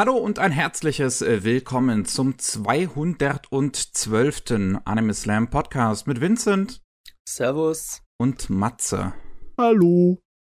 Hallo 0.00 0.16
und 0.16 0.38
ein 0.38 0.50
herzliches 0.50 1.20
äh, 1.20 1.44
Willkommen 1.44 2.06
zum 2.06 2.38
212. 2.38 4.80
Anime 4.86 5.12
Slam 5.12 5.50
Podcast 5.50 6.06
mit 6.06 6.22
Vincent. 6.22 6.80
Servus. 7.28 8.00
Und 8.18 8.48
Matze. 8.48 9.12
Hallo. 9.58 10.16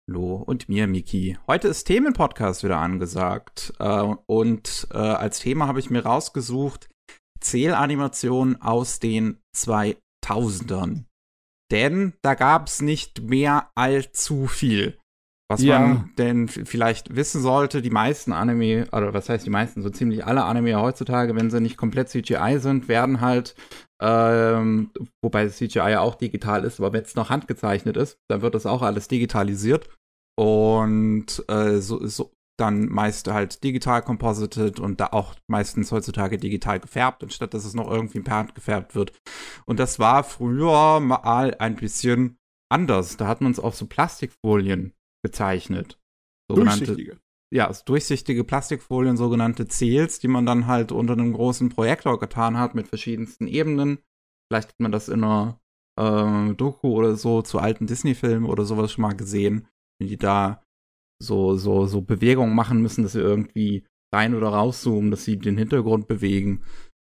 Hallo 0.09 0.35
und 0.35 0.69
mir, 0.69 0.87
Miki. 0.87 1.37
Heute 1.45 1.67
ist 1.67 1.83
Themenpodcast 1.83 2.63
wieder 2.63 2.77
angesagt. 2.77 3.73
Äh, 3.79 4.13
und 4.27 4.87
äh, 4.93 4.97
als 4.97 5.39
Thema 5.39 5.67
habe 5.67 5.81
ich 5.81 5.89
mir 5.89 6.05
rausgesucht 6.05 6.87
Zählanimationen 7.41 8.61
aus 8.61 8.99
den 8.99 9.41
2000ern. 9.57 11.03
Denn 11.69 12.13
da 12.21 12.35
gab 12.35 12.67
es 12.67 12.81
nicht 12.81 13.23
mehr 13.23 13.71
allzu 13.75 14.47
viel. 14.47 14.97
Was 15.53 15.61
ja. 15.61 15.79
man 15.79 16.09
denn 16.17 16.47
vielleicht 16.47 17.15
wissen 17.15 17.43
sollte, 17.43 17.83
die 17.83 17.91
meisten 17.91 18.33
Anime, 18.33 18.87
oder 18.91 19.13
was 19.13 19.29
heißt 19.29 19.45
die 19.45 19.51
meisten, 19.51 19.83
so 19.83 19.91
ziemlich 19.91 20.25
alle 20.25 20.45
Anime 20.45 20.81
heutzutage, 20.81 21.35
wenn 21.35 21.51
sie 21.51 21.61
nicht 21.61 21.77
komplett 21.77 22.09
CGI 22.09 22.57
sind, 22.57 22.87
werden 22.87 23.21
halt, 23.21 23.53
ähm, 24.01 24.89
wobei 25.23 25.47
CGI 25.47 25.91
ja 25.91 25.99
auch 26.01 26.15
digital 26.15 26.63
ist, 26.63 26.79
aber 26.79 26.91
wenn 26.91 27.03
es 27.03 27.13
noch 27.13 27.29
handgezeichnet 27.29 27.97
ist, 27.97 28.17
dann 28.31 28.41
wird 28.41 28.55
das 28.55 28.65
auch 28.65 28.81
alles 28.81 29.07
digitalisiert. 29.07 29.89
Und 30.35 31.45
äh, 31.47 31.77
so, 31.77 32.03
so 32.07 32.31
dann 32.59 32.87
meist 32.87 33.27
halt 33.27 33.63
digital 33.63 34.01
composited 34.01 34.79
und 34.79 34.99
da 34.99 35.09
auch 35.11 35.35
meistens 35.47 35.91
heutzutage 35.91 36.39
digital 36.39 36.79
gefärbt, 36.79 37.23
anstatt 37.23 37.53
dass 37.53 37.63
es 37.63 37.75
noch 37.75 37.89
irgendwie 37.89 38.21
per 38.21 38.37
Hand 38.37 38.55
gefärbt 38.55 38.95
wird. 38.95 39.13
Und 39.65 39.79
das 39.79 39.99
war 39.99 40.23
früher 40.23 40.99
mal 40.99 41.55
ein 41.59 41.75
bisschen 41.75 42.37
anders. 42.71 43.17
Da 43.17 43.27
hatten 43.27 43.45
uns 43.45 43.59
auch 43.59 43.73
so 43.73 43.85
Plastikfolien 43.85 44.93
gezeichnet. 45.23 45.99
Durchsichtige. 46.49 47.19
Ja, 47.53 47.71
durchsichtige 47.85 48.43
Plastikfolien, 48.43 49.15
sogenannte 49.15 49.67
Zähls, 49.67 50.19
die 50.19 50.27
man 50.27 50.45
dann 50.45 50.65
halt 50.65 50.91
unter 50.91 51.13
einem 51.13 51.33
großen 51.33 51.69
Projektor 51.69 52.19
getan 52.19 52.57
hat 52.57 52.73
mit 52.73 52.87
verschiedensten 52.87 53.47
Ebenen. 53.47 53.99
Vielleicht 54.49 54.69
hat 54.69 54.79
man 54.79 54.91
das 54.91 55.07
in 55.07 55.23
einer 55.23 55.59
äh, 55.99 56.53
Doku 56.55 56.89
oder 56.89 57.15
so 57.15 57.43
zu 57.43 57.59
alten 57.59 57.85
Disney-Filmen 57.85 58.49
oder 58.49 58.65
sowas 58.65 58.91
schon 58.91 59.03
mal 59.03 59.15
gesehen, 59.15 59.67
wie 59.99 60.07
die 60.07 60.17
da 60.17 60.63
so, 61.21 61.55
so, 61.55 61.85
so 61.85 62.01
Bewegungen 62.01 62.55
machen 62.55 62.81
müssen, 62.81 63.03
dass 63.03 63.13
sie 63.13 63.21
irgendwie 63.21 63.85
rein 64.13 64.35
oder 64.35 64.49
rauszoomen, 64.49 65.11
dass 65.11 65.23
sie 65.23 65.37
den 65.37 65.57
Hintergrund 65.57 66.07
bewegen. 66.07 66.63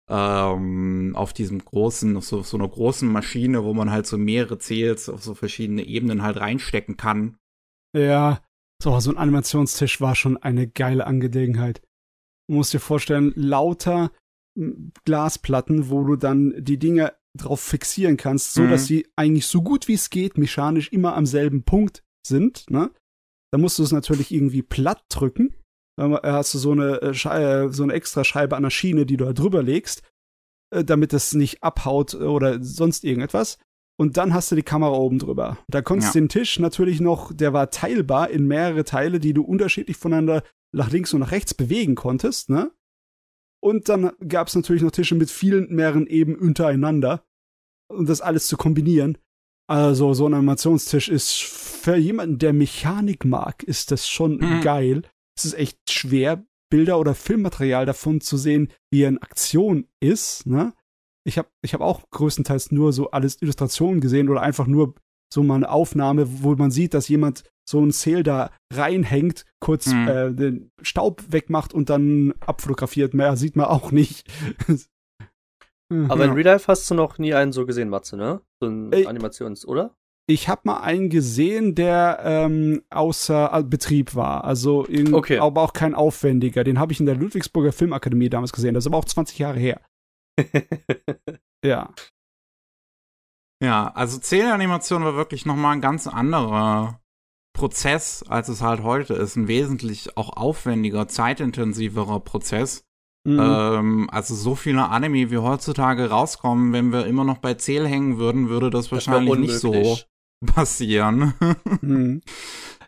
Ähm, 0.08 1.14
auf 1.17 1.33
diesem 1.33 1.64
großen, 1.64 2.17
auf 2.17 2.25
so, 2.25 2.42
so 2.42 2.56
einer 2.56 2.69
großen 2.69 3.11
Maschine, 3.11 3.64
wo 3.64 3.75
man 3.75 3.91
halt 3.91 4.06
so 4.06 4.19
mehrere 4.19 4.58
Zähls 4.58 5.08
auf 5.08 5.23
so 5.23 5.34
verschiedene 5.34 5.84
Ebenen 5.84 6.23
halt 6.23 6.36
reinstecken 6.36 6.97
kann. 6.97 7.39
Ja, 7.97 8.42
so, 8.83 8.98
so 9.00 9.11
ein 9.11 9.16
Animationstisch 9.16 10.00
war 10.00 10.14
schon 10.14 10.36
eine 10.36 10.69
geile 10.69 11.06
Angelegenheit. 11.06 11.80
Du 12.48 12.56
musst 12.56 12.75
dir 12.75 12.80
vorstellen, 12.80 13.33
lauter 13.34 14.12
Glasplatten, 15.05 15.91
wo 15.91 16.05
du 16.05 16.17
dann 16.17 16.55
die 16.58 16.78
Dinge 16.78 17.14
drauf 17.36 17.61
fixieren 17.61 18.17
kannst, 18.17 18.55
so 18.55 18.62
mhm. 18.62 18.70
dass 18.70 18.86
sie 18.86 19.06
eigentlich 19.17 19.47
so 19.47 19.62
gut 19.62 19.89
wie 19.89 19.94
es 19.94 20.11
geht 20.11 20.39
mechanisch 20.39 20.92
immer 20.92 21.14
am 21.17 21.27
selben 21.27 21.64
Punkt 21.64 22.02
sind, 22.27 22.69
ne? 22.70 22.91
Da 23.52 23.58
musst 23.58 23.78
du 23.78 23.83
es 23.83 23.92
natürlich 23.92 24.33
irgendwie 24.33 24.62
platt 24.62 25.05
drücken. 25.08 25.55
Dann 25.98 26.14
hast 26.14 26.52
du 26.52 26.58
so 26.58 26.72
eine, 26.72 27.00
äh, 27.00 27.11
äh, 27.11 27.72
so 27.72 27.83
eine 27.83 27.92
extra 27.92 28.24
Scheibe 28.24 28.56
an 28.56 28.64
der 28.64 28.70
Schiene, 28.70 29.06
die 29.06 29.17
du 29.17 29.24
da 29.24 29.33
drüber 29.33 29.62
legst, 29.62 30.02
äh, 30.70 30.84
damit 30.84 31.12
es 31.12 31.33
nicht 31.34 31.62
abhaut 31.62 32.14
oder 32.14 32.62
sonst 32.62 33.05
irgendetwas. 33.05 33.58
Und 33.98 34.19
dann 34.19 34.34
hast 34.34 34.50
du 34.50 34.56
die 34.56 34.62
Kamera 34.62 34.92
oben 34.92 35.19
drüber. 35.19 35.58
Da 35.69 35.80
konntest 35.80 36.14
du 36.14 36.19
ja. 36.19 36.25
den 36.25 36.28
Tisch 36.28 36.58
natürlich 36.58 37.00
noch, 37.00 37.33
der 37.33 37.52
war 37.52 37.70
teilbar 37.70 38.30
in 38.30 38.47
mehrere 38.47 38.84
Teile, 38.84 39.20
die 39.20 39.33
du 39.33 39.42
unterschiedlich 39.42 39.97
voneinander 39.97 40.42
nach 40.75 40.91
links 40.91 41.14
und 41.14 41.20
nach 41.20 41.30
rechts 41.33 41.55
bewegen 41.55 41.94
konntest, 41.94 42.50
ne? 42.50 42.70
Und 43.62 43.89
dann 43.89 44.12
gab 44.28 44.48
es 44.48 44.55
natürlich 44.55 44.83
noch 44.83 44.91
Tische 44.91 45.14
mit 45.14 45.30
vielen 45.30 45.74
mehreren 45.74 46.06
Eben 46.06 46.36
untereinander. 46.36 47.24
Und 47.89 48.08
das 48.08 48.20
alles 48.20 48.47
zu 48.47 48.56
kombinieren. 48.56 49.19
Also 49.69 50.14
so 50.14 50.28
ein 50.28 50.34
Animationstisch 50.34 51.08
ist 51.08 51.42
für 51.42 51.96
jemanden, 51.96 52.39
der 52.39 52.52
Mechanik 52.52 53.24
mag, 53.24 53.63
ist 53.64 53.90
das 53.90 54.08
schon 54.08 54.36
mhm. 54.36 54.61
geil. 54.61 55.02
Es 55.36 55.45
ist 55.45 55.55
echt 55.55 55.78
schwer, 55.90 56.46
Bilder 56.70 57.01
oder 57.01 57.14
Filmmaterial 57.14 57.86
davon 57.86 58.20
zu 58.20 58.36
sehen, 58.36 58.73
wie 58.92 59.02
er 59.02 59.08
in 59.08 59.18
Aktion 59.18 59.89
ist. 60.01 60.46
Ne? 60.46 60.73
Ich 61.27 61.39
habe 61.39 61.48
ich 61.63 61.75
hab 61.75 61.81
auch 61.81 62.09
größtenteils 62.11 62.70
nur 62.70 62.92
so 62.92 63.11
alles 63.11 63.41
Illustrationen 63.42 64.01
gesehen 64.01 64.29
oder 64.29 64.42
einfach 64.42 64.67
nur 64.67 64.95
so 65.33 65.42
mal 65.42 65.57
eine 65.57 65.70
Aufnahme, 65.70 66.42
wo 66.42 66.55
man 66.55 66.70
sieht, 66.70 66.95
dass 66.95 67.09
jemand 67.09 67.42
so 67.69 67.81
ein 67.81 67.91
Sale 67.91 68.23
da 68.23 68.51
reinhängt, 68.73 69.45
kurz 69.61 69.89
mhm. 69.89 70.09
äh, 70.09 70.33
den 70.33 70.70
Staub 70.83 71.25
wegmacht 71.31 71.75
und 71.75 71.91
dann 71.91 72.33
abfotografiert. 72.41 73.13
Mehr 73.13 73.37
sieht 73.37 73.57
man 73.57 73.67
auch 73.67 73.91
nicht. 73.91 74.29
Aber 76.09 76.25
in 76.25 76.33
Real 76.33 76.45
Life 76.45 76.67
hast 76.69 76.91
du 76.91 76.95
noch 76.95 77.19
nie 77.19 77.35
einen 77.35 77.53
so 77.53 77.67
gesehen, 77.67 77.89
Matze, 77.89 78.17
ne? 78.17 78.41
So 78.61 78.69
ein 78.69 78.93
äh, 78.93 79.07
Animations, 79.07 79.67
oder? 79.67 79.95
Ich 80.29 80.48
habe 80.48 80.63
mal 80.64 80.81
einen 80.81 81.08
gesehen, 81.11 81.77
der 81.77 82.19
ähm, 82.25 82.83
außer 82.91 83.51
äh, 83.53 83.63
Betrieb 83.63 84.17
war. 84.17 84.45
Also 84.45 84.85
in, 84.85 85.14
okay. 85.14 85.39
aber 85.39 85.63
auch 85.63 85.73
kein 85.73 85.95
aufwendiger. 85.95 86.64
Den 86.64 86.81
habe 86.81 86.93
ich 86.93 86.98
in 86.98 87.07
der 87.07 87.14
Ludwigsburger 87.14 87.73
Filmakademie 87.73 88.29
damals 88.29 88.53
gesehen. 88.53 88.75
Das 88.75 88.83
ist 88.83 88.89
aber 88.89 88.98
auch 88.98 89.05
20 89.05 89.39
Jahre 89.39 89.61
her. 89.61 89.81
ja. 91.64 91.92
Ja, 93.63 93.89
also 93.95 94.19
Zählenanimation 94.19 95.05
war 95.05 95.14
wirklich 95.14 95.47
noch 95.47 95.57
mal 95.57 95.73
ein 95.73 95.80
ganz 95.80 96.07
anderer 96.07 97.01
Prozess, 97.55 98.23
als 98.29 98.48
es 98.48 98.61
halt 98.61 98.83
heute 98.83 99.14
ist. 99.14 99.36
Ein 99.36 99.48
wesentlich 99.48 100.17
auch 100.17 100.36
aufwendiger, 100.36 101.08
zeitintensiverer 101.08 102.20
Prozess. 102.20 102.85
Mhm. 103.25 103.41
Ähm, 103.41 104.11
also 104.13 104.35
so 104.35 104.55
viele 104.55 104.89
Anime 104.89 105.30
wie 105.30 105.39
heutzutage 105.39 106.11
rauskommen, 106.11 106.73
wenn 106.73 106.92
wir 106.92 107.07
immer 107.07 107.25
noch 107.25 107.39
bei 107.39 107.55
Zähl 107.55 107.86
hängen 107.86 108.19
würden, 108.19 108.48
würde 108.48 108.70
das 108.70 108.92
wahrscheinlich 108.92 109.30
das 109.30 109.41
nicht 109.41 109.58
so 109.58 109.98
passieren. 110.46 111.35
mhm. 111.80 112.20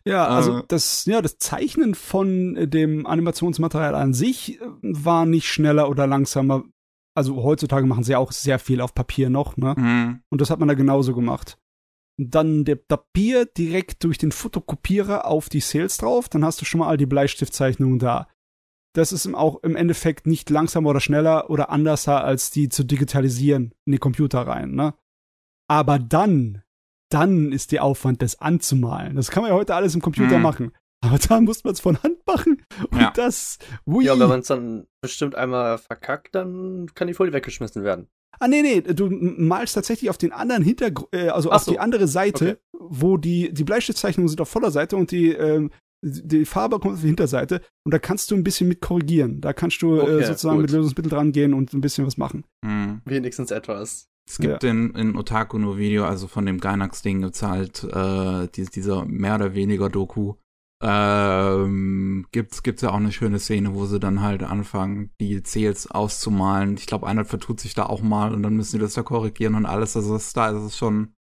Ja, 0.05 0.27
also 0.27 0.59
äh, 0.59 0.63
das, 0.69 1.05
ja, 1.07 1.21
das 1.21 1.39
Zeichnen 1.39 1.95
von 1.95 2.55
dem 2.71 3.07
Animationsmaterial 3.07 3.95
an 3.95 4.15
sich 4.15 4.61
äh, 4.61 4.65
war 4.83 5.27
nicht 5.27 5.49
schneller 5.49 5.89
oder 5.91 6.07
langsamer. 6.07 6.65
Also 7.19 7.43
heutzutage 7.43 7.87
machen 7.87 8.05
sie 8.05 8.17
auch 8.17 8.33
sehr 8.33 8.59
viel 8.59 8.81
auf 8.81 8.95
Papier 8.95 9.29
noch, 9.29 9.57
ne? 9.57 9.75
Mhm. 9.77 10.23
Und 10.31 10.41
das 10.41 10.51
hat 10.51 10.59
man 10.59 10.69
da 10.69 10.75
genauso 10.75 11.15
gemacht. 11.15 11.59
Dann 12.17 12.65
der 12.65 12.77
Papier 12.77 13.45
direkt 13.45 14.03
durch 14.05 14.19
den 14.19 14.33
Fotokopierer 14.33 15.27
auf 15.27 15.49
die 15.49 15.61
Sales 15.61 15.99
drauf, 15.99 16.29
dann 16.29 16.45
hast 16.45 16.61
du 16.61 16.65
schon 16.65 16.81
mal 16.81 16.89
all 16.89 16.97
die 16.97 17.07
Bleistiftzeichnungen 17.07 17.99
da 17.99 18.27
das 18.99 19.13
ist 19.13 19.33
auch 19.35 19.63
im 19.63 19.77
Endeffekt 19.77 20.27
nicht 20.27 20.51
langsamer 20.51 20.91
oder 20.91 21.01
schneller 21.01 21.51
oder 21.51 21.71
anderser, 21.71 22.25
als 22.25 22.51
die 22.51 22.69
zu 22.69 22.85
digitalisieren 22.85 23.73
in 23.85 23.93
die 23.93 23.99
Computer 23.99 24.41
rein, 24.41 24.73
ne? 24.73 24.95
Aber 25.69 25.99
dann, 25.99 26.63
dann 27.11 27.53
ist 27.53 27.73
der 27.73 27.85
Aufwand, 27.85 28.23
das 28.23 28.41
anzumalen. 28.41 29.17
Das 29.17 29.31
kann 29.31 29.43
man 29.43 29.53
ja 29.53 29.57
heute 29.57 29.75
alles 29.75 29.95
im 29.95 30.01
Computer 30.01 30.37
hm. 30.37 30.43
machen. 30.43 30.73
Aber 31.01 31.19
da 31.19 31.41
muss 31.41 31.65
man 31.65 31.75
es 31.75 31.81
von 31.81 32.03
Hand 32.03 32.27
machen. 32.27 32.63
Und 32.91 33.01
ja. 33.01 33.13
das, 33.15 33.59
ui. 33.87 34.05
Ja, 34.05 34.19
wenn 34.19 34.29
man 34.29 34.41
es 34.41 34.49
dann 34.49 34.87
bestimmt 35.01 35.35
einmal 35.35 35.79
verkackt, 35.79 36.35
dann 36.35 36.89
kann 36.95 37.09
die 37.09 37.15
Folie 37.15 37.33
weggeschmissen 37.33 37.85
werden. 37.85 38.09
Ah, 38.41 38.49
nee, 38.49 38.63
nee, 38.63 38.81
du 38.81 39.09
malst 39.11 39.75
tatsächlich 39.75 40.11
auf 40.11 40.19
den 40.19 40.33
anderen 40.33 40.63
Hintergrund, 40.63 41.09
äh, 41.13 41.29
also 41.29 41.51
Ach 41.51 41.57
auf 41.57 41.63
so. 41.63 41.73
die 41.73 41.81
andere 41.81 42.07
Seite, 42.07 42.61
okay. 42.73 42.87
wo 42.91 43.17
die, 43.17 43.53
die 43.53 43.65
Bleistiftzeichnungen 43.65 44.29
sind 44.29 44.41
auf 44.41 44.49
voller 44.49 44.71
Seite 44.71 44.97
und 44.97 45.11
die 45.11 45.33
ähm, 45.33 45.71
die 46.03 46.45
Farbe 46.45 46.79
kommt 46.79 46.95
auf 46.95 47.01
die 47.01 47.09
Hinterseite 47.09 47.61
und 47.85 47.93
da 47.93 47.99
kannst 47.99 48.31
du 48.31 48.37
ein 48.37 48.45
bisschen 48.45 48.69
mit 48.69 48.81
korrigieren. 48.81 49.41
Da 49.41 49.53
kannst 49.53 49.83
du 49.83 49.97
äh, 49.97 50.01
okay, 50.01 50.19
äh, 50.21 50.27
sozusagen 50.27 50.57
gut. 50.57 50.67
mit 50.67 50.71
Lösungsmittel 50.71 51.11
dran 51.11 51.33
gehen 51.33 51.55
und 51.55 51.73
ein 51.73 51.81
bisschen 51.81 52.07
was 52.07 52.17
machen. 52.17 52.45
Mhm. 52.65 53.03
Wenigstens 53.05 53.51
etwas. 53.51 54.09
Es 54.29 54.39
gibt 54.39 54.63
ja. 54.63 54.71
in, 54.71 54.95
in 54.95 55.17
Otaku 55.17 55.59
no 55.59 55.79
Video, 55.79 56.05
also 56.05 56.29
von 56.29 56.45
dem 56.45 56.61
Gainax-Ding 56.61 57.25
halt 57.43 57.83
äh, 57.85 58.49
die, 58.55 58.67
dieser 58.67 59.07
mehr 59.07 59.37
oder 59.37 59.55
weniger 59.55 59.89
Doku. 59.89 60.35
Ähm, 60.81 62.27
gibt's, 62.31 62.63
gibt's 62.63 62.83
ja 62.83 62.91
auch 62.91 62.97
eine 62.97 63.11
schöne 63.11 63.41
Szene, 63.41 63.75
wo 63.75 63.87
sie 63.87 63.99
dann 63.99 64.23
halt 64.23 64.45
anfangen, 64.45 65.11
die 65.21 65.43
Zähls 65.43 65.91
auszumalen. 65.91 66.77
Ich 66.77 66.87
glaube, 66.87 67.07
einer 67.07 67.25
vertut 67.25 67.61
sich 67.61 67.75
da 67.75 67.87
auch 67.87 68.03
mal 68.03 68.33
und 68.33 68.43
dann 68.43 68.55
müssen 68.55 68.73
sie 68.73 68.79
das 68.79 68.95
da 68.95 69.03
korrigieren 69.03 69.57
und 69.57 69.67
alles. 69.67 69.97
Also 69.97 70.15
das, 70.15 70.33
da 70.33 70.51
ist 70.51 70.63
es 70.63 70.77
schon 70.77 71.15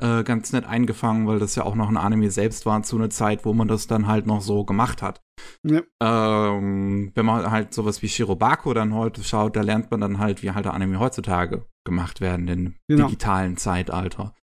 äh, 0.00 0.24
ganz 0.24 0.52
nett 0.52 0.64
eingefangen, 0.64 1.28
weil 1.28 1.38
das 1.38 1.54
ja 1.54 1.62
auch 1.62 1.76
noch 1.76 1.88
ein 1.88 1.96
Anime 1.96 2.30
selbst 2.30 2.66
war 2.66 2.82
zu 2.82 2.96
einer 2.96 3.10
Zeit, 3.10 3.44
wo 3.44 3.52
man 3.52 3.68
das 3.68 3.86
dann 3.86 4.08
halt 4.08 4.26
noch 4.26 4.40
so 4.40 4.64
gemacht 4.64 5.00
hat. 5.00 5.22
Ja. 5.62 5.82
Ähm, 6.02 7.12
wenn 7.14 7.26
man 7.26 7.50
halt 7.50 7.72
sowas 7.72 8.02
wie 8.02 8.08
Shirobako 8.08 8.74
dann 8.74 8.94
heute 8.94 9.22
schaut, 9.22 9.54
da 9.54 9.60
lernt 9.60 9.92
man 9.92 10.00
dann 10.00 10.18
halt, 10.18 10.42
wie 10.42 10.50
halt 10.50 10.66
Anime 10.66 10.98
heutzutage 10.98 11.66
gemacht 11.84 12.20
werden 12.20 12.48
im 12.48 12.74
genau. 12.88 13.06
digitalen 13.06 13.56
Zeitalter. 13.56 14.34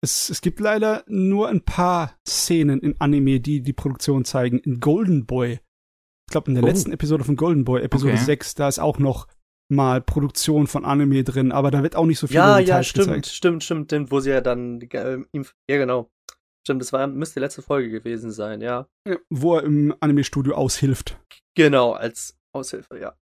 Es, 0.00 0.30
es 0.30 0.40
gibt 0.40 0.60
leider 0.60 1.04
nur 1.08 1.48
ein 1.48 1.64
paar 1.64 2.16
Szenen 2.26 2.80
in 2.80 3.00
Anime, 3.00 3.40
die 3.40 3.62
die 3.62 3.72
Produktion 3.72 4.24
zeigen. 4.24 4.58
In 4.58 4.80
Golden 4.80 5.26
Boy. 5.26 5.60
Ich 6.28 6.32
glaube, 6.32 6.48
in 6.48 6.54
der 6.54 6.64
oh. 6.64 6.66
letzten 6.66 6.92
Episode 6.92 7.24
von 7.24 7.36
Golden 7.36 7.64
Boy, 7.64 7.82
Episode 7.82 8.12
okay. 8.12 8.22
6, 8.22 8.54
da 8.54 8.68
ist 8.68 8.78
auch 8.78 8.98
noch 8.98 9.26
mal 9.70 10.00
Produktion 10.00 10.66
von 10.66 10.84
Anime 10.84 11.24
drin, 11.24 11.52
aber 11.52 11.70
da 11.70 11.82
wird 11.82 11.96
auch 11.96 12.06
nicht 12.06 12.18
so 12.18 12.26
viel 12.26 12.36
Ja, 12.36 12.58
ja, 12.58 12.82
stimmt, 12.82 13.06
gezeigt. 13.08 13.26
stimmt, 13.26 13.64
stimmt, 13.64 13.86
stimmt, 13.86 14.10
wo 14.10 14.20
sie 14.20 14.30
ja 14.30 14.40
dann 14.40 14.80
äh, 14.80 15.18
ihm, 15.32 15.46
ja 15.68 15.76
genau. 15.76 16.10
Stimmt, 16.66 16.82
das 16.82 16.92
war 16.92 17.06
müsste 17.06 17.40
die 17.40 17.44
letzte 17.44 17.62
Folge 17.62 17.90
gewesen 17.90 18.30
sein, 18.30 18.60
ja. 18.60 18.88
ja 19.06 19.16
wo 19.30 19.56
er 19.56 19.64
im 19.64 19.94
Anime-Studio 20.00 20.54
aushilft. 20.54 21.18
Genau, 21.54 21.92
als 21.92 22.38
Aushilfe, 22.52 22.98
ja. 22.98 23.16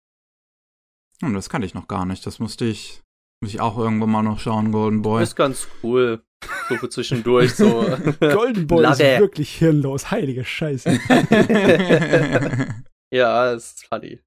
Hm, 1.22 1.34
das 1.34 1.48
kannte 1.48 1.66
ich 1.66 1.74
noch 1.74 1.88
gar 1.88 2.06
nicht. 2.06 2.26
Das 2.26 2.38
musste 2.38 2.64
ich, 2.64 3.02
muss 3.42 3.52
ich 3.52 3.60
auch 3.60 3.78
irgendwann 3.78 4.10
mal 4.10 4.22
noch 4.22 4.38
schauen, 4.38 4.72
Golden 4.72 5.02
Boy. 5.02 5.22
Ist 5.22 5.36
ganz 5.36 5.68
cool. 5.82 6.24
So 6.68 6.76
für 6.76 6.88
zwischendurch, 6.88 7.54
so. 7.54 7.86
Golden 8.20 8.66
Boy 8.66 8.90
ist 8.90 8.98
wirklich 9.00 9.54
hirnlos. 9.56 10.10
Heilige 10.10 10.44
Scheiße. 10.44 10.98
ja, 13.12 13.52
ist 13.52 13.86
funny. 13.86 14.20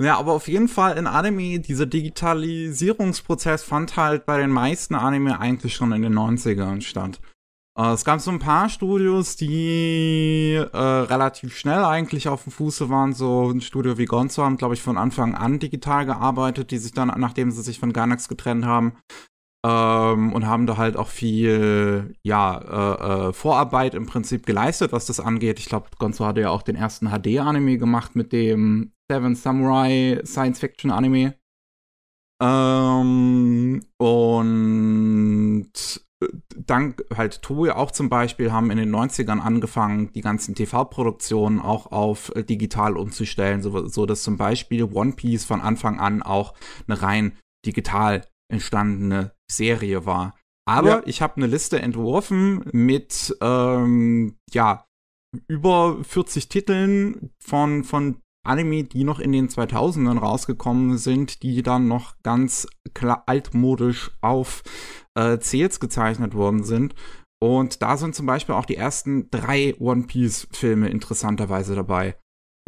Ja, 0.00 0.16
aber 0.16 0.32
auf 0.32 0.46
jeden 0.46 0.68
Fall 0.68 0.96
in 0.96 1.08
Anime, 1.08 1.58
dieser 1.58 1.86
Digitalisierungsprozess 1.86 3.64
fand 3.64 3.96
halt 3.96 4.26
bei 4.26 4.38
den 4.38 4.50
meisten 4.50 4.94
Anime 4.94 5.40
eigentlich 5.40 5.74
schon 5.74 5.92
in 5.92 6.02
den 6.02 6.16
90ern 6.16 6.82
statt. 6.82 7.20
Äh, 7.78 7.92
es 7.92 8.04
gab 8.04 8.20
so 8.20 8.30
ein 8.30 8.38
paar 8.38 8.68
Studios, 8.68 9.36
die 9.36 10.54
äh, 10.54 10.76
relativ 10.76 11.56
schnell 11.56 11.84
eigentlich 11.84 12.28
auf 12.28 12.44
dem 12.44 12.52
Fuße 12.52 12.90
waren. 12.90 13.12
So 13.12 13.50
ein 13.50 13.60
Studio 13.60 13.98
wie 13.98 14.04
Gonzo 14.04 14.42
haben, 14.44 14.56
glaube 14.56 14.74
ich, 14.74 14.82
von 14.82 14.98
Anfang 14.98 15.34
an 15.34 15.58
digital 15.58 16.04
gearbeitet, 16.04 16.70
die 16.70 16.78
sich 16.78 16.92
dann, 16.92 17.12
nachdem 17.16 17.50
sie 17.50 17.62
sich 17.62 17.78
von 17.78 17.92
Gainax 17.92 18.28
getrennt 18.28 18.64
haben, 18.64 18.98
ähm, 19.66 20.32
und 20.32 20.46
haben 20.46 20.66
da 20.66 20.76
halt 20.76 20.96
auch 20.96 21.08
viel, 21.08 22.14
ja, 22.22 22.58
äh, 22.58 23.28
äh, 23.28 23.32
Vorarbeit 23.32 23.94
im 23.94 24.06
Prinzip 24.06 24.46
geleistet, 24.46 24.92
was 24.92 25.06
das 25.06 25.20
angeht. 25.20 25.58
Ich 25.58 25.66
glaube, 25.66 25.88
Gonzo 25.98 26.24
hatte 26.26 26.42
ja 26.42 26.50
auch 26.50 26.62
den 26.62 26.76
ersten 26.76 27.08
HD-Anime 27.08 27.78
gemacht 27.78 28.14
mit 28.14 28.32
dem 28.32 28.92
Seven 29.10 29.34
Samurai 29.34 30.20
Science-Fiction-Anime. 30.24 31.34
Ähm, 32.40 33.84
und 33.96 35.72
äh, 36.22 36.28
dank 36.56 37.04
halt 37.16 37.42
Toei 37.42 37.74
auch 37.74 37.90
zum 37.90 38.08
Beispiel 38.08 38.52
haben 38.52 38.70
in 38.70 38.78
den 38.78 38.94
90ern 38.94 39.40
angefangen, 39.40 40.12
die 40.12 40.20
ganzen 40.20 40.54
TV-Produktionen 40.54 41.58
auch 41.58 41.90
auf 41.90 42.32
äh, 42.36 42.44
digital 42.44 42.96
umzustellen, 42.96 43.60
so, 43.62 43.88
so 43.88 44.06
dass 44.06 44.22
zum 44.22 44.36
Beispiel 44.36 44.84
One 44.84 45.14
Piece 45.14 45.44
von 45.44 45.60
Anfang 45.60 45.98
an 45.98 46.22
auch 46.22 46.54
eine 46.86 47.02
rein 47.02 47.36
digital 47.66 48.22
entstandene 48.50 49.32
Serie 49.50 50.06
war. 50.06 50.36
Aber 50.66 50.88
ja. 50.88 51.02
ich 51.06 51.22
habe 51.22 51.36
eine 51.36 51.46
Liste 51.46 51.80
entworfen 51.80 52.64
mit 52.72 53.36
ähm, 53.40 54.36
ja 54.52 54.84
über 55.46 56.02
40 56.04 56.48
Titeln 56.48 57.30
von 57.42 57.84
von 57.84 58.20
Anime, 58.46 58.84
die 58.84 59.04
noch 59.04 59.20
in 59.20 59.32
den 59.32 59.48
2000ern 59.48 60.18
rausgekommen 60.18 60.96
sind, 60.96 61.42
die 61.42 61.62
dann 61.62 61.88
noch 61.88 62.14
ganz 62.22 62.66
altmodisch 63.26 64.10
auf 64.20 64.62
äh, 65.14 65.38
Zähls 65.38 65.80
gezeichnet 65.80 66.34
worden 66.34 66.64
sind. 66.64 66.94
Und 67.40 67.82
da 67.82 67.96
sind 67.96 68.14
zum 68.14 68.26
Beispiel 68.26 68.54
auch 68.54 68.64
die 68.64 68.76
ersten 68.76 69.30
drei 69.30 69.74
One 69.78 70.04
Piece-Filme 70.04 70.88
interessanterweise 70.88 71.74
dabei. 71.74 72.16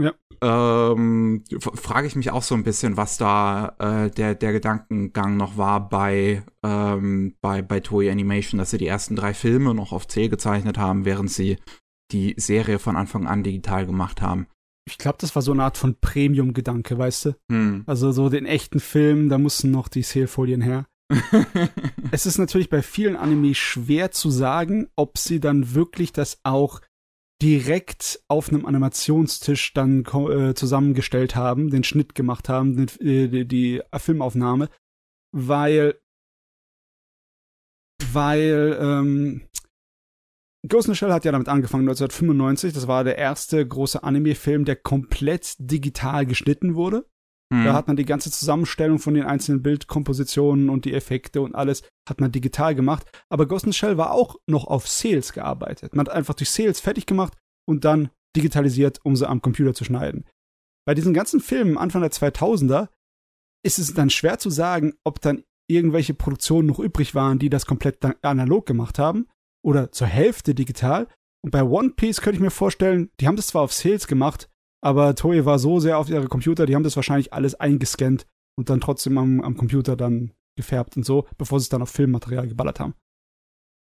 Ja. 0.00 0.14
Ähm, 0.42 1.44
frage 1.74 2.06
ich 2.06 2.16
mich 2.16 2.30
auch 2.30 2.42
so 2.42 2.54
ein 2.54 2.62
bisschen, 2.62 2.96
was 2.96 3.18
da 3.18 3.74
äh, 3.78 4.10
der, 4.10 4.34
der 4.34 4.52
Gedankengang 4.52 5.36
noch 5.36 5.58
war 5.58 5.88
bei, 5.88 6.42
ähm, 6.62 7.34
bei, 7.42 7.60
bei 7.60 7.80
Toei 7.80 8.10
Animation, 8.10 8.58
dass 8.58 8.70
sie 8.70 8.78
die 8.78 8.86
ersten 8.86 9.16
drei 9.16 9.34
Filme 9.34 9.74
noch 9.74 9.92
auf 9.92 10.08
C 10.08 10.28
gezeichnet 10.28 10.78
haben, 10.78 11.04
während 11.04 11.30
sie 11.30 11.58
die 12.10 12.34
Serie 12.38 12.78
von 12.78 12.96
Anfang 12.96 13.26
an 13.26 13.42
digital 13.42 13.86
gemacht 13.86 14.22
haben. 14.22 14.46
Ich 14.86 14.98
glaube, 14.98 15.18
das 15.20 15.34
war 15.34 15.42
so 15.42 15.52
eine 15.52 15.62
Art 15.62 15.76
von 15.76 15.96
Premium-Gedanke, 16.00 16.96
weißt 16.98 17.26
du? 17.26 17.36
Hm. 17.50 17.84
Also 17.86 18.10
so 18.12 18.28
den 18.28 18.46
echten 18.46 18.80
Film, 18.80 19.28
da 19.28 19.38
mussten 19.38 19.70
noch 19.70 19.88
die 19.88 20.02
Sale-Folien 20.02 20.62
her. 20.62 20.86
es 22.12 22.24
ist 22.24 22.38
natürlich 22.38 22.70
bei 22.70 22.82
vielen 22.82 23.16
Anime 23.16 23.54
schwer 23.54 24.10
zu 24.10 24.30
sagen, 24.30 24.88
ob 24.96 25.18
sie 25.18 25.40
dann 25.40 25.74
wirklich 25.74 26.12
das 26.12 26.38
auch 26.44 26.80
direkt 27.42 28.22
auf 28.28 28.48
einem 28.48 28.66
Animationstisch 28.66 29.72
dann 29.72 30.04
äh, 30.04 30.54
zusammengestellt 30.54 31.36
haben, 31.36 31.70
den 31.70 31.84
Schnitt 31.84 32.14
gemacht 32.14 32.48
haben, 32.48 32.76
den, 32.76 32.88
äh, 33.06 33.28
die, 33.28 33.46
die 33.46 33.82
Filmaufnahme, 33.96 34.68
weil 35.32 36.00
weil 38.12 38.78
ähm, 38.80 39.42
Ghost 40.66 40.88
in 40.88 40.94
the 40.94 40.98
Shell 40.98 41.12
hat 41.12 41.24
ja 41.24 41.32
damit 41.32 41.48
angefangen 41.48 41.88
1995. 41.88 42.72
Das 42.72 42.86
war 42.86 43.04
der 43.04 43.16
erste 43.16 43.66
große 43.66 44.02
Anime-Film, 44.02 44.64
der 44.64 44.76
komplett 44.76 45.54
digital 45.58 46.26
geschnitten 46.26 46.74
wurde. 46.74 47.06
Mhm. 47.52 47.64
Da 47.64 47.74
hat 47.74 47.88
man 47.88 47.96
die 47.96 48.04
ganze 48.04 48.30
Zusammenstellung 48.30 48.98
von 48.98 49.14
den 49.14 49.24
einzelnen 49.24 49.62
Bildkompositionen 49.62 50.70
und 50.70 50.84
die 50.84 50.94
Effekte 50.94 51.42
und 51.42 51.54
alles 51.54 51.82
hat 52.08 52.20
man 52.20 52.32
digital 52.32 52.74
gemacht. 52.74 53.10
Aber 53.28 53.46
Ghost 53.46 53.66
in 53.66 53.72
Shell 53.72 53.96
war 53.96 54.12
auch 54.12 54.36
noch 54.46 54.66
auf 54.66 54.88
Sales 54.88 55.32
gearbeitet. 55.32 55.94
Man 55.94 56.06
hat 56.06 56.14
einfach 56.14 56.34
durch 56.34 56.50
Sales 56.50 56.80
fertig 56.80 57.06
gemacht 57.06 57.36
und 57.68 57.84
dann 57.84 58.10
digitalisiert, 58.36 59.00
um 59.04 59.16
sie 59.16 59.28
am 59.28 59.42
Computer 59.42 59.74
zu 59.74 59.84
schneiden. 59.84 60.24
Bei 60.86 60.94
diesen 60.94 61.14
ganzen 61.14 61.40
Filmen 61.40 61.76
Anfang 61.76 62.02
der 62.02 62.12
2000er 62.12 62.88
ist 63.64 63.78
es 63.78 63.92
dann 63.94 64.10
schwer 64.10 64.38
zu 64.38 64.50
sagen, 64.50 64.94
ob 65.04 65.20
dann 65.20 65.44
irgendwelche 65.68 66.14
Produktionen 66.14 66.68
noch 66.68 66.78
übrig 66.78 67.14
waren, 67.14 67.38
die 67.38 67.50
das 67.50 67.66
komplett 67.66 67.98
analog 68.24 68.66
gemacht 68.66 68.98
haben 68.98 69.28
oder 69.64 69.92
zur 69.92 70.06
Hälfte 70.06 70.54
digital. 70.54 71.08
Und 71.44 71.50
bei 71.50 71.62
One 71.62 71.90
Piece 71.90 72.20
könnte 72.20 72.36
ich 72.36 72.42
mir 72.42 72.50
vorstellen, 72.50 73.10
die 73.20 73.26
haben 73.26 73.36
das 73.36 73.48
zwar 73.48 73.62
auf 73.62 73.72
Sales 73.72 74.06
gemacht, 74.06 74.49
aber 74.80 75.14
Toei 75.14 75.44
war 75.44 75.58
so 75.58 75.80
sehr 75.80 75.98
auf 75.98 76.08
ihre 76.08 76.28
Computer, 76.28 76.66
die 76.66 76.74
haben 76.74 76.82
das 76.82 76.96
wahrscheinlich 76.96 77.32
alles 77.32 77.54
eingescannt 77.54 78.26
und 78.56 78.70
dann 78.70 78.80
trotzdem 78.80 79.18
am, 79.18 79.40
am 79.40 79.56
Computer 79.56 79.96
dann 79.96 80.32
gefärbt 80.56 80.96
und 80.96 81.04
so, 81.04 81.26
bevor 81.38 81.60
sie 81.60 81.64
es 81.64 81.68
dann 81.68 81.82
auf 81.82 81.90
Filmmaterial 81.90 82.48
geballert 82.48 82.80
haben. 82.80 82.94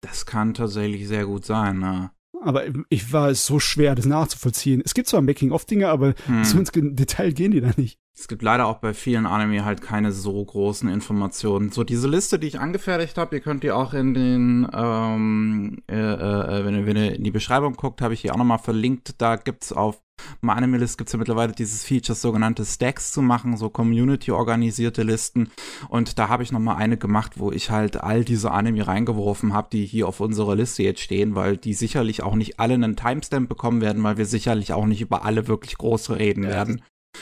Das 0.01 0.25
kann 0.25 0.53
tatsächlich 0.53 1.07
sehr 1.07 1.25
gut 1.25 1.45
sein, 1.45 1.79
ne? 1.79 2.11
Aber 2.41 2.65
ich 2.89 3.11
war 3.13 3.29
es 3.29 3.45
so 3.45 3.59
schwer, 3.59 3.95
das 3.95 4.05
nachzuvollziehen. 4.05 4.81
Es 4.85 4.93
gibt 4.93 5.07
zwar 5.07 5.21
Making-of-Dinge, 5.21 5.89
aber 5.89 6.13
hm. 6.25 6.43
so 6.43 6.59
ins 6.59 6.71
Detail 6.71 7.31
gehen 7.31 7.51
die 7.51 7.61
da 7.61 7.71
nicht. 7.77 7.99
Es 8.19 8.27
gibt 8.27 8.41
leider 8.41 8.65
auch 8.65 8.79
bei 8.79 8.95
vielen 8.95 9.27
Anime 9.27 9.63
halt 9.63 9.81
keine 9.81 10.11
so 10.11 10.43
großen 10.43 10.89
Informationen. 10.89 11.71
So 11.71 11.83
diese 11.83 12.07
Liste, 12.07 12.39
die 12.39 12.47
ich 12.47 12.59
angefertigt 12.59 13.15
habe, 13.19 13.35
ihr 13.35 13.41
könnt 13.41 13.63
die 13.63 13.69
auch 13.69 13.93
in 13.93 14.15
den, 14.15 14.67
ähm, 14.73 15.83
äh, 15.87 15.95
äh, 15.95 16.65
wenn, 16.65 16.75
ihr, 16.75 16.85
wenn 16.87 16.97
ihr 16.97 17.15
in 17.15 17.23
die 17.23 17.31
Beschreibung 17.31 17.75
guckt, 17.75 18.01
habe 18.01 18.15
ich 18.15 18.21
hier 18.21 18.33
auch 18.33 18.37
nochmal 18.37 18.57
verlinkt. 18.57 19.21
Da 19.21 19.35
gibt's 19.35 19.71
auf 19.71 20.01
MyAnimeList 20.41 20.97
gibt 20.97 21.09
es 21.09 21.13
ja 21.13 21.19
mittlerweile 21.19 21.51
dieses 21.51 21.83
Feature, 21.83 22.15
sogenannte 22.15 22.65
Stacks 22.65 23.11
zu 23.11 23.21
machen, 23.21 23.55
so 23.55 23.69
Community-organisierte 23.69 25.03
Listen. 25.03 25.51
Und 25.87 26.17
da 26.17 26.27
habe 26.27 26.41
ich 26.41 26.51
nochmal 26.51 26.77
eine 26.77 26.97
gemacht, 26.97 27.33
wo 27.35 27.51
ich 27.51 27.69
halt 27.69 27.97
all 28.01 28.25
diese 28.25 28.49
Anime 28.49 28.87
reingeworfen 28.87 29.53
habe, 29.53 29.67
die 29.71 29.85
hier 29.85 30.07
auf 30.07 30.19
unserer 30.19 30.55
Liste 30.55 30.81
jetzt 30.81 31.01
stehen, 31.01 31.35
weil 31.35 31.55
die 31.55 31.75
sicherlich 31.75 32.23
auch 32.23 32.33
nicht 32.33 32.59
alle 32.59 32.73
einen 32.73 32.95
Timestamp 32.95 33.47
bekommen 33.47 33.79
werden, 33.79 34.01
weil 34.01 34.17
wir 34.17 34.25
sicherlich 34.25 34.73
auch 34.73 34.87
nicht 34.87 35.01
über 35.01 35.23
alle 35.23 35.47
wirklich 35.47 35.77
groß 35.77 36.09
reden 36.09 36.45
ja, 36.45 36.49
werden. 36.49 36.81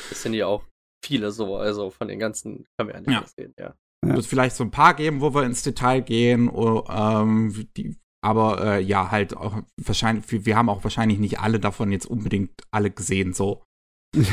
Das 0.10 0.22
sind 0.22 0.34
ja 0.34 0.48
auch 0.48 0.64
viele 1.06 1.32
so, 1.32 1.58
also 1.58 1.90
von 1.90 2.08
den 2.08 2.20
ganzen 2.20 2.66
können 2.78 2.90
wir 2.90 2.96
ja 2.96 3.02
nicht 3.02 3.12
ja. 3.12 3.24
sehen, 3.38 3.54
ja. 3.60 3.74
Es 4.08 4.16
wird 4.16 4.26
vielleicht 4.26 4.56
so 4.56 4.64
ein 4.64 4.72
paar 4.72 4.94
geben, 4.94 5.22
wo 5.22 5.34
wir 5.34 5.44
ins 5.44 5.64
Detail 5.64 6.02
gehen, 6.02 6.50
oder, 6.50 7.22
ähm, 7.24 7.68
die, 7.76 7.96
aber 8.24 8.64
äh, 8.64 8.82
ja, 8.82 9.12
halt 9.12 9.36
auch 9.36 9.62
wahrscheinlich, 9.78 10.46
wir 10.46 10.56
haben 10.56 10.70
auch 10.70 10.84
wahrscheinlich 10.84 11.20
nicht 11.20 11.40
alle 11.40 11.60
davon 11.60 11.92
jetzt 11.92 12.06
unbedingt 12.06 12.52
alle 12.72 12.92
gesehen, 12.92 13.34
so. 13.34 13.64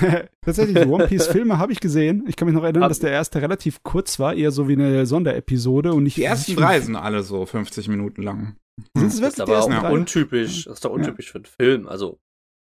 Tatsächlich, 0.44 0.78
die 0.84 0.88
One 0.88 1.08
Piece-Filme 1.08 1.58
habe 1.58 1.72
ich 1.72 1.80
gesehen. 1.80 2.24
Ich 2.28 2.36
kann 2.36 2.46
mich 2.46 2.54
noch 2.54 2.62
erinnern, 2.62 2.88
dass 2.88 3.00
der 3.00 3.10
erste 3.10 3.42
relativ 3.42 3.82
kurz 3.82 4.18
war, 4.20 4.34
eher 4.34 4.52
so 4.52 4.68
wie 4.68 4.74
eine 4.74 5.06
Sonderepisode 5.06 5.92
und 5.92 6.04
nicht. 6.04 6.16
Die 6.16 6.24
ersten 6.24 6.54
drei 6.54 6.80
sind 6.80 6.94
alle 6.94 7.22
so 7.22 7.44
50 7.44 7.88
Minuten 7.88 8.22
lang. 8.22 8.56
Sind 8.96 9.08
es 9.08 9.20
wirklich 9.20 9.44
das 9.46 9.66
ist 9.66 9.72
aber 9.72 9.88
auch 9.88 9.92
untypisch. 9.92 10.64
Das 10.64 10.74
ist 10.74 10.84
doch 10.84 10.92
untypisch 10.92 11.26
ja. 11.26 11.32
für 11.32 11.38
einen 11.38 11.44
Film. 11.46 11.88
Also 11.88 12.20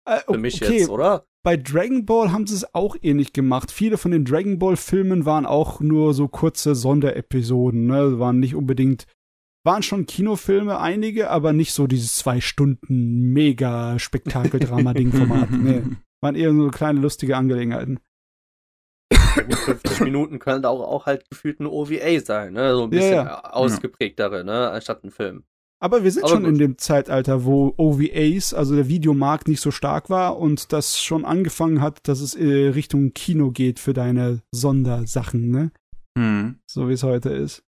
äh, 0.04 0.20
für 0.20 0.38
mich 0.38 0.62
okay. 0.62 0.78
jetzt, 0.78 0.88
oder? 0.88 1.26
bei 1.42 1.56
Dragon 1.56 2.06
Ball 2.06 2.32
haben 2.32 2.46
sie 2.46 2.54
es 2.54 2.74
auch 2.74 2.96
ähnlich 3.02 3.32
gemacht. 3.32 3.72
Viele 3.72 3.98
von 3.98 4.12
den 4.12 4.24
Dragon 4.24 4.58
Ball 4.58 4.76
Filmen 4.76 5.24
waren 5.24 5.46
auch 5.46 5.80
nur 5.80 6.14
so 6.14 6.28
kurze 6.28 6.74
Sonderepisoden, 6.74 7.86
ne? 7.86 8.18
Waren 8.18 8.38
nicht 8.38 8.54
unbedingt, 8.54 9.06
waren 9.64 9.82
schon 9.82 10.06
Kinofilme, 10.06 10.78
einige, 10.78 11.30
aber 11.30 11.52
nicht 11.52 11.72
so 11.72 11.86
dieses 11.86 12.14
zwei 12.14 12.40
Stunden 12.40 13.32
mega 13.32 13.98
Spektakeldrama-Ding-Format. 13.98 15.50
nee. 15.50 15.82
Waren 16.20 16.36
eher 16.36 16.54
so 16.54 16.68
kleine 16.68 17.00
lustige 17.00 17.36
Angelegenheiten. 17.36 17.98
50 19.12 20.00
Minuten 20.00 20.38
können 20.38 20.64
auch, 20.64 20.80
auch 20.80 21.06
halt 21.06 21.28
gefühlt 21.28 21.58
ein 21.58 21.66
OVA 21.66 22.20
sein, 22.20 22.52
ne? 22.52 22.74
So 22.74 22.84
ein 22.84 22.90
bisschen 22.90 23.14
ja, 23.14 23.24
ja. 23.24 23.40
ausgeprägtere, 23.52 24.44
ne? 24.44 24.70
Anstatt 24.70 25.02
ein 25.04 25.10
Film. 25.10 25.44
Aber 25.82 26.04
wir 26.04 26.12
sind 26.12 26.22
Aber 26.22 26.34
schon 26.34 26.44
gut. 26.44 26.52
in 26.52 26.58
dem 26.58 26.78
Zeitalter, 26.78 27.44
wo 27.44 27.74
OVAs, 27.76 28.54
also 28.54 28.76
der 28.76 28.86
Videomarkt, 28.86 29.48
nicht 29.48 29.60
so 29.60 29.72
stark 29.72 30.10
war 30.10 30.38
und 30.38 30.72
das 30.72 31.02
schon 31.02 31.24
angefangen 31.24 31.80
hat, 31.80 32.06
dass 32.06 32.20
es 32.20 32.36
äh, 32.36 32.68
Richtung 32.68 33.14
Kino 33.14 33.50
geht 33.50 33.80
für 33.80 33.92
deine 33.92 34.42
Sondersachen, 34.52 35.50
ne? 35.50 35.72
Hm. 36.16 36.60
So 36.70 36.88
wie 36.88 36.92
es 36.92 37.02
heute 37.02 37.30
ist. 37.30 37.64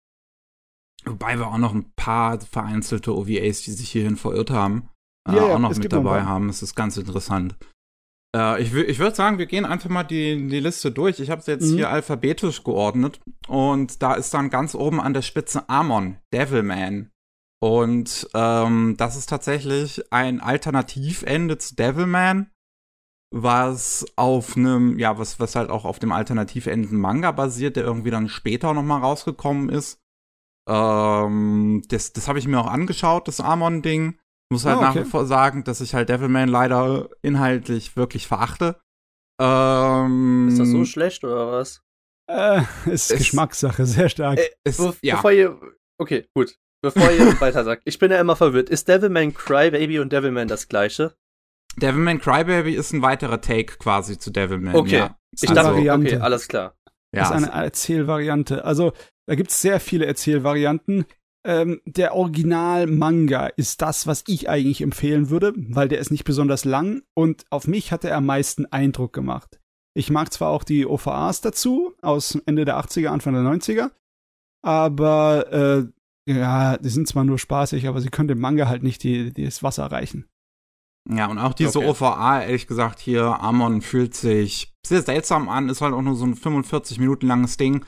Wobei 1.05 1.39
wir 1.39 1.47
auch 1.47 1.57
noch 1.57 1.73
ein 1.73 1.93
paar 1.95 2.41
vereinzelte 2.41 3.15
OVAs, 3.15 3.61
die 3.61 3.71
sich 3.71 3.89
hierhin 3.89 4.17
verirrt 4.17 4.51
haben, 4.51 4.89
äh, 5.29 5.37
ja, 5.37 5.43
auch 5.43 5.59
noch 5.59 5.73
mit 5.73 5.93
dabei 5.93 6.23
haben. 6.23 6.47
Das 6.47 6.61
ist 6.61 6.75
ganz 6.75 6.97
interessant. 6.97 7.55
Äh, 8.35 8.61
ich 8.61 8.73
ich 8.73 8.99
würde 8.99 9.15
sagen, 9.15 9.37
wir 9.37 9.45
gehen 9.45 9.63
einfach 9.63 9.89
mal 9.89 10.03
die, 10.03 10.49
die 10.49 10.59
Liste 10.59 10.91
durch. 10.91 11.21
Ich 11.21 11.29
habe 11.29 11.39
es 11.39 11.47
jetzt 11.47 11.71
mhm. 11.71 11.77
hier 11.77 11.89
alphabetisch 11.89 12.65
geordnet. 12.65 13.21
Und 13.47 14.03
da 14.03 14.15
ist 14.15 14.33
dann 14.33 14.49
ganz 14.49 14.75
oben 14.75 14.99
an 14.99 15.13
der 15.13 15.21
Spitze 15.21 15.69
Amon, 15.69 16.17
Devilman. 16.33 17.09
Und 17.61 18.27
ähm, 18.33 18.95
das 18.97 19.15
ist 19.15 19.29
tatsächlich 19.29 20.11
ein 20.11 20.41
Alternativende 20.41 21.57
zu 21.57 21.75
Devilman. 21.75 22.51
was 23.33 24.05
auf 24.17 24.57
einem, 24.57 24.99
ja, 24.99 25.17
was, 25.17 25.39
was 25.39 25.55
halt 25.55 25.69
auch 25.69 25.85
auf 25.85 25.99
dem 25.99 26.11
alternativ 26.11 26.67
endenden 26.67 26.99
Manga 26.99 27.31
basiert, 27.31 27.77
der 27.77 27.85
irgendwie 27.85 28.11
dann 28.11 28.27
später 28.27 28.73
nochmal 28.73 28.99
rausgekommen 29.01 29.69
ist. 29.69 29.99
Ähm, 30.69 31.81
das 31.87 32.13
das 32.13 32.27
habe 32.27 32.39
ich 32.39 32.47
mir 32.47 32.59
auch 32.59 32.67
angeschaut, 32.67 33.27
das 33.27 33.39
Amon-Ding. 33.39 34.19
Muss 34.51 34.65
halt 34.65 34.77
oh, 34.77 34.79
okay. 34.79 34.87
nach 34.87 34.95
wie 35.05 35.09
vor 35.09 35.25
sagen, 35.25 35.63
dass 35.63 35.79
ich 35.79 35.95
halt 35.95 36.09
Devilman 36.09 36.49
leider 36.49 37.09
inhaltlich 37.21 37.95
wirklich 37.95 38.27
verachte. 38.27 38.81
Ähm, 39.41 40.49
ist 40.49 40.59
das 40.59 40.69
so 40.69 40.83
schlecht 40.83 41.23
oder 41.23 41.53
was? 41.53 41.81
Äh, 42.29 42.63
ist 42.91 43.11
es, 43.11 43.17
Geschmackssache, 43.17 43.85
sehr 43.85 44.09
stark. 44.09 44.39
Äh, 44.39 44.49
es, 44.65 44.77
be 44.77 44.93
ja. 45.01 45.15
Bevor 45.15 45.31
ihr, 45.31 45.57
okay, 45.97 46.27
gut. 46.35 46.57
Bevor 46.81 47.11
ihr 47.11 47.19
weiter 47.41 47.63
sagt, 47.63 47.83
ich 47.85 47.99
bin 47.99 48.11
ja 48.11 48.19
immer 48.19 48.35
verwirrt. 48.35 48.69
Ist 48.69 48.87
Devilman 48.87 49.33
Crybaby 49.33 49.99
und 49.99 50.11
Devilman 50.11 50.47
das 50.47 50.67
gleiche? 50.67 51.13
Devilman 51.77 52.19
Crybaby 52.19 52.73
ist 52.73 52.93
ein 52.93 53.01
weiterer 53.01 53.39
Take 53.39 53.77
quasi 53.77 54.17
zu 54.17 54.31
Devilman. 54.31 54.75
Okay, 54.75 54.97
ja. 54.97 55.17
ich 55.31 55.49
also, 55.49 55.55
dachte, 55.55 55.91
okay, 55.91 56.17
alles 56.17 56.47
klar. 56.47 56.75
Ja, 57.13 57.29
das 57.29 57.41
ist 57.41 57.49
eine 57.49 57.65
Erzählvariante. 57.65 58.65
Also, 58.65 58.93
da 59.27 59.35
gibt 59.35 59.51
es 59.51 59.61
sehr 59.61 59.79
viele 59.79 60.05
Erzählvarianten. 60.05 61.05
Ähm, 61.43 61.81
der 61.85 62.13
Original-Manga 62.13 63.47
ist 63.47 63.81
das, 63.81 64.05
was 64.05 64.23
ich 64.27 64.47
eigentlich 64.49 64.81
empfehlen 64.81 65.29
würde, 65.29 65.53
weil 65.55 65.87
der 65.87 65.99
ist 65.99 66.11
nicht 66.11 66.23
besonders 66.23 66.65
lang 66.65 67.01
und 67.15 67.45
auf 67.49 67.67
mich 67.67 67.91
hat 67.91 68.03
er 68.05 68.15
am 68.15 68.27
meisten 68.27 68.67
Eindruck 68.67 69.11
gemacht. 69.11 69.59
Ich 69.95 70.11
mag 70.11 70.31
zwar 70.31 70.49
auch 70.49 70.63
die 70.63 70.85
OVAs 70.85 71.41
dazu 71.41 71.95
aus 72.01 72.35
Ende 72.45 72.63
der 72.63 72.77
80er, 72.77 73.07
Anfang 73.07 73.33
der 73.33 73.43
90er, 73.43 73.89
aber 74.61 75.51
äh, 75.51 76.00
ja, 76.27 76.77
die 76.77 76.89
sind 76.89 77.07
zwar 77.07 77.23
nur 77.23 77.39
spaßig, 77.39 77.87
aber 77.87 78.01
sie 78.01 78.09
können 78.09 78.27
dem 78.27 78.39
Manga 78.39 78.67
halt 78.67 78.83
nicht 78.83 79.03
die, 79.03 79.33
die 79.33 79.45
das 79.45 79.63
Wasser 79.63 79.91
reichen. 79.91 80.27
Ja, 81.09 81.27
und 81.27 81.39
auch 81.39 81.53
diese 81.53 81.79
okay. 81.79 81.89
OVA, 81.89 82.43
ehrlich 82.43 82.67
gesagt, 82.67 82.99
hier, 82.99 83.41
Amon 83.41 83.81
fühlt 83.81 84.13
sich 84.13 84.71
sehr 84.85 85.01
seltsam 85.01 85.49
an, 85.49 85.69
ist 85.69 85.81
halt 85.81 85.93
auch 85.93 86.01
nur 86.01 86.15
so 86.15 86.25
ein 86.25 86.35
45 86.35 86.99
Minuten 86.99 87.25
langes 87.25 87.57
Ding, 87.57 87.85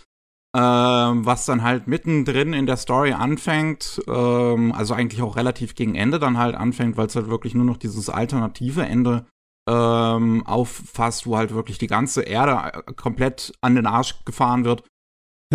ähm, 0.55 1.25
was 1.25 1.45
dann 1.45 1.61
halt 1.61 1.87
mittendrin 1.87 2.53
in 2.53 2.65
der 2.65 2.77
Story 2.77 3.13
anfängt, 3.13 4.01
ähm, 4.07 4.71
also 4.71 4.95
eigentlich 4.95 5.21
auch 5.21 5.35
relativ 5.35 5.75
gegen 5.75 5.93
Ende 5.93 6.17
dann 6.17 6.39
halt 6.39 6.55
anfängt, 6.55 6.97
weil 6.97 7.07
es 7.07 7.15
halt 7.15 7.29
wirklich 7.29 7.53
nur 7.53 7.65
noch 7.65 7.77
dieses 7.77 8.09
alternative 8.09 8.83
Ende 8.83 9.27
ähm, 9.69 10.45
auffasst, 10.45 11.27
wo 11.27 11.37
halt 11.37 11.53
wirklich 11.53 11.77
die 11.77 11.87
ganze 11.87 12.23
Erde 12.23 12.83
äh, 12.87 12.93
komplett 12.93 13.53
an 13.61 13.75
den 13.75 13.85
Arsch 13.85 14.25
gefahren 14.25 14.65
wird 14.65 14.83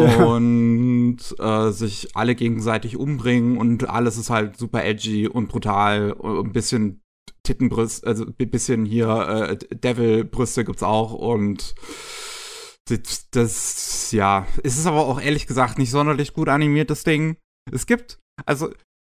und 0.00 1.18
äh, 1.38 1.70
sich 1.70 2.16
alle 2.16 2.34
gegenseitig 2.34 2.96
umbringen 2.96 3.58
und 3.58 3.88
alles 3.88 4.18
ist 4.18 4.30
halt 4.30 4.56
super 4.56 4.84
edgy 4.84 5.28
und 5.28 5.48
brutal, 5.48 6.16
ein 6.22 6.52
bisschen 6.52 7.02
Tittenbrüste, 7.42 8.06
also 8.06 8.26
ein 8.26 8.50
bisschen 8.50 8.84
hier 8.84 9.08
äh, 9.08 9.56
Devil-Brüste 9.74 10.64
gibt's 10.64 10.82
auch 10.82 11.12
und 11.12 11.74
das, 12.88 13.30
das, 13.30 14.12
ja, 14.12 14.46
es 14.62 14.78
ist 14.78 14.86
aber 14.86 15.06
auch 15.06 15.20
ehrlich 15.20 15.46
gesagt 15.46 15.78
nicht 15.78 15.90
sonderlich 15.90 16.32
gut 16.32 16.48
animiert, 16.48 16.90
das 16.90 17.04
Ding. 17.04 17.36
Es 17.70 17.86
gibt, 17.86 18.18
also 18.46 18.70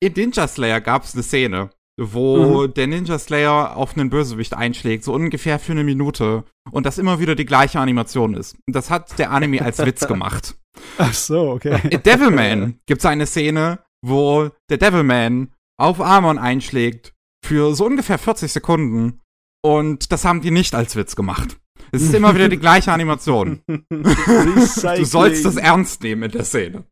in 0.00 0.12
Ninja 0.14 0.48
Slayer 0.48 0.80
gab 0.80 1.04
es 1.04 1.14
eine 1.14 1.22
Szene, 1.22 1.70
wo 2.00 2.62
mhm. 2.66 2.74
der 2.74 2.86
Ninja 2.86 3.18
Slayer 3.18 3.76
auf 3.76 3.96
einen 3.96 4.10
Bösewicht 4.10 4.54
einschlägt, 4.54 5.04
so 5.04 5.12
ungefähr 5.12 5.58
für 5.58 5.72
eine 5.72 5.84
Minute. 5.84 6.44
Und 6.70 6.86
das 6.86 6.98
immer 6.98 7.18
wieder 7.18 7.34
die 7.34 7.44
gleiche 7.44 7.80
Animation 7.80 8.34
ist. 8.34 8.56
Das 8.66 8.90
hat 8.90 9.18
der 9.18 9.30
Anime 9.32 9.62
als 9.62 9.84
Witz 9.84 10.06
gemacht. 10.08 10.56
Ach 10.98 11.14
so, 11.14 11.50
okay. 11.50 11.80
In 11.90 12.02
Devilman 12.02 12.80
gibt 12.86 13.00
es 13.00 13.06
eine 13.06 13.26
Szene, 13.26 13.80
wo 14.04 14.50
der 14.70 14.78
Devilman 14.78 15.52
auf 15.80 16.00
Amon 16.00 16.38
einschlägt 16.38 17.14
für 17.44 17.74
so 17.74 17.86
ungefähr 17.86 18.18
40 18.18 18.52
Sekunden. 18.52 19.20
Und 19.64 20.12
das 20.12 20.24
haben 20.24 20.40
die 20.40 20.50
nicht 20.50 20.74
als 20.74 20.96
Witz 20.96 21.16
gemacht. 21.16 21.58
Es 21.90 22.02
ist 22.02 22.14
immer 22.14 22.34
wieder 22.34 22.48
die 22.48 22.58
gleiche 22.58 22.92
Animation. 22.92 23.62
du 23.90 25.04
sollst 25.04 25.44
das 25.44 25.56
ernst 25.56 26.02
nehmen 26.02 26.24
in 26.24 26.30
der 26.30 26.44
Szene. 26.44 26.84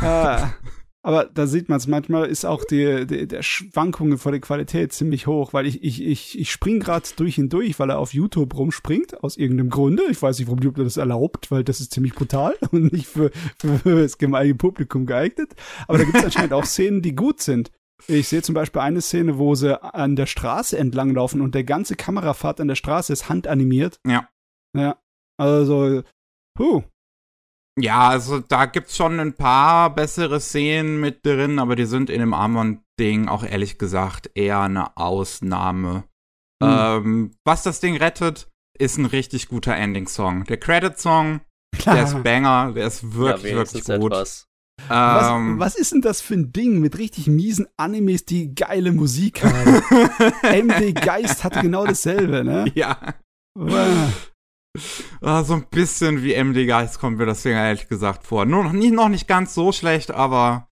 Ah, 0.00 0.50
aber 1.08 1.24
da 1.24 1.46
sieht 1.46 1.70
man 1.70 1.78
es, 1.78 1.86
manchmal 1.86 2.26
ist 2.26 2.44
auch 2.44 2.64
die, 2.64 3.06
die, 3.06 3.26
der 3.26 3.42
Schwankungen 3.42 4.18
vor 4.18 4.30
der 4.30 4.42
Qualität 4.42 4.92
ziemlich 4.92 5.26
hoch, 5.26 5.54
weil 5.54 5.66
ich, 5.66 5.82
ich, 5.82 6.04
ich, 6.04 6.38
ich 6.38 6.52
spring 6.52 6.80
gerade 6.80 7.08
durch 7.16 7.40
und 7.40 7.50
durch, 7.50 7.78
weil 7.78 7.88
er 7.88 7.98
auf 7.98 8.12
YouTube 8.12 8.54
rumspringt, 8.54 9.24
aus 9.24 9.38
irgendeinem 9.38 9.70
Grunde. 9.70 10.02
Ich 10.10 10.20
weiß 10.20 10.38
nicht, 10.38 10.48
warum 10.48 10.62
YouTube 10.62 10.84
das 10.84 10.98
erlaubt, 10.98 11.50
weil 11.50 11.64
das 11.64 11.80
ist 11.80 11.94
ziemlich 11.94 12.14
brutal 12.14 12.56
und 12.72 12.92
nicht 12.92 13.06
für, 13.06 13.30
für 13.58 14.02
das 14.02 14.18
gemeine 14.18 14.54
Publikum 14.54 15.06
geeignet. 15.06 15.54
Aber 15.86 15.96
da 15.96 16.04
gibt 16.04 16.18
es 16.18 16.24
anscheinend 16.24 16.52
auch 16.52 16.66
Szenen, 16.66 17.00
die 17.00 17.14
gut 17.14 17.40
sind. 17.40 17.70
Ich 18.06 18.28
sehe 18.28 18.42
zum 18.42 18.54
Beispiel 18.54 18.82
eine 18.82 19.00
Szene, 19.00 19.38
wo 19.38 19.54
sie 19.54 19.82
an 19.82 20.14
der 20.14 20.26
Straße 20.26 20.76
entlanglaufen 20.76 21.40
und 21.40 21.54
der 21.54 21.64
ganze 21.64 21.96
Kamerafahrt 21.96 22.60
an 22.60 22.68
der 22.68 22.74
Straße 22.74 23.14
ist 23.14 23.30
handanimiert. 23.30 23.98
Ja. 24.06 24.28
Ja. 24.76 24.98
Also, 25.38 26.02
puh, 26.54 26.82
ja, 27.80 28.08
also 28.08 28.40
da 28.40 28.66
gibt's 28.66 28.96
schon 28.96 29.20
ein 29.20 29.34
paar 29.34 29.94
bessere 29.94 30.40
Szenen 30.40 31.00
mit 31.00 31.24
drin, 31.24 31.58
aber 31.58 31.76
die 31.76 31.86
sind 31.86 32.10
in 32.10 32.20
dem 32.20 32.34
Armand-Ding 32.34 33.28
auch 33.28 33.44
ehrlich 33.44 33.78
gesagt 33.78 34.30
eher 34.34 34.60
eine 34.60 34.96
Ausnahme. 34.96 36.04
Mhm. 36.62 36.68
Ähm, 36.68 37.30
was 37.44 37.62
das 37.62 37.80
Ding 37.80 37.96
rettet, 37.96 38.48
ist 38.78 38.98
ein 38.98 39.06
richtig 39.06 39.48
guter 39.48 39.74
Ending-Song. 39.74 40.44
Der 40.44 40.58
Credit-Song, 40.58 41.40
der 41.84 42.04
ist 42.04 42.22
Banger, 42.22 42.72
der 42.72 42.86
ist 42.86 43.14
wirklich, 43.14 43.52
ja, 43.52 43.58
wirklich 43.58 43.84
gut. 43.84 44.12
Etwas. 44.12 44.48
Was, 44.86 45.28
ähm, 45.30 45.58
was, 45.58 45.74
ist 45.74 45.92
denn 45.92 46.02
das 46.02 46.20
für 46.20 46.34
ein 46.34 46.52
Ding 46.52 46.78
mit 46.78 46.98
richtig 46.98 47.26
miesen 47.26 47.66
Animes, 47.76 48.24
die 48.24 48.54
geile 48.54 48.92
Musik 48.92 49.42
haben? 49.44 49.82
MD 50.68 50.94
Geist 50.94 51.42
hatte 51.42 51.60
genau 51.60 51.84
dasselbe, 51.84 52.44
ne? 52.44 52.70
Ja. 52.74 53.14
Ah, 55.20 55.42
so 55.42 55.54
ein 55.54 55.66
bisschen 55.70 56.22
wie 56.22 56.34
MD 56.34 56.66
Geist 56.66 57.00
kommt 57.00 57.18
mir 57.18 57.26
das 57.26 57.42
Ding 57.42 57.52
ehrlich 57.52 57.88
gesagt 57.88 58.24
vor. 58.24 58.44
Nur 58.44 58.64
noch 58.64 58.72
nicht, 58.72 58.92
noch 58.92 59.08
nicht 59.08 59.26
ganz 59.26 59.54
so 59.54 59.72
schlecht, 59.72 60.10
aber 60.10 60.68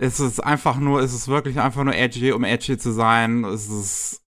es 0.00 0.20
ist 0.20 0.40
einfach 0.40 0.76
nur, 0.76 1.00
es 1.00 1.12
ist 1.12 1.28
wirklich 1.28 1.58
einfach 1.60 1.84
nur 1.84 1.94
edgy, 1.94 2.32
um 2.32 2.44
edgy 2.44 2.78
zu 2.78 2.92
sein. 2.92 3.44
Es 3.44 3.68
ist. 3.68 4.22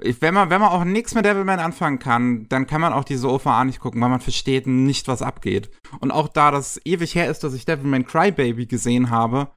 Ich, 0.00 0.22
wenn, 0.22 0.34
man, 0.34 0.50
wenn 0.50 0.60
man 0.60 0.70
auch 0.70 0.84
nichts 0.84 1.14
mit 1.14 1.24
Devilman 1.24 1.58
anfangen 1.58 1.98
kann, 1.98 2.48
dann 2.48 2.68
kann 2.68 2.80
man 2.80 2.92
auch 2.92 3.02
diese 3.02 3.28
OVA 3.28 3.64
nicht 3.64 3.80
gucken, 3.80 4.00
weil 4.00 4.08
man 4.08 4.20
versteht 4.20 4.68
nicht, 4.68 5.08
was 5.08 5.20
abgeht. 5.20 5.68
Und 5.98 6.12
auch 6.12 6.28
da 6.28 6.52
das 6.52 6.80
ewig 6.84 7.16
her 7.16 7.28
ist, 7.28 7.42
dass 7.42 7.54
ich 7.54 7.64
Devilman 7.64 8.06
Crybaby 8.06 8.66
gesehen 8.66 9.10
habe, 9.10 9.50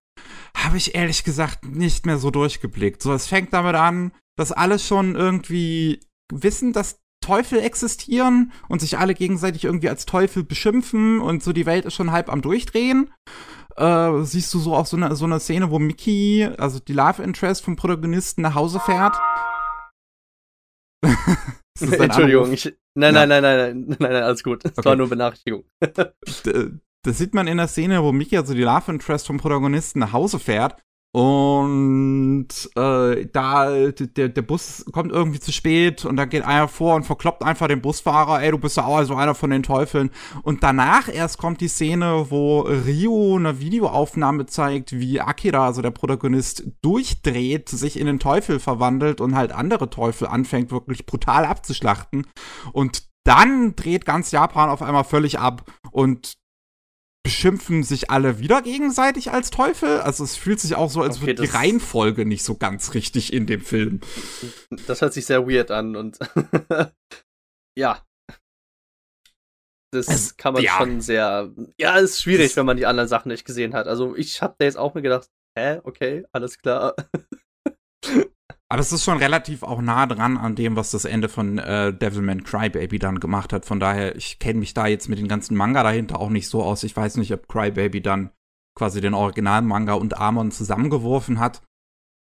habe 0.57 0.77
ich 0.77 0.95
ehrlich 0.95 1.23
gesagt 1.23 1.65
nicht 1.65 2.07
mehr 2.07 2.17
so 2.17 2.31
durchgeblickt. 2.31 3.03
So, 3.03 3.13
es 3.13 3.27
fängt 3.27 3.53
damit 3.53 3.75
an, 3.75 4.11
dass 4.35 4.51
alle 4.51 4.79
schon 4.79 5.15
irgendwie 5.15 5.99
wissen, 6.31 6.73
dass 6.73 7.02
Teufel 7.23 7.59
existieren 7.59 8.51
und 8.67 8.81
sich 8.81 8.97
alle 8.97 9.13
gegenseitig 9.13 9.63
irgendwie 9.63 9.89
als 9.89 10.05
Teufel 10.05 10.43
beschimpfen 10.43 11.19
und 11.19 11.41
so 11.41 11.53
die 11.53 11.65
Welt 11.65 11.85
ist 11.85 11.93
schon 11.93 12.11
halb 12.11 12.29
am 12.29 12.41
Durchdrehen. 12.41 13.11
Äh, 13.75 14.21
siehst 14.21 14.53
du 14.53 14.59
so 14.59 14.75
auch 14.75 14.85
so 14.85 14.97
eine, 14.97 15.15
so 15.15 15.25
eine 15.25 15.39
Szene, 15.39 15.71
wo 15.71 15.79
Mickey, 15.79 16.47
also 16.57 16.79
die 16.79 16.93
Love 16.93 17.23
Interest 17.23 17.63
vom 17.63 17.75
Protagonisten, 17.75 18.41
nach 18.41 18.55
Hause 18.55 18.79
fährt. 18.79 19.15
Entschuldigung, 21.79 22.51
ich, 22.51 22.65
nein, 22.93 23.15
ja. 23.15 23.25
nein, 23.25 23.29
nein, 23.29 23.41
nein, 23.41 23.57
nein, 23.57 23.97
nein, 23.99 24.11
nein, 24.11 24.23
alles 24.23 24.43
gut. 24.43 24.63
Das 24.63 24.77
okay. 24.77 24.89
war 24.89 24.95
nur 24.95 25.09
Benachrichtigung. 25.09 25.63
das 25.79 27.17
sieht 27.17 27.33
man 27.33 27.47
in 27.47 27.57
der 27.57 27.67
Szene, 27.67 28.03
wo 28.03 28.11
Mickey, 28.11 28.37
also 28.37 28.53
die 28.53 28.61
Love 28.61 28.91
Interest 28.91 29.25
vom 29.25 29.37
Protagonisten, 29.37 29.99
nach 29.99 30.13
Hause 30.13 30.37
fährt 30.39 30.75
und 31.15 32.47
äh, 32.75 33.27
da 33.31 33.91
der, 33.91 34.29
der 34.29 34.41
Bus 34.41 34.83
kommt 34.91 35.11
irgendwie 35.11 35.39
zu 35.39 35.51
spät 35.51 36.05
und 36.05 36.15
dann 36.15 36.27
geht 36.27 36.43
einer 36.43 36.67
vor 36.67 36.95
und 36.95 37.03
verkloppt 37.03 37.43
einfach 37.43 37.67
den 37.67 37.83
Busfahrer, 37.83 38.41
ey, 38.41 38.49
du 38.49 38.57
bist 38.57 38.77
ja 38.77 38.85
auch 38.85 38.97
also 38.97 39.13
einer 39.13 39.35
von 39.35 39.51
den 39.51 39.61
Teufeln. 39.61 40.09
Und 40.41 40.63
danach 40.63 41.13
erst 41.13 41.37
kommt 41.37 41.61
die 41.61 41.67
Szene, 41.67 42.25
wo 42.29 42.61
Rio 42.61 43.35
eine 43.35 43.59
Videoaufnahme 43.59 44.47
zeigt, 44.47 44.93
wie 44.93 45.21
Akira, 45.21 45.67
also 45.67 45.83
der 45.83 45.91
Protagonist, 45.91 46.63
durchdreht, 46.81 47.69
sich 47.69 47.99
in 47.99 48.07
den 48.07 48.17
Teufel 48.17 48.59
verwandelt 48.59 49.21
und 49.21 49.35
halt 49.35 49.51
andere 49.51 49.91
Teufel 49.91 50.27
anfängt, 50.27 50.71
wirklich 50.71 51.05
brutal 51.05 51.45
abzuschlachten. 51.45 52.25
Und 52.71 53.03
dann 53.23 53.75
dreht 53.75 54.05
ganz 54.05 54.31
Japan 54.31 54.71
auf 54.71 54.81
einmal 54.81 55.03
völlig 55.03 55.37
ab 55.37 55.71
und 55.91 56.33
beschimpfen 57.23 57.83
sich 57.83 58.11
alle 58.11 58.39
wieder 58.39 58.61
gegenseitig 58.61 59.31
als 59.31 59.49
Teufel. 59.49 60.01
Also 60.01 60.25
es 60.25 60.35
fühlt 60.35 60.59
sich 60.59 60.75
auch 60.75 60.89
so, 60.89 61.01
als 61.01 61.17
okay, 61.17 61.27
würde 61.27 61.43
die 61.43 61.49
Reihenfolge 61.49 62.25
nicht 62.25 62.43
so 62.43 62.55
ganz 62.55 62.93
richtig 62.93 63.31
in 63.31 63.47
dem 63.47 63.61
Film. 63.61 64.01
Das 64.87 65.01
hört 65.01 65.13
sich 65.13 65.25
sehr 65.25 65.47
weird 65.47 65.71
an 65.71 65.95
und 65.95 66.19
ja. 67.77 68.05
Das 69.91 70.07
es, 70.07 70.37
kann 70.37 70.53
man 70.53 70.63
ja. 70.63 70.77
schon 70.77 71.01
sehr. 71.01 71.53
Ja, 71.79 71.97
es 71.97 72.11
ist 72.11 72.21
schwierig, 72.23 72.49
das 72.49 72.57
wenn 72.57 72.65
man 72.65 72.77
die 72.77 72.85
anderen 72.85 73.07
Sachen 73.07 73.29
nicht 73.29 73.45
gesehen 73.45 73.73
hat. 73.73 73.87
Also 73.87 74.15
ich 74.15 74.41
hab 74.41 74.57
da 74.57 74.65
jetzt 74.65 74.77
auch 74.77 74.93
mir 74.93 75.01
gedacht, 75.01 75.29
hä, 75.57 75.79
okay, 75.83 76.25
alles 76.33 76.57
klar. 76.57 76.95
Aber 78.73 78.81
es 78.81 78.91
ist 78.91 79.03
schon 79.03 79.19
relativ 79.19 79.61
auch 79.61 79.83
nah 79.83 80.07
dran 80.07 80.35
an 80.35 80.55
dem, 80.55 80.75
was 80.75 80.89
das 80.89 81.05
Ende 81.05 81.29
von 81.29 81.59
äh, 81.59 81.93
Devilman 81.93 82.43
Crybaby 82.43 82.97
dann 82.97 83.19
gemacht 83.19 83.53
hat. 83.53 83.65
Von 83.65 83.79
daher, 83.79 84.15
ich 84.15 84.39
kenne 84.39 84.57
mich 84.57 84.73
da 84.73 84.87
jetzt 84.87 85.09
mit 85.09 85.19
den 85.19 85.27
ganzen 85.27 85.55
Manga 85.55 85.83
dahinter 85.83 86.19
auch 86.19 86.31
nicht 86.31 86.49
so 86.49 86.63
aus. 86.63 86.81
Ich 86.81 86.97
weiß 86.97 87.17
nicht, 87.17 87.31
ob 87.31 87.47
Crybaby 87.47 88.01
dann 88.01 88.31
quasi 88.73 88.99
den 88.99 89.13
originalen 89.13 89.67
Manga 89.67 89.93
und 89.93 90.17
Amon 90.17 90.49
zusammengeworfen 90.49 91.39
hat. 91.39 91.61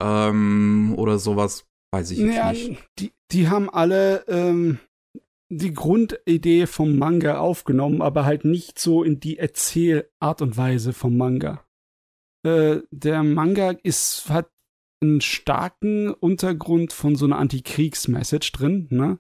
Ähm, 0.03 0.93
oder 0.99 1.19
sowas. 1.19 1.65
Weiß 1.93 2.11
ich 2.11 2.19
jetzt 2.19 2.37
ja, 2.37 2.53
nicht. 2.53 2.85
Die, 2.99 3.13
die 3.33 3.49
haben 3.49 3.71
alle 3.71 4.27
ähm, 4.29 4.81
die 5.49 5.73
Grundidee 5.73 6.67
vom 6.67 6.99
Manga 6.99 7.39
aufgenommen, 7.39 8.03
aber 8.03 8.27
halt 8.27 8.45
nicht 8.45 8.79
so 8.79 9.03
in 9.03 9.19
die 9.19 9.39
Erzählart 9.39 10.43
und 10.43 10.59
Weise 10.59 10.93
vom 10.93 11.17
Manga. 11.17 11.65
Äh, 12.43 12.81
der 12.91 13.23
Manga 13.23 13.71
ist, 13.83 14.29
hat 14.29 14.51
einen 15.05 15.21
starken 15.21 16.11
Untergrund 16.11 16.93
von 16.93 17.17
so 17.17 17.27
einer 17.27 17.39
Antikriegsmessage 17.39 18.53
drin, 18.53 18.89
ne? 18.91 19.19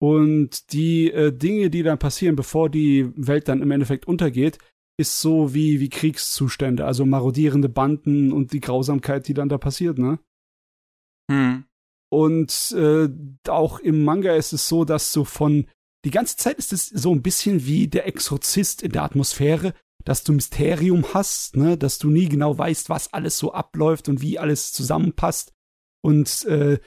Und 0.00 0.72
die 0.72 1.10
äh, 1.10 1.32
Dinge, 1.32 1.70
die 1.70 1.82
dann 1.82 1.98
passieren, 1.98 2.36
bevor 2.36 2.70
die 2.70 3.10
Welt 3.16 3.48
dann 3.48 3.62
im 3.62 3.70
Endeffekt 3.72 4.06
untergeht, 4.06 4.58
ist 4.96 5.20
so 5.20 5.54
wie, 5.54 5.80
wie 5.80 5.88
Kriegszustände, 5.88 6.84
also 6.84 7.04
marodierende 7.04 7.68
Banden 7.68 8.32
und 8.32 8.52
die 8.52 8.60
Grausamkeit, 8.60 9.26
die 9.26 9.34
dann 9.34 9.48
da 9.48 9.58
passiert, 9.58 9.98
ne? 9.98 10.18
Hm. 11.30 11.64
Und 12.10 12.72
äh, 12.72 13.08
auch 13.48 13.80
im 13.80 14.04
Manga 14.04 14.34
ist 14.34 14.52
es 14.52 14.68
so, 14.68 14.84
dass 14.84 15.12
so 15.12 15.24
von 15.24 15.66
die 16.04 16.10
ganze 16.10 16.36
Zeit 16.36 16.58
ist 16.58 16.72
es 16.72 16.88
so 16.88 17.12
ein 17.12 17.22
bisschen 17.22 17.66
wie 17.66 17.88
der 17.88 18.06
Exorzist 18.06 18.82
in 18.82 18.92
der 18.92 19.02
Atmosphäre, 19.02 19.74
dass 20.04 20.24
du 20.24 20.32
Mysterium 20.32 21.04
hast, 21.14 21.56
ne, 21.56 21.76
dass 21.76 21.98
du 21.98 22.10
nie 22.10 22.28
genau 22.28 22.56
weißt, 22.56 22.88
was 22.88 23.12
alles 23.12 23.38
so 23.38 23.52
abläuft 23.52 24.08
und 24.08 24.22
wie 24.22 24.38
alles 24.38 24.72
zusammenpasst. 24.72 25.52
Und 26.02 26.44
äh, 26.46 26.78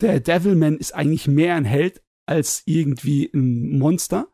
der 0.00 0.20
Devilman 0.20 0.78
ist 0.78 0.94
eigentlich 0.94 1.28
mehr 1.28 1.54
ein 1.54 1.64
Held 1.64 2.02
als 2.26 2.62
irgendwie 2.66 3.30
ein 3.32 3.78
Monster. 3.78 4.28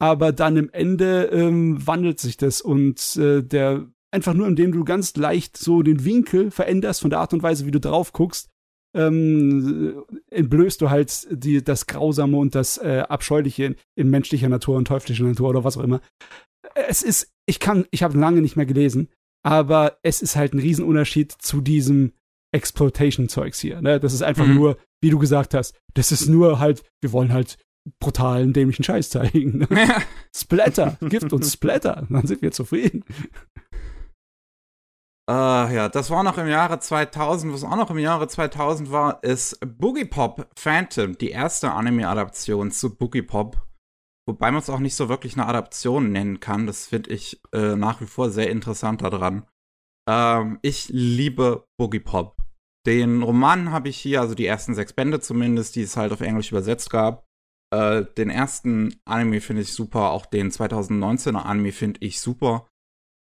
Aber 0.00 0.32
dann 0.32 0.56
im 0.56 0.70
Ende 0.70 1.24
ähm, 1.32 1.84
wandelt 1.86 2.20
sich 2.20 2.36
das 2.36 2.60
und 2.60 3.16
äh, 3.16 3.42
der 3.42 3.88
einfach 4.12 4.34
nur, 4.34 4.46
indem 4.46 4.72
du 4.72 4.84
ganz 4.84 5.16
leicht 5.16 5.56
so 5.56 5.82
den 5.82 6.04
Winkel 6.04 6.50
veränderst 6.50 7.00
von 7.00 7.10
der 7.10 7.18
Art 7.18 7.32
und 7.32 7.42
Weise, 7.42 7.66
wie 7.66 7.72
du 7.72 7.80
drauf 7.80 8.12
guckst, 8.12 8.48
ähm, 8.94 10.04
entblößt 10.30 10.80
du 10.80 10.90
halt 10.90 11.26
die, 11.30 11.62
das 11.62 11.86
Grausame 11.86 12.36
und 12.36 12.54
das 12.54 12.78
äh, 12.78 13.04
Abscheuliche 13.08 13.64
in, 13.64 13.76
in, 13.96 14.08
menschlicher 14.08 14.48
Natur 14.48 14.76
und 14.76 14.86
teuflischer 14.86 15.24
Natur 15.24 15.50
oder 15.50 15.64
was 15.64 15.76
auch 15.76 15.82
immer. 15.82 16.00
Es 16.74 17.02
ist, 17.02 17.32
ich 17.46 17.60
kann, 17.60 17.86
ich 17.90 18.02
habe 18.02 18.18
lange 18.18 18.40
nicht 18.40 18.56
mehr 18.56 18.66
gelesen, 18.66 19.08
aber 19.44 19.98
es 20.02 20.22
ist 20.22 20.36
halt 20.36 20.54
ein 20.54 20.58
Riesenunterschied 20.58 21.32
zu 21.32 21.60
diesem 21.60 22.12
Exploitation-Zeugs 22.52 23.60
hier. 23.60 23.80
Ne? 23.80 24.00
Das 24.00 24.12
ist 24.12 24.22
einfach 24.22 24.46
mhm. 24.46 24.54
nur, 24.54 24.78
wie 25.02 25.10
du 25.10 25.18
gesagt 25.18 25.54
hast, 25.54 25.78
das 25.94 26.12
ist 26.12 26.28
nur 26.28 26.58
halt, 26.58 26.82
wir 27.00 27.12
wollen 27.12 27.32
halt 27.32 27.58
brutalen, 28.00 28.52
dämlichen 28.52 28.84
Scheiß 28.84 29.10
zeigen. 29.10 29.58
Ne? 29.58 29.68
Splatter, 30.34 30.98
Gift 31.08 31.32
und 31.32 31.44
Splatter, 31.44 32.06
dann 32.08 32.26
sind 32.26 32.42
wir 32.42 32.52
zufrieden. 32.52 33.04
Uh, 35.30 35.68
ja, 35.68 35.90
das 35.90 36.08
war 36.08 36.22
noch 36.22 36.38
im 36.38 36.48
Jahre 36.48 36.80
2000. 36.80 37.52
Was 37.52 37.62
auch 37.62 37.76
noch 37.76 37.90
im 37.90 37.98
Jahre 37.98 38.28
2000 38.28 38.90
war, 38.90 39.22
ist 39.22 39.58
Boogie 39.60 40.06
Pop 40.06 40.48
Phantom, 40.56 41.18
die 41.18 41.30
erste 41.30 41.70
Anime-Adaption 41.72 42.70
zu 42.70 42.96
Boogie 42.96 43.20
Pop. 43.20 43.67
Wobei 44.28 44.50
man 44.50 44.60
es 44.60 44.68
auch 44.68 44.78
nicht 44.78 44.94
so 44.94 45.08
wirklich 45.08 45.38
eine 45.38 45.46
Adaption 45.46 46.12
nennen 46.12 46.38
kann. 46.38 46.66
Das 46.66 46.86
finde 46.86 47.10
ich 47.10 47.40
äh, 47.54 47.76
nach 47.76 48.02
wie 48.02 48.06
vor 48.06 48.28
sehr 48.28 48.50
interessant 48.50 49.00
daran. 49.00 49.46
Ähm, 50.06 50.58
ich 50.60 50.90
liebe 50.90 51.64
Boogie 51.78 52.00
Pop. 52.00 52.36
Den 52.86 53.22
Roman 53.22 53.70
habe 53.70 53.88
ich 53.88 53.96
hier, 53.96 54.20
also 54.20 54.34
die 54.34 54.44
ersten 54.44 54.74
sechs 54.74 54.92
Bände 54.92 55.20
zumindest, 55.20 55.76
die 55.76 55.82
es 55.82 55.96
halt 55.96 56.12
auf 56.12 56.20
Englisch 56.20 56.50
übersetzt 56.50 56.90
gab. 56.90 57.24
Äh, 57.74 58.04
den 58.18 58.28
ersten 58.28 59.00
Anime 59.06 59.40
finde 59.40 59.62
ich 59.62 59.72
super, 59.72 60.10
auch 60.10 60.26
den 60.26 60.50
2019er 60.50 61.44
Anime 61.44 61.72
finde 61.72 62.00
ich 62.02 62.20
super. 62.20 62.68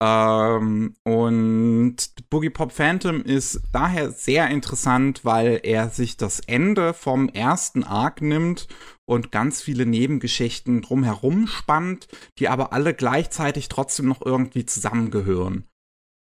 Ähm, 0.02 0.94
und 1.04 1.96
Boogie 2.28 2.50
Pop 2.50 2.72
Phantom 2.72 3.22
ist 3.22 3.60
daher 3.72 4.10
sehr 4.10 4.48
interessant, 4.48 5.24
weil 5.24 5.60
er 5.62 5.90
sich 5.90 6.16
das 6.16 6.40
Ende 6.40 6.92
vom 6.92 7.28
ersten 7.28 7.84
Arc 7.84 8.20
nimmt 8.20 8.66
und 9.06 9.30
ganz 9.30 9.62
viele 9.62 9.86
Nebengeschichten 9.86 10.82
drumherum 10.82 11.46
spannt, 11.46 12.08
die 12.38 12.48
aber 12.48 12.72
alle 12.72 12.94
gleichzeitig 12.94 13.68
trotzdem 13.68 14.06
noch 14.06 14.26
irgendwie 14.26 14.66
zusammengehören. 14.66 15.68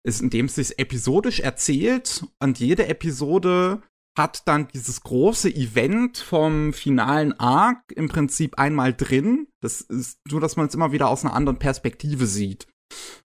Ist 0.06 0.22
indem 0.22 0.48
es 0.48 0.56
sich 0.56 0.78
episodisch 0.78 1.40
erzählt 1.40 2.26
und 2.42 2.60
jede 2.60 2.88
Episode 2.88 3.82
hat 4.18 4.46
dann 4.46 4.68
dieses 4.74 5.04
große 5.04 5.50
Event 5.56 6.18
vom 6.18 6.74
finalen 6.74 7.40
Arc 7.40 7.94
im 7.94 8.10
Prinzip 8.10 8.60
einmal 8.60 8.94
drin. 8.94 9.48
Das 9.62 9.80
ist 9.80 10.20
so, 10.28 10.42
dass 10.42 10.58
man 10.58 10.68
es 10.68 10.76
immer 10.76 10.92
wieder 10.92 11.08
aus 11.08 11.24
einer 11.24 11.34
anderen 11.34 11.60
Perspektive 11.60 12.26
sieht 12.26 12.68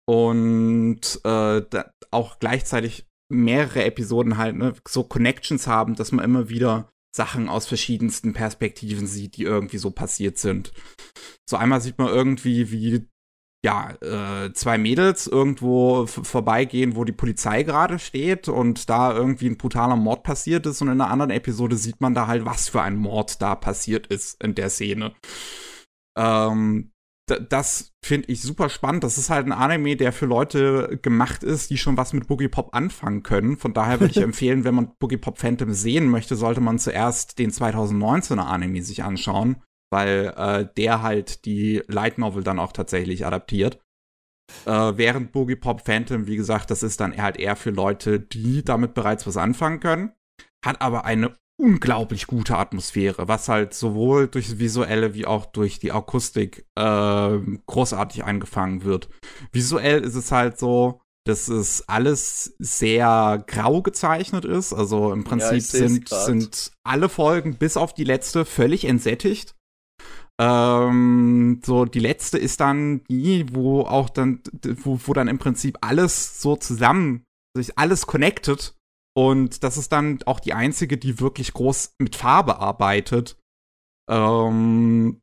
und 0.08 1.20
äh, 1.24 1.60
auch 2.10 2.38
gleichzeitig 2.38 3.06
mehrere 3.30 3.84
Episoden 3.84 4.38
halt 4.38 4.56
ne, 4.56 4.72
so 4.88 5.04
Connections 5.04 5.66
haben, 5.66 5.96
dass 5.96 6.12
man 6.12 6.24
immer 6.24 6.48
wieder 6.48 6.88
Sachen 7.14 7.50
aus 7.50 7.66
verschiedensten 7.66 8.32
Perspektiven 8.32 9.06
sieht, 9.06 9.36
die 9.36 9.42
irgendwie 9.42 9.76
so 9.76 9.90
passiert 9.90 10.38
sind. 10.38 10.72
So 11.46 11.58
einmal 11.58 11.82
sieht 11.82 11.98
man 11.98 12.08
irgendwie, 12.08 12.70
wie 12.70 13.06
ja, 13.62 13.90
äh, 14.00 14.52
zwei 14.54 14.78
Mädels 14.78 15.26
irgendwo 15.26 16.06
vorbeigehen, 16.06 16.96
wo 16.96 17.04
die 17.04 17.12
Polizei 17.12 17.62
gerade 17.62 17.98
steht 17.98 18.48
und 18.48 18.88
da 18.88 19.14
irgendwie 19.14 19.48
ein 19.48 19.58
brutaler 19.58 19.96
Mord 19.96 20.22
passiert 20.22 20.64
ist 20.64 20.80
und 20.80 20.88
in 20.88 21.02
einer 21.02 21.10
anderen 21.10 21.32
Episode 21.32 21.76
sieht 21.76 22.00
man 22.00 22.14
da 22.14 22.28
halt, 22.28 22.46
was 22.46 22.70
für 22.70 22.80
ein 22.80 22.96
Mord 22.96 23.42
da 23.42 23.56
passiert 23.56 24.06
ist 24.06 24.42
in 24.42 24.54
der 24.54 24.70
Szene. 24.70 25.12
Ähm, 26.16 26.92
das 27.28 27.92
finde 28.04 28.28
ich 28.28 28.42
super 28.42 28.68
spannend. 28.68 29.04
Das 29.04 29.18
ist 29.18 29.30
halt 29.30 29.46
ein 29.46 29.52
Anime, 29.52 29.96
der 29.96 30.12
für 30.12 30.26
Leute 30.26 30.98
gemacht 31.02 31.42
ist, 31.42 31.70
die 31.70 31.78
schon 31.78 31.96
was 31.96 32.12
mit 32.12 32.26
Boogie 32.26 32.48
Pop 32.48 32.74
anfangen 32.74 33.22
können. 33.22 33.56
Von 33.56 33.74
daher 33.74 34.00
würde 34.00 34.12
ich 34.12 34.16
empfehlen, 34.22 34.64
wenn 34.64 34.74
man 34.74 34.92
Boogie 34.98 35.16
Pop 35.16 35.38
Phantom 35.38 35.72
sehen 35.72 36.08
möchte, 36.08 36.36
sollte 36.36 36.60
man 36.60 36.78
zuerst 36.78 37.38
den 37.38 37.50
2019er 37.50 38.40
Anime 38.40 38.82
sich 38.82 39.04
anschauen, 39.04 39.62
weil 39.90 40.32
äh, 40.36 40.68
der 40.76 41.02
halt 41.02 41.44
die 41.44 41.82
Light 41.86 42.18
Novel 42.18 42.42
dann 42.42 42.58
auch 42.58 42.72
tatsächlich 42.72 43.26
adaptiert. 43.26 43.78
Äh, 44.64 44.96
während 44.96 45.32
Boogie 45.32 45.56
Pop 45.56 45.82
Phantom, 45.84 46.26
wie 46.26 46.36
gesagt, 46.36 46.70
das 46.70 46.82
ist 46.82 47.00
dann 47.00 47.16
halt 47.16 47.36
eher 47.36 47.56
für 47.56 47.70
Leute, 47.70 48.20
die 48.20 48.64
damit 48.64 48.94
bereits 48.94 49.26
was 49.26 49.36
anfangen 49.36 49.80
können. 49.80 50.12
Hat 50.64 50.80
aber 50.80 51.04
eine 51.04 51.36
unglaublich 51.58 52.26
gute 52.26 52.56
Atmosphäre, 52.56 53.28
was 53.28 53.48
halt 53.48 53.74
sowohl 53.74 54.28
durch 54.28 54.48
das 54.48 54.58
Visuelle 54.58 55.14
wie 55.14 55.26
auch 55.26 55.46
durch 55.46 55.78
die 55.80 55.92
Akustik 55.92 56.66
äh, 56.76 57.38
großartig 57.66 58.24
eingefangen 58.24 58.84
wird. 58.84 59.08
Visuell 59.52 60.02
ist 60.02 60.14
es 60.14 60.30
halt 60.30 60.58
so, 60.58 61.00
dass 61.26 61.48
es 61.48 61.86
alles 61.88 62.54
sehr 62.58 63.44
grau 63.46 63.82
gezeichnet 63.82 64.44
ist. 64.44 64.72
Also 64.72 65.12
im 65.12 65.24
Prinzip 65.24 65.52
ja, 65.52 65.60
sind, 65.60 66.08
sind 66.08 66.72
alle 66.84 67.08
Folgen 67.08 67.56
bis 67.56 67.76
auf 67.76 67.92
die 67.92 68.04
letzte 68.04 68.44
völlig 68.44 68.84
entsättigt. 68.84 69.54
Ähm, 70.40 71.60
so, 71.64 71.84
die 71.84 71.98
letzte 71.98 72.38
ist 72.38 72.60
dann 72.60 73.02
die, 73.10 73.52
wo 73.52 73.82
auch 73.82 74.08
dann, 74.08 74.40
wo, 74.62 75.00
wo 75.04 75.12
dann 75.12 75.26
im 75.26 75.38
Prinzip 75.38 75.78
alles 75.80 76.40
so 76.40 76.54
zusammen, 76.54 77.24
sich 77.56 77.76
alles 77.76 78.06
connected 78.06 78.77
und 79.18 79.64
das 79.64 79.76
ist 79.76 79.90
dann 79.90 80.20
auch 80.26 80.38
die 80.38 80.52
einzige, 80.54 80.96
die 80.96 81.18
wirklich 81.18 81.52
groß 81.52 81.96
mit 81.98 82.14
Farbe 82.14 82.60
arbeitet. 82.60 83.36
Ähm, 84.08 85.20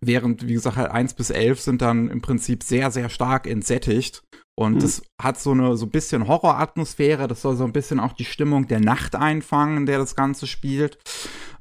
während, 0.00 0.46
wie 0.46 0.52
gesagt, 0.52 0.76
halt 0.76 0.92
1 0.92 1.14
bis 1.14 1.30
11 1.30 1.60
sind 1.60 1.82
dann 1.82 2.08
im 2.08 2.22
Prinzip 2.22 2.62
sehr, 2.62 2.92
sehr 2.92 3.08
stark 3.08 3.48
entsättigt. 3.48 4.22
Und 4.56 4.80
es 4.80 5.00
mhm. 5.00 5.04
hat 5.20 5.40
so 5.40 5.50
eine 5.50 5.76
so 5.76 5.86
ein 5.86 5.90
bisschen 5.90 6.28
Horroratmosphäre. 6.28 7.26
Das 7.26 7.42
soll 7.42 7.56
so 7.56 7.64
ein 7.64 7.72
bisschen 7.72 7.98
auch 7.98 8.12
die 8.12 8.24
Stimmung 8.24 8.68
der 8.68 8.78
Nacht 8.78 9.16
einfangen, 9.16 9.78
in 9.78 9.86
der 9.86 9.98
das 9.98 10.14
Ganze 10.14 10.46
spielt. 10.46 10.96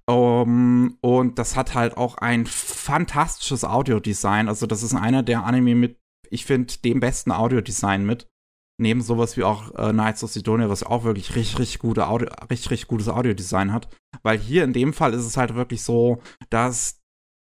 Um, 0.07 0.99
und 1.01 1.39
das 1.39 1.55
hat 1.55 1.73
halt 1.73 1.97
auch 1.97 2.19
ein 2.19 2.45
fantastisches 2.45 3.63
Audiodesign. 3.63 4.49
Also, 4.49 4.67
das 4.67 4.83
ist 4.83 4.93
einer 4.93 5.23
der 5.23 5.43
Anime 5.43 5.73
mit, 5.73 5.97
ich 6.29 6.45
finde, 6.45 6.75
dem 6.85 6.99
besten 6.99 7.31
Audiodesign 7.31 8.05
mit 8.05 8.27
neben 8.77 9.01
sowas 9.01 9.37
wie 9.37 9.43
auch 9.43 9.73
äh, 9.75 9.91
Knights 9.91 10.23
of 10.23 10.31
Sidonia, 10.31 10.69
was 10.69 10.83
auch 10.83 11.03
wirklich 11.03 11.35
richtig, 11.35 11.59
richtig, 11.59 11.79
gute 11.79 12.07
Audio, 12.07 12.29
richtig, 12.49 12.71
richtig 12.71 12.87
gutes 12.87 13.07
Audiodesign 13.07 13.71
hat. 13.71 13.87
Weil 14.23 14.37
hier 14.37 14.63
in 14.63 14.73
dem 14.73 14.93
Fall 14.93 15.13
ist 15.13 15.25
es 15.25 15.37
halt 15.37 15.55
wirklich 15.55 15.83
so, 15.83 16.21
dass 16.49 16.99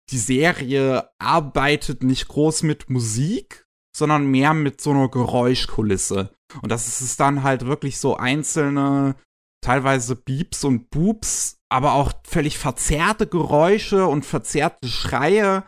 die 0.10 0.17
Serie 0.17 1.10
arbeitet 1.20 2.04
nicht 2.04 2.28
groß 2.28 2.63
mit 2.63 2.89
Musik, 2.89 3.65
sondern 3.96 4.28
mehr 4.28 4.54
mit 4.54 4.82
so 4.82 4.91
einer 4.91 5.10
Geräuschkulisse. 5.10 6.34
Und 6.62 6.70
das 6.70 7.02
ist 7.02 7.20
dann 7.20 7.44
halt 7.44 7.65
wirklich 7.65 7.98
so 8.00 8.17
einzelne, 8.17 9.15
teilweise 9.63 10.15
Beeps 10.15 10.63
und 10.63 10.89
Boops, 10.89 11.60
aber 11.70 11.94
auch 11.94 12.12
völlig 12.28 12.58
verzerrte 12.58 13.28
Geräusche 13.28 14.06
und 14.08 14.26
verzerrte 14.26 14.88
Schreie. 14.88 15.63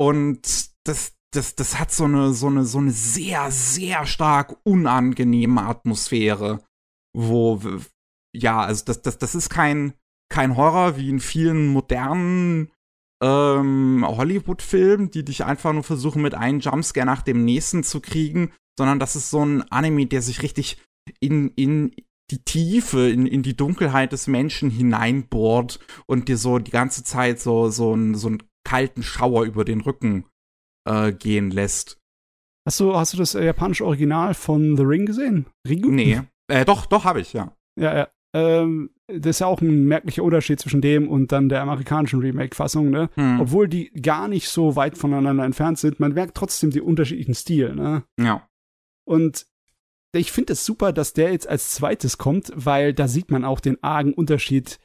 Und 0.00 0.70
das, 0.84 1.14
das, 1.34 1.54
das 1.54 1.78
hat 1.78 1.92
so 1.92 2.04
eine, 2.04 2.32
so 2.32 2.46
eine, 2.46 2.64
so 2.64 2.78
eine 2.78 2.90
sehr, 2.90 3.50
sehr 3.50 4.06
stark 4.06 4.56
unangenehme 4.64 5.62
Atmosphäre. 5.62 6.60
Wo, 7.16 7.60
ja, 8.34 8.60
also 8.60 8.84
das, 8.84 9.02
das, 9.02 9.18
das 9.18 9.34
ist 9.34 9.48
kein, 9.48 9.94
kein 10.28 10.56
Horror 10.56 10.96
wie 10.96 11.10
in 11.10 11.20
vielen 11.20 11.68
modernen 11.68 12.70
ähm, 13.22 14.04
Hollywood-Filmen, 14.06 15.10
die 15.10 15.24
dich 15.24 15.44
einfach 15.44 15.72
nur 15.72 15.84
versuchen, 15.84 16.22
mit 16.22 16.34
einem 16.34 16.60
Jumpscare 16.60 17.06
nach 17.06 17.22
dem 17.22 17.44
nächsten 17.44 17.84
zu 17.84 18.00
kriegen, 18.00 18.52
sondern 18.78 18.98
das 18.98 19.16
ist 19.16 19.30
so 19.30 19.44
ein 19.44 19.62
Anime, 19.70 20.06
der 20.06 20.22
sich 20.22 20.42
richtig 20.42 20.78
in, 21.20 21.50
in 21.50 21.94
die 22.30 22.42
Tiefe, 22.42 23.08
in, 23.10 23.26
in 23.26 23.42
die 23.42 23.56
Dunkelheit 23.56 24.12
des 24.12 24.26
Menschen 24.26 24.70
hineinbohrt 24.70 25.78
und 26.06 26.28
dir 26.28 26.36
so 26.36 26.58
die 26.58 26.70
ganze 26.70 27.04
Zeit 27.04 27.40
so, 27.40 27.68
so, 27.68 27.94
ein, 27.94 28.14
so 28.14 28.28
einen 28.28 28.42
kalten 28.64 29.02
Schauer 29.02 29.44
über 29.44 29.64
den 29.64 29.82
Rücken 29.82 30.24
äh, 30.88 31.12
gehen 31.12 31.50
lässt. 31.50 31.98
Hast 32.66 32.80
du, 32.80 32.96
hast 32.96 33.12
du 33.12 33.18
das 33.18 33.34
japanische 33.34 33.84
Original 33.84 34.34
von 34.34 34.76
The 34.76 34.84
Ring 34.84 35.06
gesehen? 35.06 35.46
Ringu? 35.68 35.90
Nee. 35.90 36.22
Äh, 36.48 36.64
doch, 36.64 36.86
doch, 36.86 37.04
habe 37.04 37.20
ich, 37.20 37.32
ja. 37.32 37.54
Ja, 37.78 37.96
ja. 37.96 38.08
Ähm, 38.34 38.90
das 39.06 39.36
ist 39.36 39.40
ja 39.40 39.46
auch 39.46 39.60
ein 39.60 39.84
merklicher 39.84 40.22
Unterschied 40.22 40.60
zwischen 40.60 40.80
dem 40.80 41.08
und 41.08 41.30
dann 41.30 41.48
der 41.48 41.62
amerikanischen 41.62 42.20
Remake-Fassung, 42.20 42.90
ne? 42.90 43.10
Hm. 43.14 43.40
Obwohl 43.40 43.68
die 43.68 43.90
gar 43.90 44.28
nicht 44.28 44.48
so 44.48 44.76
weit 44.76 44.96
voneinander 44.96 45.44
entfernt 45.44 45.78
sind, 45.78 46.00
man 46.00 46.14
merkt 46.14 46.36
trotzdem 46.36 46.70
die 46.70 46.80
unterschiedlichen 46.80 47.34
Stil, 47.34 47.74
ne? 47.74 48.04
Ja. 48.18 48.48
Und 49.06 49.46
ich 50.16 50.32
finde 50.32 50.54
es 50.54 50.64
super, 50.64 50.92
dass 50.92 51.12
der 51.12 51.32
jetzt 51.32 51.48
als 51.48 51.72
zweites 51.72 52.18
kommt, 52.18 52.52
weil 52.54 52.94
da 52.94 53.08
sieht 53.08 53.30
man 53.30 53.44
auch 53.44 53.60
den 53.60 53.82
argen 53.82 54.14
Unterschied. 54.14 54.80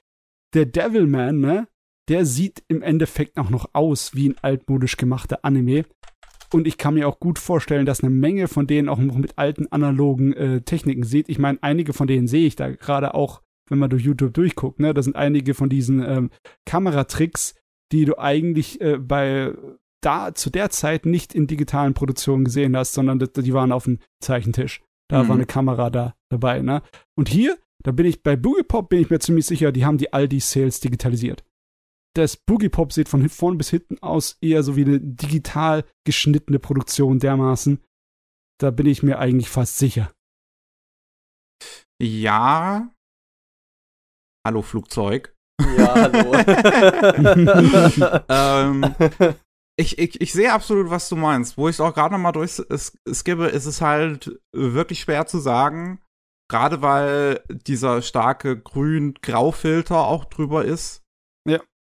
Der 0.53 0.65
Devilman, 0.65 1.39
ne? 1.39 1.67
Der 2.09 2.25
sieht 2.25 2.63
im 2.67 2.81
Endeffekt 2.81 3.37
auch 3.37 3.49
noch 3.49 3.69
aus 3.73 4.15
wie 4.15 4.29
ein 4.29 4.35
altmodisch 4.41 4.97
gemachter 4.97 5.39
Anime. 5.43 5.85
Und 6.51 6.65
ich 6.65 6.77
kann 6.77 6.95
mir 6.95 7.07
auch 7.07 7.19
gut 7.19 7.37
vorstellen, 7.37 7.85
dass 7.85 8.01
eine 8.01 8.09
Menge 8.09 8.47
von 8.47 8.65
denen 8.65 8.89
auch 8.89 8.97
noch 8.97 9.17
mit 9.17 9.37
alten 9.37 9.67
analogen 9.71 10.33
äh, 10.33 10.61
Techniken 10.61 11.03
sieht. 11.03 11.29
Ich 11.29 11.37
meine, 11.37 11.59
einige 11.61 11.93
von 11.93 12.07
denen 12.07 12.27
sehe 12.27 12.47
ich 12.47 12.55
da 12.55 12.71
gerade 12.71 13.13
auch, 13.13 13.41
wenn 13.69 13.77
man 13.77 13.91
durch 13.91 14.03
YouTube 14.03 14.33
durchguckt. 14.33 14.79
Ne? 14.79 14.93
Da 14.95 15.03
sind 15.03 15.15
einige 15.15 15.53
von 15.53 15.69
diesen 15.69 16.03
ähm, 16.03 16.31
Kameratricks, 16.65 17.53
die 17.91 18.05
du 18.05 18.17
eigentlich 18.17 18.81
äh, 18.81 18.97
bei 18.97 19.53
da 20.01 20.33
zu 20.33 20.49
der 20.49 20.69
Zeit 20.69 21.05
nicht 21.05 21.35
in 21.35 21.45
digitalen 21.45 21.93
Produktionen 21.93 22.45
gesehen 22.45 22.75
hast, 22.75 22.93
sondern 22.93 23.19
die 23.19 23.53
waren 23.53 23.71
auf 23.71 23.83
dem 23.83 23.99
Zeichentisch. 24.21 24.81
Da 25.09 25.23
mhm. 25.23 25.27
war 25.27 25.35
eine 25.35 25.45
Kamera 25.45 25.89
da 25.89 26.15
dabei, 26.29 26.61
ne? 26.61 26.81
Und 27.15 27.29
hier, 27.29 27.57
da 27.83 27.91
bin 27.91 28.05
ich 28.05 28.23
bei 28.23 28.35
Boogie 28.35 28.63
Pop 28.63 28.89
bin 28.89 29.01
ich 29.01 29.09
mir 29.09 29.19
ziemlich 29.19 29.45
sicher, 29.45 29.71
die 29.71 29.85
haben 29.85 29.97
die 29.97 30.13
Aldi 30.13 30.39
Sales 30.39 30.79
digitalisiert. 30.79 31.43
Das 32.19 32.35
Boogie 32.35 32.67
Pop 32.67 32.91
sieht 32.91 33.07
von 33.07 33.29
vorn 33.29 33.57
bis 33.57 33.69
hinten 33.69 33.97
aus 33.99 34.37
eher 34.41 34.61
so 34.61 34.75
wie 34.75 34.83
eine 34.83 34.99
digital 34.99 35.85
geschnittene 36.05 36.59
Produktion 36.59 37.17
dermaßen. 37.17 37.81
Da 38.59 38.71
bin 38.71 38.87
ich 38.87 39.03
mir 39.03 39.19
eigentlich 39.19 39.49
fast 39.49 39.77
sicher. 39.77 40.11
Ja. 42.01 42.93
Hallo 44.45 44.61
Flugzeug. 44.61 45.33
Ja, 45.61 45.93
hallo. 45.93 46.33
ähm, 48.27 48.95
ich, 49.79 49.97
ich, 49.97 50.19
ich 50.19 50.33
sehe 50.33 50.51
absolut, 50.51 50.89
was 50.89 51.07
du 51.07 51.15
meinst. 51.15 51.57
Wo 51.57 51.69
ich 51.69 51.77
es 51.77 51.79
auch 51.79 51.93
gerade 51.93 52.13
noch 52.13 52.19
mal 52.19 52.33
durchskippe, 52.33 53.47
ist 53.47 53.65
es 53.65 53.79
halt 53.79 54.41
wirklich 54.51 54.99
schwer 54.99 55.25
zu 55.25 55.39
sagen. 55.39 56.01
Gerade 56.51 56.81
weil 56.81 57.45
dieser 57.49 58.01
starke 58.01 58.59
grün-grau-Filter 58.59 59.99
auch 59.99 60.25
drüber 60.25 60.65
ist. 60.65 60.98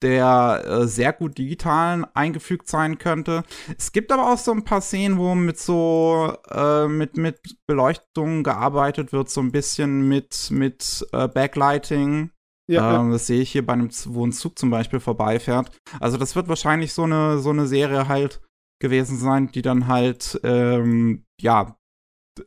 Der 0.02 0.64
äh, 0.66 0.88
sehr 0.88 1.12
gut 1.12 1.38
digital 1.38 2.08
eingefügt 2.14 2.70
sein 2.70 2.98
könnte. 2.98 3.44
Es 3.78 3.92
gibt 3.92 4.12
aber 4.12 4.32
auch 4.32 4.38
so 4.38 4.52
ein 4.52 4.64
paar 4.64 4.82
Szenen, 4.82 5.18
wo 5.18 5.36
mit 5.36 5.60
so 5.60 6.38
äh, 6.50 6.88
mit, 6.88 7.18
mit 7.18 7.40
Beleuchtung 7.68 8.44
gearbeitet 8.44 9.12
wird, 9.12 9.30
so 9.30 9.42
ein 9.42 9.52
bisschen 9.52 10.08
mit, 10.08 10.52
mit 10.52 11.06
äh, 11.12 11.28
Backlighting 11.28 12.32
ja, 12.70 13.02
ähm, 13.02 13.12
Das 13.12 13.26
sehe 13.26 13.42
ich 13.42 13.52
hier 13.52 13.66
bei 13.66 13.74
einem, 13.74 13.90
wo 14.06 14.26
ein 14.26 14.32
Zug 14.32 14.60
zum 14.60 14.70
Beispiel 14.70 15.00
vorbeifährt. 15.00 15.72
Also 16.00 16.18
das 16.18 16.36
wird 16.36 16.48
wahrscheinlich 16.48 16.94
so 16.94 17.04
eine, 17.04 17.40
so 17.40 17.50
eine 17.50 17.66
Serie 17.66 18.08
halt 18.08 18.42
gewesen 18.80 19.18
sein, 19.18 19.52
die 19.52 19.64
dann 19.64 19.88
halt, 19.88 20.40
ähm, 20.44 21.26
ja, 21.42 21.76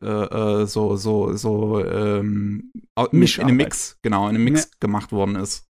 äh, 0.01 0.07
äh 0.07 0.67
so, 0.67 0.95
so, 0.95 1.35
so, 1.35 1.85
ähm, 1.85 2.71
in 2.97 3.41
einem 3.41 3.57
Mix, 3.57 3.99
genau, 4.03 4.29
in 4.29 4.37
einem 4.37 4.45
Mix 4.45 4.65
ja. 4.65 4.71
gemacht 4.79 5.11
worden 5.11 5.35
ist. 5.35 5.67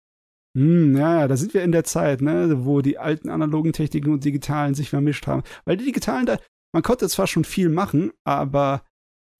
Hm, 0.56 0.96
ja, 0.96 1.28
da 1.28 1.36
sind 1.36 1.54
wir 1.54 1.62
in 1.62 1.72
der 1.72 1.84
Zeit, 1.84 2.20
ne, 2.20 2.64
wo 2.64 2.82
die 2.82 2.98
alten 2.98 3.30
analogen 3.30 3.72
Techniken 3.72 4.12
und 4.12 4.24
digitalen 4.24 4.74
sich 4.74 4.90
vermischt 4.90 5.26
haben. 5.26 5.42
Weil 5.64 5.76
die 5.76 5.86
digitalen 5.86 6.26
da, 6.26 6.38
man 6.74 6.82
konnte 6.82 7.08
zwar 7.08 7.26
schon 7.26 7.44
viel 7.44 7.68
machen, 7.68 8.12
aber 8.24 8.84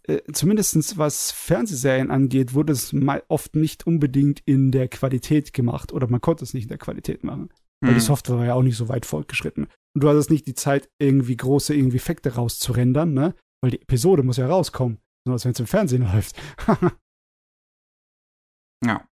äh, 0.05 0.20
zumindest 0.33 0.98
was 0.98 1.31
Fernsehserien 1.31 2.11
angeht, 2.11 2.55
wurde 2.55 2.72
es 2.72 2.94
oft 3.29 3.55
nicht 3.57 3.87
unbedingt 3.87 4.40
in 4.46 4.72
der 4.72 4.88
Qualität 4.88 5.53
gemacht 5.53 5.92
oder 5.92 6.09
man 6.09 6.20
konnte 6.20 6.44
es 6.44 6.55
nicht 6.55 6.64
in 6.64 6.70
der 6.70 6.79
Qualität 6.79 7.25
machen. 7.25 7.51
Weil 7.81 7.90
hm. 7.90 7.98
die 7.98 8.05
Software 8.05 8.38
war 8.38 8.46
ja 8.46 8.55
auch 8.55 8.62
nicht 8.62 8.77
so 8.77 8.88
weit 8.88 9.07
fortgeschritten. 9.07 9.66
Und 9.94 10.03
du 10.03 10.09
hattest 10.09 10.31
nicht 10.31 10.46
die 10.46 10.55
Zeit, 10.55 10.88
irgendwie 10.98 11.37
große 11.37 11.75
irgendwie 11.75 11.98
Effekte 11.98 12.35
rauszurendern, 12.35 13.12
ne? 13.12 13.35
Weil 13.61 13.72
die 13.72 13.83
Episode 13.83 14.22
muss 14.22 14.38
ja 14.38 14.46
rauskommen. 14.46 14.98
Als 15.29 15.44
wenn 15.44 15.53
es 15.53 15.61
im 15.61 15.66
Fernsehen 15.66 16.03
läuft. 16.12 16.37
ja. 18.85 19.07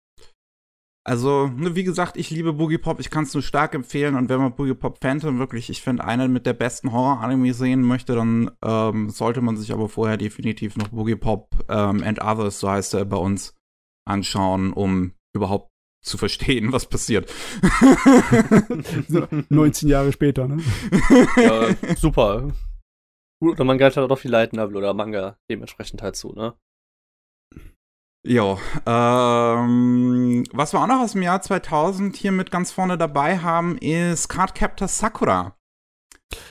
Also, 1.06 1.46
ne, 1.46 1.76
wie 1.76 1.84
gesagt, 1.84 2.16
ich 2.16 2.30
liebe 2.30 2.52
Boogie 2.52 2.78
Pop, 2.78 2.98
ich 2.98 3.10
kann 3.10 3.22
es 3.22 3.32
nur 3.32 3.44
stark 3.44 3.76
empfehlen 3.76 4.16
und 4.16 4.28
wenn 4.28 4.40
man 4.40 4.56
Boogie 4.56 4.74
Pop 4.74 4.98
Phantom 5.00 5.38
wirklich, 5.38 5.70
ich 5.70 5.80
finde, 5.80 6.02
einer 6.02 6.26
mit 6.26 6.46
der 6.46 6.52
besten 6.52 6.90
Horror-Anime 6.90 7.54
sehen 7.54 7.82
möchte, 7.82 8.16
dann 8.16 8.50
ähm, 8.64 9.08
sollte 9.10 9.40
man 9.40 9.56
sich 9.56 9.72
aber 9.72 9.88
vorher 9.88 10.16
definitiv 10.16 10.76
noch 10.76 10.88
Boogie 10.88 11.14
Pop 11.14 11.64
ähm, 11.68 12.02
and 12.02 12.20
Others, 12.20 12.58
so 12.58 12.68
heißt 12.68 12.94
er 12.94 13.04
bei 13.04 13.18
uns, 13.18 13.54
anschauen, 14.04 14.72
um 14.72 15.12
überhaupt 15.32 15.70
zu 16.02 16.18
verstehen, 16.18 16.72
was 16.72 16.86
passiert. 16.86 17.32
19 19.48 19.88
Jahre 19.88 20.10
später, 20.10 20.48
ne? 20.48 20.60
Ja, 21.36 21.68
super. 21.94 22.48
Gut, 23.40 23.52
oder 23.52 23.64
man 23.64 23.78
greift 23.78 23.96
halt 23.96 24.10
auch 24.10 24.18
viel 24.18 24.32
Light 24.32 24.54
Novel 24.54 24.78
oder 24.78 24.92
Manga 24.92 25.38
dementsprechend 25.48 26.02
halt 26.02 26.16
zu, 26.16 26.32
ne? 26.32 26.54
Jo, 28.26 28.58
ähm, 28.86 30.44
was 30.52 30.72
wir 30.72 30.80
auch 30.80 30.88
noch 30.88 31.00
aus 31.00 31.12
dem 31.12 31.22
Jahr 31.22 31.40
2000 31.40 32.16
hier 32.16 32.32
mit 32.32 32.50
ganz 32.50 32.72
vorne 32.72 32.98
dabei 32.98 33.38
haben, 33.38 33.78
ist 33.78 34.28
Cardcaptor 34.28 34.88
Sakura. 34.88 35.56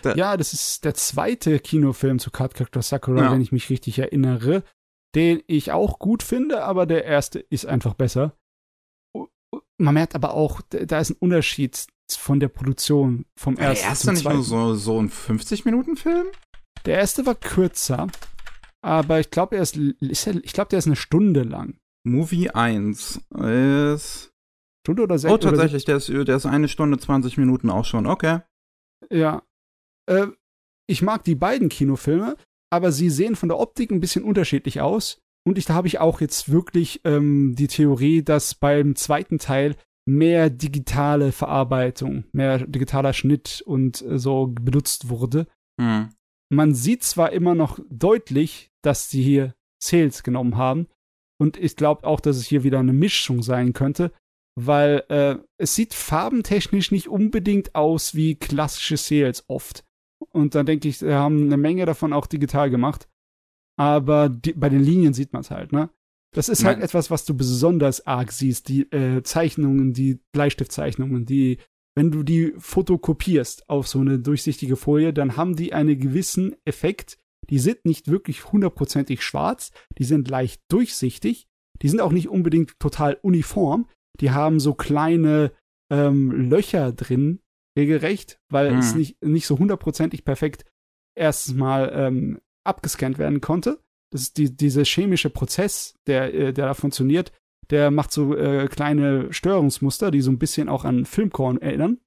Der 0.05 0.15
ja, 0.15 0.37
das 0.37 0.53
ist 0.53 0.85
der 0.85 0.93
zweite 0.93 1.59
Kinofilm 1.59 2.19
zu 2.19 2.31
Cardcaptor 2.31 2.81
Sakura, 2.81 3.23
ja. 3.23 3.31
wenn 3.31 3.41
ich 3.41 3.51
mich 3.51 3.69
richtig 3.69 3.99
erinnere, 3.99 4.63
den 5.15 5.43
ich 5.47 5.73
auch 5.73 5.99
gut 5.99 6.23
finde, 6.23 6.63
aber 6.63 6.85
der 6.85 7.03
erste 7.03 7.39
ist 7.39 7.65
einfach 7.65 7.93
besser. 7.93 8.37
Man 9.77 9.93
merkt 9.95 10.15
aber 10.15 10.33
auch, 10.33 10.61
da 10.69 10.99
ist 10.99 11.09
ein 11.09 11.17
Unterschied 11.19 11.87
von 12.09 12.39
der 12.39 12.47
Produktion 12.47 13.25
vom 13.37 13.57
ersten. 13.57 13.81
Der 13.81 13.89
erste 13.89 14.13
nicht 14.13 14.23
nur 14.23 14.43
so, 14.43 14.75
so 14.75 14.97
ein 14.97 15.09
50-Minuten-Film? 15.09 16.27
Der 16.85 16.99
erste 16.99 17.25
war 17.25 17.35
kürzer, 17.35 18.07
aber 18.85 19.19
ich 19.19 19.31
glaube, 19.31 19.55
er 19.55 19.63
ist, 19.63 19.75
ich 19.75 20.53
glaube, 20.53 20.69
der 20.69 20.77
ist 20.77 20.85
eine 20.85 20.95
Stunde 20.95 21.41
lang. 21.41 21.79
Movie 22.05 22.51
1 22.51 23.19
ist. 23.31 24.31
Stunde 24.85 25.01
oder 25.01 25.17
sechs? 25.17 25.33
Oh, 25.33 25.37
tatsächlich, 25.37 25.85
der 25.85 25.97
ist, 25.97 26.07
der 26.07 26.35
ist 26.35 26.45
eine 26.45 26.67
Stunde 26.67 26.99
20 26.99 27.39
Minuten 27.39 27.71
auch 27.71 27.85
schon. 27.85 28.05
Okay. 28.05 28.41
Ja. 29.09 29.41
Äh, 30.07 30.27
ich 30.87 31.01
mag 31.01 31.23
die 31.23 31.33
beiden 31.33 31.69
Kinofilme, 31.69 32.37
aber 32.71 32.91
sie 32.91 33.09
sehen 33.09 33.35
von 33.35 33.49
der 33.49 33.59
Optik 33.59 33.89
ein 33.89 34.01
bisschen 34.01 34.23
unterschiedlich 34.23 34.81
aus. 34.81 35.19
Und 35.47 35.57
ich, 35.57 35.65
da 35.65 35.73
habe 35.73 35.87
ich 35.87 35.99
auch 35.99 36.21
jetzt 36.21 36.51
wirklich 36.51 37.01
ähm, 37.05 37.55
die 37.55 37.67
Theorie, 37.67 38.21
dass 38.21 38.53
beim 38.53 38.95
zweiten 38.95 39.39
Teil 39.39 39.75
mehr 40.07 40.51
digitale 40.51 41.31
Verarbeitung, 41.31 42.25
mehr 42.33 42.59
digitaler 42.67 43.13
Schnitt 43.13 43.63
und 43.65 44.03
äh, 44.03 44.19
so 44.19 44.45
benutzt 44.45 45.09
wurde. 45.09 45.47
Hm. 45.81 46.09
Man 46.55 46.73
sieht 46.73 47.03
zwar 47.03 47.31
immer 47.31 47.53
noch 47.53 47.79
deutlich, 47.89 48.71
dass 48.81 49.09
sie 49.09 49.21
hier 49.21 49.55
Sales 49.81 50.23
genommen 50.23 50.57
haben. 50.57 50.87
Und 51.37 51.57
ich 51.57 51.75
glaube 51.75 52.05
auch, 52.05 52.21
dass 52.21 52.37
es 52.37 52.45
hier 52.45 52.63
wieder 52.63 52.79
eine 52.79 52.93
Mischung 52.93 53.43
sein 53.43 53.73
könnte, 53.73 54.11
weil 54.57 55.03
äh, 55.09 55.35
es 55.57 55.75
sieht 55.75 55.93
farbentechnisch 55.93 56.91
nicht 56.91 57.09
unbedingt 57.09 57.75
aus 57.75 58.15
wie 58.15 58.35
klassische 58.35 58.95
Sales 58.95 59.43
oft. 59.47 59.83
Und 60.31 60.55
dann 60.55 60.65
denke 60.65 60.87
ich, 60.87 60.99
sie 60.99 61.13
haben 61.13 61.43
eine 61.43 61.57
Menge 61.57 61.85
davon 61.85 62.13
auch 62.13 62.25
digital 62.25 62.69
gemacht. 62.69 63.09
Aber 63.77 64.29
die, 64.29 64.53
bei 64.53 64.69
den 64.69 64.81
Linien 64.81 65.13
sieht 65.13 65.33
man 65.33 65.41
es 65.41 65.51
halt, 65.51 65.73
ne? 65.73 65.89
Das 66.33 66.49
ist 66.49 66.65
halt 66.65 66.77
Nein. 66.77 66.85
etwas, 66.85 67.11
was 67.11 67.23
du 67.23 67.35
besonders 67.35 68.07
arg 68.07 68.31
siehst. 68.31 68.67
Die 68.67 68.81
äh, 68.91 69.23
Zeichnungen, 69.23 69.93
die 69.93 70.19
Bleistiftzeichnungen, 70.33 71.25
die, 71.25 71.59
wenn 71.95 72.11
du 72.11 72.23
die 72.23 72.53
fotokopierst 72.57 73.69
auf 73.69 73.87
so 73.87 73.99
eine 73.99 74.19
durchsichtige 74.19 74.75
Folie, 74.75 75.13
dann 75.13 75.37
haben 75.37 75.55
die 75.55 75.73
einen 75.73 75.97
gewissen 75.97 76.55
Effekt, 76.65 77.17
die 77.49 77.59
sind 77.59 77.85
nicht 77.85 78.09
wirklich 78.09 78.51
hundertprozentig 78.51 79.23
schwarz, 79.23 79.71
die 79.97 80.03
sind 80.03 80.27
leicht 80.27 80.61
durchsichtig, 80.69 81.47
die 81.81 81.89
sind 81.89 82.01
auch 82.01 82.11
nicht 82.11 82.29
unbedingt 82.29 82.79
total 82.79 83.17
uniform, 83.21 83.87
die 84.19 84.31
haben 84.31 84.59
so 84.59 84.73
kleine 84.73 85.51
ähm, 85.91 86.31
Löcher 86.31 86.91
drin, 86.91 87.39
regelrecht, 87.77 88.39
weil 88.49 88.71
hm. 88.71 88.79
es 88.79 88.95
nicht, 88.95 89.23
nicht 89.23 89.47
so 89.47 89.59
hundertprozentig 89.59 90.25
perfekt 90.25 90.65
erstens 91.17 91.55
mal 91.55 91.91
ähm, 91.93 92.41
abgescannt 92.65 93.17
werden 93.17 93.41
konnte. 93.41 93.81
Das 94.11 94.21
ist 94.21 94.37
die, 94.37 94.55
dieser 94.55 94.83
chemische 94.85 95.29
Prozess, 95.29 95.95
der, 96.07 96.33
äh, 96.33 96.53
der 96.53 96.67
da 96.67 96.73
funktioniert, 96.73 97.31
der 97.69 97.91
macht 97.91 98.11
so 98.11 98.35
äh, 98.35 98.67
kleine 98.67 99.31
Störungsmuster, 99.33 100.11
die 100.11 100.21
so 100.21 100.31
ein 100.31 100.39
bisschen 100.39 100.69
auch 100.69 100.85
an 100.85 101.05
Filmkorn 101.05 101.61
erinnern. 101.61 101.99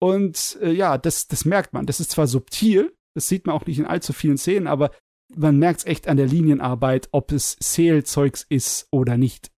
Und 0.00 0.58
äh, 0.60 0.72
ja, 0.72 0.98
das, 0.98 1.28
das 1.28 1.44
merkt 1.44 1.72
man. 1.72 1.86
Das 1.86 2.00
ist 2.00 2.10
zwar 2.10 2.26
subtil, 2.26 2.94
das 3.14 3.28
sieht 3.28 3.46
man 3.46 3.54
auch 3.54 3.66
nicht 3.66 3.78
in 3.78 3.86
allzu 3.86 4.12
vielen 4.12 4.38
Szenen, 4.38 4.66
aber 4.66 4.90
man 5.34 5.58
merkt 5.58 5.80
es 5.80 5.86
echt 5.86 6.08
an 6.08 6.16
der 6.16 6.26
Linienarbeit, 6.26 7.08
ob 7.12 7.32
es 7.32 7.56
Sale-Zeugs 7.60 8.44
ist 8.48 8.88
oder 8.90 9.16
nicht. 9.16 9.50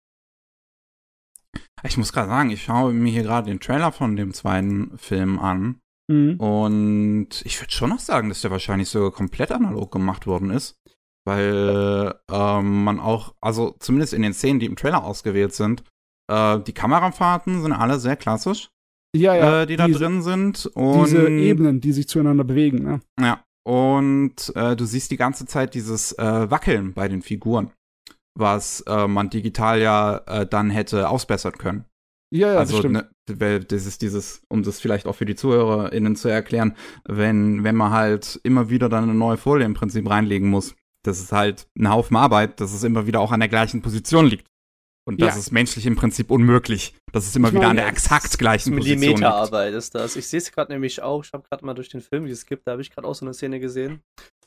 Ich 1.83 1.97
muss 1.97 2.13
gerade 2.13 2.29
sagen, 2.29 2.51
ich 2.51 2.63
schaue 2.63 2.93
mir 2.93 3.11
hier 3.11 3.23
gerade 3.23 3.51
den 3.51 3.61
Trailer 3.61 3.93
von 3.93 4.17
dem 4.17 4.33
zweiten 4.33 4.97
Film 4.99 5.39
an. 5.39 5.81
Mhm. 6.09 6.37
Und 6.39 7.43
ich 7.45 7.61
würde 7.61 7.73
schon 7.73 7.91
noch 7.91 7.99
sagen, 7.99 8.29
dass 8.29 8.41
der 8.41 8.51
wahrscheinlich 8.51 8.89
sogar 8.89 9.11
komplett 9.11 9.53
analog 9.53 9.91
gemacht 9.91 10.27
worden 10.27 10.51
ist. 10.51 10.79
Weil 11.27 12.15
ähm, 12.31 12.85
man 12.85 13.01
auch, 13.01 13.35
also 13.41 13.75
zumindest 13.81 14.15
in 14.15 14.23
den 14.23 14.33
Szenen, 14.33 14.61
die 14.61 14.67
im 14.67 14.77
Trailer 14.77 15.05
ausgewählt 15.05 15.53
sind, 15.53 15.83
äh, 16.31 16.61
die 16.61 16.73
Kamerafahrten 16.73 17.63
sind 17.63 17.73
alle 17.73 17.99
sehr 17.99 18.17
klassisch. 18.17 18.71
Ja, 19.17 19.35
ja. 19.35 19.63
Äh, 19.63 19.67
die 19.67 19.77
da 19.77 19.87
diese, 19.87 19.99
drin 19.99 20.23
sind. 20.23 20.67
Und, 20.67 21.07
diese 21.07 21.29
Ebenen, 21.29 21.81
die 21.81 21.93
sich 21.93 22.09
zueinander 22.09 22.45
bewegen, 22.45 22.83
ne? 22.83 23.01
Ja. 23.21 23.43
Und 23.67 24.55
äh, 24.55 24.77
du 24.77 24.85
siehst 24.85 25.11
die 25.11 25.17
ganze 25.17 25.47
Zeit 25.47 25.75
dieses 25.75 26.13
äh, 26.13 26.51
Wackeln 26.51 26.95
bei 26.95 27.09
den 27.09 27.23
Figuren, 27.23 27.73
was 28.39 28.83
äh, 28.83 29.09
man 29.09 29.29
digital 29.29 29.81
ja 29.81 30.19
äh, 30.27 30.47
dann 30.47 30.71
hätte 30.71 31.09
ausbessern 31.09 31.55
können. 31.55 31.85
Ja, 32.33 32.53
ja, 32.53 32.59
also, 32.59 32.73
das 32.73 32.79
stimmt. 32.79 32.95
Ne, 33.29 33.61
das 33.61 33.87
ist 33.87 34.03
dieses, 34.03 34.43
um 34.49 34.63
das 34.63 34.79
vielleicht 34.79 35.07
auch 35.07 35.15
für 35.15 35.27
die 35.27 35.35
ZuhörerInnen 35.35 36.15
zu 36.15 36.29
erklären, 36.29 36.77
wenn, 37.05 37.65
wenn 37.65 37.75
man 37.75 37.91
halt 37.91 38.41
immer 38.45 38.71
wieder 38.71 38.89
dann 38.89 39.05
eine 39.05 39.15
neue 39.15 39.37
Folie 39.37 39.67
im 39.67 39.75
Prinzip 39.75 40.09
reinlegen 40.09 40.49
muss. 40.49 40.77
Das 41.07 41.21
ist 41.21 41.33
halt 41.33 41.69
ein 41.79 41.91
Haufen 41.91 42.17
Arbeit, 42.17 42.61
dass 42.61 42.73
es 42.73 42.85
immer 42.85 43.07
wieder 43.07 43.21
auch 43.21 43.33
an 43.33 43.41
der 43.41 43.49
gleichen 43.49 43.83
Position 43.83 44.27
liegt. 44.27 44.47
Und 45.09 45.23
das 45.23 45.35
ja. 45.35 45.41
ist 45.41 45.53
menschlich 45.53 45.87
im 45.87 45.95
Prinzip 45.95 46.33
unmöglich. 46.33 46.95
Das 47.13 47.27
ist 47.27 47.37
immer 47.37 47.49
ich 47.49 47.55
wieder 47.55 47.69
an 47.69 47.77
der 47.77 47.87
exakt 47.87 48.37
gleichen 48.39 48.75
Position. 48.75 48.99
Millimeterarbeit 48.99 49.73
ist 49.75 49.95
das. 49.95 50.17
Ich 50.17 50.27
sehe 50.27 50.39
es 50.39 50.51
gerade 50.51 50.73
nämlich 50.73 51.01
auch. 51.01 51.25
Ich 51.25 51.33
habe 51.33 51.47
gerade 51.49 51.65
mal 51.65 51.75
durch 51.75 51.89
den 51.89 52.01
Film 52.01 52.27
geskippt. 52.27 52.67
Da 52.67 52.73
habe 52.73 52.83
ich 52.83 52.91
gerade 52.91 53.07
auch 53.07 53.15
so 53.15 53.25
eine 53.25 53.33
Szene 53.33 53.61
gesehen, 53.61 54.01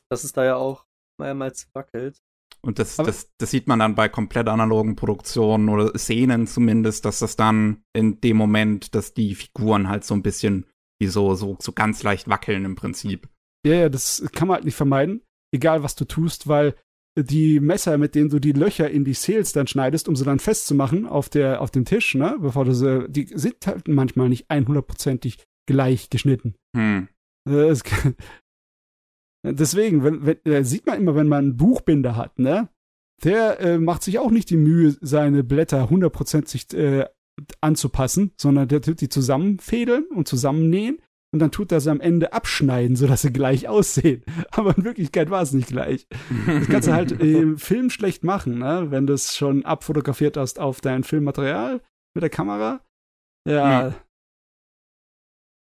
dass 0.10 0.26
es 0.26 0.34
da 0.34 0.43
ja 0.43 0.56
auch 0.58 0.86
mehrmals 1.17 1.69
wackelt. 1.74 2.17
Und 2.62 2.78
das, 2.78 2.98
das, 2.98 3.32
das 3.38 3.52
sieht 3.52 3.67
man 3.67 3.80
dann 3.80 3.95
bei 3.95 4.10
komplett 4.10 4.50
analogen 4.50 4.98
Produktionen 4.98 5.69
oder 5.69 5.98
Szenen 5.98 6.45
zumindest, 6.45 7.06
dass 7.06 7.19
das 7.19 7.38
dann 7.38 7.84
in 7.93 8.19
dem 8.19 8.36
Moment, 8.36 8.95
dass 8.95 9.13
die 9.13 9.36
Figuren 9.36 9.88
halt 9.88 10.04
so 10.04 10.13
ein 10.13 10.24
bisschen 10.24 10.65
wie 11.02 11.08
so, 11.08 11.36
so, 11.36 11.58
so 11.62 11.72
ganz 11.72 12.04
leicht 12.04 12.28
wackeln 12.28 12.65
im 12.65 12.76
Prinzip. 12.76 13.30
Ja, 13.65 13.76
ja, 13.76 13.89
das 13.89 14.26
kann 14.34 14.50
man 14.50 14.56
halt 14.56 14.65
nicht 14.65 14.76
vermeiden, 14.76 15.22
egal 15.52 15.84
was 15.84 15.96
du 15.96 16.06
tust, 16.06 16.48
weil 16.48 16.76
die 17.18 17.60
Messer, 17.60 17.98
mit 17.98 18.16
denen 18.16 18.30
du 18.30 18.40
die 18.40 18.52
Löcher 18.52 18.90
in 18.90 19.04
die 19.04 19.14
Sales 19.14 19.52
dann 19.52 19.68
schneidest, 19.68 20.08
um 20.08 20.16
sie 20.16 20.26
dann 20.26 20.40
festzumachen 20.40 21.06
auf 21.06 21.30
der, 21.30 21.62
auf 21.62 21.72
dem 21.72 21.86
Tisch, 21.86 22.16
ne, 22.16 22.38
bevor 22.40 22.66
du 22.66 22.74
sie, 22.74 23.08
die 23.10 23.28
sind 23.34 23.66
halt 23.68 23.88
manchmal 23.88 24.30
nicht 24.30 24.50
100%ig 24.50 25.44
gleich 25.68 26.10
geschnitten. 26.10 26.56
Hm. 26.76 27.08
Das, 27.46 27.84
deswegen, 29.44 30.04
wenn, 30.04 30.26
wenn, 30.26 30.38
äh, 30.46 30.64
sieht 30.64 30.86
man 30.86 31.00
immer, 31.00 31.16
wenn 31.16 31.28
man 31.28 31.46
einen 31.46 31.58
Buchbinder 31.58 32.16
hat, 32.16 32.40
ne, 32.40 32.70
der 33.24 33.60
äh, 33.60 33.80
macht 33.80 34.04
sich 34.04 34.20
auch 34.20 34.32
nicht 34.32 34.50
die 34.50 34.58
Mühe, 34.58 34.96
seine 35.02 35.44
Blätter 35.44 35.90
hundertprozentig 35.90 36.74
äh, 36.74 37.06
anzupassen, 37.62 38.34
sondern 38.38 38.68
der 38.68 38.82
tut 38.82 39.02
die 39.02 39.10
zusammenfädeln 39.10 40.06
und 40.06 40.28
zusammennähen 40.28 41.00
und 41.32 41.39
dann 41.39 41.52
tut 41.52 41.72
er 41.72 41.80
sie 41.80 41.92
am 41.92 42.02
Ende 42.02 42.34
abschneiden, 42.34 42.96
sodass 42.96 43.22
sie 43.22 43.32
gleich 43.32 43.68
aussehen. 43.68 44.24
Aber 44.52 44.76
in 44.78 44.84
Wirklichkeit 44.84 45.30
war 45.30 45.42
es 45.42 45.54
nicht 45.54 45.68
gleich. 45.68 46.08
Das 46.46 46.68
kannst 46.68 46.88
du 46.88 46.94
halt 46.94 47.12
im 47.12 47.58
Film 47.60 47.89
schlecht 47.89 48.24
machen, 48.24 48.60
ne? 48.60 48.88
wenn 48.89 49.06
du 49.06 49.13
es 49.13 49.36
schon 49.36 49.63
abfotografiert 49.63 50.38
hast 50.38 50.60
auf 50.60 50.82
dein 50.82 51.04
Filmmaterial 51.04 51.82
mit 52.15 52.24
der 52.24 52.30
Kamera. 52.30 52.82
Ja. 53.48 53.89
Mhm. 53.89 53.96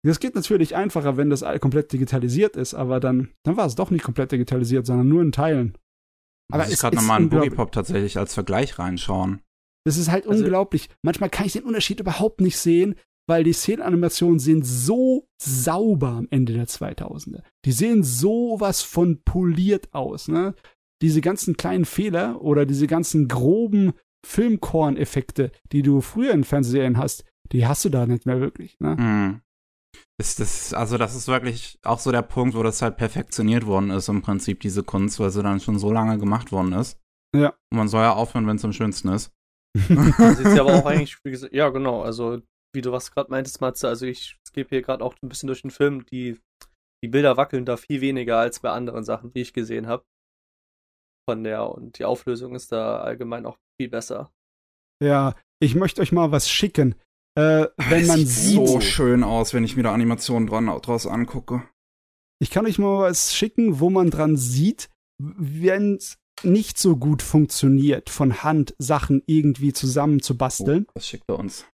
Das 0.04 0.20
geht 0.20 0.36
natürlich 0.36 0.76
einfacher, 0.76 1.18
wenn 1.18 1.30
das 1.30 1.44
komplett 1.60 1.92
digitalisiert 1.92 2.56
ist, 2.56 2.74
aber 2.74 3.02
dann, 3.02 3.34
dann 3.44 3.58
war 3.58 3.66
es 3.66 3.76
doch 3.76 3.90
nicht 3.90 4.06
komplett 4.06 4.32
digitalisiert, 4.32 4.86
sondern 4.86 5.10
nur 5.10 5.22
in 5.22 5.34
Teilen. 5.34 5.78
Aber 6.50 6.68
ich 6.70 6.80
gerade 6.80 6.96
nochmal 6.96 7.18
einen 7.18 7.30
Boogie 7.30 7.50
Pop 7.50 7.74
tatsächlich 7.74 8.18
als 8.18 8.34
Vergleich 8.34 8.80
reinschauen. 8.80 9.42
Das 9.86 9.98
ist 9.98 10.10
halt 10.10 10.28
also, 10.28 10.44
unglaublich. 10.44 10.90
Manchmal 11.02 11.30
kann 11.30 11.46
ich 11.46 11.54
den 11.54 11.64
Unterschied 11.64 12.00
überhaupt 12.00 12.40
nicht 12.40 12.58
sehen, 12.58 12.96
weil 13.28 13.44
die 13.44 13.54
Szenenanimationen 13.54 14.40
sind 14.40 14.66
so 14.66 15.28
sauber 15.42 16.10
am 16.10 16.28
Ende 16.32 16.54
der 16.54 16.68
2000er. 16.68 17.44
Die 17.66 17.72
sehen 17.72 18.04
sowas 18.04 18.82
von 18.82 19.22
poliert 19.24 19.94
aus, 19.94 20.28
ne? 20.28 20.56
Diese 21.02 21.22
ganzen 21.22 21.58
kleinen 21.58 21.86
Fehler 21.86 22.42
oder 22.42 22.66
diese 22.66 22.88
ganzen 22.88 23.28
groben 23.28 23.94
Filmkorn-Effekte, 24.26 25.52
die 25.72 25.84
du 25.84 26.02
früher 26.02 26.34
in 26.34 26.44
Fernsehserien 26.44 26.98
hast, 26.98 27.24
die 27.52 27.68
hast 27.68 27.86
du 27.86 27.90
da 27.90 28.08
nicht 28.08 28.26
mehr 28.26 28.40
wirklich, 28.40 28.80
ne? 28.80 28.96
Mhm. 28.96 29.42
Das, 30.20 30.36
das, 30.36 30.74
also 30.74 30.98
das 30.98 31.16
ist 31.16 31.28
wirklich 31.28 31.80
auch 31.84 32.00
so 32.00 32.12
der 32.12 32.24
Punkt, 32.24 32.56
wo 32.56 32.64
das 32.64 32.82
halt 32.82 32.98
perfektioniert 32.98 33.66
worden 33.66 33.92
ist, 33.92 34.10
im 34.10 34.22
Prinzip, 34.22 34.60
diese 34.62 34.84
Kunst, 34.84 35.20
weil 35.20 35.30
sie 35.30 35.44
dann 35.44 35.60
schon 35.60 35.78
so 35.78 35.92
lange 35.92 36.18
gemacht 36.18 36.52
worden 36.52 36.74
ist. 36.74 37.00
Ja. 37.36 37.50
Und 37.72 37.78
man 37.78 37.88
soll 37.88 38.02
ja 38.02 38.14
aufhören, 38.14 38.48
wenn 38.48 38.56
es 38.56 38.66
am 38.66 38.74
schönsten 38.74 39.10
ist. 39.10 39.32
das 39.76 40.40
ist 40.40 40.56
ja 40.56 40.62
aber 40.62 40.76
auch 40.76 40.86
eigentlich, 40.88 41.18
wie 41.24 41.32
gesagt, 41.32 41.54
ja 41.54 41.70
genau, 41.70 42.02
also 42.02 42.42
wie 42.74 42.82
du 42.82 42.92
was 42.92 43.12
gerade 43.12 43.32
meintest, 43.32 43.62
Matze, 43.62 43.88
also 43.88 44.06
ich 44.06 44.38
gebe 44.54 44.70
hier 44.70 44.82
gerade 44.82 45.04
auch 45.04 45.16
ein 45.22 45.30
bisschen 45.30 45.48
durch 45.48 45.62
den 45.62 45.72
Film, 45.72 46.06
die, 46.06 46.40
die 47.04 47.08
Bilder 47.08 47.38
wackeln 47.38 47.66
da 47.66 47.78
viel 47.78 48.02
weniger 48.02 48.38
als 48.38 48.60
bei 48.60 48.72
anderen 48.72 49.04
Sachen, 49.04 49.32
die 49.32 49.42
ich 49.42 49.54
gesehen 49.54 49.88
habe. 49.88 50.04
Von 51.30 51.44
der, 51.44 51.70
und 51.70 52.00
die 52.00 52.06
Auflösung 52.06 52.56
ist 52.56 52.72
da 52.72 53.02
allgemein 53.02 53.46
auch 53.46 53.58
viel 53.80 53.90
besser. 53.90 54.32
Ja, 55.04 55.36
ich 55.62 55.76
möchte 55.76 56.02
euch 56.02 56.12
mal 56.12 56.32
was 56.32 56.50
schicken. 56.50 56.96
Äh, 57.38 57.68
wenn 57.78 58.08
man 58.08 58.20
sieht 58.20 58.28
sieht. 58.30 58.68
so 58.68 58.82
schön 58.82 59.24
aus, 59.24 59.54
wenn 59.54 59.64
ich 59.64 59.76
mir 59.76 59.84
da 59.84 59.94
Animationen 59.94 60.48
dran, 60.48 60.66
draus 60.82 61.06
angucke. 61.06 61.68
Ich 62.40 62.50
kann 62.50 62.66
euch 62.66 62.80
mal 62.80 63.02
was 63.02 63.36
schicken, 63.36 63.80
wo 63.80 63.90
man 63.90 64.10
dran 64.10 64.38
sieht, 64.38 64.90
wenn 65.20 65.96
es 65.96 66.18
nicht 66.44 66.78
so 66.78 66.98
gut 66.98 67.22
funktioniert, 67.22 68.10
von 68.10 68.44
Hand 68.44 68.76
Sachen 68.80 69.22
irgendwie 69.26 69.74
zusammenzubasteln. 69.74 70.86
Oh, 70.88 70.92
das 70.96 71.08
schickt 71.08 71.26
er 71.28 71.40
uns. 71.40 71.66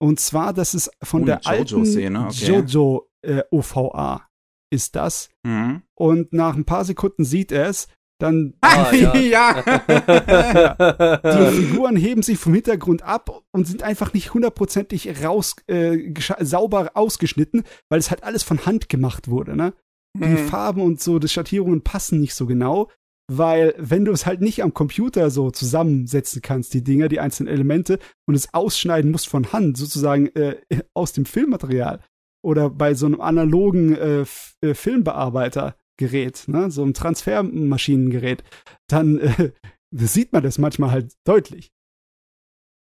Und 0.00 0.20
zwar, 0.20 0.52
das 0.52 0.74
ist 0.74 0.90
von 1.02 1.22
oh, 1.22 1.26
der 1.26 1.46
alten 1.46 1.82
okay. 1.82 2.46
Jojo 2.46 3.08
äh, 3.22 3.42
OVA 3.50 4.28
ist 4.70 4.96
das. 4.96 5.30
Mhm. 5.44 5.82
Und 5.94 6.32
nach 6.32 6.54
ein 6.54 6.64
paar 6.64 6.84
Sekunden 6.84 7.24
sieht 7.24 7.52
er 7.52 7.68
es, 7.68 7.88
dann 8.20 8.54
ah, 8.60 8.92
ja. 8.92 9.16
ja. 9.16 9.62
die 11.52 11.56
Figuren 11.56 11.96
heben 11.96 12.22
sich 12.22 12.38
vom 12.38 12.54
Hintergrund 12.54 13.02
ab 13.02 13.44
und 13.52 13.66
sind 13.66 13.82
einfach 13.82 14.12
nicht 14.12 14.34
hundertprozentig 14.34 15.24
raus 15.24 15.54
äh, 15.68 16.12
sauber 16.40 16.90
ausgeschnitten, 16.94 17.62
weil 17.88 18.00
es 18.00 18.10
halt 18.10 18.24
alles 18.24 18.42
von 18.42 18.66
Hand 18.66 18.88
gemacht 18.88 19.28
wurde. 19.28 19.56
Ne? 19.56 19.72
Die 20.16 20.26
mhm. 20.26 20.48
Farben 20.48 20.82
und 20.82 21.00
so, 21.00 21.18
die 21.18 21.28
Schattierungen 21.28 21.82
passen 21.82 22.20
nicht 22.20 22.34
so 22.34 22.46
genau 22.46 22.88
weil 23.30 23.74
wenn 23.76 24.04
du 24.04 24.12
es 24.12 24.26
halt 24.26 24.40
nicht 24.40 24.62
am 24.62 24.72
Computer 24.72 25.30
so 25.30 25.50
zusammensetzen 25.50 26.40
kannst, 26.42 26.72
die 26.72 26.82
Dinger, 26.82 27.08
die 27.08 27.20
einzelnen 27.20 27.52
Elemente 27.52 27.98
und 28.26 28.34
es 28.34 28.52
ausschneiden 28.54 29.10
musst 29.10 29.28
von 29.28 29.52
Hand, 29.52 29.76
sozusagen 29.76 30.28
äh, 30.34 30.56
aus 30.94 31.12
dem 31.12 31.26
Filmmaterial 31.26 32.00
oder 32.42 32.70
bei 32.70 32.94
so 32.94 33.06
einem 33.06 33.20
analogen 33.20 33.94
äh, 33.94 34.24
äh 34.62 34.74
Filmbearbeitergerät, 34.74 36.44
ne, 36.48 36.70
so 36.70 36.82
einem 36.82 36.94
Transfermaschinengerät, 36.94 38.42
dann 38.88 39.18
äh, 39.18 39.52
sieht 39.94 40.32
man 40.32 40.42
das 40.42 40.58
manchmal 40.58 40.90
halt 40.90 41.12
deutlich. 41.24 41.70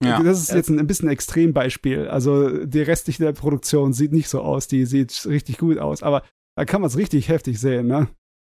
Ja. 0.01 0.23
Das 0.23 0.39
ist 0.39 0.53
jetzt 0.53 0.69
ein, 0.69 0.79
ein 0.79 0.87
bisschen 0.87 1.09
ein 1.09 1.13
Extrembeispiel. 1.13 2.07
Also 2.07 2.65
die 2.65 2.81
restliche 2.81 3.33
Produktion 3.33 3.91
sieht 3.91 4.13
nicht 4.13 4.29
so 4.29 4.41
aus, 4.41 4.67
die 4.67 4.85
sieht 4.85 5.25
richtig 5.25 5.57
gut 5.57 5.77
aus, 5.77 6.03
aber 6.03 6.23
da 6.55 6.63
kann 6.63 6.79
man 6.79 6.87
es 6.87 6.95
richtig 6.95 7.27
heftig 7.27 7.59
sehen, 7.59 7.87
ne? 7.87 8.07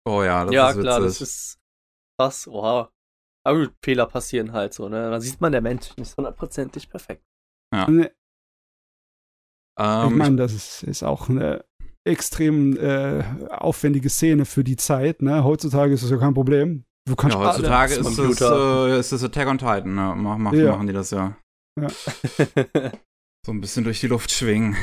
Oh 0.07 0.23
ja, 0.23 0.45
das 0.45 0.53
ja, 0.53 0.69
ist 0.71 0.79
klar, 0.79 0.99
das 0.99 1.21
ist 1.21 1.59
krass, 2.17 2.47
oha. 2.47 2.91
Aber 3.45 3.60
gut, 3.60 3.75
Fehler 3.84 4.08
passieren 4.08 4.54
halt 4.54 4.73
so, 4.73 4.89
ne? 4.89 5.10
Da 5.10 5.21
sieht 5.21 5.39
man, 5.39 5.51
der 5.51 5.62
Mensch 5.62 5.95
nicht 5.97 6.17
hundertprozentig 6.17 6.89
perfekt. 6.89 7.23
Ja. 7.73 7.89
Ne. 7.89 8.12
Um, 9.78 10.12
ich 10.12 10.15
meine, 10.15 10.38
das 10.38 10.54
ist, 10.54 10.84
ist, 10.84 11.04
auch 11.04 11.30
eine 11.30 11.65
extrem 12.06 12.78
äh, 12.78 13.23
aufwendige 13.49 14.10
Szene 14.10 14.45
für 14.45 14.63
die 14.63 14.78
Zeit, 14.78 15.21
ne? 15.21 15.43
Heutzutage 15.43 15.93
ist 15.93 16.04
das 16.04 16.12
ja 16.12 16.17
kein 16.17 16.34
Problem. 16.34 16.86
Du 17.08 17.15
kannst 17.15 17.38
ja, 17.38 17.43
heutzutage 17.43 17.95
ist 17.95 18.17
es, 18.17 18.41
äh, 18.41 18.99
ist 18.99 19.12
es 19.12 19.23
Attack 19.23 19.47
on 19.47 19.58
Titan, 19.58 19.93
ne? 19.95 20.15
Mach, 20.15 20.38
mach, 20.38 20.54
ja. 20.54 20.71
Machen 20.71 20.88
die 20.88 20.93
das 20.93 21.12
ja. 21.12 21.38
Ja. 21.80 21.89
so 23.45 23.51
ein 23.51 23.62
bisschen 23.62 23.84
durch 23.84 23.99
die 23.99 24.08
Luft 24.08 24.32
schwingen. 24.32 24.75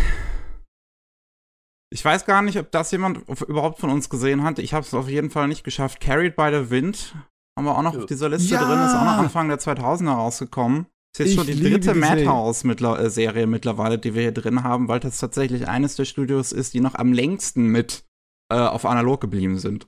Ich 1.92 2.02
weiß 2.02 2.24
gar 2.24 2.40
nicht, 2.40 2.58
ob 2.58 2.70
das 2.70 2.90
jemand 2.90 3.28
überhaupt 3.46 3.78
von 3.78 3.90
uns 3.90 4.08
gesehen 4.08 4.42
hat. 4.42 4.58
Ich 4.58 4.72
habe 4.72 4.84
es 4.84 4.94
auf 4.94 5.08
jeden 5.08 5.28
Fall 5.28 5.46
nicht 5.46 5.62
geschafft. 5.62 6.00
Carried 6.00 6.36
by 6.36 6.48
the 6.50 6.70
Wind 6.70 7.14
haben 7.56 7.66
wir 7.66 7.76
auch 7.76 7.82
noch 7.82 7.96
auf 7.96 8.06
dieser 8.06 8.30
Liste 8.30 8.54
ja. 8.54 8.64
drin. 8.64 8.80
Ist 8.80 8.94
auch 8.94 9.04
noch 9.04 9.18
Anfang 9.18 9.48
der 9.48 9.58
2000er 9.58 10.14
rausgekommen. 10.14 10.86
Ist 11.14 11.18
jetzt 11.18 11.28
ich 11.28 11.34
schon 11.34 11.46
die 11.46 11.60
dritte 11.60 11.94
Madhouse-Serie 11.94 13.46
mittlerweile, 13.46 13.98
die 13.98 14.14
wir 14.14 14.22
hier 14.22 14.32
drin 14.32 14.64
haben, 14.64 14.88
weil 14.88 15.00
das 15.00 15.18
tatsächlich 15.18 15.68
eines 15.68 15.94
der 15.96 16.06
Studios 16.06 16.52
ist, 16.52 16.72
die 16.72 16.80
noch 16.80 16.94
am 16.94 17.12
längsten 17.12 17.66
mit 17.66 18.04
äh, 18.50 18.56
auf 18.56 18.86
analog 18.86 19.20
geblieben 19.20 19.58
sind. 19.58 19.86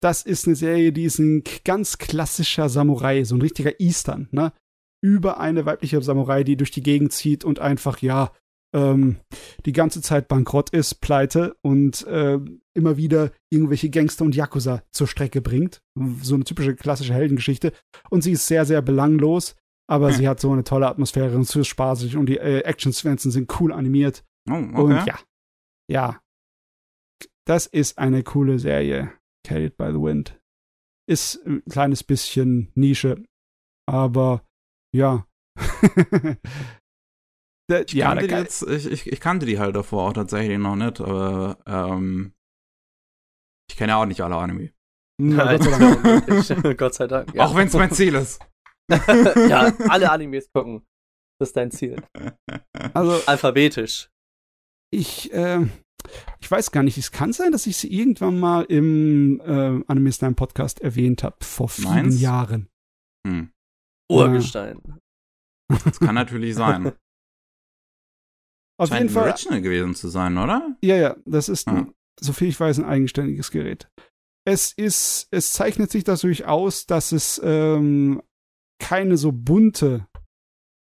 Das 0.00 0.22
ist 0.22 0.46
eine 0.46 0.54
Serie, 0.54 0.92
die 0.92 1.04
ist 1.04 1.18
ein 1.18 1.42
ganz 1.64 1.98
klassischer 1.98 2.68
Samurai, 2.68 3.24
so 3.24 3.34
ein 3.34 3.42
richtiger 3.42 3.80
Eastern, 3.80 4.28
ne? 4.30 4.52
Über 5.04 5.40
eine 5.40 5.66
weibliche 5.66 6.00
Samurai, 6.00 6.44
die 6.44 6.56
durch 6.56 6.70
die 6.70 6.82
Gegend 6.82 7.12
zieht 7.12 7.44
und 7.44 7.58
einfach, 7.58 7.98
ja, 7.98 8.30
ähm, 8.74 9.16
die 9.66 9.72
ganze 9.72 10.00
Zeit 10.02 10.28
bankrott 10.28 10.70
ist, 10.70 10.96
pleite 10.96 11.56
und 11.62 12.06
äh, 12.06 12.38
immer 12.74 12.96
wieder 12.96 13.30
irgendwelche 13.50 13.90
Gangster 13.90 14.24
und 14.24 14.34
Yakuza 14.34 14.82
zur 14.92 15.06
Strecke 15.06 15.40
bringt. 15.40 15.82
So 16.22 16.34
eine 16.34 16.44
typische 16.44 16.74
klassische 16.74 17.14
Heldengeschichte. 17.14 17.72
Und 18.10 18.22
sie 18.22 18.32
ist 18.32 18.46
sehr, 18.46 18.64
sehr 18.64 18.82
belanglos, 18.82 19.56
aber 19.88 20.08
hm. 20.08 20.14
sie 20.14 20.28
hat 20.28 20.40
so 20.40 20.52
eine 20.52 20.64
tolle 20.64 20.88
Atmosphäre 20.88 21.36
und 21.36 21.54
ist 21.54 21.66
spaßig 21.66 22.16
und 22.16 22.26
die 22.26 22.38
äh, 22.38 22.60
Action-Sequenzen 22.60 23.30
sind 23.30 23.60
cool 23.60 23.72
animiert. 23.72 24.24
Oh, 24.50 24.54
okay. 24.54 24.80
Und 24.80 25.06
ja, 25.06 25.18
ja, 25.90 26.20
das 27.46 27.66
ist 27.66 27.98
eine 27.98 28.22
coole 28.22 28.58
Serie. 28.58 29.12
Carried 29.44 29.76
by 29.76 29.88
the 29.88 30.00
Wind. 30.00 30.40
Ist 31.08 31.44
ein 31.44 31.64
kleines 31.64 32.04
bisschen 32.04 32.70
Nische, 32.74 33.22
aber 33.86 34.46
ja. 34.94 35.26
ich, 37.80 37.92
ja, 37.92 38.14
kannte 38.14 38.34
jetzt, 38.34 38.62
ich, 38.62 38.86
ich, 38.86 39.06
ich, 39.06 39.20
kannte 39.20 39.46
die 39.46 39.58
halt 39.58 39.76
davor 39.76 40.08
auch 40.08 40.12
tatsächlich 40.12 40.58
noch 40.58 40.76
nicht, 40.76 41.00
aber 41.00 41.58
ähm, 41.66 42.32
ich 43.70 43.76
kenne 43.76 43.92
ja 43.92 44.00
auch 44.00 44.06
nicht 44.06 44.20
alle 44.20 44.36
Anime. 44.36 44.70
Nein, 45.20 45.58
Gott 45.58 45.64
sei 45.64 46.54
Dank. 46.54 46.78
Gott 46.78 46.94
sei 46.94 47.06
Dank 47.06 47.34
ja. 47.34 47.44
Auch 47.44 47.54
wenn 47.54 47.68
es 47.68 47.74
mein 47.74 47.92
Ziel 47.92 48.14
ist. 48.14 48.40
ja, 48.90 49.72
alle 49.88 50.10
Animes 50.10 50.50
gucken. 50.52 50.84
Das 51.38 51.50
ist 51.50 51.56
dein 51.56 51.70
Ziel. 51.70 52.02
Also 52.94 53.20
alphabetisch. 53.26 54.10
Ich, 54.92 55.32
äh, 55.32 55.60
ich 56.40 56.50
weiß 56.50 56.72
gar 56.72 56.82
nicht, 56.82 56.98
es 56.98 57.12
kann 57.12 57.32
sein, 57.32 57.52
dass 57.52 57.66
ich 57.66 57.76
sie 57.76 57.92
irgendwann 57.92 58.38
mal 58.38 58.64
im 58.64 59.40
äh, 59.40 59.82
Anime 59.86 60.12
Slime 60.12 60.34
Podcast 60.34 60.80
erwähnt 60.80 61.22
habe, 61.22 61.36
vor 61.42 61.68
vielen 61.68 61.88
Meins? 61.88 62.20
Jahren. 62.20 62.68
Hm. 63.26 63.50
Urgestein. 64.10 64.80
Das 65.84 66.00
kann 66.00 66.14
natürlich 66.14 66.54
sein. 66.54 66.92
Auf 68.82 68.88
Scheint 68.88 69.02
jeden 69.02 69.14
Fall. 69.14 69.28
Original 69.28 69.62
gewesen 69.62 69.94
zu 69.94 70.08
sein, 70.08 70.36
oder? 70.36 70.76
Ja, 70.82 70.96
ja, 70.96 71.16
das 71.24 71.48
ist, 71.48 71.68
ja. 71.68 71.74
ein, 71.74 71.94
soviel 72.20 72.48
ich 72.48 72.58
weiß, 72.58 72.80
ein 72.80 72.84
eigenständiges 72.84 73.52
Gerät. 73.52 73.88
Es 74.44 74.72
ist, 74.72 75.28
es 75.30 75.52
zeichnet 75.52 75.92
sich 75.92 76.02
dadurch 76.02 76.46
aus, 76.46 76.86
dass 76.86 77.12
es 77.12 77.40
ähm, 77.44 78.20
keine 78.80 79.16
so 79.16 79.30
bunte 79.30 80.08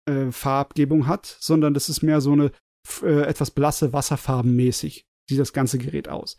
äh, 0.08 0.30
Farbgebung 0.30 1.06
hat, 1.06 1.36
sondern 1.38 1.74
das 1.74 1.90
ist 1.90 2.00
mehr 2.00 2.22
so 2.22 2.32
eine 2.32 2.50
äh, 3.02 3.24
etwas 3.24 3.50
blasse 3.50 3.92
Wasserfarbenmäßig 3.92 5.04
sieht 5.28 5.38
das 5.38 5.52
ganze 5.52 5.76
Gerät 5.76 6.08
aus. 6.08 6.38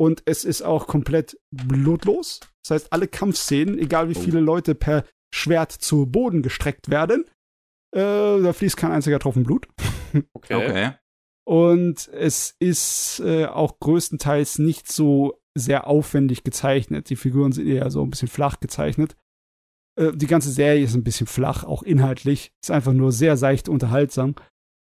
Und 0.00 0.22
es 0.26 0.44
ist 0.44 0.62
auch 0.62 0.86
komplett 0.86 1.36
blutlos. 1.50 2.38
Das 2.62 2.70
heißt, 2.70 2.92
alle 2.92 3.08
Kampfszenen, 3.08 3.80
egal 3.80 4.08
wie 4.10 4.16
oh. 4.16 4.20
viele 4.20 4.38
Leute 4.38 4.76
per 4.76 5.04
Schwert 5.34 5.72
zu 5.72 6.06
Boden 6.06 6.42
gestreckt 6.42 6.88
werden, 6.88 7.24
äh, 7.96 7.98
da 8.42 8.52
fließt 8.52 8.76
kein 8.76 8.92
einziger 8.92 9.18
Tropfen 9.18 9.42
Blut. 9.42 9.66
Okay. 10.32 10.54
okay. 10.54 10.92
Und 11.46 12.08
es 12.08 12.56
ist 12.58 13.20
äh, 13.20 13.46
auch 13.46 13.78
größtenteils 13.78 14.58
nicht 14.58 14.90
so 14.90 15.40
sehr 15.54 15.86
aufwendig 15.86 16.42
gezeichnet. 16.42 17.10
Die 17.10 17.16
Figuren 17.16 17.52
sind 17.52 17.66
eher 17.66 17.90
so 17.90 18.02
ein 18.02 18.10
bisschen 18.10 18.28
flach 18.28 18.60
gezeichnet. 18.60 19.16
Äh, 19.96 20.12
die 20.14 20.26
ganze 20.26 20.50
Serie 20.50 20.82
ist 20.82 20.94
ein 20.94 21.04
bisschen 21.04 21.26
flach, 21.26 21.64
auch 21.64 21.82
inhaltlich. 21.82 22.52
Ist 22.62 22.70
einfach 22.70 22.92
nur 22.92 23.12
sehr 23.12 23.36
seicht 23.36 23.68
unterhaltsam. 23.68 24.34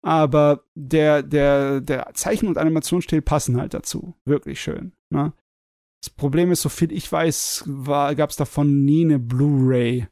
Aber 0.03 0.63
der, 0.75 1.23
der, 1.23 1.81
der 1.81 2.11
Zeichen- 2.13 2.47
und 2.47 2.57
Animationsstil 2.57 3.21
passen 3.21 3.57
halt 3.57 3.73
dazu. 3.73 4.15
Wirklich 4.25 4.61
schön. 4.61 4.93
Ne? 5.11 5.33
Das 6.01 6.09
Problem 6.09 6.51
ist, 6.51 6.61
so 6.61 6.69
viel 6.69 6.91
ich 6.91 7.11
weiß, 7.11 7.65
gab 7.85 8.29
es 8.29 8.35
davon 8.35 8.85
nie 8.85 9.05
eine 9.05 9.19
Blu-ray, 9.19 10.07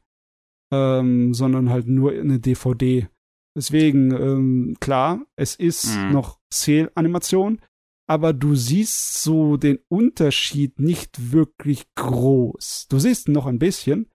ähm, 0.72 1.34
sondern 1.34 1.70
halt 1.70 1.88
nur 1.88 2.12
eine 2.12 2.38
DVD. 2.38 3.08
Deswegen, 3.56 4.12
ähm, 4.12 4.76
klar, 4.80 5.26
es 5.36 5.56
ist 5.56 5.96
mhm. 5.96 6.12
noch 6.12 6.38
Sale-Animation, 6.52 7.60
aber 8.08 8.32
du 8.32 8.54
siehst 8.54 9.22
so 9.22 9.56
den 9.56 9.78
Unterschied 9.88 10.78
nicht 10.78 11.32
wirklich 11.32 11.86
groß. 11.94 12.86
Du 12.88 12.98
siehst 12.98 13.28
noch 13.28 13.46
ein 13.46 13.58
bisschen, 13.58 14.10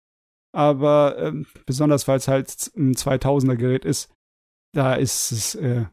aber 0.53 1.17
ähm, 1.17 1.45
besonders 1.65 2.07
weil 2.07 2.17
es 2.17 2.27
halt 2.27 2.71
ein 2.77 2.93
2000er 2.93 3.55
Gerät 3.55 3.85
ist, 3.85 4.13
da 4.73 4.95
ist 4.95 5.31
es 5.31 5.55
äh, 5.55 5.85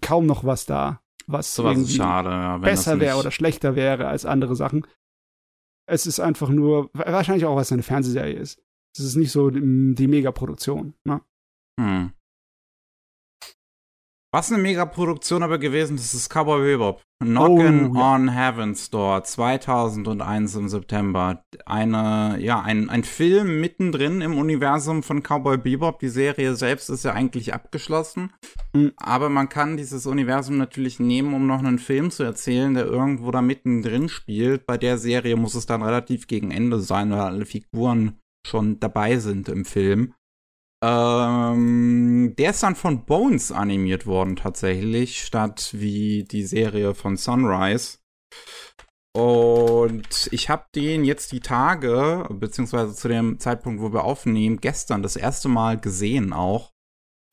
kaum 0.00 0.26
noch 0.26 0.44
was 0.44 0.66
da, 0.66 1.02
was 1.26 1.54
so 1.54 1.64
was 1.64 1.92
schade, 1.92 2.30
ja, 2.30 2.58
besser 2.58 3.00
wäre 3.00 3.18
oder 3.18 3.30
schlechter 3.30 3.74
wäre 3.76 4.08
als 4.08 4.26
andere 4.26 4.56
Sachen. 4.56 4.86
Es 5.86 6.06
ist 6.06 6.20
einfach 6.20 6.48
nur, 6.48 6.90
wahrscheinlich 6.94 7.44
auch, 7.44 7.56
weil 7.56 7.62
es 7.62 7.72
eine 7.72 7.82
Fernsehserie 7.82 8.34
ist. 8.34 8.62
Es 8.96 9.04
ist 9.04 9.16
nicht 9.16 9.32
so 9.32 9.50
die, 9.50 9.94
die 9.94 10.06
Megaproduktion. 10.06 10.94
Ne? 11.04 11.20
Hm. 11.80 12.12
Was 14.34 14.50
eine 14.50 14.62
Megaproduktion 14.62 15.42
aber 15.42 15.58
gewesen, 15.58 15.98
das 15.98 16.14
ist 16.14 16.30
Cowboy 16.30 16.62
Bebop. 16.62 17.02
Knockin' 17.22 17.90
oh, 17.90 17.94
ja. 17.94 18.14
on 18.14 18.30
Heaven's 18.30 18.88
Door 18.88 19.24
2001 19.24 20.54
im 20.54 20.68
September. 20.70 21.44
Eine, 21.66 22.38
ja, 22.40 22.62
ein, 22.62 22.88
ein 22.88 23.04
Film 23.04 23.60
mittendrin 23.60 24.22
im 24.22 24.38
Universum 24.38 25.02
von 25.02 25.22
Cowboy 25.22 25.58
Bebop. 25.58 25.98
Die 25.98 26.08
Serie 26.08 26.56
selbst 26.56 26.88
ist 26.88 27.04
ja 27.04 27.12
eigentlich 27.12 27.52
abgeschlossen. 27.52 28.32
Mhm. 28.72 28.92
Aber 28.96 29.28
man 29.28 29.50
kann 29.50 29.76
dieses 29.76 30.06
Universum 30.06 30.56
natürlich 30.56 30.98
nehmen, 30.98 31.34
um 31.34 31.46
noch 31.46 31.58
einen 31.58 31.78
Film 31.78 32.10
zu 32.10 32.22
erzählen, 32.22 32.72
der 32.72 32.86
irgendwo 32.86 33.32
da 33.32 33.42
mittendrin 33.42 34.08
spielt. 34.08 34.64
Bei 34.64 34.78
der 34.78 34.96
Serie 34.96 35.36
muss 35.36 35.54
es 35.54 35.66
dann 35.66 35.82
relativ 35.82 36.26
gegen 36.26 36.50
Ende 36.50 36.80
sein, 36.80 37.10
weil 37.10 37.20
alle 37.20 37.44
Figuren 37.44 38.18
schon 38.46 38.80
dabei 38.80 39.18
sind 39.18 39.50
im 39.50 39.66
Film. 39.66 40.14
Ähm, 40.82 42.34
der 42.36 42.50
ist 42.50 42.62
dann 42.62 42.74
von 42.74 43.04
Bones 43.04 43.52
animiert 43.52 44.04
worden 44.04 44.34
tatsächlich, 44.34 45.22
statt 45.22 45.70
wie 45.72 46.24
die 46.24 46.44
Serie 46.44 46.94
von 46.94 47.16
Sunrise. 47.16 47.98
Und 49.14 50.28
ich 50.32 50.48
habe 50.48 50.64
den 50.74 51.04
jetzt 51.04 51.32
die 51.32 51.40
Tage, 51.40 52.26
beziehungsweise 52.30 52.94
zu 52.94 53.08
dem 53.08 53.38
Zeitpunkt, 53.38 53.80
wo 53.80 53.92
wir 53.92 54.04
aufnehmen, 54.04 54.58
gestern 54.60 55.02
das 55.02 55.16
erste 55.16 55.48
Mal 55.48 55.78
gesehen 55.78 56.32
auch. 56.32 56.72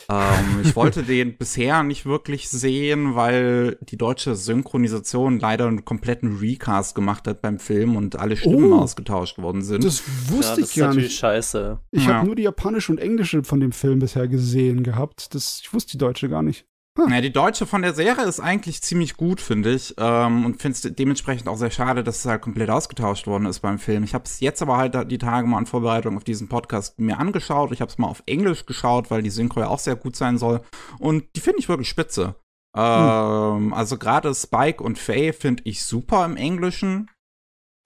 Ähm, 0.08 0.62
ich 0.64 0.76
wollte 0.76 1.04
den 1.04 1.38
bisher 1.38 1.84
nicht 1.84 2.06
wirklich 2.06 2.50
sehen, 2.50 3.16
weil 3.16 3.78
die 3.82 3.98
deutsche 3.98 4.36
Synchronisation 4.36 5.40
leider 5.40 5.68
einen 5.68 5.84
kompletten 5.84 6.38
Recast 6.38 6.96
gemacht 6.96 7.28
hat 7.28 7.42
beim 7.42 7.60
Film 7.60 7.96
und 7.96 8.18
alle 8.18 8.38
Stimmen 8.38 8.74
oh, 8.74 8.80
ausgetauscht 8.80 9.40
worden 9.40 9.62
sind. 9.62 9.84
Das 9.84 10.04
wusste 10.30 10.62
ja, 10.62 10.68
ich 10.68 10.76
gar 10.76 10.94
nicht. 10.94 11.18
scheiße. 11.18 11.80
Ich 11.92 12.06
ja. 12.06 12.16
habe 12.16 12.28
nur 12.28 12.36
die 12.36 12.44
japanische 12.44 12.92
und 12.92 13.00
englische 13.00 13.44
von 13.44 13.60
dem 13.60 13.72
Film 13.72 14.00
bisher 14.00 14.28
gesehen 14.28 14.84
gehabt. 14.84 15.34
Das, 15.36 15.62
ich 15.64 15.74
wusste 15.74 15.94
die 15.94 15.98
deutsche 15.98 16.30
gar 16.30 16.44
nicht. 16.44 16.66
Hm. 17.06 17.14
Ja, 17.14 17.22
die 17.22 17.32
deutsche 17.32 17.66
von 17.66 17.82
der 17.82 17.94
Serie 17.94 18.26
ist 18.26 18.40
eigentlich 18.40 18.82
ziemlich 18.82 19.16
gut, 19.16 19.42
finde 19.42 19.72
ich. 19.74 19.94
Ähm, 19.98 20.46
und 20.46 20.62
finde 20.62 20.76
es 20.76 20.96
dementsprechend 20.96 21.48
auch 21.48 21.58
sehr 21.58 21.72
schade, 21.72 22.04
dass 22.04 22.20
es 22.20 22.26
halt 22.26 22.42
komplett 22.42 22.70
ausgetauscht 22.70 23.28
worden 23.28 23.46
ist 23.46 23.60
beim 23.60 23.80
Film. 23.80 24.04
Ich 24.04 24.14
habe 24.14 24.26
es 24.26 24.40
jetzt 24.40 24.62
aber 24.62 24.78
halt 24.78 25.12
die 25.12 25.18
Tage 25.18 25.48
mal 25.48 25.60
in 25.60 25.66
Vorbereitung 25.66 26.18
auf 26.18 26.24
diesen 26.24 26.50
Podcast 26.50 27.00
mir 27.00 27.20
angeschaut. 27.20 27.72
Ich 27.72 27.82
habe 27.82 27.90
es 27.90 27.98
mal 27.98 28.08
auf 28.08 28.24
Englisch 28.26 28.66
geschaut, 28.66 29.12
weil 29.12 29.22
die 29.22 29.30
Synchro 29.30 29.62
ja 29.62 29.68
auch 29.68 29.80
sehr 29.80 29.96
gut 29.96 30.16
sein 30.16 30.38
soll. 30.38 30.62
Und 31.00 31.24
die 31.36 31.42
finde 31.42 31.60
ich 31.60 31.70
wirklich 31.70 31.90
spitze. 31.90 32.36
Hm. 32.76 32.84
Ähm, 32.84 33.74
also 33.74 33.98
gerade 33.98 34.34
Spike 34.34 34.84
und 34.84 35.00
Faye 35.00 35.34
finde 35.34 35.64
ich 35.66 35.84
super 35.84 36.26
im 36.26 36.38
Englischen. 36.38 37.10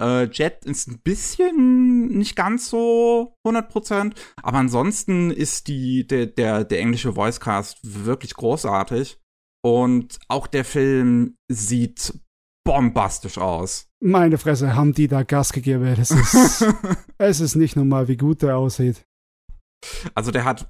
Äh, 0.04 0.26
Jet 0.26 0.66
ist 0.66 0.90
ein 0.90 1.00
bisschen 1.00 2.10
nicht 2.10 2.36
ganz 2.36 2.70
so 2.70 3.38
100%, 3.48 4.14
aber 4.42 4.58
ansonsten 4.58 5.32
ist 5.32 5.68
die, 5.68 6.06
der, 6.06 6.26
der, 6.26 6.66
der 6.66 6.80
englische 6.80 7.16
Voicecast 7.16 7.80
wirklich 7.84 8.34
großartig. 8.34 9.18
Und 9.66 10.20
auch 10.28 10.48
der 10.48 10.66
Film 10.66 11.38
sieht 11.50 12.20
bombastisch 12.66 13.38
aus. 13.38 13.88
Meine 14.02 14.38
Fresse, 14.38 14.76
haben 14.76 14.94
die 14.94 15.08
da 15.08 15.24
Gas 15.24 15.54
gegeben. 15.54 15.86
Es 15.86 16.12
ist, 16.12 16.66
es 17.18 17.40
ist 17.40 17.56
nicht 17.56 17.78
normal, 17.78 18.10
wie 18.10 18.18
gut 18.18 18.42
der 18.42 18.58
aussieht. 18.58 19.06
Also 20.16 20.32
der 20.32 20.44
hat 20.44 20.70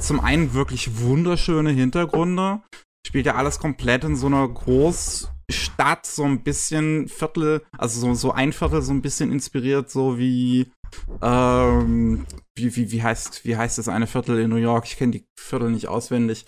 zum 0.00 0.18
einen 0.18 0.54
wirklich 0.54 1.00
wunderschöne 1.00 1.70
Hintergründe. 1.70 2.62
Spielt 3.06 3.26
ja 3.26 3.36
alles 3.36 3.60
komplett 3.60 4.02
in 4.02 4.16
so 4.16 4.26
einer 4.26 4.48
groß 4.48 5.33
Stadt 5.50 6.06
so 6.06 6.24
ein 6.24 6.42
bisschen 6.42 7.08
Viertel, 7.08 7.64
also 7.76 8.00
so, 8.00 8.14
so 8.14 8.32
ein 8.32 8.52
Viertel 8.52 8.82
so 8.82 8.92
ein 8.92 9.02
bisschen 9.02 9.30
inspiriert, 9.30 9.90
so 9.90 10.18
wie, 10.18 10.72
ähm, 11.20 12.26
wie, 12.56 12.74
wie, 12.76 12.90
wie 12.92 13.02
heißt, 13.02 13.44
wie 13.44 13.56
heißt 13.56 13.78
das 13.78 13.88
eine 13.88 14.06
Viertel 14.06 14.40
in 14.40 14.50
New 14.50 14.56
York? 14.56 14.84
Ich 14.86 14.96
kenne 14.96 15.12
die 15.12 15.26
Viertel 15.38 15.70
nicht 15.70 15.88
auswendig. 15.88 16.46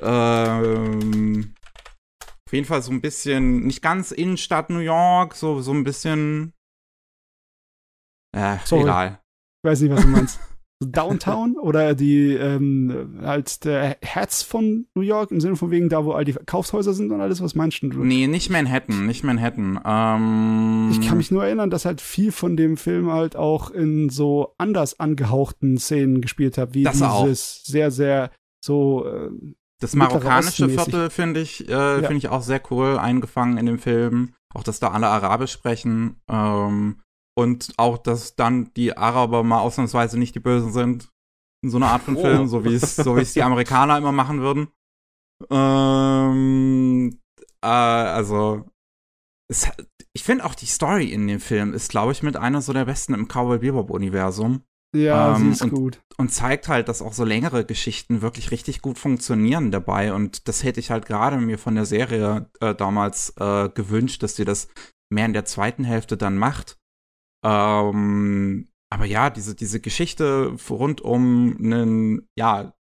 Ähm, 0.00 1.54
auf 2.46 2.52
jeden 2.52 2.66
Fall 2.66 2.82
so 2.82 2.90
ein 2.92 3.00
bisschen, 3.00 3.66
nicht 3.66 3.82
ganz 3.82 4.10
Innenstadt 4.10 4.70
New 4.70 4.78
York, 4.78 5.34
so, 5.34 5.60
so 5.60 5.72
ein 5.72 5.84
bisschen. 5.84 6.54
Äh, 8.36 8.58
Sorry. 8.64 8.82
egal. 8.82 9.20
Ich 9.62 9.70
weiß 9.70 9.80
nicht, 9.82 9.90
was 9.92 10.02
du 10.02 10.08
meinst. 10.08 10.40
Downtown 10.80 11.56
oder 11.60 11.94
die 11.94 12.34
ähm, 12.34 13.18
halt 13.22 13.64
der 13.64 13.96
Herz 14.00 14.42
von 14.42 14.86
New 14.94 15.02
York 15.02 15.30
im 15.30 15.40
Sinne 15.40 15.56
von 15.56 15.70
wegen 15.70 15.88
da, 15.88 16.04
wo 16.04 16.12
all 16.12 16.24
die 16.24 16.34
Kaufhäuser 16.34 16.94
sind 16.94 17.10
und 17.10 17.20
alles, 17.20 17.42
was 17.42 17.54
meinst 17.54 17.82
du? 17.82 17.88
Nee, 17.88 18.26
nicht 18.26 18.50
Manhattan, 18.50 19.06
nicht 19.06 19.24
Manhattan. 19.24 19.80
Ähm 19.84 20.90
ich 20.92 21.06
kann 21.06 21.18
mich 21.18 21.30
nur 21.30 21.44
erinnern, 21.44 21.70
dass 21.70 21.84
halt 21.84 22.00
viel 22.00 22.32
von 22.32 22.56
dem 22.56 22.76
Film 22.76 23.10
halt 23.10 23.36
auch 23.36 23.70
in 23.70 24.08
so 24.08 24.54
anders 24.58 25.00
angehauchten 25.00 25.78
Szenen 25.78 26.20
gespielt 26.20 26.58
hat, 26.58 26.74
wie 26.74 26.84
das 26.84 26.94
dieses 26.94 27.08
auch. 27.08 27.26
sehr, 27.26 27.90
sehr 27.90 28.30
so 28.60 29.06
äh, 29.06 29.30
das 29.80 29.94
marokkanische 29.94 30.68
Viertel 30.68 31.10
finde 31.10 31.40
ich, 31.40 31.68
äh, 31.68 31.72
ja. 31.72 31.96
finde 31.98 32.16
ich 32.16 32.28
auch 32.28 32.42
sehr 32.42 32.60
cool 32.70 32.98
eingefangen 32.98 33.58
in 33.58 33.66
dem 33.66 33.78
Film. 33.78 34.34
Auch, 34.54 34.62
dass 34.62 34.80
da 34.80 34.88
alle 34.88 35.08
Arabisch 35.08 35.52
sprechen. 35.52 36.16
Ähm, 36.28 37.00
und 37.38 37.72
auch, 37.76 37.98
dass 37.98 38.34
dann 38.34 38.72
die 38.74 38.96
Araber 38.96 39.44
mal 39.44 39.60
ausnahmsweise 39.60 40.18
nicht 40.18 40.34
die 40.34 40.40
Bösen 40.40 40.72
sind. 40.72 41.12
In 41.62 41.70
so 41.70 41.76
einer 41.76 41.86
Art 41.86 42.02
von 42.02 42.16
oh. 42.16 42.20
Film, 42.20 42.48
so 42.48 42.64
wie 42.64 42.74
es, 42.74 42.96
so 42.96 43.16
wie 43.16 43.20
es 43.20 43.32
die 43.32 43.44
Amerikaner 43.44 43.96
immer 43.96 44.10
machen 44.10 44.40
würden. 44.40 44.68
Ähm, 45.48 47.20
äh, 47.62 47.66
also, 47.68 48.68
es, 49.48 49.70
ich 50.12 50.24
finde 50.24 50.44
auch 50.44 50.56
die 50.56 50.66
Story 50.66 51.12
in 51.12 51.28
dem 51.28 51.38
Film 51.38 51.74
ist, 51.74 51.90
glaube 51.90 52.10
ich, 52.10 52.24
mit 52.24 52.36
einer 52.36 52.60
so 52.60 52.72
der 52.72 52.86
besten 52.86 53.14
im 53.14 53.28
Cowboy 53.28 53.58
Bebop 53.58 53.90
Universum. 53.90 54.64
Ja, 54.96 55.36
ähm, 55.36 55.44
sie 55.44 55.50
ist 55.50 55.62
und, 55.62 55.70
gut. 55.70 56.00
Und 56.16 56.32
zeigt 56.32 56.66
halt, 56.66 56.88
dass 56.88 57.02
auch 57.02 57.12
so 57.12 57.24
längere 57.24 57.64
Geschichten 57.64 58.20
wirklich 58.20 58.50
richtig 58.50 58.82
gut 58.82 58.98
funktionieren 58.98 59.70
dabei. 59.70 60.12
Und 60.12 60.48
das 60.48 60.64
hätte 60.64 60.80
ich 60.80 60.90
halt 60.90 61.06
gerade 61.06 61.36
mir 61.36 61.58
von 61.58 61.76
der 61.76 61.84
Serie 61.84 62.50
äh, 62.58 62.74
damals 62.74 63.32
äh, 63.36 63.68
gewünscht, 63.68 64.24
dass 64.24 64.34
sie 64.34 64.44
das 64.44 64.68
mehr 65.08 65.26
in 65.26 65.34
der 65.34 65.44
zweiten 65.44 65.84
Hälfte 65.84 66.16
dann 66.16 66.36
macht. 66.36 66.78
Ähm, 67.44 68.68
aber 68.90 69.04
ja, 69.04 69.30
diese, 69.30 69.54
diese 69.54 69.80
Geschichte 69.80 70.56
rund 70.70 71.00
um 71.00 71.56
einen, 71.58 72.28
ja, 72.38 72.72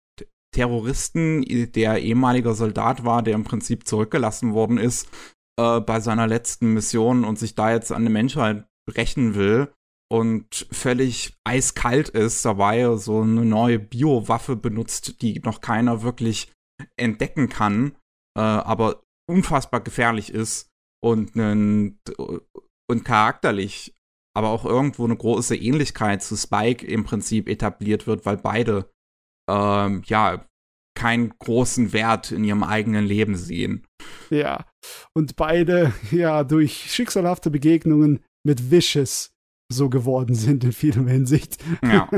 Terroristen, 0.55 1.45
der 1.73 1.99
ehemaliger 1.99 2.55
Soldat 2.55 3.05
war, 3.05 3.23
der 3.23 3.35
im 3.35 3.45
Prinzip 3.45 3.87
zurückgelassen 3.87 4.55
worden 4.55 4.79
ist 4.79 5.07
äh, 5.59 5.81
bei 5.81 6.01
seiner 6.01 6.27
letzten 6.27 6.73
Mission 6.73 7.25
und 7.25 7.39
sich 7.39 7.55
da 7.55 7.73
jetzt 7.73 7.93
an 7.93 8.05
der 8.05 8.13
Menschheit 8.13 8.67
rächen 8.91 9.35
will 9.35 9.71
und 10.11 10.67
völlig 10.71 11.35
eiskalt 11.45 12.09
ist 12.09 12.45
dabei, 12.45 12.97
so 12.97 13.21
eine 13.21 13.45
neue 13.45 13.79
Biowaffe 13.79 14.57
benutzt, 14.57 15.21
die 15.21 15.41
noch 15.41 15.61
keiner 15.61 16.03
wirklich 16.03 16.53
entdecken 16.97 17.49
kann, 17.49 17.97
äh, 18.39 18.41
aber 18.41 19.03
unfassbar 19.29 19.81
gefährlich 19.81 20.33
ist 20.33 20.71
und, 21.03 21.37
und 21.37 23.05
charakterlich 23.05 23.96
aber 24.37 24.51
auch 24.51 24.67
irgendwo 24.67 25.05
eine 25.07 25.17
große 25.17 25.57
Ähnlichkeit 25.57 26.23
zu 26.23 26.37
Spike 26.37 26.87
im 26.87 27.05
Prinzip 27.05 27.49
etabliert 27.49 28.07
wird, 28.07 28.27
weil 28.27 28.37
beide 28.37 28.91
ähm, 29.49 30.03
ja 30.05 30.47
keinen 30.95 31.33
großen 31.39 31.95
Wert 31.95 32.33
in 32.33 32.45
ihrem 32.45 32.63
eigenen 32.63 33.07
Leben 33.07 33.37
sehen. 33.37 33.87
Ja, 34.29 34.67
und 35.15 35.37
beide 35.37 35.95
ja 36.11 36.45
durch 36.45 36.93
schicksalhafte 36.93 37.51
Begegnungen 37.51 38.23
mit 38.45 38.71
Vicious 38.71 39.33
so 39.73 39.89
geworden 39.89 40.35
sind 40.35 40.65
in 40.65 40.73
vielem 40.73 41.09
Hinsicht. 41.09 41.57
Ja. 41.83 42.11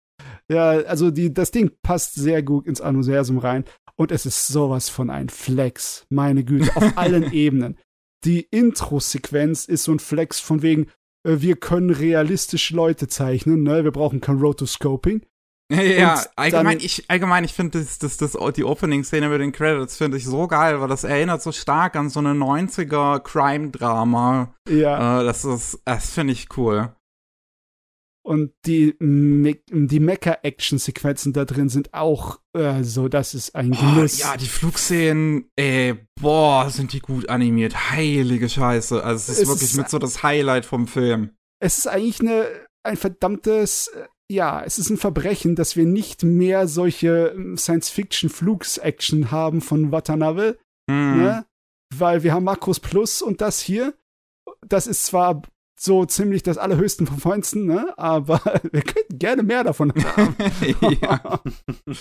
ja, 0.50 0.70
also 0.70 1.10
die, 1.10 1.34
das 1.34 1.50
Ding 1.50 1.72
passt 1.82 2.14
sehr 2.14 2.42
gut 2.42 2.66
ins 2.66 2.80
Universum 2.80 3.36
rein 3.36 3.64
und 3.96 4.12
es 4.12 4.24
ist 4.24 4.46
sowas 4.46 4.88
von 4.88 5.10
ein 5.10 5.28
Flex. 5.28 6.06
Meine 6.08 6.42
Güte, 6.42 6.74
auf 6.74 6.92
allen 6.96 7.32
Ebenen. 7.32 7.78
Die 8.24 8.40
Intro-Sequenz 8.50 9.66
ist 9.66 9.84
so 9.84 9.92
ein 9.92 9.98
Flex 9.98 10.40
von 10.40 10.62
wegen, 10.62 10.90
wir 11.26 11.56
können 11.56 11.90
realistisch 11.90 12.70
Leute 12.70 13.08
zeichnen, 13.08 13.62
ne? 13.62 13.84
Wir 13.84 13.92
brauchen 13.92 14.20
kein 14.20 14.38
Rotoscoping. 14.38 15.22
Ja, 15.68 16.22
allgemein, 16.36 16.78
ich, 16.78 17.10
allgemein, 17.10 17.42
ich 17.42 17.52
finde 17.52 17.80
das, 17.80 17.98
das, 17.98 18.16
das, 18.16 18.36
die 18.54 18.62
Opening-Szene 18.62 19.28
mit 19.28 19.40
den 19.40 19.50
Credits 19.50 19.96
finde 19.96 20.16
ich 20.16 20.24
so 20.24 20.46
geil, 20.46 20.80
weil 20.80 20.86
das 20.88 21.02
erinnert 21.02 21.42
so 21.42 21.50
stark 21.50 21.96
an 21.96 22.08
so 22.08 22.20
eine 22.20 22.32
90er 22.32 23.18
Crime-Drama. 23.18 24.54
Ja. 24.68 25.20
Äh, 25.20 25.24
das 25.24 25.44
ist, 25.44 25.80
das 25.84 26.10
finde 26.12 26.34
ich 26.34 26.56
cool. 26.56 26.94
Und 28.26 28.52
die, 28.64 28.96
Me 28.98 29.56
die 29.70 30.00
Mecha-Action-Sequenzen 30.00 31.32
da 31.32 31.44
drin 31.44 31.68
sind 31.68 31.94
auch 31.94 32.40
äh, 32.54 32.82
so, 32.82 33.06
das 33.06 33.34
ist 33.34 33.54
ein 33.54 33.70
Genuss. 33.70 34.18
Oh, 34.18 34.22
ja, 34.24 34.36
die 34.36 34.48
Flugszenen, 34.48 35.48
ey, 35.54 35.94
boah, 36.20 36.68
sind 36.68 36.92
die 36.92 36.98
gut 36.98 37.28
animiert. 37.28 37.92
Heilige 37.92 38.48
Scheiße. 38.48 39.04
Also 39.04 39.30
es 39.30 39.38
ist 39.38 39.42
es 39.42 39.48
wirklich 39.48 39.70
ist, 39.70 39.76
mit 39.76 39.90
so 39.90 40.00
das 40.00 40.24
Highlight 40.24 40.64
vom 40.64 40.88
Film. 40.88 41.36
Es 41.60 41.78
ist 41.78 41.86
eigentlich 41.86 42.20
eine, 42.20 42.48
ein 42.82 42.96
verdammtes 42.96 43.88
äh, 43.94 44.06
ja, 44.28 44.60
es 44.64 44.80
ist 44.80 44.90
ein 44.90 44.96
Verbrechen, 44.96 45.54
dass 45.54 45.76
wir 45.76 45.86
nicht 45.86 46.24
mehr 46.24 46.66
solche 46.66 47.32
ähm, 47.36 47.56
Science-Fiction-Flugs-Action 47.56 49.30
haben 49.30 49.60
von 49.60 49.92
Watanabe, 49.92 50.58
mhm. 50.88 51.22
ne? 51.22 51.46
Weil 51.94 52.24
wir 52.24 52.32
haben 52.34 52.42
Makros 52.42 52.80
Plus 52.80 53.22
und 53.22 53.40
das 53.40 53.60
hier. 53.60 53.94
Das 54.66 54.88
ist 54.88 55.06
zwar 55.06 55.42
so 55.78 56.04
ziemlich 56.04 56.42
das 56.42 56.58
allerhöchsten 56.58 57.06
vom 57.06 57.18
Feinsten, 57.18 57.66
ne? 57.66 57.94
Aber 57.96 58.40
wir 58.72 58.82
könnten 58.82 59.18
gerne 59.18 59.42
mehr 59.42 59.64
davon 59.64 59.92
haben. 60.16 60.36
ja. 61.00 61.40
Oh, 61.88 61.94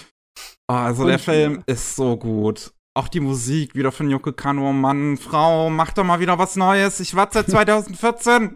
also 0.67 1.03
und, 1.03 1.09
der 1.09 1.19
Film 1.19 1.63
ist 1.65 1.95
so 1.95 2.17
gut. 2.17 2.73
Auch 2.97 3.09
die 3.09 3.19
Musik 3.19 3.76
wieder 3.76 3.91
von 3.91 4.09
Yoko 4.09 4.32
Kano. 4.32 4.71
Mann, 4.71 5.17
Frau, 5.17 5.69
mach 5.69 5.91
doch 5.91 6.05
mal 6.05 6.21
wieder 6.21 6.39
was 6.39 6.55
Neues. 6.55 7.01
Ich 7.01 7.13
warte 7.15 7.34
seit 7.39 7.49
2014. 7.49 8.55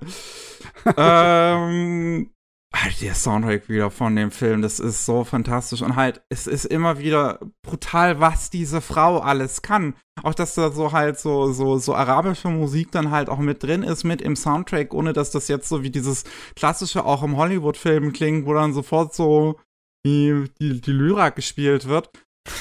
ähm, 0.95 2.32
halt 2.74 3.01
der 3.01 3.15
Soundtrack 3.15 3.67
wieder 3.67 3.89
von 3.89 4.15
dem 4.15 4.32
Film, 4.32 4.61
das 4.61 4.80
ist 4.80 5.05
so 5.05 5.24
fantastisch 5.24 5.82
und 5.82 5.95
halt, 5.95 6.22
es 6.30 6.45
ist 6.45 6.65
immer 6.65 6.99
wieder 6.99 7.39
brutal, 7.63 8.20
was 8.20 8.49
diese 8.49 8.82
Frau 8.82 9.20
alles 9.20 9.61
kann. 9.61 9.95
Auch, 10.22 10.36
dass 10.36 10.55
da 10.55 10.72
so 10.72 10.91
halt 10.91 11.17
so, 11.20 11.51
so, 11.51 11.78
so 11.78 11.95
arabische 11.95 12.49
Musik 12.49 12.91
dann 12.91 13.09
halt 13.09 13.30
auch 13.30 13.39
mit 13.39 13.63
drin 13.63 13.84
ist, 13.84 14.03
mit 14.03 14.22
im 14.22 14.36
Soundtrack, 14.36 14.93
ohne 14.93 15.13
dass 15.13 15.32
das 15.32 15.47
jetzt 15.47 15.67
so 15.67 15.82
wie 15.82 15.89
dieses 15.89 16.26
klassische 16.55 17.05
auch 17.05 17.24
im 17.24 17.38
Hollywood-Film 17.38 18.13
klingt, 18.13 18.45
wo 18.45 18.53
dann 18.53 18.74
sofort 18.74 19.15
so 19.15 19.59
die, 20.05 20.45
die, 20.59 20.80
die 20.82 20.91
Lyra 20.91 21.30
gespielt 21.30 21.88
wird. 21.88 22.09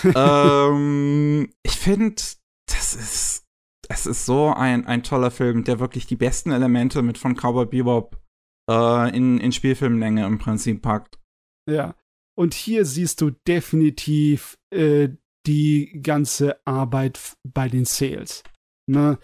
ähm, 0.15 1.51
ich 1.63 1.79
finde, 1.79 2.23
das 2.67 2.95
ist, 2.95 3.45
es 3.89 4.07
ist 4.07 4.25
so 4.25 4.53
ein, 4.53 4.87
ein 4.87 5.03
toller 5.03 5.31
Film, 5.31 5.65
der 5.65 5.81
wirklich 5.81 6.07
die 6.07 6.17
besten 6.17 6.51
Elemente 6.51 7.03
mit 7.03 7.19
von 7.19 7.35
Cowboy 7.35 7.67
Bebop 7.67 8.18
äh, 8.69 9.17
in, 9.17 9.39
in 9.39 9.53
Spielfilmlänge 9.53 10.27
im 10.27 10.39
Prinzip 10.39 10.83
packt. 10.83 11.19
Ja. 11.69 11.95
Und 12.37 12.55
hier 12.55 12.85
siehst 12.85 13.21
du 13.21 13.31
definitiv 13.31 14.57
äh, 14.71 15.09
die 15.47 16.01
ganze 16.03 16.65
Arbeit 16.67 17.37
bei 17.43 17.69
den 17.69 17.85
Sales. 17.85 18.43
Ne? 18.87 19.19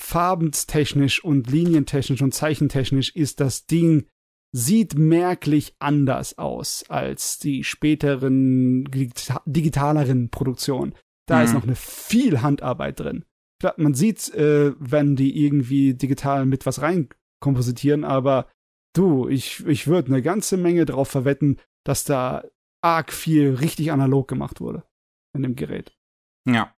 Farbentechnisch 0.00 1.22
und 1.22 1.50
linientechnisch 1.50 2.22
und 2.22 2.34
zeichentechnisch 2.34 3.14
ist 3.14 3.40
das 3.40 3.66
Ding 3.66 4.06
sieht 4.52 4.96
merklich 4.96 5.74
anders 5.78 6.38
aus 6.38 6.84
als 6.88 7.38
die 7.38 7.62
späteren 7.62 8.84
digitaleren 9.44 10.30
Produktionen. 10.30 10.94
Da 11.26 11.38
mhm. 11.38 11.44
ist 11.44 11.54
noch 11.54 11.64
eine 11.64 11.76
viel 11.76 12.40
Handarbeit 12.40 13.00
drin. 13.00 13.24
Klar, 13.60 13.74
man 13.76 13.94
sieht, 13.94 14.32
äh, 14.34 14.72
wenn 14.78 15.16
die 15.16 15.44
irgendwie 15.44 15.94
digital 15.94 16.46
mit 16.46 16.66
was 16.66 16.80
reinkompositieren, 16.80 18.04
aber 18.04 18.48
Du, 18.96 19.28
ich, 19.28 19.66
ich 19.66 19.86
würde 19.86 20.08
eine 20.08 20.22
ganze 20.22 20.56
Menge 20.56 20.86
darauf 20.86 21.08
verwetten, 21.08 21.60
dass 21.84 22.04
da 22.04 22.44
arg 22.82 23.12
viel 23.12 23.54
richtig 23.54 23.92
analog 23.92 24.28
gemacht 24.28 24.60
wurde 24.60 24.84
in 25.34 25.42
dem 25.42 25.54
Gerät. 25.54 25.94
Ja. 26.48 26.74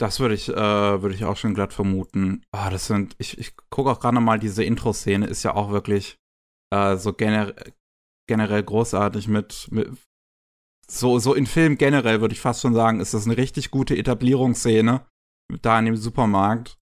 Das 0.00 0.20
würde 0.20 0.34
ich, 0.36 0.48
äh, 0.48 0.54
würde 1.02 1.14
ich 1.14 1.24
auch 1.24 1.36
schon 1.36 1.54
glatt 1.54 1.72
vermuten. 1.72 2.44
Ah, 2.52 2.70
das 2.70 2.86
sind, 2.86 3.16
ich, 3.18 3.36
ich 3.38 3.56
gucke 3.68 3.90
auch 3.90 3.98
gerade 3.98 4.20
mal, 4.20 4.38
diese 4.38 4.62
Intro-Szene 4.62 5.26
ist 5.26 5.42
ja 5.42 5.56
auch 5.56 5.70
wirklich 5.70 6.18
äh, 6.72 6.96
so 6.96 7.12
gener 7.12 7.54
generell 8.28 8.62
großartig 8.62 9.26
mit, 9.26 9.68
mit 9.72 9.90
so, 10.86 11.18
so 11.18 11.34
in 11.34 11.46
Film 11.46 11.78
generell 11.78 12.20
würde 12.20 12.34
ich 12.34 12.40
fast 12.40 12.60
schon 12.60 12.74
sagen, 12.74 13.00
ist 13.00 13.14
das 13.14 13.26
eine 13.26 13.36
richtig 13.36 13.70
gute 13.70 13.96
Etablierungsszene 13.96 15.04
da 15.62 15.78
in 15.78 15.86
dem 15.86 15.96
Supermarkt. 15.96 16.77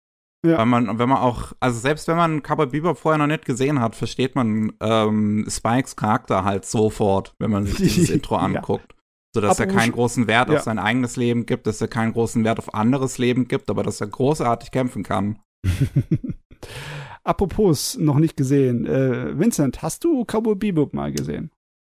Ja. 0.46 0.58
Weil 0.58 0.66
man, 0.66 1.00
wenn 1.00 1.10
man 1.10 1.18
auch, 1.18 1.54
also 1.60 1.80
selbst 1.80 2.08
wenn 2.08 2.18
man 2.18 2.42
Cowboy 2.42 2.68
Bebop 2.68 2.98
vorher 2.98 3.18
noch 3.18 3.28
nicht 3.28 3.46
gesehen 3.46 3.82
hat, 3.82 3.96
versteht 3.96 4.36
man 4.36 4.74
ähm, 4.80 5.46
Spikes 5.50 5.96
Charakter 5.96 6.44
halt 6.44 6.66
sofort, 6.66 7.34
wenn 7.40 7.52
man 7.52 7.66
sich 7.66 7.78
dieses 7.78 8.10
Intro 8.12 8.36
anguckt. 8.36 8.94
Ja. 8.94 8.96
So 9.36 9.42
dass 9.42 9.60
er 9.60 9.68
keinen 9.68 9.92
großen 9.92 10.28
Wert 10.28 10.50
ja. 10.50 10.56
auf 10.56 10.62
sein 10.62 10.80
eigenes 10.80 11.18
Leben 11.18 11.46
gibt, 11.46 11.68
dass 11.68 11.82
er 11.82 11.90
keinen 11.90 12.14
großen 12.14 12.44
Wert 12.46 12.58
auf 12.58 12.74
anderes 12.74 13.18
Leben 13.18 13.50
gibt, 13.50 13.70
aber 13.70 13.84
dass 13.84 14.00
er 14.00 14.08
großartig 14.08 14.72
kämpfen 14.72 15.04
kann. 15.04 15.40
Apropos, 17.26 17.98
noch 17.98 18.18
nicht 18.18 18.38
gesehen. 18.38 18.86
Äh, 18.86 19.38
Vincent, 19.38 19.82
hast 19.82 20.04
du 20.04 20.24
Cowboy 20.24 20.56
Bebop 20.56 20.94
mal 20.94 21.12
gesehen? 21.12 21.52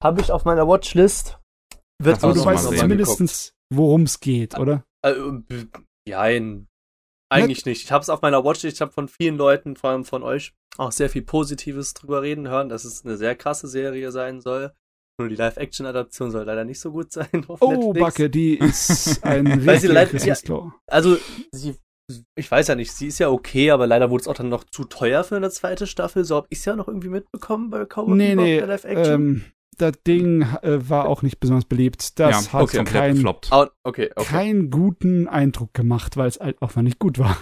Habe 0.04 0.22
ich 0.22 0.32
auf 0.32 0.46
meiner 0.46 0.68
Watchlist. 0.68 1.40
Wird 2.02 2.24
aber 2.24 2.34
du 2.34 2.46
weißt 2.46 2.78
zumindest, 2.78 3.54
worum 3.74 4.04
es 4.04 4.20
geht, 4.20 4.58
oder? 4.58 4.84
Äh, 5.06 5.14
ja, 6.08 6.26
in 6.28 6.67
eigentlich 7.30 7.66
nicht. 7.66 7.84
Ich 7.84 7.92
habe 7.92 8.02
es 8.02 8.10
auf 8.10 8.22
meiner 8.22 8.44
Watchlist, 8.44 8.78
ich 8.78 8.82
habe 8.82 8.92
von 8.92 9.08
vielen 9.08 9.38
Leuten, 9.38 9.76
vor 9.76 9.92
allem 9.92 10.06
von 10.06 10.24
euch, 10.24 10.54
auch 10.78 10.92
sehr 10.92 11.10
viel 11.10 11.24
Positives 11.24 11.94
drüber 11.94 12.22
reden 12.22 12.48
hören, 12.48 12.70
dass 12.70 12.86
es 12.86 13.04
eine 13.04 13.18
sehr 13.18 13.36
krasse 13.36 13.68
Serie 13.68 14.12
sein 14.12 14.42
soll. 14.42 14.74
Nur 15.20 15.30
die 15.30 15.36
Live-Action-Adaption 15.36 16.30
soll 16.30 16.46
leider 16.46 16.64
nicht 16.64 16.80
so 16.80 16.92
gut 16.92 17.12
sein. 17.12 17.46
oh, 17.48 17.94
Netflix. 17.94 18.00
Backe, 18.00 18.30
die 18.30 18.58
ist 18.58 19.24
ein 19.24 19.46
Weil 19.66 19.80
sie 19.80 19.88
leider, 19.88 20.16
ja, 20.18 20.36
Also, 20.86 21.18
sie, 21.52 21.76
ich 22.36 22.50
weiß 22.50 22.68
ja 22.68 22.76
nicht, 22.76 22.92
sie 22.92 23.08
ist 23.08 23.20
ja 23.20 23.30
okay, 23.30 23.72
aber 23.72 23.88
leider 23.88 24.10
wurde 24.10 24.22
es 24.22 24.28
auch 24.28 24.36
dann 24.36 24.50
noch 24.50 24.64
zu 24.64 24.86
teuer 24.86 25.24
für 25.24 25.36
eine 25.36 25.50
zweite 25.50 25.88
Staffel. 25.88 26.24
So 26.24 26.36
habe 26.36 26.48
ich 26.50 26.60
es 26.60 26.66
ja 26.66 26.76
noch 26.76 26.88
irgendwie 26.88 27.10
mitbekommen 27.10 27.70
bei 27.70 27.86
Cowboy 27.86 28.16
nee, 28.16 28.36
nee, 28.36 28.60
Live-Action. 28.60 29.14
Ähm, 29.14 29.46
das 29.78 29.94
Ding 30.06 30.42
äh, 30.42 30.90
war 30.90 31.08
auch 31.08 31.22
nicht 31.22 31.40
besonders 31.40 31.66
beliebt. 31.66 32.20
Das 32.20 32.48
ja, 32.48 32.54
hat 32.54 32.64
okay, 32.64 32.84
kein, 32.84 33.26
okay, 33.26 33.70
okay. 33.84 34.12
keinen 34.16 34.70
guten 34.70 35.28
Eindruck 35.28 35.74
gemacht, 35.74 36.18
weil 36.18 36.28
es 36.28 36.40
halt 36.40 36.62
auch 36.62 36.76
nicht 36.78 37.00
gut 37.00 37.20
war. 37.20 37.38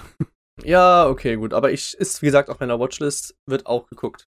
Ja, 0.64 1.08
okay, 1.08 1.36
gut. 1.36 1.54
Aber 1.54 1.72
ich 1.72 1.96
ist, 1.96 2.22
wie 2.22 2.28
gesagt, 2.28 2.50
auf 2.50 2.60
meiner 2.60 2.80
Watchlist, 2.80 3.36
wird 3.46 3.66
auch 3.66 3.88
geguckt. 3.88 4.28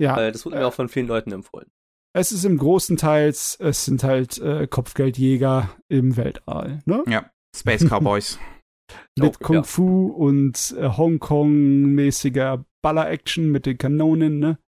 Ja. 0.00 0.16
Weil 0.16 0.32
das 0.32 0.44
wurde 0.44 0.56
mir 0.56 0.66
auch 0.66 0.74
von 0.74 0.88
vielen 0.88 1.06
Leuten 1.06 1.32
empfohlen. 1.32 1.70
Es 2.16 2.32
ist 2.32 2.44
im 2.44 2.58
großen 2.58 2.96
Teils, 2.96 3.56
es 3.60 3.84
sind 3.84 4.04
halt 4.04 4.38
äh, 4.38 4.66
Kopfgeldjäger 4.66 5.70
im 5.88 6.16
Weltall, 6.16 6.80
ne? 6.86 7.02
Ja, 7.08 7.30
Space 7.56 7.84
Cowboys. 7.84 8.38
mit 9.18 9.40
Kung 9.40 9.56
ja. 9.56 9.62
Fu 9.62 10.08
und 10.08 10.74
äh, 10.78 10.88
Hongkong-mäßiger 10.88 12.64
Baller-Action 12.82 13.50
mit 13.50 13.66
den 13.66 13.78
Kanonen, 13.78 14.38
ne? 14.38 14.58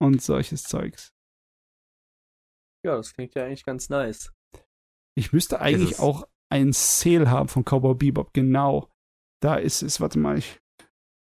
Und 0.00 0.22
solches 0.22 0.62
Zeugs. 0.62 1.12
Ja, 2.88 2.96
das 2.96 3.12
klingt 3.12 3.34
ja 3.34 3.44
eigentlich 3.44 3.66
ganz 3.66 3.90
nice. 3.90 4.32
Ich 5.14 5.34
müsste 5.34 5.60
eigentlich 5.60 5.98
auch 5.98 6.26
ein 6.50 6.72
Sale 6.72 7.30
haben 7.30 7.48
von 7.48 7.62
Cowboy 7.62 7.94
Bebop, 7.94 8.32
genau. 8.32 8.88
Da 9.42 9.56
ist 9.56 9.82
es, 9.82 10.00
warte 10.00 10.18
mal, 10.18 10.38
ich 10.38 10.58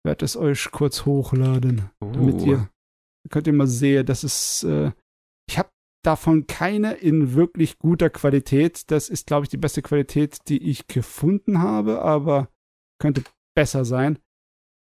werde 0.04 0.24
es 0.24 0.36
euch 0.36 0.72
kurz 0.72 1.06
hochladen, 1.06 1.90
uh. 2.02 2.10
damit 2.10 2.42
ihr 2.42 2.68
könnt 3.30 3.46
ihr 3.46 3.52
mal 3.52 3.68
sehen, 3.68 4.04
das 4.04 4.24
ist, 4.24 4.64
äh, 4.64 4.90
ich 5.48 5.56
habe 5.56 5.70
davon 6.04 6.48
keine 6.48 6.94
in 6.94 7.34
wirklich 7.34 7.78
guter 7.78 8.10
Qualität. 8.10 8.90
Das 8.90 9.08
ist, 9.08 9.28
glaube 9.28 9.44
ich, 9.44 9.48
die 9.48 9.56
beste 9.56 9.80
Qualität, 9.80 10.38
die 10.48 10.60
ich 10.68 10.88
gefunden 10.88 11.60
habe, 11.60 12.02
aber 12.02 12.48
könnte 13.00 13.22
besser 13.54 13.84
sein. 13.84 14.18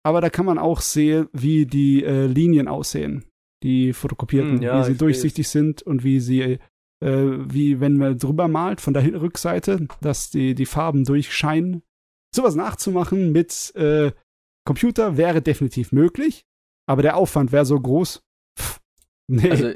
Aber 0.04 0.20
da 0.20 0.30
kann 0.30 0.46
man 0.46 0.60
auch 0.60 0.82
sehen, 0.82 1.30
wie 1.32 1.66
die 1.66 2.04
äh, 2.04 2.26
Linien 2.26 2.68
aussehen, 2.68 3.24
die 3.64 3.94
fotokopierten, 3.94 4.58
hm, 4.58 4.62
ja, 4.62 4.80
wie 4.80 4.92
sie 4.92 4.98
durchsichtig 4.98 5.46
weiß. 5.46 5.52
sind 5.52 5.82
und 5.84 6.04
wie 6.04 6.20
sie, 6.20 6.60
äh, 7.04 7.10
wie 7.10 7.80
wenn 7.80 7.98
man 7.98 8.18
drüber 8.18 8.48
malt 8.48 8.82
von 8.82 8.94
der 8.94 9.22
Rückseite, 9.22 9.88
dass 10.02 10.30
die, 10.30 10.56
die 10.56 10.66
Farben 10.66 11.04
durchscheinen 11.04 11.84
sowas 12.36 12.56
nachzumachen 12.56 13.32
mit 13.32 13.74
äh, 13.76 14.12
Computer 14.66 15.18
wäre 15.18 15.42
definitiv 15.42 15.92
möglich, 15.92 16.46
aber 16.88 17.02
der 17.02 17.16
Aufwand 17.18 17.52
wäre 17.52 17.66
so 17.66 17.80
groß. 17.80 18.22
Pff, 18.60 18.80
nee. 19.28 19.50
Also, 19.50 19.74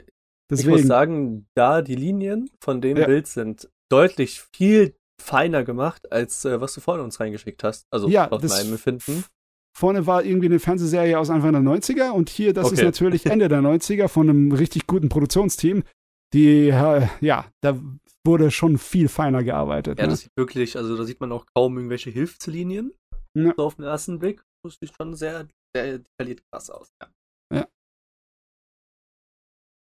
Deswegen. 0.52 0.76
Ich 0.76 0.82
muss 0.82 0.88
sagen, 0.88 1.48
da 1.54 1.82
die 1.82 1.96
Linien 1.96 2.50
von 2.60 2.82
dem 2.82 2.98
ja. 2.98 3.06
Bild 3.06 3.26
sind 3.26 3.70
deutlich 3.90 4.42
viel 4.54 4.98
feiner 5.20 5.64
gemacht, 5.64 6.12
als 6.12 6.44
äh, 6.44 6.60
was 6.60 6.74
du 6.74 6.82
vorne 6.82 7.04
uns 7.04 7.22
reingeschickt 7.22 7.64
hast. 7.64 7.88
Also 7.90 8.10
ja, 8.10 8.30
aus 8.30 8.42
meinem 8.42 8.74
Empfinden. 8.74 9.24
Vorne 9.78 10.06
war 10.06 10.24
irgendwie 10.24 10.48
eine 10.48 10.60
Fernsehserie 10.60 11.18
aus 11.18 11.30
Anfang 11.30 11.54
der 11.54 11.62
90er 11.62 12.12
und 12.12 12.30
hier, 12.30 12.54
das 12.54 12.68
okay. 12.68 12.76
ist 12.76 12.84
natürlich 12.84 13.26
Ende 13.28 13.48
der 13.48 13.62
90er 13.62 14.08
von 14.08 14.30
einem 14.30 14.52
richtig 14.52 14.88
guten 14.88 15.10
Produktionsteam. 15.10 15.84
Die, 16.34 16.70
äh, 16.70 17.08
ja, 17.20 17.46
da 17.62 17.80
wurde 18.26 18.52
schon 18.52 18.78
viel 18.78 19.08
feiner 19.08 19.44
gearbeitet. 19.44 20.00
Ja, 20.00 20.06
ne? 20.06 20.12
das 20.12 20.22
sieht 20.22 20.32
wirklich, 20.38 20.78
also 20.78 20.96
da 20.96 21.04
sieht 21.04 21.20
man 21.20 21.32
auch 21.32 21.46
kaum 21.56 21.78
irgendwelche 21.78 22.10
Hilfslinien. 22.10 22.94
Ja. 23.38 23.54
So 23.58 23.66
auf 23.66 23.76
den 23.76 23.86
ersten 23.86 24.20
Blick. 24.20 24.44
Das 24.64 24.78
sieht 24.80 24.94
schon 24.96 25.16
sehr, 25.16 25.48
sehr 25.76 26.00
detailliert 26.00 26.44
krass 26.52 26.70
aus, 26.70 26.90
ja. 27.02 27.10
Ja. 27.54 27.68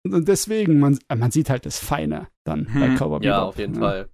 Und 0.05 0.27
deswegen, 0.27 0.79
man, 0.79 0.99
man 1.15 1.31
sieht 1.31 1.49
halt 1.49 1.65
das 1.65 1.79
Feine 1.79 2.29
dann 2.45 2.71
hm. 2.73 2.79
bei 2.79 2.95
Cowboy 2.95 3.25
Ja, 3.25 3.43
auf 3.43 3.57
jeden 3.57 3.75
ja. 3.75 3.79
Fall. 3.79 4.09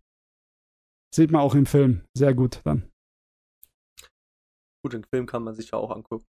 Sieht 1.13 1.31
man 1.31 1.41
auch 1.41 1.55
im 1.55 1.65
Film. 1.65 2.01
Sehr 2.15 2.33
gut 2.33 2.61
dann. 2.63 2.89
Gut, 4.83 4.93
den 4.93 5.05
Film 5.05 5.25
kann 5.25 5.43
man 5.43 5.55
sich 5.55 5.71
ja 5.71 5.77
auch 5.77 5.91
angucken. 5.91 6.25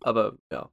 Aber 0.00 0.36
ja. 0.52 0.70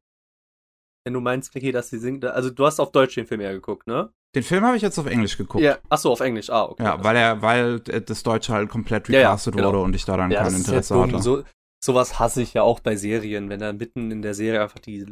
Wenn 1.05 1.13
du 1.13 1.21
meinst, 1.21 1.53
Vicky, 1.53 1.71
dass 1.71 1.89
sie 1.89 1.99
singt, 1.99 2.25
also 2.25 2.49
du 2.49 2.65
hast 2.65 2.79
auf 2.79 2.91
Deutsch 2.91 3.15
den 3.15 3.27
Film 3.27 3.41
ja 3.41 3.51
geguckt, 3.51 3.85
ne? 3.87 4.11
Den 4.35 4.43
Film 4.43 4.65
habe 4.65 4.75
ich 4.75 4.81
jetzt 4.81 4.97
auf 4.97 5.05
Englisch 5.05 5.37
geguckt. 5.37 5.63
Ja, 5.63 5.77
achso, 5.87 6.11
auf 6.11 6.19
Englisch, 6.19 6.49
ah, 6.49 6.65
okay. 6.65 6.83
Ja, 6.83 7.03
weil 7.03 7.15
er, 7.15 7.41
weil 7.41 7.79
das 7.79 8.23
Deutsche 8.23 8.53
halt 8.53 8.69
komplett 8.69 9.07
recastet 9.07 9.53
ja, 9.55 9.61
ja, 9.61 9.65
genau. 9.65 9.77
wurde 9.77 9.85
und 9.85 9.95
ich 9.95 10.03
daran 10.03 10.31
ja, 10.31 10.43
kein 10.43 10.55
Interesse 10.55 10.99
hatte. 10.99 11.21
So, 11.21 11.43
sowas 11.83 12.19
hasse 12.19 12.41
ich 12.41 12.53
ja 12.53 12.63
auch 12.63 12.79
bei 12.79 12.95
Serien, 12.95 13.49
wenn 13.49 13.59
dann 13.59 13.77
mitten 13.77 14.11
in 14.11 14.21
der 14.21 14.33
Serie 14.33 14.61
einfach 14.61 14.79
die, 14.79 15.05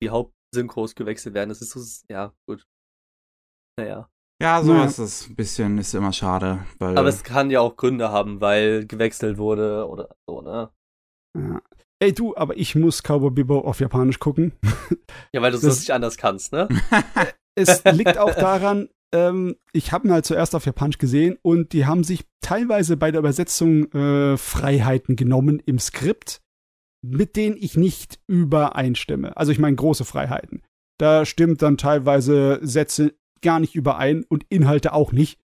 die 0.00 0.10
Hauptsynchros 0.10 0.94
gewechselt 0.94 1.34
werden. 1.34 1.48
Das 1.48 1.60
ist 1.60 1.70
so, 1.70 2.04
ja, 2.08 2.32
gut. 2.46 2.64
Naja. 3.78 4.08
Ja, 4.40 4.62
so 4.62 4.74
ja. 4.74 4.84
ist 4.84 4.98
es 4.98 5.28
ein 5.28 5.34
bisschen, 5.34 5.78
ist 5.78 5.94
immer 5.94 6.12
schade. 6.12 6.64
Weil 6.78 6.96
Aber 6.96 7.08
es 7.08 7.24
kann 7.24 7.50
ja 7.50 7.60
auch 7.60 7.76
Gründe 7.76 8.10
haben, 8.10 8.40
weil 8.40 8.86
gewechselt 8.86 9.38
wurde 9.38 9.88
oder 9.88 10.14
so, 10.28 10.42
ne? 10.42 10.70
Ja. 11.36 11.60
Ey 12.00 12.12
du, 12.12 12.36
aber 12.36 12.56
ich 12.56 12.74
muss 12.74 13.02
Cowboy 13.02 13.30
Bebop 13.30 13.66
auf 13.66 13.80
Japanisch 13.80 14.18
gucken. 14.18 14.52
Ja, 15.32 15.42
weil 15.42 15.52
du 15.52 15.58
es 15.58 15.80
nicht 15.80 15.90
anders 15.90 16.16
kannst, 16.16 16.52
ne? 16.52 16.68
es 17.54 17.84
liegt 17.84 18.16
auch 18.18 18.34
daran, 18.34 18.88
ähm, 19.12 19.56
ich 19.72 19.92
habe 19.92 20.08
ihn 20.08 20.12
halt 20.12 20.26
zuerst 20.26 20.54
auf 20.54 20.66
Japanisch 20.66 20.98
gesehen 20.98 21.38
und 21.42 21.72
die 21.72 21.86
haben 21.86 22.04
sich 22.04 22.24
teilweise 22.40 22.96
bei 22.96 23.10
der 23.10 23.20
Übersetzung 23.20 23.90
äh, 23.92 24.36
Freiheiten 24.36 25.16
genommen 25.16 25.60
im 25.64 25.78
Skript, 25.78 26.40
mit 27.02 27.36
denen 27.36 27.56
ich 27.58 27.76
nicht 27.76 28.20
übereinstimme. 28.26 29.36
Also 29.36 29.52
ich 29.52 29.58
meine 29.58 29.76
große 29.76 30.04
Freiheiten. 30.04 30.62
Da 30.98 31.24
stimmt 31.24 31.62
dann 31.62 31.76
teilweise 31.76 32.58
Sätze 32.62 33.14
gar 33.40 33.60
nicht 33.60 33.74
überein 33.74 34.24
und 34.28 34.44
Inhalte 34.48 34.92
auch 34.92 35.12
nicht. 35.12 35.38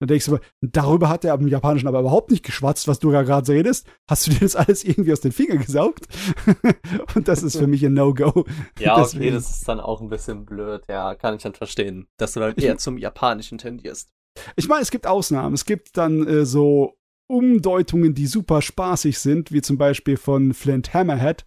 Dann 0.00 0.08
denkst 0.08 0.26
du, 0.26 0.38
darüber 0.60 1.08
hat 1.08 1.24
er 1.24 1.34
im 1.34 1.46
Japanischen 1.48 1.86
aber 1.86 2.00
überhaupt 2.00 2.30
nicht 2.30 2.44
geschwatzt, 2.44 2.88
was 2.88 2.98
du 2.98 3.10
da 3.10 3.22
gerade 3.22 3.50
redest. 3.52 3.86
Hast 4.10 4.26
du 4.26 4.32
dir 4.32 4.40
das 4.40 4.56
alles 4.56 4.84
irgendwie 4.84 5.12
aus 5.12 5.20
den 5.20 5.32
Fingern 5.32 5.60
gesaugt? 5.60 6.08
und 7.14 7.28
das 7.28 7.42
ist 7.42 7.56
für 7.56 7.66
mich 7.66 7.84
ein 7.84 7.94
No-Go. 7.94 8.44
Ja, 8.78 8.98
Deswegen. 8.98 9.24
okay, 9.24 9.30
das 9.32 9.50
ist 9.50 9.68
dann 9.68 9.80
auch 9.80 10.00
ein 10.00 10.08
bisschen 10.08 10.44
blöd. 10.44 10.82
Ja, 10.88 11.14
kann 11.14 11.36
ich 11.36 11.42
dann 11.42 11.54
verstehen, 11.54 12.08
dass 12.18 12.32
du 12.32 12.40
dann 12.40 12.54
eher 12.56 12.76
zum 12.78 12.98
Japanischen 12.98 13.58
tendierst. 13.58 14.10
Ich 14.56 14.68
meine, 14.68 14.82
es 14.82 14.90
gibt 14.90 15.06
Ausnahmen. 15.06 15.54
Es 15.54 15.64
gibt 15.64 15.96
dann 15.96 16.26
äh, 16.26 16.44
so 16.44 16.96
Umdeutungen, 17.28 18.14
die 18.14 18.26
super 18.26 18.62
spaßig 18.62 19.18
sind, 19.18 19.52
wie 19.52 19.62
zum 19.62 19.78
Beispiel 19.78 20.16
von 20.16 20.54
Flint 20.54 20.92
Hammerhead, 20.92 21.46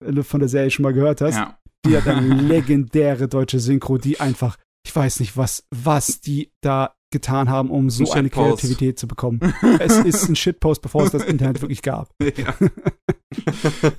wenn 0.00 0.14
du 0.14 0.24
von 0.24 0.40
der 0.40 0.48
Serie 0.48 0.70
schon 0.70 0.84
mal 0.84 0.94
gehört 0.94 1.20
hast. 1.20 1.36
Ja. 1.36 1.58
Die 1.84 1.96
hat 1.96 2.06
eine 2.06 2.34
legendäre 2.42 3.28
deutsche 3.28 3.58
Synchro, 3.58 3.98
die 3.98 4.20
einfach, 4.20 4.56
ich 4.86 4.94
weiß 4.94 5.20
nicht, 5.20 5.36
was, 5.36 5.66
was 5.70 6.20
die 6.20 6.52
da 6.60 6.94
getan 7.12 7.48
haben, 7.48 7.70
um 7.70 7.90
so 7.90 8.10
ein 8.12 8.18
eine 8.18 8.30
Kreativität 8.30 8.98
zu 8.98 9.06
bekommen. 9.06 9.40
es 9.78 9.98
ist 9.98 10.28
ein 10.28 10.36
Shitpost, 10.36 10.82
bevor 10.82 11.04
es 11.04 11.12
das 11.12 11.24
Internet 11.24 11.60
wirklich 11.60 11.82
gab. 11.82 12.10
Ja. 12.36 12.54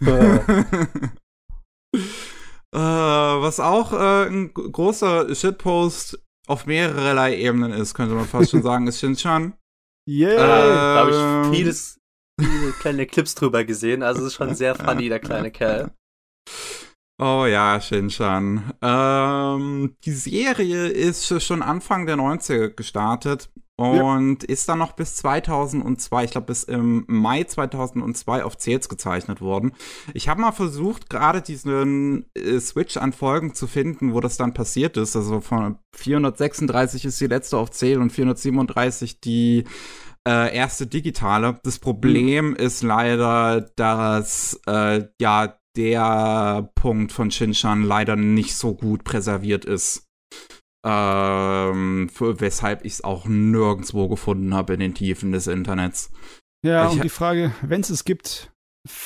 äh, 2.71 3.41
was 3.41 3.59
auch 3.59 3.93
äh, 3.93 4.27
ein 4.27 4.53
großer 4.53 5.33
Shitpost 5.33 6.19
auf 6.47 6.67
mehrerlei 6.67 7.37
Ebenen 7.37 7.71
ist, 7.71 7.95
könnte 7.95 8.13
man 8.13 8.25
fast 8.25 8.51
schon 8.51 8.61
sagen, 8.61 8.85
ist 8.85 8.99
Shinchan. 8.99 9.53
Yeah! 10.07 10.33
Äh, 10.33 10.37
da 10.37 10.95
habe 10.97 11.49
ich 11.51 11.57
vieles, 11.57 11.99
viele 12.39 12.71
kleine 12.73 13.07
Clips 13.07 13.33
drüber 13.33 13.63
gesehen, 13.63 14.03
also 14.03 14.21
es 14.21 14.27
ist 14.27 14.33
schon 14.35 14.53
sehr 14.53 14.75
funny, 14.75 15.09
der 15.09 15.19
kleine 15.19 15.49
Kerl. 15.49 15.91
Oh 17.25 17.45
ja, 17.45 17.79
Shinchan. 17.79 18.73
Ähm, 18.81 19.95
die 20.03 20.11
Serie 20.11 20.87
ist 20.87 21.41
schon 21.41 21.61
Anfang 21.61 22.05
der 22.05 22.17
90er 22.17 22.71
gestartet 22.71 23.49
und 23.77 24.43
ja. 24.43 24.49
ist 24.49 24.67
dann 24.67 24.79
noch 24.79 24.91
bis 24.91 25.15
2002, 25.15 26.25
ich 26.25 26.31
glaube 26.31 26.47
bis 26.47 26.65
im 26.65 27.05
Mai 27.07 27.45
2002 27.45 28.43
auf 28.43 28.57
Zähls 28.57 28.89
gezeichnet 28.89 29.39
worden. 29.39 29.71
Ich 30.13 30.27
habe 30.27 30.41
mal 30.41 30.51
versucht, 30.51 31.09
gerade 31.09 31.41
diesen 31.41 32.25
äh, 32.33 32.59
Switch 32.59 32.97
an 32.97 33.13
Folgen 33.13 33.53
zu 33.53 33.67
finden, 33.67 34.13
wo 34.13 34.19
das 34.19 34.35
dann 34.35 34.53
passiert 34.53 34.97
ist. 34.97 35.15
Also 35.15 35.39
von 35.39 35.77
436 35.95 37.05
ist 37.05 37.21
die 37.21 37.27
letzte 37.27 37.57
auf 37.57 37.71
Zähl 37.71 38.01
und 38.01 38.11
437 38.11 39.21
die 39.21 39.63
äh, 40.27 40.53
erste 40.53 40.87
digitale. 40.87 41.57
Das 41.63 41.79
Problem 41.79 42.49
mhm. 42.49 42.55
ist 42.57 42.83
leider, 42.83 43.61
dass 43.77 44.59
äh, 44.67 45.05
ja 45.21 45.57
der 45.75 46.69
Punkt 46.75 47.11
von 47.11 47.31
Shinshan 47.31 47.83
leider 47.83 48.15
nicht 48.15 48.55
so 48.55 48.75
gut 48.75 49.03
präserviert 49.03 49.65
ist. 49.65 50.07
Ähm, 50.85 52.09
für, 52.09 52.41
weshalb 52.41 52.83
ich 52.83 52.93
es 52.93 53.03
auch 53.03 53.25
nirgendwo 53.25 54.09
gefunden 54.09 54.53
habe 54.53 54.73
in 54.73 54.81
den 54.81 54.93
Tiefen 54.93 55.31
des 55.31 55.47
Internets. 55.47 56.11
Ja, 56.65 56.87
ich, 56.87 56.93
und 56.93 57.03
die 57.03 57.09
Frage, 57.09 57.53
wenn 57.61 57.81
es 57.81 57.89
es 57.89 58.03
gibt, 58.03 58.51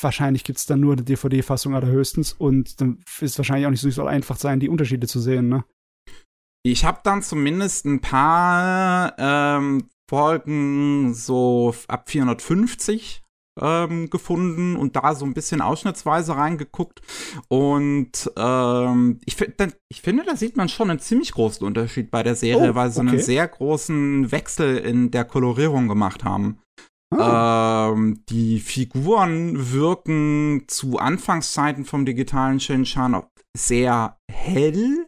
wahrscheinlich 0.02 0.44
gibt 0.44 0.58
es 0.58 0.66
dann 0.66 0.80
nur 0.80 0.94
eine 0.94 1.04
DVD-Fassung 1.04 1.76
allerhöchstens 1.76 2.34
und 2.34 2.82
dann 2.82 3.00
ist 3.22 3.22
es 3.22 3.38
wahrscheinlich 3.38 3.68
auch 3.68 3.72
nicht 3.72 3.82
so 3.82 4.06
einfach 4.06 4.38
sein, 4.38 4.60
die 4.60 4.70
Unterschiede 4.70 5.08
zu 5.08 5.20
sehen, 5.20 5.50
ne? 5.50 5.66
Ich 6.64 6.84
habe 6.84 7.00
dann 7.04 7.22
zumindest 7.22 7.86
ein 7.86 8.02
paar 8.02 9.14
ähm, 9.18 9.88
Folgen 10.10 11.14
so 11.14 11.74
ab 11.88 12.10
450 12.10 13.24
ähm, 13.60 14.10
gefunden 14.10 14.76
und 14.76 14.96
da 14.96 15.16
so 15.16 15.26
ein 15.26 15.34
bisschen 15.34 15.62
ausschnittsweise 15.62 16.36
reingeguckt. 16.36 17.02
Und 17.48 18.32
ähm, 18.38 19.20
ich, 19.26 19.36
ich 19.90 20.02
finde, 20.02 20.24
da 20.26 20.36
sieht 20.36 20.58
man 20.58 20.70
schon 20.70 20.90
einen 20.90 21.00
ziemlich 21.00 21.32
großen 21.32 21.66
Unterschied 21.66 22.12
bei 22.12 22.24
der 22.24 22.36
Serie, 22.36 22.72
oh, 22.72 22.76
weil 22.76 22.92
sie 22.92 23.02
okay. 23.02 23.10
einen 23.10 23.20
sehr 23.20 23.48
großen 23.48 24.32
Wechsel 24.32 24.78
in 24.78 25.12
der 25.12 25.26
Kolorierung 25.26 25.88
gemacht 25.88 26.24
haben. 26.24 26.60
Ah. 27.16 27.92
Ähm, 27.94 28.24
die 28.30 28.60
Figuren 28.60 29.72
wirken 29.72 30.66
zu 30.68 30.98
Anfangszeiten 30.98 31.86
vom 31.86 32.06
digitalen 32.06 32.60
Shinshan 32.60 33.24
sehr 33.58 34.18
hell 34.30 35.08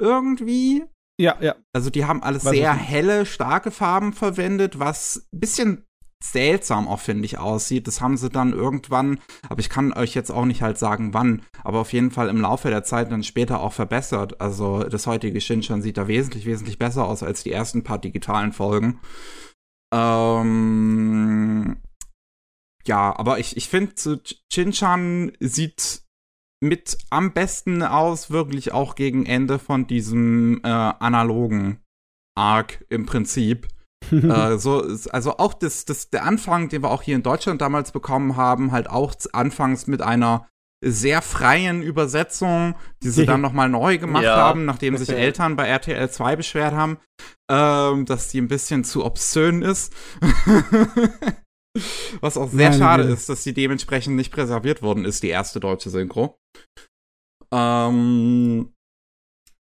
irgendwie. 0.00 0.84
Ja, 1.20 1.36
ja. 1.40 1.56
Also 1.74 1.90
die 1.90 2.04
haben 2.04 2.22
alles 2.22 2.44
Weiß 2.44 2.52
sehr 2.52 2.74
helle, 2.74 3.26
starke 3.26 3.70
Farben 3.70 4.12
verwendet, 4.12 4.78
was 4.78 5.28
ein 5.32 5.40
bisschen 5.40 5.85
seltsam 6.22 6.88
auch, 6.88 7.00
finde 7.00 7.24
ich, 7.24 7.38
aussieht. 7.38 7.86
Das 7.86 8.00
haben 8.00 8.16
sie 8.16 8.30
dann 8.30 8.52
irgendwann, 8.52 9.20
aber 9.48 9.60
ich 9.60 9.68
kann 9.68 9.92
euch 9.92 10.14
jetzt 10.14 10.30
auch 10.30 10.44
nicht 10.44 10.62
halt 10.62 10.78
sagen, 10.78 11.14
wann, 11.14 11.42
aber 11.62 11.80
auf 11.80 11.92
jeden 11.92 12.10
Fall 12.10 12.28
im 12.28 12.40
Laufe 12.40 12.70
der 12.70 12.84
Zeit 12.84 13.12
dann 13.12 13.22
später 13.22 13.60
auch 13.60 13.72
verbessert. 13.72 14.40
Also 14.40 14.84
das 14.84 15.06
heutige 15.06 15.40
Shinchan 15.40 15.82
sieht 15.82 15.98
da 15.98 16.08
wesentlich, 16.08 16.46
wesentlich 16.46 16.78
besser 16.78 17.06
aus 17.06 17.22
als 17.22 17.42
die 17.42 17.52
ersten 17.52 17.84
paar 17.84 17.98
digitalen 17.98 18.52
Folgen. 18.52 19.00
Ähm, 19.94 21.76
ja, 22.86 23.16
aber 23.16 23.38
ich, 23.38 23.56
ich 23.56 23.68
finde, 23.68 23.92
so 23.96 24.16
Shinchan 24.52 25.32
sieht 25.40 26.02
mit 26.60 26.98
am 27.10 27.32
besten 27.32 27.82
aus, 27.82 28.30
wirklich 28.30 28.72
auch 28.72 28.94
gegen 28.94 29.26
Ende 29.26 29.58
von 29.58 29.86
diesem 29.86 30.60
äh, 30.64 30.68
analogen 30.68 31.80
Arc 32.34 32.84
im 32.88 33.06
Prinzip. 33.06 33.68
äh, 34.12 34.58
so, 34.58 34.86
also 35.10 35.38
auch 35.38 35.54
das, 35.54 35.84
das, 35.84 36.10
der 36.10 36.24
Anfang, 36.24 36.68
den 36.68 36.82
wir 36.82 36.90
auch 36.90 37.02
hier 37.02 37.16
in 37.16 37.22
Deutschland 37.22 37.60
damals 37.60 37.92
bekommen 37.92 38.36
haben, 38.36 38.72
halt 38.72 38.88
auch 38.88 39.14
anfangs 39.32 39.86
mit 39.86 40.02
einer 40.02 40.48
sehr 40.84 41.22
freien 41.22 41.82
Übersetzung, 41.82 42.74
die 43.02 43.10
sie 43.10 43.26
dann 43.26 43.40
nochmal 43.40 43.68
neu 43.68 43.98
gemacht 43.98 44.24
ja. 44.24 44.36
haben, 44.36 44.64
nachdem 44.64 44.96
sich 44.96 45.08
Eltern 45.08 45.56
bei 45.56 45.66
RTL 45.66 46.10
2 46.10 46.36
beschwert 46.36 46.74
haben, 46.74 46.98
ähm, 47.50 48.06
dass 48.06 48.28
die 48.28 48.40
ein 48.40 48.48
bisschen 48.48 48.84
zu 48.84 49.04
obszön 49.04 49.62
ist. 49.62 49.92
Was 52.20 52.38
auch 52.38 52.50
sehr 52.50 52.70
Nein, 52.70 52.78
schade 52.78 53.04
ja. 53.04 53.12
ist, 53.12 53.28
dass 53.28 53.42
sie 53.42 53.52
dementsprechend 53.52 54.16
nicht 54.16 54.32
präserviert 54.32 54.82
worden 54.82 55.04
ist, 55.04 55.22
die 55.22 55.28
erste 55.28 55.60
deutsche 55.60 55.90
Synchro. 55.90 56.38
Ähm, 57.52 58.72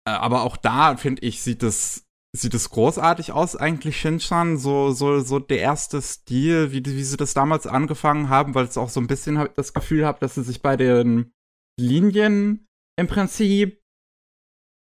äh, 0.06 0.10
aber 0.10 0.42
auch 0.42 0.56
da, 0.56 0.96
finde 0.96 1.22
ich, 1.22 1.42
sieht 1.42 1.62
es 1.62 2.04
sieht 2.34 2.54
es 2.54 2.70
großartig 2.70 3.32
aus 3.32 3.56
eigentlich 3.56 3.96
Shinchan? 3.98 4.56
So 4.58 4.92
so 4.92 5.20
so 5.20 5.38
der 5.38 5.58
erste 5.58 6.00
Stil 6.00 6.72
wie 6.72 6.84
wie 6.84 7.04
sie 7.04 7.16
das 7.16 7.34
damals 7.34 7.66
angefangen 7.66 8.28
haben 8.28 8.54
weil 8.54 8.64
es 8.64 8.78
auch 8.78 8.88
so 8.88 9.00
ein 9.00 9.06
bisschen 9.06 9.38
hab, 9.38 9.54
das 9.54 9.72
Gefühl 9.72 10.06
habe 10.06 10.18
dass 10.20 10.34
sie 10.34 10.42
sich 10.42 10.62
bei 10.62 10.76
den 10.76 11.32
Linien 11.78 12.66
im 12.98 13.06
Prinzip 13.06 13.82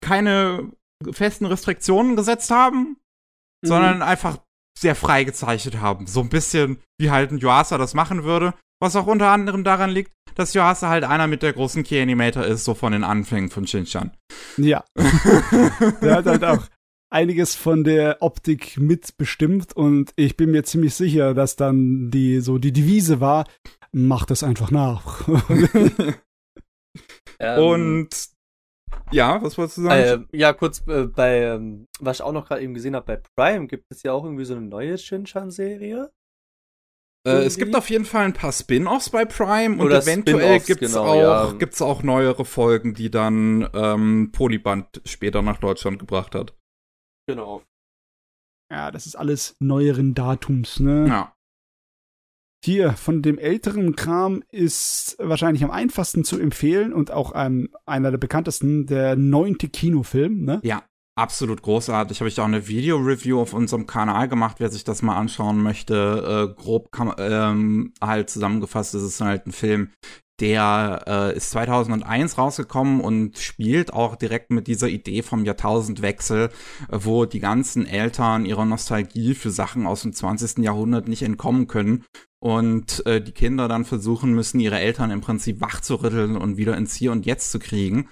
keine 0.05 0.73
festen 1.13 1.47
Restriktionen 1.47 2.17
gesetzt 2.17 2.51
haben 2.51 2.97
mhm. 3.63 3.69
sondern 3.69 4.03
einfach 4.03 4.39
sehr 4.79 4.95
frei 4.95 5.25
gezeichnet 5.25 5.81
haben. 5.81 6.07
So 6.07 6.21
ein 6.21 6.29
bisschen 6.29 6.81
wie 7.01 7.11
halt 7.11 7.33
ein 7.33 7.39
Yuasa 7.39 7.79
das 7.79 7.95
machen 7.95 8.23
würde. 8.23 8.55
Was 8.81 8.95
auch 8.95 9.09
unter 9.09 9.31
anderem 9.31 9.65
daran 9.65 9.91
liegt 9.91 10.13
dass 10.39 10.55
Yuasa 10.55 10.89
halt 10.89 11.03
einer 11.03 11.27
mit 11.27 11.43
der 11.43 11.53
großen 11.53 11.83
Key 11.83 12.01
Animator 12.01 12.45
ist 12.45 12.65
so 12.65 12.75
von 12.75 12.93
den 12.93 13.03
Anfängen 13.03 13.51
von 13.51 13.67
Shinchan. 13.67 14.13
Ja. 14.57 14.85
Der 14.97 16.15
hat 16.15 16.27
halt 16.27 16.45
auch 16.45 16.65
einiges 17.11 17.55
von 17.55 17.85
der 17.85 18.19
Optik 18.21 18.79
mitbestimmt 18.79 19.75
und 19.77 20.13
ich 20.17 20.37
bin 20.37 20.51
mir 20.51 20.65
ziemlich 20.65 20.95
sicher, 20.95 21.35
dass 21.35 21.57
dann 21.57 22.11
die 22.11 22.41
so 22.41 22.59
die 22.59 22.73
Devise 22.73 23.21
war, 23.21 23.47
macht 23.93 24.31
es 24.31 24.43
einfach 24.43 24.71
nach. 24.71 25.27
ähm, 27.39 27.63
und 27.63 28.09
ja, 29.11 29.43
was 29.43 29.57
wolltest 29.57 29.79
du 29.79 29.83
sagen? 29.83 30.29
Äh, 30.33 30.37
ja, 30.37 30.53
kurz 30.53 30.83
äh, 30.87 31.07
bei, 31.07 31.43
ähm, 31.43 31.87
was 31.99 32.19
ich 32.19 32.23
auch 32.23 32.33
noch 32.33 32.47
gerade 32.47 32.63
eben 32.63 32.75
gesehen 32.75 32.95
habe, 32.95 33.07
bei 33.07 33.23
Prime 33.37 33.67
gibt 33.67 33.85
es 33.91 34.03
ja 34.03 34.13
auch 34.13 34.25
irgendwie 34.25 34.45
so 34.45 34.55
eine 34.55 34.67
neue 34.67 34.99
Shinchan-Serie. 34.99 36.11
Äh, 37.27 37.45
es 37.45 37.57
gibt 37.57 37.75
auf 37.75 37.91
jeden 37.91 38.05
Fall 38.05 38.25
ein 38.25 38.33
paar 38.33 38.53
Spin-offs 38.53 39.11
bei 39.11 39.25
Prime 39.25 39.83
Oder 39.83 39.97
und 39.97 40.03
eventuell 40.03 40.61
gibt 40.61 40.83
es 40.83 40.93
genau, 40.93 41.05
auch, 41.05 41.61
ja. 41.61 41.87
auch 41.87 42.03
neuere 42.03 42.45
Folgen, 42.45 42.95
die 42.95 43.11
dann 43.11 43.69
ähm, 43.75 44.31
Polyband 44.33 45.01
später 45.05 45.43
nach 45.43 45.59
Deutschland 45.59 45.99
gebracht 45.99 46.35
hat. 46.35 46.55
Genau. 47.29 47.63
Ja, 48.73 48.91
das 48.91 49.07
ist 49.07 49.17
alles 49.17 49.55
neueren 49.61 50.15
Datums, 50.15 50.81
ne? 50.81 51.07
Ja. 51.07 51.35
Hier, 52.65 52.95
von 52.95 53.23
dem 53.23 53.39
älteren 53.39 53.95
Kram 53.95 54.43
ist 54.51 55.17
wahrscheinlich 55.21 55.63
am 55.63 55.71
einfachsten 55.71 56.25
zu 56.25 56.39
empfehlen 56.39 56.93
und 56.93 57.11
auch 57.11 57.33
ähm, 57.35 57.69
einer 57.87 58.11
der 58.11 58.19
bekanntesten, 58.19 58.87
der 58.87 59.15
neunte 59.15 59.69
Kinofilm, 59.69 60.45
ne? 60.45 60.61
Ja, 60.65 60.85
absolut 61.17 61.63
großartig. 61.63 62.21
Habe 62.21 62.29
ich 62.29 62.41
auch 62.41 62.47
eine 62.47 62.67
Video-Review 62.67 63.41
auf 63.41 63.53
unserem 63.53 63.87
Kanal 63.87 64.29
gemacht, 64.29 64.57
wer 64.59 64.71
sich 64.71 64.85
das 64.85 65.03
mal 65.03 65.17
anschauen 65.17 65.63
möchte. 65.63 66.55
Äh, 66.57 66.61
grob 66.61 66.91
kann, 66.91 67.15
ähm, 67.19 67.93
halt 68.01 68.31
zusammengefasst 68.31 68.95
ist 68.95 69.03
es 69.03 69.21
halt 69.21 69.47
ein 69.47 69.53
Film, 69.53 69.93
der 70.41 71.05
äh, 71.07 71.37
ist 71.37 71.51
2001 71.51 72.39
rausgekommen 72.39 73.01
und 73.01 73.39
spielt 73.39 73.93
auch 73.93 74.17
direkt 74.17 74.51
mit 74.51 74.67
dieser 74.67 74.89
Idee 74.89 75.23
vom 75.23 75.45
Jahrtausendwechsel, 75.45 76.51
äh, 76.91 76.99
wo 77.01 77.25
die 77.25 77.41
ganzen 77.41 77.87
Eltern 77.87 78.45
ihrer 78.45 78.65
Nostalgie 78.65 79.35
für 79.35 79.51
Sachen 79.51 79.87
aus 79.87 80.03
dem 80.03 80.13
20. 80.13 80.59
Jahrhundert 80.59 81.09
nicht 81.09 81.23
entkommen 81.23 81.67
können 81.67 82.05
und 82.41 83.05
äh, 83.07 83.21
die 83.21 83.33
Kinder 83.33 83.69
dann 83.69 83.85
versuchen 83.85 84.33
müssen, 84.33 84.61
ihre 84.61 84.79
Eltern 84.79 85.11
im 85.11 85.21
Prinzip 85.21 85.61
wachzurütteln 85.61 86.37
und 86.37 86.57
wieder 86.57 86.77
ins 86.77 86.95
Hier 86.95 87.13
und 87.13 87.27
Jetzt 87.27 87.51
zu 87.51 87.59
kriegen. 87.59 88.09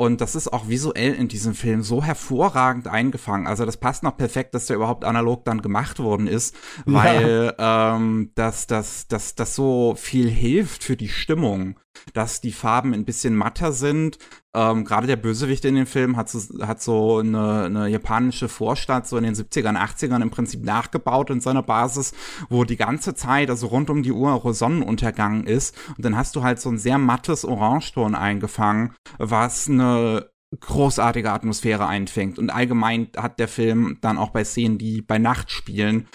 Und 0.00 0.22
das 0.22 0.34
ist 0.34 0.50
auch 0.50 0.66
visuell 0.66 1.12
in 1.12 1.28
diesem 1.28 1.52
Film 1.52 1.82
so 1.82 2.02
hervorragend 2.02 2.88
eingefangen. 2.88 3.46
Also 3.46 3.66
das 3.66 3.76
passt 3.76 4.02
noch 4.02 4.16
perfekt, 4.16 4.54
dass 4.54 4.64
der 4.64 4.76
überhaupt 4.76 5.04
analog 5.04 5.44
dann 5.44 5.60
gemacht 5.60 5.98
worden 5.98 6.26
ist, 6.26 6.56
weil 6.86 7.54
ja. 7.58 7.96
ähm, 7.96 8.30
das, 8.34 8.66
das, 8.66 9.08
das, 9.08 9.34
das 9.34 9.54
so 9.54 9.94
viel 9.98 10.30
hilft 10.30 10.84
für 10.84 10.96
die 10.96 11.10
Stimmung 11.10 11.78
dass 12.12 12.40
die 12.40 12.52
Farben 12.52 12.94
ein 12.94 13.04
bisschen 13.04 13.36
matter 13.36 13.72
sind. 13.72 14.18
Ähm, 14.54 14.84
Gerade 14.84 15.06
der 15.06 15.16
Bösewicht 15.16 15.64
in 15.64 15.76
dem 15.76 15.86
Film 15.86 16.16
hat 16.16 16.28
so, 16.28 16.66
hat 16.66 16.82
so 16.82 17.18
eine, 17.18 17.64
eine 17.64 17.88
japanische 17.88 18.48
Vorstadt 18.48 19.06
so 19.06 19.16
in 19.16 19.24
den 19.24 19.34
70ern, 19.34 19.76
80ern 19.76 20.22
im 20.22 20.30
Prinzip 20.30 20.64
nachgebaut 20.64 21.30
in 21.30 21.40
seiner 21.40 21.62
Basis, 21.62 22.12
wo 22.48 22.64
die 22.64 22.76
ganze 22.76 23.14
Zeit, 23.14 23.50
also 23.50 23.68
rund 23.68 23.90
um 23.90 24.02
die 24.02 24.12
Uhr, 24.12 24.40
Sonnenuntergang 24.52 25.44
ist. 25.44 25.76
Und 25.96 26.04
dann 26.04 26.16
hast 26.16 26.34
du 26.34 26.42
halt 26.42 26.60
so 26.60 26.70
ein 26.70 26.78
sehr 26.78 26.98
mattes 26.98 27.44
Orangeton 27.44 28.14
eingefangen, 28.14 28.94
was 29.18 29.68
eine 29.68 30.30
großartige 30.58 31.30
Atmosphäre 31.30 31.86
einfängt. 31.86 32.38
Und 32.38 32.50
allgemein 32.50 33.08
hat 33.16 33.38
der 33.38 33.48
Film 33.48 33.98
dann 34.00 34.18
auch 34.18 34.30
bei 34.30 34.44
Szenen, 34.44 34.78
die 34.78 35.02
bei 35.02 35.18
Nacht 35.18 35.50
spielen, 35.50 36.08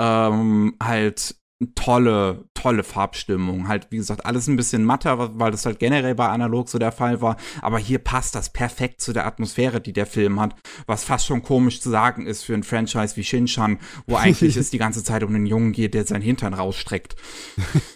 ähm, 0.00 0.76
halt 0.82 1.36
tolle, 1.74 2.44
tolle 2.54 2.82
Farbstimmung. 2.82 3.68
Halt, 3.68 3.88
wie 3.90 3.96
gesagt, 3.96 4.26
alles 4.26 4.48
ein 4.48 4.56
bisschen 4.56 4.84
matter, 4.84 5.38
weil 5.38 5.50
das 5.50 5.66
halt 5.66 5.78
generell 5.78 6.14
bei 6.14 6.28
Analog 6.28 6.68
so 6.68 6.78
der 6.78 6.92
Fall 6.92 7.20
war. 7.20 7.36
Aber 7.60 7.78
hier 7.78 7.98
passt 7.98 8.34
das 8.34 8.50
perfekt 8.50 9.00
zu 9.00 9.12
der 9.12 9.26
Atmosphäre, 9.26 9.80
die 9.80 9.92
der 9.92 10.06
Film 10.06 10.40
hat. 10.40 10.54
Was 10.86 11.04
fast 11.04 11.26
schon 11.26 11.42
komisch 11.42 11.80
zu 11.80 11.90
sagen 11.90 12.26
ist 12.26 12.44
für 12.44 12.54
ein 12.54 12.62
Franchise 12.62 13.16
wie 13.16 13.24
Shinchan, 13.24 13.78
wo 14.06 14.16
eigentlich 14.16 14.56
es 14.62 14.70
die 14.70 14.78
ganze 14.78 15.04
Zeit 15.04 15.22
um 15.22 15.34
einen 15.34 15.46
Jungen 15.46 15.72
geht, 15.72 15.94
der 15.94 16.04
seinen 16.04 16.22
Hintern 16.22 16.54
rausstreckt. 16.54 17.16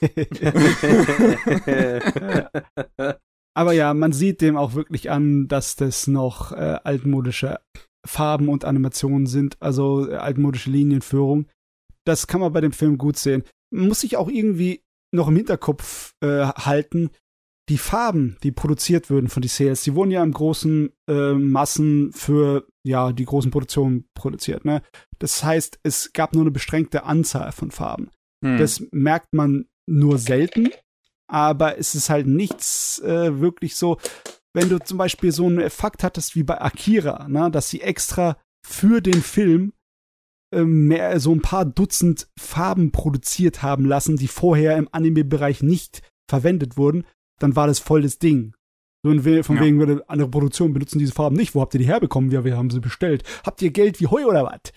Aber 3.55 3.73
ja, 3.73 3.95
man 3.95 4.13
sieht 4.13 4.43
dem 4.43 4.57
auch 4.57 4.75
wirklich 4.75 5.11
an, 5.11 5.49
dass 5.49 5.77
das 5.77 6.07
noch 6.07 6.53
äh, 6.53 6.79
altmodische 6.85 7.59
Farben 8.07 8.49
und 8.49 8.65
Animationen 8.65 9.27
sind, 9.27 9.57
also 9.61 10.11
äh, 10.11 10.17
altmodische 10.17 10.71
Linienführung. 10.71 11.47
Das 12.05 12.27
kann 12.27 12.41
man 12.41 12.53
bei 12.53 12.61
dem 12.61 12.73
Film 12.73 12.99
gut 12.99 13.17
sehen 13.17 13.43
muss 13.71 14.05
ich 14.05 14.17
auch 14.17 14.29
irgendwie 14.29 14.83
noch 15.13 15.29
im 15.29 15.37
Hinterkopf 15.37 16.15
äh, 16.21 16.47
halten, 16.47 17.11
die 17.69 17.79
Farben, 17.79 18.37
die 18.43 18.53
produziert 18.53 19.11
würden 19.11 19.29
von 19.29 19.43
die 19.43 19.49
Sales, 19.49 19.83
die 19.83 19.95
wurden 19.95 20.13
ja 20.13 20.23
im 20.23 20.33
großen 20.33 20.91
äh, 21.09 21.33
Massen 21.33 22.13
für 22.13 22.67
ja 22.85 23.13
die 23.13 23.25
großen 23.25 23.51
Produktionen 23.51 24.09
produziert. 24.15 24.65
Ne? 24.65 24.83
Das 25.19 25.43
heißt, 25.43 25.81
es 25.83 26.13
gab 26.13 26.35
nur 26.35 26.45
eine 26.45 26.53
beschränkte 26.53 27.05
Anzahl 27.05 27.51
von 27.53 27.73
Farben. 27.73 28.11
Hm. 28.45 28.59
Das 28.59 28.83
merkt 28.93 29.35
man 29.35 29.67
nur 29.89 30.19
selten, 30.19 30.69
aber 31.29 31.79
es 31.79 31.95
ist 31.95 32.09
halt 32.09 32.27
nichts 32.27 33.01
äh, 33.01 33.41
wirklich 33.41 33.75
so. 33.75 33.99
Wenn 34.55 34.69
du 34.69 34.79
zum 34.79 34.99
Beispiel 34.99 35.33
so 35.33 35.47
einen 35.47 35.61
Effekt 35.61 36.05
hattest 36.05 36.37
wie 36.37 36.45
bei 36.45 36.61
Akira, 36.61 37.29
ne, 37.29 37.51
dass 37.51 37.69
sie 37.69 37.81
extra 37.81 38.37
für 38.65 39.01
den 39.01 39.23
Film 39.23 39.73
mehr, 40.65 41.21
so 41.21 41.33
ein 41.33 41.43
paar 41.43 41.65
Dutzend 41.65 42.29
Farben 42.39 42.93
produziert 42.93 43.63
haben 43.63 43.85
lassen, 43.85 44.17
die 44.17 44.29
vorher 44.29 44.77
im 44.77 44.89
Anime-Bereich 44.91 45.63
nicht 45.63 46.03
verwendet 46.29 46.77
wurden, 46.77 47.05
dann 47.39 47.57
war 47.57 47.67
das 47.67 47.79
voll 47.79 48.03
das 48.03 48.19
Ding. 48.19 48.55
So 49.03 49.13
von 49.13 49.57
ja. 49.57 49.63
wegen 49.63 49.79
würde 49.79 50.03
andere 50.09 50.29
Produktionen 50.29 50.73
benutzen 50.75 50.99
diese 50.99 51.13
Farben 51.13 51.37
nicht. 51.37 51.55
Wo 51.55 51.61
habt 51.61 51.75
ihr 51.75 51.79
die 51.79 51.87
herbekommen? 51.87 52.33
Ja, 52.33 52.45
wir 52.45 52.57
haben 52.57 52.71
sie 52.71 52.81
bestellt. 52.81 53.23
Habt 53.45 53.63
ihr 53.63 53.71
Geld 53.71 54.01
wie 54.01 54.09
Heu 54.09 54.27
oder 54.27 54.45
was? 54.45 54.73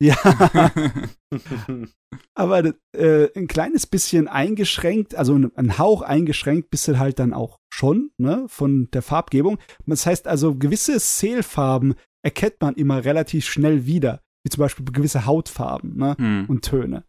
Ja. 0.00 0.16
Aber 2.34 2.72
äh, 2.96 3.28
ein 3.36 3.46
kleines 3.46 3.86
bisschen 3.86 4.26
eingeschränkt, 4.26 5.14
also 5.14 5.34
ein 5.34 5.78
Hauch 5.78 6.02
eingeschränkt, 6.02 6.70
bist 6.70 6.88
du 6.88 6.98
halt 6.98 7.18
dann 7.18 7.34
auch 7.34 7.58
schon, 7.70 8.10
ne, 8.16 8.46
von 8.48 8.88
der 8.92 9.02
Farbgebung. 9.02 9.58
Das 9.86 10.06
heißt 10.06 10.26
also, 10.28 10.54
gewisse 10.54 10.98
Seelfarben 10.98 11.94
erkennt 12.22 12.60
man 12.60 12.74
immer 12.76 13.04
relativ 13.04 13.44
schnell 13.44 13.84
wieder 13.84 14.23
wie 14.44 14.50
zum 14.50 14.60
Beispiel 14.60 14.84
gewisse 14.84 15.26
Hautfarben 15.26 15.96
ne? 15.96 16.14
Hm. 16.18 16.44
und 16.48 16.64
Töne. 16.64 17.04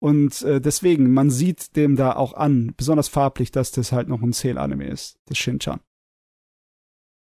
Und 0.00 0.42
äh, 0.42 0.60
deswegen, 0.60 1.12
man 1.12 1.30
sieht 1.30 1.74
dem 1.74 1.96
da 1.96 2.14
auch 2.14 2.34
an, 2.34 2.72
besonders 2.76 3.08
farblich, 3.08 3.50
dass 3.50 3.72
das 3.72 3.90
halt 3.90 4.08
noch 4.08 4.22
ein 4.22 4.32
Zähl-Anime 4.32 4.86
ist, 4.86 5.18
das 5.26 5.38
Shinchan. 5.38 5.80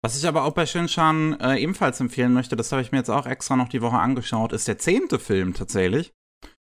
Was 0.04 0.16
ich 0.16 0.26
aber 0.26 0.44
auch 0.44 0.52
bei 0.52 0.66
Shinshan 0.66 1.38
äh, 1.40 1.56
ebenfalls 1.58 2.00
empfehlen 2.00 2.32
möchte, 2.32 2.56
das 2.56 2.70
habe 2.72 2.82
ich 2.82 2.92
mir 2.92 2.98
jetzt 2.98 3.10
auch 3.10 3.26
extra 3.26 3.56
noch 3.56 3.68
die 3.68 3.82
Woche 3.82 3.98
angeschaut, 3.98 4.52
ist 4.52 4.68
der 4.68 4.78
zehnte 4.78 5.18
Film 5.18 5.54
tatsächlich, 5.54 6.12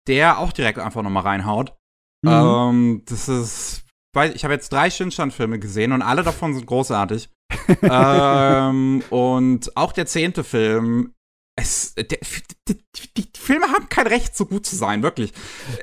der 0.08 0.40
auch 0.40 0.52
direkt 0.52 0.80
einfach 0.80 1.04
nochmal 1.04 1.24
reinhaut. 1.24 1.76
Mhm. 2.22 2.32
Ähm, 2.32 3.02
das 3.06 3.30
ist, 3.30 3.86
ich 4.34 4.44
habe 4.44 4.54
jetzt 4.54 4.72
drei 4.72 4.90
Shinshan-Filme 4.90 5.60
gesehen 5.60 5.92
und 5.92 6.02
alle 6.02 6.24
davon 6.24 6.54
sind 6.54 6.66
großartig. 6.66 7.30
ähm, 7.82 9.04
und 9.10 9.76
auch 9.76 9.92
der 9.92 10.06
zehnte 10.06 10.44
Film 10.44 11.14
es, 11.58 11.96
der, 11.96 12.20
die, 12.68 12.78
die, 13.18 13.28
Filme 13.38 13.68
haben 13.68 13.90
kein 13.90 14.08
Recht, 14.08 14.38
so 14.38 14.46
gut 14.46 14.66
zu 14.66 14.76
sein, 14.76 15.04
wirklich. 15.04 15.34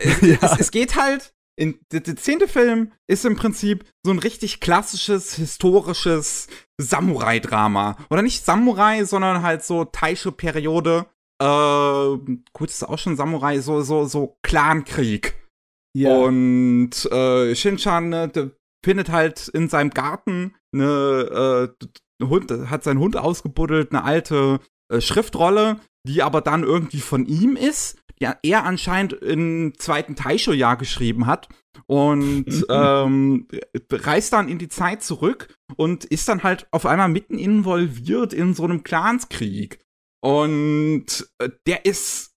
ja. 0.22 0.38
es, 0.40 0.60
es, 0.60 0.70
geht 0.70 0.96
halt. 0.96 1.34
In, 1.56 1.78
der, 1.92 2.00
der 2.00 2.16
zehnte 2.16 2.48
Film 2.48 2.92
ist 3.06 3.24
im 3.24 3.36
Prinzip 3.36 3.84
so 4.04 4.12
ein 4.12 4.18
richtig 4.18 4.60
klassisches, 4.60 5.34
historisches 5.34 6.48
Samurai-Drama. 6.80 7.96
Oder 8.10 8.22
nicht 8.22 8.44
Samurai, 8.44 9.04
sondern 9.04 9.42
halt 9.42 9.62
so 9.62 9.84
Taisho-Periode. 9.84 11.06
Äh, 11.40 12.16
gut, 12.52 12.70
ist 12.70 12.82
auch 12.82 12.98
schon 12.98 13.16
Samurai, 13.16 13.60
so, 13.60 13.82
so, 13.82 14.06
so 14.06 14.36
Clankrieg. 14.42 15.36
Ja. 15.96 16.16
Und 16.16 17.04
äh, 17.12 17.54
Shinchan 17.54 18.08
ne, 18.08 18.52
findet 18.84 19.10
halt 19.10 19.46
in 19.48 19.68
seinem 19.68 19.90
Garten 19.90 20.56
eine, 20.72 21.70
äh, 22.20 22.24
Hund, 22.24 22.50
hat 22.50 22.84
seinen 22.84 22.98
Hund 22.98 23.16
ausgebuddelt, 23.16 23.92
eine 23.92 24.04
alte 24.04 24.60
äh, 24.94 25.00
Schriftrolle, 25.00 25.80
die 26.06 26.22
aber 26.22 26.40
dann 26.40 26.62
irgendwie 26.62 27.00
von 27.00 27.26
ihm 27.26 27.56
ist, 27.56 27.98
die 28.20 28.28
er 28.42 28.64
anscheinend 28.64 29.12
im 29.12 29.72
zweiten 29.78 30.16
Taisho-Jahr 30.16 30.76
geschrieben 30.76 31.26
hat 31.26 31.48
und 31.86 32.46
ähm, 32.70 33.48
reist 33.90 34.32
dann 34.32 34.48
in 34.48 34.58
die 34.58 34.68
Zeit 34.68 35.02
zurück 35.02 35.54
und 35.76 36.04
ist 36.04 36.28
dann 36.28 36.42
halt 36.42 36.66
auf 36.70 36.86
einmal 36.86 37.08
mitten 37.08 37.38
involviert 37.38 38.32
in 38.32 38.54
so 38.54 38.64
einem 38.64 38.82
Clanskrieg. 38.82 39.80
Und 40.20 41.28
äh, 41.38 41.50
der 41.66 41.84
ist 41.84 42.33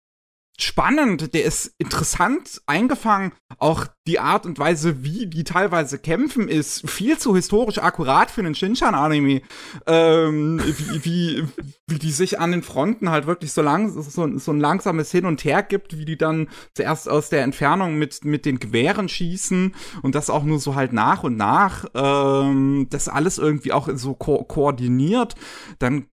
spannend, 0.58 1.34
der 1.34 1.44
ist 1.44 1.74
interessant 1.78 2.62
eingefangen. 2.66 3.32
Auch 3.58 3.86
die 4.06 4.18
Art 4.18 4.46
und 4.46 4.58
Weise, 4.58 5.02
wie 5.02 5.26
die 5.26 5.44
teilweise 5.44 5.98
kämpfen, 5.98 6.48
ist 6.48 6.88
viel 6.88 7.18
zu 7.18 7.34
historisch 7.34 7.78
akkurat 7.78 8.30
für 8.30 8.40
einen 8.40 8.54
Shinshan-Anime. 8.54 9.42
Ähm, 9.86 10.60
wie, 10.64 11.04
wie, 11.04 11.44
wie 11.86 11.98
die 11.98 12.10
sich 12.10 12.38
an 12.38 12.52
den 12.52 12.62
Fronten 12.62 13.10
halt 13.10 13.26
wirklich 13.26 13.52
so, 13.52 13.62
lang, 13.62 13.90
so, 13.90 14.38
so 14.38 14.52
ein 14.52 14.60
langsames 14.60 15.10
Hin 15.10 15.26
und 15.26 15.44
Her 15.44 15.62
gibt, 15.62 15.98
wie 15.98 16.04
die 16.04 16.16
dann 16.16 16.48
zuerst 16.74 17.08
aus 17.08 17.28
der 17.28 17.42
Entfernung 17.42 17.96
mit, 17.96 18.24
mit 18.24 18.46
den 18.46 18.58
Gewehren 18.58 19.08
schießen 19.08 19.74
und 20.02 20.14
das 20.14 20.30
auch 20.30 20.44
nur 20.44 20.58
so 20.58 20.74
halt 20.74 20.92
nach 20.92 21.24
und 21.24 21.36
nach. 21.36 21.86
Ähm, 21.94 22.86
das 22.90 23.08
alles 23.08 23.38
irgendwie 23.38 23.72
auch 23.72 23.88
so 23.94 24.14
ko 24.14 24.44
koordiniert. 24.44 25.34
Dann 25.78 26.06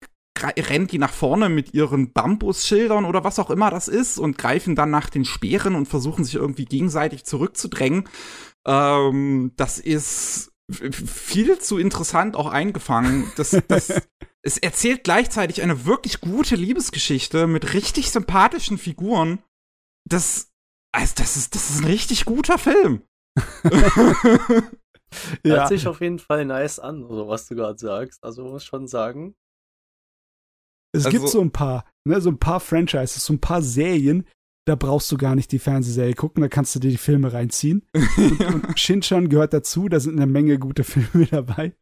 rennen 0.44 0.86
die 0.86 0.98
nach 0.98 1.12
vorne 1.12 1.48
mit 1.48 1.74
ihren 1.74 2.12
Bambusschildern 2.12 3.04
oder 3.04 3.24
was 3.24 3.38
auch 3.38 3.50
immer 3.50 3.70
das 3.70 3.88
ist 3.88 4.18
und 4.18 4.38
greifen 4.38 4.76
dann 4.76 4.90
nach 4.90 5.10
den 5.10 5.24
Speeren 5.24 5.74
und 5.74 5.86
versuchen 5.86 6.24
sich 6.24 6.34
irgendwie 6.34 6.64
gegenseitig 6.64 7.24
zurückzudrängen. 7.24 8.08
Ähm, 8.66 9.52
das 9.56 9.78
ist 9.78 10.52
viel 10.70 11.58
zu 11.58 11.78
interessant 11.78 12.36
auch 12.36 12.50
eingefangen. 12.50 13.30
Das, 13.36 13.56
das, 13.68 14.02
es 14.42 14.58
erzählt 14.58 15.04
gleichzeitig 15.04 15.62
eine 15.62 15.84
wirklich 15.84 16.20
gute 16.20 16.56
Liebesgeschichte 16.56 17.46
mit 17.46 17.74
richtig 17.74 18.10
sympathischen 18.10 18.78
Figuren. 18.78 19.42
Das, 20.08 20.50
also 20.92 21.14
das 21.16 21.36
ist, 21.36 21.54
das 21.54 21.70
ist 21.70 21.80
ein 21.80 21.86
richtig 21.86 22.24
guter 22.24 22.58
Film. 22.58 23.02
ja. 25.44 25.56
Hört 25.56 25.68
sich 25.68 25.86
auf 25.86 26.00
jeden 26.00 26.18
Fall 26.18 26.44
nice 26.44 26.78
an, 26.78 27.06
so 27.08 27.28
was 27.28 27.46
du 27.46 27.54
gerade 27.54 27.78
sagst. 27.78 28.22
Also 28.24 28.44
muss 28.44 28.64
schon 28.64 28.88
sagen, 28.88 29.34
es 30.94 31.06
also, 31.06 31.18
gibt 31.18 31.28
so 31.30 31.40
ein 31.40 31.50
paar, 31.50 31.84
ne, 32.06 32.20
so 32.20 32.30
ein 32.30 32.38
paar 32.38 32.60
Franchises, 32.60 33.24
so 33.24 33.32
ein 33.32 33.40
paar 33.40 33.62
Serien, 33.62 34.26
da 34.66 34.76
brauchst 34.76 35.10
du 35.10 35.16
gar 35.16 35.34
nicht 35.34 35.50
die 35.50 35.58
Fernsehserie 35.58 36.14
gucken, 36.14 36.42
da 36.42 36.48
kannst 36.48 36.74
du 36.74 36.78
dir 36.78 36.90
die 36.90 36.96
Filme 36.96 37.32
reinziehen. 37.32 37.86
und, 38.16 38.68
und 38.68 38.78
Shinchan 38.78 39.28
gehört 39.28 39.52
dazu, 39.52 39.88
da 39.88 39.98
sind 39.98 40.16
eine 40.16 40.26
Menge 40.26 40.58
gute 40.58 40.84
Filme 40.84 41.26
dabei. 41.26 41.74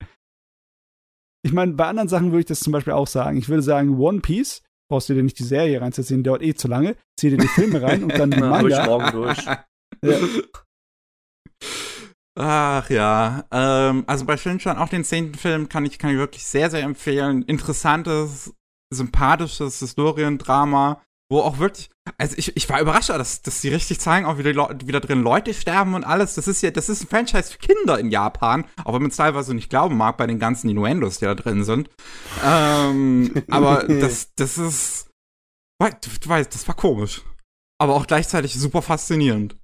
Ich 1.42 1.52
meine, 1.52 1.72
bei 1.72 1.86
anderen 1.86 2.08
Sachen 2.08 2.32
würde 2.32 2.40
ich 2.40 2.46
das 2.46 2.60
zum 2.60 2.72
Beispiel 2.72 2.92
auch 2.92 3.06
sagen. 3.06 3.38
Ich 3.38 3.48
würde 3.48 3.62
sagen, 3.62 3.98
One 3.98 4.20
Piece, 4.20 4.62
brauchst 4.90 5.08
du 5.08 5.14
dir 5.14 5.22
nicht 5.22 5.38
die 5.38 5.44
Serie 5.44 5.80
reinzuziehen, 5.80 6.22
dauert 6.22 6.42
eh 6.42 6.54
zu 6.54 6.68
lange. 6.68 6.96
Zieh 7.18 7.30
dir 7.30 7.38
die 7.38 7.48
Filme 7.48 7.80
rein 7.80 8.04
und 8.04 8.18
dann 8.18 8.30
die 8.30 8.40
Manga. 8.40 8.60
Durch, 8.60 8.86
morgen 8.86 9.12
durch. 9.12 9.44
Ja. 10.02 10.18
Ach 12.38 12.88
ja, 12.88 13.44
ähm, 13.50 14.04
also 14.06 14.24
bei 14.24 14.36
Shinchan 14.36 14.78
auch 14.78 14.88
den 14.88 15.04
zehnten 15.04 15.34
Film 15.34 15.68
kann 15.68 15.84
ich, 15.84 15.98
kann 15.98 16.10
ich 16.10 16.16
wirklich 16.16 16.44
sehr, 16.44 16.70
sehr 16.70 16.82
empfehlen. 16.82 17.42
Interessantes, 17.42 18.54
sympathisches 18.90 19.78
Historiendrama, 19.78 21.02
wo 21.30 21.40
auch 21.40 21.58
wirklich, 21.58 21.90
also 22.18 22.36
ich, 22.36 22.56
ich 22.56 22.68
war 22.68 22.80
überrascht, 22.80 23.08
dass, 23.08 23.42
dass 23.42 23.60
sie 23.60 23.68
richtig 23.68 24.00
zeigen, 24.00 24.26
auch 24.26 24.38
wieder, 24.38 24.80
wieder 24.84 25.00
drin 25.00 25.22
Leute 25.22 25.54
sterben 25.54 25.94
und 25.94 26.04
alles. 26.04 26.34
Das 26.34 26.48
ist 26.48 26.60
ja, 26.62 26.72
das 26.72 26.88
ist 26.88 27.04
ein 27.04 27.08
Franchise 27.08 27.52
für 27.52 27.58
Kinder 27.58 27.98
in 27.98 28.10
Japan, 28.10 28.64
auch 28.84 28.94
wenn 28.94 29.02
man 29.02 29.10
es 29.10 29.16
teilweise 29.16 29.54
nicht 29.54 29.70
glauben 29.70 29.96
mag 29.96 30.16
bei 30.16 30.26
den 30.26 30.40
ganzen 30.40 30.68
Innuendos, 30.68 31.20
die 31.20 31.26
da 31.26 31.36
drin 31.36 31.62
sind. 31.62 31.88
ähm, 32.44 33.32
aber 33.50 33.84
das, 33.84 34.34
das 34.34 34.58
ist, 34.58 35.10
du 35.78 36.28
weißt, 36.28 36.52
das 36.52 36.66
war 36.66 36.74
komisch. 36.74 37.22
Aber 37.78 37.94
auch 37.94 38.06
gleichzeitig 38.06 38.54
super 38.54 38.82
faszinierend. 38.82 39.56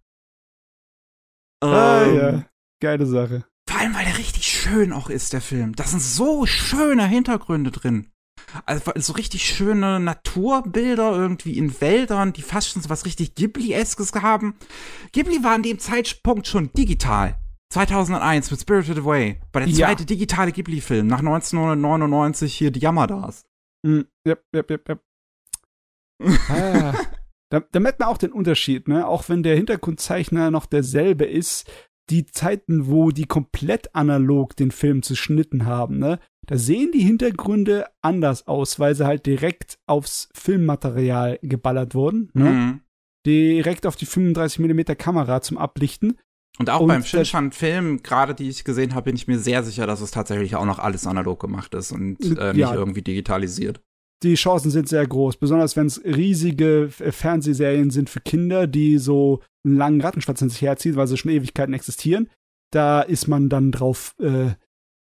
Ah, 1.62 2.04
ähm, 2.04 2.16
ja. 2.16 2.46
Geile 2.80 3.06
Sache. 3.06 3.44
Vor 3.68 3.80
allem, 3.80 3.94
weil 3.94 4.04
der 4.04 4.18
richtig 4.18 4.46
schön 4.46 4.92
auch 4.92 5.10
ist, 5.10 5.32
der 5.32 5.40
Film. 5.40 5.74
Da 5.74 5.84
sind 5.84 6.00
so 6.00 6.46
schöne 6.46 7.06
Hintergründe 7.06 7.72
drin. 7.72 8.12
Also 8.64 8.92
so 8.96 9.12
richtig 9.12 9.44
schöne 9.44 10.00
Naturbilder 10.00 11.12
irgendwie 11.12 11.58
in 11.58 11.80
Wäldern, 11.80 12.32
die 12.32 12.42
fast 12.42 12.70
schon 12.70 12.82
so 12.82 12.90
was 12.90 13.04
richtig 13.04 13.34
Ghibli-eskes 13.34 14.12
haben. 14.14 14.54
Ghibli 15.12 15.42
war 15.42 15.52
an 15.52 15.62
dem 15.62 15.78
Zeitpunkt 15.78 16.46
schon 16.46 16.72
digital. 16.72 17.38
2001 17.70 18.50
mit 18.50 18.60
Spirited 18.60 18.98
Away. 18.98 19.40
Bei 19.52 19.60
der 19.60 19.74
zweite 19.74 20.02
ja. 20.02 20.06
digitale 20.06 20.52
Ghibli-Film 20.52 21.06
nach 21.06 21.18
1999 21.18 22.54
hier 22.54 22.70
die 22.70 22.80
Yamadas. 22.80 23.44
Mm, 23.82 24.02
yep, 24.26 24.44
yep, 24.54 24.70
yep, 24.70 24.88
yep. 24.88 25.00
ah, 26.48 26.94
da, 27.50 27.60
da 27.60 27.80
merkt 27.80 28.00
man 28.00 28.08
auch 28.08 28.18
den 28.18 28.32
Unterschied, 28.32 28.88
ne? 28.88 29.06
Auch 29.06 29.28
wenn 29.28 29.42
der 29.42 29.56
Hintergrundzeichner 29.56 30.50
noch 30.50 30.66
derselbe 30.66 31.24
ist, 31.24 31.70
die 32.10 32.26
Zeiten, 32.26 32.86
wo 32.86 33.10
die 33.10 33.26
komplett 33.26 33.94
analog 33.94 34.56
den 34.56 34.70
Film 34.70 35.02
zu 35.02 35.16
schnitten 35.16 35.66
haben, 35.66 35.98
ne? 35.98 36.18
Da 36.46 36.56
sehen 36.56 36.92
die 36.92 37.00
Hintergründe 37.00 37.86
anders 38.02 38.46
aus, 38.46 38.78
weil 38.78 38.94
sie 38.94 39.04
halt 39.04 39.26
direkt 39.26 39.78
aufs 39.86 40.28
Filmmaterial 40.32 41.40
geballert 41.42 41.94
wurden. 41.94 42.30
Ne? 42.34 42.50
Mhm. 42.50 42.80
Direkt 43.26 43.84
auf 43.84 43.96
die 43.96 44.06
35mm 44.06 44.94
Kamera 44.94 45.42
zum 45.42 45.58
Ablichten. 45.58 46.18
Und 46.58 46.70
auch 46.70 46.80
und 46.80 46.88
beim 46.88 47.02
Shinshan-Film, 47.02 48.02
gerade 48.02 48.34
die 48.34 48.48
ich 48.48 48.64
gesehen 48.64 48.94
habe, 48.94 49.06
bin 49.06 49.16
ich 49.16 49.26
mir 49.26 49.38
sehr 49.38 49.64
sicher, 49.64 49.86
dass 49.86 50.00
es 50.00 50.12
tatsächlich 50.12 50.54
auch 50.54 50.64
noch 50.64 50.78
alles 50.78 51.06
analog 51.06 51.40
gemacht 51.40 51.74
ist 51.74 51.90
und 51.92 52.20
äh, 52.38 52.52
nicht 52.52 52.58
ja, 52.58 52.74
irgendwie 52.74 53.02
digitalisiert. 53.02 53.82
Die 54.22 54.34
Chancen 54.34 54.70
sind 54.70 54.88
sehr 54.88 55.06
groß, 55.06 55.36
besonders 55.36 55.76
wenn 55.76 55.86
es 55.86 56.02
riesige 56.04 56.88
Fernsehserien 56.90 57.90
sind 57.90 58.08
für 58.08 58.20
Kinder, 58.20 58.66
die 58.66 58.98
so 58.98 59.42
einen 59.64 59.76
langen 59.76 60.00
Rattenschwanz 60.00 60.40
in 60.40 60.48
sich 60.48 60.62
herziehen, 60.62 60.96
weil 60.96 61.06
sie 61.06 61.16
schon 61.16 61.30
Ewigkeiten 61.30 61.74
existieren. 61.74 62.30
Da 62.72 63.02
ist 63.02 63.28
man 63.28 63.48
dann 63.48 63.72
drauf, 63.72 64.14
äh, 64.18 64.52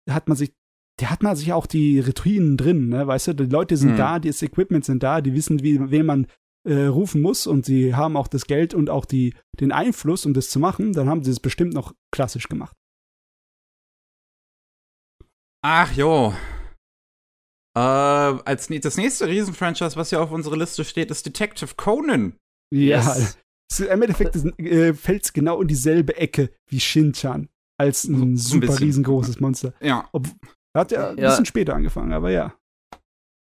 hat 0.09 0.27
man 0.27 0.37
sich 0.37 0.53
der 0.99 1.11
hat 1.11 1.23
man 1.23 1.35
sich 1.35 1.51
auch 1.51 1.65
die 1.65 1.99
Routinen 1.99 2.57
drin, 2.57 2.87
ne? 2.89 3.05
Weißt 3.05 3.27
du, 3.27 3.33
die 3.33 3.45
Leute 3.45 3.75
sind 3.75 3.93
mhm. 3.93 3.97
da, 3.97 4.19
das 4.19 4.41
Equipment 4.41 4.85
sind 4.85 5.03
da, 5.03 5.21
die 5.21 5.33
wissen, 5.33 5.61
wie, 5.61 5.91
wen 5.91 6.05
man 6.05 6.27
äh, 6.63 6.85
rufen 6.85 7.21
muss 7.21 7.47
und 7.47 7.65
sie 7.65 7.95
haben 7.95 8.15
auch 8.15 8.27
das 8.27 8.45
Geld 8.45 8.73
und 8.73 8.89
auch 8.89 9.05
die, 9.05 9.33
den 9.59 9.71
Einfluss, 9.71 10.25
um 10.25 10.33
das 10.33 10.49
zu 10.49 10.59
machen, 10.59 10.93
dann 10.93 11.09
haben 11.09 11.23
sie 11.23 11.31
es 11.31 11.39
bestimmt 11.39 11.73
noch 11.73 11.93
klassisch 12.11 12.47
gemacht. 12.47 12.75
Ach 15.61 15.91
jo. 15.93 16.33
Äh, 17.75 17.79
als 17.79 18.67
das 18.67 18.97
nächste 18.97 19.27
Riesenfranchise, 19.27 19.97
was 19.97 20.09
hier 20.09 20.21
auf 20.21 20.31
unserer 20.31 20.57
Liste 20.57 20.85
steht, 20.85 21.11
ist 21.11 21.25
Detective 21.25 21.75
Conan. 21.75 22.37
Ja, 22.73 23.15
yes. 23.15 23.37
im 23.79 24.01
Endeffekt 24.01 24.35
äh, 24.59 24.93
fällt 24.93 25.25
es 25.25 25.33
genau 25.33 25.61
in 25.61 25.67
dieselbe 25.67 26.15
Ecke 26.15 26.49
wie 26.69 26.79
Shin-Chan 26.79 27.49
als 27.77 28.05
ein 28.05 28.37
so, 28.37 28.53
super 28.53 28.73
ein 28.73 28.77
riesengroßes 28.77 29.39
Monster. 29.39 29.73
Ja. 29.81 30.07
Ob, 30.13 30.27
hat 30.75 30.91
ja 30.91 31.09
ein 31.09 31.15
bisschen 31.17 31.45
später 31.45 31.75
angefangen, 31.75 32.13
aber 32.13 32.31
ja. 32.31 32.55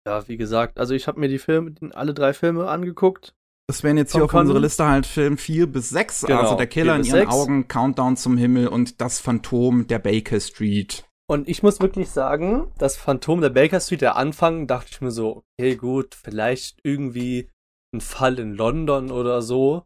Ja, 0.08 0.28
wie 0.28 0.38
gesagt, 0.38 0.80
also 0.80 0.94
ich 0.94 1.08
habe 1.08 1.20
mir 1.20 1.28
die 1.28 1.40
Filme, 1.40 1.76
alle 1.94 2.14
drei 2.14 2.34
Filme 2.34 2.68
angeguckt. 2.68 3.34
Das 3.68 3.84
wären 3.84 3.98
jetzt 3.98 4.14
hier 4.14 4.24
auf 4.24 4.34
unserer 4.34 4.60
Liste 4.60 4.86
halt 4.86 5.08
Film 5.08 5.38
4 5.38 5.66
bis 5.66 5.90
6, 5.90 6.26
genau, 6.28 6.42
also 6.42 6.56
der 6.56 6.68
Killer 6.68 6.96
in 6.96 7.04
ihren 7.04 7.22
6. 7.22 7.32
Augen, 7.32 7.68
Countdown 7.68 8.16
zum 8.16 8.38
Himmel 8.38 8.68
und 8.68 9.02
das 9.02 9.20
Phantom 9.20 9.88
der 9.88 9.98
Baker 9.98 10.40
Street. 10.40 11.04
Und 11.28 11.50
ich 11.50 11.64
muss 11.64 11.80
wirklich 11.80 12.10
sagen, 12.10 12.72
das 12.78 12.98
Phantom 12.98 13.42
der 13.42 13.50
Baker 13.50 13.80
Street, 13.80 14.02
der 14.02 14.16
Anfang, 14.16 14.68
dachte 14.68 14.90
ich 14.92 15.02
mir 15.02 15.12
so, 15.12 15.44
okay, 15.58 15.76
gut, 15.76 16.14
vielleicht 16.14 16.80
irgendwie 16.84 17.50
ein 17.94 18.02
Fall 18.02 18.38
in 18.38 18.54
London 18.54 19.12
oder 19.12 19.42
so. 19.42 19.86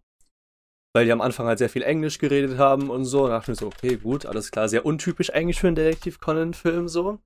Weil 0.94 1.06
die 1.06 1.12
am 1.12 1.22
Anfang 1.22 1.46
halt 1.46 1.60
sehr 1.60 1.70
viel 1.70 1.84
Englisch 1.84 2.18
geredet 2.18 2.58
haben 2.58 2.90
und 2.90 3.06
so. 3.06 3.28
Da 3.28 3.36
dachte 3.36 3.52
ich 3.52 3.60
mir 3.60 3.66
so, 3.66 3.68
okay, 3.68 3.96
gut, 3.96 4.26
alles 4.26 4.52
klar, 4.52 4.68
sehr 4.68 4.86
untypisch 4.86 5.34
eigentlich 5.34 5.60
für 5.60 5.68
einen 5.68 5.76
Detektiv 5.76 6.20
Conan-Film 6.20 6.90
so. 6.90 7.20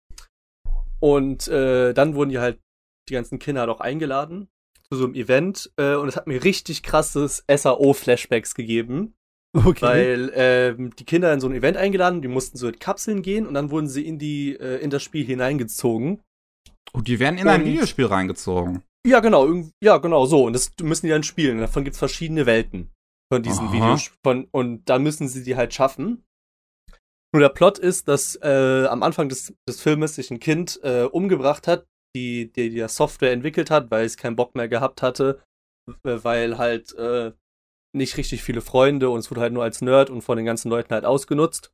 Und 0.99 1.47
äh, 1.47 1.93
dann 1.93 2.13
wurden 2.13 2.29
die 2.29 2.39
halt, 2.39 2.59
die 3.09 3.13
ganzen 3.13 3.39
Kinder 3.39 3.61
halt 3.61 3.69
auch 3.69 3.81
eingeladen 3.81 4.47
zu 4.89 4.97
so 4.97 5.05
einem 5.05 5.15
Event. 5.15 5.71
Äh, 5.77 5.95
und 5.95 6.07
es 6.07 6.15
hat 6.15 6.27
mir 6.27 6.43
richtig 6.43 6.83
krasses 6.83 7.43
SAO-Flashbacks 7.47 8.53
gegeben. 8.53 9.15
Okay. 9.55 9.81
Weil 9.81 10.29
äh, 10.29 10.89
die 10.97 11.05
Kinder 11.05 11.31
in 11.31 11.39
so 11.39 11.47
ein 11.47 11.53
Event 11.53 11.77
eingeladen, 11.77 12.21
die 12.21 12.27
mussten 12.27 12.57
so 12.57 12.67
in 12.67 12.79
Kapseln 12.79 13.21
gehen 13.21 13.45
und 13.45 13.53
dann 13.53 13.69
wurden 13.69 13.87
sie 13.87 14.05
in 14.05 14.17
die 14.17 14.55
äh, 14.55 14.77
in 14.77 14.89
das 14.89 15.03
Spiel 15.03 15.25
hineingezogen. 15.25 16.21
Und 16.91 16.99
oh, 16.99 17.01
die 17.01 17.19
werden 17.19 17.37
in 17.37 17.47
und, 17.47 17.53
ein 17.53 17.65
Videospiel 17.65 18.05
reingezogen. 18.05 18.83
Ja, 19.05 19.19
genau, 19.19 19.47
ja, 19.83 19.97
genau, 19.97 20.25
so. 20.25 20.45
Und 20.45 20.53
das 20.53 20.71
müssen 20.81 21.05
die 21.05 21.11
dann 21.11 21.23
spielen. 21.23 21.57
Und 21.57 21.61
davon 21.61 21.83
gibt's 21.83 21.99
verschiedene 21.99 22.45
Welten 22.45 22.91
von 23.31 23.43
diesen 23.43 23.67
Aha. 23.67 23.73
Videos. 23.73 24.11
Von, 24.23 24.47
und 24.51 24.85
da 24.85 24.97
müssen 24.97 25.27
sie 25.27 25.43
die 25.43 25.55
halt 25.55 25.73
schaffen. 25.73 26.23
Nur 27.33 27.41
der 27.41 27.49
Plot 27.49 27.79
ist, 27.79 28.07
dass 28.07 28.35
äh, 28.41 28.85
am 28.87 29.03
Anfang 29.03 29.27
des, 29.27 29.53
des 29.67 29.81
Filmes 29.81 30.15
sich 30.15 30.29
ein 30.29 30.39
Kind 30.39 30.79
äh, 30.83 31.03
umgebracht 31.03 31.67
hat, 31.67 31.85
die, 32.15 32.51
die 32.51 32.69
die 32.69 32.87
Software 32.87 33.31
entwickelt 33.31 33.71
hat, 33.71 33.89
weil 33.89 34.05
es 34.05 34.17
keinen 34.17 34.35
Bock 34.35 34.55
mehr 34.55 34.67
gehabt 34.67 35.01
hatte, 35.01 35.41
weil 36.03 36.59
halt 36.59 36.93
äh, 36.93 37.33
nicht 37.95 38.17
richtig 38.17 38.43
viele 38.43 38.61
Freunde 38.61 39.09
und 39.09 39.19
es 39.19 39.29
wurde 39.29 39.41
halt 39.41 39.53
nur 39.53 39.63
als 39.63 39.81
Nerd 39.81 40.09
und 40.09 40.21
von 40.21 40.37
den 40.37 40.45
ganzen 40.45 40.69
Leuten 40.69 40.93
halt 40.93 41.05
ausgenutzt. 41.05 41.71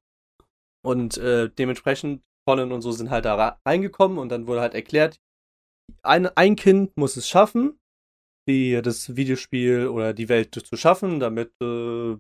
Und 0.86 1.18
äh, 1.18 1.50
dementsprechend, 1.50 2.24
Conan 2.48 2.72
und 2.72 2.82
so 2.82 2.92
sind 2.92 3.10
halt 3.10 3.26
da 3.26 3.60
reingekommen 3.66 4.18
und 4.18 4.30
dann 4.30 4.48
wurde 4.48 4.62
halt 4.62 4.74
erklärt, 4.74 5.20
ein, 6.04 6.28
ein 6.28 6.56
Kind 6.56 6.96
muss 6.98 7.18
es 7.18 7.28
schaffen, 7.28 7.80
die, 8.48 8.82
das 8.82 9.16
Videospiel 9.16 9.88
oder 9.88 10.14
die 10.14 10.30
Welt 10.30 10.56
zu 10.56 10.76
schaffen, 10.76 11.20
damit, 11.20 11.52
äh, 11.62 12.18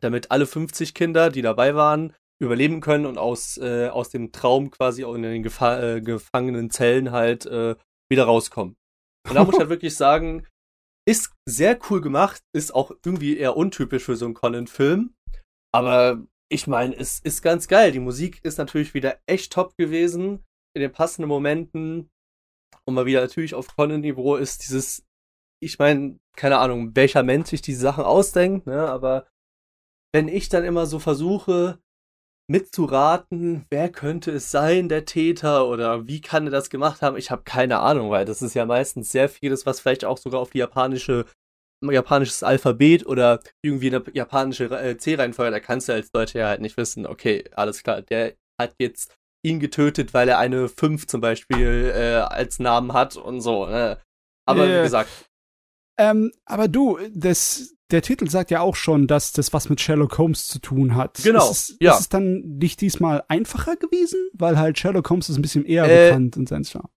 damit 0.00 0.30
alle 0.30 0.46
50 0.46 0.94
Kinder, 0.94 1.30
die 1.30 1.42
dabei 1.42 1.74
waren, 1.74 2.14
überleben 2.40 2.80
können 2.80 3.06
und 3.06 3.18
aus, 3.18 3.58
äh, 3.58 3.88
aus 3.88 4.08
dem 4.10 4.32
Traum 4.32 4.70
quasi 4.70 5.04
auch 5.04 5.14
in 5.14 5.22
den 5.22 5.42
Gefa 5.42 5.80
äh, 5.80 6.00
gefangenen 6.00 6.70
Zellen 6.70 7.10
halt 7.10 7.46
äh, 7.46 7.76
wieder 8.10 8.24
rauskommen. 8.24 8.76
Und 9.28 9.34
da 9.34 9.44
muss 9.44 9.54
ich 9.54 9.60
halt 9.60 9.70
wirklich 9.70 9.96
sagen, 9.96 10.46
ist 11.10 11.32
sehr 11.44 11.76
cool 11.90 12.00
gemacht, 12.00 12.40
ist 12.54 12.72
auch 12.72 12.92
irgendwie 13.04 13.36
eher 13.36 13.56
untypisch 13.56 14.04
für 14.04 14.16
so 14.16 14.26
einen 14.26 14.34
Conan-Film. 14.34 15.14
Aber 15.72 16.24
ich 16.48 16.68
meine, 16.68 16.96
es 16.96 17.18
ist 17.18 17.42
ganz 17.42 17.66
geil. 17.66 17.90
Die 17.90 17.98
Musik 17.98 18.44
ist 18.44 18.58
natürlich 18.58 18.94
wieder 18.94 19.18
echt 19.26 19.52
top 19.52 19.76
gewesen. 19.76 20.44
In 20.74 20.82
den 20.82 20.92
passenden 20.92 21.28
Momenten. 21.28 22.10
Und 22.84 22.94
mal 22.94 23.06
wieder 23.06 23.20
natürlich 23.20 23.54
auf 23.54 23.74
Conan-Niveau 23.74 24.36
ist 24.36 24.62
dieses, 24.62 25.04
ich 25.60 25.78
meine, 25.80 26.18
keine 26.36 26.58
Ahnung, 26.58 26.94
welcher 26.94 27.24
Mensch 27.24 27.50
sich 27.50 27.60
diese 27.60 27.80
Sachen 27.80 28.04
ausdenkt, 28.04 28.66
ne? 28.66 28.88
Aber 28.88 29.26
wenn 30.12 30.28
ich 30.28 30.48
dann 30.48 30.64
immer 30.64 30.86
so 30.86 31.00
versuche, 31.00 31.80
mitzuraten, 32.50 33.64
wer 33.70 33.88
könnte 33.88 34.32
es 34.32 34.50
sein, 34.50 34.88
der 34.88 35.04
Täter 35.04 35.68
oder 35.68 36.08
wie 36.08 36.20
kann 36.20 36.46
er 36.46 36.50
das 36.50 36.68
gemacht 36.68 37.00
haben, 37.00 37.16
ich 37.16 37.30
habe 37.30 37.42
keine 37.44 37.78
Ahnung, 37.78 38.10
weil 38.10 38.24
das 38.24 38.42
ist 38.42 38.54
ja 38.54 38.66
meistens 38.66 39.12
sehr 39.12 39.28
vieles, 39.28 39.66
was 39.66 39.78
vielleicht 39.78 40.04
auch 40.04 40.18
sogar 40.18 40.40
auf 40.40 40.50
die 40.50 40.58
japanische 40.58 41.26
japanisches 41.82 42.42
Alphabet 42.42 43.06
oder 43.06 43.40
irgendwie 43.62 43.86
eine 43.86 44.04
japanische 44.12 44.64
äh, 44.64 44.98
C-Reihenfolge, 44.98 45.52
da 45.52 45.60
kannst 45.60 45.88
du 45.88 45.94
als 45.94 46.10
Deutscher 46.10 46.40
ja 46.40 46.48
halt 46.48 46.60
nicht 46.60 46.76
wissen, 46.76 47.06
okay, 47.06 47.44
alles 47.52 47.82
klar, 47.82 48.02
der 48.02 48.34
hat 48.60 48.74
jetzt 48.78 49.16
ihn 49.42 49.60
getötet, 49.60 50.12
weil 50.12 50.28
er 50.28 50.38
eine 50.38 50.68
5 50.68 51.06
zum 51.06 51.20
Beispiel 51.20 51.92
äh, 51.94 52.16
als 52.16 52.58
Namen 52.58 52.92
hat 52.92 53.16
und 53.16 53.40
so. 53.40 53.64
Ne? 53.64 53.98
Aber 54.46 54.66
yeah. 54.66 54.80
wie 54.80 54.82
gesagt. 54.82 55.10
Ähm, 55.98 56.32
aber 56.44 56.68
du, 56.68 56.98
das, 57.14 57.74
der 57.92 58.02
Titel 58.02 58.28
sagt 58.28 58.50
ja 58.50 58.60
auch 58.60 58.76
schon, 58.76 59.06
dass 59.06 59.32
das 59.32 59.52
was 59.52 59.68
mit 59.68 59.80
Sherlock 59.80 60.18
Holmes 60.18 60.46
zu 60.48 60.58
tun 60.58 60.94
hat. 60.94 61.20
Genau. 61.22 61.50
Ist 61.50 61.70
es, 61.70 61.76
ja. 61.80 61.94
ist 61.94 62.00
es 62.00 62.08
dann 62.08 62.58
nicht 62.58 62.80
diesmal 62.80 63.24
einfacher 63.28 63.76
gewesen? 63.76 64.30
Weil 64.32 64.58
halt 64.58 64.78
Sherlock 64.78 65.08
Holmes 65.10 65.28
ist 65.28 65.36
ein 65.36 65.42
bisschen 65.42 65.64
eher 65.64 65.84
äh, 65.84 66.08
bekannt 66.08 66.36
in 66.36 66.46
seinem 66.46 66.64
Star. 66.64 66.90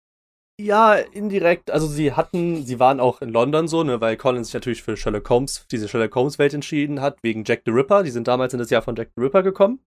Ja, 0.60 0.94
indirekt. 0.94 1.70
Also 1.70 1.86
sie 1.86 2.12
hatten, 2.12 2.64
sie 2.64 2.78
waren 2.78 3.00
auch 3.00 3.22
in 3.22 3.30
London 3.30 3.68
so, 3.68 3.82
ne, 3.82 4.00
weil 4.00 4.16
Collins 4.16 4.48
sich 4.48 4.54
natürlich 4.54 4.82
für 4.82 4.96
Sherlock 4.96 5.28
Holmes, 5.28 5.66
diese 5.70 5.88
Sherlock 5.88 6.14
Holmes 6.14 6.38
Welt 6.38 6.54
entschieden 6.54 7.00
hat, 7.00 7.18
wegen 7.22 7.44
Jack 7.44 7.62
the 7.64 7.72
Ripper. 7.72 8.02
Die 8.02 8.10
sind 8.10 8.28
damals 8.28 8.52
in 8.52 8.58
das 8.58 8.70
Jahr 8.70 8.82
von 8.82 8.94
Jack 8.94 9.10
the 9.16 9.22
Ripper 9.22 9.42
gekommen. 9.42 9.80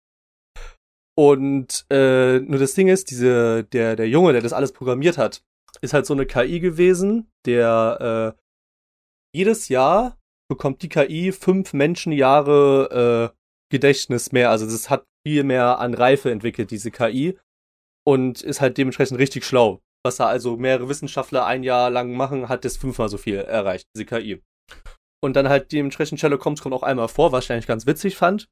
Und 1.16 1.86
äh, 1.92 2.40
nur 2.40 2.60
das 2.60 2.74
Ding 2.74 2.88
ist, 2.88 3.12
diese, 3.12 3.66
der, 3.66 3.96
der 3.96 4.10
Junge, 4.10 4.34
der 4.34 4.42
das 4.42 4.54
alles 4.54 4.72
programmiert 4.72 5.18
hat, 5.18 5.44
ist 5.82 5.94
halt 5.94 6.06
so 6.06 6.14
eine 6.14 6.26
KI 6.26 6.60
gewesen, 6.60 7.32
der 7.46 8.36
äh, 8.36 9.38
jedes 9.38 9.70
Jahr 9.70 10.18
bekommt 10.50 10.82
die 10.82 10.90
KI 10.90 11.32
fünf 11.32 11.74
Menschenjahre 11.74 13.32
äh, 13.34 13.38
Gedächtnis 13.72 14.32
mehr. 14.32 14.50
Also 14.50 14.66
das 14.66 14.90
hat 14.90 15.06
viel 15.26 15.44
mehr 15.44 15.80
an 15.80 15.94
Reife 15.94 16.32
entwickelt, 16.32 16.72
diese 16.72 16.92
KI. 16.92 17.38
Und 18.06 18.42
ist 18.42 18.62
halt 18.62 18.78
dementsprechend 18.78 19.20
richtig 19.20 19.46
schlau. 19.46 19.82
Was 20.06 20.18
da 20.18 20.28
also 20.28 20.58
mehrere 20.58 20.90
Wissenschaftler 20.90 21.46
ein 21.46 21.64
Jahr 21.64 21.90
lang 21.90 22.12
machen, 22.14 22.50
hat 22.50 22.66
das 22.66 22.76
fünfmal 22.76 23.08
so 23.08 23.18
viel 23.18 23.36
erreicht, 23.38 23.88
diese 23.96 24.06
KI. 24.06 24.44
Und 25.24 25.38
dann 25.38 25.48
halt 25.48 25.72
dementsprechend 25.72 26.20
Sherlock 26.20 26.44
Holmes 26.44 26.62
kommt 26.62 26.76
auch 26.76 26.84
einmal 26.84 27.08
vor, 27.08 27.32
was 27.32 27.46
ich 27.46 27.52
eigentlich 27.52 27.68
ganz 27.68 27.88
witzig 27.88 28.18
fand. 28.18 28.50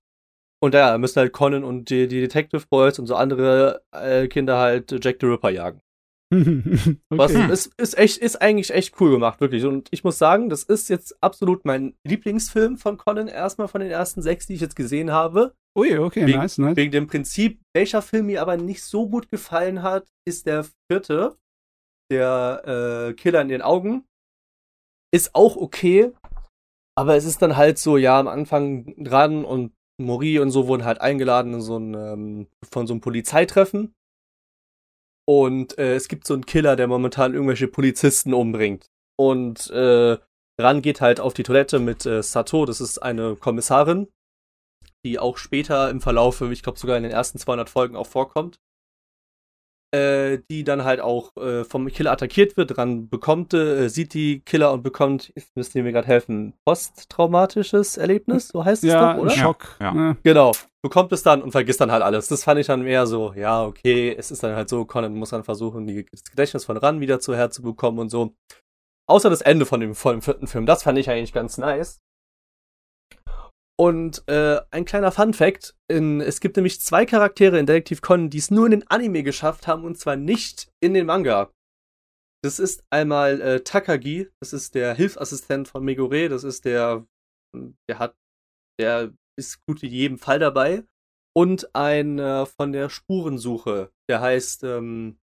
Und 0.64 0.74
ja, 0.74 0.98
müssen 0.98 1.20
halt 1.20 1.34
Conan 1.34 1.66
und 1.66 1.89
die, 1.89 2.08
die 2.08 2.22
Detective 2.22 2.66
Boys 2.70 2.98
und 3.00 3.08
so 3.08 3.16
andere 3.16 3.84
äh, 3.92 4.28
Kinder 4.28 4.58
halt 4.58 4.92
Jack 5.04 5.18
the 5.20 5.26
Ripper 5.26 5.50
jagen. 5.50 5.82
okay. 6.32 6.98
Was 7.10 7.34
ist, 7.34 7.74
ist 7.78 7.98
echt, 7.98 8.18
ist 8.18 8.42
eigentlich 8.42 8.72
echt 8.72 9.00
cool 9.02 9.12
gemacht, 9.12 9.42
wirklich. 9.42 9.66
Und 9.66 9.90
ich 9.92 10.06
muss 10.06 10.18
sagen, 10.18 10.50
das 10.50 10.64
ist 10.64 10.88
jetzt 10.88 11.22
absolut 11.22 11.66
mein 11.66 11.94
Lieblingsfilm 12.06 12.78
von 12.78 12.98
Conan, 12.98 13.28
erstmal 13.28 13.68
von 13.68 13.82
den 13.82 13.92
ersten 13.92 14.22
sechs, 14.22 14.48
die 14.48 14.54
ich 14.54 14.62
jetzt 14.62 14.78
gesehen 14.78 15.12
habe. 15.12 15.54
Ui, 15.78 15.98
okay, 15.98 16.26
wegen, 16.26 16.40
nice, 16.40 16.58
nice. 16.58 16.78
Wegen 16.78 16.92
dem 16.92 17.08
Prinzip, 17.08 17.60
welcher 17.76 18.02
Film 18.02 18.28
mir 18.28 18.42
aber 18.42 18.56
nicht 18.56 18.82
so 18.84 19.10
gut 19.10 19.30
gefallen 19.30 19.84
hat, 19.84 20.08
ist 20.26 20.46
der 20.46 20.66
vierte, 20.90 21.38
der 22.10 23.10
äh, 23.10 23.14
Killer 23.14 23.42
in 23.42 23.50
den 23.50 23.62
Augen. 23.62 24.06
Ist 25.14 25.36
auch 25.36 25.58
okay, 25.58 26.14
aber 26.98 27.18
es 27.18 27.26
ist 27.26 27.42
dann 27.42 27.58
halt 27.58 27.78
so, 27.78 27.98
ja, 27.98 28.18
am 28.18 28.30
Anfang 28.30 28.94
dran 29.04 29.44
und 29.44 29.74
Mori 29.98 30.40
und 30.40 30.52
so 30.52 30.68
wurden 30.68 30.86
halt 30.86 31.02
eingeladen 31.02 31.56
in 31.56 31.62
so 31.62 31.78
ein, 31.78 31.94
ähm, 31.94 32.48
von 32.64 32.88
so 32.88 32.94
einem 32.94 33.02
Polizeitreffen. 33.02 33.94
Und 35.32 35.78
äh, 35.78 35.96
es 35.96 36.10
gibt 36.10 36.28
so 36.28 36.34
einen 36.34 36.46
Killer, 36.46 36.76
der 36.76 36.88
momentan 36.88 37.34
irgendwelche 37.34 37.70
Polizisten 37.70 38.34
umbringt. 38.34 38.88
Und 39.18 39.70
äh, 39.70 40.18
Ran 40.60 40.82
geht 40.82 41.00
halt 41.00 41.22
auf 41.22 41.34
die 41.34 41.44
Toilette 41.44 41.80
mit 41.80 42.06
äh, 42.06 42.22
Sato, 42.22 42.66
das 42.66 42.82
ist 42.82 42.98
eine 42.98 43.38
Kommissarin, 43.38 44.10
die 45.06 45.20
auch 45.20 45.38
später 45.38 45.90
im 45.90 46.02
Verlauf, 46.02 46.42
ich 46.42 46.64
glaube 46.64 46.78
sogar 46.78 46.98
in 46.98 47.04
den 47.04 47.14
ersten 47.14 47.38
200 47.38 47.70
Folgen 47.70 47.96
auch 47.96 48.08
vorkommt. 48.08 48.60
Äh, 49.94 50.39
die 50.50 50.64
dann 50.64 50.86
halt 50.86 51.02
auch 51.02 51.36
äh, 51.36 51.66
vom 51.66 51.88
Killer 51.88 52.14
attackiert 52.14 52.56
wird, 52.56 52.78
dran 52.78 53.10
bekommt, 53.10 53.54
äh, 53.54 53.89
sieht 53.89 54.14
die 54.14 54.39
Killer 54.39 54.72
und 54.72 54.84
bekommt, 54.84 55.34
jetzt 55.36 55.54
müsst 55.58 55.76
ihr 55.76 55.84
mir 55.84 55.92
gerade 55.92 56.08
helfen, 56.08 56.54
posttraumatisches 56.64 57.98
Erlebnis, 57.98 58.48
so 58.48 58.64
heißt 58.64 58.86
es 58.86 58.89
ja, 58.94 59.16
doch, 59.16 59.22
oder? 59.22 59.32
Schock. 59.32 59.76
Ja. 59.82 59.94
ja. 59.94 60.18
Genau. 60.24 60.54
Bekommt 60.82 61.12
es 61.12 61.24
dann 61.24 61.42
und 61.42 61.52
vergisst 61.52 61.82
dann 61.82 61.92
halt 61.92 62.04
alles. 62.04 62.30
Das 62.30 62.46
fand 62.46 62.62
ich 62.62 62.68
dann 62.68 62.84
mehr 62.84 63.06
so, 63.06 63.34
ja, 63.34 63.66
okay, 63.66 64.16
es 64.18 64.32
ist 64.32 64.44
dann 64.44 64.56
halt 64.56 64.70
so, 64.70 64.86
Conan 64.86 65.14
muss 65.14 65.32
dann 65.32 65.44
versuchen, 65.44 65.86
die, 65.86 66.06
das 66.10 66.24
Gedächtnis 66.24 66.64
von 66.64 66.78
Ran 66.78 67.02
wieder 67.02 67.20
zu 67.20 67.36
herzubekommen 67.36 68.00
und 68.00 68.10
so. 68.10 68.34
Außer 69.10 69.30
das 69.30 69.42
Ende 69.42 69.66
von 69.66 69.82
dem 69.82 69.94
vollen 69.94 70.22
vierten 70.22 70.48
Film, 70.48 70.66
das 70.66 70.84
fand 70.84 71.00
ich 71.00 71.10
eigentlich 71.10 71.34
ganz 71.34 71.58
nice. 71.58 72.00
Und 73.82 74.22
äh, 74.28 74.62
ein 74.70 74.86
kleiner 74.86 75.12
Fun 75.12 75.34
Fact: 75.34 75.76
in, 75.88 76.22
Es 76.22 76.40
gibt 76.40 76.56
nämlich 76.56 76.80
zwei 76.82 77.04
Charaktere 77.04 77.58
in 77.58 77.66
Detective 77.66 78.02
Conan, 78.02 78.30
die 78.30 78.38
es 78.38 78.52
nur 78.52 78.66
in 78.66 78.72
den 78.72 78.88
Anime 78.88 79.24
geschafft 79.24 79.66
haben 79.66 79.86
und 79.86 79.98
zwar 79.98 80.16
nicht 80.16 80.72
in 80.84 80.94
den 80.94 81.08
Manga. 81.08 81.52
Das 82.44 82.60
ist 82.60 82.84
einmal 82.92 83.42
äh, 83.42 83.64
Takagi, 83.64 84.30
das 84.40 84.54
ist 84.54 84.76
der 84.76 84.94
Hilfsassistent 84.94 85.68
von 85.68 85.84
Megure, 85.84 86.30
das 86.30 86.44
ist 86.44 86.66
der, 86.66 87.08
der 87.90 87.98
hat, 87.98 88.16
der 88.80 89.14
ist 89.36 89.66
gut 89.66 89.82
in 89.82 89.90
jedem 89.90 90.20
Fall 90.20 90.38
dabei. 90.38 90.84
Und 91.36 91.74
ein 91.74 92.20
äh, 92.20 92.46
von 92.46 92.74
der 92.74 92.88
Spurensuche, 92.90 93.92
der 94.08 94.22
heißt, 94.22 94.64
ähm, 94.64 95.18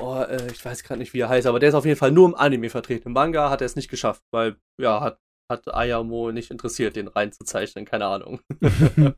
oh, 0.00 0.20
äh, 0.20 0.52
ich 0.52 0.64
weiß 0.64 0.84
gerade 0.84 1.00
nicht, 1.00 1.14
wie 1.14 1.20
er 1.20 1.30
heißt, 1.30 1.48
aber 1.48 1.58
der 1.58 1.70
ist 1.70 1.74
auf 1.74 1.84
jeden 1.84 1.98
Fall 1.98 2.12
nur 2.12 2.28
im 2.28 2.36
Anime 2.36 2.70
vertreten. 2.70 3.08
Im 3.08 3.14
Manga 3.14 3.50
hat 3.50 3.60
er 3.60 3.66
es 3.66 3.74
nicht 3.74 3.90
geschafft, 3.90 4.22
weil, 4.32 4.56
ja, 4.80 5.00
hat 5.00 5.18
hat 5.50 5.72
Ayamo 5.72 6.32
nicht 6.32 6.50
interessiert, 6.50 6.96
den 6.96 7.08
reinzuzeichnen, 7.08 7.84
keine 7.84 8.06
Ahnung. 8.06 8.40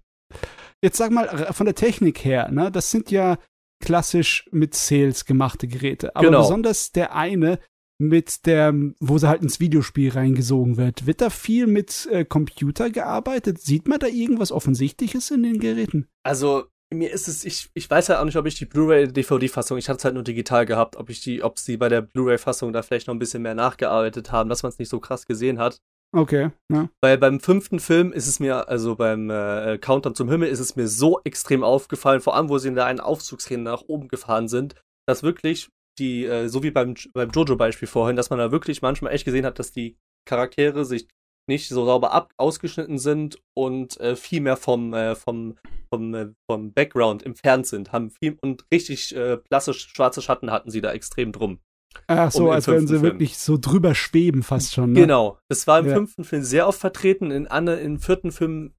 Jetzt 0.82 0.96
sag 0.96 1.12
mal, 1.12 1.52
von 1.52 1.66
der 1.66 1.74
Technik 1.74 2.24
her, 2.24 2.50
ne, 2.50 2.72
das 2.72 2.90
sind 2.90 3.10
ja 3.10 3.38
klassisch 3.80 4.48
mit 4.50 4.74
Sales 4.74 5.24
gemachte 5.24 5.68
Geräte. 5.68 6.16
Aber 6.16 6.26
genau. 6.26 6.40
besonders 6.40 6.92
der 6.92 7.14
eine 7.14 7.58
mit 7.98 8.46
der, 8.46 8.74
wo 9.00 9.18
sie 9.18 9.28
halt 9.28 9.42
ins 9.42 9.60
Videospiel 9.60 10.10
reingesogen 10.10 10.76
wird. 10.76 11.06
Wird 11.06 11.20
da 11.20 11.30
viel 11.30 11.66
mit 11.66 12.08
äh, 12.10 12.24
Computer 12.24 12.90
gearbeitet? 12.90 13.60
Sieht 13.60 13.86
man 13.86 14.00
da 14.00 14.08
irgendwas 14.08 14.50
Offensichtliches 14.50 15.30
in 15.30 15.42
den 15.44 15.60
Geräten? 15.60 16.08
Also, 16.24 16.64
mir 16.92 17.10
ist 17.10 17.28
es, 17.28 17.44
ich, 17.44 17.70
ich 17.74 17.88
weiß 17.88 18.08
ja 18.08 18.20
auch 18.20 18.24
nicht, 18.24 18.36
ob 18.36 18.46
ich 18.46 18.56
die 18.56 18.66
Blu-ray-DVD-Fassung, 18.66 19.78
ich 19.78 19.88
hatte 19.88 19.98
es 19.98 20.04
halt 20.04 20.14
nur 20.14 20.24
digital 20.24 20.66
gehabt, 20.66 20.96
ob 20.96 21.10
ich 21.10 21.20
die, 21.20 21.42
ob 21.42 21.58
sie 21.58 21.76
bei 21.76 21.88
der 21.88 22.02
Blu-ray-Fassung 22.02 22.72
da 22.72 22.82
vielleicht 22.82 23.06
noch 23.06 23.14
ein 23.14 23.20
bisschen 23.20 23.42
mehr 23.42 23.54
nachgearbeitet 23.54 24.32
haben, 24.32 24.48
dass 24.48 24.62
man 24.62 24.70
es 24.70 24.78
nicht 24.78 24.88
so 24.88 25.00
krass 25.00 25.26
gesehen 25.26 25.58
hat. 25.58 25.78
Okay. 26.14 26.50
Ja. 26.70 26.90
Weil 27.00 27.16
beim 27.16 27.40
fünften 27.40 27.80
Film 27.80 28.12
ist 28.12 28.26
es 28.26 28.38
mir, 28.38 28.68
also 28.68 28.96
beim 28.96 29.30
äh, 29.30 29.78
Countdown 29.78 30.14
zum 30.14 30.28
Himmel, 30.28 30.48
ist 30.48 30.60
es 30.60 30.76
mir 30.76 30.86
so 30.86 31.20
extrem 31.24 31.64
aufgefallen, 31.64 32.20
vor 32.20 32.36
allem, 32.36 32.50
wo 32.50 32.58
sie 32.58 32.68
in 32.68 32.74
der 32.74 32.84
einen 32.84 33.00
Aufzugsszene 33.00 33.62
nach 33.62 33.82
oben 33.86 34.08
gefahren 34.08 34.48
sind, 34.48 34.74
dass 35.08 35.22
wirklich 35.22 35.70
die, 35.98 36.26
äh, 36.26 36.48
so 36.48 36.62
wie 36.62 36.70
beim, 36.70 36.94
beim 37.14 37.30
Jojo-Beispiel 37.30 37.88
vorhin, 37.88 38.16
dass 38.16 38.30
man 38.30 38.38
da 38.38 38.52
wirklich 38.52 38.82
manchmal 38.82 39.12
echt 39.12 39.24
gesehen 39.24 39.46
hat, 39.46 39.58
dass 39.58 39.72
die 39.72 39.96
Charaktere 40.28 40.84
sich 40.84 41.08
nicht 41.48 41.68
so 41.68 41.84
sauber 41.84 42.12
ab 42.12 42.32
ausgeschnitten 42.36 42.98
sind 42.98 43.38
und 43.54 43.98
äh, 44.00 44.14
viel 44.14 44.40
mehr 44.40 44.56
vom, 44.56 44.94
äh, 44.94 45.16
vom, 45.16 45.58
vom, 45.92 46.14
äh, 46.14 46.28
vom 46.48 46.72
Background 46.72 47.24
entfernt 47.24 47.66
sind. 47.66 47.90
Haben 47.90 48.10
viel 48.10 48.38
und 48.42 48.64
richtig 48.72 49.14
äh, 49.16 49.38
blasse 49.48 49.74
schwarze 49.74 50.22
Schatten 50.22 50.50
hatten 50.50 50.70
sie 50.70 50.80
da 50.80 50.92
extrem 50.92 51.32
drum. 51.32 51.58
Ach 52.06 52.30
so, 52.30 52.44
um 52.44 52.50
als 52.50 52.66
würden 52.66 52.86
sie 52.86 52.94
Film. 52.94 53.02
wirklich 53.02 53.38
so 53.38 53.56
drüber 53.58 53.94
schweben 53.94 54.42
fast 54.42 54.74
schon. 54.74 54.92
Ne? 54.92 55.00
Genau. 55.00 55.38
Das 55.48 55.66
war 55.66 55.78
im 55.78 55.86
ja. 55.86 55.94
fünften 55.94 56.24
Film 56.24 56.42
sehr 56.42 56.66
oft 56.68 56.80
vertreten, 56.80 57.30
in 57.30 57.46
Anne, 57.46 57.76
im 57.76 57.98
vierten 57.98 58.32
Film 58.32 58.74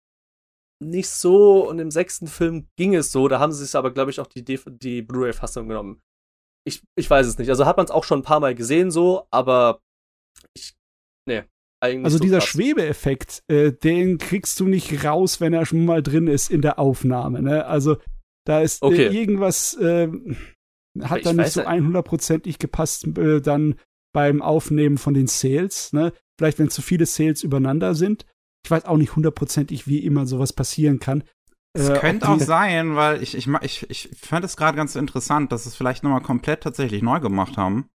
nicht 0.83 1.09
so 1.09 1.67
und 1.67 1.79
im 1.79 1.91
sechsten 1.91 2.27
Film 2.27 2.67
ging 2.77 2.95
es 2.95 3.11
so. 3.11 3.27
Da 3.27 3.39
haben 3.39 3.51
sie 3.51 3.63
sich 3.63 3.75
aber, 3.75 3.91
glaube 3.91 4.11
ich, 4.11 4.19
auch 4.19 4.27
die, 4.27 4.43
die 4.43 5.01
Blu-ray-Fassung 5.01 5.67
genommen. 5.67 6.01
Ich, 6.65 6.83
ich 6.97 7.09
weiß 7.09 7.27
es 7.27 7.37
nicht. 7.37 7.49
Also 7.49 7.65
hat 7.65 7.77
man 7.77 7.85
es 7.85 7.91
auch 7.91 8.03
schon 8.03 8.19
ein 8.19 8.23
paar 8.23 8.39
Mal 8.39 8.55
gesehen 8.55 8.91
so, 8.91 9.27
aber 9.31 9.81
ich, 10.53 10.73
nee, 11.27 11.43
eigentlich. 11.81 12.05
Also 12.05 12.17
so 12.17 12.23
dieser 12.23 12.39
krass. 12.39 12.49
Schwebeeffekt, 12.49 13.43
äh, 13.47 13.71
den 13.71 14.17
kriegst 14.17 14.59
du 14.59 14.67
nicht 14.67 15.03
raus, 15.03 15.41
wenn 15.41 15.53
er 15.53 15.65
schon 15.65 15.85
mal 15.85 16.01
drin 16.01 16.27
ist 16.27 16.49
in 16.49 16.61
der 16.61 16.79
Aufnahme. 16.79 17.41
Ne? 17.41 17.65
Also 17.65 17.97
da 18.45 18.61
ist 18.61 18.81
äh, 18.81 18.85
okay. 18.85 19.07
äh, 19.07 19.13
irgendwas, 19.13 19.73
äh, 19.75 20.09
hat 21.01 21.25
da 21.25 21.33
nicht 21.33 21.51
so 21.51 21.61
100%ig 21.61 22.59
gepasst 22.59 23.07
äh, 23.17 23.41
dann 23.41 23.75
beim 24.13 24.41
Aufnehmen 24.41 24.97
von 24.97 25.13
den 25.13 25.27
Sales. 25.27 25.91
Ne? 25.93 26.13
Vielleicht, 26.37 26.59
wenn 26.59 26.69
zu 26.69 26.81
viele 26.81 27.05
Sales 27.05 27.43
übereinander 27.43 27.95
sind. 27.95 28.25
Ich 28.65 28.71
weiß 28.71 28.85
auch 28.85 28.97
nicht 28.97 29.15
hundertprozentig, 29.15 29.87
wie 29.87 29.99
immer 29.99 30.25
sowas 30.25 30.53
passieren 30.53 30.99
kann. 30.99 31.23
Es 31.73 31.89
äh, 31.89 31.97
könnte 31.97 32.29
auch 32.29 32.39
sein, 32.39 32.95
weil 32.95 33.21
ich, 33.23 33.35
ich, 33.35 33.47
ich, 33.61 33.89
ich 33.89 34.09
fand 34.15 34.45
es 34.45 34.55
gerade 34.55 34.77
ganz 34.77 34.95
interessant, 34.95 35.51
dass 35.51 35.65
es 35.65 35.75
vielleicht 35.75 36.03
nochmal 36.03 36.21
komplett 36.21 36.61
tatsächlich 36.61 37.01
neu 37.01 37.19
gemacht 37.19 37.57
haben. 37.57 37.89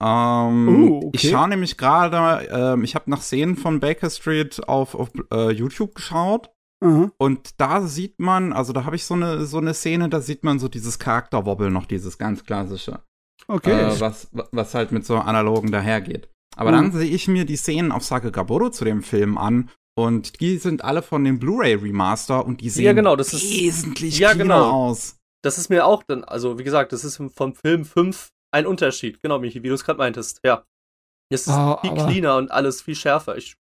Ähm, 0.00 0.68
uh, 0.68 0.96
okay. 0.98 1.10
Ich 1.14 1.30
schaue 1.30 1.48
nämlich 1.48 1.76
gerade, 1.76 2.46
ähm, 2.46 2.84
ich 2.84 2.94
habe 2.94 3.10
nach 3.10 3.20
Szenen 3.20 3.56
von 3.56 3.80
Baker 3.80 4.10
Street 4.10 4.66
auf, 4.68 4.94
auf 4.94 5.10
äh, 5.32 5.50
YouTube 5.50 5.96
geschaut. 5.96 6.50
Mhm. 6.80 7.12
Und 7.18 7.60
da 7.60 7.82
sieht 7.82 8.20
man, 8.20 8.52
also 8.52 8.72
da 8.72 8.84
habe 8.84 8.96
ich 8.96 9.04
so 9.04 9.14
eine, 9.14 9.46
so 9.46 9.58
eine 9.58 9.74
Szene, 9.74 10.08
da 10.08 10.20
sieht 10.20 10.44
man 10.44 10.58
so 10.58 10.68
dieses 10.68 10.98
Charakterwobbel 10.98 11.70
noch, 11.70 11.86
dieses 11.86 12.18
ganz 12.18 12.44
klassische. 12.44 13.00
Okay. 13.46 13.72
Äh, 13.72 14.00
was, 14.00 14.28
was 14.52 14.74
halt 14.74 14.92
mit 14.92 15.04
so 15.04 15.16
analogen 15.16 15.72
dahergeht. 15.72 16.28
Aber 16.56 16.70
mhm. 16.70 16.74
dann 16.74 16.92
sehe 16.92 17.10
ich 17.10 17.28
mir 17.28 17.44
die 17.44 17.56
Szenen 17.56 17.92
auf 17.92 18.04
Sake 18.04 18.30
Gaboro 18.30 18.70
zu 18.70 18.84
dem 18.84 19.02
Film 19.02 19.38
an 19.38 19.70
und 19.96 20.40
die 20.40 20.58
sind 20.58 20.84
alle 20.84 21.02
von 21.02 21.24
dem 21.24 21.38
Blu-ray 21.38 21.74
Remaster 21.74 22.44
und 22.44 22.60
die 22.60 22.70
sehen 22.70 22.84
ja, 22.84 22.92
genau, 22.92 23.16
das 23.16 23.32
wesentlich 23.32 24.14
ist, 24.14 24.18
ja, 24.18 24.32
genau. 24.34 24.70
aus. 24.70 25.16
Das 25.42 25.58
ist 25.58 25.70
mir 25.70 25.86
auch 25.86 26.02
dann, 26.02 26.24
also 26.24 26.58
wie 26.58 26.64
gesagt, 26.64 26.92
das 26.92 27.04
ist 27.04 27.16
vom 27.34 27.54
Film 27.54 27.84
5 27.84 28.28
ein 28.52 28.66
Unterschied. 28.66 29.20
Genau, 29.22 29.38
Michi, 29.38 29.62
wie 29.62 29.68
du 29.68 29.74
es 29.74 29.84
gerade 29.84 29.98
meintest. 29.98 30.40
Ja. 30.44 30.64
Es 31.30 31.46
ist 31.46 31.54
oh, 31.54 31.78
viel 31.80 31.94
cleaner 31.94 32.36
und 32.36 32.50
alles 32.50 32.82
viel 32.82 32.94
schärfer. 32.94 33.36
Ich 33.36 33.56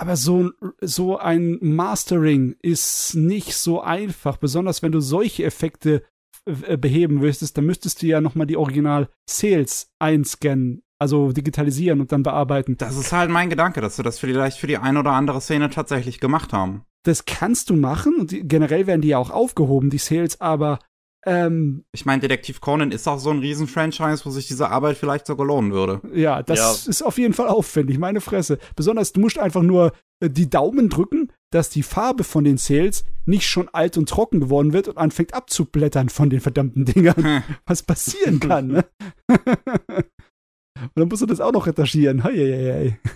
aber 0.00 0.16
so, 0.16 0.50
so 0.80 1.18
ein 1.18 1.58
Mastering 1.60 2.56
ist 2.62 3.14
nicht 3.14 3.54
so 3.54 3.82
einfach, 3.82 4.38
besonders 4.38 4.82
wenn 4.82 4.92
du 4.92 5.00
solche 5.00 5.44
Effekte 5.44 6.02
äh, 6.46 6.78
beheben 6.78 7.20
willst, 7.20 7.56
dann 7.56 7.66
müsstest 7.66 8.00
du 8.00 8.06
ja 8.06 8.22
nochmal 8.22 8.46
die 8.46 8.56
Original 8.56 9.10
Sales 9.28 9.90
einscannen, 9.98 10.82
also 10.98 11.32
digitalisieren 11.32 12.00
und 12.00 12.12
dann 12.12 12.22
bearbeiten. 12.22 12.78
Das 12.78 12.96
ist 12.96 13.12
halt 13.12 13.30
mein 13.30 13.50
Gedanke, 13.50 13.82
dass 13.82 13.98
wir 13.98 14.02
das 14.02 14.18
vielleicht 14.18 14.56
für 14.56 14.66
die 14.66 14.78
eine 14.78 15.00
oder 15.00 15.12
andere 15.12 15.42
Szene 15.42 15.68
tatsächlich 15.68 16.18
gemacht 16.18 16.54
haben. 16.54 16.86
Das 17.02 17.26
kannst 17.26 17.68
du 17.68 17.76
machen 17.76 18.14
und 18.20 18.34
generell 18.48 18.86
werden 18.86 19.02
die 19.02 19.08
ja 19.08 19.18
auch 19.18 19.30
aufgehoben, 19.30 19.90
die 19.90 19.98
Sales, 19.98 20.40
aber 20.40 20.78
ähm, 21.26 21.84
ich 21.92 22.06
meine, 22.06 22.20
Detektiv 22.20 22.60
Conan 22.60 22.92
ist 22.92 23.06
auch 23.06 23.18
so 23.18 23.30
ein 23.30 23.40
Riesen-Franchise, 23.40 24.24
wo 24.24 24.30
sich 24.30 24.46
diese 24.46 24.70
Arbeit 24.70 24.96
vielleicht 24.96 25.26
sogar 25.26 25.46
lohnen 25.46 25.72
würde. 25.72 26.00
Ja, 26.14 26.42
das 26.42 26.84
ja. 26.86 26.90
ist 26.90 27.02
auf 27.02 27.18
jeden 27.18 27.34
Fall 27.34 27.48
aufwendig, 27.48 27.98
meine 27.98 28.20
Fresse. 28.20 28.58
Besonders, 28.74 29.12
du 29.12 29.20
musst 29.20 29.38
einfach 29.38 29.62
nur 29.62 29.92
äh, 30.20 30.30
die 30.30 30.48
Daumen 30.48 30.88
drücken, 30.88 31.30
dass 31.52 31.68
die 31.68 31.82
Farbe 31.82 32.24
von 32.24 32.44
den 32.44 32.56
Sales 32.56 33.04
nicht 33.26 33.46
schon 33.46 33.68
alt 33.68 33.98
und 33.98 34.08
trocken 34.08 34.40
geworden 34.40 34.72
wird 34.72 34.88
und 34.88 34.96
anfängt 34.96 35.34
abzublättern 35.34 36.08
von 36.08 36.30
den 36.30 36.40
verdammten 36.40 36.86
Dingern. 36.86 37.44
Was 37.66 37.82
passieren 37.82 38.40
kann, 38.40 38.68
ne? 38.68 38.84
und 39.28 40.92
dann 40.94 41.08
musst 41.08 41.22
du 41.22 41.26
das 41.26 41.40
auch 41.40 41.52
noch 41.52 41.66
retuschieren. 41.66 42.24
Hei, 42.24 42.34
hei, 42.34 42.72
hei. 42.72 43.10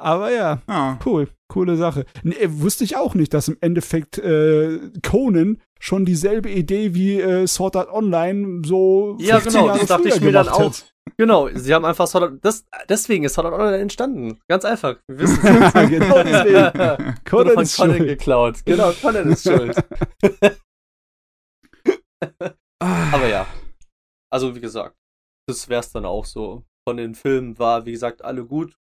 Aber 0.00 0.32
ja, 0.32 0.62
ja, 0.68 0.98
cool, 1.04 1.28
coole 1.48 1.76
Sache. 1.76 2.04
Nee, 2.22 2.36
wusste 2.48 2.84
ich 2.84 2.96
auch 2.96 3.14
nicht, 3.14 3.34
dass 3.34 3.48
im 3.48 3.56
Endeffekt 3.60 4.18
äh, 4.18 4.78
Conan 5.06 5.60
schon 5.80 6.04
dieselbe 6.04 6.50
Idee 6.50 6.94
wie 6.94 7.20
äh, 7.20 7.46
Sword 7.46 7.76
Art 7.76 7.90
Online 7.90 8.62
so 8.64 9.16
Ja, 9.20 9.38
genau, 9.38 9.66
Jahre 9.66 9.78
das 9.80 9.88
dachte 9.88 10.08
ich 10.08 10.20
mir 10.20 10.32
dann 10.32 10.48
auch. 10.48 10.60
Hat. 10.60 10.94
Genau, 11.16 11.48
sie 11.54 11.74
haben 11.74 11.84
einfach 11.84 12.06
Sword 12.06 12.24
Art, 12.24 12.34
das, 12.42 12.64
deswegen 12.88 13.24
ist 13.24 13.34
Sword 13.34 13.46
Art 13.46 13.54
Online 13.54 13.78
entstanden. 13.78 14.38
Ganz 14.48 14.64
einfach. 14.64 14.96
Wir 15.06 15.18
wissen 15.18 15.44
es. 15.44 15.72
genau 15.72 16.22
deswegen. 16.22 17.14
Conan 17.28 17.54
von 17.54 17.62
ist 17.62 17.76
Conan 17.76 17.96
schuld. 17.96 18.08
geklaut. 18.08 18.56
Genau, 18.64 18.92
Conan 18.92 19.30
ist 19.30 19.42
schuld. 19.44 19.76
Aber 22.80 23.26
ja. 23.28 23.46
Also, 24.30 24.54
wie 24.54 24.60
gesagt, 24.60 24.96
das 25.48 25.68
wär's 25.68 25.90
dann 25.92 26.04
auch 26.04 26.24
so. 26.24 26.64
Von 26.86 26.96
den 26.96 27.14
Filmen 27.14 27.58
war, 27.58 27.84
wie 27.86 27.92
gesagt, 27.92 28.22
alle 28.22 28.44
gut. 28.44 28.74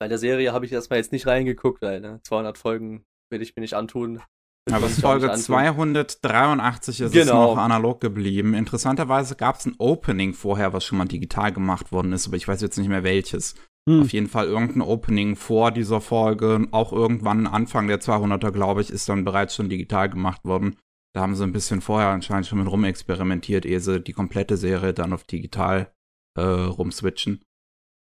Bei 0.00 0.08
der 0.08 0.18
Serie 0.18 0.52
habe 0.52 0.64
ich 0.64 0.72
erstmal 0.72 0.98
jetzt 0.98 1.12
nicht 1.12 1.26
reingeguckt, 1.26 1.82
weil 1.82 2.00
ne, 2.00 2.20
200 2.22 2.56
Folgen 2.56 3.04
will 3.30 3.42
ich 3.42 3.54
mir 3.54 3.60
nicht 3.60 3.74
antun. 3.74 4.22
Aber 4.70 4.86
bis 4.86 5.00
Folge 5.00 5.30
283 5.30 7.00
ist 7.00 7.12
genau. 7.12 7.22
es 7.22 7.28
noch 7.28 7.58
analog 7.58 8.00
geblieben. 8.00 8.54
Interessanterweise 8.54 9.36
gab 9.36 9.56
es 9.56 9.66
ein 9.66 9.74
Opening 9.78 10.32
vorher, 10.32 10.72
was 10.72 10.84
schon 10.84 10.98
mal 10.98 11.06
digital 11.06 11.52
gemacht 11.52 11.92
worden 11.92 12.12
ist, 12.12 12.26
aber 12.26 12.36
ich 12.36 12.48
weiß 12.48 12.60
jetzt 12.62 12.78
nicht 12.78 12.88
mehr 12.88 13.04
welches. 13.04 13.54
Hm. 13.88 14.02
Auf 14.02 14.12
jeden 14.12 14.28
Fall 14.28 14.46
irgendein 14.46 14.82
Opening 14.82 15.36
vor 15.36 15.70
dieser 15.70 16.00
Folge, 16.00 16.66
auch 16.70 16.92
irgendwann 16.92 17.46
Anfang 17.46 17.88
der 17.88 18.00
200er, 18.00 18.52
glaube 18.52 18.80
ich, 18.80 18.90
ist 18.90 19.08
dann 19.08 19.24
bereits 19.24 19.54
schon 19.54 19.68
digital 19.68 20.08
gemacht 20.08 20.44
worden. 20.44 20.76
Da 21.14 21.22
haben 21.22 21.34
sie 21.34 21.44
ein 21.44 21.52
bisschen 21.52 21.80
vorher 21.80 22.08
anscheinend 22.08 22.46
schon 22.46 22.58
mit 22.58 22.70
rumexperimentiert, 22.70 23.66
ehe 23.66 23.80
sie 23.80 24.00
die 24.00 24.12
komplette 24.12 24.56
Serie 24.56 24.94
dann 24.94 25.12
auf 25.12 25.24
digital 25.24 25.92
äh, 26.38 26.42
rumswitchen. 26.42 27.42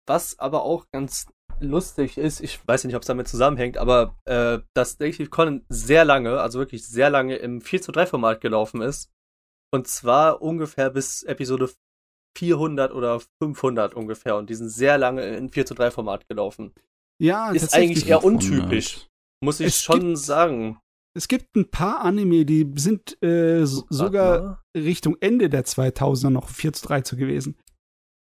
Was 0.08 0.40
aber 0.40 0.64
auch 0.64 0.86
ganz 0.92 1.28
lustig 1.60 2.18
ist, 2.18 2.42
ich 2.42 2.66
weiß 2.68 2.84
nicht, 2.84 2.96
ob 2.96 3.02
es 3.02 3.08
damit 3.08 3.28
zusammenhängt, 3.28 3.78
aber 3.78 4.16
äh, 4.26 4.60
dass 4.74 4.98
Detective 4.98 5.30
Conan 5.30 5.66
sehr 5.70 6.06
lange, 6.06 6.40
also 6.40 6.60
wirklich 6.60 6.88
sehr 6.88 7.10
lange 7.10 7.36
im 7.38 7.62
4 7.62 7.82
zu 7.82 7.92
3 7.92 8.06
Format 8.06 8.42
gelaufen 8.42 8.82
ist. 8.82 9.12
Und 9.72 9.88
zwar 9.88 10.42
ungefähr 10.42 10.90
bis 10.92 11.24
Episode 11.24 11.70
400 12.38 12.92
oder 12.92 13.22
500 13.42 13.94
ungefähr. 13.94 14.36
Und 14.36 14.50
die 14.50 14.56
sind 14.56 14.70
sehr 14.70 14.98
lange 14.98 15.26
in 15.36 15.50
4 15.50 15.66
zu 15.66 15.74
3 15.74 15.92
Format 15.92 16.28
gelaufen. 16.28 16.74
Ja, 17.20 17.52
ist 17.52 17.74
eigentlich 17.74 18.08
eher 18.08 18.24
untypisch, 18.24 19.08
muss 19.44 19.60
ich 19.60 19.68
es 19.68 19.82
schon 19.82 20.00
gibt, 20.00 20.18
sagen. 20.18 20.80
Es 21.16 21.28
gibt 21.28 21.56
ein 21.56 21.70
paar 21.70 22.02
Anime, 22.02 22.44
die 22.46 22.72
sind 22.76 23.22
äh, 23.24 23.66
sogar 23.66 24.64
Richtung 24.76 25.16
Ende 25.20 25.50
der 25.50 25.64
2000er 25.66 26.32
noch 26.32 26.50
4 26.50 26.74
zu 26.74 26.88
3 26.88 27.02
zu 27.02 27.16
gewesen. 27.16 27.58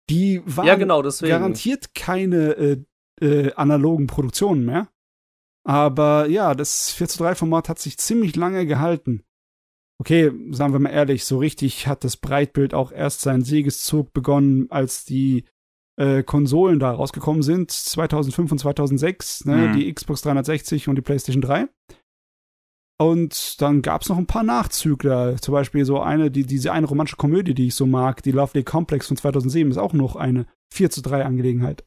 Die 0.10 0.42
waren 0.46 0.66
ja, 0.66 0.76
genau, 0.76 1.04
garantiert 1.04 1.94
keine 1.94 2.54
äh, 2.58 2.84
äh, 3.22 3.54
analogen 3.54 4.08
Produktionen 4.08 4.66
mehr. 4.66 4.90
Aber 5.66 6.28
ja, 6.28 6.56
das 6.56 6.92
4 6.94 7.08
zu 7.08 7.18
3 7.20 7.36
Format 7.36 7.70
hat 7.70 7.80
sich 7.80 7.98
ziemlich 7.98 8.36
lange 8.36 8.66
gehalten. 8.66 9.24
Okay, 10.02 10.32
sagen 10.52 10.74
wir 10.74 10.80
mal 10.80 10.90
ehrlich, 10.90 11.26
so 11.26 11.38
richtig 11.38 11.88
hat 11.88 12.04
das 12.06 12.16
Breitbild 12.16 12.74
auch 12.74 12.92
erst 12.92 13.22
seinen 13.22 13.44
Siegeszug 13.44 14.14
begonnen, 14.14 14.68
als 14.72 15.04
die 15.04 15.44
äh, 15.98 16.24
Konsolen 16.24 16.80
da 16.80 16.92
rausgekommen 16.92 17.44
sind, 17.44 17.72
2005 17.72 18.54
und 18.54 18.58
2006, 18.60 19.46
ne, 19.46 19.68
mhm. 19.68 19.74
die 19.74 19.94
Xbox 19.94 20.22
360 20.22 20.88
und 20.88 20.96
die 20.96 21.02
PlayStation 21.02 21.42
3. 21.42 21.68
Und 23.02 23.62
dann 23.62 23.82
gab 23.82 24.02
es 24.02 24.10
noch 24.10 24.18
ein 24.18 24.26
paar 24.26 24.44
Nachzügler, 24.44 25.38
zum 25.38 25.54
Beispiel 25.54 25.86
so 25.86 26.02
eine, 26.02 26.32
die, 26.32 26.46
diese 26.46 26.72
eine 26.72 26.88
romantische 26.88 27.18
Komödie, 27.18 27.54
die 27.54 27.68
ich 27.68 27.76
so 27.76 27.86
mag, 27.86 28.24
die 28.24 28.32
Lovely 28.32 28.64
Complex 28.64 29.08
von 29.08 29.18
2007, 29.18 29.72
ist 29.72 29.78
auch 29.78 29.94
noch 29.94 30.16
eine 30.16 30.46
4 30.74 30.90
zu 30.90 31.02
3 31.02 31.26
Angelegenheit. 31.26 31.86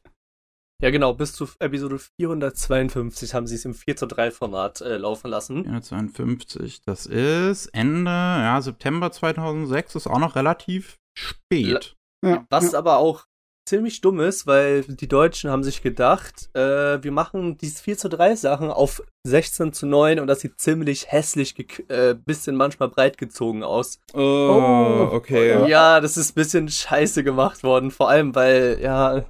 Ja, 0.83 0.89
genau, 0.89 1.13
bis 1.13 1.31
zu 1.31 1.47
Episode 1.59 1.97
452 1.97 3.33
haben 3.33 3.47
sie 3.47 3.55
es 3.55 3.63
im 3.63 3.73
4 3.73 3.95
zu 3.95 4.05
3 4.05 4.31
Format 4.31 4.81
äh, 4.81 4.97
laufen 4.97 5.29
lassen. 5.29 5.63
452, 5.63 6.81
das 6.81 7.05
ist 7.05 7.67
Ende, 7.67 8.11
ja, 8.11 8.59
September 8.59 9.09
2006, 9.09 9.95
ist 9.95 10.07
auch 10.07 10.19
noch 10.19 10.35
relativ 10.35 10.97
spät. 11.17 11.95
Ja, 12.25 12.45
Was 12.49 12.73
ja. 12.73 12.79
aber 12.79 12.97
auch 12.97 13.23
ziemlich 13.65 14.01
dumm 14.01 14.19
ist, 14.19 14.45
weil 14.45 14.83
die 14.83 15.07
Deutschen 15.07 15.49
haben 15.49 15.63
sich 15.63 15.81
gedacht, 15.81 16.49
äh, 16.53 17.01
wir 17.01 17.13
machen 17.13 17.57
diese 17.57 17.81
4 17.81 17.97
zu 17.97 18.09
3 18.09 18.35
Sachen 18.35 18.69
auf 18.69 19.01
16 19.25 19.71
zu 19.71 19.85
9 19.85 20.19
und 20.19 20.27
das 20.27 20.41
sieht 20.41 20.59
ziemlich 20.59 21.09
hässlich, 21.09 21.55
äh, 21.87 22.13
bisschen 22.13 22.57
manchmal 22.57 22.89
breit 22.89 23.17
gezogen 23.17 23.63
aus. 23.63 24.01
Oh, 24.13 24.19
oh, 24.19 25.09
okay. 25.13 25.65
Ja, 25.69 26.01
das 26.01 26.17
ist 26.17 26.31
ein 26.31 26.35
bisschen 26.35 26.67
scheiße 26.67 27.23
gemacht 27.23 27.63
worden, 27.63 27.89
vor 27.89 28.09
allem 28.09 28.35
weil, 28.35 28.79
ja, 28.81 29.23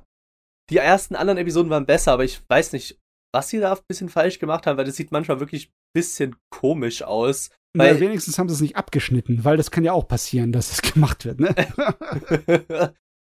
die 0.73 0.79
ersten 0.79 1.15
anderen 1.15 1.37
Episoden 1.37 1.69
waren 1.69 1.85
besser, 1.85 2.13
aber 2.13 2.23
ich 2.23 2.41
weiß 2.49 2.73
nicht, 2.73 2.99
was 3.31 3.49
sie 3.49 3.59
da 3.59 3.73
ein 3.73 3.79
bisschen 3.87 4.09
falsch 4.09 4.39
gemacht 4.39 4.65
haben, 4.65 4.77
weil 4.77 4.85
das 4.85 4.95
sieht 4.95 5.11
manchmal 5.11 5.39
wirklich 5.39 5.67
ein 5.67 5.73
bisschen 5.93 6.35
komisch 6.49 7.03
aus. 7.03 7.51
Weil, 7.75 7.93
Na, 7.93 7.99
wenigstens 7.99 8.39
haben 8.39 8.49
sie 8.49 8.55
es 8.55 8.61
nicht 8.61 8.75
abgeschnitten, 8.75 9.43
weil 9.45 9.57
das 9.57 9.69
kann 9.69 9.83
ja 9.83 9.93
auch 9.93 10.07
passieren, 10.07 10.51
dass 10.51 10.71
es 10.71 10.81
gemacht 10.93 11.25
wird, 11.25 11.39
ne? 11.39 11.55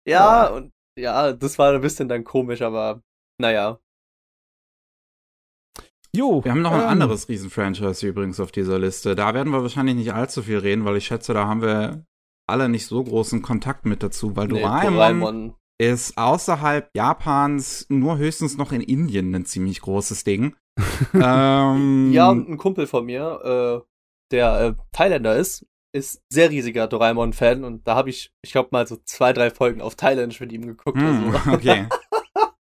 ja, 0.08 0.44
ja, 0.44 0.46
und 0.48 0.72
ja, 0.98 1.32
das 1.32 1.58
war 1.58 1.74
ein 1.74 1.80
bisschen 1.82 2.08
dann 2.08 2.24
komisch, 2.24 2.62
aber 2.62 3.02
naja. 3.38 3.78
Jo, 6.14 6.42
wir 6.42 6.52
haben 6.52 6.62
noch 6.62 6.72
ein 6.72 6.80
ähm, 6.80 6.86
anderes 6.86 7.28
Riesenfranchise 7.28 8.06
übrigens 8.06 8.40
auf 8.40 8.50
dieser 8.50 8.78
Liste. 8.78 9.14
Da 9.14 9.34
werden 9.34 9.52
wir 9.52 9.60
wahrscheinlich 9.60 9.96
nicht 9.96 10.14
allzu 10.14 10.42
viel 10.42 10.56
reden, 10.56 10.86
weil 10.86 10.96
ich 10.96 11.06
schätze, 11.06 11.34
da 11.34 11.46
haben 11.46 11.60
wir 11.60 12.06
alle 12.48 12.70
nicht 12.70 12.86
so 12.86 13.04
großen 13.04 13.42
Kontakt 13.42 13.84
mit 13.84 14.02
dazu, 14.02 14.34
weil 14.36 14.46
nee, 14.46 14.62
Doraemon, 14.62 14.94
Doraemon 14.94 15.54
ist 15.78 16.16
außerhalb 16.16 16.90
Japans 16.94 17.86
nur 17.88 18.18
höchstens 18.18 18.56
noch 18.56 18.72
in 18.72 18.80
Indien 18.80 19.34
ein 19.34 19.44
ziemlich 19.44 19.80
großes 19.80 20.24
Ding. 20.24 20.56
ähm, 21.14 22.12
ja, 22.12 22.30
ein 22.30 22.58
Kumpel 22.58 22.86
von 22.86 23.04
mir, 23.06 23.84
äh, 23.84 23.86
der 24.30 24.60
äh, 24.60 24.74
Thailänder 24.92 25.36
ist, 25.36 25.66
ist 25.94 26.20
sehr 26.30 26.50
riesiger 26.50 26.86
Doraemon-Fan 26.86 27.64
und 27.64 27.86
da 27.86 27.94
habe 27.94 28.10
ich, 28.10 28.30
ich 28.42 28.52
glaube 28.52 28.68
mal 28.72 28.86
so 28.86 28.96
zwei, 29.04 29.32
drei 29.32 29.50
Folgen 29.50 29.80
auf 29.80 29.94
Thailändisch 29.94 30.40
mit 30.40 30.52
ihm 30.52 30.66
geguckt. 30.66 30.98
Mm, 30.98 31.34
also. 31.34 31.50
Okay. 31.52 31.86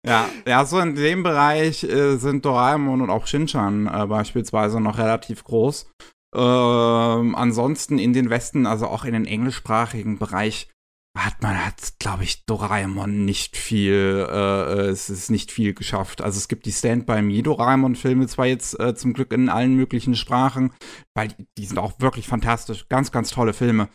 ja, 0.06 0.30
ja, 0.48 0.66
so 0.66 0.80
in 0.80 0.96
dem 0.96 1.24
Bereich 1.24 1.84
äh, 1.84 2.16
sind 2.16 2.46
Doraemon 2.46 3.02
und 3.02 3.10
auch 3.10 3.28
Shinchan 3.28 3.88
äh, 3.88 4.06
beispielsweise 4.08 4.80
noch 4.80 4.98
relativ 4.98 5.44
groß. 5.44 5.92
Ähm, 6.34 7.36
ansonsten 7.36 7.98
in 7.98 8.14
den 8.14 8.30
Westen, 8.30 8.66
also 8.66 8.88
auch 8.88 9.06
in 9.06 9.14
den 9.14 9.26
englischsprachigen 9.26 10.18
Bereich, 10.18 10.70
hat 11.16 11.42
man 11.42 11.66
hat, 11.66 11.94
glaube 12.00 12.24
ich, 12.24 12.46
Doraemon 12.46 13.24
nicht 13.24 13.56
viel, 13.56 14.28
äh, 14.30 14.74
äh, 14.74 14.90
es 14.90 15.10
ist 15.10 15.32
nicht 15.32 15.52
viel 15.52 15.74
geschafft. 15.74 16.22
Also 16.22 16.38
es 16.38 16.48
gibt 16.48 16.66
die 16.66 16.72
Stand 16.72 17.06
by 17.06 17.22
Me 17.22 17.42
Doraemon-Filme 17.42 18.28
zwar 18.28 18.48
jetzt 18.48 18.80
äh, 18.80 18.96
zum 18.96 19.14
Glück 19.14 19.32
in 19.32 19.50
allen 19.50 19.76
möglichen 19.76 20.16
Sprachen, 20.16 20.74
weil 21.16 21.30
die, 21.30 21.48
die 21.58 21.66
sind 21.66 21.80
auch 21.80 22.00
wirklich 22.00 22.28
fantastisch, 22.28 22.88
ganz, 22.90 23.12
ganz 23.12 23.30
tolle 23.30 23.54
Filme. 23.54 23.88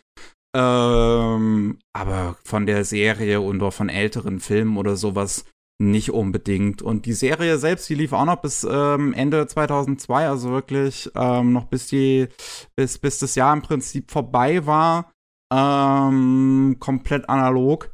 Ähm, 0.56 1.78
aber 1.92 2.36
von 2.44 2.66
der 2.66 2.84
Serie 2.84 3.40
und 3.40 3.62
auch 3.62 3.72
von 3.72 3.88
älteren 3.88 4.40
Filmen 4.40 4.78
oder 4.78 4.96
sowas 4.96 5.44
nicht 5.80 6.10
unbedingt. 6.10 6.82
Und 6.82 7.06
die 7.06 7.12
Serie 7.12 7.58
selbst, 7.58 7.88
die 7.88 7.94
lief 7.94 8.12
auch 8.12 8.24
noch 8.24 8.40
bis 8.40 8.66
ähm, 8.68 9.14
Ende 9.14 9.46
2002, 9.46 10.28
also 10.28 10.50
wirklich 10.50 11.10
ähm, 11.14 11.52
noch 11.52 11.66
bis 11.66 11.86
die, 11.86 12.28
bis, 12.76 12.98
bis 12.98 13.18
das 13.18 13.34
Jahr 13.34 13.52
im 13.52 13.62
Prinzip 13.62 14.10
vorbei 14.10 14.66
war. 14.66 15.12
Ähm, 15.52 16.76
komplett 16.78 17.28
analog. 17.28 17.90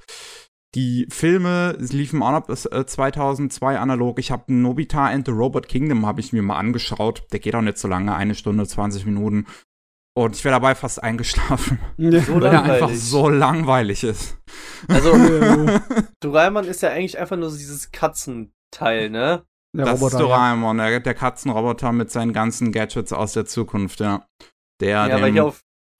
Die 0.75 1.07
Filme 1.11 1.75
liefen 1.79 2.23
auch 2.23 2.33
noch 2.33 2.47
bis 2.47 2.67
äh, 2.67 2.85
2002 2.85 3.79
analog. 3.79 4.19
Ich 4.19 4.31
habe 4.31 4.53
Nobita 4.53 5.07
and 5.07 5.27
the 5.27 5.33
Robot 5.33 5.69
Kingdom 5.69 6.05
habe 6.05 6.21
ich 6.21 6.35
mir 6.35 6.43
mal 6.43 6.59
angeschaut. 6.59 7.27
Der 7.33 7.41
geht 7.41 7.55
auch 7.55 7.63
nicht 7.63 7.79
so 7.79 7.89
lange, 7.89 8.15
eine 8.15 8.35
Stunde, 8.35 8.67
20 8.67 9.07
Minuten. 9.07 9.47
Und 10.15 10.35
ich 10.35 10.45
wäre 10.45 10.55
dabei 10.55 10.75
fast 10.75 11.03
eingeschlafen. 11.03 11.79
Ja, 11.99 12.21
so 12.21 12.41
weil 12.41 12.53
er 12.53 12.63
einfach 12.63 12.91
so 12.91 13.31
langweilig 13.31 14.05
ist. 14.05 14.37
Also, 14.89 15.13
Doraemon 16.21 16.67
ist 16.67 16.83
ja 16.83 16.91
eigentlich 16.91 17.19
einfach 17.19 17.39
nur 17.39 17.51
dieses 17.51 17.91
Katzenteil, 17.91 19.09
ne? 19.09 19.45
Der 19.75 19.87
das 19.87 20.01
Roboter, 20.01 20.17
ist 20.17 20.21
Doraemon, 20.21 20.79
ja. 20.79 20.99
der, 21.01 21.15
Katzenroboter 21.15 21.93
mit 21.93 22.11
seinen 22.11 22.35
ganzen 22.35 22.73
Gadgets 22.73 23.15
aus 23.15 23.33
der 23.33 23.47
Zukunft, 23.47 24.01
ja. 24.01 24.27
Der 24.81 25.09
ja, 25.09 25.19
dem 25.19 25.53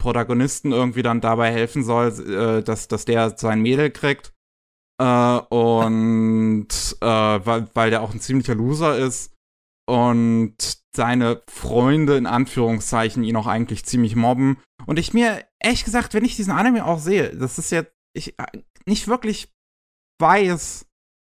Protagonisten 0.07 0.71
irgendwie 0.71 1.03
dann 1.03 1.21
dabei 1.21 1.51
helfen 1.51 1.83
soll, 1.83 2.07
äh, 2.31 2.63
dass, 2.63 2.87
dass 2.87 3.07
der 3.07 3.37
sein 3.37 3.61
Mädel 3.61 3.91
kriegt. 3.91 4.33
Äh, 5.03 5.05
und 5.05 6.69
äh, 7.01 7.07
weil, 7.07 7.67
weil 7.75 7.91
der 7.91 8.03
auch 8.03 8.15
ein 8.15 8.21
ziemlicher 8.21 8.55
Loser 8.55 8.97
ist 8.97 9.35
und 9.89 10.55
seine 10.95 11.43
Freunde 11.49 12.17
in 12.17 12.27
Anführungszeichen 12.27 13.25
ihn 13.25 13.35
auch 13.35 13.49
eigentlich 13.49 13.85
ziemlich 13.85 14.15
mobben. 14.15 14.63
Und 14.87 15.01
ich 15.01 15.13
mir, 15.13 15.45
ehrlich 15.59 15.83
gesagt, 15.83 16.15
wenn 16.15 16.25
ich 16.25 16.37
diesen 16.37 16.53
Anime 16.53 16.87
auch 16.87 17.01
sehe, 17.01 17.37
das 17.37 17.59
ist 17.59 17.73
ja, 17.73 17.83
ich 18.17 18.39
äh, 18.39 18.63
nicht 18.87 19.09
wirklich 19.09 19.53
weiß, 20.21 20.87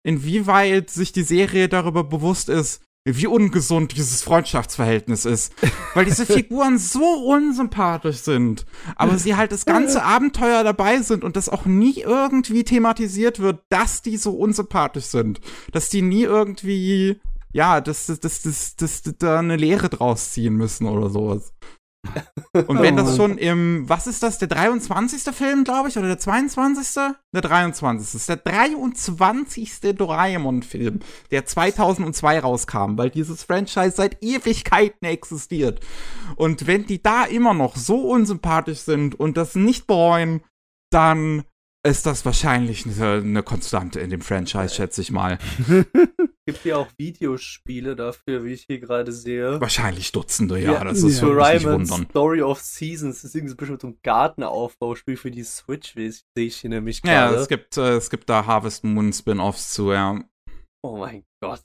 inwieweit 0.06 0.90
sich 0.90 1.10
die 1.10 1.24
Serie 1.24 1.68
darüber 1.68 2.04
bewusst 2.04 2.48
ist, 2.48 2.84
wie 3.04 3.26
ungesund 3.26 3.96
dieses 3.96 4.22
Freundschaftsverhältnis 4.22 5.24
ist. 5.24 5.52
Weil 5.94 6.04
diese 6.04 6.26
Figuren 6.26 6.78
so 6.78 7.04
unsympathisch 7.04 8.18
sind, 8.18 8.66
aber 8.96 9.18
sie 9.18 9.36
halt 9.36 9.52
das 9.52 9.64
ganze 9.64 10.02
Abenteuer 10.02 10.64
dabei 10.64 11.00
sind 11.00 11.24
und 11.24 11.36
das 11.36 11.48
auch 11.48 11.64
nie 11.64 12.00
irgendwie 12.00 12.64
thematisiert 12.64 13.40
wird, 13.40 13.62
dass 13.70 14.02
die 14.02 14.16
so 14.16 14.32
unsympathisch 14.32 15.06
sind. 15.06 15.40
Dass 15.72 15.88
die 15.88 16.02
nie 16.02 16.22
irgendwie 16.22 17.20
ja, 17.52 17.80
dass, 17.80 18.06
dass, 18.06 18.20
dass, 18.20 18.42
dass, 18.42 18.76
dass, 18.76 19.02
da 19.18 19.40
eine 19.40 19.56
Lehre 19.56 19.88
draus 19.88 20.30
ziehen 20.30 20.54
müssen 20.54 20.86
oder 20.86 21.10
sowas. 21.10 21.52
Und 22.66 22.80
wenn 22.80 22.96
das 22.96 23.16
schon 23.16 23.38
im, 23.38 23.88
was 23.88 24.06
ist 24.06 24.22
das, 24.22 24.38
der 24.38 24.48
23. 24.48 25.34
Film, 25.34 25.64
glaube 25.64 25.88
ich, 25.88 25.98
oder 25.98 26.08
der 26.08 26.18
22.? 26.18 27.14
Der 27.32 27.42
23. 27.42 28.06
Das 28.06 28.14
ist 28.14 28.28
der 28.28 28.36
23. 28.36 29.80
Doraemon-Film, 29.96 31.00
der 31.30 31.46
2002 31.46 32.40
rauskam, 32.40 32.96
weil 32.96 33.10
dieses 33.10 33.44
Franchise 33.44 33.92
seit 33.92 34.22
Ewigkeiten 34.22 35.06
existiert. 35.06 35.80
Und 36.36 36.66
wenn 36.66 36.86
die 36.86 37.02
da 37.02 37.24
immer 37.24 37.54
noch 37.54 37.76
so 37.76 38.08
unsympathisch 38.08 38.80
sind 38.80 39.18
und 39.18 39.36
das 39.36 39.54
nicht 39.54 39.86
bereuen, 39.86 40.42
dann 40.90 41.44
ist 41.82 42.06
das 42.06 42.24
wahrscheinlich 42.24 42.84
eine, 42.86 43.22
eine 43.22 43.42
Konstante 43.42 44.00
in 44.00 44.10
dem 44.10 44.20
Franchise, 44.20 44.74
schätze 44.74 45.00
ich 45.00 45.10
mal. 45.10 45.38
Gibt 46.52 46.64
ja 46.64 46.78
auch 46.78 46.88
Videospiele 46.98 47.94
dafür, 47.94 48.44
wie 48.44 48.54
ich 48.54 48.64
hier 48.64 48.80
gerade 48.80 49.12
sehe. 49.12 49.60
Wahrscheinlich 49.60 50.10
Dutzende, 50.10 50.58
ja. 50.58 50.72
ja 50.72 50.84
das 50.84 51.02
ist 51.02 51.20
ja. 51.20 51.52
nicht 51.52 51.64
wundern. 51.64 52.06
Story 52.10 52.42
of 52.42 52.60
Seasons 52.60 53.22
das 53.22 53.24
ist 53.24 53.36
irgendwie 53.36 53.54
bestimmt 53.54 53.80
so 53.80 53.86
ein 53.86 53.98
Gartenaufbauspiel 54.02 55.16
für 55.16 55.30
die 55.30 55.44
Switch, 55.44 55.94
sehe 55.94 56.12
ich 56.34 56.56
hier 56.56 56.70
nämlich 56.70 57.02
gerade. 57.02 57.34
Ja, 57.34 57.40
es 57.40 57.46
gibt, 57.46 57.76
äh, 57.76 57.96
es 57.96 58.10
gibt 58.10 58.28
da 58.28 58.46
Harvest 58.46 58.82
Moon 58.82 59.12
Spin-Offs 59.12 59.72
zu, 59.72 59.92
ja. 59.92 60.24
Oh 60.82 60.96
mein 60.96 61.24
Gott. 61.40 61.62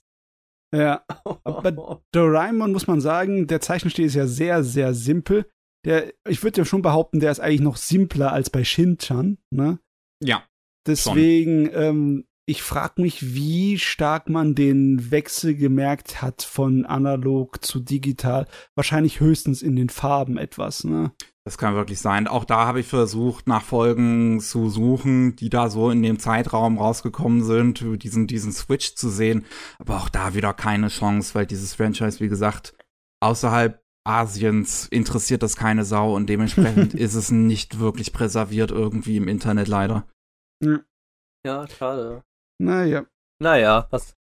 Ja, 0.75 1.03
bei 1.43 1.75
Doraemon 2.11 2.71
muss 2.71 2.85
man 2.85 3.01
sagen, 3.01 3.47
der 3.47 3.61
Zeichenstil 3.61 4.05
ist 4.05 4.15
ja 4.15 4.27
sehr, 4.27 4.63
sehr 4.63 4.93
simpel. 4.93 5.49
Der, 5.85 6.13
ich 6.27 6.43
würde 6.43 6.61
ja 6.61 6.65
schon 6.65 6.83
behaupten, 6.83 7.19
der 7.19 7.31
ist 7.31 7.39
eigentlich 7.39 7.61
noch 7.61 7.77
simpler 7.77 8.31
als 8.31 8.51
bei 8.51 8.63
Shin-Chan, 8.63 9.39
ne? 9.51 9.79
Ja. 10.23 10.43
Deswegen, 10.87 11.69
ähm, 11.73 12.27
ich 12.47 12.61
frage 12.61 13.01
mich, 13.01 13.33
wie 13.33 13.79
stark 13.79 14.29
man 14.29 14.53
den 14.53 15.09
Wechsel 15.09 15.55
gemerkt 15.55 16.21
hat 16.21 16.43
von 16.43 16.85
analog 16.85 17.65
zu 17.65 17.79
digital. 17.79 18.47
Wahrscheinlich 18.75 19.19
höchstens 19.19 19.63
in 19.63 19.75
den 19.75 19.89
Farben 19.89 20.37
etwas, 20.37 20.83
ne? 20.83 21.11
Das 21.43 21.59
kann 21.59 21.75
wirklich 21.75 21.99
sein. 21.99 22.27
Auch 22.27 22.43
da 22.43 22.65
habe 22.65 22.79
ich 22.79 22.87
versucht, 22.87 23.47
nach 23.47 23.61
Folgen 23.61 24.39
zu 24.39 24.69
suchen, 24.69 25.35
die 25.35 25.49
da 25.49 25.69
so 25.69 25.91
in 25.91 26.01
dem 26.01 26.17
Zeitraum 26.17 26.79
rausgekommen 26.79 27.43
sind, 27.43 27.85
diesen, 28.01 28.25
diesen 28.25 28.51
Switch 28.51 28.95
zu 28.95 29.09
sehen. 29.09 29.45
Aber 29.77 29.97
auch 29.97 30.09
da 30.09 30.33
wieder 30.33 30.53
keine 30.53 30.87
Chance, 30.87 31.35
weil 31.35 31.45
dieses 31.45 31.75
Franchise, 31.75 32.19
wie 32.19 32.29
gesagt, 32.29 32.75
außerhalb 33.21 33.79
Asiens 34.03 34.87
interessiert 34.87 35.43
das 35.43 35.55
keine 35.55 35.83
Sau 35.83 36.15
und 36.15 36.27
dementsprechend 36.27 36.93
ist 36.95 37.13
es 37.13 37.29
nicht 37.29 37.79
wirklich 37.79 38.11
präserviert 38.11 38.71
irgendwie 38.71 39.17
im 39.17 39.27
Internet 39.27 39.67
leider. 39.67 40.07
Ja, 40.63 40.79
ja 41.45 41.67
schade. 41.67 42.23
Naja. 42.61 43.05
Naja, 43.41 43.87
was. 43.91 44.15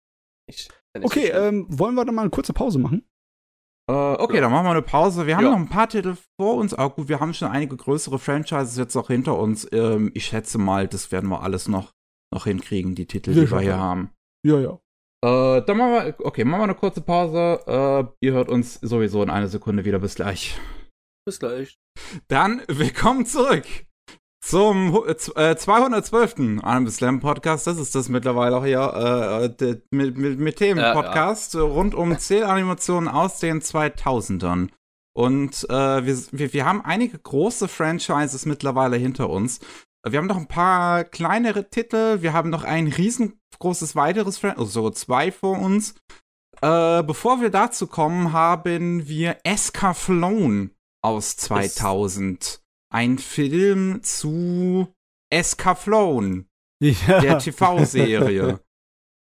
Ich, 0.49 0.69
okay, 1.01 1.29
ähm, 1.29 1.65
wollen 1.69 1.95
wir 1.95 2.05
dann 2.05 2.15
mal 2.15 2.23
eine 2.23 2.31
kurze 2.31 2.53
Pause 2.53 2.79
machen? 2.79 3.07
Äh, 3.89 3.93
okay, 3.93 4.35
ja. 4.35 4.41
dann 4.41 4.51
machen 4.51 4.65
wir 4.65 4.71
eine 4.71 4.81
Pause. 4.81 5.27
Wir 5.27 5.37
haben 5.37 5.45
ja. 5.45 5.51
noch 5.51 5.57
ein 5.57 5.69
paar 5.69 5.87
Titel 5.87 6.15
vor 6.39 6.55
uns. 6.55 6.73
Auch 6.73 6.95
gut, 6.95 7.07
wir 7.07 7.19
haben 7.19 7.33
schon 7.33 7.49
einige 7.49 7.77
größere 7.77 8.19
Franchises 8.19 8.77
jetzt 8.77 8.95
auch 8.95 9.07
hinter 9.07 9.37
uns. 9.37 9.67
Ähm, 9.71 10.11
ich 10.13 10.25
schätze 10.25 10.57
mal, 10.57 10.87
das 10.87 11.11
werden 11.11 11.29
wir 11.29 11.43
alles 11.43 11.67
noch, 11.67 11.93
noch 12.33 12.45
hinkriegen, 12.45 12.95
die 12.95 13.05
Titel, 13.05 13.31
ja, 13.31 13.43
die 13.43 13.51
wir 13.51 13.59
hier 13.59 13.77
haben. 13.77 14.11
Ja, 14.45 14.59
ja. 14.59 14.79
Äh, 15.23 15.63
dann 15.65 15.77
machen 15.77 15.93
wir, 15.93 16.15
okay, 16.19 16.43
machen 16.43 16.61
wir 16.61 16.65
eine 16.65 16.75
kurze 16.75 17.01
Pause. 17.01 17.61
Äh, 17.67 18.25
ihr 18.25 18.33
hört 18.33 18.49
uns 18.49 18.75
sowieso 18.75 19.23
in 19.23 19.29
einer 19.29 19.47
Sekunde 19.47 19.85
wieder. 19.85 19.99
Bis 19.99 20.15
gleich. 20.15 20.59
Bis 21.25 21.39
gleich. 21.39 21.77
Dann 22.27 22.61
willkommen 22.67 23.25
zurück 23.25 23.65
zum 24.45 24.95
äh, 25.35 25.55
212. 25.55 26.61
Anime 26.61 26.91
Slam 26.91 27.19
Podcast. 27.19 27.65
Das 27.65 27.79
ist 27.79 27.95
das 27.95 28.09
mittlerweile 28.09 28.57
auch 28.57 28.65
hier 28.65 29.49
äh, 29.59 29.75
mit, 29.89 30.17
mit, 30.17 30.39
mit 30.39 30.55
Themen-Podcast 30.57 31.55
ja, 31.55 31.61
ja. 31.61 31.65
rund 31.65 31.95
um 31.95 32.17
Zählanimationen 32.19 33.09
aus 33.09 33.39
den 33.39 33.61
2000ern. 33.61 34.69
Und 35.15 35.65
äh, 35.69 36.05
wir, 36.05 36.17
wir, 36.31 36.53
wir 36.53 36.65
haben 36.65 36.81
einige 36.81 37.17
große 37.17 37.67
Franchises 37.67 38.45
mittlerweile 38.45 38.97
hinter 38.97 39.31
uns. 39.31 39.61
Wir 40.07 40.19
haben 40.19 40.27
noch 40.27 40.37
ein 40.37 40.47
paar 40.47 41.05
kleinere 41.05 41.69
Titel. 41.69 42.21
Wir 42.21 42.33
haben 42.33 42.51
noch 42.51 42.63
ein 42.63 42.87
riesengroßes 42.87 43.95
weiteres 43.95 44.37
Franchise, 44.37 44.59
also 44.59 44.71
sogar 44.71 44.93
zwei 44.93 45.31
vor 45.31 45.57
uns. 45.57 45.95
Äh, 46.61 47.01
bevor 47.01 47.41
wir 47.41 47.49
dazu 47.49 47.87
kommen, 47.87 48.31
haben 48.31 49.07
wir 49.07 49.37
Escaflowne 49.43 50.69
aus 51.01 51.35
2000. 51.37 52.43
Es 52.43 52.64
ein 52.95 53.17
Film 53.17 53.99
zu 54.03 54.87
Escaflowne, 55.29 56.45
ja. 56.81 57.19
der 57.19 57.39
TV-Serie. 57.39 58.61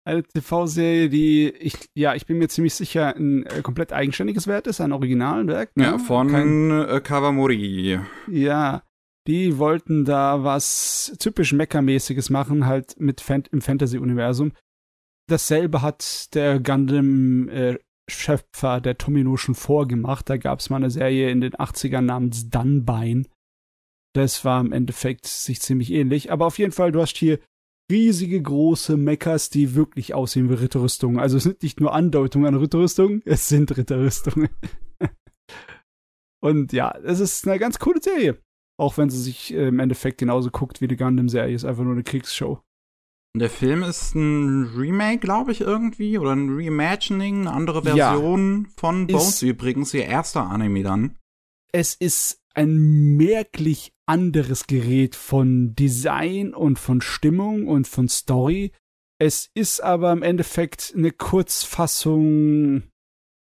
Eine 0.07 0.23
TV-Serie, 0.23 1.09
die 1.09 1.49
ich, 1.49 1.75
ja, 1.93 2.15
ich 2.15 2.25
bin 2.25 2.37
mir 2.37 2.47
ziemlich 2.47 2.73
sicher 2.73 3.13
ein 3.17 3.45
äh, 3.45 3.61
komplett 3.61 3.91
eigenständiges 3.91 4.47
Werk 4.47 4.65
ist, 4.65 4.79
ein 4.79 4.93
Originalwerk. 4.93 5.75
Ne? 5.75 5.83
Ja, 5.83 5.97
von 5.97 6.29
Kein, 6.29 6.71
äh, 6.71 7.01
Kawamori. 7.01 7.99
Ja, 8.27 8.83
die 9.27 9.57
wollten 9.57 10.05
da 10.05 10.45
was 10.45 11.17
typisch 11.19 11.51
Mecha-mäßiges 11.51 12.31
machen, 12.31 12.65
halt 12.65 12.97
mit 12.97 13.19
Fan 13.19 13.43
im 13.51 13.59
Fantasy-Universum. 13.59 14.53
Dasselbe 15.27 15.81
hat 15.81 16.33
der 16.33 16.61
Gundam-Schöpfer, 16.61 18.77
äh, 18.77 18.81
der 18.81 18.97
Tomino, 18.97 19.35
schon 19.35 19.53
vorgemacht. 19.53 20.29
Da 20.29 20.37
gab 20.37 20.59
es 20.59 20.69
mal 20.69 20.77
eine 20.77 20.91
Serie 20.91 21.29
in 21.29 21.41
den 21.41 21.55
80ern 21.55 22.01
namens 22.01 22.49
Dunbine. 22.49 23.25
Das 24.13 24.43
war 24.43 24.61
im 24.61 24.71
Endeffekt 24.71 25.27
sich 25.27 25.61
ziemlich 25.61 25.91
ähnlich. 25.91 26.31
Aber 26.31 26.45
auf 26.45 26.57
jeden 26.57 26.71
Fall, 26.71 26.91
du 26.91 27.01
hast 27.01 27.17
hier 27.17 27.39
riesige 27.91 28.41
große 28.41 28.97
Mechas, 28.97 29.49
die 29.49 29.75
wirklich 29.75 30.13
aussehen 30.13 30.49
wie 30.49 30.55
Ritterrüstungen. 30.55 31.19
Also 31.19 31.37
es 31.37 31.43
sind 31.43 31.63
nicht 31.63 31.79
nur 31.79 31.93
Andeutungen 31.93 32.47
an 32.47 32.59
Ritterrüstungen, 32.59 33.21
es 33.25 33.47
sind 33.47 33.75
Ritterrüstungen. 33.75 34.49
Und 36.41 36.71
ja, 36.71 36.95
es 37.03 37.19
ist 37.19 37.47
eine 37.47 37.59
ganz 37.59 37.79
coole 37.79 38.01
Serie. 38.01 38.37
Auch 38.79 38.97
wenn 38.97 39.09
sie 39.09 39.21
sich 39.21 39.53
äh, 39.53 39.67
im 39.67 39.79
Endeffekt 39.79 40.19
genauso 40.19 40.51
guckt 40.51 40.79
wie 40.79 40.87
die 40.87 40.95
Gundam-Serie, 40.95 41.53
ist 41.53 41.65
einfach 41.65 41.83
nur 41.83 41.93
eine 41.93 42.03
Kriegsshow. 42.03 42.61
Der 43.35 43.49
Film 43.49 43.83
ist 43.83 44.15
ein 44.15 44.63
Remake, 44.75 45.19
glaube 45.19 45.51
ich, 45.51 45.61
irgendwie, 45.61 46.17
oder 46.17 46.31
ein 46.31 46.49
Reimagining, 46.49 47.41
eine 47.41 47.51
andere 47.51 47.83
Version 47.83 48.65
ja, 48.65 48.71
von 48.77 49.05
Bones 49.05 49.41
übrigens, 49.43 49.93
ihr 49.93 50.05
erster 50.05 50.49
Anime 50.49 50.81
dann. 50.81 51.17
Es 51.71 51.93
ist 51.93 52.41
ein 52.55 53.17
merklich 53.17 53.93
anderes 54.09 54.65
Gerät 54.65 55.15
von 55.15 55.75
Design 55.75 56.55
und 56.55 56.79
von 56.79 56.99
Stimmung 56.99 57.67
und 57.67 57.87
von 57.87 58.09
Story. 58.09 58.71
Es 59.21 59.51
ist 59.53 59.81
aber 59.81 60.11
im 60.11 60.23
Endeffekt 60.23 60.93
eine 60.97 61.11
Kurzfassung, 61.11 62.83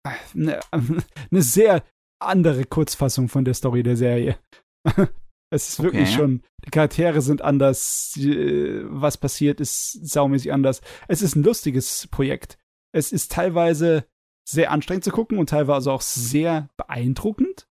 eine, 0.03 0.59
eine 0.71 1.41
sehr 1.41 1.83
andere 2.19 2.65
Kurzfassung 2.65 3.29
von 3.29 3.45
der 3.45 3.53
Story 3.53 3.83
der 3.83 3.95
Serie. 3.95 4.37
Es 5.51 5.69
ist 5.69 5.83
wirklich 5.83 6.09
okay. 6.09 6.17
schon, 6.17 6.41
die 6.65 6.71
Charaktere 6.71 7.21
sind 7.21 7.43
anders, 7.43 8.17
was 8.17 9.15
passiert 9.15 9.61
ist 9.61 9.91
saumäßig 9.91 10.51
anders. 10.51 10.81
Es 11.07 11.21
ist 11.21 11.35
ein 11.35 11.43
lustiges 11.43 12.07
Projekt. 12.07 12.57
Es 12.91 13.11
ist 13.11 13.31
teilweise 13.31 14.05
sehr 14.43 14.71
anstrengend 14.71 15.03
zu 15.03 15.11
gucken 15.11 15.37
und 15.37 15.51
teilweise 15.51 15.91
auch 15.91 16.01
sehr 16.01 16.67
beeindruckend. 16.77 17.67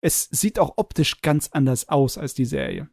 Es 0.00 0.28
sieht 0.30 0.58
auch 0.58 0.74
optisch 0.76 1.20
ganz 1.22 1.48
anders 1.52 1.88
aus 1.88 2.18
als 2.18 2.34
die 2.34 2.44
Serie. 2.44 2.88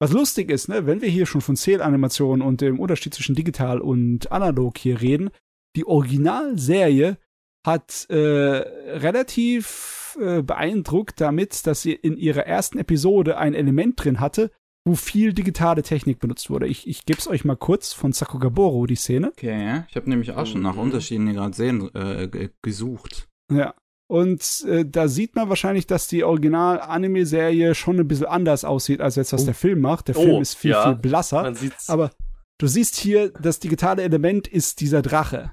Was 0.00 0.12
lustig 0.12 0.50
ist, 0.50 0.68
ne, 0.68 0.86
wenn 0.86 1.00
wir 1.00 1.08
hier 1.08 1.26
schon 1.26 1.40
von 1.40 1.56
Zählanimationen 1.56 2.46
und 2.46 2.60
dem 2.60 2.80
Unterschied 2.80 3.14
zwischen 3.14 3.34
digital 3.34 3.80
und 3.80 4.32
analog 4.32 4.78
hier 4.78 5.00
reden, 5.00 5.30
die 5.76 5.86
Originalserie 5.86 7.18
hat 7.66 8.06
äh, 8.10 8.16
relativ 8.16 10.18
äh, 10.20 10.42
beeindruckt 10.42 11.20
damit, 11.20 11.66
dass 11.66 11.82
sie 11.82 11.92
in 11.92 12.16
ihrer 12.16 12.46
ersten 12.46 12.78
Episode 12.78 13.38
ein 13.38 13.54
Element 13.54 14.02
drin 14.02 14.20
hatte, 14.20 14.50
wo 14.86 14.94
viel 14.94 15.32
digitale 15.32 15.82
Technik 15.82 16.18
benutzt 16.18 16.50
wurde. 16.50 16.66
Ich, 16.66 16.86
ich 16.86 17.06
gebe 17.06 17.18
es 17.18 17.26
euch 17.26 17.44
mal 17.44 17.56
kurz 17.56 17.92
von 17.92 18.12
Sakugaboro, 18.12 18.86
die 18.86 18.96
Szene. 18.96 19.28
Okay, 19.28 19.84
ich 19.88 19.96
habe 19.96 20.10
nämlich 20.10 20.32
auch 20.32 20.46
schon 20.46 20.60
nach 20.60 20.74
mhm. 20.74 20.80
Unterschieden 20.80 21.32
gerade 21.32 21.56
sehen 21.56 21.94
äh, 21.94 22.50
gesucht. 22.60 23.28
Ja. 23.50 23.74
Und 24.14 24.64
äh, 24.68 24.84
da 24.86 25.08
sieht 25.08 25.34
man 25.34 25.48
wahrscheinlich, 25.48 25.88
dass 25.88 26.06
die 26.06 26.22
Original-Anime-Serie 26.22 27.74
schon 27.74 27.98
ein 27.98 28.06
bisschen 28.06 28.26
anders 28.26 28.64
aussieht, 28.64 29.00
als 29.00 29.16
jetzt, 29.16 29.32
was 29.32 29.42
oh. 29.42 29.46
der 29.46 29.54
Film 29.54 29.80
macht. 29.80 30.06
Der 30.06 30.14
Film 30.14 30.36
oh, 30.36 30.40
ist 30.40 30.54
viel, 30.54 30.70
ja. 30.70 30.84
viel 30.84 30.94
blasser. 30.94 31.52
Aber 31.88 32.12
du 32.58 32.68
siehst 32.68 32.94
hier, 32.94 33.30
das 33.30 33.58
digitale 33.58 34.04
Element 34.04 34.46
ist 34.46 34.80
dieser 34.80 35.02
Drache. 35.02 35.50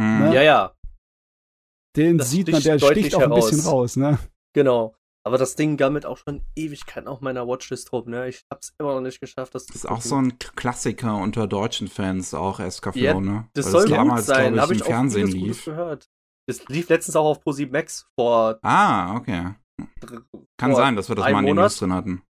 Mhm. 0.00 0.18
Ne? 0.20 0.34
Ja, 0.36 0.42
ja. 0.42 0.74
Den 1.96 2.18
das 2.18 2.30
sieht 2.30 2.52
man, 2.52 2.62
der 2.62 2.78
sticht 2.78 3.16
auch 3.16 3.22
ein 3.22 3.34
bisschen 3.34 3.60
raus, 3.62 3.96
ne? 3.96 4.20
Genau. 4.54 4.94
Aber 5.26 5.36
das 5.36 5.56
Ding 5.56 5.76
gammelt 5.76 6.06
auch 6.06 6.18
schon 6.18 6.42
Ewigkeiten 6.54 7.08
auf 7.08 7.20
meiner 7.20 7.48
Watchlist 7.48 7.92
rum, 7.92 8.10
ne? 8.10 8.28
Ich 8.28 8.44
hab's 8.48 8.74
immer 8.78 8.94
noch 8.94 9.00
nicht 9.00 9.20
geschafft, 9.20 9.56
das 9.56 9.66
Das 9.66 9.74
ist 9.74 9.88
auch 9.88 10.02
so 10.02 10.14
ein 10.14 10.38
Klassiker 10.38 11.16
unter 11.16 11.48
deutschen 11.48 11.88
Fans, 11.88 12.32
auch 12.32 12.60
SK 12.60 12.94
ja, 12.94 13.18
ne? 13.18 13.48
Das 13.54 13.66
Weil 13.66 13.72
soll 13.72 13.80
das 13.80 13.90
gut 13.90 13.98
damals, 13.98 14.26
sein, 14.26 14.60
habe 14.60 14.74
ich 14.74 14.82
im 14.82 14.86
Fernsehen 14.86 15.26
lief. 15.26 15.64
gehört. 15.64 16.08
Das 16.46 16.66
lief 16.68 16.88
letztens 16.88 17.16
auch 17.16 17.26
auf 17.26 17.42
Pro7 17.42 17.70
Max 17.72 18.06
vor. 18.18 18.58
Ah, 18.62 19.16
okay. 19.16 19.54
Kann 20.58 20.74
sein, 20.74 20.96
dass 20.96 21.08
wir 21.08 21.16
das 21.16 21.30
mal 21.30 21.40
in 21.40 21.46
den 21.46 21.56
News 21.56 21.78
drin 21.78 21.92
hatten. 21.92 22.22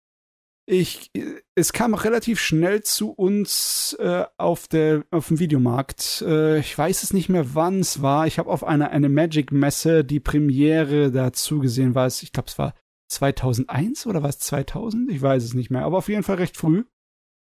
Ich, 0.65 1.11
es 1.55 1.73
kam 1.73 1.93
auch 1.93 2.05
relativ 2.05 2.39
schnell 2.39 2.83
zu 2.83 3.11
uns 3.11 3.97
äh, 3.99 4.23
auf, 4.37 4.69
der, 4.69 5.03
auf 5.11 5.27
dem 5.27 5.39
Videomarkt. 5.39 6.23
Äh, 6.25 6.59
ich 6.59 6.77
weiß 6.77 7.03
es 7.03 7.11
nicht 7.11 7.27
mehr, 7.27 7.53
wann 7.53 7.81
es 7.81 8.01
war. 8.01 8.27
Ich 8.27 8.39
habe 8.39 8.49
auf 8.49 8.63
einer 8.63 8.91
eine 8.91 9.09
Magic-Messe 9.09 10.05
die 10.05 10.21
Premiere 10.21 11.11
dazu 11.11 11.59
gesehen. 11.59 11.95
War 11.95 12.05
es, 12.05 12.23
ich 12.23 12.31
glaube, 12.31 12.47
es 12.47 12.57
war 12.57 12.73
2001 13.09 14.07
oder 14.07 14.23
war 14.23 14.29
es 14.29 14.39
2000? 14.39 15.11
Ich 15.11 15.21
weiß 15.21 15.43
es 15.43 15.53
nicht 15.53 15.69
mehr. 15.69 15.83
Aber 15.83 15.97
auf 15.97 16.07
jeden 16.07 16.23
Fall 16.23 16.37
recht 16.37 16.55
früh. 16.55 16.85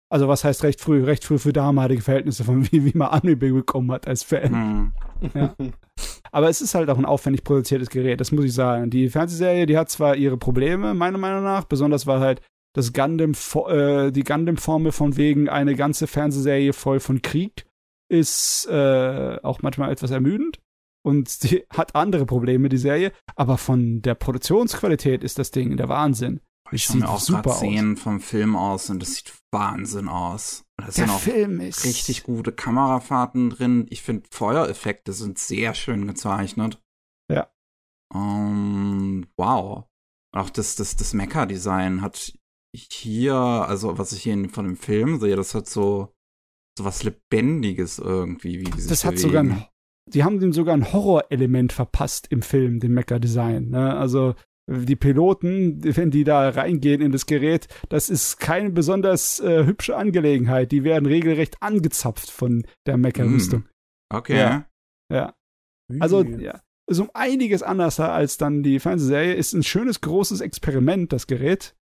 Also 0.10 0.28
was 0.28 0.44
heißt 0.44 0.64
recht 0.64 0.82
früh? 0.82 1.04
Recht 1.04 1.24
früh 1.24 1.38
für 1.38 1.54
damalige 1.54 2.02
Verhältnisse, 2.02 2.44
von 2.44 2.70
wie, 2.72 2.86
wie 2.86 2.98
man 2.98 3.10
Anime 3.10 3.54
bekommen 3.54 3.92
hat 3.92 4.08
als 4.08 4.24
Fan. 4.24 4.52
Mhm. 4.52 5.32
Ja. 5.36 5.56
Aber 6.34 6.50
es 6.50 6.62
ist 6.62 6.76
halt 6.76 6.90
auch 6.90 6.98
ein 6.98 7.06
aufwendig 7.06 7.44
produziertes 7.44 7.90
Gerät, 7.90 8.22
das 8.22 8.32
muss 8.32 8.46
ich 8.46 8.54
sagen. 8.54 8.90
Die 8.90 9.10
Fernsehserie, 9.10 9.66
die 9.66 9.78
hat 9.78 9.90
zwar 9.90 10.16
ihre 10.16 10.38
Probleme, 10.38 10.94
meiner 10.94 11.18
Meinung 11.18 11.44
nach, 11.44 11.66
besonders 11.66 12.08
weil 12.08 12.20
halt 12.20 12.42
das 12.74 12.94
Gundam, 12.94 13.34
äh, 13.68 14.12
die 14.12 14.24
Gundam-Formel 14.24 14.94
von 14.94 15.18
wegen 15.18 15.50
eine 15.50 15.76
ganze 15.76 16.08
Fernsehserie 16.08 16.74
voll 16.74 17.00
von 17.00 17.22
Krieg 17.22 17.66
ist 18.10 18.68
äh, 18.70 19.40
auch 19.42 19.62
manchmal 19.62 19.92
etwas 19.92 20.12
ermüdend. 20.12 20.60
Und 21.04 21.30
sie 21.30 21.66
hat 21.70 21.96
andere 21.96 22.26
Probleme, 22.26 22.70
die 22.70 22.78
Serie. 22.78 23.12
Aber 23.36 23.58
von 23.58 24.02
der 24.02 24.16
Produktionsqualität 24.16 25.24
ist 25.24 25.40
das 25.40 25.52
Ding 25.52 25.76
der 25.78 25.90
Wahnsinn. 25.90 26.40
Ich 26.72 26.84
schaue 26.84 26.98
mir 26.98 27.10
auch 27.10 27.20
super 27.20 27.52
Szenen 27.52 27.98
vom 27.98 28.22
Film 28.22 28.56
aus 28.56 28.90
und 28.90 29.02
das 29.02 29.16
sieht 29.16 29.34
Wahnsinn 29.52 30.08
aus. 30.08 30.66
Da 30.78 30.86
der 30.86 30.94
sind 30.94 31.10
auch 31.10 31.20
Film 31.20 31.60
ist 31.60 31.84
richtig 31.86 32.24
gute 32.24 32.52
Kamerafahrten 32.52 33.50
drin. 33.50 33.86
Ich 33.90 34.02
finde 34.02 34.28
Feuereffekte 34.32 35.14
sind 35.14 35.38
sehr 35.38 35.74
schön 35.74 36.08
gezeichnet. 36.08 36.82
Ja. 37.32 37.52
Um, 38.14 39.28
wow. 39.38 39.86
Auch 40.34 40.50
das, 40.50 40.76
das, 40.76 40.96
das 40.96 41.14
Mecha-Design 41.14 42.02
hat 42.02 42.34
hier, 42.74 43.36
also 43.36 43.98
was 43.98 44.14
ich 44.14 44.24
hier 44.24 44.50
von 44.50 44.66
dem 44.66 44.78
Film 44.78 45.20
sehe, 45.20 45.36
das 45.36 45.54
hat 45.54 45.68
so, 45.68 46.14
so 46.78 46.86
was 46.86 47.04
Lebendiges 47.04 48.00
irgendwie. 48.00 48.62
Wie 48.62 48.72
die 48.72 48.88
das 48.88 49.04
hat 49.04 49.16
bewegen. 49.16 49.18
sogar 49.18 49.44
ein, 49.44 49.66
die 50.08 50.24
haben 50.24 50.40
dem 50.40 50.54
sogar 50.54 50.74
ein 50.74 50.94
Horrorelement 50.94 51.74
verpasst 51.74 52.28
im 52.30 52.42
Film, 52.42 52.80
dem 52.80 52.94
Mecha-Design. 52.94 53.70
Ne? 53.70 53.96
Also 53.96 54.36
die 54.72 54.96
Piloten, 54.96 55.82
wenn 55.84 56.12
die 56.12 56.24
da 56.24 56.50
reingehen 56.50 57.02
in 57.02 57.12
das 57.12 57.26
Gerät, 57.26 57.68
das 57.90 58.10
ist 58.10 58.40
keine 58.40 58.70
besonders 58.70 59.40
äh, 59.40 59.66
hübsche 59.66 59.98
Angelegenheit. 59.98 60.72
Die 60.72 60.84
werden 60.84 61.06
regelrecht 61.06 61.58
angezapft 61.62 62.30
von 62.30 62.66
der 62.86 62.98
Mecha-Rüstung. 62.98 63.62
Mm. 63.62 64.16
Okay. 64.16 64.38
Ja. 64.38 64.66
ja. 65.12 65.36
Also, 66.00 66.24
ja. 66.24 66.62
Ist 66.90 67.00
um 67.00 67.10
einiges 67.14 67.64
anders 67.64 68.00
als 68.00 68.38
dann 68.38 68.64
die 68.64 68.80
Fernsehserie. 68.80 69.34
Ist 69.34 69.54
ein 69.54 69.64
schönes, 69.64 70.02
großes 70.02 70.42
Experiment, 70.42 71.14
das 71.14 71.28
Gerät. 71.28 71.76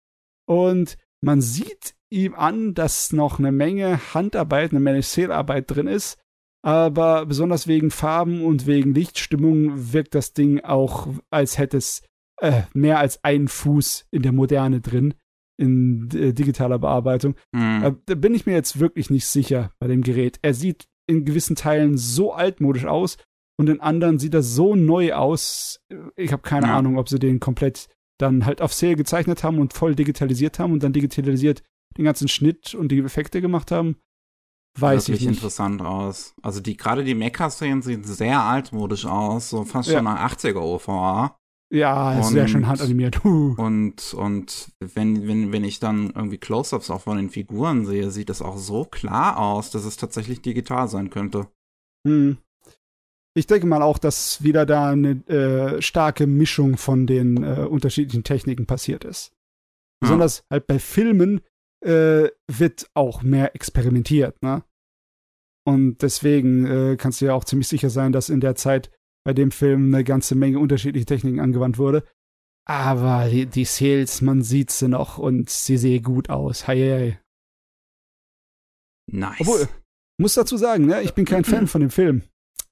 Und 0.48 0.98
man 1.22 1.42
sieht 1.42 1.96
ihm 2.10 2.36
an, 2.36 2.74
dass 2.74 3.12
noch 3.12 3.40
eine 3.40 3.52
Menge 3.52 4.00
Handarbeit, 4.14 4.72
eine 4.72 4.80
Menge 4.80 5.02
Seelarbeit 5.02 5.66
drin 5.70 5.88
ist. 5.88 6.18
Aber 6.64 7.26
besonders 7.26 7.68
wegen 7.68 7.92
Farben 7.92 8.44
und 8.44 8.66
wegen 8.66 8.94
Lichtstimmung 8.94 9.94
wirkt 9.94 10.16
das 10.16 10.34
Ding 10.34 10.62
auch, 10.62 11.08
als 11.30 11.58
hätte 11.58 11.78
es 11.78 12.02
äh, 12.42 12.64
mehr 12.74 13.00
als 13.00 13.24
einen 13.24 13.48
Fuß 13.48 14.08
in 14.12 14.22
der 14.22 14.32
Moderne 14.32 14.82
drin, 14.82 15.14
in 15.58 16.10
äh, 16.14 16.34
digitaler 16.34 16.80
Bearbeitung. 16.80 17.36
Mhm. 17.52 17.84
Äh, 17.84 17.94
da 18.06 18.16
bin 18.16 18.34
ich 18.34 18.46
mir 18.46 18.54
jetzt 18.54 18.80
wirklich 18.80 19.10
nicht 19.10 19.26
sicher 19.26 19.72
bei 19.80 19.88
dem 19.88 20.02
Gerät. 20.02 20.40
Er 20.42 20.54
sieht 20.54 20.88
in 21.08 21.26
gewissen 21.26 21.56
Teilen 21.56 21.98
so 21.98 22.34
altmodisch 22.34 22.86
aus 22.86 23.18
und 23.60 23.70
in 23.70 23.82
anderen 23.82 24.20
sieht 24.20 24.34
er 24.34 24.44
so 24.44 24.76
neu 24.76 25.14
aus. 25.14 25.80
Ich 26.16 26.32
habe 26.32 26.44
keine 26.44 26.68
ja. 26.68 26.78
Ahnung, 26.78 26.98
ob 26.98 27.10
sie 27.10 27.20
den 27.20 27.40
komplett 27.40 27.88
dann 28.20 28.46
halt 28.46 28.62
auf 28.62 28.74
Sale 28.74 28.96
gezeichnet 28.96 29.44
haben 29.44 29.60
und 29.60 29.74
voll 29.74 29.96
digitalisiert 29.96 30.60
haben 30.60 30.74
und 30.74 30.84
dann 30.84 30.94
digitalisiert 30.94 31.64
den 31.98 32.06
ganzen 32.06 32.28
Schnitt 32.28 32.76
und 32.76 32.92
die 32.92 33.00
Effekte 33.00 33.42
gemacht 33.42 33.72
haben. 33.72 33.98
Weiß 34.80 35.10
ich 35.10 35.22
nicht. 35.22 35.36
interessant 35.38 35.82
aus. 35.82 36.36
Also 36.44 36.60
die 36.60 36.78
gerade 36.78 37.04
die 37.04 37.16
Mecha-Szenen 37.16 37.82
sehen 37.82 38.04
sehr 38.04 38.42
altmodisch 38.42 39.06
aus, 39.06 39.50
so 39.50 39.64
fast 39.64 39.90
ja. 39.90 39.96
schon 39.96 40.06
nach 40.06 40.32
80er 40.32 40.60
OVA. 40.60 41.37
Ja, 41.70 42.18
ist 42.20 42.30
sehr 42.30 42.48
schön 42.48 42.68
handanimiert. 42.68 43.24
Huh. 43.24 43.54
Und, 43.58 44.14
und 44.14 44.72
wenn, 44.80 45.28
wenn, 45.28 45.52
wenn 45.52 45.66
ich 45.66 45.80
dann 45.80 46.12
irgendwie 46.12 46.38
Close-Ups 46.38 46.90
auch 46.90 47.02
von 47.02 47.18
den 47.18 47.30
Figuren 47.30 47.86
sehe, 47.86 48.10
sieht 48.10 48.30
es 48.30 48.42
auch 48.42 48.58
so 48.58 48.86
klar 48.86 49.38
aus, 49.38 49.70
dass 49.72 49.84
es 49.84 49.98
tatsächlich 49.98 50.42
digital 50.42 50.88
sein 50.88 51.10
könnte. 51.10 51.48
Hm. 52.08 52.38
Ich 53.36 53.48
denke 53.48 53.68
mal 53.68 53.82
auch, 53.82 53.98
dass 53.98 54.42
wieder 54.44 54.66
da 54.66 54.92
eine 54.92 55.12
äh, 55.28 55.82
starke 55.82 56.26
Mischung 56.26 56.78
von 56.78 57.06
den 57.06 57.44
äh, 57.44 57.68
unterschiedlichen 57.70 58.24
Techniken 58.24 58.66
passiert 58.66 59.04
ist. 59.04 59.34
Besonders 60.00 60.40
ja. 60.40 60.44
halt 60.52 60.68
bei 60.68 60.80
Filmen 60.80 61.42
äh, 61.86 62.30
wird 62.48 62.90
auch 62.94 63.22
mehr 63.24 63.56
experimentiert, 63.56 64.42
ne? 64.42 64.64
Und 65.68 66.02
deswegen 66.02 66.66
äh, 66.66 66.96
kannst 66.96 67.20
du 67.20 67.26
ja 67.26 67.34
auch 67.34 67.44
ziemlich 67.44 67.68
sicher 67.68 67.90
sein, 67.90 68.14
dass 68.14 68.30
in 68.30 68.40
der 68.40 68.56
Zeit 68.56 68.90
bei 69.28 69.34
dem 69.34 69.52
Film 69.52 69.94
eine 69.94 70.06
ganze 70.06 70.36
Menge 70.36 70.58
unterschiedliche 70.58 71.06
Techniken 71.06 71.42
angewandt 71.42 71.78
wurde. 71.78 72.06
Aber 72.66 73.28
die, 73.28 73.46
die 73.46 73.66
Sales, 73.66 74.22
man 74.22 74.42
sieht 74.42 74.72
sie 74.72 74.88
noch 74.88 75.18
und 75.18 75.50
sie 75.50 75.78
sehen 75.78 76.02
gut 76.02 76.30
aus. 76.30 76.66
Hei, 76.66 76.78
hei. 76.78 77.20
Nice. 79.12 79.42
Obwohl, 79.42 79.68
muss 80.18 80.36
dazu 80.36 80.56
sagen, 80.56 80.86
ne, 80.86 81.02
ich 81.02 81.14
bin 81.14 81.26
kein 81.26 81.44
Fan 81.44 81.68
von 81.68 81.82
dem 81.82 81.90
Film. 81.90 82.22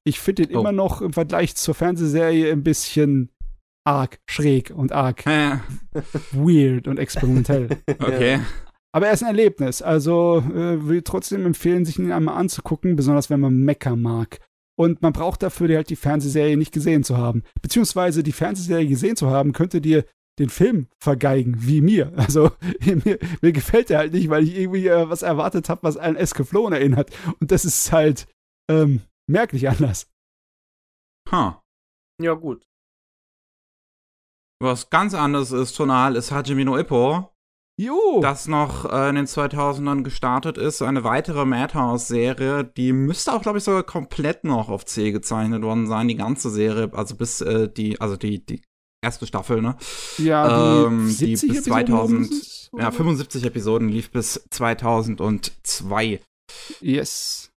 Ich 0.05 0.21
finde 0.21 0.43
ihn 0.43 0.55
oh. 0.55 0.61
immer 0.61 0.71
noch 0.71 1.01
im 1.01 1.11
Vergleich 1.11 1.57
zur 1.57 1.75
Fernsehserie 1.75 2.49
ein 2.53 2.63
bisschen 2.63 3.31
arg 3.85 4.21
schräg 4.25 4.71
und 4.73 4.93
arg 4.93 5.25
weird 6.31 6.87
und 6.87 6.99
experimentell. 6.99 7.67
Okay. 7.99 8.39
Aber 8.93 9.07
er 9.07 9.13
ist 9.13 9.23
ein 9.23 9.27
Erlebnis, 9.27 9.81
also 9.81 10.37
äh, 10.37 10.87
will 10.87 11.01
trotzdem 11.01 11.45
empfehlen, 11.45 11.83
sich 11.83 11.99
ihn 11.99 12.13
einmal 12.13 12.37
anzugucken, 12.37 12.95
besonders 12.95 13.29
wenn 13.29 13.41
man 13.41 13.57
Mecker 13.57 13.97
mag. 13.97 14.39
Und 14.77 15.01
man 15.01 15.13
braucht 15.13 15.41
dafür 15.41 15.75
halt 15.75 15.89
die 15.89 15.95
Fernsehserie 15.95 16.57
nicht 16.57 16.73
gesehen 16.73 17.03
zu 17.03 17.17
haben. 17.17 17.43
Beziehungsweise 17.61 18.23
die 18.23 18.33
Fernsehserie 18.33 18.87
gesehen 18.87 19.15
zu 19.15 19.29
haben, 19.29 19.53
könnte 19.53 19.79
dir 19.81 20.05
den 20.37 20.49
Film 20.49 20.87
vergeigen, 20.99 21.55
wie 21.59 21.81
mir. 21.81 22.11
Also 22.17 22.51
mir, 22.81 23.19
mir 23.41 23.51
gefällt 23.51 23.89
er 23.89 23.99
halt 23.99 24.13
nicht, 24.13 24.29
weil 24.29 24.43
ich 24.43 24.55
irgendwie 24.55 24.87
äh, 24.87 25.09
was 25.09 25.21
erwartet 25.21 25.69
habe, 25.69 25.83
was 25.83 25.97
an 25.97 26.15
Escaflowne 26.15 26.77
erinnert. 26.77 27.15
Und 27.39 27.51
das 27.51 27.63
ist 27.65 27.91
halt 27.91 28.27
ähm, 28.69 29.01
merklich 29.27 29.69
anders. 29.69 30.11
Ha. 31.31 31.55
Huh. 31.55 32.23
Ja, 32.23 32.33
gut. 32.33 32.65
Was 34.61 34.89
ganz 34.89 35.13
anderes 35.13 35.51
ist 35.51 35.75
tonal, 35.75 36.15
ist 36.15 36.31
Hajime 36.31 36.65
no 36.65 36.77
Ippo. 36.77 37.34
Jo. 37.77 38.19
Das 38.21 38.47
noch 38.47 38.85
äh, 38.91 39.09
in 39.09 39.15
den 39.15 39.25
2000ern 39.25 40.03
gestartet 40.03 40.57
ist. 40.57 40.81
Eine 40.81 41.03
weitere 41.03 41.45
Madhouse-Serie, 41.45 42.63
die 42.63 42.93
müsste 42.93 43.33
auch, 43.33 43.41
glaube 43.41 43.57
ich, 43.57 43.65
sogar 43.65 43.83
komplett 43.83 44.45
noch 44.45 44.69
auf 44.69 44.85
C 44.85 45.11
gezeichnet 45.11 45.61
worden 45.61 45.87
sein. 45.87 46.07
Die 46.07 46.15
ganze 46.15 46.49
Serie, 46.49 46.89
also 46.93 47.15
bis 47.15 47.41
äh, 47.41 47.67
die, 47.69 47.99
also 47.99 48.15
die, 48.15 48.45
die 48.45 48.61
erste 49.03 49.27
Staffel, 49.27 49.61
ne? 49.61 49.75
Ja, 50.17 50.47
die, 50.47 50.85
ähm, 50.85 51.15
die 51.19 51.31
bis 51.31 51.43
Episoden 51.43 52.25
2000, 52.25 52.71
ja, 52.77 52.91
75 52.91 53.43
Episoden 53.43 53.89
lief 53.89 54.09
bis 54.09 54.47
2002. 54.51 56.21
Yes. 56.79 57.51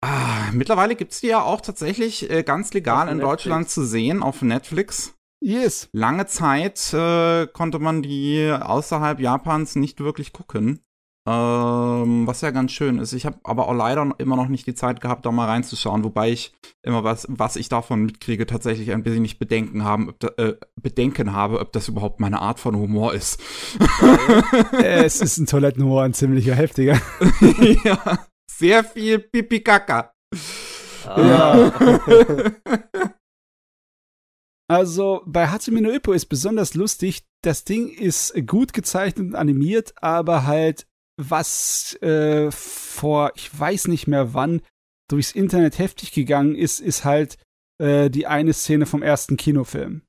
Ah, 0.00 0.50
mittlerweile 0.52 0.94
gibt 0.94 1.12
es 1.12 1.20
die 1.20 1.26
ja 1.26 1.42
auch 1.42 1.60
tatsächlich 1.60 2.30
äh, 2.30 2.42
ganz 2.42 2.72
legal 2.72 3.08
in 3.08 3.18
Netflix. 3.18 3.30
Deutschland 3.30 3.68
zu 3.68 3.84
sehen 3.84 4.22
auf 4.22 4.42
Netflix. 4.42 5.14
Yes. 5.40 5.88
Lange 5.92 6.26
Zeit 6.26 6.92
äh, 6.92 7.46
konnte 7.46 7.78
man 7.78 8.02
die 8.02 8.50
außerhalb 8.50 9.20
Japans 9.20 9.76
nicht 9.76 10.00
wirklich 10.00 10.32
gucken. 10.32 10.80
Ähm, 11.28 12.26
was 12.26 12.40
ja 12.40 12.50
ganz 12.50 12.72
schön 12.72 12.98
ist. 12.98 13.12
Ich 13.12 13.26
habe 13.26 13.38
aber 13.44 13.68
auch 13.68 13.74
leider 13.74 14.14
immer 14.16 14.34
noch 14.34 14.48
nicht 14.48 14.66
die 14.66 14.74
Zeit 14.74 15.02
gehabt, 15.02 15.26
da 15.26 15.30
mal 15.30 15.44
reinzuschauen, 15.44 16.02
wobei 16.02 16.30
ich 16.30 16.54
immer 16.82 17.04
was, 17.04 17.26
was 17.28 17.56
ich 17.56 17.68
davon 17.68 18.06
mitkriege, 18.06 18.46
tatsächlich 18.46 18.92
ein 18.92 19.02
bisschen 19.02 19.22
nicht 19.22 19.38
Bedenken 19.38 19.84
haben, 19.84 20.14
da, 20.20 20.28
äh, 20.38 20.54
Bedenken 20.80 21.34
habe, 21.34 21.60
ob 21.60 21.72
das 21.72 21.86
überhaupt 21.88 22.18
meine 22.18 22.40
Art 22.40 22.58
von 22.60 22.74
Humor 22.76 23.12
ist. 23.12 23.42
es 24.82 25.20
ist 25.20 25.36
ein 25.36 25.44
Toilettenhumor, 25.44 26.04
ein 26.04 26.14
ziemlicher 26.14 26.54
heftiger. 26.54 26.98
ja, 27.84 28.18
sehr 28.50 28.82
viel 28.82 29.18
Pipi-Kaka. 29.18 30.14
Ah. 31.04 31.20
Ja. 31.20 31.72
Also 34.68 35.22
bei 35.26 35.48
Hatsumi 35.48 35.80
no 35.80 35.90
Ippo 35.90 36.12
ist 36.12 36.26
besonders 36.26 36.74
lustig. 36.74 37.24
Das 37.42 37.64
Ding 37.64 37.88
ist 37.88 38.34
gut 38.46 38.72
gezeichnet 38.72 39.28
und 39.28 39.34
animiert, 39.34 39.94
aber 40.02 40.46
halt 40.46 40.86
was 41.16 41.94
äh, 42.02 42.50
vor, 42.50 43.32
ich 43.34 43.58
weiß 43.58 43.88
nicht 43.88 44.06
mehr 44.06 44.34
wann, 44.34 44.60
durchs 45.08 45.32
Internet 45.32 45.78
heftig 45.78 46.12
gegangen 46.12 46.54
ist, 46.54 46.80
ist 46.80 47.04
halt 47.04 47.38
äh, 47.78 48.10
die 48.10 48.26
eine 48.26 48.52
Szene 48.52 48.86
vom 48.86 49.02
ersten 49.02 49.36
Kinofilm. 49.36 50.02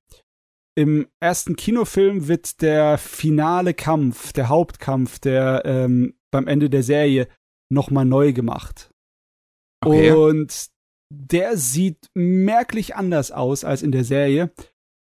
Im 0.75 1.07
ersten 1.19 1.55
Kinofilm 1.55 2.27
wird 2.27 2.61
der 2.61 2.97
finale 2.97 3.73
Kampf, 3.73 4.33
der 4.33 4.49
Hauptkampf, 4.49 5.19
der 5.19 5.63
ähm, 5.65 6.15
beim 6.31 6.47
Ende 6.47 6.69
der 6.69 6.83
Serie 6.83 7.27
nochmal 7.69 8.05
neu 8.05 8.33
gemacht. 8.33 8.91
Okay. 9.81 10.11
Und 10.11 10.69
der 11.09 11.57
sieht 11.57 12.09
merklich 12.13 12.95
anders 12.95 13.31
aus 13.31 13.63
als 13.63 13.81
in 13.81 13.91
der 13.91 14.03
Serie. 14.03 14.51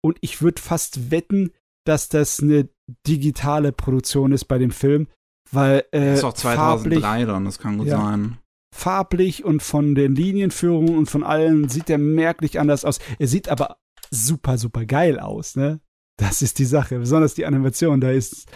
Und 0.02 0.18
ich 0.20 0.42
würde 0.42 0.60
fast 0.60 1.10
wetten, 1.10 1.52
dass 1.84 2.08
das 2.08 2.40
eine 2.40 2.68
digitale 3.06 3.72
Produktion 3.72 4.32
ist 4.32 4.44
bei 4.44 4.58
dem 4.58 4.70
Film, 4.70 5.08
weil 5.50 5.84
äh, 5.90 6.10
das 6.10 6.18
ist 6.18 6.24
auch 6.24 6.34
2003 6.34 7.00
farblich, 7.00 7.26
dann, 7.26 7.44
das 7.44 7.58
kann 7.58 7.78
gut 7.78 7.88
ja, 7.88 7.98
sein. 7.98 8.38
Farblich 8.74 9.44
und 9.44 9.62
von 9.62 9.94
den 9.94 10.14
Linienführungen 10.14 10.96
und 10.96 11.06
von 11.06 11.24
allen 11.24 11.68
sieht 11.68 11.90
er 11.90 11.98
merklich 11.98 12.60
anders 12.60 12.84
aus. 12.84 13.00
Er 13.18 13.26
sieht 13.26 13.48
aber 13.48 13.78
super, 14.10 14.58
super 14.58 14.84
geil 14.84 15.18
aus, 15.18 15.56
ne? 15.56 15.80
Das 16.18 16.42
ist 16.42 16.58
die 16.58 16.64
Sache. 16.64 16.98
Besonders 16.98 17.34
die 17.34 17.46
Animation, 17.46 18.00
da 18.00 18.10
ist 18.10 18.50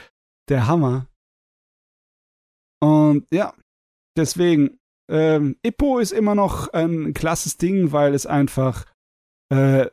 der 0.48 0.66
Hammer. 0.66 1.06
Und 2.80 3.26
ja, 3.32 3.54
deswegen, 4.16 4.80
ähm, 5.10 5.56
Ippo 5.62 5.98
ist 5.98 6.12
immer 6.12 6.34
noch 6.34 6.68
ein 6.68 7.14
klasses 7.14 7.56
Ding, 7.56 7.92
weil 7.92 8.14
es 8.14 8.26
einfach 8.26 8.86
äh, 9.50 9.88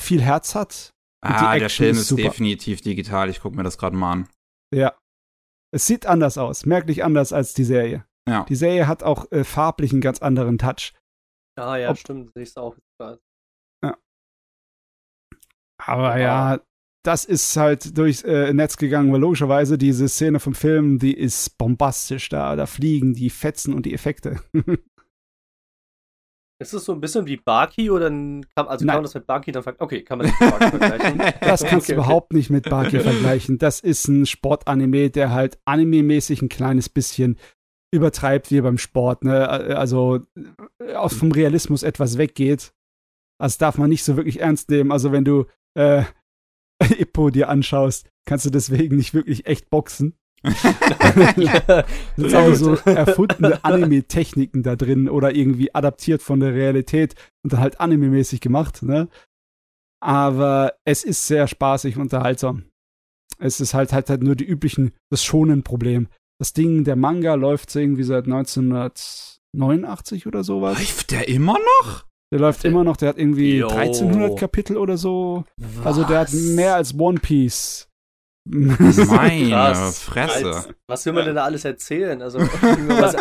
viel 0.00 0.22
Herz 0.22 0.54
hat. 0.54 0.94
Ah, 1.22 1.58
der 1.58 1.68
Film 1.68 1.90
ist, 1.92 2.10
ist 2.10 2.18
definitiv 2.18 2.80
digital. 2.80 3.28
Ich 3.28 3.40
gucke 3.40 3.56
mir 3.56 3.62
das 3.62 3.76
gerade 3.78 3.96
mal 3.96 4.12
an. 4.12 4.28
Ja. 4.74 4.96
Es 5.72 5.86
sieht 5.86 6.06
anders 6.06 6.38
aus, 6.38 6.66
merklich 6.66 7.04
anders 7.04 7.32
als 7.32 7.54
die 7.54 7.64
Serie. 7.64 8.04
Ja. 8.28 8.44
Die 8.44 8.56
Serie 8.56 8.86
hat 8.86 9.02
auch 9.02 9.30
äh, 9.30 9.44
farblich 9.44 9.92
einen 9.92 10.00
ganz 10.00 10.20
anderen 10.20 10.58
Touch. 10.58 10.94
Ah, 11.56 11.76
ja, 11.76 11.90
Ob, 11.90 11.98
stimmt. 11.98 12.32
Sehe 12.34 12.42
ich 12.42 12.56
auch. 12.56 12.76
Ja. 13.84 13.98
Aber 15.78 16.18
ja, 16.18 16.60
das 17.02 17.24
ist 17.24 17.56
halt 17.56 17.96
durchs 17.96 18.22
äh, 18.22 18.52
Netz 18.52 18.76
gegangen, 18.76 19.12
weil 19.12 19.20
logischerweise 19.20 19.78
diese 19.78 20.08
Szene 20.08 20.40
vom 20.40 20.54
Film, 20.54 20.98
die 20.98 21.14
ist 21.14 21.56
bombastisch. 21.56 22.28
Da, 22.28 22.56
da 22.56 22.66
fliegen 22.66 23.14
die 23.14 23.30
Fetzen 23.30 23.72
und 23.72 23.86
die 23.86 23.94
Effekte. 23.94 24.40
ist 26.60 26.74
es 26.74 26.84
so 26.84 26.92
ein 26.92 27.00
bisschen 27.00 27.26
wie 27.26 27.38
Baki 27.38 27.90
oder 27.90 28.10
kann, 28.10 28.44
also 28.54 28.84
kann 28.84 28.96
man 28.96 29.02
das 29.02 29.14
mit 29.14 29.26
Baki 29.26 29.50
dann 29.50 29.62
vergleichen? 29.62 29.84
Okay, 29.84 30.02
kann 30.02 30.18
man 30.18 30.26
das 30.26 30.38
mit 30.38 30.50
Baki 30.50 30.78
vergleichen? 30.78 31.18
Das 31.40 31.64
kannst 31.64 31.86
okay, 31.86 31.94
du 31.94 32.02
überhaupt 32.02 32.34
nicht 32.34 32.50
mit 32.50 32.68
Baki 32.68 33.00
vergleichen. 33.00 33.56
Das 33.58 33.80
ist 33.80 34.06
ein 34.08 34.26
Sportanime, 34.26 35.08
der 35.08 35.30
halt 35.30 35.58
anime-mäßig 35.64 36.42
ein 36.42 36.50
kleines 36.50 36.90
bisschen 36.90 37.38
übertreibt 37.92 38.50
wie 38.50 38.60
beim 38.60 38.78
Sport, 38.78 39.24
ne? 39.24 39.48
Also 39.48 40.20
aus 40.94 41.14
vom 41.14 41.32
Realismus 41.32 41.82
etwas 41.82 42.18
weggeht. 42.18 42.72
Das 43.40 43.56
darf 43.56 43.78
man 43.78 43.88
nicht 43.88 44.04
so 44.04 44.16
wirklich 44.16 44.40
ernst 44.40 44.68
nehmen. 44.70 44.92
Also 44.92 45.12
wenn 45.12 45.24
du 45.24 45.46
äh, 45.74 46.04
Ippo 46.98 47.30
dir 47.30 47.48
anschaust, 47.48 48.08
kannst 48.26 48.46
du 48.46 48.50
deswegen 48.50 48.96
nicht 48.96 49.14
wirklich 49.14 49.46
echt 49.46 49.70
boxen. 49.70 50.16
das 50.42 51.84
sind 52.16 52.34
aber 52.34 52.54
so 52.54 52.74
erfundene 52.86 53.62
Anime-Techniken 53.62 54.62
da 54.62 54.74
drin 54.74 55.10
oder 55.10 55.34
irgendwie 55.34 55.74
adaptiert 55.74 56.22
von 56.22 56.40
der 56.40 56.54
Realität 56.54 57.14
und 57.44 57.52
dann 57.52 57.60
halt 57.60 57.78
anime-mäßig 57.80 58.40
gemacht, 58.40 58.82
ne? 58.82 59.08
Aber 60.02 60.72
es 60.86 61.04
ist 61.04 61.26
sehr 61.26 61.46
spaßig 61.46 61.98
unterhaltsam. 61.98 62.64
Es 63.38 63.60
ist 63.60 63.74
halt 63.74 63.92
halt, 63.92 64.08
halt 64.08 64.22
nur 64.22 64.34
die 64.34 64.46
üblichen, 64.46 64.92
das 65.10 65.22
schonen 65.22 65.62
Problem. 65.62 66.08
Das 66.38 66.54
Ding, 66.54 66.84
der 66.84 66.96
Manga 66.96 67.34
läuft 67.34 67.76
irgendwie 67.76 68.04
seit 68.04 68.24
1989 68.24 70.26
oder 70.26 70.42
sowas. 70.42 70.78
Läuft 70.78 71.10
der 71.10 71.28
immer 71.28 71.58
noch? 71.82 72.06
Der 72.32 72.38
läuft 72.38 72.64
immer 72.64 72.84
noch, 72.84 72.96
der 72.96 73.10
hat 73.10 73.18
irgendwie 73.18 73.58
Yo. 73.58 73.68
1300 73.68 74.38
Kapitel 74.38 74.76
oder 74.76 74.96
so. 74.96 75.44
Was? 75.56 75.86
Also 75.86 76.04
der 76.04 76.20
hat 76.20 76.32
mehr 76.32 76.76
als 76.76 76.98
One 76.98 77.18
Piece. 77.18 77.88
Meine 78.48 79.74
Fresse. 79.92 80.46
Als, 80.46 80.68
was 80.86 81.06
will 81.06 81.12
man 81.12 81.24
denn 81.24 81.34
da 81.34 81.44
alles 81.44 81.64
erzählen? 81.64 82.22
Also, 82.22 82.38
was, 82.40 83.16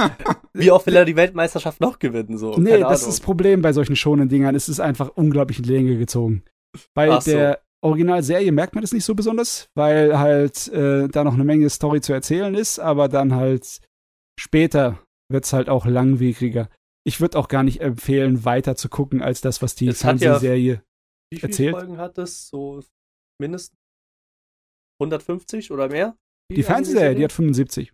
wie 0.53 0.71
oft 0.71 0.85
will 0.85 0.95
er 0.95 1.05
die 1.05 1.15
Weltmeisterschaft 1.15 1.81
noch 1.81 1.99
gewinnen? 1.99 2.37
So? 2.37 2.51
Nee, 2.57 2.71
Keine 2.71 2.79
das 2.81 2.85
Ahnung. 2.85 2.93
ist 2.93 3.07
das 3.07 3.19
Problem 3.19 3.61
bei 3.61 3.73
solchen 3.73 3.95
schonen 3.95 4.29
Dingern. 4.29 4.55
Es 4.55 4.69
ist 4.69 4.79
einfach 4.79 5.09
unglaublich 5.15 5.59
in 5.59 5.65
Länge 5.65 5.97
gezogen. 5.97 6.43
Bei 6.93 7.11
Ach 7.11 7.23
der 7.23 7.59
so. 7.81 7.89
Originalserie 7.89 8.51
merkt 8.51 8.75
man 8.75 8.81
das 8.81 8.91
nicht 8.91 9.05
so 9.05 9.15
besonders, 9.15 9.69
weil 9.75 10.17
halt 10.19 10.67
äh, 10.69 11.07
da 11.07 11.23
noch 11.23 11.33
eine 11.33 11.43
Menge 11.43 11.69
Story 11.69 12.01
zu 12.01 12.13
erzählen 12.13 12.53
ist, 12.53 12.79
aber 12.79 13.07
dann 13.07 13.35
halt 13.35 13.79
später 14.39 14.99
wird 15.29 15.45
es 15.45 15.53
halt 15.53 15.69
auch 15.69 15.85
langwieriger 15.85 16.69
ich 17.05 17.21
würde 17.21 17.37
auch 17.37 17.47
gar 17.47 17.63
nicht 17.63 17.81
empfehlen, 17.81 18.45
weiter 18.45 18.75
zu 18.75 18.89
gucken, 18.89 19.21
als 19.21 19.41
das, 19.41 19.61
was 19.61 19.75
die 19.75 19.91
Fernsehserie 19.91 20.73
ja, 20.73 20.81
wie 21.31 21.39
viele 21.39 21.51
erzählt. 21.51 21.75
Folgen 21.75 21.97
hat 21.97 22.17
es? 22.17 22.47
So 22.49 22.83
mindestens 23.39 23.77
150 25.01 25.71
oder 25.71 25.89
mehr? 25.89 26.17
Die, 26.51 26.55
die 26.55 26.63
Fernsehserie, 26.63 27.15
die 27.15 27.23
hat 27.23 27.31
75. 27.31 27.93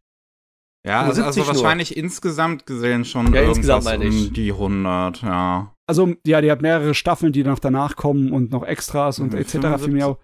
Ja, 0.86 1.02
also, 1.02 1.24
also 1.24 1.48
wahrscheinlich 1.48 1.92
nur. 1.92 2.04
insgesamt 2.04 2.66
gesehen 2.66 3.06
schon 3.06 3.34
ja, 3.34 3.42
irgendwas 3.42 3.88
um 3.88 4.34
die 4.34 4.52
100, 4.52 5.24
ja. 5.24 5.76
Also, 5.88 6.14
ja, 6.26 6.42
die 6.42 6.52
hat 6.52 6.62
mehrere 6.62 6.94
Staffeln, 6.94 7.34
die 7.34 7.44
noch 7.44 7.60
danach 7.60 7.96
kommen 7.96 8.32
und 8.32 8.52
noch 8.52 8.64
Extras 8.64 9.20
und 9.20 9.34
mhm, 9.34 9.40
etc. 9.40 10.20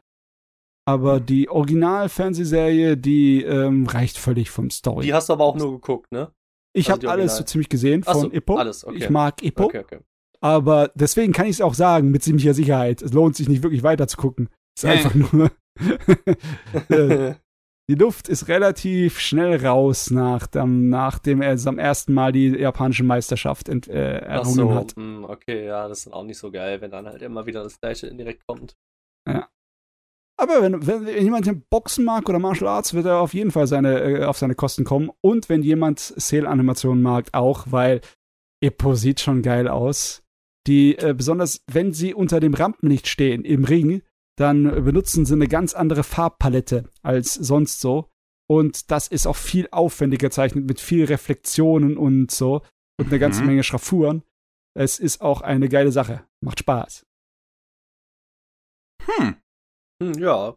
Aber 0.88 1.20
die 1.20 1.50
Original-Fernsehserie, 1.50 2.98
die 2.98 3.44
ähm, 3.44 3.88
reicht 3.88 4.18
völlig 4.18 4.50
vom 4.50 4.70
Story. 4.70 5.06
Die 5.06 5.14
hast 5.14 5.30
du 5.30 5.34
aber 5.34 5.46
auch 5.46 5.56
nur 5.56 5.72
geguckt, 5.72 6.12
ne? 6.12 6.32
Ich 6.74 6.90
also 6.90 7.08
habe 7.08 7.12
alles 7.12 7.38
so 7.38 7.44
ziemlich 7.44 7.70
gesehen 7.70 8.04
von 8.04 8.22
so, 8.22 8.32
Ippo. 8.32 8.56
Alles, 8.56 8.86
okay. 8.86 8.98
Ich 8.98 9.10
mag 9.10 9.44
Ippo. 9.44 9.66
Okay, 9.66 9.80
okay. 9.80 10.00
Aber 10.40 10.92
deswegen 10.96 11.34
kann 11.34 11.46
ich 11.46 11.58
es 11.58 11.62
auch 11.62 11.76
sagen, 11.76 12.10
mit 12.10 12.24
ziemlicher 12.24 12.54
Sicherheit. 12.54 13.02
Es 13.02 13.14
lohnt 13.14 13.36
sich 13.36 13.48
nicht 13.48 13.64
wirklich 13.64 13.84
weiter 13.84 14.08
zu 14.08 14.18
gucken. 14.18 14.50
Es 14.76 14.84
ist 14.84 14.90
einfach 14.90 15.14
nur. 15.14 15.52
Äh, 16.90 17.36
die 17.90 17.96
Luft 17.96 18.28
ist 18.28 18.50
relativ 18.50 19.20
schnell 19.20 19.66
raus, 19.66 20.12
nach 20.12 20.46
dem, 20.46 20.90
nachdem 20.90 21.42
er 21.42 21.58
am 21.66 21.80
ersten 21.80 22.14
Mal 22.14 22.34
die 22.34 22.50
japanische 22.50 23.04
Meisterschaft 23.06 23.70
ent, 23.70 23.88
äh, 23.88 24.20
errungen 24.20 24.54
so, 24.54 24.74
hat. 24.76 24.96
Mh, 24.98 25.04
hm, 25.04 25.24
okay, 25.24 25.66
ja, 25.66 25.88
das 25.88 26.00
ist 26.00 26.08
dann 26.08 26.14
auch 26.14 26.24
nicht 26.24 26.38
so 26.38 26.52
geil, 26.52 26.82
wenn 26.82 26.92
dann 26.92 27.08
halt 27.08 27.22
immer 27.22 27.46
wieder 27.46 27.64
das 27.64 27.80
gleiche 27.80 28.08
indirekt 28.08 28.46
kommt. 28.46 28.76
Ja. 29.28 29.50
Aber 30.42 30.64
wenn, 30.64 30.88
wenn, 30.88 31.24
jemand 31.24 31.70
Boxen 31.70 32.04
mag 32.04 32.28
oder 32.28 32.40
Martial 32.40 32.68
Arts, 32.68 32.96
wird 32.96 33.06
er 33.06 33.20
auf 33.20 33.36
jeden 33.36 33.52
Fall 33.52 33.68
seine, 33.68 34.00
äh, 34.00 34.24
auf 34.24 34.40
seine 34.40 34.56
Kosten 34.56 34.84
kommen. 34.84 35.12
Und 35.22 35.50
wenn 35.50 35.62
jemand 35.62 36.00
Sale-Animationen 36.00 37.04
mag, 37.04 37.28
auch, 37.34 37.68
weil 37.70 38.02
Ippo 38.60 38.96
sieht 38.96 39.20
schon 39.20 39.44
geil 39.44 39.68
aus. 39.68 40.24
Die, 40.66 40.98
äh, 40.98 41.14
besonders 41.16 41.64
wenn 41.72 41.94
sie 41.94 42.16
unter 42.16 42.40
dem 42.40 42.56
Rampenlicht 42.56 43.08
stehen, 43.08 43.46
im 43.46 43.66
Ring, 43.66 44.02
dann 44.36 44.84
benutzen 44.84 45.28
sie 45.28 45.36
eine 45.36 45.48
ganz 45.48 45.76
andere 45.76 46.04
Farbpalette 46.04 46.90
als 47.04 47.36
sonst 47.36 47.80
so. 47.80 48.10
Und 48.50 48.90
das 48.90 49.08
ist 49.10 49.28
auch 49.28 49.36
viel 49.36 49.68
aufwendiger 49.70 50.30
gezeichnet 50.30 50.66
mit 50.66 50.80
viel 50.80 51.06
Reflexionen 51.06 51.98
und 51.98 52.32
so 52.32 52.64
und 52.98 53.10
eine 53.10 53.20
ganze 53.20 53.42
mhm. 53.42 53.50
Menge 53.50 53.64
Schraffuren. 53.64 54.24
Es 54.74 54.98
ist 54.98 55.22
auch 55.22 55.42
eine 55.42 55.70
geile 55.70 55.92
Sache. 55.92 56.26
Macht 56.40 56.60
Spaß. 56.60 57.06
Hm. 59.06 59.36
Hm 60.02 60.14
ja, 60.20 60.56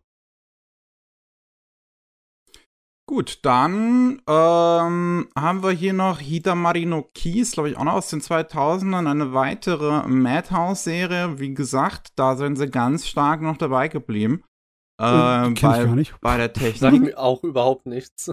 Gut, 3.07 3.41
dann 3.45 4.23
ähm, 4.27 5.29
haben 5.39 5.63
wir 5.63 5.73
hier 5.73 5.93
noch 5.93 6.21
Hidamari 6.21 6.87
no 6.87 7.03
Keys, 7.15 7.53
glaube 7.53 7.69
ich, 7.69 7.77
auch 7.77 7.85
noch 7.85 7.93
aus 7.93 8.09
den 8.09 8.23
2000ern, 8.23 9.07
eine 9.07 9.35
weitere 9.35 10.09
Madhouse-Serie. 10.09 11.39
Wie 11.39 11.53
gesagt, 11.53 12.13
da 12.17 12.35
sind 12.35 12.57
sie 12.57 12.71
ganz 12.71 13.07
stark 13.07 13.43
noch 13.43 13.59
dabei 13.59 13.89
geblieben. 13.89 14.43
Äh, 14.99 15.05
bei, 15.05 15.53
gar 15.61 15.95
nicht. 15.95 16.19
bei 16.23 16.39
der 16.39 16.53
Technik. 16.55 16.79
Sagt 16.79 16.99
mir 16.99 17.19
auch 17.19 17.45
überhaupt 17.45 17.85
nichts. 17.85 18.33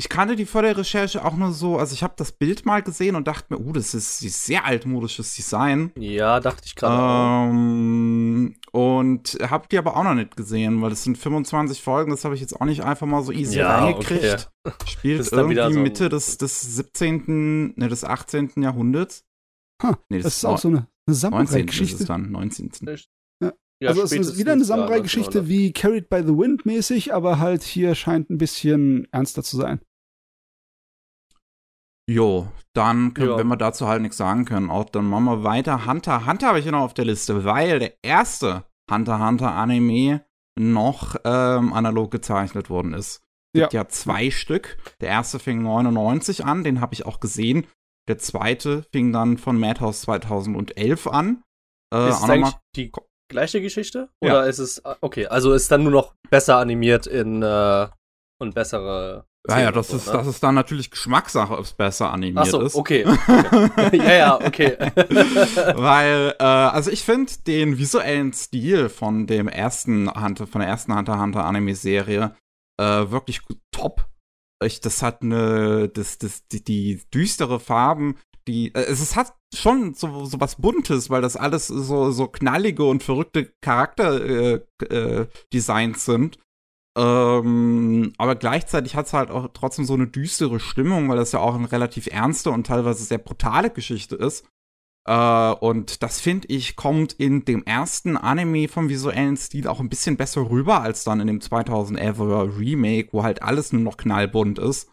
Ich 0.00 0.08
kannte 0.08 0.36
die 0.36 0.46
vor 0.46 0.62
der 0.62 0.76
Recherche 0.76 1.24
auch 1.24 1.34
nur 1.34 1.50
so, 1.50 1.76
also 1.76 1.92
ich 1.92 2.04
habe 2.04 2.14
das 2.16 2.30
Bild 2.30 2.64
mal 2.64 2.82
gesehen 2.82 3.16
und 3.16 3.26
dachte 3.26 3.52
mir, 3.52 3.58
uh, 3.58 3.72
das 3.72 3.94
ist, 3.94 4.22
ist 4.22 4.44
sehr 4.44 4.64
altmodisches 4.64 5.34
Design. 5.34 5.90
Ja, 5.96 6.38
dachte 6.38 6.62
ich 6.66 6.76
gerade. 6.76 7.50
Ähm, 7.50 8.54
und 8.70 9.38
habe 9.42 9.66
die 9.68 9.76
aber 9.76 9.96
auch 9.96 10.04
noch 10.04 10.14
nicht 10.14 10.36
gesehen, 10.36 10.80
weil 10.82 10.90
das 10.90 11.02
sind 11.02 11.18
25 11.18 11.82
Folgen, 11.82 12.12
das 12.12 12.24
habe 12.24 12.36
ich 12.36 12.40
jetzt 12.40 12.60
auch 12.60 12.64
nicht 12.64 12.84
einfach 12.84 13.08
mal 13.08 13.24
so 13.24 13.32
easy 13.32 13.58
ja, 13.58 13.76
reingekriegt. 13.76 14.50
Okay. 14.64 14.76
Spielt 14.86 15.32
irgendwie 15.32 15.74
so 15.74 15.80
Mitte 15.80 16.08
des, 16.08 16.38
des 16.38 16.60
17., 16.76 17.74
ne, 17.74 17.88
des 17.88 18.04
18. 18.04 18.52
Jahrhunderts. 18.58 19.24
Huh, 19.82 19.94
nee, 20.10 20.18
das, 20.18 20.26
das 20.26 20.36
ist 20.36 20.44
auch 20.44 20.58
so 20.58 20.68
eine, 20.68 20.86
eine 21.08 21.16
Samurai-Geschichte. 21.16 21.94
ist 21.94 22.00
es 22.02 22.06
dann, 22.06 22.30
19. 22.30 22.70
Ja. 23.42 23.52
Ja, 23.80 23.90
also 23.90 24.02
es 24.02 24.12
ist 24.12 24.38
wieder 24.38 24.52
eine 24.52 24.64
Samurai-Geschichte 24.64 25.48
wie 25.48 25.72
Carried 25.72 26.08
by 26.08 26.22
the 26.22 26.36
Wind 26.36 26.66
mäßig, 26.66 27.14
aber 27.14 27.38
halt 27.38 27.62
hier 27.62 27.94
scheint 27.94 28.28
ein 28.28 28.38
bisschen 28.38 29.06
ernster 29.12 29.44
zu 29.44 29.56
sein. 29.56 29.80
Jo, 32.08 32.48
dann, 32.72 33.12
können, 33.12 33.36
wenn 33.36 33.48
wir 33.48 33.56
dazu 33.56 33.86
halt 33.86 34.00
nichts 34.00 34.16
sagen 34.16 34.46
können, 34.46 34.70
auch 34.70 34.88
dann 34.88 35.04
machen 35.04 35.26
wir 35.26 35.44
weiter. 35.44 35.84
Hunter 35.84 36.26
Hunter 36.26 36.48
habe 36.48 36.58
ich 36.58 36.64
hier 36.64 36.72
noch 36.72 36.80
auf 36.80 36.94
der 36.94 37.04
Liste, 37.04 37.44
weil 37.44 37.78
der 37.78 37.94
erste 38.02 38.64
Hunter 38.90 39.24
Hunter 39.24 39.52
Anime 39.52 40.24
noch 40.58 41.16
ähm, 41.24 41.72
analog 41.74 42.10
gezeichnet 42.10 42.70
worden 42.70 42.94
ist. 42.94 43.20
Es 43.52 43.60
gibt 43.60 43.72
ja. 43.74 43.82
ja 43.82 43.88
zwei 43.88 44.30
Stück. 44.30 44.78
Der 45.02 45.10
erste 45.10 45.38
fing 45.38 45.62
99 45.62 46.46
an, 46.46 46.64
den 46.64 46.80
habe 46.80 46.94
ich 46.94 47.04
auch 47.04 47.20
gesehen. 47.20 47.66
Der 48.08 48.16
zweite 48.16 48.84
fing 48.90 49.12
dann 49.12 49.36
von 49.36 49.58
Madhouse 49.58 50.00
2011 50.02 51.06
an. 51.08 51.42
Äh, 51.92 52.08
ist 52.08 52.22
eigentlich 52.22 52.54
die 52.74 52.90
gleiche 53.30 53.60
Geschichte? 53.60 54.08
Oder 54.22 54.44
ja. 54.44 54.44
ist 54.44 54.58
es, 54.58 54.82
okay, 55.02 55.26
also 55.26 55.52
ist 55.52 55.70
dann 55.70 55.82
nur 55.82 55.92
noch 55.92 56.14
besser 56.30 56.56
animiert 56.56 57.06
in 57.06 57.42
äh, 57.42 57.88
und 58.40 58.54
bessere 58.54 59.27
ja, 59.48 59.60
ja, 59.60 59.72
das, 59.72 59.88
so, 59.88 59.96
ist, 59.96 60.06
ne? 60.06 60.12
das 60.12 60.26
ist 60.26 60.42
dann 60.42 60.54
natürlich 60.54 60.90
Geschmackssache, 60.90 61.56
ob 61.56 61.64
es 61.64 61.72
besser 61.72 62.12
animiert 62.12 62.46
Ach 62.46 62.50
so, 62.50 62.60
ist. 62.60 62.74
okay. 62.74 63.04
okay. 63.76 63.96
ja, 63.96 64.12
ja, 64.12 64.34
okay. 64.36 64.76
Weil, 65.76 66.34
äh, 66.38 66.44
also 66.44 66.90
ich 66.90 67.02
finde 67.02 67.32
den 67.46 67.78
visuellen 67.78 68.32
Stil 68.32 68.88
von 68.88 69.26
dem 69.26 69.48
ersten 69.48 70.12
Hunter, 70.14 70.46
von 70.46 70.60
der 70.60 70.68
ersten 70.68 70.94
Hunter 70.94 71.20
Hunter 71.20 71.44
Anime-Serie 71.44 72.34
äh, 72.78 73.10
wirklich 73.10 73.42
top. 73.72 74.06
Ich, 74.64 74.80
das 74.80 75.02
hat 75.02 75.22
eine, 75.22 75.88
das, 75.88 76.18
das, 76.18 76.46
die, 76.48 76.62
die 76.64 77.02
düstere 77.12 77.60
Farben, 77.60 78.18
die, 78.48 78.74
äh, 78.74 78.80
es, 78.80 79.14
hat 79.14 79.34
schon 79.54 79.94
so, 79.94 80.24
so 80.24 80.40
was 80.40 80.56
Buntes, 80.56 81.10
weil 81.10 81.22
das 81.22 81.36
alles 81.36 81.68
so, 81.68 82.10
so 82.10 82.26
knallige 82.26 82.84
und 82.84 83.02
verrückte 83.02 83.52
Charakterdesigns 83.60 84.88
äh, 84.90 85.56
äh, 85.56 85.92
sind. 85.94 86.38
Ähm, 86.98 88.12
aber 88.18 88.34
gleichzeitig 88.34 88.96
hat 88.96 89.06
es 89.06 89.12
halt 89.12 89.30
auch 89.30 89.48
trotzdem 89.54 89.84
so 89.84 89.94
eine 89.94 90.08
düstere 90.08 90.58
Stimmung, 90.58 91.08
weil 91.08 91.16
das 91.16 91.30
ja 91.30 91.38
auch 91.38 91.54
eine 91.54 91.70
relativ 91.70 92.08
ernste 92.08 92.50
und 92.50 92.66
teilweise 92.66 93.04
sehr 93.04 93.18
brutale 93.18 93.70
Geschichte 93.70 94.16
ist. 94.16 94.44
Äh, 95.06 95.52
und 95.60 96.02
das 96.02 96.20
finde 96.20 96.48
ich, 96.48 96.74
kommt 96.74 97.12
in 97.12 97.44
dem 97.44 97.62
ersten 97.62 98.16
Anime 98.16 98.66
vom 98.66 98.88
visuellen 98.88 99.36
Stil 99.36 99.68
auch 99.68 99.78
ein 99.78 99.88
bisschen 99.88 100.16
besser 100.16 100.50
rüber 100.50 100.82
als 100.82 101.04
dann 101.04 101.20
in 101.20 101.28
dem 101.28 101.38
2011er 101.38 102.58
Remake, 102.58 103.10
wo 103.12 103.22
halt 103.22 103.42
alles 103.42 103.72
nur 103.72 103.82
noch 103.82 103.96
knallbunt 103.96 104.58
ist. 104.58 104.90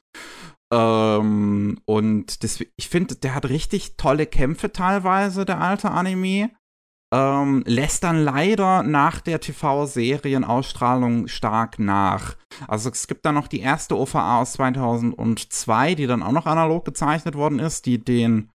Ähm, 0.71 1.81
und 1.85 2.43
das, 2.43 2.63
ich 2.75 2.89
finde, 2.89 3.15
der 3.15 3.33
hat 3.33 3.49
richtig 3.49 3.97
tolle 3.97 4.27
Kämpfe 4.27 4.71
teilweise, 4.71 5.43
der 5.43 5.59
alte 5.59 5.89
Anime 5.89 6.51
ähm, 7.13 7.63
lässt 7.65 8.03
dann 8.03 8.23
leider 8.23 8.83
nach 8.83 9.21
der 9.21 9.39
TV-Serienausstrahlung 9.39 11.27
stark 11.27 11.79
nach. 11.79 12.35
Also 12.67 12.89
es 12.89 13.07
gibt 13.07 13.25
dann 13.25 13.35
noch 13.35 13.47
die 13.47 13.59
erste 13.59 13.97
OVA 13.97 14.41
aus 14.41 14.53
2002, 14.53 15.95
die 15.95 16.07
dann 16.07 16.23
auch 16.23 16.31
noch 16.31 16.45
analog 16.45 16.85
gezeichnet 16.85 17.35
worden 17.35 17.59
ist, 17.59 17.85
die 17.85 18.03
den 18.03 18.49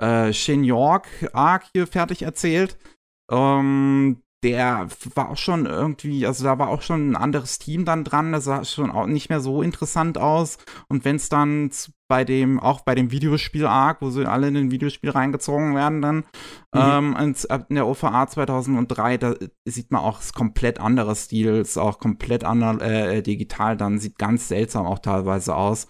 äh, 0.00 0.32
Shin 0.32 0.64
York 0.64 1.06
Arc 1.32 1.64
hier 1.72 1.86
fertig 1.86 2.22
erzählt. 2.22 2.76
Ähm, 3.30 4.22
der 4.42 4.88
war 5.14 5.30
auch 5.30 5.36
schon 5.36 5.66
irgendwie, 5.66 6.26
also 6.26 6.44
da 6.44 6.58
war 6.58 6.68
auch 6.68 6.82
schon 6.82 7.10
ein 7.10 7.16
anderes 7.16 7.58
Team 7.58 7.84
dann 7.84 8.02
dran, 8.02 8.32
das 8.32 8.44
sah 8.44 8.64
schon 8.64 8.90
auch 8.90 9.06
nicht 9.06 9.28
mehr 9.28 9.40
so 9.40 9.62
interessant 9.62 10.18
aus. 10.18 10.58
Und 10.88 11.04
wenn 11.04 11.16
es 11.16 11.28
dann 11.28 11.70
bei 12.12 12.24
dem, 12.24 12.60
auch 12.60 12.82
bei 12.82 12.94
dem 12.94 13.10
Videospiel-Arc, 13.10 14.02
wo 14.02 14.10
sie 14.10 14.26
alle 14.26 14.48
in 14.48 14.56
ein 14.58 14.70
Videospiel 14.70 15.08
reingezogen 15.08 15.74
werden, 15.74 16.02
dann 16.02 16.16
mhm. 16.74 17.16
ähm, 17.16 17.34
in 17.70 17.74
der 17.74 17.86
OVA 17.86 18.26
2003, 18.26 19.16
da 19.16 19.34
sieht 19.64 19.90
man 19.90 20.02
auch 20.02 20.20
komplett 20.34 20.78
andere 20.78 21.16
Stil, 21.16 21.54
ist 21.56 21.78
auch 21.78 21.98
komplett 21.98 22.44
ander, 22.44 22.82
äh, 22.82 23.22
digital, 23.22 23.78
dann 23.78 23.98
sieht 23.98 24.18
ganz 24.18 24.48
seltsam 24.48 24.84
auch 24.84 24.98
teilweise 24.98 25.56
aus. 25.56 25.88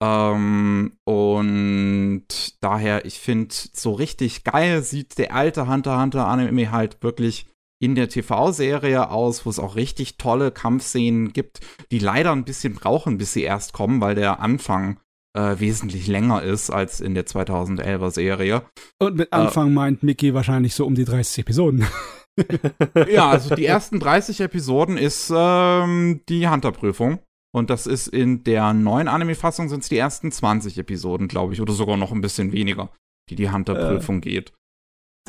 Ähm, 0.00 0.98
und 1.02 2.28
daher, 2.60 3.04
ich 3.04 3.18
finde, 3.18 3.52
so 3.72 3.92
richtig 3.92 4.44
geil 4.44 4.84
sieht 4.84 5.18
der 5.18 5.34
alte 5.34 5.66
Hunter 5.66 6.00
Hunter 6.00 6.28
Anime 6.28 6.70
halt 6.70 7.02
wirklich 7.02 7.48
in 7.80 7.96
der 7.96 8.08
TV-Serie 8.08 9.10
aus, 9.10 9.44
wo 9.44 9.50
es 9.50 9.58
auch 9.58 9.74
richtig 9.74 10.16
tolle 10.16 10.52
Kampfszenen 10.52 11.32
gibt, 11.32 11.58
die 11.90 11.98
leider 11.98 12.30
ein 12.30 12.44
bisschen 12.44 12.76
brauchen, 12.76 13.18
bis 13.18 13.32
sie 13.32 13.42
erst 13.42 13.72
kommen, 13.72 14.00
weil 14.00 14.14
der 14.14 14.38
Anfang 14.38 15.00
äh, 15.36 15.60
wesentlich 15.60 16.06
länger 16.06 16.42
ist 16.42 16.70
als 16.70 17.00
in 17.00 17.14
der 17.14 17.26
2011er 17.26 18.10
Serie. 18.10 18.62
Und 18.98 19.16
mit 19.16 19.32
Anfang 19.32 19.68
äh, 19.68 19.72
meint 19.72 20.02
Mickey 20.02 20.34
wahrscheinlich 20.34 20.74
so 20.74 20.86
um 20.86 20.94
die 20.94 21.04
30 21.04 21.38
Episoden. 21.38 21.86
ja, 23.10 23.30
also 23.30 23.54
die 23.54 23.64
ersten 23.64 23.98
30 23.98 24.40
Episoden 24.42 24.98
ist 24.98 25.32
ähm, 25.34 26.20
die 26.28 26.48
Hunter-Prüfung. 26.48 27.20
Und 27.54 27.70
das 27.70 27.86
ist 27.86 28.08
in 28.08 28.44
der 28.44 28.74
neuen 28.74 29.08
Anime-Fassung 29.08 29.70
sind 29.70 29.82
es 29.82 29.88
die 29.88 29.96
ersten 29.96 30.30
20 30.30 30.76
Episoden, 30.76 31.28
glaube 31.28 31.54
ich, 31.54 31.62
oder 31.62 31.72
sogar 31.72 31.96
noch 31.96 32.12
ein 32.12 32.20
bisschen 32.20 32.52
weniger, 32.52 32.90
die 33.30 33.36
die 33.36 33.50
Hunter-Prüfung 33.50 34.18
äh, 34.18 34.20
geht 34.20 34.52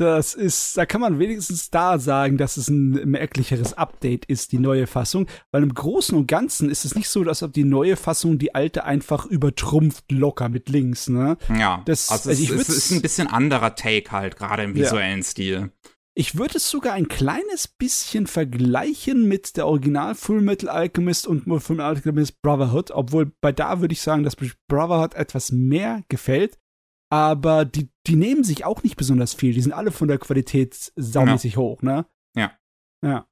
das 0.00 0.34
ist, 0.34 0.76
da 0.76 0.86
kann 0.86 1.00
man 1.00 1.18
wenigstens 1.18 1.70
da 1.70 1.98
sagen, 1.98 2.38
dass 2.38 2.56
es 2.56 2.68
ein 2.68 2.90
merklicheres 3.10 3.74
Update 3.74 4.24
ist, 4.26 4.52
die 4.52 4.58
neue 4.58 4.86
Fassung, 4.86 5.26
weil 5.50 5.62
im 5.62 5.74
Großen 5.74 6.16
und 6.16 6.26
Ganzen 6.26 6.70
ist 6.70 6.84
es 6.84 6.94
nicht 6.94 7.08
so, 7.08 7.24
dass 7.24 7.42
ob 7.42 7.52
die 7.52 7.64
neue 7.64 7.96
Fassung 7.96 8.38
die 8.38 8.54
alte 8.54 8.84
einfach 8.84 9.26
übertrumpft 9.26 10.10
locker 10.12 10.48
mit 10.48 10.68
links, 10.68 11.08
ne? 11.08 11.36
Ja. 11.56 11.82
Das, 11.84 12.10
also, 12.10 12.30
also 12.30 12.54
es, 12.54 12.68
es 12.68 12.76
ist 12.76 12.90
ein 12.92 13.02
bisschen 13.02 13.26
anderer 13.26 13.74
Take 13.74 14.12
halt, 14.12 14.36
gerade 14.36 14.62
im 14.62 14.74
visuellen 14.74 15.18
ja. 15.18 15.24
Stil. 15.24 15.72
Ich 16.14 16.36
würde 16.36 16.56
es 16.56 16.68
sogar 16.68 16.94
ein 16.94 17.06
kleines 17.06 17.68
bisschen 17.68 18.26
vergleichen 18.26 19.28
mit 19.28 19.56
der 19.56 19.68
Original 19.68 20.16
Full 20.16 20.40
Metal 20.40 20.68
Alchemist 20.68 21.28
und 21.28 21.44
Full 21.44 21.76
Metal 21.76 21.94
Alchemist 21.94 22.42
Brotherhood, 22.42 22.90
obwohl 22.90 23.30
bei 23.40 23.52
da 23.52 23.80
würde 23.80 23.92
ich 23.92 24.00
sagen, 24.00 24.24
dass 24.24 24.36
Brotherhood 24.66 25.14
etwas 25.14 25.52
mehr 25.52 26.02
gefällt, 26.08 26.58
aber 27.10 27.64
die, 27.64 27.90
die 28.06 28.16
nehmen 28.16 28.44
sich 28.44 28.64
auch 28.64 28.82
nicht 28.82 28.96
besonders 28.96 29.34
viel. 29.34 29.54
Die 29.54 29.62
sind 29.62 29.72
alle 29.72 29.92
von 29.92 30.08
der 30.08 30.18
Qualität 30.18 30.92
saumäßig 30.96 31.54
ja. 31.54 31.58
hoch, 31.58 31.82
ne? 31.82 32.06
Ja. 32.36 32.52
Ja. 33.02 33.26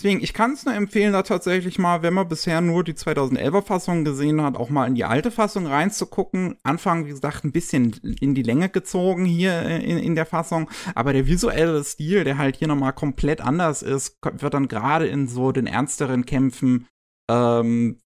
Deswegen, 0.00 0.22
ich 0.22 0.32
kann 0.32 0.52
es 0.52 0.64
nur 0.64 0.74
empfehlen, 0.74 1.12
da 1.12 1.22
tatsächlich 1.22 1.76
mal, 1.76 2.02
wenn 2.02 2.14
man 2.14 2.28
bisher 2.28 2.60
nur 2.60 2.84
die 2.84 2.92
2011er 2.92 3.62
Fassung 3.62 4.04
gesehen 4.04 4.40
hat, 4.40 4.56
auch 4.56 4.70
mal 4.70 4.86
in 4.86 4.94
die 4.94 5.04
alte 5.04 5.32
Fassung 5.32 5.66
reinzugucken. 5.66 6.56
Anfang, 6.62 7.06
wie 7.06 7.10
gesagt, 7.10 7.44
ein 7.44 7.50
bisschen 7.50 7.90
in 8.20 8.36
die 8.36 8.44
Länge 8.44 8.68
gezogen 8.68 9.24
hier 9.24 9.60
in, 9.62 9.98
in 9.98 10.14
der 10.14 10.26
Fassung. 10.26 10.70
Aber 10.94 11.12
der 11.12 11.26
visuelle 11.26 11.82
Stil, 11.82 12.22
der 12.22 12.38
halt 12.38 12.54
hier 12.56 12.68
nochmal 12.68 12.92
komplett 12.92 13.40
anders 13.40 13.82
ist, 13.82 14.18
wird 14.22 14.54
dann 14.54 14.68
gerade 14.68 15.08
in 15.08 15.26
so 15.26 15.50
den 15.50 15.66
ernsteren 15.66 16.24
Kämpfen, 16.24 16.86
ähm, 17.28 17.98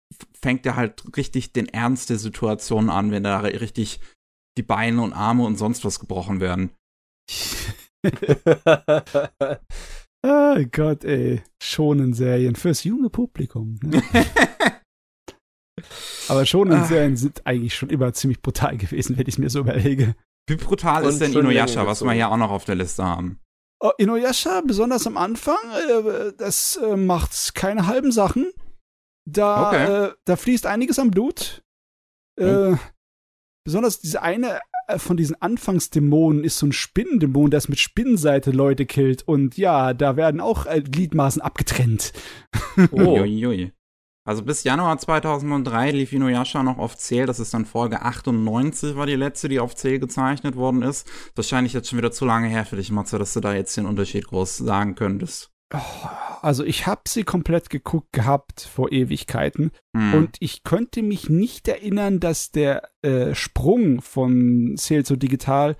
fängt 0.42 0.66
er 0.66 0.78
halt 0.78 1.18
richtig 1.18 1.52
den 1.52 1.68
Ernst 1.68 2.10
der 2.10 2.20
Situation 2.20 2.90
an, 2.90 3.12
wenn 3.12 3.24
da 3.24 3.40
richtig 3.40 4.00
die 4.62 4.68
Beine 4.68 5.02
und 5.02 5.14
Arme 5.14 5.44
und 5.44 5.58
sonst 5.58 5.84
was 5.84 6.00
gebrochen 6.00 6.40
werden. 6.40 6.70
oh 10.24 10.56
Gott, 10.72 11.04
ey. 11.04 11.42
Schonen 11.62 12.14
Serien 12.14 12.56
fürs 12.56 12.84
junge 12.84 13.10
Publikum. 13.10 13.80
Ne? 13.82 14.04
Aber 16.28 16.46
schonen 16.46 16.86
Serien 16.86 17.18
sind 17.18 17.48
eigentlich 17.48 17.76
schon 17.76 17.90
immer 17.90 18.14
ziemlich 18.14 18.44
brutal 18.44 18.78
gewesen, 18.78 19.18
wenn 19.18 19.28
ich 19.28 19.34
es 19.36 19.40
mir 19.40 19.50
so 19.50 19.62
überlege. 19.62 20.16
Wie 20.48 20.58
brutal 20.58 21.04
und 21.04 21.10
ist 21.10 21.22
denn 21.22 21.34
Inuyasha, 21.34 21.88
was 21.88 22.04
wir 22.04 22.14
ja 22.14 22.28
auch 22.30 22.38
noch 22.38 22.52
auf 22.52 22.66
der 22.66 22.76
Liste 22.76 23.04
haben? 23.04 23.40
Oh, 23.80 23.92
Inuyasha, 23.98 24.62
besonders 24.62 25.08
am 25.08 25.18
Anfang, 25.18 25.58
äh, 25.90 26.34
das 26.38 26.78
äh, 26.78 26.96
macht 26.96 27.56
keine 27.56 27.88
halben 27.88 28.12
Sachen. 28.12 28.52
Da, 29.28 29.70
okay. 29.70 30.06
äh, 30.06 30.14
da 30.26 30.36
fließt 30.36 30.68
einiges 30.68 31.00
am 31.00 31.10
Blut. 31.10 31.64
Äh, 32.40 32.76
besonders 33.64 34.00
diese 34.00 34.22
eine 34.22 34.60
äh, 34.88 35.00
von 35.00 35.18
diesen 35.18 35.42
Anfangsdämonen 35.42 36.44
ist 36.44 36.58
so 36.58 36.68
ein 36.68 36.74
Spinnendämon, 36.74 37.52
der 37.52 37.62
mit 37.68 37.80
Spinnenseite 37.80 38.52
Leute 38.52 38.86
killt. 38.86 39.28
Und 39.28 39.58
ja, 39.58 39.94
da 39.94 40.16
werden 40.16 40.42
auch 40.42 40.66
äh, 40.66 40.82
Gliedmaßen 40.82 41.42
abgetrennt. 41.42 42.14
Oh. 42.92 43.20
Uiuiui. 43.20 43.74
Also 44.24 44.44
bis 44.44 44.64
Januar 44.64 44.98
2003 44.98 45.92
lief 45.92 46.14
Inuyasha 46.14 46.64
noch 46.64 46.78
auf 46.78 46.96
Zähl. 46.96 47.26
Das 47.26 47.40
ist 47.40 47.54
dann 47.54 47.66
Folge 47.66 48.02
98 48.04 48.96
war 48.96 49.06
die 49.06 49.16
letzte, 49.16 49.50
die 49.50 49.60
auf 49.60 49.76
Zähl 49.76 50.00
gezeichnet 50.00 50.56
worden 50.56 50.84
ist. 50.84 51.06
Wahrscheinlich 51.36 51.74
jetzt 51.74 51.90
schon 51.90 51.98
wieder 51.98 52.12
zu 52.12 52.26
lange 52.26 52.48
her 52.48 52.66
für 52.66 52.78
dich, 52.78 52.92
Matze, 52.92 53.20
dass 53.20 53.34
du 53.34 53.42
da 53.42 53.54
jetzt 53.54 53.76
den 53.76 53.86
Unterschied 53.86 54.28
groß 54.28 54.58
sagen 54.58 54.96
könntest. 54.96 55.52
Oh, 55.74 56.08
also 56.42 56.64
ich 56.64 56.88
habe 56.88 57.02
sie 57.08 57.24
komplett 57.24 57.70
geguckt 57.70 58.12
gehabt 58.12 58.62
vor 58.62 58.92
Ewigkeiten 58.92 59.72
hm. 59.96 60.14
und 60.14 60.38
ich 60.40 60.64
könnte 60.64 61.02
mich 61.02 61.30
nicht 61.30 61.68
erinnern, 61.68 62.20
dass 62.20 62.52
der 62.52 62.90
äh, 63.04 63.34
Sprung 63.36 64.02
von 64.02 64.76
Sale 64.76 65.04
zu 65.04 65.16
Digital, 65.16 65.78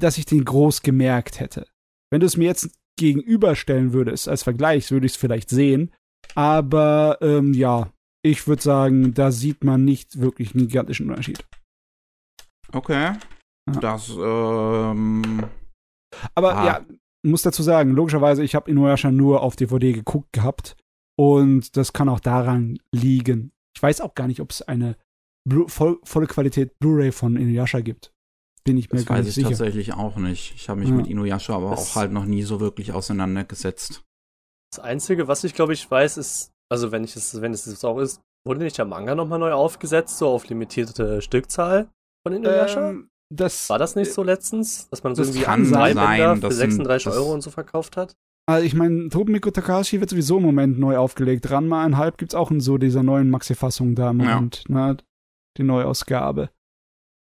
dass 0.00 0.18
ich 0.18 0.26
den 0.26 0.44
groß 0.44 0.82
gemerkt 0.82 1.40
hätte. 1.40 1.66
Wenn 2.10 2.20
du 2.20 2.26
es 2.26 2.36
mir 2.36 2.44
jetzt 2.44 2.70
gegenüberstellen 2.98 3.92
würdest 3.92 4.28
als 4.28 4.42
Vergleich, 4.42 4.90
würde 4.90 5.06
ich 5.06 5.12
es 5.12 5.18
vielleicht 5.18 5.48
sehen. 5.48 5.92
Aber 6.34 7.18
ähm, 7.20 7.54
ja, 7.54 7.90
ich 8.22 8.46
würde 8.46 8.62
sagen, 8.62 9.14
da 9.14 9.32
sieht 9.32 9.64
man 9.64 9.84
nicht 9.84 10.20
wirklich 10.20 10.54
einen 10.54 10.68
gigantischen 10.68 11.10
Unterschied. 11.10 11.44
Okay. 12.72 13.14
Ja. 13.68 13.80
Das, 13.80 14.10
ähm. 14.10 15.44
Aber 16.34 16.56
ah. 16.56 16.66
ja, 16.66 16.86
muss 17.24 17.42
dazu 17.42 17.62
sagen, 17.62 17.92
logischerweise, 17.92 18.42
ich 18.42 18.54
habe 18.54 18.70
Inuyasha 18.70 19.10
nur 19.10 19.42
auf 19.42 19.56
DVD 19.56 19.92
geguckt 19.92 20.32
gehabt. 20.32 20.76
Und 21.16 21.76
das 21.76 21.92
kann 21.92 22.08
auch 22.08 22.20
daran 22.20 22.78
liegen. 22.92 23.52
Ich 23.76 23.82
weiß 23.82 24.00
auch 24.00 24.14
gar 24.14 24.26
nicht, 24.26 24.40
ob 24.40 24.50
es 24.50 24.62
eine 24.62 24.96
Blu 25.48 25.68
voll, 25.68 25.98
volle 26.04 26.26
Qualität 26.26 26.78
Blu-ray 26.78 27.12
von 27.12 27.36
Inuyasha 27.36 27.80
gibt. 27.80 28.12
Bin 28.64 28.76
ich 28.76 28.90
mir 28.90 28.98
das 28.98 29.06
gar 29.06 29.18
nicht 29.18 29.32
sicher. 29.32 29.50
Das 29.50 29.60
weiß 29.60 29.68
ich 29.68 29.74
tatsächlich 29.74 29.94
auch 29.94 30.16
nicht. 30.16 30.54
Ich 30.54 30.68
habe 30.68 30.80
mich 30.80 30.88
ja. 30.88 30.94
mit 30.94 31.06
Inuyasha 31.06 31.54
aber 31.54 31.70
das 31.70 31.90
auch 31.90 31.96
halt 31.96 32.12
noch 32.12 32.24
nie 32.24 32.42
so 32.42 32.60
wirklich 32.60 32.92
auseinandergesetzt. 32.92 34.04
Das 34.72 34.82
Einzige, 34.82 35.28
was 35.28 35.44
ich 35.44 35.54
glaube 35.54 35.72
ich 35.74 35.90
weiß, 35.90 36.16
ist, 36.16 36.52
also 36.70 36.92
wenn 36.92 37.04
ich 37.04 37.16
es, 37.16 37.40
wenn 37.40 37.52
es 37.52 37.64
das 37.64 37.84
auch 37.84 37.98
ist, 37.98 38.20
wurde 38.46 38.62
nicht 38.62 38.78
der 38.78 38.84
Manga 38.84 39.14
nochmal 39.14 39.38
neu 39.38 39.52
aufgesetzt, 39.52 40.18
so 40.18 40.28
auf 40.28 40.48
limitierte 40.48 41.20
Stückzahl 41.22 41.90
von 42.26 42.34
Inuyasha? 42.34 42.90
Ähm, 42.90 43.10
das, 43.36 43.70
War 43.70 43.78
das 43.78 43.96
nicht 43.96 44.12
so 44.12 44.22
letztens, 44.22 44.88
dass 44.90 45.02
man 45.02 45.14
so 45.14 45.22
irgendwie 45.22 45.42
kann 45.42 45.70
drei 45.70 45.94
sein, 45.94 46.40
für 46.40 46.52
36 46.52 47.04
sind, 47.04 47.12
Euro 47.12 47.32
und 47.32 47.42
so 47.42 47.50
verkauft 47.50 47.96
hat? 47.96 48.16
Also 48.46 48.66
ich 48.66 48.74
meine, 48.74 49.08
Tobimiko 49.08 49.50
Takashi 49.50 50.00
wird 50.00 50.10
sowieso 50.10 50.38
im 50.38 50.42
Moment 50.42 50.78
neu 50.78 50.96
aufgelegt. 50.96 51.50
Ranma 51.50 51.84
einhalb 51.84 52.18
gibt's 52.18 52.34
auch 52.34 52.50
in 52.50 52.60
so 52.60 52.76
dieser 52.76 53.02
neuen 53.02 53.30
Maxi-Fassung 53.30 53.94
da 53.94 54.10
im 54.10 54.18
Moment, 54.18 54.64
ja. 54.68 54.92
ne? 54.92 54.96
Die 55.58 55.62
Neuausgabe. 55.62 56.50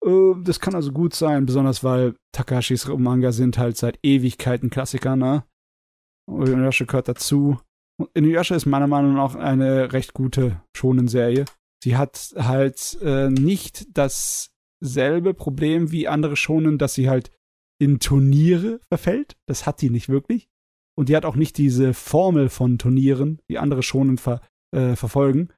Äh, 0.04 0.34
das 0.44 0.60
kann 0.60 0.76
also 0.76 0.92
gut 0.92 1.14
sein, 1.14 1.46
besonders 1.46 1.84
weil 1.84 2.16
Takashis 2.32 2.88
Manga 2.88 3.32
sind 3.32 3.58
halt 3.58 3.78
seit 3.78 4.00
Ewigkeiten 4.04 4.70
Klassiker, 4.70 5.16
ne? 5.16 5.44
Und 6.30 6.50
Inuyasha 6.50 6.86
gehört 6.86 7.08
dazu. 7.08 7.60
Und 8.00 8.10
Inuyasha 8.14 8.56
ist 8.56 8.66
meiner 8.66 8.88
Meinung 8.88 9.14
nach 9.14 9.36
eine 9.36 9.94
recht 9.94 10.14
gute 10.14 10.62
Shonen-Serie. 10.76 11.46
Sie 11.84 11.98
hat 11.98 12.34
halt 12.38 12.98
äh, 13.02 13.30
nicht 13.30 13.86
das 13.98 14.52
selbe 14.82 15.34
Problem 15.34 15.92
wie 15.92 16.08
andere 16.08 16.36
Schonen, 16.36 16.78
dass 16.78 16.94
sie 16.94 17.10
halt 17.10 17.32
in 17.80 18.00
Turniere 18.00 18.80
verfällt. 18.90 19.38
Das 19.48 19.66
hat 19.66 19.82
die 19.82 19.90
nicht 19.90 20.10
wirklich. 20.10 20.50
Und 20.98 21.10
die 21.10 21.16
hat 21.16 21.26
auch 21.26 21.36
nicht 21.36 21.58
diese 21.58 21.94
Formel 21.94 22.50
von 22.50 22.78
Turnieren, 22.78 23.42
die 23.50 23.58
andere 23.58 23.82
Schonen 23.82 24.18
ver, 24.18 24.42
äh, 24.76 24.96
verfolgen. 24.96 25.50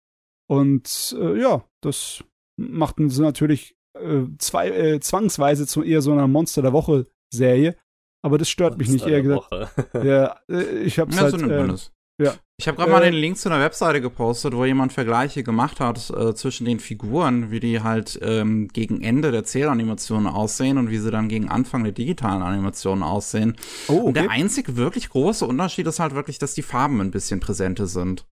Und 0.50 1.16
äh, 1.20 1.40
ja, 1.40 1.66
das 1.82 2.24
macht 2.58 2.98
sie 2.98 3.22
natürlich 3.22 3.76
äh, 4.00 4.24
zwei, 4.38 4.70
äh, 4.70 5.00
zwangsweise 5.00 5.66
zu 5.66 5.84
eher 5.84 6.02
so 6.02 6.12
einer 6.12 6.28
Monster 6.28 6.62
der 6.62 6.74
Woche 6.74 7.08
Serie. 7.34 7.76
Aber 8.24 8.38
das 8.38 8.50
stört 8.50 8.78
Monster 8.78 8.94
mich 8.94 9.02
nicht, 9.04 9.08
eher 9.08 9.22
gesagt. 9.22 9.52
ja, 9.94 10.40
äh, 10.50 10.84
ich 10.84 11.00
hab's 11.00 11.16
ja, 11.16 11.24
halt. 11.24 11.40
So 11.40 11.46
äh, 11.46 12.26
ja. 12.26 12.36
Ich 12.60 12.68
habe 12.68 12.78
gerade 12.78 12.92
äh, 12.92 12.94
mal 12.94 13.02
den 13.02 13.14
Link 13.16 13.38
zu 13.38 13.50
einer 13.50 13.60
Webseite 13.60 14.00
gepostet, 14.00 14.54
wo 14.56 14.64
jemand 14.64 14.94
Vergleiche 14.94 15.44
gemacht 15.44 15.80
hat 15.80 16.10
äh, 16.12 16.36
zwischen 16.36 16.66
den 16.66 16.80
Figuren, 16.80 17.50
wie 17.50 17.60
die 17.60 17.82
halt 17.82 18.20
ähm, 18.22 18.68
gegen 18.68 19.02
Ende 19.02 19.32
der 19.32 19.44
Zählanimationen 19.44 20.28
aussehen 20.28 20.78
und 20.78 20.90
wie 20.92 21.00
sie 21.00 21.10
dann 21.10 21.30
gegen 21.30 21.50
Anfang 21.50 21.84
der 21.84 21.94
digitalen 21.94 22.44
Animationen 22.44 23.04
aussehen. 23.04 23.56
Oh, 23.88 23.94
okay. 23.94 24.02
Und 24.02 24.14
der 24.18 24.30
einzig 24.30 24.76
wirklich 24.76 25.10
große 25.10 25.46
Unterschied 25.46 25.88
ist 25.88 26.00
halt 26.00 26.14
wirklich, 26.14 26.38
dass 26.38 26.54
die 26.54 26.62
Farben 26.62 27.02
ein 27.02 27.12
bisschen 27.12 27.40
präsenter 27.40 27.88
sind. 27.88 28.28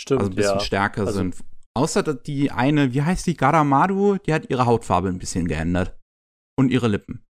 Stimmt. 0.00 0.20
Also 0.20 0.32
ein 0.32 0.36
bisschen 0.36 0.58
ja. 0.58 0.60
stärker 0.60 1.06
also, 1.06 1.18
sind. 1.18 1.36
Außer 1.76 2.02
die 2.14 2.52
eine, 2.52 2.94
wie 2.94 3.02
heißt 3.02 3.26
die, 3.26 3.36
Garamadu, 3.36 4.18
die 4.18 4.32
hat 4.32 4.48
ihre 4.50 4.66
Hautfarbe 4.66 5.08
ein 5.08 5.18
bisschen 5.18 5.48
geändert. 5.48 5.98
Und 6.56 6.70
ihre 6.70 6.86
Lippen. 6.86 7.24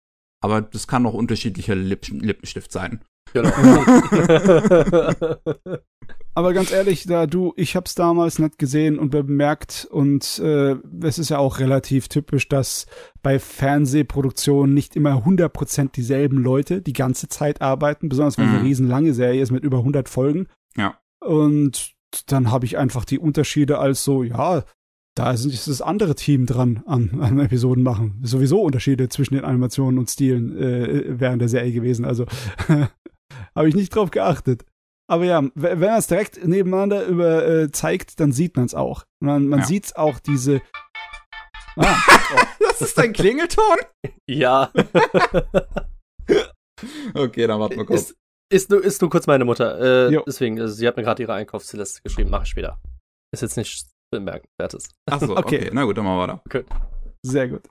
Aber 0.43 0.61
das 0.61 0.89
kann 0.89 1.07
auch 1.07 1.15
unterschiedlicher 1.15 1.77
Lipp 1.77 2.09
Lippenstift 2.09 2.73
sein. 2.73 3.05
Genau. 3.33 3.51
Aber 6.35 6.55
ganz 6.55 6.73
ehrlich, 6.73 7.05
da 7.05 7.27
du, 7.27 7.53
ich 7.57 7.77
hab's 7.77 7.95
damals 7.95 8.39
nicht 8.39 8.59
gesehen 8.59 8.99
und 8.99 9.11
bemerkt 9.11 9.87
und 9.91 10.39
äh, 10.39 10.77
es 11.03 11.19
ist 11.19 11.29
ja 11.29 11.39
auch 11.39 11.59
relativ 11.59 12.09
typisch, 12.09 12.49
dass 12.49 12.87
bei 13.23 13.39
Fernsehproduktionen 13.39 14.73
nicht 14.73 14.97
immer 14.97 15.27
100% 15.27 15.93
dieselben 15.93 16.39
Leute 16.39 16.81
die 16.81 16.95
ganze 16.95 17.29
Zeit 17.29 17.61
arbeiten, 17.61 18.09
besonders 18.09 18.39
wenn 18.39 18.49
mhm. 18.49 18.55
eine 18.55 18.65
riesenlange 18.65 19.13
Serie 19.13 19.43
ist 19.43 19.51
mit 19.51 19.63
über 19.63 19.79
100 19.79 20.09
Folgen. 20.09 20.47
Ja. 20.75 20.99
Und 21.21 21.93
dann 22.27 22.51
habe 22.51 22.65
ich 22.65 22.79
einfach 22.79 23.05
die 23.05 23.19
Unterschiede 23.19 23.79
als 23.79 24.03
so, 24.03 24.23
ja, 24.23 24.65
da 25.15 25.33
ist, 25.33 25.45
ist 25.45 25.69
das 25.69 25.83
andere 25.83 26.15
Team 26.15 26.47
dran 26.47 26.83
an, 26.87 27.21
an 27.21 27.39
Episoden 27.41 27.83
machen. 27.83 28.21
Sowieso 28.23 28.63
Unterschiede 28.63 29.11
zwischen 29.11 29.35
den 29.35 29.45
Animationen 29.45 29.99
und 29.99 30.09
Stilen 30.09 30.57
äh, 30.57 31.21
während 31.21 31.43
der 31.43 31.51
Serie 31.51 31.73
gewesen. 31.73 32.07
Also 32.07 32.25
habe 33.55 33.69
ich 33.69 33.75
nicht 33.75 33.95
drauf 33.95 34.11
geachtet. 34.11 34.65
Aber 35.11 35.25
ja, 35.25 35.43
wenn 35.55 35.79
man 35.79 35.99
es 35.99 36.07
direkt 36.07 36.45
nebeneinander 36.45 37.05
über 37.05 37.47
äh, 37.47 37.71
zeigt, 37.71 38.19
dann 38.21 38.33
sieht 38.33 38.57
man 38.57 38.67
es 38.67 38.75
auch. 38.75 39.05
Man, 39.21 39.47
man 39.47 39.61
ja. 39.61 39.67
sieht 39.67 39.97
auch 39.97 40.19
diese. 40.19 40.61
Ah, 41.75 41.97
oh. 42.35 42.39
das 42.69 42.83
ist 42.83 42.99
dein 42.99 43.15
Klingelton? 43.15 43.79
Ja. 44.29 44.71
okay, 47.15 47.47
dann 47.47 47.59
warten 47.61 47.79
wir 47.79 47.87
kurz. 47.87 48.11
Ist, 48.11 48.17
ist, 48.53 48.71
nur, 48.71 48.85
ist 48.85 49.01
nur 49.01 49.09
kurz 49.09 49.27
meine 49.27 49.47
Mutter. 49.47 50.11
Äh, 50.11 50.23
deswegen, 50.27 50.61
also, 50.61 50.75
sie 50.75 50.87
hat 50.87 50.99
mir 50.99 51.03
gerade 51.03 51.23
ihre 51.23 51.33
Einkaufsliste 51.33 52.03
geschrieben. 52.03 52.29
Mache 52.29 52.43
ich 52.43 52.51
später. 52.51 52.79
Ist 53.33 53.41
jetzt 53.41 53.57
nicht 53.57 53.87
bemerkenswertes. 54.13 54.91
Achso, 55.11 55.33
okay. 55.33 55.61
okay. 55.61 55.71
Na 55.73 55.85
gut, 55.85 55.97
dann 55.97 56.05
machen 56.05 56.19
wir 56.19 56.23
weiter. 56.29 56.43
Okay. 56.45 56.65
Sehr 57.25 57.49
gut. 57.49 57.63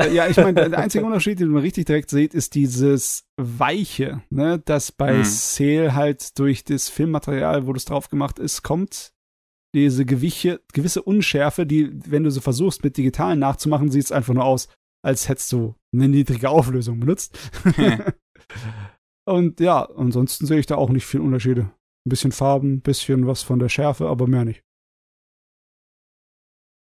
Äh, 0.00 0.14
ja, 0.14 0.28
ich 0.28 0.36
meine, 0.36 0.70
der 0.70 0.78
einzige 0.78 1.04
Unterschied, 1.04 1.40
den 1.40 1.48
man 1.48 1.62
richtig 1.62 1.86
direkt 1.86 2.10
sieht, 2.10 2.34
ist 2.34 2.54
dieses 2.54 3.24
Weiche, 3.36 4.22
ne, 4.30 4.60
das 4.64 4.92
bei 4.92 5.18
mhm. 5.18 5.24
Sale 5.24 5.94
halt 5.94 6.38
durch 6.38 6.64
das 6.64 6.88
Filmmaterial, 6.88 7.66
wo 7.66 7.72
das 7.72 7.84
drauf 7.84 8.08
gemacht 8.08 8.38
ist, 8.38 8.62
kommt. 8.62 9.12
Diese 9.74 10.04
Gewiche, 10.04 10.60
gewisse 10.72 11.02
Unschärfe, 11.02 11.64
die, 11.64 11.90
wenn 12.10 12.24
du 12.24 12.30
so 12.30 12.40
versuchst, 12.40 12.82
mit 12.82 12.96
digitalen 12.96 13.38
nachzumachen, 13.38 13.90
sieht 13.90 14.04
es 14.04 14.12
einfach 14.12 14.34
nur 14.34 14.44
aus, 14.44 14.68
als 15.04 15.28
hättest 15.28 15.52
du 15.52 15.76
eine 15.94 16.08
niedrige 16.08 16.50
Auflösung 16.50 16.98
benutzt. 16.98 17.38
Und 19.26 19.60
ja, 19.60 19.84
ansonsten 19.96 20.46
sehe 20.46 20.58
ich 20.58 20.66
da 20.66 20.76
auch 20.76 20.90
nicht 20.90 21.06
viel 21.06 21.20
Unterschiede. 21.20 21.70
Ein 22.06 22.10
bisschen 22.10 22.32
Farben, 22.32 22.74
ein 22.74 22.80
bisschen 22.80 23.26
was 23.26 23.42
von 23.42 23.58
der 23.58 23.68
Schärfe, 23.68 24.08
aber 24.08 24.26
mehr 24.26 24.44
nicht. 24.44 24.64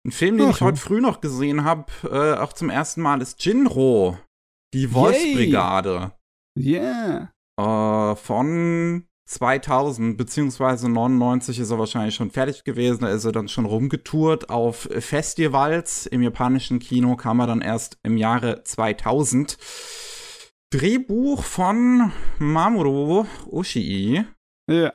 Ein 0.08 0.12
Film, 0.12 0.38
den 0.38 0.48
Ach, 0.48 0.56
ich 0.56 0.62
heute 0.62 0.80
früh 0.80 1.02
noch 1.02 1.20
gesehen 1.20 1.66
habe, 1.66 1.92
äh, 2.04 2.40
auch 2.40 2.54
zum 2.54 2.70
ersten 2.70 3.02
Mal, 3.02 3.22
ist 3.22 3.44
Jinro. 3.44 4.18
Die 4.74 4.94
Wolfsbrigade. 4.94 6.14
Yeah. 6.58 7.34
Äh, 7.60 8.16
von 8.16 9.06
2000 9.30 10.18
beziehungsweise 10.18 10.88
99 10.88 11.60
ist 11.60 11.72
er 11.72 11.78
wahrscheinlich 11.78 12.16
schon 12.16 12.32
fertig 12.32 12.64
gewesen. 12.64 13.02
Da 13.02 13.10
ist 13.10 13.26
er 13.26 13.34
dann 13.34 13.50
schon 13.50 13.66
rumgetourt 13.66 14.50
auf 14.50 14.88
Festivals. 14.98 16.06
Im 16.06 16.22
japanischen 16.22 16.80
Kino 16.80 17.18
kam 17.18 17.42
er 17.42 17.48
dann 17.48 17.60
erst 17.60 18.00
im 18.04 18.16
Jahre 18.16 18.64
2000. 18.64 19.58
Drehbuch 20.70 21.44
von 21.44 22.14
Mamoru 22.40 23.26
Oshii. 23.52 24.24
Ja. 24.72 24.94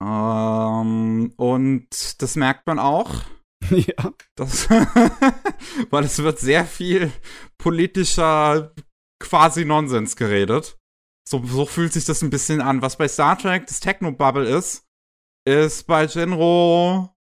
Ähm, 0.00 1.32
und 1.36 2.22
das 2.22 2.36
merkt 2.36 2.68
man 2.68 2.78
auch. 2.78 3.24
Ja. 3.86 4.12
Das, 4.34 4.68
weil 5.90 6.04
es 6.04 6.18
wird 6.18 6.38
sehr 6.38 6.64
viel 6.64 7.12
politischer 7.58 8.74
quasi 9.20 9.64
Nonsens 9.64 10.16
geredet. 10.16 10.78
So, 11.28 11.44
so 11.44 11.66
fühlt 11.66 11.92
sich 11.92 12.04
das 12.04 12.22
ein 12.22 12.30
bisschen 12.30 12.60
an. 12.60 12.82
Was 12.82 12.96
bei 12.96 13.08
Star 13.08 13.38
Trek 13.38 13.66
das 13.66 13.80
Techno-Bubble 13.80 14.48
ist, 14.48 14.86
ist 15.46 15.86
bei 15.86 16.06
Genro 16.06 17.14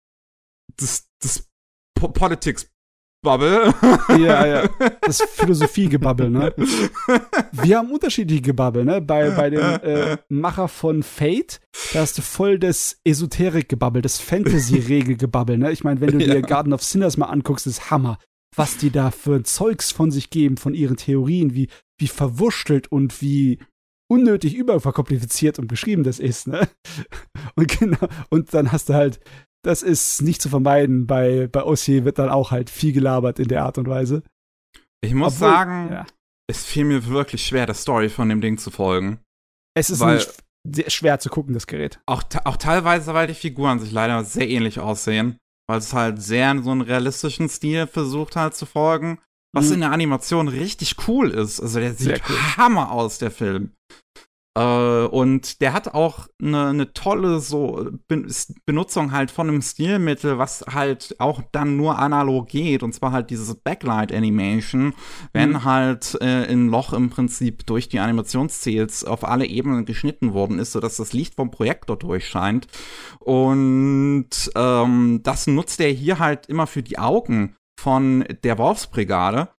das, 0.76 1.10
das 1.20 1.50
po 1.94 2.08
Politics 2.08 2.70
Bubble. 3.26 3.74
Ja, 4.10 4.46
ja. 4.46 4.68
Das 5.00 5.20
Philosophie-Gebabbel, 5.20 6.30
ne? 6.30 6.54
Wir 7.50 7.78
haben 7.78 7.90
unterschiedliche 7.90 8.40
Gebabbel, 8.40 8.84
ne? 8.84 9.00
Bei, 9.00 9.30
bei 9.30 9.50
dem 9.50 9.60
äh, 9.60 10.16
Macher 10.28 10.68
von 10.68 11.02
Fate, 11.02 11.60
da 11.92 12.00
hast 12.00 12.16
du 12.18 12.22
voll 12.22 12.60
das 12.60 13.00
Esoterik-Gebabbel, 13.04 14.00
das 14.00 14.20
Fantasy-Regel-Gebabbel, 14.20 15.58
ne? 15.58 15.72
Ich 15.72 15.82
meine, 15.82 16.00
wenn 16.00 16.12
du 16.12 16.18
dir 16.18 16.34
ja. 16.34 16.40
Garden 16.40 16.72
of 16.72 16.84
Sinners 16.84 17.16
mal 17.16 17.26
anguckst, 17.26 17.66
ist 17.66 17.90
Hammer. 17.90 18.18
Was 18.54 18.76
die 18.76 18.90
da 18.90 19.10
für 19.10 19.42
Zeugs 19.42 19.90
von 19.90 20.12
sich 20.12 20.30
geben, 20.30 20.56
von 20.56 20.72
ihren 20.72 20.96
Theorien, 20.96 21.52
wie, 21.52 21.68
wie 21.98 22.08
verwurschtelt 22.08 22.90
und 22.92 23.20
wie 23.20 23.58
unnötig 24.08 24.54
überverkompliziert 24.54 25.58
und 25.58 25.66
beschrieben 25.66 26.04
das 26.04 26.20
ist, 26.20 26.46
ne? 26.46 26.68
Und 27.56 27.76
genau, 27.76 28.06
und 28.30 28.54
dann 28.54 28.70
hast 28.70 28.88
du 28.88 28.94
halt 28.94 29.18
das 29.66 29.82
ist 29.82 30.22
nicht 30.22 30.40
zu 30.40 30.48
vermeiden. 30.48 31.06
Bei, 31.06 31.48
bei 31.50 31.62
Ossie 31.62 32.04
wird 32.04 32.18
dann 32.18 32.30
auch 32.30 32.52
halt 32.52 32.70
viel 32.70 32.92
gelabert 32.92 33.38
in 33.38 33.48
der 33.48 33.64
Art 33.64 33.78
und 33.78 33.88
Weise. 33.88 34.22
Ich 35.00 35.12
muss 35.12 35.34
Obwohl, 35.34 35.48
sagen, 35.48 35.88
ja. 35.92 36.06
es 36.48 36.64
fiel 36.64 36.84
mir 36.84 37.06
wirklich 37.06 37.44
schwer, 37.44 37.66
der 37.66 37.74
Story 37.74 38.08
von 38.08 38.28
dem 38.28 38.40
Ding 38.40 38.58
zu 38.58 38.70
folgen. 38.70 39.20
Es 39.74 39.90
ist 39.90 40.00
weil 40.00 40.24
sehr 40.64 40.90
schwer 40.90 41.18
zu 41.18 41.28
gucken, 41.28 41.52
das 41.52 41.66
Gerät. 41.66 42.00
Auch, 42.06 42.22
auch 42.44 42.56
teilweise, 42.56 43.12
weil 43.12 43.26
die 43.26 43.34
Figuren 43.34 43.78
sich 43.78 43.92
leider 43.92 44.24
sehr 44.24 44.48
ähnlich 44.48 44.80
aussehen. 44.80 45.36
Weil 45.68 45.78
es 45.78 45.92
halt 45.92 46.22
sehr 46.22 46.50
in 46.52 46.62
so 46.62 46.70
einen 46.70 46.80
realistischen 46.80 47.48
Stil 47.48 47.88
versucht 47.88 48.36
halt 48.36 48.54
zu 48.54 48.66
folgen. 48.66 49.18
Was 49.52 49.66
mhm. 49.66 49.74
in 49.74 49.80
der 49.80 49.92
Animation 49.92 50.48
richtig 50.48 51.08
cool 51.08 51.30
ist. 51.30 51.60
Also 51.60 51.80
der 51.80 51.94
sieht 51.94 52.22
cool. 52.28 52.36
Hammer 52.56 52.92
aus, 52.92 53.18
der 53.18 53.32
Film. 53.32 53.72
Äh, 54.56 55.06
und 55.08 55.60
der 55.60 55.74
hat 55.74 55.94
auch 55.94 56.28
eine, 56.42 56.68
eine 56.68 56.92
tolle 56.94 57.40
so 57.40 57.90
Benutzung 58.64 59.12
halt 59.12 59.30
von 59.30 59.48
einem 59.48 59.60
Stilmittel, 59.60 60.38
was 60.38 60.64
halt 60.72 61.14
auch 61.18 61.42
dann 61.52 61.76
nur 61.76 61.98
analog 61.98 62.48
geht. 62.48 62.82
Und 62.82 62.94
zwar 62.94 63.12
halt 63.12 63.28
dieses 63.28 63.54
Backlight 63.54 64.12
Animation, 64.12 64.94
wenn 65.34 65.50
mhm. 65.50 65.64
halt 65.64 66.16
äh, 66.22 66.50
ein 66.50 66.68
Loch 66.68 66.94
im 66.94 67.10
Prinzip 67.10 67.66
durch 67.66 67.88
die 67.90 68.00
Animationsziels 68.00 69.04
auf 69.04 69.24
alle 69.24 69.46
Ebenen 69.46 69.84
geschnitten 69.84 70.32
worden 70.32 70.58
ist, 70.58 70.72
sodass 70.72 70.96
das 70.96 71.12
Licht 71.12 71.34
vom 71.34 71.50
Projektor 71.50 71.98
durchscheint. 71.98 72.66
Und 73.20 74.30
ähm, 74.54 75.20
das 75.22 75.46
nutzt 75.46 75.80
er 75.80 75.90
hier 75.90 76.18
halt 76.18 76.46
immer 76.46 76.66
für 76.66 76.82
die 76.82 76.98
Augen 76.98 77.54
von 77.78 78.24
der 78.42 78.56
Wolfsbrigade, 78.56 79.50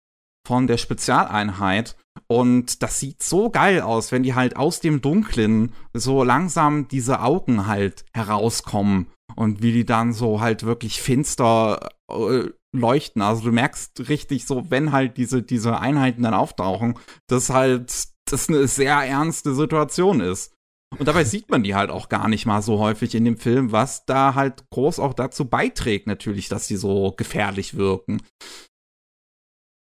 von 0.47 0.67
der 0.67 0.79
Spezialeinheit 0.79 1.97
und 2.27 2.83
das 2.83 3.01
sieht 3.01 3.23
so 3.23 3.51
geil 3.51 3.81
aus, 3.81 4.13
wenn 4.13 4.23
die 4.23 4.35
halt 4.35 4.57
aus 4.57 4.81
dem 4.81 5.01
Dunklen 5.01 5.73
so 5.95 6.25
langsam 6.25 6.89
diese 6.89 7.21
Augen 7.21 7.67
halt 7.67 8.05
herauskommen 8.15 9.09
und 9.35 9.63
wie 9.63 9.73
die 9.73 9.85
dann 9.85 10.13
so 10.13 10.41
halt 10.41 10.65
wirklich 10.65 11.01
finster 11.01 11.89
äh, 12.11 12.49
leuchten. 12.75 13.23
Also 13.23 13.45
du 13.45 13.53
merkst 13.53 14.09
richtig 14.09 14.47
so, 14.47 14.71
wenn 14.71 14.93
halt 14.93 15.17
diese, 15.17 15.43
diese 15.43 15.79
Einheiten 15.79 16.23
dann 16.23 16.35
auftauchen, 16.35 16.99
dass 17.29 17.51
halt 17.51 17.93
das 18.31 18.49
eine 18.49 18.67
sehr 18.67 18.97
ernste 18.97 19.55
Situation 19.55 20.21
ist. 20.21 20.53
Und 20.99 21.07
dabei 21.09 21.25
sieht 21.25 21.51
man 21.51 21.63
die 21.63 21.75
halt 21.75 21.91
auch 21.91 22.09
gar 22.09 22.29
nicht 22.29 22.47
mal 22.47 22.63
so 22.63 22.79
häufig 22.79 23.15
in 23.15 23.25
dem 23.25 23.37
Film, 23.37 23.73
was 23.73 24.05
da 24.05 24.35
halt 24.35 24.69
groß 24.71 24.99
auch 24.99 25.15
dazu 25.15 25.47
beiträgt, 25.47 26.07
natürlich, 26.07 26.49
dass 26.49 26.67
sie 26.67 26.77
so 26.77 27.13
gefährlich 27.17 27.77
wirken. 27.77 28.23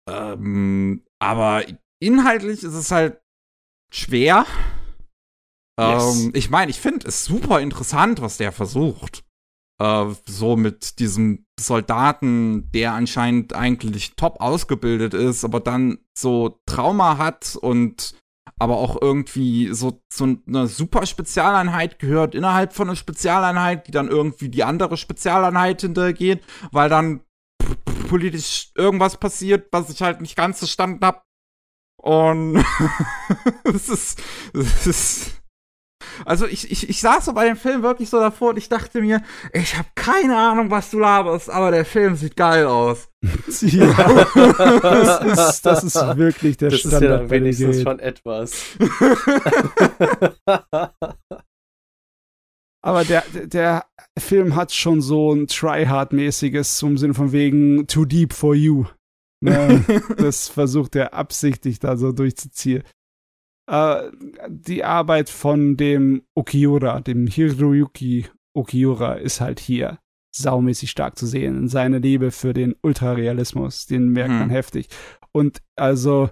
Ähm, 0.09 1.03
aber 1.19 1.63
inhaltlich 2.05 2.63
ist 2.63 2.73
es 2.73 2.91
halt 2.91 3.21
schwer. 3.93 4.45
Yes. 5.79 6.23
Ähm, 6.23 6.31
ich 6.35 6.49
meine, 6.49 6.69
ich 6.69 6.79
finde 6.79 7.07
es 7.07 7.25
super 7.25 7.61
interessant, 7.61 8.21
was 8.21 8.37
der 8.37 8.51
versucht. 8.51 9.23
Äh, 9.81 10.05
so 10.27 10.55
mit 10.55 10.99
diesem 10.99 11.45
Soldaten, 11.59 12.71
der 12.71 12.93
anscheinend 12.93 13.53
eigentlich 13.53 14.15
top 14.15 14.39
ausgebildet 14.39 15.13
ist, 15.13 15.43
aber 15.43 15.59
dann 15.59 15.99
so 16.17 16.59
Trauma 16.65 17.17
hat 17.17 17.55
und 17.55 18.15
aber 18.59 18.77
auch 18.77 19.01
irgendwie 19.01 19.73
so 19.73 20.01
zu 20.09 20.37
einer 20.47 20.67
super 20.67 21.05
Spezialeinheit 21.05 21.97
gehört 21.97 22.35
innerhalb 22.35 22.73
von 22.73 22.87
einer 22.87 22.95
Spezialeinheit, 22.95 23.87
die 23.87 23.91
dann 23.91 24.09
irgendwie 24.09 24.49
die 24.49 24.63
andere 24.63 24.95
Spezialeinheit 24.97 25.81
hintergeht, 25.81 26.43
weil 26.71 26.89
dann 26.89 27.21
politisch 28.07 28.71
irgendwas 28.75 29.17
passiert, 29.17 29.67
was 29.71 29.89
ich 29.89 30.01
halt 30.01 30.21
nicht 30.21 30.35
ganz 30.35 30.59
verstanden 30.59 31.03
habe. 31.03 31.21
Und 32.03 32.63
es 33.63 33.87
ist, 33.87 34.21
ist, 34.53 35.41
also 36.25 36.45
ich, 36.45 36.69
ich, 36.69 36.89
ich 36.89 36.99
saß 36.99 37.23
so 37.23 37.31
bei 37.31 37.45
dem 37.45 37.55
Film 37.55 37.81
wirklich 37.81 38.09
so 38.09 38.19
davor 38.19 38.49
und 38.49 38.57
ich 38.57 38.67
dachte 38.67 38.99
mir, 38.99 39.21
ich 39.53 39.77
habe 39.77 39.87
keine 39.95 40.35
Ahnung, 40.35 40.69
was 40.69 40.91
du 40.91 40.99
laberst, 40.99 41.49
aber 41.49 41.71
der 41.71 41.85
Film 41.85 42.17
sieht 42.17 42.35
geil 42.35 42.65
aus. 42.65 43.07
ja, 43.61 43.93
das 44.81 45.21
ist, 45.21 45.65
das 45.65 45.85
ist 45.85 46.17
wirklich 46.17 46.57
der 46.57 46.71
das 46.71 46.81
Standard. 46.81 47.01
Das 47.03 47.09
ist 47.09 47.21
ja 47.21 47.29
wenigstens 47.29 47.81
schon 47.83 47.99
etwas. 47.99 48.65
aber 52.81 53.05
der, 53.05 53.23
der 53.45 53.85
Film 54.19 54.57
hat 54.57 54.73
schon 54.73 54.99
so 55.01 55.31
ein 55.31 55.47
Tryhard-mäßiges, 55.47 56.75
zum 56.75 56.97
Sinne 56.97 57.13
von 57.13 57.31
wegen 57.31 57.87
Too 57.87 58.03
Deep 58.03 58.33
for 58.33 58.55
You. 58.55 58.87
Ne, 59.43 59.83
das 60.17 60.47
versucht 60.47 60.95
er 60.95 61.13
absichtlich 61.13 61.79
da 61.79 61.97
so 61.97 62.13
durchzuziehen. 62.13 62.83
Äh, 63.69 64.09
die 64.47 64.85
Arbeit 64.85 65.29
von 65.29 65.75
dem 65.75 66.23
Okiura, 66.33 67.01
dem 67.01 67.27
Hiroyuki 67.27 68.27
Okiura, 68.55 69.15
ist 69.15 69.41
halt 69.41 69.59
hier 69.59 69.99
saumäßig 70.33 70.89
stark 70.89 71.17
zu 71.17 71.27
sehen. 71.27 71.67
Seine 71.67 71.99
Liebe 71.99 72.31
für 72.31 72.53
den 72.53 72.75
Ultrarealismus, 72.81 73.85
den 73.85 74.09
merkt 74.09 74.31
man 74.31 74.43
hm. 74.43 74.49
heftig. 74.49 74.87
Und 75.31 75.61
also, 75.75 76.29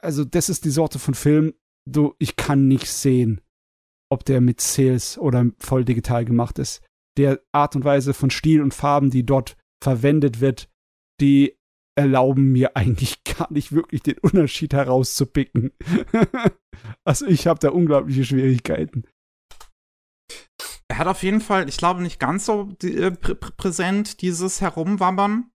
also 0.00 0.24
das 0.24 0.48
ist 0.48 0.64
die 0.64 0.70
Sorte 0.70 0.98
von 0.98 1.14
Film, 1.14 1.52
du, 1.86 2.14
ich 2.18 2.36
kann 2.36 2.68
nicht 2.68 2.86
sehen, 2.86 3.40
ob 4.10 4.24
der 4.24 4.40
mit 4.40 4.60
Sales 4.60 5.18
oder 5.18 5.46
voll 5.58 5.84
digital 5.84 6.24
gemacht 6.24 6.58
ist. 6.58 6.82
Der 7.18 7.40
Art 7.52 7.76
und 7.76 7.84
Weise 7.84 8.14
von 8.14 8.30
Stil 8.30 8.62
und 8.62 8.72
Farben, 8.72 9.10
die 9.10 9.26
dort 9.26 9.56
verwendet 9.82 10.40
wird, 10.40 10.70
die 11.20 11.57
erlauben 11.98 12.52
mir 12.52 12.76
eigentlich 12.76 13.24
gar 13.38 13.52
nicht 13.52 13.72
wirklich 13.72 14.02
den 14.02 14.18
Unterschied 14.18 14.72
herauszupicken. 14.72 15.72
also 17.04 17.26
ich 17.26 17.46
habe 17.46 17.58
da 17.58 17.70
unglaubliche 17.70 18.24
Schwierigkeiten. 18.24 19.04
Er 20.90 20.98
hat 20.98 21.08
auf 21.08 21.22
jeden 21.22 21.40
Fall, 21.40 21.68
ich 21.68 21.76
glaube, 21.76 22.02
nicht 22.02 22.18
ganz 22.18 22.46
so 22.46 22.70
äh, 22.82 23.10
prä 23.10 23.34
präsent, 23.34 24.22
dieses 24.22 24.60
Herumwabbern. 24.60 25.50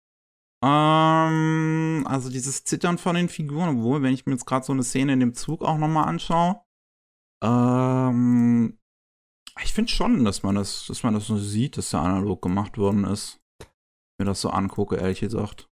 Ähm, 0.64 2.04
also 2.06 2.28
dieses 2.28 2.64
Zittern 2.64 2.98
von 2.98 3.14
den 3.14 3.28
Figuren, 3.28 3.78
obwohl, 3.78 4.02
wenn 4.02 4.12
ich 4.12 4.26
mir 4.26 4.32
jetzt 4.32 4.44
gerade 4.44 4.66
so 4.66 4.72
eine 4.72 4.82
Szene 4.82 5.14
in 5.14 5.20
dem 5.20 5.34
Zug 5.34 5.62
auch 5.62 5.78
nochmal 5.78 6.08
anschaue, 6.08 6.60
ähm, 7.42 8.78
ich 9.62 9.72
finde 9.72 9.90
schon, 9.90 10.24
dass 10.24 10.42
man 10.42 10.54
das, 10.54 10.86
dass 10.86 11.02
man 11.02 11.14
das 11.14 11.26
so 11.26 11.38
sieht, 11.38 11.76
dass 11.76 11.90
der 11.90 12.00
analog 12.00 12.42
gemacht 12.42 12.78
worden 12.78 13.04
ist. 13.04 13.40
Mir 14.18 14.26
das 14.26 14.40
so 14.40 14.50
angucke, 14.50 14.96
ehrlich 14.96 15.20
gesagt. 15.20 15.71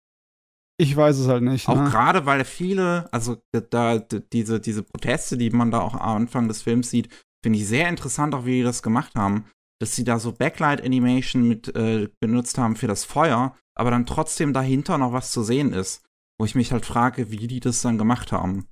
Ich 0.82 0.96
weiß 0.96 1.18
es 1.18 1.28
halt 1.28 1.44
nicht. 1.44 1.68
Auch 1.68 1.76
ne? 1.76 1.90
gerade, 1.90 2.26
weil 2.26 2.46
viele, 2.46 3.12
also 3.12 3.38
da, 3.52 3.60
da, 3.60 4.00
diese, 4.00 4.62
diese 4.62 4.82
Proteste, 4.82 5.38
die 5.38 5.50
man 5.50 5.72
da 5.72 5.82
auch 5.82 5.94
am 5.94 6.22
Anfang 6.22 6.48
des 6.48 6.62
Films 6.62 6.90
sieht, 6.90 7.10
finde 7.44 7.60
ich 7.60 7.68
sehr 7.68 7.90
interessant, 7.90 8.34
auch 8.34 8.46
wie 8.46 8.60
die 8.60 8.64
das 8.64 8.82
gemacht 8.82 9.16
haben. 9.16 9.46
Dass 9.82 9.96
sie 9.96 10.06
da 10.06 10.20
so 10.20 10.32
Backlight-Animation 10.32 11.46
mit 11.46 11.76
äh, 11.76 12.08
benutzt 12.22 12.58
haben 12.58 12.78
für 12.78 12.88
das 12.88 13.04
Feuer, 13.04 13.58
aber 13.76 13.92
dann 13.92 14.06
trotzdem 14.06 14.54
dahinter 14.54 14.98
noch 14.98 15.12
was 15.12 15.32
zu 15.32 15.44
sehen 15.44 15.74
ist. 15.74 16.06
Wo 16.40 16.46
ich 16.46 16.56
mich 16.56 16.72
halt 16.72 16.86
frage, 16.86 17.30
wie 17.30 17.48
die 17.48 17.60
das 17.60 17.82
dann 17.82 17.98
gemacht 17.98 18.32
haben. 18.32 18.70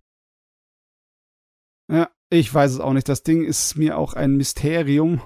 Ja, 1.92 2.10
ich 2.30 2.54
weiß 2.54 2.72
es 2.72 2.80
auch 2.80 2.94
nicht. 2.94 3.10
Das 3.10 3.24
Ding 3.24 3.44
ist 3.44 3.76
mir 3.76 3.98
auch 3.98 4.14
ein 4.14 4.38
Mysterium. 4.38 5.22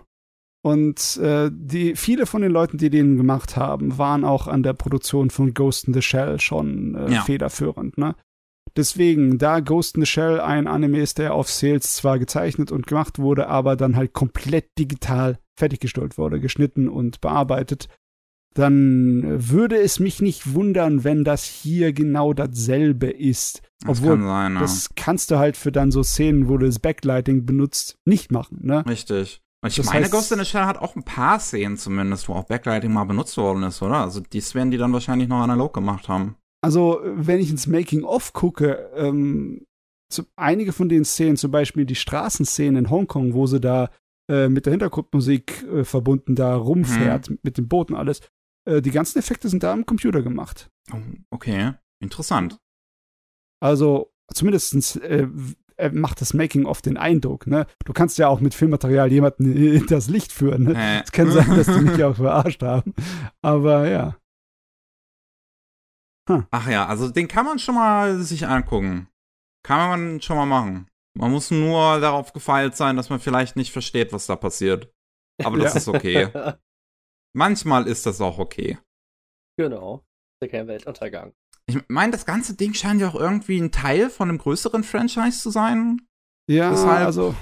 Und 0.64 1.18
äh, 1.18 1.50
die, 1.52 1.96
viele 1.96 2.26
von 2.26 2.44
den 2.44 2.52
Leuten, 2.52 2.78
die 2.78 2.92
den 2.92 3.18
gemacht 3.18 3.58
haben, 3.58 3.98
waren 3.98 4.24
auch 4.24 4.48
an 4.48 4.62
der 4.62 4.74
Produktion 4.74 5.32
von 5.32 5.54
Ghost 5.54 5.88
in 5.88 5.94
the 5.94 6.04
Shell 6.04 6.40
schon 6.40 6.96
äh, 6.96 7.14
ja. 7.14 7.22
federführend. 7.22 7.98
Ne? 7.98 8.16
Deswegen, 8.76 9.38
da 9.38 9.60
Ghost 9.60 9.96
in 9.96 10.04
the 10.04 10.06
Shell 10.06 10.40
ein 10.40 10.68
Anime 10.68 11.00
ist, 11.00 11.18
der 11.18 11.34
auf 11.34 11.50
Sales 11.50 11.96
zwar 11.96 12.20
gezeichnet 12.20 12.72
und 12.72 12.86
gemacht 12.86 13.18
wurde, 13.18 13.48
aber 13.48 13.76
dann 13.76 13.96
halt 13.96 14.14
komplett 14.14 14.78
digital 14.78 15.40
fertiggestellt 15.58 16.18
wurde, 16.18 16.40
geschnitten 16.40 16.88
und 16.88 17.22
bearbeitet, 17.22 17.90
dann 18.54 19.50
würde 19.50 19.78
es 19.78 20.00
mich 20.00 20.22
nicht 20.22 20.54
wundern, 20.54 21.04
wenn 21.04 21.24
das 21.24 21.44
hier 21.46 21.94
genau 21.94 22.34
dasselbe 22.34 23.10
ist. 23.10 23.62
Das 23.80 24.00
Obwohl, 24.00 24.18
kann 24.18 24.28
sein, 24.28 24.54
ja. 24.56 24.60
das 24.60 24.90
kannst 24.96 25.32
du 25.32 25.38
halt 25.38 25.58
für 25.58 25.72
dann 25.72 25.92
so 25.92 26.04
Szenen, 26.04 26.50
wo 26.50 26.58
du 26.58 26.66
das 26.66 26.80
Backlighting 26.80 27.46
benutzt, 27.46 27.98
nicht 28.06 28.32
machen, 28.32 28.60
ne? 28.62 28.86
Richtig. 28.86 29.42
Und 29.64 29.70
ich 29.70 29.76
das 29.76 29.86
meine, 29.88 30.02
heißt, 30.02 30.12
Ghost 30.12 30.32
in 30.32 30.40
the 30.40 30.46
Shell 30.46 30.66
hat 30.66 30.78
auch 30.78 30.96
ein 30.96 31.04
paar 31.04 31.40
Szenen 31.40 31.78
zumindest, 31.78 32.28
wo 32.28 32.34
auch 32.34 32.46
Backlighting 32.46 32.92
mal 32.92 33.04
benutzt 33.04 33.38
worden 33.38 33.64
ist, 33.64 33.82
oder? 33.82 33.98
Also 33.98 34.20
dies 34.20 34.56
werden 34.56 34.72
die 34.72 34.78
dann 34.78 34.94
wahrscheinlich 34.94 35.28
noch 35.28 35.42
analog 35.42 35.74
gemacht 35.74 36.10
haben. 36.10 36.36
Also, 36.64 37.02
wenn 37.04 37.40
ich 37.40 37.50
ins 37.50 37.68
Making-of 37.68 38.34
gucke, 38.34 38.92
ähm, 38.96 39.66
zu, 40.10 40.24
einige 40.36 40.74
von 40.74 40.90
den 40.90 41.06
Szenen, 41.06 41.38
zum 41.38 41.52
Beispiel 41.52 41.86
die 41.86 41.96
Straßenszenen 41.96 42.86
in 42.86 42.90
Hongkong, 42.92 43.34
wo 43.34 43.48
sie 43.48 43.60
da 43.60 43.90
äh, 44.30 44.48
mit 44.48 44.66
der 44.66 44.72
Hintergrundmusik 44.72 45.64
äh, 45.64 45.84
verbunden 45.84 46.36
da 46.36 46.56
rumfährt, 46.56 47.28
hm. 47.28 47.40
mit 47.42 47.58
dem 47.58 47.68
Boot 47.68 47.90
und 47.90 47.98
alles, 47.98 48.22
äh, 48.66 48.82
die 48.82 48.92
ganzen 48.92 49.18
Effekte 49.18 49.50
sind 49.50 49.64
da 49.64 49.74
am 49.74 49.86
Computer 49.86 50.22
gemacht. 50.22 50.70
Oh, 50.94 50.98
okay, 51.32 51.74
interessant. 52.00 52.58
Also, 53.60 54.14
zumindest 54.32 55.02
äh, 55.82 55.90
macht 55.92 56.22
das 56.22 56.34
Making-of 56.34 56.82
den 56.82 56.98
Eindruck, 56.98 57.48
ne? 57.48 57.66
Du 57.86 57.94
kannst 57.94 58.18
ja 58.18 58.28
auch 58.28 58.40
mit 58.40 58.54
Filmmaterial 58.54 59.12
jemanden 59.12 59.56
in 59.56 59.88
das 59.88 60.08
Licht 60.08 60.32
führen, 60.32 60.64
ne? 60.64 60.74
Äh. 60.76 61.02
Es 61.04 61.12
kann 61.12 61.32
sein, 61.32 61.56
dass 61.56 61.68
die 61.68 61.82
mich 61.82 62.04
auch 62.04 62.16
verarscht 62.16 62.62
haben. 62.62 62.94
Aber 63.42 63.90
ja. 63.90 64.16
Huh. 66.30 66.44
Ach 66.52 66.70
ja, 66.70 66.86
also 66.86 67.10
den 67.10 67.28
kann 67.28 67.46
man 67.46 67.60
schon 67.60 67.76
mal 67.76 68.20
sich 68.20 68.48
angucken. 68.48 69.08
Kann 69.64 69.90
man 69.90 70.22
schon 70.22 70.38
mal 70.38 70.46
machen. 70.46 70.88
Man 71.18 71.32
muss 71.32 71.52
nur 71.52 72.00
darauf 72.00 72.32
gefeilt 72.32 72.76
sein, 72.76 72.96
dass 72.96 73.10
man 73.10 73.20
vielleicht 73.20 73.56
nicht 73.56 73.72
versteht, 73.72 74.14
was 74.14 74.28
da 74.28 74.36
passiert. 74.36 74.94
Aber 75.44 75.58
das 75.58 75.74
ja. 75.74 75.80
ist 75.80 75.88
okay. 75.88 76.30
Manchmal 77.34 77.88
ist 77.88 78.06
das 78.06 78.22
auch 78.22 78.38
okay. 78.38 78.78
Genau. 79.58 80.06
Der 80.42 80.50
kein 80.50 80.68
Weltuntergang. 80.68 81.34
Ich 81.68 81.78
meine, 81.88 82.12
das 82.12 82.26
ganze 82.26 82.56
Ding 82.56 82.74
scheint 82.74 83.02
ja 83.02 83.10
auch 83.10 83.16
irgendwie 83.16 83.60
ein 83.60 83.72
Teil 83.72 84.10
von 84.10 84.30
einem 84.30 84.38
größeren 84.38 84.84
Franchise 84.84 85.40
zu 85.40 85.50
sein. 85.50 86.02
Ja, 86.50 86.72
Deshalb 86.72 87.06
also 87.06 87.36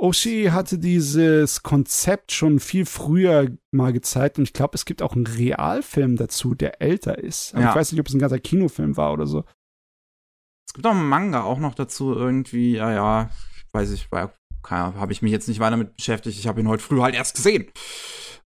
Oshi 0.00 0.48
hatte 0.50 0.78
dieses 0.78 1.62
Konzept 1.62 2.32
schon 2.32 2.58
viel 2.58 2.86
früher 2.86 3.50
mal 3.70 3.92
gezeigt 3.92 4.38
und 4.38 4.44
ich 4.44 4.54
glaube, 4.54 4.74
es 4.74 4.86
gibt 4.86 5.02
auch 5.02 5.14
einen 5.14 5.26
Realfilm 5.26 6.16
dazu, 6.16 6.54
der 6.54 6.80
älter 6.80 7.18
ist. 7.18 7.54
Aber 7.54 7.64
ja. 7.64 7.70
ich 7.70 7.76
weiß 7.76 7.92
nicht, 7.92 8.00
ob 8.00 8.08
es 8.08 8.14
ein 8.14 8.18
ganzer 8.18 8.38
Kinofilm 8.38 8.96
war 8.96 9.12
oder 9.12 9.26
so. 9.26 9.44
Es 10.66 10.74
gibt 10.74 10.86
auch 10.86 10.92
einen 10.92 11.08
Manga 11.08 11.42
auch 11.42 11.58
noch 11.58 11.74
dazu 11.74 12.14
irgendwie, 12.14 12.76
ja, 12.76 12.92
ja, 12.92 13.30
weiß 13.72 13.90
ich, 13.92 14.08
habe 14.10 15.12
ich 15.12 15.20
mich 15.20 15.32
jetzt 15.32 15.48
nicht 15.48 15.60
weiter 15.60 15.76
mit 15.76 15.96
beschäftigt. 15.96 16.38
Ich 16.38 16.46
habe 16.46 16.60
ihn 16.60 16.68
heute 16.68 16.82
früh 16.82 17.00
halt 17.00 17.14
erst 17.14 17.34
gesehen. 17.34 17.66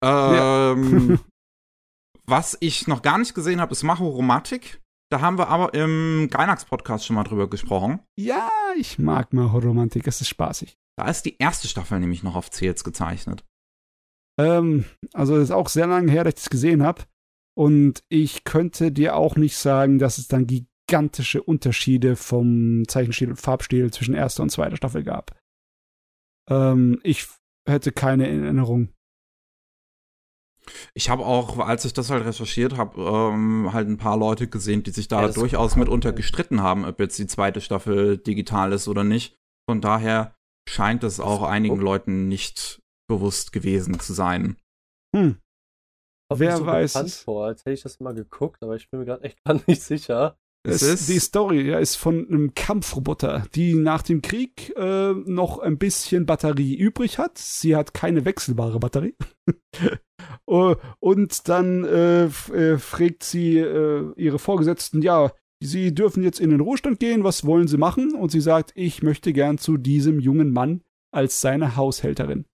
Ähm, 0.01 1.11
ja. 1.11 1.17
was 2.25 2.57
ich 2.61 2.87
noch 2.87 3.01
gar 3.01 3.17
nicht 3.17 3.33
gesehen 3.33 3.59
habe, 3.59 3.73
ist 3.73 3.83
Mahoromatik. 3.83 4.79
Da 5.11 5.19
haben 5.19 5.37
wir 5.37 5.49
aber 5.49 5.73
im 5.73 6.29
Gainax-Podcast 6.31 7.05
schon 7.05 7.17
mal 7.17 7.23
drüber 7.23 7.49
gesprochen. 7.49 7.99
Ja, 8.17 8.49
ich 8.77 8.97
mag 8.97 9.33
Mahoromantik, 9.33 10.07
es 10.07 10.21
ist 10.21 10.29
spaßig. 10.29 10.77
Da 10.97 11.09
ist 11.09 11.23
die 11.23 11.37
erste 11.37 11.67
Staffel 11.67 11.99
nämlich 11.99 12.23
noch 12.23 12.37
auf 12.37 12.49
Zähls 12.49 12.85
gezeichnet. 12.85 13.43
Ähm, 14.39 14.85
also 15.11 15.35
ist 15.35 15.51
auch 15.51 15.67
sehr 15.67 15.87
lange 15.87 16.09
her, 16.09 16.23
dass 16.23 16.35
ich 16.35 16.39
es 16.41 16.49
gesehen 16.49 16.83
habe. 16.83 17.03
Und 17.57 18.03
ich 18.07 18.45
könnte 18.45 18.93
dir 18.93 19.17
auch 19.17 19.35
nicht 19.35 19.57
sagen, 19.57 19.99
dass 19.99 20.17
es 20.17 20.29
dann 20.29 20.47
gigantische 20.47 21.43
Unterschiede 21.43 22.15
vom 22.15 22.87
Zeichenstil 22.87 23.31
und 23.31 23.35
Farbstil 23.35 23.91
zwischen 23.91 24.13
erster 24.13 24.43
und 24.43 24.49
zweiter 24.49 24.77
Staffel 24.77 25.03
gab. 25.03 25.37
Ähm, 26.49 27.01
ich 27.03 27.27
hätte 27.67 27.91
keine 27.91 28.29
Erinnerung. 28.29 28.93
Ich 30.93 31.09
habe 31.09 31.25
auch, 31.25 31.59
als 31.59 31.85
ich 31.85 31.93
das 31.93 32.09
halt 32.09 32.25
recherchiert 32.25 32.77
habe, 32.77 33.01
ähm, 33.01 33.73
halt 33.73 33.87
ein 33.87 33.97
paar 33.97 34.17
Leute 34.17 34.47
gesehen, 34.47 34.83
die 34.83 34.91
sich 34.91 35.07
da 35.07 35.23
ja, 35.23 35.27
durchaus 35.29 35.75
mitunter 35.75 36.13
gestritten 36.13 36.61
haben, 36.61 36.85
ob 36.85 36.99
jetzt 36.99 37.17
die 37.17 37.27
zweite 37.27 37.61
Staffel 37.61 38.17
digital 38.17 38.71
ist 38.73 38.87
oder 38.87 39.03
nicht. 39.03 39.35
Von 39.69 39.81
daher 39.81 40.35
scheint 40.67 41.03
es 41.03 41.19
auch 41.19 41.43
einigen 41.43 41.79
oh. 41.79 41.83
Leuten 41.83 42.27
nicht 42.27 42.81
bewusst 43.07 43.51
gewesen 43.51 43.99
zu 43.99 44.13
sein. 44.13 44.57
Hm. 45.15 45.37
Wer 46.33 46.57
so 46.57 46.65
weiß. 46.65 47.21
Vor, 47.23 47.45
als 47.45 47.61
hätte 47.61 47.73
ich 47.73 47.83
das 47.83 47.99
mal 47.99 48.13
geguckt, 48.13 48.63
aber 48.63 48.75
ich 48.75 48.89
bin 48.89 49.01
mir 49.01 49.05
gerade 49.05 49.23
echt 49.23 49.37
gar 49.45 49.59
nicht 49.67 49.81
sicher. 49.81 50.37
Es 50.63 50.83
ist 50.83 51.09
die 51.09 51.19
Story 51.19 51.69
ja, 51.69 51.79
ist 51.79 51.95
von 51.95 52.27
einem 52.27 52.53
Kampfroboter, 52.53 53.45
die 53.55 53.73
nach 53.73 54.03
dem 54.03 54.21
Krieg 54.21 54.71
äh, 54.77 55.13
noch 55.13 55.57
ein 55.57 55.79
bisschen 55.79 56.27
Batterie 56.27 56.75
übrig 56.75 57.17
hat. 57.17 57.39
Sie 57.39 57.75
hat 57.75 57.95
keine 57.95 58.25
wechselbare 58.25 58.79
Batterie. 58.79 59.15
Äh, 60.47 60.75
und 60.99 61.49
dann 61.49 61.83
äh, 61.83 62.25
äh, 62.25 62.77
fragt 62.77 63.23
sie 63.23 63.57
äh, 63.57 64.11
ihre 64.15 64.37
Vorgesetzten, 64.37 65.01
ja, 65.01 65.31
sie 65.63 65.95
dürfen 65.95 66.23
jetzt 66.23 66.39
in 66.39 66.51
den 66.51 66.61
Ruhestand 66.61 66.99
gehen, 66.99 67.23
was 67.23 67.43
wollen 67.43 67.67
sie 67.67 67.77
machen? 67.77 68.13
Und 68.13 68.31
sie 68.31 68.41
sagt, 68.41 68.71
ich 68.75 69.01
möchte 69.01 69.33
gern 69.33 69.57
zu 69.57 69.77
diesem 69.77 70.19
jungen 70.19 70.51
Mann 70.51 70.81
als 71.11 71.41
seine 71.41 71.75
Haushälterin. 71.75 72.45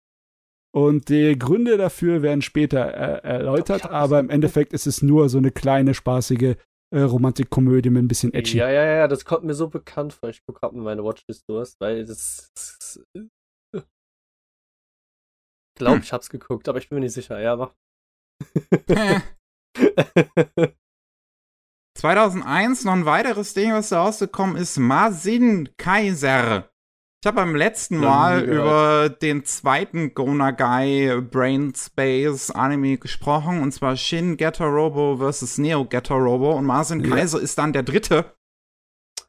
Und 0.73 1.09
die 1.09 1.37
Gründe 1.37 1.77
dafür 1.77 2.21
werden 2.21 2.41
später 2.41 2.85
äh, 2.93 3.27
erläutert, 3.27 3.85
aber 3.89 4.19
im 4.19 4.29
Endeffekt 4.29 4.73
ist 4.73 4.87
es 4.87 5.01
nur 5.01 5.27
so 5.27 5.39
eine 5.39 5.51
kleine, 5.51 5.93
spaßige 5.93 6.55
äh, 6.93 7.01
Romantikkomödie 7.01 7.89
mit 7.89 8.03
ein 8.03 8.07
bisschen 8.07 8.33
edgy. 8.33 8.57
Ja, 8.57 8.69
ja, 8.69 8.85
ja, 8.85 9.07
das 9.07 9.25
kommt 9.25 9.43
mir 9.43 9.53
so 9.53 9.67
bekannt 9.67 10.13
vor. 10.13 10.29
Ich 10.29 10.45
gucke 10.45 10.61
gerade 10.61 10.75
mal 10.75 10.83
meine 10.83 11.03
Watchlist 11.03 11.47
durch, 11.49 11.75
weil 11.79 12.05
das. 12.05 12.51
das 12.55 13.05
ich 13.73 13.83
glaube, 15.75 15.97
hm. 15.97 16.03
ich 16.03 16.13
hab's 16.13 16.29
geguckt, 16.29 16.69
aber 16.69 16.79
ich 16.79 16.89
bin 16.89 16.97
mir 16.97 17.05
nicht 17.05 17.13
sicher. 17.13 17.39
Ja, 17.39 17.55
mach. 17.55 17.73
2001 21.97 22.85
noch 22.85 22.93
ein 22.93 23.05
weiteres 23.05 23.53
Ding, 23.53 23.73
was 23.73 23.89
da 23.89 24.03
rausgekommen 24.03 24.55
ist, 24.55 24.77
Masin 24.77 25.69
Kaiser. 25.77 26.69
Ich 27.23 27.27
habe 27.27 27.37
beim 27.37 27.55
letzten 27.55 27.97
Mal 27.97 28.43
über 28.43 29.09
den 29.09 29.43
zweiten 29.43 30.13
Gonagai 30.13 31.19
Brain 31.21 31.73
Space 31.75 32.51
Anime 32.51 32.97
gesprochen, 32.97 33.63
und 33.63 33.71
zwar 33.71 33.97
Shin 33.97 34.37
Getter 34.37 34.65
Robo 34.65 35.17
vs. 35.17 35.57
Neo 35.57 35.83
Getter 35.85 36.15
Robo, 36.15 36.51
und 36.53 36.65
Masin 36.65 37.03
ja. 37.03 37.09
Kaiser 37.09 37.41
ist 37.41 37.57
dann 37.57 37.73
der 37.73 37.81
dritte. 37.81 38.35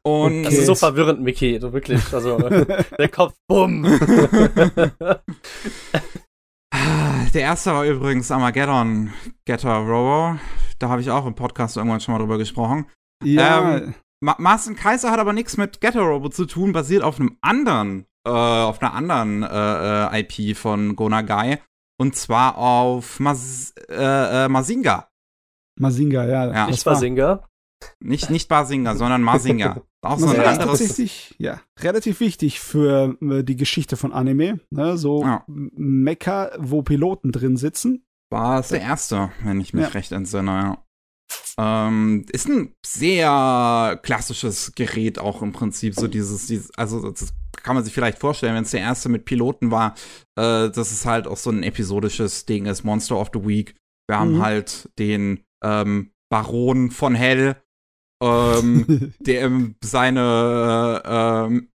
Und 0.03 0.43
das 0.43 0.53
ist 0.53 0.67
so 0.67 0.75
verwirrend, 0.75 1.21
Mickey, 1.21 1.59
so 1.59 1.73
wirklich. 1.73 2.13
Also, 2.13 2.37
der 2.99 3.09
Kopf, 3.09 3.33
bumm. 3.47 3.83
Der 7.33 7.41
erste 7.41 7.73
war 7.73 7.85
übrigens 7.85 8.31
Armageddon 8.31 9.13
Getter 9.45 9.75
Robo. 9.75 10.39
Da 10.79 10.89
habe 10.89 11.01
ich 11.01 11.11
auch 11.11 11.25
im 11.27 11.35
Podcast 11.35 11.77
irgendwann 11.77 11.99
schon 11.99 12.13
mal 12.13 12.19
drüber 12.19 12.37
gesprochen. 12.39 12.87
Ja. 13.23 13.77
Ähm, 13.77 13.93
Ma 14.21 14.35
Marcin 14.37 14.75
Kaiser 14.75 15.11
hat 15.11 15.19
aber 15.19 15.33
nichts 15.33 15.57
mit 15.57 15.81
Getter 15.81 16.01
Robo 16.01 16.29
zu 16.29 16.45
tun, 16.45 16.73
basiert 16.73 17.03
auf 17.03 17.19
einem 17.19 17.37
anderen, 17.41 18.05
äh, 18.25 18.29
auf 18.29 18.81
einer 18.81 18.93
anderen 18.93 19.43
äh, 19.43 20.17
äh 20.17 20.21
IP 20.21 20.57
von 20.57 20.95
Gonagai. 20.95 21.59
Und 21.97 22.15
zwar 22.15 22.57
auf 22.57 23.19
Mas 23.19 23.73
äh, 23.89 24.45
äh, 24.45 24.47
Mazinga. 24.47 25.09
Mazinga, 25.79 26.25
ja. 26.25 26.53
ja. 26.53 26.67
Nicht 26.67 26.85
Mazinga? 26.85 27.49
Nicht, 27.99 28.29
nicht 28.29 28.49
Basinga, 28.49 28.95
sondern 28.95 29.21
Mazinga. 29.21 29.81
Auch 30.01 30.17
so 30.17 30.27
ein 30.27 30.39
anderes. 30.39 30.79
Tatsächlich, 30.79 31.35
ja, 31.39 31.59
relativ 31.79 32.21
wichtig 32.21 32.59
für 32.61 33.17
äh, 33.21 33.43
die 33.43 33.57
Geschichte 33.57 33.97
von 33.97 34.13
Anime. 34.13 34.59
Ne? 34.69 34.97
So 34.97 35.23
ja. 35.23 35.43
Mecha, 35.47 36.51
wo 36.57 36.83
Piloten 36.83 37.31
drin 37.31 37.57
sitzen. 37.57 38.05
War 38.29 38.59
es 38.59 38.69
der 38.69 38.81
erste, 38.81 39.31
wenn 39.43 39.59
ich 39.59 39.73
mich 39.73 39.87
ja. 39.87 39.89
recht 39.89 40.11
entsinne, 40.11 40.51
ja. 40.51 40.83
Ähm, 41.59 42.25
ist 42.31 42.47
ein 42.47 42.73
sehr 42.85 43.99
klassisches 44.01 44.71
Gerät 44.75 45.19
auch 45.19 45.41
im 45.41 45.51
Prinzip, 45.51 45.93
so 45.93 46.07
dieses, 46.07 46.47
dieses 46.47 46.71
also 46.77 47.11
das 47.11 47.33
kann 47.51 47.75
man 47.75 47.83
sich 47.83 47.93
vielleicht 47.93 48.19
vorstellen, 48.19 48.55
wenn 48.55 48.63
es 48.63 48.71
der 48.71 48.79
erste 48.79 49.09
mit 49.09 49.25
Piloten 49.25 49.69
war, 49.69 49.93
äh, 50.37 50.69
dass 50.69 50.93
es 50.93 51.05
halt 51.05 51.27
auch 51.27 51.35
so 51.35 51.49
ein 51.49 51.63
episodisches 51.63 52.45
Ding 52.45 52.65
ist, 52.65 52.85
Monster 52.85 53.17
of 53.17 53.31
the 53.33 53.45
Week. 53.45 53.75
Wir 54.07 54.15
mhm. 54.15 54.21
haben 54.21 54.41
halt 54.41 54.89
den 54.97 55.43
ähm, 55.61 56.11
Baron 56.31 56.91
von 56.91 57.13
Hell, 57.13 57.57
ähm, 58.23 59.13
der 59.19 59.51
seine 59.83 61.01
ähm, 61.05 61.69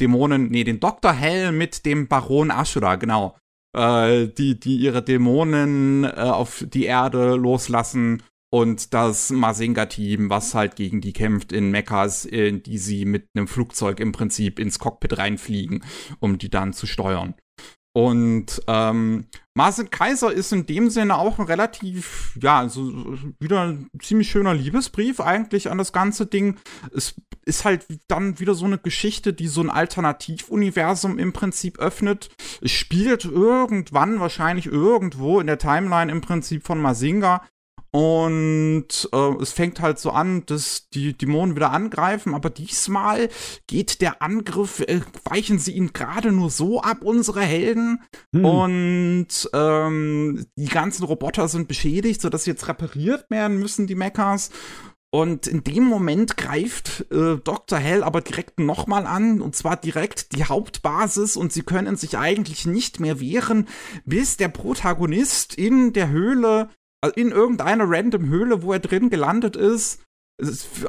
Dämonen, 0.00 0.48
nee, 0.48 0.64
den 0.64 0.80
Dr. 0.80 1.12
Hell 1.12 1.52
mit 1.52 1.86
dem 1.86 2.08
Baron 2.08 2.50
Ashura, 2.50 2.96
genau. 2.96 3.36
Äh, 3.76 4.26
die, 4.26 4.58
die 4.58 4.78
ihre 4.78 5.02
Dämonen 5.02 6.02
äh, 6.04 6.08
auf 6.08 6.64
die 6.66 6.86
Erde 6.86 7.36
loslassen 7.36 8.22
und 8.54 8.92
das 8.92 9.30
Mazinga-Team, 9.30 10.28
was 10.28 10.54
halt 10.54 10.76
gegen 10.76 11.00
die 11.00 11.14
kämpft 11.14 11.52
in 11.52 11.70
Mechas, 11.70 12.26
in 12.26 12.62
die 12.62 12.76
sie 12.76 13.06
mit 13.06 13.28
einem 13.34 13.48
Flugzeug 13.48 13.98
im 13.98 14.12
Prinzip 14.12 14.58
ins 14.58 14.78
Cockpit 14.78 15.16
reinfliegen, 15.16 15.82
um 16.20 16.36
die 16.36 16.50
dann 16.50 16.74
zu 16.74 16.86
steuern. 16.86 17.34
Und 17.94 18.62
ähm, 18.68 19.26
Marcin 19.54 19.88
Kaiser 19.90 20.32
ist 20.32 20.52
in 20.52 20.66
dem 20.66 20.90
Sinne 20.90 21.16
auch 21.16 21.38
ein 21.38 21.46
relativ, 21.46 22.36
ja, 22.40 22.58
also 22.58 23.16
wieder 23.38 23.62
ein 23.62 23.88
ziemlich 24.00 24.30
schöner 24.30 24.54
Liebesbrief 24.54 25.20
eigentlich 25.20 25.70
an 25.70 25.78
das 25.78 25.92
ganze 25.92 26.26
Ding. 26.26 26.56
Es 26.94 27.14
ist 27.44 27.64
halt 27.64 27.86
dann 28.06 28.38
wieder 28.38 28.54
so 28.54 28.66
eine 28.66 28.78
Geschichte, 28.78 29.32
die 29.32 29.48
so 29.48 29.62
ein 29.62 29.70
Alternativuniversum 29.70 31.18
im 31.18 31.32
Prinzip 31.32 31.78
öffnet. 31.78 32.30
Es 32.60 32.70
spielt 32.70 33.24
irgendwann, 33.24 34.20
wahrscheinlich 34.20 34.66
irgendwo 34.66 35.40
in 35.40 35.46
der 35.46 35.58
Timeline 35.58 36.12
im 36.12 36.20
Prinzip 36.20 36.66
von 36.66 36.80
Mazinga. 36.80 37.42
Und 37.94 39.10
äh, 39.12 39.42
es 39.42 39.52
fängt 39.52 39.80
halt 39.80 39.98
so 39.98 40.12
an, 40.12 40.46
dass 40.46 40.88
die 40.88 41.12
Dämonen 41.12 41.56
wieder 41.56 41.72
angreifen, 41.72 42.34
aber 42.34 42.48
diesmal 42.48 43.28
geht 43.66 44.00
der 44.00 44.22
Angriff, 44.22 44.80
äh, 44.80 45.02
weichen 45.24 45.58
sie 45.58 45.72
ihn 45.72 45.92
gerade 45.92 46.32
nur 46.32 46.48
so 46.48 46.80
ab, 46.80 47.02
unsere 47.02 47.42
Helden. 47.42 48.02
Hm. 48.34 48.44
Und 48.46 49.50
ähm, 49.52 50.46
die 50.56 50.68
ganzen 50.68 51.04
Roboter 51.04 51.48
sind 51.48 51.68
beschädigt, 51.68 52.22
sodass 52.22 52.44
sie 52.44 52.52
jetzt 52.52 52.66
repariert 52.66 53.26
werden 53.28 53.58
müssen, 53.58 53.86
die 53.86 53.94
Mechas. 53.94 54.48
Und 55.14 55.46
in 55.46 55.62
dem 55.62 55.84
Moment 55.84 56.38
greift 56.38 57.04
äh, 57.12 57.36
Dr. 57.36 57.78
Hell 57.78 58.02
aber 58.02 58.22
direkt 58.22 58.58
nochmal 58.58 59.06
an, 59.06 59.42
und 59.42 59.54
zwar 59.54 59.76
direkt 59.76 60.34
die 60.34 60.46
Hauptbasis, 60.46 61.36
und 61.36 61.52
sie 61.52 61.60
können 61.60 61.96
sich 61.96 62.16
eigentlich 62.16 62.64
nicht 62.64 63.00
mehr 63.00 63.20
wehren, 63.20 63.68
bis 64.06 64.38
der 64.38 64.48
Protagonist 64.48 65.54
in 65.54 65.92
der 65.92 66.08
Höhle 66.08 66.70
also 67.02 67.14
in 67.16 67.30
irgendeiner 67.30 67.84
random 67.86 68.28
Höhle, 68.28 68.62
wo 68.62 68.72
er 68.72 68.78
drin 68.78 69.10
gelandet 69.10 69.56
ist, 69.56 70.02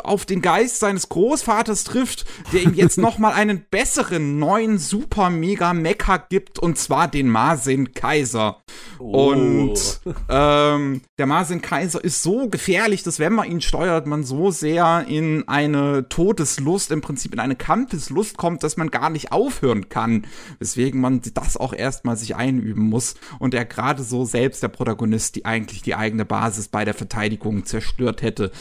auf 0.04 0.26
den 0.26 0.42
Geist 0.42 0.80
seines 0.80 1.10
Großvaters 1.10 1.84
trifft, 1.84 2.26
der 2.52 2.64
ihm 2.64 2.74
jetzt 2.74 2.98
noch 2.98 3.18
mal 3.18 3.34
einen 3.34 3.66
besseren 3.70 4.40
neuen 4.40 4.78
super 4.80 5.30
mega 5.30 5.74
Mecha 5.74 6.18
gibt 6.18 6.60
und 6.60 6.78
zwar 6.78 7.08
den 7.08 7.30
Marsin 7.30 7.94
Kaiser. 7.94 8.64
Oh. 9.00 9.32
Und 9.32 10.02
ähm, 10.30 11.02
der 11.18 11.26
Marsin 11.26 11.62
Kaiser 11.62 12.04
ist 12.04 12.24
so 12.24 12.50
gefährlich, 12.50 13.04
dass 13.04 13.20
wenn 13.20 13.34
man 13.34 13.50
ihn 13.50 13.62
steuert, 13.62 14.08
man 14.08 14.24
so 14.24 14.50
sehr 14.50 15.06
in 15.08 15.48
eine 15.48 16.10
Todeslust, 16.10 16.92
im 16.92 17.02
Prinzip 17.02 17.34
in 17.34 17.40
eine 17.40 17.56
Kampfeslust 17.56 18.38
kommt, 18.38 18.64
dass 18.64 18.78
man 18.78 18.90
gar 18.90 19.10
nicht 19.10 19.32
aufhören 19.32 19.90
kann. 19.90 20.26
Weswegen 20.60 21.00
man 21.00 21.22
das 21.34 21.58
auch 21.58 21.74
erstmal 21.74 22.18
sich 22.18 22.36
einüben 22.36 22.90
muss 22.90 23.16
und 23.40 23.54
er 23.54 23.66
gerade 23.66 24.04
so 24.04 24.26
selbst 24.26 24.64
der 24.64 24.70
Protagonist, 24.70 25.36
die 25.36 25.46
eigentlich 25.46 25.82
die 25.82 25.96
eigene 25.96 26.26
Basis 26.26 26.70
bei 26.70 26.86
der 26.86 26.94
Verteidigung 26.94 27.66
zerstört 27.66 28.22
hätte. 28.22 28.52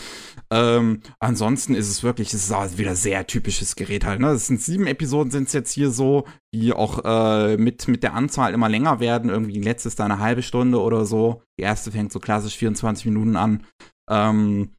Ähm, 0.53 1.01
ansonsten 1.19 1.75
ist 1.75 1.89
es 1.89 2.03
wirklich, 2.03 2.35
es 2.35 2.45
ist 2.45 2.53
auch 2.53 2.77
wieder 2.77 2.95
sehr 2.95 3.27
typisches 3.27 3.75
Gerät 3.75 4.05
halt. 4.05 4.21
Ne? 4.21 4.29
Es 4.33 4.49
sind 4.49 4.61
sieben 4.61 4.87
Episoden, 4.87 5.31
sind 5.31 5.47
es 5.47 5.55
jetzt 5.55 5.73
hier 5.73 5.91
so, 5.91 6.27
die 6.53 6.75
auch 6.75 7.03
äh, 7.05 7.57
mit, 7.57 7.89
mit 7.89 8.03
der 8.03 8.13
Anzahl 8.13 8.53
immer 8.53 8.69
länger 8.69 9.01
werden. 9.01 9.31
Irgendwie 9.31 9.55
die 9.55 9.63
letzte 9.63 9.89
ist 9.89 9.99
da 9.99 10.05
eine 10.05 10.19
halbe 10.19 10.43
Stunde 10.43 10.79
oder 10.79 11.07
so. 11.07 11.43
Die 11.59 11.63
erste 11.63 11.91
fängt 11.91 12.13
so 12.13 12.21
klassisch 12.21 12.55
24 12.59 13.07
Minuten 13.07 13.37
an. 13.37 13.65
Ähm, 14.11 14.75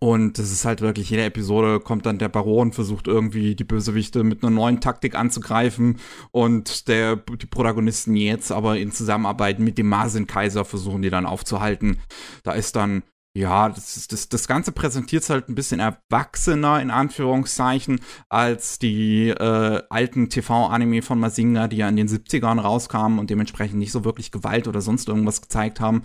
und 0.00 0.38
das 0.38 0.50
ist 0.50 0.64
halt 0.64 0.80
wirklich, 0.80 1.10
jede 1.10 1.24
Episode 1.24 1.78
kommt 1.78 2.06
dann 2.06 2.18
der 2.18 2.30
Baron, 2.30 2.72
versucht 2.72 3.06
irgendwie 3.06 3.54
die 3.54 3.64
Bösewichte 3.64 4.24
mit 4.24 4.42
einer 4.42 4.50
neuen 4.50 4.80
Taktik 4.80 5.14
anzugreifen 5.14 5.98
und 6.32 6.88
der, 6.88 7.16
die 7.16 7.46
Protagonisten 7.46 8.16
jetzt 8.16 8.50
aber 8.50 8.78
in 8.78 8.90
Zusammenarbeit 8.90 9.60
mit 9.60 9.78
dem 9.78 9.88
Marsin-Kaiser 9.88 10.64
versuchen 10.64 11.02
die 11.02 11.10
dann 11.10 11.24
aufzuhalten. 11.24 11.98
Da 12.42 12.52
ist 12.52 12.74
dann 12.74 13.04
ja, 13.36 13.68
das, 13.68 14.08
das, 14.08 14.30
das 14.30 14.48
Ganze 14.48 14.72
präsentiert 14.72 15.22
es 15.22 15.28
halt 15.28 15.50
ein 15.50 15.54
bisschen 15.54 15.78
erwachsener, 15.78 16.80
in 16.80 16.90
Anführungszeichen, 16.90 18.00
als 18.30 18.78
die 18.78 19.28
äh, 19.28 19.82
alten 19.90 20.30
TV-Anime 20.30 21.02
von 21.02 21.20
Mazinga, 21.20 21.68
die 21.68 21.76
ja 21.76 21.88
in 21.88 21.96
den 21.96 22.08
70ern 22.08 22.58
rauskamen 22.58 23.18
und 23.18 23.28
dementsprechend 23.28 23.78
nicht 23.78 23.92
so 23.92 24.06
wirklich 24.06 24.32
Gewalt 24.32 24.68
oder 24.68 24.80
sonst 24.80 25.08
irgendwas 25.08 25.42
gezeigt 25.42 25.80
haben. 25.80 26.04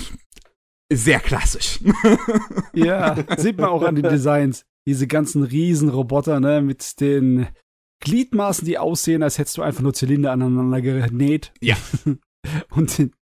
sehr 0.92 1.20
klassisch. 1.20 1.80
ja, 2.74 3.16
sieht 3.36 3.58
man 3.58 3.68
auch 3.68 3.82
an 3.82 3.94
den 3.94 4.08
Designs. 4.08 4.64
Diese 4.86 5.06
ganzen 5.06 5.42
Riesenroboter, 5.42 6.40
ne, 6.40 6.62
mit 6.62 7.00
den 7.00 7.46
Gliedmaßen, 8.02 8.64
die 8.64 8.78
aussehen, 8.78 9.22
als 9.22 9.38
hättest 9.38 9.58
du 9.58 9.62
einfach 9.62 9.82
nur 9.82 9.94
Zylinder 9.94 10.32
aneinander 10.32 10.80
genäht. 10.80 11.52
Ja. 11.60 11.76
Und 12.70 12.98
den, 12.98 13.12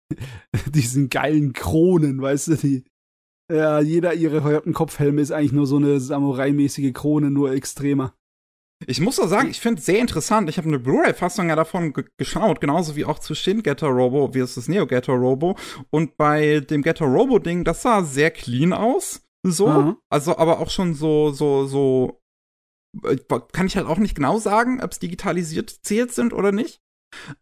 diesen 0.73 1.11
geilen 1.11 1.53
Kronen, 1.53 2.23
weißt 2.23 2.49
du, 2.49 2.55
die, 2.57 2.85
ja, 3.51 3.81
jeder 3.81 4.15
ihre 4.15 4.61
Kopfhelme 4.73 5.21
ist 5.21 5.33
eigentlich 5.33 5.53
nur 5.53 5.67
so 5.67 5.77
eine 5.77 6.01
Samurai-mäßige 6.01 6.93
Krone, 6.93 7.31
nur 7.31 7.53
extremer. 7.53 8.15
Ich 8.87 9.01
muss 9.01 9.19
auch 9.19 9.29
sagen, 9.29 9.51
ich 9.51 9.61
finde 9.61 9.81
es 9.81 9.87
sehr 9.87 9.99
interessant. 9.99 10.49
Ich 10.49 10.57
habe 10.57 10.69
eine 10.69 10.79
Blu-ray-Fassung 10.79 11.49
ja 11.49 11.57
davon 11.57 11.93
geschaut, 12.17 12.61
genauso 12.61 12.95
wie 12.95 13.05
auch 13.05 13.19
zu 13.19 13.35
Shin 13.35 13.63
Getter 13.63 13.89
Robo, 13.89 14.35
wie 14.35 14.39
es 14.39 14.55
das 14.55 14.69
Neo 14.69 14.87
Getter 14.87 15.15
Robo. 15.15 15.57
Und 15.91 16.17
bei 16.17 16.61
dem 16.61 16.83
Getter 16.83 17.07
Robo-Ding, 17.07 17.65
das 17.65 17.83
sah 17.83 18.05
sehr 18.05 18.31
clean 18.31 18.73
aus. 18.73 19.23
So. 19.43 19.69
Mhm. 19.69 19.97
Also, 20.11 20.39
aber 20.39 20.61
auch 20.61 20.71
schon 20.71 20.95
so, 20.95 21.33
so, 21.33 21.67
so. 21.67 22.23
Äh, 23.05 23.17
kann 23.53 23.67
ich 23.67 23.77
halt 23.77 23.87
auch 23.87 23.99
nicht 23.99 24.15
genau 24.15 24.39
sagen, 24.39 24.81
ob 24.81 24.93
es 24.93 25.01
digitalisiert 25.01 25.71
zählt 25.83 26.13
sind 26.13 26.33
oder 26.33 26.53
nicht. 26.53 26.81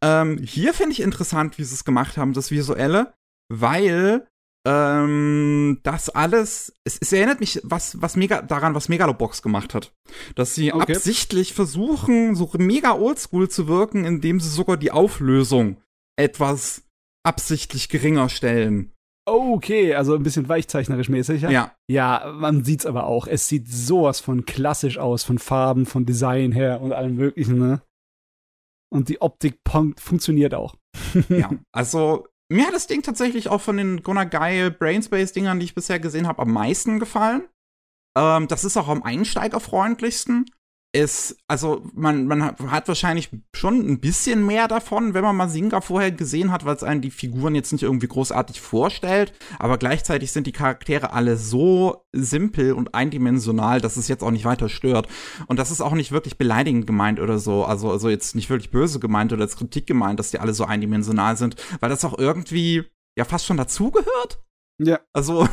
Ähm, 0.01 0.39
hier 0.39 0.73
finde 0.73 0.93
ich 0.93 1.01
interessant, 1.01 1.59
wie 1.59 1.65
sie 1.65 1.75
es 1.75 1.85
gemacht 1.85 2.17
haben, 2.17 2.33
das 2.33 2.51
Visuelle, 2.51 3.15
weil 3.53 4.27
ähm, 4.67 5.79
das 5.85 6.09
alles, 6.11 6.75
es, 6.83 6.99
es, 7.01 7.13
erinnert 7.13 7.39
mich 7.39 7.61
was, 7.63 8.03
was 8.03 8.17
mega 8.17 8.43
daran, 8.43 8.75
was 8.75 8.89
Megalobox 8.89 9.41
gemacht 9.41 9.75
hat. 9.75 9.95
Dass 10.35 10.57
sie 10.57 10.73
okay. 10.73 10.95
absichtlich 10.95 11.55
versuchen, 11.55 12.35
so 12.35 12.51
mega 12.59 12.95
oldschool 12.95 13.49
zu 13.49 13.69
wirken, 13.69 14.05
indem 14.05 14.41
sie 14.41 14.49
sogar 14.49 14.77
die 14.77 14.91
Auflösung 14.91 15.77
etwas 16.17 16.83
absichtlich 17.25 17.89
geringer 17.89 18.29
stellen. 18.29 18.93
Okay, 19.25 19.95
also 19.95 20.17
ein 20.17 20.25
bisschen 20.25 20.49
weichzeichnerisch 20.49 21.11
mäßig. 21.11 21.43
Ja. 21.43 21.51
Ja, 21.51 21.73
ja 21.89 22.33
man 22.33 22.65
sieht's 22.65 22.87
aber 22.87 23.07
auch. 23.07 23.29
Es 23.29 23.47
sieht 23.47 23.69
sowas 23.69 24.19
von 24.19 24.47
klassisch 24.47 24.99
aus, 24.99 25.23
von 25.23 25.39
Farben, 25.39 25.87
von 25.87 26.07
Design 26.07 26.51
her 26.51 26.81
und 26.81 26.93
allem 26.93 27.15
möglichen, 27.15 27.59
ne? 27.59 27.83
Und 28.93 29.09
die 29.09 29.21
Optik 29.21 29.61
funktioniert 29.97 30.55
auch. 30.55 30.75
ja, 31.29 31.51
also 31.73 32.27
mir 32.49 32.67
hat 32.67 32.75
das 32.75 32.87
Ding 32.87 33.03
tatsächlich 33.03 33.49
auch 33.49 33.61
von 33.61 33.77
den 33.77 34.03
Gonagai 34.03 34.71
Brainspace-Dingern, 34.71 35.59
die 35.59 35.67
ich 35.67 35.75
bisher 35.75 36.01
gesehen 36.01 36.27
habe, 36.27 36.43
am 36.43 36.53
meisten 36.53 36.99
gefallen. 36.99 37.49
Ähm, 38.17 38.49
das 38.49 38.65
ist 38.65 38.77
auch 38.77 38.89
am 38.89 39.03
einsteigerfreundlichsten 39.03 40.47
ist, 40.97 41.37
also 41.47 41.83
man, 41.95 42.27
man 42.27 42.57
hat 42.71 42.89
wahrscheinlich 42.89 43.31
schon 43.55 43.87
ein 43.87 44.01
bisschen 44.01 44.45
mehr 44.47 44.67
davon, 44.67 45.15
wenn 45.15 45.23
man 45.23 45.37
mal 45.37 45.49
Singa 45.49 45.81
vorher 45.81 46.11
gesehen 46.11 46.51
hat, 46.51 46.65
weil 46.65 46.75
es 46.75 46.83
einen 46.83 47.03
die 47.03 47.11
Figuren 47.11 47.55
jetzt 47.55 47.73
nicht 47.73 47.83
irgendwie 47.83 48.09
großartig 48.09 48.61
vorstellt, 48.61 49.33
aber 49.59 49.77
gleichzeitig 49.79 50.33
sind 50.33 50.47
die 50.47 50.53
Charaktere 50.53 51.13
alle 51.13 51.37
so 51.37 52.07
simpel 52.13 52.73
und 52.73 52.95
eindimensional, 52.95 53.81
dass 53.81 53.97
es 53.97 54.09
jetzt 54.09 54.23
auch 54.25 54.31
nicht 54.31 54.47
weiter 54.47 54.69
stört. 54.69 55.07
Und 55.47 55.59
das 55.59 55.71
ist 55.71 55.83
auch 55.83 55.93
nicht 55.93 56.13
wirklich 56.13 56.39
beleidigend 56.39 56.87
gemeint 56.87 57.21
oder 57.21 57.39
so, 57.39 57.65
also, 57.65 57.91
also 57.91 58.09
jetzt 58.09 58.35
nicht 58.35 58.49
wirklich 58.49 58.71
böse 58.71 58.99
gemeint 58.99 59.33
oder 59.33 59.43
als 59.43 59.57
Kritik 59.57 59.87
gemeint, 59.87 60.19
dass 60.19 60.31
die 60.31 60.39
alle 60.39 60.55
so 60.55 60.65
eindimensional 60.65 61.37
sind, 61.37 61.57
weil 61.81 61.91
das 61.91 62.05
auch 62.05 62.19
irgendwie 62.19 62.85
ja 63.19 63.25
fast 63.25 63.45
schon 63.45 63.59
dazugehört. 63.59 64.43
Ja. 64.79 65.01
Also 65.13 65.47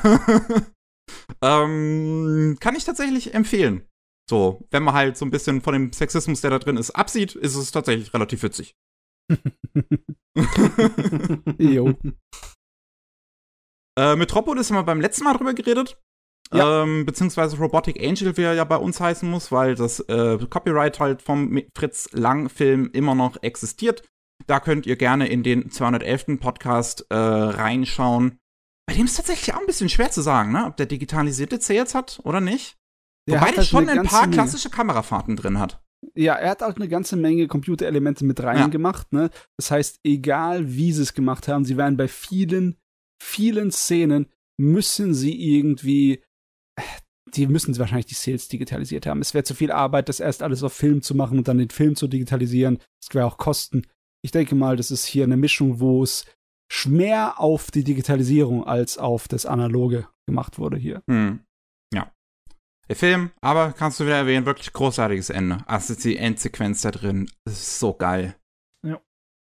ähm, 1.41 2.57
kann 2.60 2.76
ich 2.76 2.86
tatsächlich 2.86 3.34
empfehlen. 3.34 3.86
So, 4.30 4.66
wenn 4.72 4.84
man 4.84 4.94
halt 4.94 5.18
so 5.18 5.26
ein 5.26 5.32
bisschen 5.32 5.62
von 5.62 5.74
dem 5.74 5.91
Sexismus, 5.91 6.41
der 6.41 6.52
da 6.52 6.60
drin 6.60 6.78
ist, 6.78 6.91
absieht, 6.91 7.36
ist 7.36 7.56
es 7.56 7.72
tatsächlich 7.72 8.14
relativ 8.14 8.44
witzig. 8.44 8.76
jo. 11.58 11.94
Äh, 13.98 14.16
Metropolis 14.16 14.70
haben 14.70 14.78
wir 14.78 14.84
beim 14.84 15.02
letzten 15.02 15.26
Mal 15.26 15.34
drüber 15.34 15.54
geredet. 15.54 15.98
Ja. 16.54 16.84
Ähm, 16.84 17.06
beziehungsweise 17.06 17.58
Robotic 17.58 18.02
Angel, 18.02 18.38
wie 18.38 18.44
er 18.44 18.54
ja 18.54 18.64
bei 18.64 18.78
uns 18.78 19.00
heißen 19.00 19.30
muss, 19.30 19.52
weil 19.52 19.76
das 19.76 20.00
äh, 20.02 20.38
Copyright 20.50 21.00
halt 21.00 21.22
vom 21.22 21.62
Fritz 21.76 22.10
Lang-Film 22.12 22.91
immer 22.94 23.16
noch 23.16 23.41
existiert. 23.41 24.04
Da 24.45 24.60
könnt 24.60 24.86
ihr 24.86 24.95
gerne 24.95 25.28
in 25.28 25.44
den 25.44 25.72
211. 25.72 26.40
Podcast 26.40 27.06
äh, 27.10 27.16
reinschauen. 27.16 28.40
Bei 28.86 28.94
dem 28.94 29.06
ist 29.06 29.16
tatsächlich 29.16 29.56
auch 29.56 29.60
ein 29.60 29.66
bisschen 29.66 29.90
schwer 29.90 30.12
zu 30.12 30.22
sagen, 30.22 30.52
ne? 30.52 30.66
ob 30.66 30.78
der 30.78 30.86
digitalisierte 30.86 31.60
zählt 31.60 31.95
hat 31.95 32.20
oder 32.24 32.41
nicht. 32.41 32.76
Der 33.28 33.40
Wobei 33.40 33.52
der 33.52 33.58
halt 33.58 33.68
schon 33.68 33.90
ein 33.90 34.04
paar 34.04 34.30
klassische 34.30 34.70
Kamerafahrten 34.70 35.36
drin 35.36 35.60
hat. 35.60 35.82
Ja, 36.16 36.36
er 36.36 36.50
hat 36.52 36.64
auch 36.64 36.76
eine 36.76 36.90
ganze 36.90 37.16
Menge 37.16 37.48
Computerelemente 37.48 38.26
mit 38.26 38.44
reingemacht. 38.44 39.08
Ja. 39.12 39.20
Ne? 39.20 39.30
Das 39.58 39.72
heißt, 39.72 40.00
egal 40.04 40.74
wie 40.74 40.91
sie 40.91 41.02
es 41.02 41.14
gemacht 41.14 41.48
haben, 41.48 41.64
sie 41.64 41.78
werden 41.78 41.95
bei 41.95 42.10
vielen, 42.10 42.78
vielen 43.22 43.72
Szenen 43.72 44.28
müssen 44.60 45.14
sie 45.14 45.56
irgendwie 45.56 46.22
die 47.36 47.48
müssen 47.48 47.78
wahrscheinlich 47.78 48.06
die 48.06 48.14
Sales 48.14 48.48
digitalisiert 48.48 49.06
haben. 49.06 49.22
Es 49.22 49.34
wäre 49.34 49.44
zu 49.44 49.56
viel 49.56 49.72
Arbeit, 49.72 50.10
das 50.10 50.20
erst 50.20 50.44
alles 50.44 50.64
auf 50.64 50.74
Film 50.74 51.02
zu 51.02 51.16
machen 51.16 51.38
und 51.38 51.48
dann 51.48 51.58
den 51.58 51.70
Film 51.70 51.95
zu 51.95 52.08
digitalisieren. 52.08 52.80
Das 53.02 53.14
wäre 53.14 53.26
auch 53.26 53.38
Kosten. 53.38 53.84
Ich 54.24 54.32
denke 54.32 54.56
mal, 54.56 54.78
das 54.78 54.91
ist 54.91 55.06
hier 55.06 55.24
eine 55.24 55.38
Mischung, 55.38 55.80
wo 55.80 56.04
es 56.04 56.26
mehr 56.86 57.40
auf 57.40 57.72
die 57.72 57.84
Digitalisierung 57.84 58.66
als 58.66 58.98
auf 58.98 59.28
das 59.28 59.45
Analoge 59.45 60.08
gemacht 60.28 60.58
wurde 60.60 60.78
hier. 60.78 61.02
Hm. 61.10 61.41
Der 62.94 62.99
Film, 62.99 63.32
aber 63.41 63.74
kannst 63.74 63.99
du 63.99 64.06
wieder 64.06 64.18
erwähnen, 64.18 64.45
wirklich 64.45 64.72
großartiges 64.72 65.32
Ende. 65.32 65.64
Also 65.65 65.95
die 65.95 66.15
Endsequenz 66.15 66.84
da 66.84 66.91
drin, 66.91 67.28
das 67.44 67.56
ist 67.56 67.80
so 67.80 67.95
geil. 67.95 68.36
Ja. 68.88 69.02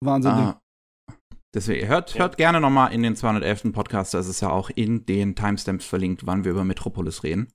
Wahnsinn. 0.02 0.32
Ah. 0.32 0.62
Deswegen 1.54 1.90
hört, 1.90 2.18
hört 2.18 2.38
gerne 2.38 2.62
noch 2.62 2.70
mal 2.70 2.88
in 2.88 3.04
den 3.04 3.18
211. 3.18 3.74
Podcast, 3.74 4.14
da 4.14 4.20
ist 4.20 4.30
es 4.30 4.40
ja 4.40 4.50
auch 4.50 4.70
in 4.70 5.06
den 5.06 5.36
Timestamps 5.36 5.84
verlinkt, 5.84 6.26
wann 6.26 6.46
wir 6.46 6.52
über 6.52 6.64
Metropolis 6.64 7.24
reden. 7.24 7.52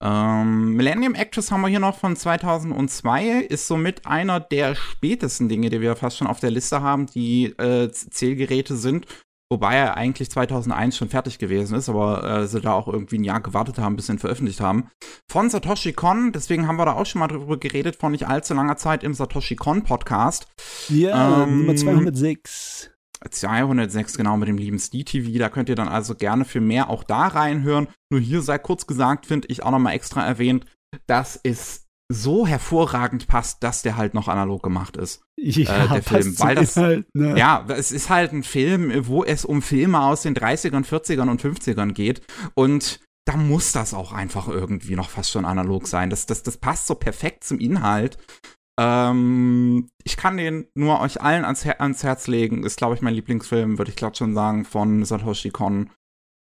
Ähm, 0.00 0.76
Millennium 0.76 1.16
Actress 1.16 1.50
haben 1.50 1.62
wir 1.62 1.68
hier 1.68 1.80
noch 1.80 1.98
von 1.98 2.14
2002, 2.14 3.40
ist 3.40 3.66
somit 3.66 4.06
einer 4.06 4.38
der 4.38 4.76
spätesten 4.76 5.48
Dinge, 5.48 5.70
die 5.70 5.80
wir 5.80 5.96
fast 5.96 6.18
schon 6.18 6.28
auf 6.28 6.38
der 6.38 6.52
Liste 6.52 6.82
haben, 6.82 7.06
die 7.06 7.46
äh, 7.58 7.90
Zählgeräte 7.90 8.76
sind. 8.76 9.06
Wobei 9.52 9.74
er 9.74 9.96
eigentlich 9.96 10.30
2001 10.30 10.96
schon 10.96 11.08
fertig 11.08 11.38
gewesen 11.38 11.76
ist, 11.76 11.88
aber 11.88 12.22
äh, 12.22 12.46
sie 12.46 12.60
da 12.60 12.72
auch 12.72 12.86
irgendwie 12.86 13.18
ein 13.18 13.24
Jahr 13.24 13.40
gewartet 13.40 13.78
haben, 13.78 13.96
bis 13.96 14.06
sie 14.06 14.12
ihn 14.12 14.18
veröffentlicht 14.20 14.60
haben. 14.60 14.88
Von 15.28 15.50
Satoshi 15.50 15.92
Kon, 15.92 16.30
deswegen 16.30 16.68
haben 16.68 16.76
wir 16.76 16.84
da 16.84 16.92
auch 16.92 17.06
schon 17.06 17.18
mal 17.18 17.26
drüber 17.26 17.56
geredet, 17.56 17.96
vor 17.96 18.10
nicht 18.10 18.28
allzu 18.28 18.54
langer 18.54 18.76
Zeit 18.76 19.02
im 19.02 19.12
Satoshi 19.12 19.56
Kon 19.56 19.82
Podcast. 19.82 20.46
Ja, 20.88 21.42
ähm, 21.42 21.60
Nummer 21.60 21.74
206. 21.74 22.90
206, 23.28 24.16
genau, 24.16 24.36
mit 24.36 24.48
dem 24.48 24.56
lieben 24.56 24.78
TV. 24.78 25.38
Da 25.38 25.48
könnt 25.48 25.68
ihr 25.68 25.74
dann 25.74 25.88
also 25.88 26.14
gerne 26.14 26.44
für 26.44 26.60
mehr 26.60 26.88
auch 26.88 27.02
da 27.02 27.26
reinhören. 27.26 27.88
Nur 28.10 28.20
hier 28.20 28.42
sei 28.42 28.58
kurz 28.58 28.86
gesagt, 28.86 29.26
finde 29.26 29.48
ich 29.48 29.64
auch 29.64 29.72
nochmal 29.72 29.94
extra 29.94 30.24
erwähnt, 30.24 30.64
dass 31.06 31.38
es 31.42 31.88
so 32.12 32.44
hervorragend 32.44 33.28
passt, 33.28 33.62
dass 33.62 33.82
der 33.82 33.96
halt 33.96 34.14
noch 34.14 34.26
analog 34.26 34.64
gemacht 34.64 34.96
ist. 34.96 35.22
Ja, 35.38 35.84
äh, 35.84 35.88
der 35.88 36.02
Film. 36.02 36.38
Weil 36.40 36.54
das, 36.56 36.76
halt, 36.76 37.06
ne? 37.14 37.38
ja, 37.38 37.64
es 37.68 37.92
ist 37.92 38.10
halt 38.10 38.32
ein 38.32 38.42
Film, 38.42 39.06
wo 39.06 39.22
es 39.22 39.44
um 39.44 39.62
Filme 39.62 40.00
aus 40.00 40.22
den 40.22 40.34
30ern, 40.34 40.84
40ern 40.84 41.30
und 41.30 41.40
50ern 41.40 41.92
geht. 41.92 42.22
Und 42.54 43.00
da 43.28 43.36
muss 43.36 43.70
das 43.70 43.94
auch 43.94 44.12
einfach 44.12 44.48
irgendwie 44.48 44.96
noch 44.96 45.08
fast 45.08 45.30
schon 45.30 45.44
analog 45.44 45.86
sein. 45.86 46.10
Das, 46.10 46.26
das, 46.26 46.42
das 46.42 46.56
passt 46.56 46.88
so 46.88 46.96
perfekt 46.96 47.44
zum 47.44 47.60
Inhalt. 47.60 48.18
Ähm, 48.80 49.88
ich 50.02 50.16
kann 50.16 50.36
den 50.36 50.66
nur 50.74 51.00
euch 51.00 51.20
allen 51.20 51.44
ans, 51.44 51.64
Her 51.64 51.80
ans 51.80 52.02
Herz 52.02 52.26
legen. 52.26 52.64
Ist, 52.64 52.76
glaube 52.76 52.96
ich, 52.96 53.02
mein 53.02 53.14
Lieblingsfilm, 53.14 53.78
würde 53.78 53.92
ich 53.92 53.96
gerade 53.96 54.16
schon 54.16 54.34
sagen, 54.34 54.64
von 54.64 55.04
Satoshi 55.04 55.50
Kon. 55.50 55.90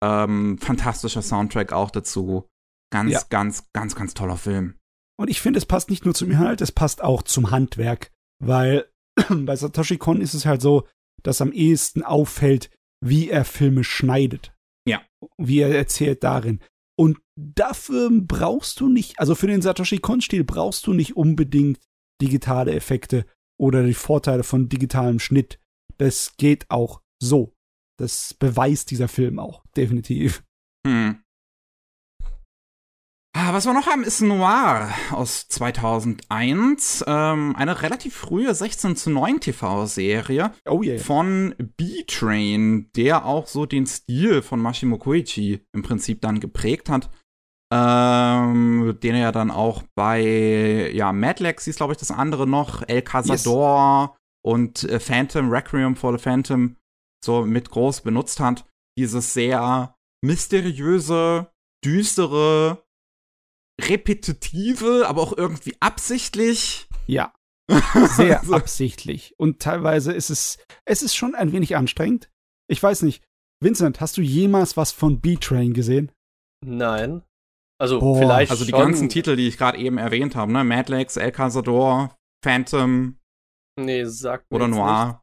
Ähm, 0.03 0.57
fantastischer 0.57 1.21
Soundtrack 1.21 1.73
auch 1.73 1.91
dazu. 1.91 2.47
Ganz, 2.91 3.11
ja. 3.11 3.21
ganz, 3.29 3.65
ganz, 3.71 3.93
ganz 3.95 4.15
toller 4.15 4.37
Film. 4.37 4.78
Und 5.19 5.29
ich 5.29 5.41
finde, 5.41 5.57
es 5.57 5.65
passt 5.65 5.89
nicht 5.89 6.05
nur 6.05 6.13
zum 6.13 6.31
Inhalt, 6.31 6.61
es 6.61 6.71
passt 6.71 7.03
auch 7.03 7.23
zum 7.23 7.51
Handwerk. 7.51 8.09
Weil 8.41 8.89
bei 9.29 9.53
Satoshi 9.53 9.97
Kon 9.97 10.21
ist 10.21 10.33
es 10.33 10.45
halt 10.45 10.61
so, 10.61 10.87
dass 11.23 11.41
am 11.41 11.51
ehesten 11.51 12.03
auffällt, 12.03 12.71
wie 13.05 13.29
er 13.29 13.43
Filme 13.43 13.83
schneidet. 13.83 14.55
Ja. 14.87 15.01
Wie 15.37 15.59
er 15.59 15.75
erzählt 15.75 16.23
darin. 16.23 16.61
Und 16.97 17.19
dafür 17.37 18.09
brauchst 18.13 18.79
du 18.79 18.87
nicht, 18.87 19.19
also 19.19 19.35
für 19.35 19.47
den 19.47 19.61
Satoshi 19.61 19.99
Kon-Stil 19.99 20.45
brauchst 20.45 20.87
du 20.87 20.93
nicht 20.93 21.17
unbedingt 21.17 21.81
digitale 22.21 22.73
Effekte 22.73 23.25
oder 23.59 23.83
die 23.83 23.93
Vorteile 23.93 24.43
von 24.43 24.69
digitalem 24.69 25.19
Schnitt. 25.19 25.59
Das 25.97 26.37
geht 26.37 26.65
auch 26.69 27.01
so. 27.21 27.53
Das 27.97 28.33
beweist 28.33 28.91
dieser 28.91 29.09
Film 29.09 29.37
auch, 29.37 29.65
definitiv. 29.75 30.43
Hm. 30.87 31.21
Ah, 33.41 33.53
was 33.53 33.65
wir 33.65 33.73
noch 33.73 33.87
haben, 33.87 34.03
ist 34.03 34.19
Noir 34.21 34.93
aus 35.11 35.47
2001. 35.47 37.05
Ähm, 37.07 37.55
eine 37.55 37.81
relativ 37.81 38.13
frühe 38.13 38.53
16 38.53 38.97
zu 38.97 39.11
9 39.11 39.39
TV-Serie 39.39 40.51
oh 40.65 40.83
yeah. 40.83 40.99
von 40.99 41.55
B-Train, 41.57 42.91
der 42.97 43.25
auch 43.25 43.47
so 43.47 43.65
den 43.65 43.87
Stil 43.87 44.41
von 44.41 44.59
Mashimo 44.59 44.97
Koichi 44.97 45.65
im 45.71 45.83
Prinzip 45.83 46.19
dann 46.19 46.41
geprägt 46.41 46.89
hat 46.89 47.09
ähm, 47.71 48.97
den 49.01 49.15
er 49.15 49.21
ja 49.21 49.31
dann 49.31 49.51
auch 49.51 49.83
bei, 49.95 50.91
ja, 50.93 51.13
Mad 51.13 51.41
Lex 51.43 51.65
hieß, 51.65 51.75
glaube 51.75 51.93
ich, 51.93 51.99
das 51.99 52.11
andere 52.11 52.47
noch, 52.47 52.81
El 52.87 53.03
Cazador 53.03 54.09
yes. 54.09 54.19
und 54.43 54.83
äh, 54.85 54.99
Phantom, 54.99 55.51
Requiem 55.51 55.95
for 55.95 56.17
the 56.17 56.21
Phantom 56.21 56.75
so 57.23 57.45
mit 57.45 57.69
groß 57.69 58.01
benutzt 58.01 58.39
hat. 58.39 58.65
Dieses 58.97 59.33
sehr 59.33 59.95
mysteriöse, 60.21 61.51
düstere, 61.85 62.83
repetitive, 63.87 65.05
aber 65.07 65.21
auch 65.21 65.37
irgendwie 65.37 65.75
absichtlich. 65.79 66.87
Ja. 67.07 67.33
Sehr 68.15 68.41
so. 68.43 68.53
absichtlich. 68.53 69.35
Und 69.37 69.59
teilweise 69.59 70.11
ist 70.11 70.29
es, 70.29 70.57
es 70.85 71.01
ist 71.01 71.15
schon 71.15 71.35
ein 71.35 71.51
wenig 71.51 71.75
anstrengend. 71.75 72.29
Ich 72.67 72.81
weiß 72.81 73.03
nicht. 73.03 73.23
Vincent, 73.61 73.99
hast 73.99 74.17
du 74.17 74.21
jemals 74.21 74.77
was 74.77 74.91
von 74.91 75.19
B-Train 75.19 75.73
gesehen? 75.73 76.11
Nein. 76.65 77.23
Also 77.79 77.99
Boah, 77.99 78.17
vielleicht. 78.17 78.51
Also 78.51 78.65
die 78.65 78.71
schon. 78.71 78.79
ganzen 78.79 79.09
Titel, 79.09 79.35
die 79.35 79.47
ich 79.47 79.57
gerade 79.57 79.77
eben 79.77 79.97
erwähnt 79.97 80.35
habe, 80.35 80.51
ne? 80.51 80.63
Mad 80.63 80.91
Lex, 80.91 81.17
El 81.17 81.31
Cazador, 81.31 82.15
Phantom. 82.43 83.17
Nee, 83.79 84.03
sagt 84.05 84.45
Oder 84.51 84.67
Noir. 84.67 85.21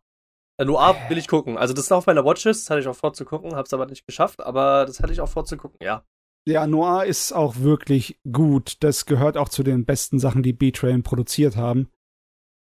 Äh, 0.59 0.65
Noir 0.65 0.97
will 1.09 1.19
ich 1.19 1.29
gucken. 1.29 1.59
Also 1.59 1.75
das 1.75 1.85
ist 1.85 1.93
auf 1.93 2.07
meiner 2.07 2.25
Watchlist, 2.25 2.65
das 2.65 2.71
hatte 2.71 2.81
ich 2.81 2.89
auch 2.89 2.97
vorzugucken, 2.97 3.55
hab's 3.55 3.75
aber 3.75 3.87
nicht 3.87 4.07
geschafft, 4.07 4.41
aber 4.41 4.87
das 4.87 5.01
hatte 5.01 5.13
ich 5.13 5.21
auch 5.21 5.29
vorzugucken, 5.29 5.79
ja. 5.83 6.05
Ja, 6.49 6.67
Noir 6.67 7.05
ist 7.05 7.33
auch 7.33 7.59
wirklich 7.59 8.21
gut. 8.31 8.77
Das 8.81 9.05
gehört 9.07 9.37
auch 9.37 9.49
zu 9.49 9.65
den 9.65 9.85
besten 9.85 10.21
Sachen, 10.21 10.45
die 10.45 10.53
B-Train 10.53 11.03
produziert 11.03 11.57
haben. 11.57 11.89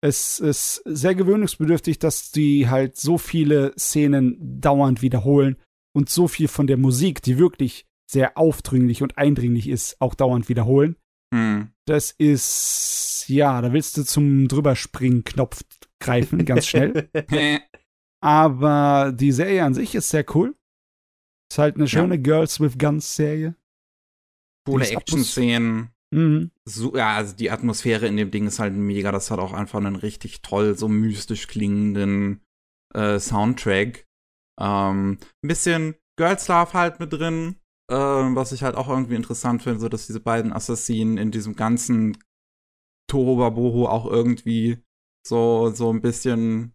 Es 0.00 0.38
ist 0.38 0.82
sehr 0.84 1.14
gewöhnungsbedürftig, 1.14 1.98
dass 1.98 2.30
die 2.30 2.68
halt 2.68 2.96
so 2.96 3.18
viele 3.18 3.72
Szenen 3.76 4.60
dauernd 4.60 5.02
wiederholen 5.02 5.56
und 5.94 6.10
so 6.10 6.28
viel 6.28 6.48
von 6.48 6.66
der 6.66 6.76
Musik, 6.76 7.22
die 7.22 7.38
wirklich 7.38 7.86
sehr 8.08 8.38
aufdringlich 8.38 9.02
und 9.02 9.18
eindringlich 9.18 9.68
ist, 9.68 10.00
auch 10.00 10.14
dauernd 10.14 10.48
wiederholen. 10.48 10.96
Hm. 11.34 11.72
Das 11.86 12.12
ist, 12.12 13.24
ja, 13.28 13.60
da 13.62 13.72
willst 13.72 13.96
du 13.96 14.04
zum 14.04 14.46
Drüberspringen-Knopf 14.46 15.62
greifen, 15.98 16.44
ganz 16.44 16.66
schnell. 16.66 17.10
Aber 18.20 19.12
die 19.12 19.32
Serie 19.32 19.64
an 19.64 19.74
sich 19.74 19.94
ist 19.96 20.10
sehr 20.10 20.24
cool. 20.34 20.54
Ist 21.50 21.58
halt 21.58 21.76
eine 21.76 21.88
schöne 21.88 22.14
ja. 22.14 22.20
Girls 22.20 22.60
with 22.60 22.78
Guns 22.78 23.16
Serie. 23.16 23.56
Coole 24.64 24.88
Action-Szenen. 24.88 25.90
Mhm. 26.12 26.50
So, 26.66 26.94
ja, 26.96 27.16
also 27.16 27.34
die 27.34 27.50
Atmosphäre 27.50 28.06
in 28.06 28.16
dem 28.16 28.30
Ding 28.30 28.46
ist 28.46 28.58
halt 28.58 28.74
mega. 28.74 29.12
Das 29.12 29.30
hat 29.30 29.38
auch 29.38 29.52
einfach 29.52 29.78
einen 29.78 29.96
richtig 29.96 30.42
toll, 30.42 30.76
so 30.76 30.88
mystisch 30.88 31.48
klingenden 31.48 32.42
äh, 32.94 33.18
Soundtrack. 33.18 34.06
Ähm, 34.60 35.18
ein 35.42 35.48
bisschen 35.48 35.94
Girls 36.16 36.48
Love 36.48 36.74
halt 36.74 37.00
mit 37.00 37.12
drin. 37.12 37.56
Ähm, 37.90 38.36
was 38.36 38.52
ich 38.52 38.62
halt 38.62 38.76
auch 38.76 38.88
irgendwie 38.88 39.16
interessant 39.16 39.62
finde, 39.62 39.80
so 39.80 39.88
dass 39.88 40.06
diese 40.06 40.20
beiden 40.20 40.52
Assassinen 40.52 41.18
in 41.18 41.30
diesem 41.30 41.56
ganzen 41.56 42.16
Tohuwabohu 43.10 43.86
auch 43.86 44.06
irgendwie 44.06 44.82
so, 45.26 45.70
so 45.70 45.92
ein 45.92 46.00
bisschen 46.00 46.74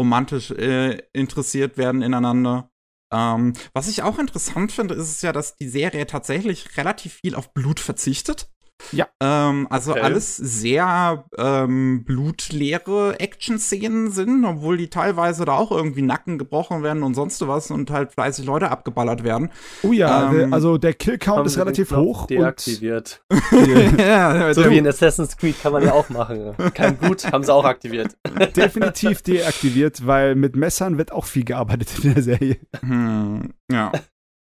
romantisch 0.00 0.50
äh, 0.50 1.02
interessiert 1.12 1.78
werden 1.78 2.02
ineinander. 2.02 2.69
Ähm, 3.12 3.54
was 3.72 3.88
ich 3.88 4.02
auch 4.02 4.18
interessant 4.18 4.72
finde, 4.72 4.94
ist 4.94 5.10
es 5.10 5.22
ja, 5.22 5.32
dass 5.32 5.56
die 5.56 5.68
Serie 5.68 6.06
tatsächlich 6.06 6.76
relativ 6.76 7.14
viel 7.14 7.34
auf 7.34 7.52
Blut 7.52 7.80
verzichtet. 7.80 8.48
Ja. 8.92 9.08
Ähm, 9.20 9.66
also 9.70 9.92
okay. 9.92 10.00
alles 10.00 10.36
sehr 10.36 11.24
ähm, 11.38 12.04
blutleere 12.04 13.18
Action-Szenen 13.18 14.10
sind, 14.10 14.44
obwohl 14.44 14.76
die 14.76 14.88
teilweise 14.88 15.44
da 15.44 15.52
auch 15.52 15.70
irgendwie 15.70 16.02
Nacken 16.02 16.38
gebrochen 16.38 16.82
werden 16.82 17.02
und 17.02 17.14
sonst 17.14 17.46
was 17.46 17.70
und 17.70 17.90
halt 17.90 18.12
fleißig 18.12 18.44
Leute 18.46 18.70
abgeballert 18.70 19.24
werden. 19.24 19.50
Oh 19.82 19.92
ja, 19.92 20.32
ähm, 20.32 20.52
also 20.52 20.78
der 20.78 20.94
Kill-Count 20.94 21.46
ist 21.46 21.58
relativ 21.58 21.92
hoch. 21.92 22.26
Deaktiviert. 22.26 23.22
ja, 23.98 24.52
so 24.54 24.68
wie 24.68 24.78
in 24.78 24.86
Assassin's 24.86 25.36
Creed 25.36 25.60
kann 25.62 25.72
man 25.72 25.82
ja 25.84 25.92
auch 25.92 26.08
machen. 26.08 26.54
Kein 26.74 26.96
Blut 26.96 27.30
haben 27.32 27.44
sie 27.44 27.52
auch 27.52 27.64
aktiviert. 27.64 28.16
Definitiv 28.56 29.22
deaktiviert, 29.22 30.06
weil 30.06 30.34
mit 30.34 30.56
Messern 30.56 30.98
wird 30.98 31.12
auch 31.12 31.24
viel 31.24 31.44
gearbeitet 31.44 31.88
in 32.02 32.14
der 32.14 32.22
Serie. 32.22 32.56
Hm, 32.80 33.52
ja. 33.70 33.92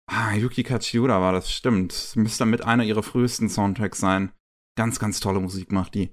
Ah, 0.09 0.33
Yuki 0.33 0.63
Kachiura 0.63 1.19
war 1.21 1.33
das, 1.33 1.51
stimmt. 1.51 1.91
Das 1.93 2.15
müsste 2.15 2.39
damit 2.39 2.63
einer 2.63 2.83
ihrer 2.83 3.03
frühesten 3.03 3.49
Soundtracks 3.49 3.99
sein. 3.99 4.31
Ganz, 4.77 4.99
ganz 4.99 5.19
tolle 5.19 5.39
Musik 5.39 5.71
macht 5.71 5.95
die. 5.95 6.11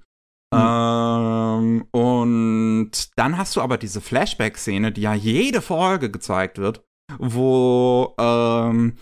Mhm. 0.53 0.59
Ähm, 0.59 1.87
und 1.91 2.91
dann 3.15 3.37
hast 3.37 3.55
du 3.55 3.61
aber 3.61 3.77
diese 3.77 4.01
Flashback-Szene, 4.01 4.91
die 4.91 5.01
ja 5.01 5.13
jede 5.13 5.61
Folge 5.61 6.11
gezeigt 6.11 6.57
wird, 6.57 6.83
wo, 7.17 8.13
ähm, 8.19 8.97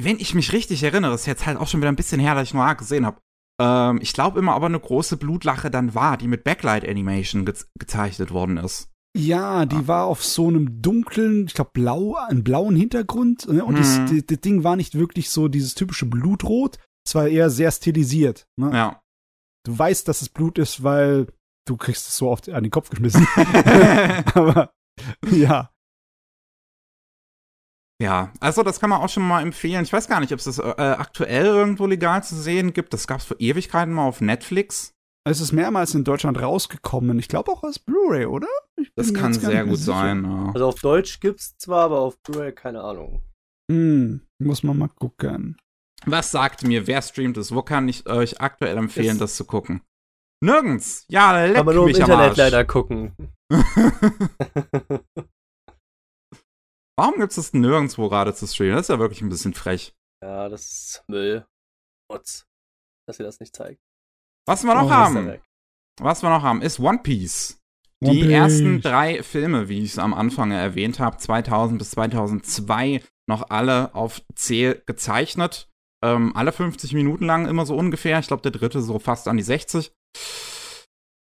wenn 0.00 0.18
ich 0.18 0.34
mich 0.34 0.52
richtig 0.52 0.82
erinnere, 0.82 1.14
ist 1.14 1.26
jetzt 1.26 1.46
halt 1.46 1.58
auch 1.58 1.68
schon 1.68 1.80
wieder 1.80 1.90
ein 1.90 1.96
bisschen 1.96 2.20
her, 2.20 2.34
dass 2.34 2.48
ich 2.48 2.54
Noir 2.54 2.74
gesehen 2.74 3.04
habe, 3.04 3.20
ähm, 3.60 3.98
ich 4.00 4.14
glaube 4.14 4.38
immer 4.38 4.54
aber 4.54 4.66
eine 4.66 4.80
große 4.80 5.18
Blutlache 5.18 5.70
dann 5.70 5.94
war, 5.94 6.16
die 6.16 6.28
mit 6.28 6.44
Backlight 6.44 6.88
Animation 6.88 7.44
ge 7.44 7.54
gezeichnet 7.78 8.30
worden 8.32 8.56
ist. 8.56 8.90
Ja, 9.16 9.66
die 9.66 9.76
ah. 9.76 9.86
war 9.86 10.04
auf 10.06 10.24
so 10.24 10.46
einem 10.48 10.82
dunklen, 10.82 11.46
ich 11.46 11.54
glaube 11.54 11.70
blau, 11.72 12.14
einem 12.14 12.44
blauen 12.44 12.76
Hintergrund 12.76 13.48
ne? 13.48 13.64
und 13.64 13.74
hm. 13.74 13.82
das, 13.82 13.98
mhm. 13.98 14.26
das, 14.26 14.40
Ding 14.40 14.62
war 14.62 14.76
nicht 14.76 14.94
wirklich 14.94 15.30
so 15.30 15.48
dieses 15.48 15.74
typische 15.74 16.06
Blutrot, 16.06 16.78
es 17.04 17.14
war 17.14 17.26
eher 17.26 17.50
sehr 17.50 17.72
stilisiert. 17.72 18.46
Ne? 18.56 18.70
Ja. 18.72 19.02
Du 19.66 19.76
weißt, 19.76 20.06
dass 20.06 20.22
es 20.22 20.28
Blut 20.28 20.58
ist, 20.58 20.84
weil 20.84 21.26
du 21.66 21.76
kriegst 21.76 22.06
es 22.08 22.16
so 22.16 22.30
oft 22.30 22.48
an 22.48 22.62
den 22.62 22.70
Kopf 22.70 22.88
geschmissen. 22.88 23.26
aber 24.34 24.72
ja, 25.30 25.70
ja, 28.00 28.32
also 28.40 28.62
das 28.62 28.80
kann 28.80 28.88
man 28.88 29.02
auch 29.02 29.10
schon 29.10 29.28
mal 29.28 29.42
empfehlen. 29.42 29.84
Ich 29.84 29.92
weiß 29.92 30.08
gar 30.08 30.20
nicht, 30.20 30.32
ob 30.32 30.38
es 30.38 30.46
das 30.46 30.58
äh, 30.58 30.62
aktuell 30.62 31.44
irgendwo 31.44 31.86
legal 31.86 32.24
zu 32.24 32.34
sehen 32.34 32.72
gibt. 32.72 32.94
Das 32.94 33.06
gab 33.06 33.20
es 33.20 33.26
vor 33.26 33.36
Ewigkeiten 33.38 33.92
mal 33.92 34.06
auf 34.06 34.22
Netflix. 34.22 34.94
Es 35.24 35.40
ist 35.40 35.52
mehrmals 35.52 35.94
in 35.94 36.04
Deutschland 36.04 36.40
rausgekommen. 36.40 37.18
Ich 37.18 37.28
glaube 37.28 37.52
auch 37.52 37.62
als 37.62 37.78
Blu-ray, 37.78 38.24
oder? 38.26 38.48
Das 38.96 39.12
kann 39.12 39.34
sehr 39.34 39.64
gut 39.66 39.76
sicher. 39.76 39.92
sein. 39.92 40.24
Ja. 40.24 40.52
Also 40.54 40.66
auf 40.66 40.80
Deutsch 40.80 41.20
gibt's 41.20 41.56
zwar, 41.58 41.84
aber 41.84 42.00
auf 42.00 42.18
Blu-ray 42.22 42.52
keine 42.52 42.80
Ahnung. 42.82 43.22
Hm, 43.70 44.26
muss 44.38 44.62
man 44.62 44.78
mal 44.78 44.88
gucken. 44.88 45.58
Was 46.06 46.30
sagt 46.30 46.64
mir, 46.64 46.86
wer 46.86 47.02
streamt 47.02 47.36
es? 47.36 47.54
Wo 47.54 47.62
kann 47.62 47.86
ich 47.88 48.08
euch 48.08 48.40
aktuell 48.40 48.78
empfehlen, 48.78 49.12
es 49.12 49.18
das 49.18 49.36
zu 49.36 49.44
gucken? 49.44 49.82
Nirgends. 50.42 51.04
Ja, 51.08 51.44
leck 51.44 51.64
man 51.64 51.74
nur 51.74 51.88
im 51.88 51.94
Internet 51.94 52.38
leider 52.38 52.64
gucken. 52.64 53.14
Warum 56.98 57.18
gibt 57.18 57.30
es 57.30 57.36
das 57.36 57.52
nirgendwo 57.52 58.08
gerade 58.08 58.34
zu 58.34 58.46
streamen? 58.46 58.76
Das 58.76 58.86
ist 58.86 58.88
ja 58.88 58.98
wirklich 58.98 59.20
ein 59.20 59.28
bisschen 59.28 59.52
frech. 59.52 59.94
Ja, 60.22 60.48
das 60.48 60.62
ist 60.62 61.04
Müll. 61.08 61.46
Mutz, 62.10 62.46
dass 63.06 63.18
ihr 63.18 63.26
das 63.26 63.40
nicht 63.40 63.54
zeigt. 63.54 63.82
Was 64.50 64.64
wir 64.64 64.74
noch 64.74 64.86
oh, 64.86 64.90
haben, 64.90 65.38
was 66.00 66.24
wir 66.24 66.28
noch 66.28 66.42
haben, 66.42 66.60
ist 66.60 66.80
One 66.80 66.98
Piece. 66.98 67.60
One 68.02 68.14
die 68.14 68.22
Piece. 68.22 68.32
ersten 68.32 68.80
drei 68.80 69.22
Filme, 69.22 69.68
wie 69.68 69.78
ich 69.78 69.92
es 69.92 69.98
am 70.00 70.12
Anfang 70.12 70.50
erwähnt 70.50 70.98
habe, 70.98 71.18
2000 71.18 71.78
bis 71.78 71.92
2002, 71.92 73.00
noch 73.28 73.48
alle 73.50 73.94
auf 73.94 74.20
Zähl 74.34 74.82
gezeichnet. 74.86 75.68
Ähm, 76.02 76.34
alle 76.34 76.50
50 76.50 76.94
Minuten 76.94 77.26
lang 77.26 77.46
immer 77.46 77.64
so 77.64 77.76
ungefähr. 77.76 78.18
Ich 78.18 78.26
glaube, 78.26 78.42
der 78.42 78.50
dritte 78.50 78.82
so 78.82 78.98
fast 78.98 79.28
an 79.28 79.36
die 79.36 79.44
60. 79.44 79.92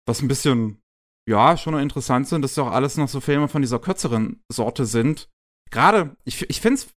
Was 0.07 0.23
ein 0.23 0.27
bisschen, 0.27 0.81
ja, 1.29 1.57
schon 1.57 1.77
interessant 1.77 2.27
sind, 2.27 2.41
dass 2.41 2.55
doch 2.55 2.71
alles 2.71 2.97
noch 2.97 3.07
so 3.07 3.21
Filme 3.21 3.49
von 3.49 3.61
dieser 3.61 3.77
kürzeren 3.77 4.41
Sorte 4.51 4.87
sind 4.87 5.29
gerade, 5.71 6.15
ich, 6.25 6.47
ich 6.49 6.61
finde 6.61 6.75
es, 6.75 6.89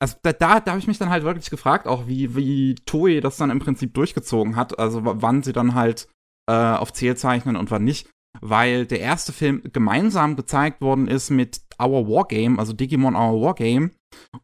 also 0.00 0.16
da, 0.22 0.32
da, 0.32 0.60
da 0.60 0.70
habe 0.72 0.78
ich 0.78 0.86
mich 0.86 0.98
dann 0.98 1.10
halt 1.10 1.24
wirklich 1.24 1.50
gefragt, 1.50 1.86
auch 1.86 2.06
wie, 2.06 2.36
wie 2.36 2.74
Toei 2.86 3.20
das 3.20 3.36
dann 3.36 3.50
im 3.50 3.58
Prinzip 3.58 3.94
durchgezogen 3.94 4.56
hat, 4.56 4.78
also 4.78 5.00
wann 5.04 5.42
sie 5.42 5.52
dann 5.52 5.74
halt 5.74 6.08
äh, 6.48 6.52
auf 6.52 6.92
Zähl 6.92 7.16
zeichnen 7.16 7.56
und 7.56 7.70
wann 7.70 7.84
nicht. 7.84 8.08
Weil 8.40 8.86
der 8.86 9.00
erste 9.00 9.32
Film 9.32 9.62
gemeinsam 9.72 10.36
gezeigt 10.36 10.80
worden 10.80 11.08
ist 11.08 11.30
mit 11.30 11.62
Our 11.80 12.08
Wargame, 12.08 12.58
also 12.58 12.72
Digimon 12.72 13.16
Our 13.16 13.40
Wargame. 13.40 13.90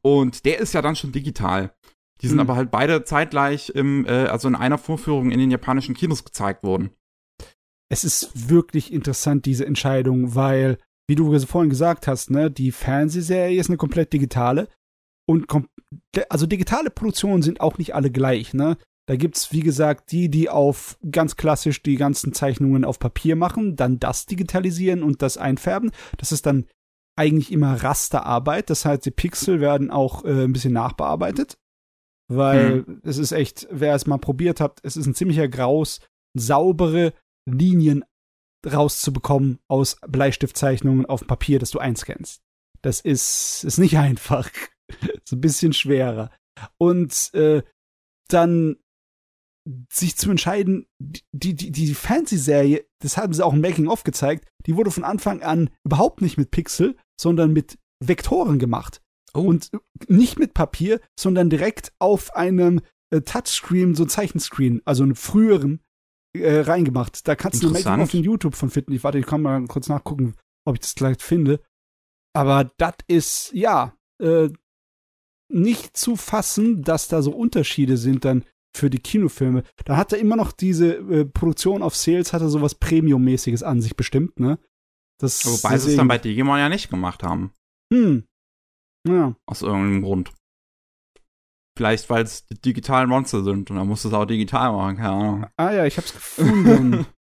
Und 0.03 0.45
der 0.45 0.59
ist 0.59 0.75
ja 0.75 0.83
dann 0.83 0.97
schon 0.97 1.13
digital. 1.13 1.73
Die 2.21 2.29
sind 2.29 2.37
mhm. 2.37 2.43
aber 2.43 2.57
halt 2.57 2.71
beide 2.71 3.05
zeitgleich 3.05 3.71
im, 3.71 4.07
äh, 4.07 4.27
also 4.27 4.49
in 4.49 4.55
einer 4.55 4.79
Vorführung 4.79 5.31
in 5.31 5.39
den 5.39 5.51
japanischen 5.51 5.95
Kinos 5.95 6.25
gezeigt 6.25 6.63
worden. 6.65 6.91
Es 7.91 8.03
ist 8.03 8.49
wirklich 8.49 8.93
interessant, 8.93 9.47
diese 9.47 9.67
Entscheidung, 9.67 10.35
weil 10.35 10.79
wie 11.07 11.17
du 11.17 11.39
vorhin 11.41 11.71
gesagt 11.71 12.07
hast, 12.07 12.31
ne, 12.31 12.51
die 12.51 12.73
Fernsehserie 12.73 13.61
ist 13.61 13.69
eine 13.69 13.77
komplett 13.77 14.13
digitale. 14.13 14.69
Und 15.27 15.47
also 16.29 16.47
digitale 16.47 16.91
Produktionen 16.91 17.43
sind 17.43 17.61
auch 17.61 17.79
nicht 17.79 17.95
alle 17.95 18.11
gleich, 18.11 18.55
ne? 18.55 18.77
Da 19.07 19.17
gibt's, 19.17 19.53
wie 19.53 19.61
gesagt, 19.61 20.13
die, 20.13 20.31
die 20.31 20.49
auf 20.49 20.99
ganz 21.11 21.37
klassisch 21.37 21.83
die 21.83 21.97
ganzen 21.97 22.33
Zeichnungen 22.33 22.87
auf 22.87 22.99
Papier 22.99 23.37
machen, 23.37 23.77
dann 23.77 23.99
das 24.01 24.25
digitalisieren 24.25 25.03
und 25.03 25.21
das 25.21 25.37
einfärben. 25.37 25.91
Das 26.17 26.33
ist 26.33 26.47
dann 26.47 26.67
eigentlich 27.17 27.53
immer 27.53 27.83
Rasterarbeit. 27.83 28.71
Das 28.71 28.87
heißt, 28.87 29.05
die 29.05 29.11
Pixel 29.11 29.61
werden 29.61 29.91
auch 29.91 30.25
äh, 30.25 30.45
ein 30.45 30.55
bisschen 30.55 30.73
nachbearbeitet. 30.73 31.59
Weil 32.29 32.77
mhm. 32.77 33.01
es 33.03 33.19
ist 33.19 33.33
echt, 33.33 33.69
wer 33.71 33.95
es 33.95 34.07
mal 34.07 34.19
probiert 34.19 34.61
hat, 34.61 34.81
es 34.83 34.97
ist 34.97 35.07
ein 35.07 35.15
ziemlicher 35.15 35.49
Graus, 35.49 36.01
saubere 36.35 37.13
Linien 37.47 38.05
rauszubekommen 38.67 39.59
aus 39.69 39.99
Bleistiftzeichnungen 40.09 41.05
auf 41.05 41.27
Papier, 41.27 41.59
das 41.59 41.71
du 41.71 41.79
einscannst. 41.79 42.41
Das 42.81 43.01
ist, 43.01 43.65
ist 43.65 43.79
nicht 43.79 43.99
einfach. 43.99 44.51
ist 45.25 45.33
ein 45.33 45.41
bisschen 45.41 45.73
schwerer. 45.73 46.31
Und 46.79 47.33
äh, 47.35 47.63
dann 48.29 48.77
sich 49.91 50.17
zu 50.17 50.31
entscheiden, 50.31 50.87
die, 50.99 51.55
die, 51.55 51.71
die 51.71 51.95
Fantasy-Serie, 51.95 52.85
das 53.01 53.17
haben 53.17 53.33
sie 53.33 53.45
auch 53.45 53.55
im 53.55 53.63
Making-of 53.63 54.05
gezeigt, 54.05 54.47
die 54.67 54.77
wurde 54.77 54.91
von 54.91 55.05
Anfang 55.05 55.43
an 55.43 55.71
überhaupt 55.85 56.21
nicht 56.21 56.37
mit 56.37 56.51
Pixel, 56.51 56.97
sondern 57.19 57.53
mit 57.53 57.79
Vektoren 58.01 58.59
gemacht. 58.59 59.01
Oh. 59.33 59.41
Und 59.41 59.71
nicht 60.07 60.39
mit 60.39 60.55
Papier, 60.55 61.01
sondern 61.19 61.51
direkt 61.51 61.93
auf 61.99 62.37
einem 62.37 62.83
äh, 63.11 63.23
Touchscreen, 63.23 63.95
so 63.95 64.05
ein 64.05 64.09
Zeichenscreen, 64.09 64.83
also 64.85 65.03
einem 65.03 65.17
früheren, 65.17 65.81
äh, 66.35 66.61
reingemacht. 66.61 67.27
Da 67.27 67.35
kannst 67.35 67.63
du 67.63 67.71
Making 67.71 68.01
auf 68.01 68.13
YouTube 68.13 68.55
von 68.55 68.71
finden. 68.71 68.93
Ich 68.93 69.03
warte, 69.03 69.19
ich 69.19 69.27
kann 69.27 69.43
mal 69.43 69.65
kurz 69.67 69.89
nachgucken, 69.89 70.35
ob 70.67 70.75
ich 70.75 70.81
das 70.81 70.95
gleich 70.95 71.19
finde. 71.21 71.61
Aber 72.35 72.71
das 72.77 72.95
ist, 73.07 73.53
ja, 73.53 73.97
äh, 74.21 74.51
nicht 75.55 75.97
zu 75.97 76.17
fassen, 76.17 76.83
dass 76.83 77.09
da 77.09 77.23
so 77.23 77.31
Unterschiede 77.33 77.97
sind 77.97 78.25
dann 78.25 78.45
für 78.77 78.91
die 78.91 78.99
Kinofilme. 78.99 79.63
Da 79.85 79.97
hat 79.97 80.13
er 80.13 80.19
immer 80.19 80.37
noch 80.37 80.53
diese 80.53 80.97
äh, 80.97 81.25
Produktion 81.25 81.83
auf 81.83 81.95
Sales, 81.95 82.33
hat 82.33 82.43
er 82.43 82.49
sowas 82.49 82.75
Premium-mäßiges 82.75 83.63
an 83.63 83.81
sich 83.81 83.97
bestimmt, 83.97 84.41
ne? 84.41 84.59
Das, 85.21 85.47
Wobei 85.47 85.79
sie 85.79 85.93
es 85.93 85.97
dann 85.97 86.09
bei 86.09 86.19
Digimon 86.19 86.59
ja 86.59 86.69
nicht 86.69 86.91
gemacht 86.91 87.23
haben. 87.23 87.53
Hm. 87.93 88.25
Ja. 89.07 89.37
Aus 89.47 89.63
irgendeinem 89.63 90.03
Grund. 90.03 90.33
Vielleicht, 91.77 92.11
weil 92.11 92.25
es 92.25 92.47
digitale 92.47 93.07
Monster 93.07 93.45
sind 93.45 93.71
und 93.71 93.77
dann 93.77 93.87
musst 93.87 94.05
du 94.05 94.09
es 94.09 94.15
auch 94.15 94.25
digital 94.25 94.73
machen, 94.73 94.97
keine 94.97 95.11
Ahnung. 95.11 95.47
Ah 95.57 95.73
ja, 95.73 95.85
ich 95.87 95.97
hab's 95.97 96.13
gefunden. 96.13 97.07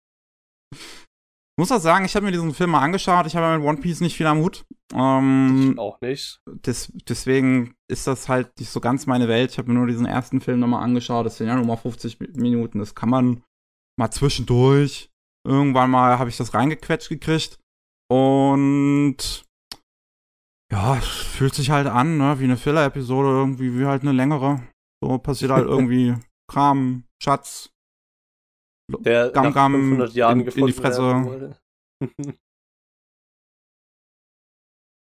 Ich 1.59 1.61
muss 1.61 1.73
auch 1.73 1.81
sagen, 1.81 2.05
ich 2.05 2.15
habe 2.15 2.25
mir 2.25 2.31
diesen 2.31 2.53
Film 2.53 2.69
mal 2.69 2.79
angeschaut. 2.79 3.27
Ich 3.27 3.35
habe 3.35 3.47
ja 3.47 3.57
mit 3.57 3.67
One 3.67 3.79
Piece 3.79 3.99
nicht 3.99 4.15
viel 4.15 4.27
am 4.27 4.39
Hut. 4.39 4.63
Ähm, 4.93 5.71
ich 5.73 5.77
auch 5.77 5.99
nicht. 5.99 6.39
Des, 6.65 6.89
deswegen 7.09 7.75
ist 7.89 8.07
das 8.07 8.29
halt 8.29 8.57
nicht 8.61 8.69
so 8.69 8.79
ganz 8.79 9.07
meine 9.07 9.27
Welt. 9.27 9.51
Ich 9.51 9.57
habe 9.57 9.67
mir 9.67 9.77
nur 9.77 9.85
diesen 9.85 10.05
ersten 10.05 10.39
Film 10.39 10.61
nochmal 10.61 10.85
angeschaut. 10.85 11.25
Das 11.25 11.35
sind 11.35 11.47
ja 11.47 11.57
nur 11.57 11.65
mal 11.65 11.75
50 11.75 12.17
Minuten. 12.37 12.79
Das 12.79 12.95
kann 12.95 13.09
man 13.09 13.43
mal 13.97 14.09
zwischendurch. 14.09 15.11
Irgendwann 15.45 15.91
mal 15.91 16.17
habe 16.17 16.29
ich 16.29 16.37
das 16.37 16.53
reingequetscht 16.53 17.09
gekriegt. 17.09 17.59
Und 18.09 19.43
ja, 20.71 20.95
es 20.95 21.07
fühlt 21.07 21.55
sich 21.55 21.71
halt 21.71 21.87
an, 21.87 22.17
ne, 22.17 22.39
wie 22.39 22.45
eine 22.45 22.55
Filler-Episode, 22.55 23.27
irgendwie 23.27 23.77
wie 23.77 23.85
halt 23.85 24.03
eine 24.03 24.13
längere. 24.13 24.63
So 25.03 25.17
passiert 25.17 25.51
halt 25.51 25.65
irgendwie 25.67 26.15
Kram, 26.49 27.03
Schatz, 27.21 27.69
der 28.99 29.29
Gam 29.29 29.53
Gam 29.53 29.73
500 29.73 30.13
Jahren 30.13 30.41
in, 30.41 30.47
in 30.47 30.65
die 30.65 30.73
Fresse. 30.73 31.55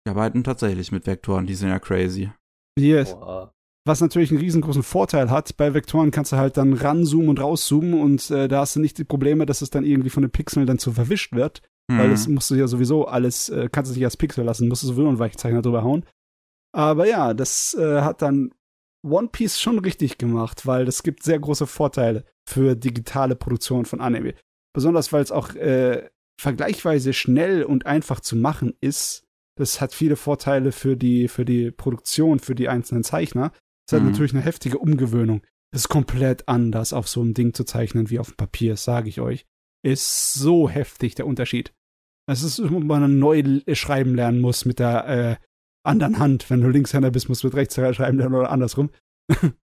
Die 0.06 0.10
arbeiten 0.10 0.42
tatsächlich 0.44 0.92
mit 0.92 1.06
Vektoren, 1.06 1.46
die 1.46 1.54
sind 1.54 1.68
ja 1.68 1.78
crazy. 1.78 2.30
Yes. 2.78 3.12
Boah. 3.14 3.52
Was 3.86 4.00
natürlich 4.00 4.30
einen 4.30 4.40
riesengroßen 4.40 4.82
Vorteil 4.82 5.30
hat, 5.30 5.56
bei 5.56 5.72
Vektoren 5.72 6.10
kannst 6.10 6.32
du 6.32 6.36
halt 6.36 6.56
dann 6.56 6.74
ranzoomen 6.74 7.28
und 7.30 7.40
rauszoomen 7.40 8.00
und 8.00 8.30
äh, 8.30 8.46
da 8.46 8.60
hast 8.60 8.76
du 8.76 8.80
nicht 8.80 8.98
die 8.98 9.04
Probleme, 9.04 9.46
dass 9.46 9.62
es 9.62 9.70
dann 9.70 9.84
irgendwie 9.84 10.10
von 10.10 10.22
den 10.22 10.30
Pixeln 10.30 10.66
dann 10.66 10.78
zu 10.78 10.92
verwischt 10.92 11.32
wird. 11.32 11.62
Mhm. 11.90 11.98
Weil 11.98 12.10
das 12.10 12.28
musst 12.28 12.50
du 12.50 12.54
ja 12.54 12.66
sowieso 12.66 13.06
alles, 13.06 13.48
äh, 13.48 13.68
kannst 13.70 13.90
du 13.90 13.94
nicht 13.94 14.04
als 14.04 14.16
Pixel 14.16 14.44
lassen, 14.44 14.68
musst 14.68 14.82
du 14.82 14.88
sowieso 14.88 15.08
einen 15.08 15.18
Weichzeichner 15.18 15.62
drüber 15.62 15.82
hauen. 15.82 16.04
Aber 16.72 17.06
ja, 17.06 17.34
das 17.34 17.74
äh, 17.74 18.02
hat 18.02 18.22
dann 18.22 18.54
One 19.02 19.28
Piece 19.28 19.58
schon 19.58 19.78
richtig 19.78 20.18
gemacht, 20.18 20.66
weil 20.66 20.84
das 20.84 21.02
gibt 21.02 21.22
sehr 21.22 21.38
große 21.38 21.66
Vorteile 21.66 22.24
für 22.50 22.74
digitale 22.74 23.36
Produktion 23.36 23.84
von 23.84 24.00
Anime. 24.00 24.34
Besonders 24.74 25.12
weil 25.12 25.22
es 25.22 25.32
auch 25.32 25.54
äh, 25.54 26.08
vergleichsweise 26.40 27.12
schnell 27.12 27.62
und 27.62 27.86
einfach 27.86 28.20
zu 28.20 28.36
machen 28.36 28.74
ist. 28.80 29.24
Das 29.58 29.80
hat 29.80 29.94
viele 29.94 30.16
Vorteile 30.16 30.72
für 30.72 30.96
die, 30.96 31.28
für 31.28 31.44
die 31.44 31.70
Produktion, 31.70 32.38
für 32.38 32.54
die 32.54 32.68
einzelnen 32.68 33.04
Zeichner. 33.04 33.52
Es 33.86 33.92
hat 33.92 34.02
mhm. 34.02 34.10
natürlich 34.10 34.32
eine 34.32 34.42
heftige 34.42 34.78
Umgewöhnung. 34.78 35.42
Es 35.72 35.82
ist 35.82 35.88
komplett 35.88 36.48
anders, 36.48 36.92
auf 36.92 37.08
so 37.08 37.20
einem 37.20 37.34
Ding 37.34 37.54
zu 37.54 37.64
zeichnen 37.64 38.10
wie 38.10 38.18
auf 38.18 38.30
dem 38.30 38.36
Papier, 38.36 38.76
sage 38.76 39.08
ich 39.08 39.20
euch. 39.20 39.46
Ist 39.82 40.34
so 40.34 40.68
heftig 40.68 41.14
der 41.14 41.26
Unterschied. 41.26 41.72
Es 42.26 42.42
ist, 42.42 42.62
wenn 42.62 42.86
man 42.86 43.18
neu 43.18 43.60
schreiben 43.72 44.14
lernen 44.14 44.40
muss 44.40 44.64
mit 44.64 44.78
der 44.78 45.08
äh, 45.08 45.36
anderen 45.84 46.18
Hand. 46.18 46.48
Wenn 46.50 46.60
du 46.60 46.68
Linkshänder 46.68 47.10
bist, 47.10 47.28
musst 47.28 47.42
du 47.42 47.48
mit 47.48 47.56
rechts 47.56 47.74
schreiben 47.74 48.18
lernen 48.18 48.34
oder 48.34 48.50
andersrum. 48.50 48.90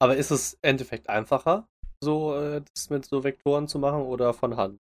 Aber 0.00 0.16
ist 0.16 0.30
es 0.30 0.54
im 0.54 0.58
Endeffekt 0.62 1.08
einfacher, 1.08 1.68
so 2.02 2.34
äh, 2.34 2.62
das 2.74 2.90
mit 2.90 3.04
so 3.04 3.24
Vektoren 3.24 3.68
zu 3.68 3.78
machen 3.78 4.02
oder 4.02 4.32
von 4.32 4.56
Hand? 4.56 4.78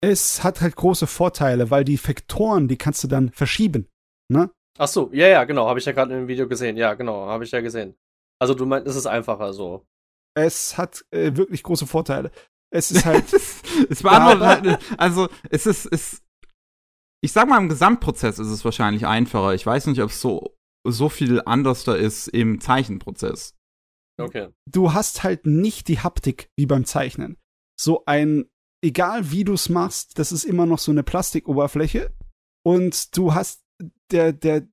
Es 0.00 0.44
hat 0.44 0.60
halt 0.60 0.76
große 0.76 1.06
Vorteile, 1.06 1.70
weil 1.70 1.84
die 1.84 1.98
Vektoren, 1.98 2.68
die 2.68 2.76
kannst 2.76 3.02
du 3.02 3.08
dann 3.08 3.30
verschieben. 3.30 3.88
Ne? 4.30 4.50
Ach 4.78 4.88
so, 4.88 5.10
ja, 5.12 5.26
ja, 5.26 5.44
genau, 5.44 5.68
habe 5.68 5.80
ich 5.80 5.86
ja 5.86 5.92
gerade 5.92 6.16
im 6.16 6.28
Video 6.28 6.46
gesehen. 6.46 6.76
Ja, 6.76 6.94
genau, 6.94 7.26
habe 7.26 7.44
ich 7.44 7.50
ja 7.50 7.60
gesehen. 7.60 7.96
Also 8.40 8.54
du 8.54 8.64
meinst, 8.66 8.86
es 8.86 8.94
ist 8.94 9.06
einfacher 9.06 9.52
so. 9.52 9.84
Es 10.36 10.78
hat 10.78 11.04
äh, 11.10 11.34
wirklich 11.34 11.64
große 11.64 11.86
Vorteile. 11.86 12.30
Es 12.70 12.90
ist 12.90 13.04
halt. 13.04 13.32
es 13.90 14.02
beantwortet 14.02 14.44
halt, 14.46 15.00
also 15.00 15.28
es 15.50 15.66
ist, 15.66 15.86
es, 15.86 16.22
ich 17.20 17.32
sag 17.32 17.48
mal, 17.48 17.58
im 17.58 17.68
Gesamtprozess 17.68 18.38
ist 18.38 18.48
es 18.48 18.64
wahrscheinlich 18.64 19.06
einfacher. 19.06 19.54
Ich 19.54 19.66
weiß 19.66 19.86
nicht, 19.86 20.00
ob 20.00 20.10
es 20.10 20.20
so, 20.20 20.54
so 20.86 21.08
viel 21.08 21.42
anders 21.44 21.82
da 21.82 21.94
ist 21.94 22.28
im 22.28 22.60
Zeichenprozess. 22.60 23.57
Okay. 24.18 24.48
Du 24.66 24.92
hast 24.92 25.22
halt 25.22 25.46
nicht 25.46 25.88
die 25.88 26.00
Haptik 26.00 26.50
wie 26.56 26.66
beim 26.66 26.84
Zeichnen. 26.84 27.36
So 27.78 28.04
ein, 28.06 28.46
egal 28.82 29.30
wie 29.30 29.44
du 29.44 29.54
es 29.54 29.68
machst, 29.68 30.18
das 30.18 30.32
ist 30.32 30.44
immer 30.44 30.66
noch 30.66 30.78
so 30.78 30.90
eine 30.90 31.02
Plastikoberfläche. 31.02 32.12
Und 32.64 33.16
du 33.16 33.34
hast 33.34 33.64
der, 34.10 34.32
der, 34.32 34.68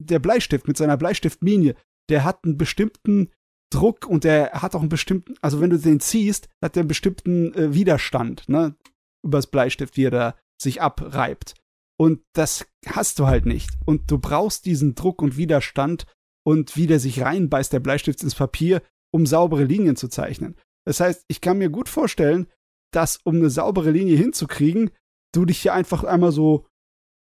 der 0.00 0.18
Bleistift 0.18 0.66
mit 0.66 0.76
seiner 0.76 0.96
Bleistiftlinie, 0.96 1.76
der 2.08 2.24
hat 2.24 2.44
einen 2.44 2.58
bestimmten 2.58 3.30
Druck 3.72 4.06
und 4.06 4.24
der 4.24 4.50
hat 4.52 4.74
auch 4.74 4.80
einen 4.80 4.88
bestimmten, 4.88 5.34
also 5.40 5.60
wenn 5.60 5.70
du 5.70 5.78
den 5.78 6.00
ziehst, 6.00 6.48
hat 6.62 6.74
der 6.76 6.82
einen 6.82 6.88
bestimmten 6.88 7.54
äh, 7.54 7.72
Widerstand, 7.74 8.48
ne, 8.48 8.76
übers 9.24 9.46
Bleistift, 9.46 9.96
wie 9.96 10.04
er 10.04 10.10
da 10.10 10.36
sich 10.60 10.82
abreibt. 10.82 11.54
Und 11.98 12.22
das 12.34 12.66
hast 12.86 13.18
du 13.18 13.26
halt 13.26 13.46
nicht. 13.46 13.70
Und 13.86 14.10
du 14.10 14.18
brauchst 14.18 14.66
diesen 14.66 14.94
Druck 14.94 15.22
und 15.22 15.36
Widerstand 15.36 16.06
und 16.44 16.76
wie 16.76 16.86
der 16.86 17.00
sich 17.00 17.22
reinbeißt, 17.22 17.72
der 17.72 17.80
Bleistift 17.80 18.22
ins 18.22 18.34
Papier, 18.34 18.82
um 19.12 19.26
saubere 19.26 19.64
Linien 19.64 19.96
zu 19.96 20.08
zeichnen. 20.08 20.56
Das 20.84 21.00
heißt, 21.00 21.24
ich 21.28 21.40
kann 21.40 21.58
mir 21.58 21.70
gut 21.70 21.88
vorstellen, 21.88 22.46
dass 22.92 23.18
um 23.24 23.36
eine 23.36 23.50
saubere 23.50 23.90
Linie 23.90 24.16
hinzukriegen, 24.16 24.90
du 25.32 25.44
dich 25.44 25.60
hier 25.60 25.74
einfach 25.74 26.04
einmal 26.04 26.32
so 26.32 26.66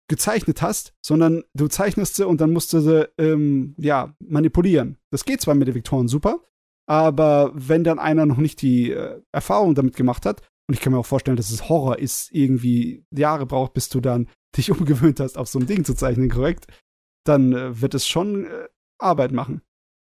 gezeichnet 0.10 0.62
hast, 0.62 0.94
sondern 1.06 1.44
du 1.54 1.68
zeichnest 1.68 2.16
sie 2.16 2.28
und 2.28 2.42
dann 2.42 2.52
musst 2.52 2.74
du 2.74 2.80
sie 2.80 3.10
ähm, 3.18 3.76
ja 3.78 4.16
manipulieren. 4.20 4.98
Das 5.12 5.26
geht 5.26 5.42
zwar 5.42 5.56
mit 5.56 5.68
den 5.68 5.76
Vektoren 5.76 6.08
super, 6.08 6.40
aber 6.88 7.52
wenn 7.54 7.84
dann 7.84 8.00
einer 8.00 8.26
noch 8.26 8.38
nicht 8.38 8.62
die 8.62 8.92
äh, 8.92 9.22
Erfahrung 9.32 9.76
damit 9.76 9.96
gemacht 9.96 10.26
hat, 10.26 10.42
und 10.68 10.76
ich 10.76 10.82
kann 10.82 10.94
mir 10.94 11.00
auch 11.00 11.06
vorstellen, 11.06 11.38
dass 11.38 11.50
es 11.50 11.68
Horror 11.68 11.98
ist, 11.98 12.32
irgendwie 12.32 13.04
Jahre 13.10 13.48
braucht, 13.48 13.74
bis 13.74 13.90
du 13.90 14.02
dann 14.02 14.28
dich 14.56 14.72
umgewöhnt 14.80 15.20
hast, 15.20 15.38
auf 15.38 15.48
so 15.48 15.60
einem 15.60 15.68
Ding 15.68 15.86
zu 15.86 15.96
zeichnen, 15.96 16.30
korrekt, 16.30 16.68
dann 17.26 17.54
äh, 17.54 17.82
wird 17.82 17.94
es 17.94 18.08
schon 18.08 18.46
äh, 18.46 18.68
Arbeit 19.00 19.32
machen. 19.32 19.62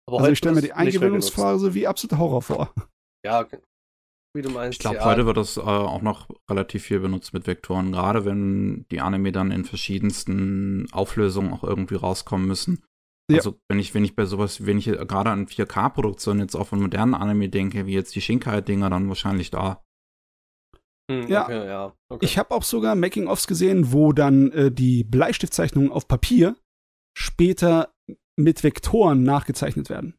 Aber 0.08 0.20
also 0.20 0.32
ich 0.32 0.38
stelle 0.38 0.56
mir 0.56 0.62
die 0.62 0.74
Eingewöhnungsphase 0.74 1.74
wie 1.74 1.88
absoluter 1.88 2.18
Horror 2.20 2.42
vor. 2.42 2.74
Ja, 3.26 3.48
wie 4.36 4.42
du 4.42 4.50
meinst. 4.50 4.78
Ich 4.78 4.80
glaube, 4.80 4.98
ja. 4.98 5.06
heute 5.06 5.26
wird 5.26 5.38
das 5.38 5.58
äh, 5.58 5.62
auch 5.62 6.02
noch 6.02 6.28
relativ 6.50 6.84
viel 6.84 7.00
benutzt 7.00 7.34
mit 7.34 7.48
Vektoren, 7.48 7.92
gerade 7.92 8.26
wenn 8.26 8.86
die 8.92 9.00
Anime 9.00 9.32
dann 9.32 9.52
in 9.52 9.64
verschiedensten 9.64 10.88
Auflösungen 10.92 11.54
auch 11.54 11.64
irgendwie 11.64 11.96
rauskommen 11.96 12.48
müssen. 12.48 12.84
Ja. 13.30 13.38
Also 13.38 13.58
wenn 13.70 13.80
ich, 13.80 13.94
wenn 13.94 14.04
ich 14.04 14.16
bei 14.16 14.26
sowas, 14.26 14.66
wenn 14.66 14.78
ich 14.78 14.86
gerade 14.86 15.30
an 15.30 15.48
4K-Produktionen 15.48 16.42
jetzt 16.42 16.56
auch 16.56 16.68
von 16.68 16.82
modernen 16.82 17.14
Anime 17.14 17.50
denke, 17.50 17.86
wie 17.86 17.94
jetzt 17.94 18.16
die 18.16 18.22
Shinkai-Dinger, 18.22 18.90
dann 18.90 19.08
wahrscheinlich 19.08 19.52
da. 19.52 19.84
Hm, 21.10 21.28
ja. 21.28 21.44
Okay, 21.44 21.68
ja. 21.68 21.94
Okay. 22.10 22.26
Ich 22.26 22.38
habe 22.38 22.52
auch 22.52 22.64
sogar 22.64 22.96
Making-ofs 22.96 23.48
gesehen, 23.48 23.94
wo 23.94 24.14
dann 24.14 24.52
äh, 24.52 24.72
die 24.72 25.04
Bleistiftzeichnungen 25.04 25.92
auf 25.92 26.08
Papier 26.08 26.56
später 27.16 27.93
mit 28.36 28.64
Vektoren 28.64 29.24
nachgezeichnet 29.24 29.90
werden. 29.90 30.16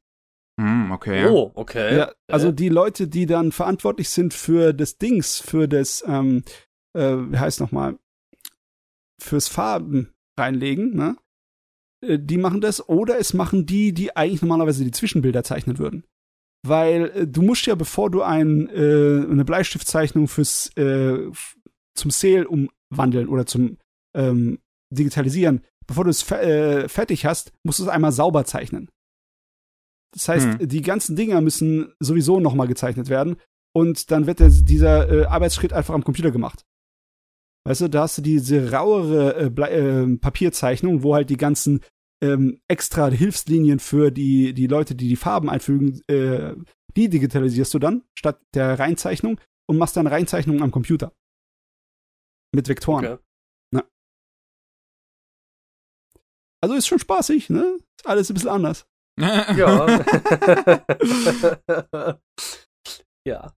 Hm, 0.61 0.93
okay. 0.93 1.27
Oh, 1.27 1.51
okay. 1.55 1.97
Ja, 1.97 2.13
also 2.29 2.53
die 2.53 2.69
Leute, 2.69 3.09
die 3.09 3.27
dann 3.27 3.51
verantwortlich 3.51 4.09
sind 4.09 4.35
für 4.35 4.73
das 4.73 4.99
Dings, 4.99 5.41
für 5.41 5.67
das, 5.67 6.05
ähm, 6.07 6.45
äh, 6.97 7.17
wie 7.17 7.39
heißt 7.39 7.61
nochmal, 7.61 7.99
fürs 9.21 9.49
Farben 9.49 10.13
reinlegen, 10.39 10.95
ne? 10.95 11.17
Äh, 12.05 12.19
die 12.21 12.39
machen 12.39 12.61
das, 12.61 12.89
oder 12.89 13.19
es 13.19 13.35
machen 13.35 13.67
die, 13.67 13.93
die 13.93 14.17
eigentlich 14.17 14.43
normalerweise 14.43 14.85
die 14.85 14.93
Zwischenbilder 14.93 15.43
zeichnen 15.43 15.79
würden. 15.79 16.05
Weil 16.65 17.11
äh, 17.15 17.27
du 17.27 17.43
musst 17.43 17.67
ja, 17.67 17.75
bevor 17.75 18.11
du 18.11 18.23
ein, 18.23 18.69
äh, 18.69 19.27
eine 19.29 19.45
Bleistiftzeichnung 19.45 20.29
fürs 20.29 20.69
äh, 20.77 21.31
zum 21.95 22.11
Sale 22.11 22.47
umwandeln 22.49 23.29
oder 23.29 23.47
zum 23.47 23.79
ähm, 24.15 24.59
Digitalisieren, 24.91 25.63
bevor 25.87 26.05
du 26.05 26.11
es 26.11 26.31
äh, 26.31 26.89
fertig 26.89 27.27
hast, 27.27 27.53
musst 27.65 27.79
du 27.79 27.85
es 27.85 27.89
einmal 27.89 28.13
sauber 28.13 28.45
zeichnen. 28.45 28.91
Das 30.13 30.29
heißt, 30.29 30.61
hm. 30.61 30.69
die 30.69 30.83
ganzen 30.83 31.17
Dinger 31.17 31.41
müssen 31.41 31.93
sowieso 31.99 32.39
nochmal 32.41 32.69
gezeichnet 32.69 33.09
werden 33.09 33.37
und 33.75 34.11
dann 34.11 34.27
wird 34.27 34.41
der, 34.41 34.49
dieser 34.49 35.11
äh, 35.11 35.25
Arbeitsschritt 35.25 35.73
einfach 35.73 35.95
am 35.95 36.05
Computer 36.05 36.31
gemacht. 36.31 36.65
Weißt 37.67 37.81
du, 37.81 37.89
da 37.89 38.03
hast 38.03 38.19
du 38.19 38.23
diese 38.23 38.73
rauere 38.73 39.37
äh, 39.37 39.47
äh, 39.47 40.17
Papierzeichnung, 40.19 41.03
wo 41.03 41.15
halt 41.15 41.31
die 41.31 41.37
ganzen 41.37 41.81
ähm, 42.23 42.61
extra 42.69 43.09
Hilfslinien 43.09 43.81
für 43.81 44.11
die, 44.11 44.55
die 44.55 44.67
Leute, 44.67 44.95
die 44.95 45.09
die 45.09 45.17
Farben 45.17 45.51
einfügen, 45.51 46.01
äh, 46.09 46.55
die 46.97 47.09
digitalisierst 47.09 47.75
du 47.75 47.79
dann 47.79 48.03
statt 48.17 48.41
der 48.55 48.79
Reinzeichnung 48.79 49.41
und 49.67 49.79
machst 49.79 49.97
dann 49.97 50.07
Reinzeichnungen 50.07 50.63
am 50.63 50.71
Computer. 50.71 51.13
Mit 52.55 52.69
Vektoren. 52.69 53.05
Okay. 53.05 53.23
Also 56.65 56.75
ist 56.77 56.87
schon 56.87 56.99
spaßig, 56.99 57.51
ne? 57.51 57.79
Ist 58.01 58.07
alles 58.07 58.31
ein 58.31 58.35
bisschen 58.35 58.49
anders. 58.49 58.87
ja. 59.21 59.55
ja. 63.29 63.53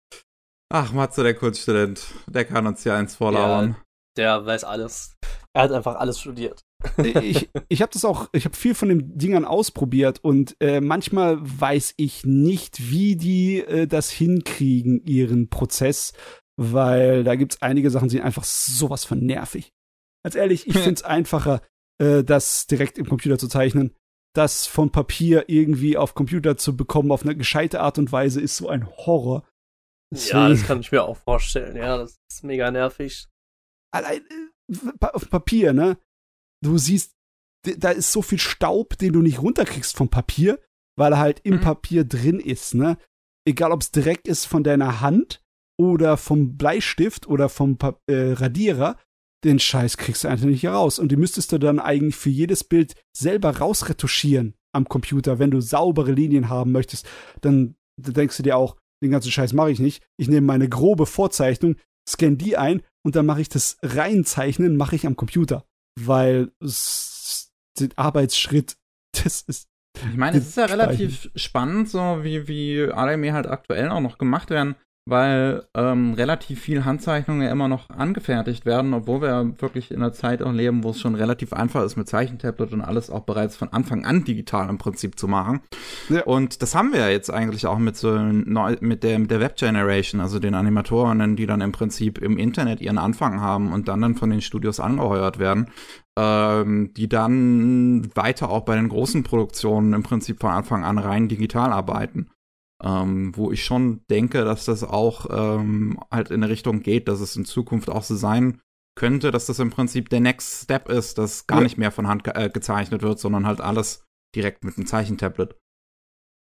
Ach, 0.73 0.91
Matze, 0.91 1.21
der 1.21 1.35
Kurzstudent, 1.35 2.03
der 2.25 2.45
kann 2.45 2.65
uns 2.65 2.83
ja 2.83 2.97
eins 2.97 3.13
vorlauern. 3.13 3.75
Ja, 4.17 4.17
der 4.17 4.43
weiß 4.47 4.63
alles. 4.63 5.13
Er 5.53 5.61
hat 5.61 5.71
einfach 5.71 5.97
alles 5.97 6.19
studiert. 6.19 6.63
ich 6.97 7.47
ich 7.69 7.83
habe 7.83 7.93
das 7.93 8.05
auch, 8.05 8.27
ich 8.31 8.45
habe 8.45 8.55
viel 8.55 8.73
von 8.73 8.89
den 8.89 9.15
Dingern 9.15 9.45
ausprobiert 9.45 10.17
und 10.23 10.55
äh, 10.59 10.81
manchmal 10.81 11.37
weiß 11.39 11.93
ich 11.97 12.25
nicht, 12.25 12.89
wie 12.89 13.15
die 13.15 13.59
äh, 13.59 13.85
das 13.85 14.09
hinkriegen, 14.09 15.05
ihren 15.05 15.51
Prozess, 15.51 16.13
weil 16.59 17.23
da 17.23 17.35
gibt 17.35 17.53
es 17.53 17.61
einige 17.61 17.91
Sachen, 17.91 18.09
die 18.09 18.15
sind 18.15 18.25
einfach 18.25 18.45
sowas 18.45 19.05
von 19.05 19.19
nervig. 19.19 19.73
Als 20.25 20.33
ehrlich, 20.33 20.65
ich 20.65 20.73
finde 20.73 20.95
es 20.95 21.03
einfacher, 21.03 21.61
äh, 22.01 22.23
das 22.23 22.67
direkt 22.67 22.97
im 22.97 23.07
Computer 23.07 23.37
zu 23.37 23.47
zeichnen. 23.47 23.95
Das 24.33 24.67
von 24.67 24.91
Papier 24.91 25.45
irgendwie 25.47 25.97
auf 25.97 26.13
Computer 26.13 26.57
zu 26.57 26.75
bekommen 26.75 27.11
auf 27.11 27.23
eine 27.23 27.35
gescheite 27.35 27.79
Art 27.79 27.97
und 27.97 28.11
Weise 28.11 28.41
ist 28.41 28.57
so 28.57 28.67
ein 28.67 28.85
Horror. 28.85 29.47
Deswegen, 30.13 30.37
ja, 30.37 30.49
das 30.49 30.65
kann 30.65 30.81
ich 30.81 30.91
mir 30.91 31.03
auch 31.03 31.17
vorstellen. 31.17 31.75
Ja, 31.75 31.97
das 31.97 32.17
ist 32.29 32.43
mega 32.43 32.69
nervig. 32.69 33.27
Allein 33.91 34.21
äh, 34.69 35.07
auf 35.13 35.29
Papier, 35.29 35.73
ne? 35.73 35.97
Du 36.61 36.77
siehst, 36.77 37.15
da 37.63 37.91
ist 37.91 38.11
so 38.11 38.21
viel 38.21 38.39
Staub, 38.39 38.97
den 38.97 39.13
du 39.13 39.21
nicht 39.21 39.41
runterkriegst 39.41 39.95
vom 39.95 40.09
Papier, 40.09 40.59
weil 40.97 41.13
er 41.13 41.19
halt 41.19 41.41
im 41.43 41.55
mhm. 41.55 41.61
Papier 41.61 42.03
drin 42.03 42.39
ist, 42.39 42.75
ne? 42.75 42.97
Egal, 43.47 43.71
ob 43.71 43.81
es 43.81 43.91
direkt 43.91 44.27
ist 44.27 44.45
von 44.45 44.63
deiner 44.63 45.01
Hand 45.01 45.43
oder 45.79 46.17
vom 46.17 46.57
Bleistift 46.57 47.27
oder 47.27 47.49
vom 47.49 47.77
pa 47.77 47.99
äh, 48.07 48.33
Radierer, 48.33 48.97
den 49.45 49.59
Scheiß 49.59 49.97
kriegst 49.97 50.23
du 50.23 50.27
einfach 50.27 50.47
nicht 50.47 50.65
raus. 50.65 50.99
Und 50.99 51.11
die 51.11 51.15
müsstest 51.15 51.51
du 51.51 51.57
dann 51.57 51.79
eigentlich 51.79 52.15
für 52.15 52.29
jedes 52.29 52.63
Bild 52.63 52.95
selber 53.15 53.57
rausretuschieren 53.57 54.55
am 54.73 54.89
Computer, 54.89 55.39
wenn 55.39 55.51
du 55.51 55.61
saubere 55.61 56.11
Linien 56.11 56.49
haben 56.49 56.71
möchtest. 56.71 57.07
Dann, 57.41 57.75
denkst 57.97 58.37
du 58.37 58.43
dir 58.43 58.57
auch, 58.57 58.75
den 59.01 59.11
ganzen 59.11 59.31
Scheiß 59.31 59.53
mache 59.53 59.71
ich 59.71 59.79
nicht. 59.79 60.03
Ich 60.17 60.27
nehme 60.27 60.47
meine 60.47 60.67
grobe 60.67 61.05
Vorzeichnung, 61.05 61.75
scanne 62.09 62.37
die 62.37 62.57
ein 62.57 62.81
und 63.05 63.15
dann 63.15 63.25
mache 63.25 63.41
ich 63.41 63.49
das 63.49 63.77
Reinzeichnen, 63.81 64.75
mache 64.75 64.95
ich 64.95 65.05
am 65.05 65.15
Computer. 65.15 65.65
Weil 65.99 66.51
den 66.59 67.95
Arbeitsschritt, 67.95 68.75
das 69.23 69.41
ist. 69.43 69.67
Ich 70.11 70.17
meine, 70.17 70.39
es 70.39 70.49
ist 70.49 70.57
ja 70.57 70.65
relativ 70.65 71.29
spannend, 71.35 71.89
so 71.89 71.99
wie, 72.21 72.49
wie 72.49 72.83
Anime 72.91 73.31
halt 73.31 73.47
aktuell 73.47 73.89
auch 73.89 74.01
noch 74.01 74.17
gemacht 74.17 74.49
werden 74.49 74.75
weil 75.07 75.63
ähm, 75.75 76.15
relativ 76.15 76.59
viel 76.59 76.83
Handzeichnungen 76.83 77.47
immer 77.47 77.67
noch 77.67 77.91
angefertigt 77.91 78.65
werden, 78.65 78.95
obwohl 78.95 79.21
wir 79.21 79.53
wirklich 79.59 79.91
in 79.91 79.97
einer 79.97 80.13
Zeit 80.13 80.41
auch 80.41 80.51
leben, 80.51 80.83
wo 80.83 80.89
es 80.89 80.99
schon 80.99 81.13
relativ 81.13 81.53
einfach 81.53 81.83
ist, 81.83 81.95
mit 81.95 82.09
Zeichentablet 82.09 82.73
und 82.73 82.81
alles 82.81 83.11
auch 83.11 83.21
bereits 83.21 83.55
von 83.55 83.69
Anfang 83.69 84.03
an 84.03 84.23
digital 84.23 84.67
im 84.67 84.79
Prinzip 84.79 85.19
zu 85.19 85.27
machen. 85.27 85.61
Ja. 86.09 86.23
Und 86.23 86.63
das 86.63 86.73
haben 86.73 86.91
wir 86.91 87.01
ja 87.01 87.09
jetzt 87.09 87.29
eigentlich 87.29 87.67
auch 87.67 87.77
mit 87.77 87.95
so 87.95 88.17
mit 88.17 89.03
der, 89.03 89.19
mit 89.19 89.29
der 89.29 89.39
Web 89.39 89.57
Generation, 89.57 90.21
also 90.21 90.39
den 90.39 90.55
Animatoren, 90.55 91.35
die 91.35 91.45
dann 91.45 91.61
im 91.61 91.71
Prinzip 91.71 92.17
im 92.17 92.39
Internet 92.39 92.81
ihren 92.81 92.97
Anfang 92.97 93.41
haben 93.41 93.73
und 93.73 93.87
dann 93.87 94.01
dann 94.01 94.15
von 94.15 94.31
den 94.31 94.41
Studios 94.41 94.79
angeheuert 94.79 95.37
werden. 95.37 95.67
Ähm, 96.17 96.93
die 96.95 97.09
dann 97.09 98.09
weiter 98.15 98.49
auch 98.49 98.61
bei 98.61 98.75
den 98.75 98.87
großen 98.87 99.23
Produktionen 99.23 99.91
im 99.91 100.01
Prinzip 100.01 100.39
von 100.39 100.51
Anfang 100.51 100.85
an 100.85 100.97
rein 100.97 101.27
digital 101.27 101.73
arbeiten 101.73 102.29
ähm, 102.83 103.35
wo 103.35 103.51
ich 103.51 103.63
schon 103.63 104.05
denke, 104.09 104.43
dass 104.43 104.65
das 104.65 104.83
auch 104.83 105.27
ähm, 105.29 105.99
halt 106.11 106.29
in 106.29 106.43
eine 106.43 106.49
Richtung 106.51 106.81
geht, 106.81 107.07
dass 107.07 107.19
es 107.21 107.35
in 107.35 107.45
Zukunft 107.45 107.89
auch 107.89 108.03
so 108.03 108.15
sein 108.15 108.61
könnte, 108.97 109.31
dass 109.31 109.45
das 109.45 109.59
im 109.59 109.69
Prinzip 109.69 110.09
der 110.09 110.21
Next 110.21 110.63
Step 110.63 110.89
ist, 110.89 111.17
dass 111.17 111.47
gar 111.47 111.59
ja. 111.59 111.63
nicht 111.63 111.77
mehr 111.77 111.91
von 111.91 112.07
Hand 112.07 112.23
ge 112.23 112.33
äh, 112.35 112.49
gezeichnet 112.49 113.01
wird, 113.01 113.19
sondern 113.19 113.45
halt 113.45 113.61
alles 113.61 114.05
direkt 114.35 114.63
mit 114.63 114.77
einem 114.77 114.87
Zeichentablet. 114.87 115.57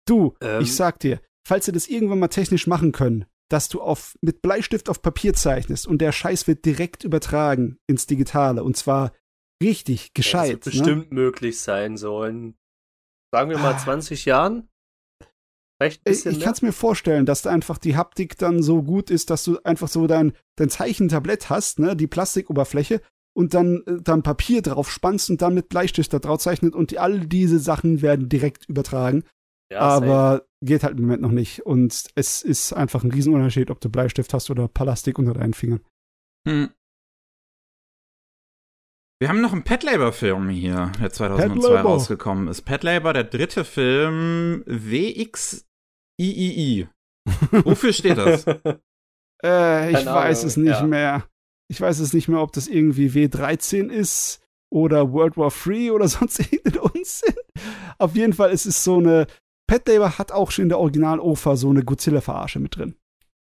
Du, 0.06 0.34
ähm. 0.40 0.62
ich 0.62 0.74
sag 0.74 1.00
dir, 1.00 1.20
falls 1.46 1.66
sie 1.66 1.72
das 1.72 1.88
irgendwann 1.88 2.18
mal 2.18 2.28
technisch 2.28 2.66
machen 2.66 2.92
können, 2.92 3.26
dass 3.50 3.68
du 3.68 3.80
auf, 3.80 4.16
mit 4.20 4.42
Bleistift 4.42 4.88
auf 4.88 5.02
Papier 5.02 5.34
zeichnest 5.34 5.86
und 5.86 5.98
der 5.98 6.12
Scheiß 6.12 6.46
wird 6.46 6.64
direkt 6.64 7.04
übertragen 7.04 7.78
ins 7.86 8.06
Digitale 8.06 8.64
und 8.64 8.76
zwar 8.76 9.12
richtig 9.62 10.14
gescheit. 10.14 10.50
Ja, 10.50 10.56
das 10.56 10.66
wird 10.66 10.74
ne? 10.74 10.82
bestimmt 10.82 11.12
möglich 11.12 11.60
sein 11.60 11.96
sollen. 11.96 12.56
Sagen 13.32 13.50
wir 13.50 13.58
mal 13.58 13.74
ah. 13.74 13.78
20 13.78 14.24
Jahren? 14.24 14.68
Bisschen 15.78 16.32
ich 16.32 16.40
kann 16.40 16.52
es 16.52 16.62
mir 16.62 16.72
vorstellen, 16.72 17.26
dass 17.26 17.42
da 17.42 17.50
einfach 17.50 17.78
die 17.78 17.96
Haptik 17.96 18.38
dann 18.38 18.62
so 18.62 18.82
gut 18.82 19.10
ist, 19.10 19.30
dass 19.30 19.44
du 19.44 19.58
einfach 19.64 19.88
so 19.88 20.06
dein, 20.06 20.32
dein 20.56 20.70
Zeichentablett 20.70 21.50
hast, 21.50 21.78
ne, 21.78 21.96
die 21.96 22.06
Plastikoberfläche, 22.06 23.00
und 23.34 23.52
dann, 23.52 23.82
äh, 23.86 24.00
dann 24.00 24.22
Papier 24.22 24.62
drauf 24.62 24.90
spannst 24.90 25.28
und 25.28 25.42
dann 25.42 25.54
mit 25.54 25.68
Bleistift 25.68 26.12
da 26.12 26.18
drauf 26.18 26.40
zeichnet 26.40 26.74
und 26.74 26.90
die, 26.90 26.98
all 26.98 27.26
diese 27.26 27.58
Sachen 27.58 28.00
werden 28.00 28.28
direkt 28.28 28.68
übertragen. 28.68 29.24
Ja, 29.70 29.80
aber 29.80 30.32
safe. 30.32 30.46
geht 30.62 30.84
halt 30.84 30.96
im 30.96 31.02
Moment 31.02 31.22
noch 31.22 31.32
nicht. 31.32 31.66
Und 31.66 32.04
es 32.14 32.42
ist 32.42 32.72
einfach 32.72 33.02
ein 33.02 33.10
Riesenunterschied, 33.10 33.70
ob 33.70 33.80
du 33.80 33.88
Bleistift 33.88 34.32
hast 34.32 34.50
oder 34.50 34.68
Plastik 34.68 35.18
unter 35.18 35.34
deinen 35.34 35.54
Fingern. 35.54 35.80
Hm. 36.46 36.70
Wir 39.20 39.28
haben 39.28 39.40
noch 39.40 39.52
einen 39.52 39.62
Pet 39.62 39.84
Labor 39.84 40.12
Film 40.12 40.48
hier, 40.48 40.90
der 41.00 41.10
2002 41.10 41.80
rausgekommen 41.80 42.48
ist. 42.48 42.62
Pet 42.62 42.82
Labor, 42.82 43.12
der 43.12 43.22
dritte 43.24 43.64
Film 43.64 44.64
WXIII. 44.66 45.68
Wofür 47.64 47.92
steht 47.92 48.18
das? 48.18 48.44
äh, 49.42 49.90
ich 49.90 49.96
Keine 49.96 50.10
weiß 50.10 50.40
Ahnung, 50.40 50.48
es 50.48 50.56
nicht 50.56 50.80
ja. 50.80 50.82
mehr. 50.82 51.28
Ich 51.70 51.80
weiß 51.80 52.00
es 52.00 52.12
nicht 52.12 52.28
mehr, 52.28 52.40
ob 52.40 52.52
das 52.52 52.66
irgendwie 52.66 53.08
W13 53.08 53.88
ist 53.88 54.42
oder 54.70 55.12
World 55.12 55.36
War 55.36 55.52
III 55.64 55.92
oder 55.92 56.08
sonst 56.18 56.40
irgendein 56.40 56.80
Unsinn. 56.80 57.36
Auf 57.98 58.16
jeden 58.16 58.32
Fall 58.32 58.50
ist 58.50 58.66
es 58.66 58.82
so 58.82 58.98
eine. 58.98 59.28
Pet 59.66 59.88
Labor 59.88 60.18
hat 60.18 60.32
auch 60.32 60.50
schon 60.50 60.64
in 60.64 60.68
der 60.68 60.78
Original-OFA 60.78 61.56
so 61.56 61.70
eine 61.70 61.84
Godzilla-Verarsche 61.84 62.60
mit 62.60 62.76
drin. 62.76 62.96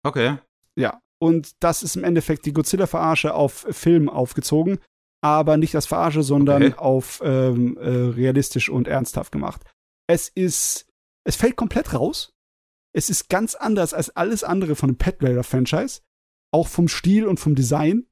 Okay. 0.05 0.37
Ja. 0.75 0.99
Und 1.19 1.53
das 1.63 1.81
ist 1.81 1.95
im 1.95 2.03
Endeffekt 2.03 2.45
die 2.45 2.53
Godzilla-Verarsche 2.53 3.33
auf 3.33 3.65
Film 3.71 4.09
aufgezogen 4.09 4.77
aber 5.23 5.55
nicht 5.55 5.73
als 5.75 5.85
Verarsche, 5.85 6.21
sondern 6.21 6.63
okay. 6.63 6.75
auf 6.75 7.21
ähm, 7.23 7.77
äh, 7.77 7.89
realistisch 7.89 8.69
und 8.69 8.87
ernsthaft 8.89 9.31
gemacht. 9.31 9.61
Es 10.07 10.27
ist, 10.27 10.85
es 11.23 11.37
fällt 11.37 11.55
komplett 11.55 11.93
raus. 11.93 12.33
Es 12.93 13.09
ist 13.09 13.29
ganz 13.29 13.55
anders 13.55 13.93
als 13.93 14.09
alles 14.09 14.43
andere 14.43 14.75
von 14.75 14.89
dem 14.89 14.97
Pet 14.97 15.23
Raider 15.23 15.43
Franchise, 15.43 16.01
auch 16.53 16.67
vom 16.67 16.89
Stil 16.89 17.25
und 17.25 17.39
vom 17.39 17.55
Design. 17.55 18.05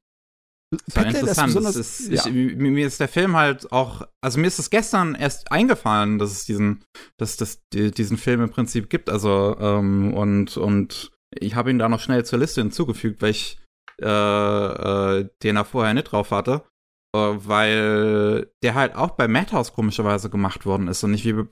Das 0.86 0.96
war 0.96 1.06
interessant. 1.06 1.54
Ist 1.54 1.76
ist, 1.76 2.08
ja. 2.08 2.26
ich, 2.26 2.56
mir 2.56 2.86
ist 2.86 2.98
der 2.98 3.08
Film 3.08 3.36
halt 3.36 3.70
auch, 3.72 4.08
also 4.22 4.40
mir 4.40 4.46
ist 4.46 4.58
es 4.58 4.70
gestern 4.70 5.14
erst 5.14 5.52
eingefallen, 5.52 6.18
dass 6.18 6.32
es 6.32 6.46
diesen, 6.46 6.82
dass 7.18 7.36
das 7.36 7.60
diesen 7.70 8.16
Film 8.16 8.40
im 8.40 8.50
Prinzip 8.50 8.88
gibt. 8.88 9.10
Also 9.10 9.54
ähm, 9.60 10.14
und 10.14 10.56
und 10.56 11.12
ich 11.30 11.56
habe 11.56 11.70
ihn 11.70 11.78
da 11.78 11.90
noch 11.90 12.00
schnell 12.00 12.24
zur 12.24 12.38
Liste 12.38 12.62
hinzugefügt, 12.62 13.20
weil 13.20 13.32
ich 13.32 13.58
äh, 14.00 14.06
äh, 15.20 15.28
den 15.42 15.56
er 15.56 15.64
vorher 15.64 15.92
nicht 15.92 16.10
drauf 16.10 16.30
hatte. 16.30 16.64
Äh, 17.14 17.18
weil 17.18 18.50
der 18.62 18.74
halt 18.74 18.94
auch 18.94 19.10
bei 19.10 19.28
Madhouse 19.28 19.74
komischerweise 19.74 20.30
gemacht 20.30 20.64
worden 20.64 20.88
ist 20.88 21.04
und 21.04 21.10
nicht 21.10 21.26
wie 21.26 21.44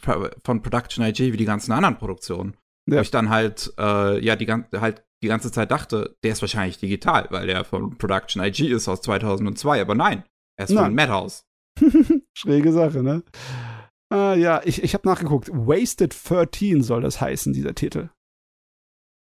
von 0.42 0.62
Production 0.62 1.04
IG 1.04 1.32
wie 1.32 1.36
die 1.36 1.44
ganzen 1.44 1.72
anderen 1.72 1.98
Produktionen. 1.98 2.56
Ja. 2.88 2.96
Wo 2.96 3.00
ich 3.02 3.10
dann 3.10 3.28
halt, 3.28 3.72
äh, 3.78 4.24
ja, 4.24 4.36
die, 4.36 4.46
halt 4.46 5.04
die 5.22 5.28
ganze 5.28 5.52
Zeit 5.52 5.70
dachte, 5.70 6.16
der 6.24 6.32
ist 6.32 6.40
wahrscheinlich 6.40 6.78
digital, 6.78 7.26
weil 7.30 7.46
der 7.46 7.64
von 7.64 7.98
Production 7.98 8.42
IG 8.42 8.68
ist 8.68 8.88
aus 8.88 9.02
2002, 9.02 9.82
aber 9.82 9.94
nein, 9.94 10.24
er 10.58 10.64
ist 10.64 10.70
nein. 10.70 10.86
von 10.86 10.94
Madhouse. 10.94 11.44
Schräge 12.34 12.72
Sache, 12.72 13.02
ne? 13.02 13.22
Ah, 14.08 14.34
ja, 14.34 14.62
ich, 14.64 14.82
ich 14.82 14.94
habe 14.94 15.06
nachgeguckt. 15.06 15.50
Wasted 15.50 16.16
13 16.28 16.82
soll 16.82 17.02
das 17.02 17.20
heißen, 17.20 17.52
dieser 17.52 17.74
Titel. 17.74 18.08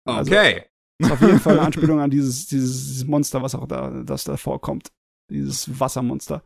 Also, 0.07 0.31
okay. 0.31 0.67
Ist 1.01 1.11
auf 1.11 1.21
jeden 1.21 1.41
Fall 1.41 1.59
eine 1.59 1.63
Anspielung 1.67 2.01
an 2.01 2.11
dieses, 2.11 2.47
dieses 2.47 3.07
Monster, 3.07 3.43
was 3.43 3.55
auch 3.55 3.67
da, 3.67 4.03
das 4.05 4.25
da 4.25 4.37
vorkommt 4.37 4.91
dieses 5.31 5.81
Wassermonster. 5.81 6.43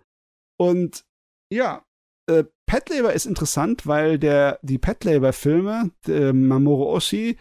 Und 0.59 1.05
ja, 1.53 1.85
äh, 2.29 2.45
Pet 2.67 2.89
Labor 2.89 3.13
ist 3.13 3.27
interessant, 3.27 3.87
weil 3.87 4.19
der, 4.19 4.59
die 4.63 4.79
Pet 4.79 5.05
Labor-Filme, 5.05 5.91
Mamoru 6.07 6.95
Oshii, 6.95 7.37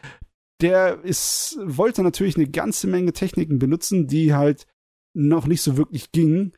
der 0.62 1.04
ist, 1.04 1.58
wollte 1.64 2.04
natürlich 2.04 2.36
eine 2.36 2.48
ganze 2.48 2.88
Menge 2.88 3.14
Techniken 3.14 3.60
benutzen, 3.60 4.08
die 4.08 4.34
halt 4.34 4.68
noch 5.16 5.48
nicht 5.48 5.62
so 5.62 5.78
wirklich 5.78 6.12
gingen. 6.12 6.54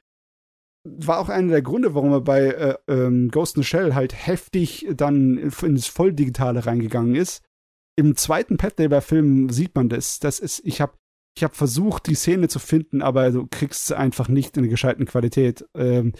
War 0.85 1.19
auch 1.19 1.29
einer 1.29 1.49
der 1.49 1.61
Gründe, 1.61 1.95
warum 1.95 2.11
er 2.11 2.21
bei 2.21 2.47
äh, 2.47 2.77
ähm, 2.87 3.29
Ghost 3.29 3.55
in 3.55 3.63
the 3.63 3.67
Shell 3.67 3.93
halt 3.93 4.13
heftig 4.13 4.87
dann 4.95 5.37
ins 5.37 5.87
Volldigitale 5.87 6.65
reingegangen 6.65 7.15
ist. 7.15 7.43
Im 7.95 8.15
zweiten 8.15 8.57
Pet 8.57 8.79
Labor 8.79 9.01
Film 9.01 9.49
sieht 9.49 9.75
man 9.75 9.87
das. 9.87 10.19
Das 10.19 10.39
ist, 10.39 10.61
ich 10.65 10.81
habe 10.81 10.93
ich 11.35 11.43
habe 11.43 11.55
versucht, 11.55 12.07
die 12.07 12.15
Szene 12.15 12.47
zu 12.47 12.59
finden, 12.59 13.01
aber 13.01 13.31
du 13.31 13.47
kriegst 13.47 13.87
sie 13.87 13.97
einfach 13.97 14.27
nicht 14.27 14.55
in 14.55 14.63
der 14.63 14.69
gescheiten 14.69 15.05
Qualität. 15.05 15.65
Ähm, 15.75 16.13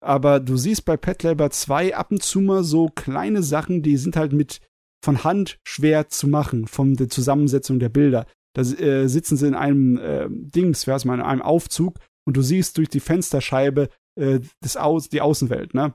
aber 0.00 0.40
du 0.40 0.56
siehst 0.56 0.84
bei 0.84 0.96
Pet 0.96 1.22
Labor 1.22 1.50
2 1.50 1.96
ab 1.96 2.10
und 2.10 2.22
zu 2.22 2.40
mal 2.40 2.62
so 2.62 2.88
kleine 2.88 3.42
Sachen, 3.42 3.82
die 3.82 3.96
sind 3.96 4.16
halt 4.16 4.32
mit 4.32 4.60
von 5.04 5.24
Hand 5.24 5.58
schwer 5.66 6.08
zu 6.08 6.28
machen, 6.28 6.66
von 6.66 6.94
der 6.94 7.08
Zusammensetzung 7.08 7.78
der 7.78 7.88
Bilder. 7.88 8.26
Da 8.54 8.62
äh, 8.62 9.08
sitzen 9.08 9.36
sie 9.36 9.46
in 9.46 9.54
einem 9.54 9.96
äh, 9.98 10.26
Dings, 10.30 10.86
heißt 10.86 11.04
man, 11.04 11.20
in 11.20 11.26
einem 11.26 11.42
Aufzug 11.42 11.98
und 12.26 12.36
du 12.36 12.42
siehst 12.42 12.76
durch 12.78 12.88
die 12.88 13.00
Fensterscheibe 13.00 13.88
äh, 14.16 14.40
das 14.60 14.76
Aus, 14.76 15.08
die 15.08 15.20
Außenwelt, 15.20 15.74
ne? 15.74 15.94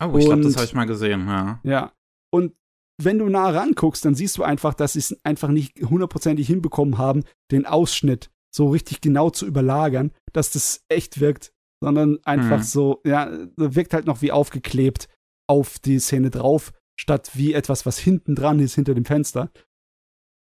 Oh, 0.00 0.16
ich 0.16 0.24
glaube, 0.24 0.42
das 0.42 0.56
habe 0.56 0.64
ich 0.64 0.74
mal 0.74 0.86
gesehen, 0.86 1.26
ja. 1.26 1.60
Ja. 1.62 1.92
Und 2.32 2.54
wenn 3.04 3.18
du 3.18 3.28
nah 3.28 3.50
ranguckst, 3.50 4.04
dann 4.04 4.14
siehst 4.14 4.36
du 4.38 4.42
einfach, 4.42 4.74
dass 4.74 4.94
sie 4.94 5.00
es 5.00 5.20
einfach 5.24 5.48
nicht 5.48 5.80
hundertprozentig 5.80 6.46
hinbekommen 6.46 6.98
haben, 6.98 7.24
den 7.50 7.66
Ausschnitt 7.66 8.30
so 8.54 8.68
richtig 8.68 9.00
genau 9.00 9.30
zu 9.30 9.46
überlagern, 9.46 10.12
dass 10.32 10.50
das 10.50 10.84
echt 10.88 11.20
wirkt, 11.20 11.52
sondern 11.82 12.18
einfach 12.24 12.58
mhm. 12.58 12.64
so, 12.64 13.00
ja, 13.04 13.30
wirkt 13.56 13.94
halt 13.94 14.06
noch 14.06 14.22
wie 14.22 14.32
aufgeklebt 14.32 15.08
auf 15.48 15.78
die 15.78 15.98
Szene 15.98 16.30
drauf, 16.30 16.72
statt 16.98 17.30
wie 17.34 17.54
etwas, 17.54 17.86
was 17.86 17.98
hinten 17.98 18.34
dran 18.34 18.60
ist, 18.60 18.74
hinter 18.74 18.94
dem 18.94 19.04
Fenster. 19.04 19.50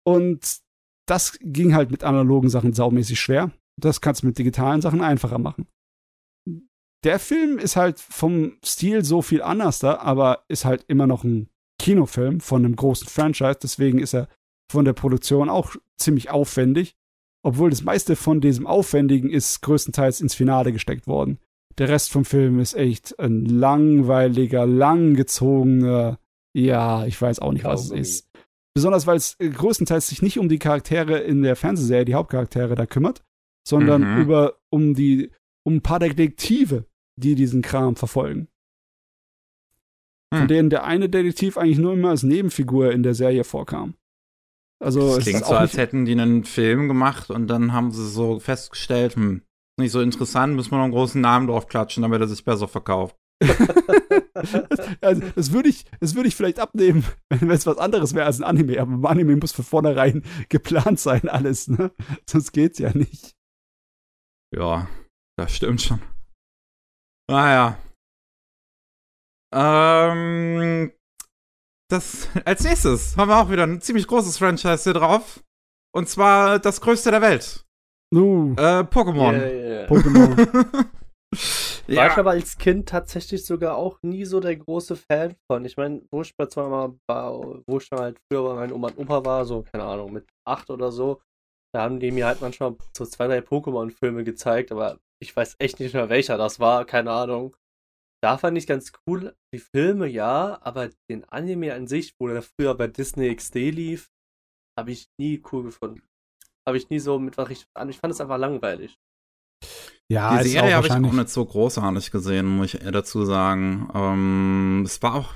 Und 0.04 0.60
das 1.06 1.38
ging 1.40 1.74
halt 1.74 1.90
mit 1.90 2.04
analogen 2.04 2.48
Sachen 2.48 2.72
saumäßig 2.72 3.20
schwer. 3.20 3.52
Das 3.80 4.00
kannst 4.00 4.22
du 4.22 4.26
mit 4.26 4.38
digitalen 4.38 4.80
Sachen 4.80 5.00
einfacher 5.00 5.38
machen. 5.38 5.66
Der 7.04 7.18
Film 7.18 7.58
ist 7.58 7.76
halt 7.76 7.98
vom 7.98 8.58
Stil 8.64 9.04
so 9.04 9.22
viel 9.22 9.42
anders 9.42 9.80
da, 9.80 9.98
aber 9.98 10.44
ist 10.48 10.64
halt 10.64 10.84
immer 10.88 11.06
noch 11.06 11.24
ein 11.24 11.48
Kinofilm 11.82 12.40
von 12.40 12.64
einem 12.64 12.76
großen 12.76 13.08
Franchise, 13.08 13.58
deswegen 13.60 13.98
ist 13.98 14.14
er 14.14 14.28
von 14.70 14.84
der 14.84 14.92
Produktion 14.92 15.50
auch 15.50 15.74
ziemlich 15.98 16.30
aufwendig, 16.30 16.94
obwohl 17.44 17.70
das 17.70 17.82
meiste 17.82 18.14
von 18.14 18.40
diesem 18.40 18.68
Aufwendigen 18.68 19.30
ist 19.30 19.60
größtenteils 19.62 20.20
ins 20.20 20.34
Finale 20.34 20.72
gesteckt 20.72 21.08
worden. 21.08 21.38
Der 21.78 21.88
Rest 21.88 22.12
vom 22.12 22.24
Film 22.24 22.60
ist 22.60 22.74
echt 22.74 23.18
ein 23.18 23.44
langweiliger, 23.46 24.64
langgezogener, 24.64 26.18
ja, 26.54 27.04
ich 27.04 27.20
weiß 27.20 27.40
auch 27.40 27.52
nicht, 27.52 27.64
was 27.64 27.86
es 27.86 27.90
ist. 27.90 28.30
Besonders 28.74 29.06
weil 29.06 29.16
es 29.16 29.36
größtenteils 29.38 30.08
sich 30.08 30.22
nicht 30.22 30.38
um 30.38 30.48
die 30.48 30.60
Charaktere 30.60 31.18
in 31.18 31.42
der 31.42 31.56
Fernsehserie, 31.56 32.04
die 32.04 32.14
Hauptcharaktere 32.14 32.76
da 32.76 32.86
kümmert, 32.86 33.24
sondern 33.66 34.14
mhm. 34.14 34.22
über 34.22 34.58
um 34.70 34.94
die 34.94 35.30
um 35.64 35.76
ein 35.76 35.82
paar 35.82 35.98
Detektive, 35.98 36.86
die 37.16 37.34
diesen 37.34 37.62
Kram 37.62 37.96
verfolgen. 37.96 38.48
Von 40.32 40.42
hm. 40.42 40.48
denen 40.48 40.70
der 40.70 40.84
eine 40.84 41.08
Detektiv 41.10 41.58
eigentlich 41.58 41.78
nur 41.78 41.92
immer 41.92 42.08
als 42.10 42.22
Nebenfigur 42.22 42.92
in 42.92 43.02
der 43.02 43.14
Serie 43.14 43.44
vorkam. 43.44 43.94
Also 44.82 45.14
das 45.14 45.24
klingt 45.24 45.44
so, 45.44 45.54
als 45.54 45.76
hätten 45.76 46.06
die 46.06 46.12
einen 46.12 46.44
Film 46.44 46.88
gemacht 46.88 47.30
und 47.30 47.46
dann 47.46 47.72
haben 47.72 47.92
sie 47.92 48.08
so 48.08 48.40
festgestellt, 48.40 49.14
hm, 49.14 49.42
nicht 49.78 49.92
so 49.92 50.00
interessant, 50.00 50.56
müssen 50.56 50.72
wir 50.72 50.78
noch 50.78 50.84
einen 50.84 50.92
großen 50.92 51.20
Namen 51.20 51.46
drauf 51.46 51.68
klatschen, 51.68 52.02
damit 52.02 52.20
er 52.20 52.28
sich 52.28 52.44
besser 52.44 52.66
verkauft. 52.66 53.16
also, 55.00 55.22
das 55.34 55.52
würde 55.52 55.68
ich, 55.68 55.84
das 56.00 56.14
ich 56.14 56.34
vielleicht 56.34 56.58
abnehmen, 56.58 57.04
wenn 57.28 57.50
es 57.50 57.66
was 57.66 57.78
anderes 57.78 58.14
wäre 58.14 58.26
als 58.26 58.40
ein 58.40 58.44
Anime. 58.44 58.80
Aber 58.80 58.92
ein 58.92 59.06
Anime 59.06 59.36
muss 59.36 59.52
von 59.52 59.64
vornherein 59.64 60.24
geplant 60.48 60.98
sein, 60.98 61.28
alles, 61.28 61.68
ne? 61.68 61.92
Sonst 62.28 62.52
geht's 62.52 62.78
ja 62.78 62.96
nicht. 62.96 63.34
Ja, 64.54 64.88
das 65.36 65.54
stimmt 65.54 65.80
schon. 65.80 66.00
Naja, 67.28 67.78
ähm, 69.52 70.92
das, 71.90 72.28
als 72.44 72.64
nächstes 72.64 73.16
haben 73.16 73.28
wir 73.28 73.38
auch 73.38 73.50
wieder 73.50 73.64
ein 73.64 73.80
ziemlich 73.80 74.06
großes 74.06 74.38
Franchise 74.38 74.84
hier 74.84 74.94
drauf. 74.94 75.42
Und 75.94 76.08
zwar 76.08 76.58
das 76.58 76.80
größte 76.80 77.10
der 77.10 77.20
Welt. 77.20 77.64
Uh. 78.14 78.54
Äh, 78.56 78.84
Pokémon. 78.84 79.32
Yeah, 79.32 79.48
yeah. 79.48 79.86
Pokémon. 79.86 80.86
ja. 81.86 81.96
War 81.96 82.06
ich 82.06 82.16
aber 82.16 82.30
als 82.30 82.56
Kind 82.56 82.88
tatsächlich 82.88 83.44
sogar 83.44 83.76
auch 83.76 83.98
nie 84.02 84.24
so 84.24 84.40
der 84.40 84.56
große 84.56 84.96
Fan 84.96 85.34
von. 85.50 85.64
Ich 85.64 85.76
meine, 85.76 86.02
wo 86.10 86.22
ich 86.22 86.34
zwar 86.48 86.68
mal 86.68 86.98
war, 87.06 87.62
wo 87.66 87.78
ich 87.78 87.88
dann 87.88 88.00
halt 88.00 88.18
früher 88.30 88.42
bei 88.42 88.54
meinem 88.54 88.72
Oma 88.72 88.88
und 88.88 88.98
Opa 88.98 89.24
war, 89.24 89.44
so, 89.44 89.62
keine 89.62 89.84
Ahnung, 89.84 90.12
mit 90.12 90.26
acht 90.46 90.70
oder 90.70 90.92
so, 90.92 91.20
da 91.74 91.82
haben 91.82 92.00
die 92.00 92.10
mir 92.10 92.26
halt 92.26 92.40
manchmal 92.40 92.76
so 92.96 93.06
zwei, 93.06 93.26
drei 93.26 93.38
Pokémon-Filme 93.38 94.24
gezeigt, 94.24 94.72
aber 94.72 94.98
ich 95.22 95.34
weiß 95.34 95.56
echt 95.58 95.80
nicht 95.80 95.94
mehr, 95.94 96.08
welcher 96.08 96.36
das 96.36 96.60
war, 96.60 96.84
keine 96.84 97.10
Ahnung. 97.10 97.56
Da 98.22 98.38
fand 98.38 98.56
ich 98.56 98.66
ganz 98.66 98.92
cool, 99.06 99.34
die 99.52 99.58
Filme 99.58 100.06
ja, 100.06 100.58
aber 100.62 100.90
den 101.10 101.24
Anime 101.24 101.74
an 101.74 101.86
sich, 101.86 102.14
wo 102.20 102.28
der 102.28 102.42
früher 102.42 102.74
bei 102.74 102.86
Disney 102.86 103.34
XD 103.34 103.54
lief, 103.54 104.10
habe 104.78 104.92
ich 104.92 105.08
nie 105.18 105.42
cool 105.50 105.64
gefunden. 105.64 106.02
Habe 106.66 106.76
ich 106.76 106.88
nie 106.88 107.00
so 107.00 107.18
mit 107.18 107.36
was 107.36 107.48
richtig 107.48 107.68
an. 107.74 107.88
Ich 107.88 107.98
fand 107.98 108.12
es 108.12 108.20
einfach 108.20 108.38
langweilig. 108.38 108.96
Ja, 110.08 110.40
die 110.42 110.50
Serie 110.50 110.74
habe 110.76 110.86
ich 110.86 110.92
auch 110.92 110.98
nicht 110.98 111.28
so 111.30 111.44
großartig 111.44 112.10
gesehen, 112.10 112.46
muss 112.46 112.74
ich 112.74 112.80
dazu 112.80 113.24
sagen. 113.24 113.88
Ähm, 113.94 114.82
es 114.86 115.02
war 115.02 115.14
auch 115.14 115.34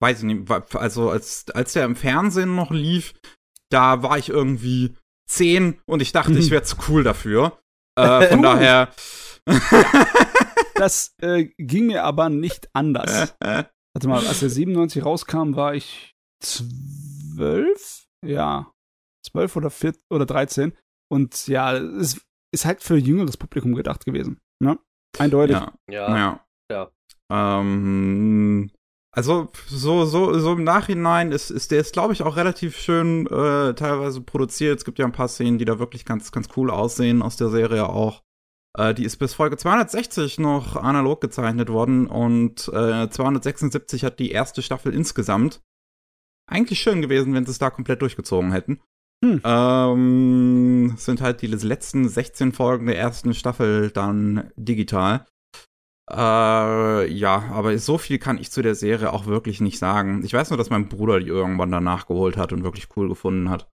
weiß 0.00 0.18
ich 0.18 0.24
nicht, 0.24 0.50
also 0.74 1.10
als, 1.10 1.46
als 1.54 1.74
der 1.74 1.84
im 1.84 1.96
Fernsehen 1.96 2.54
noch 2.54 2.70
lief, 2.70 3.12
da 3.70 4.02
war 4.02 4.18
ich 4.18 4.30
irgendwie 4.30 4.96
zehn 5.28 5.80
und 5.86 6.00
ich 6.02 6.12
dachte, 6.12 6.32
mhm. 6.32 6.38
ich 6.38 6.50
wäre 6.50 6.62
zu 6.62 6.76
cool 6.88 7.04
dafür. 7.04 7.58
Äh, 7.96 8.26
von 8.28 8.42
daher. 8.42 8.88
das 10.80 11.14
äh, 11.20 11.44
ging 11.58 11.86
mir 11.86 12.04
aber 12.04 12.30
nicht 12.30 12.68
anders. 12.72 13.36
Warte 13.40 14.08
mal, 14.08 14.26
als 14.26 14.40
der 14.40 14.50
97 14.50 15.04
rauskam, 15.04 15.54
war 15.56 15.74
ich 15.74 16.14
zwölf? 16.42 18.06
Ja. 18.24 18.72
Zwölf 19.26 19.56
oder 19.56 19.70
vier 19.70 19.94
oder 20.10 20.26
dreizehn. 20.26 20.72
Und 21.12 21.46
ja, 21.48 21.74
es 21.74 22.20
ist 22.52 22.64
halt 22.64 22.82
für 22.82 22.96
jüngeres 22.96 23.36
Publikum 23.36 23.74
gedacht 23.74 24.04
gewesen. 24.04 24.38
Ne? 24.62 24.78
Eindeutig. 25.18 25.56
Ja. 25.56 25.74
Ja. 25.90 26.16
ja. 26.16 26.44
ja. 26.70 26.90
Ähm, 27.60 28.70
also 29.12 29.50
so, 29.66 30.04
so, 30.04 30.38
so 30.38 30.52
im 30.52 30.64
Nachhinein 30.64 31.32
ist, 31.32 31.50
ist 31.50 31.72
der 31.72 31.80
ist, 31.80 31.92
glaube 31.92 32.12
ich, 32.12 32.22
auch 32.22 32.36
relativ 32.36 32.78
schön 32.78 33.26
äh, 33.26 33.74
teilweise 33.74 34.20
produziert. 34.20 34.78
Es 34.78 34.84
gibt 34.84 34.98
ja 34.98 35.04
ein 35.04 35.12
paar 35.12 35.28
Szenen, 35.28 35.58
die 35.58 35.64
da 35.64 35.78
wirklich 35.78 36.04
ganz, 36.04 36.30
ganz 36.30 36.48
cool 36.56 36.70
aussehen 36.70 37.22
aus 37.22 37.36
der 37.36 37.48
Serie 37.48 37.88
auch. 37.88 38.22
Äh, 38.80 38.94
die 38.94 39.04
ist 39.04 39.18
bis 39.18 39.34
Folge 39.34 39.56
260 39.56 40.38
noch 40.38 40.76
analog 40.76 41.20
gezeichnet 41.20 41.68
worden 41.68 42.06
und 42.06 42.68
äh, 42.68 43.08
276 43.10 44.04
hat 44.04 44.18
die 44.18 44.30
erste 44.30 44.62
Staffel 44.62 44.94
insgesamt. 44.94 45.60
Eigentlich 46.48 46.80
schön 46.80 47.02
gewesen, 47.02 47.34
wenn 47.34 47.44
sie 47.44 47.52
es 47.52 47.58
da 47.58 47.70
komplett 47.70 48.02
durchgezogen 48.02 48.52
hätten. 48.52 48.80
Hm. 49.22 49.42
Ähm, 49.44 50.94
sind 50.96 51.20
halt 51.20 51.42
die 51.42 51.46
letzten 51.46 52.08
16 52.08 52.52
Folgen 52.52 52.86
der 52.86 52.98
ersten 52.98 53.34
Staffel 53.34 53.90
dann 53.90 54.50
digital. 54.56 55.26
Äh, 56.10 57.12
ja, 57.12 57.44
aber 57.52 57.78
so 57.78 57.98
viel 57.98 58.18
kann 58.18 58.38
ich 58.38 58.50
zu 58.50 58.62
der 58.62 58.74
Serie 58.74 59.12
auch 59.12 59.26
wirklich 59.26 59.60
nicht 59.60 59.78
sagen. 59.78 60.24
Ich 60.24 60.32
weiß 60.32 60.50
nur, 60.50 60.56
dass 60.56 60.70
mein 60.70 60.88
Bruder 60.88 61.20
die 61.20 61.26
irgendwann 61.26 61.70
danach 61.70 62.06
geholt 62.06 62.36
hat 62.38 62.52
und 62.52 62.64
wirklich 62.64 62.88
cool 62.96 63.08
gefunden 63.08 63.50
hat. 63.50 63.68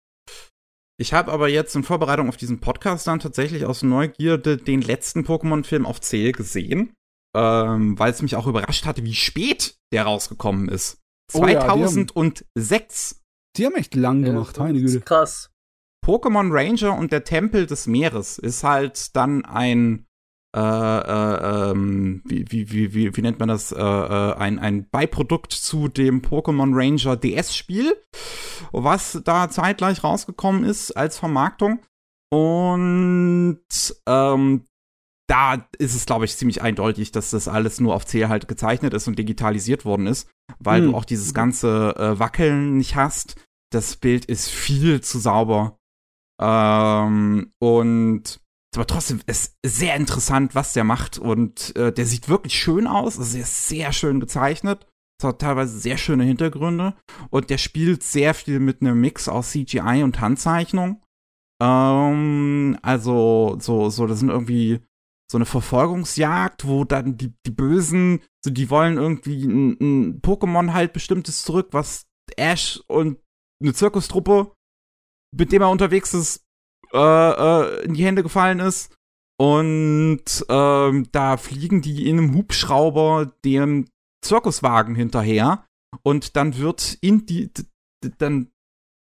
Ich 0.98 1.12
habe 1.12 1.30
aber 1.30 1.48
jetzt 1.48 1.76
in 1.76 1.82
Vorbereitung 1.82 2.28
auf 2.28 2.36
diesen 2.36 2.60
Podcast 2.60 3.06
dann 3.06 3.20
tatsächlich 3.20 3.66
aus 3.66 3.82
Neugierde 3.82 4.56
den 4.56 4.80
letzten 4.80 5.24
Pokémon-Film 5.24 5.84
auf 5.84 6.00
Zähl 6.00 6.32
gesehen, 6.32 6.94
ähm, 7.36 7.98
weil 7.98 8.12
es 8.12 8.22
mich 8.22 8.36
auch 8.36 8.46
überrascht 8.46 8.86
hatte, 8.86 9.04
wie 9.04 9.14
spät 9.14 9.76
der 9.92 10.04
rausgekommen 10.04 10.68
ist. 10.68 10.98
Oh 11.34 11.40
2006. 11.40 12.14
Ja, 12.56 12.56
die, 12.56 12.74
haben, 12.74 13.22
die 13.56 13.66
haben 13.66 13.74
echt 13.74 13.94
lang 13.94 14.22
gemacht, 14.22 14.58
meine 14.58 14.80
Güte. 14.80 15.00
Krass. 15.00 15.50
Pokémon 16.04 16.50
Ranger 16.50 16.96
und 16.96 17.12
der 17.12 17.24
Tempel 17.24 17.66
des 17.66 17.86
Meeres 17.86 18.38
ist 18.38 18.62
halt 18.62 19.16
dann 19.16 19.44
ein 19.44 20.05
äh, 20.56 20.58
äh, 20.58 21.70
ähm, 21.70 22.22
wie, 22.24 22.50
wie, 22.50 22.72
wie, 22.72 22.94
wie, 22.94 23.14
wie 23.14 23.20
nennt 23.20 23.38
man 23.38 23.48
das, 23.48 23.72
äh, 23.72 23.78
äh 23.78 24.32
ein, 24.36 24.58
ein 24.58 24.88
Beiprodukt 24.88 25.52
zu 25.52 25.88
dem 25.88 26.22
Pokémon 26.22 26.70
Ranger 26.72 27.16
DS-Spiel, 27.16 27.94
was 28.72 29.20
da 29.22 29.50
zeitgleich 29.50 30.02
rausgekommen 30.02 30.64
ist 30.64 30.92
als 30.92 31.18
Vermarktung. 31.18 31.80
Und 32.32 33.60
ähm, 34.06 34.64
da 35.28 35.68
ist 35.78 35.94
es, 35.94 36.06
glaube 36.06 36.24
ich, 36.24 36.36
ziemlich 36.36 36.62
eindeutig, 36.62 37.12
dass 37.12 37.30
das 37.30 37.48
alles 37.48 37.78
nur 37.78 37.94
auf 37.94 38.06
C 38.06 38.26
halt 38.26 38.48
gezeichnet 38.48 38.94
ist 38.94 39.08
und 39.08 39.18
digitalisiert 39.18 39.84
worden 39.84 40.06
ist, 40.06 40.26
weil 40.58 40.80
hm. 40.80 40.90
du 40.90 40.96
auch 40.96 41.04
dieses 41.04 41.34
ganze 41.34 41.94
äh, 41.98 42.18
Wackeln 42.18 42.78
nicht 42.78 42.96
hast. 42.96 43.36
Das 43.70 43.96
Bild 43.96 44.24
ist 44.24 44.48
viel 44.48 45.02
zu 45.02 45.18
sauber. 45.18 45.76
Ähm, 46.40 47.52
und 47.58 48.40
aber 48.74 48.86
trotzdem 48.86 49.20
ist 49.26 49.56
sehr 49.64 49.96
interessant, 49.96 50.54
was 50.54 50.72
der 50.72 50.84
macht. 50.84 51.18
Und 51.18 51.74
äh, 51.76 51.92
der 51.92 52.06
sieht 52.06 52.28
wirklich 52.28 52.54
schön 52.54 52.86
aus. 52.86 53.18
Also 53.18 53.36
er 53.38 53.44
ist 53.44 53.68
sehr 53.68 53.92
schön 53.92 54.20
gezeichnet. 54.20 54.86
Es 55.18 55.26
hat 55.26 55.40
teilweise 55.40 55.78
sehr 55.78 55.96
schöne 55.96 56.24
Hintergründe. 56.24 56.94
Und 57.30 57.50
der 57.50 57.58
spielt 57.58 58.02
sehr 58.02 58.34
viel 58.34 58.60
mit 58.60 58.80
einem 58.80 59.00
Mix 59.00 59.28
aus 59.28 59.52
CGI 59.52 60.02
und 60.02 60.20
Handzeichnung. 60.20 61.02
Ähm, 61.62 62.78
also, 62.82 63.56
so, 63.60 63.88
so, 63.88 64.06
das 64.06 64.18
sind 64.18 64.28
irgendwie 64.28 64.80
so 65.30 65.38
eine 65.38 65.46
Verfolgungsjagd, 65.46 66.66
wo 66.66 66.84
dann 66.84 67.16
die, 67.16 67.32
die 67.46 67.50
Bösen, 67.50 68.20
so 68.44 68.50
die 68.50 68.70
wollen 68.70 68.96
irgendwie 68.96 69.44
ein, 69.44 69.76
ein 69.80 70.20
Pokémon 70.20 70.72
halt 70.72 70.92
bestimmtes 70.92 71.42
zurück, 71.42 71.68
was 71.72 72.06
Ash 72.36 72.80
und 72.86 73.18
eine 73.60 73.72
Zirkustruppe, 73.72 74.52
mit 75.36 75.50
dem 75.50 75.62
er 75.62 75.70
unterwegs 75.70 76.14
ist, 76.14 76.45
äh, 76.96 77.30
äh, 77.30 77.84
in 77.84 77.94
die 77.94 78.04
Hände 78.04 78.22
gefallen 78.22 78.60
ist. 78.60 78.92
Und 79.38 80.24
ähm, 80.48 81.08
da 81.12 81.36
fliegen 81.36 81.82
die 81.82 82.08
in 82.08 82.18
einem 82.18 82.34
Hubschrauber 82.34 83.32
dem 83.44 83.86
Zirkuswagen 84.22 84.94
hinterher. 84.94 85.64
Und 86.02 86.36
dann 86.36 86.56
wird 86.56 86.96
in 87.00 87.26
die. 87.26 87.50
Dann 88.18 88.50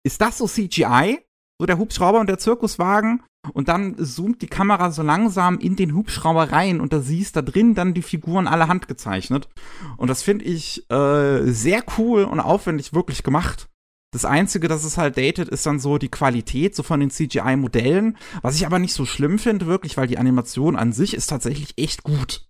ist 0.07 0.21
das 0.21 0.39
so 0.39 0.47
CGI, 0.47 1.19
so 1.61 1.67
der 1.67 1.79
Hubschrauber 1.79 2.21
und 2.21 2.29
der 2.29 2.39
Zirkuswagen. 2.39 3.23
Und 3.53 3.69
dann 3.69 4.03
zoomt 4.03 4.41
die 4.41 4.47
Kamera 4.47 4.91
so 4.91 5.03
langsam 5.03 5.59
in 5.59 5.77
den 5.77 5.95
Hubschrauber 5.95 6.51
rein 6.51 6.81
und 6.81 6.95
da 6.95 7.01
siehst 7.01 7.37
da 7.37 7.43
drin 7.43 7.75
dann 7.75 7.93
die 7.93 8.01
Figuren 8.01 8.47
alle 8.47 8.69
handgezeichnet. 8.69 9.51
Und 9.99 10.09
das 10.09 10.23
finde 10.23 10.47
ich 10.47 10.91
äh, 10.91 11.43
sehr 11.53 11.85
cool 11.99 12.25
und 12.25 12.41
aufwendig 12.41 12.95
wirklich 12.95 13.23
gemacht. 13.23 13.69
Das 14.15 14.25
Einzige, 14.25 14.69
das 14.69 14.85
es 14.85 14.97
halt 14.97 15.17
datet, 15.17 15.49
ist 15.49 15.67
dann 15.67 15.81
so 15.81 15.99
die 15.99 16.09
Qualität 16.09 16.77
so 16.77 16.85
von 16.85 17.01
den 17.01 17.11
CGI-Modellen, 17.11 18.17
was 18.43 18.55
ich 18.55 18.65
aber 18.65 18.79
nicht 18.79 18.95
so 18.95 19.07
schlimm 19.07 19.41
finde, 19.41 19.67
wirklich, 19.67 19.97
weil 19.97 20.07
die 20.07 20.19
Animation 20.19 20.77
an 20.77 20.93
sich 20.93 21.15
ist 21.15 21.27
tatsächlich 21.27 21.75
echt 21.77 22.05
gut. 22.05 22.49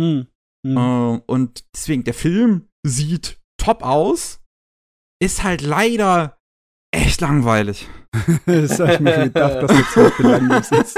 Hm. 0.00 0.28
Hm. 0.64 0.76
Äh, 0.76 1.20
und 1.26 1.64
deswegen, 1.74 2.04
der 2.04 2.14
Film 2.14 2.68
sieht 2.86 3.40
top 3.60 3.82
aus, 3.82 4.40
ist 5.20 5.42
halt 5.42 5.62
leider 5.62 6.38
echt 6.94 7.20
langweilig. 7.20 7.88
das 8.46 8.78
habe 8.78 8.92
ich 8.92 9.00
mir 9.00 9.24
gedacht, 9.24 9.64
dass 9.64 9.72
das 9.72 9.94
so 10.16 10.22
langweilig 10.22 10.70
ist. 10.70 10.96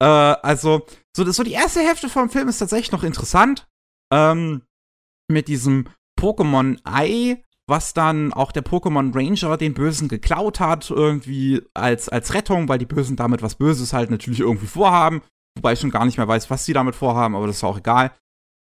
äh, 0.00 0.06
also, 0.06 0.86
so, 1.14 1.30
so 1.30 1.42
die 1.42 1.52
erste 1.52 1.80
Hälfte 1.80 2.08
vom 2.08 2.30
Film 2.30 2.48
ist 2.48 2.60
tatsächlich 2.60 2.92
noch 2.92 3.04
interessant. 3.04 3.68
Ähm, 4.10 4.62
mit 5.30 5.48
diesem 5.48 5.90
Pokémon 6.18 6.78
Ei, 6.84 7.44
was 7.68 7.94
dann 7.94 8.32
auch 8.32 8.52
der 8.52 8.64
Pokémon 8.64 9.14
Ranger 9.14 9.56
den 9.56 9.74
Bösen 9.74 10.08
geklaut 10.08 10.60
hat, 10.60 10.90
irgendwie 10.90 11.62
als, 11.74 12.08
als 12.08 12.34
Rettung, 12.34 12.68
weil 12.68 12.78
die 12.78 12.86
Bösen 12.86 13.16
damit 13.16 13.42
was 13.42 13.54
Böses 13.54 13.92
halt 13.92 14.10
natürlich 14.10 14.40
irgendwie 14.40 14.66
vorhaben. 14.66 15.22
Wobei 15.56 15.74
ich 15.74 15.80
schon 15.80 15.90
gar 15.90 16.04
nicht 16.04 16.18
mehr 16.18 16.28
weiß, 16.28 16.50
was 16.50 16.64
sie 16.64 16.72
damit 16.72 16.94
vorhaben, 16.94 17.36
aber 17.36 17.46
das 17.46 17.56
ist 17.56 17.64
auch 17.64 17.78
egal. 17.78 18.12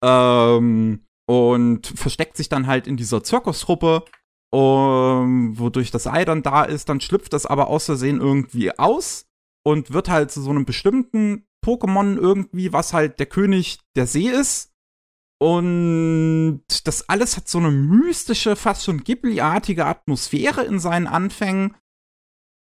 Ähm, 0.04 1.04
und 1.26 1.86
versteckt 1.86 2.36
sich 2.36 2.48
dann 2.48 2.66
halt 2.66 2.86
in 2.86 2.96
dieser 2.96 3.24
Zirkustruppe, 3.24 4.04
um, 4.52 5.58
wodurch 5.58 5.90
das 5.90 6.06
Ei 6.06 6.24
dann 6.24 6.42
da 6.42 6.62
ist. 6.62 6.88
Dann 6.88 7.00
schlüpft 7.00 7.32
das 7.32 7.46
aber 7.46 7.68
aus 7.68 7.86
Versehen 7.86 8.20
irgendwie 8.20 8.78
aus 8.78 9.26
und 9.66 9.92
wird 9.92 10.08
halt 10.08 10.30
zu 10.30 10.42
so 10.42 10.50
einem 10.50 10.66
bestimmten 10.66 11.46
Pokémon 11.64 12.16
irgendwie, 12.16 12.72
was 12.72 12.92
halt 12.92 13.18
der 13.18 13.26
König 13.26 13.78
der 13.96 14.06
See 14.06 14.28
ist. 14.28 14.73
Und 15.44 16.62
das 16.86 17.06
alles 17.10 17.36
hat 17.36 17.48
so 17.48 17.58
eine 17.58 17.70
mystische, 17.70 18.56
fast 18.56 18.82
schon 18.82 19.04
Ghibli-artige 19.04 19.84
Atmosphäre 19.84 20.64
in 20.64 20.78
seinen 20.78 21.06
Anfängen. 21.06 21.76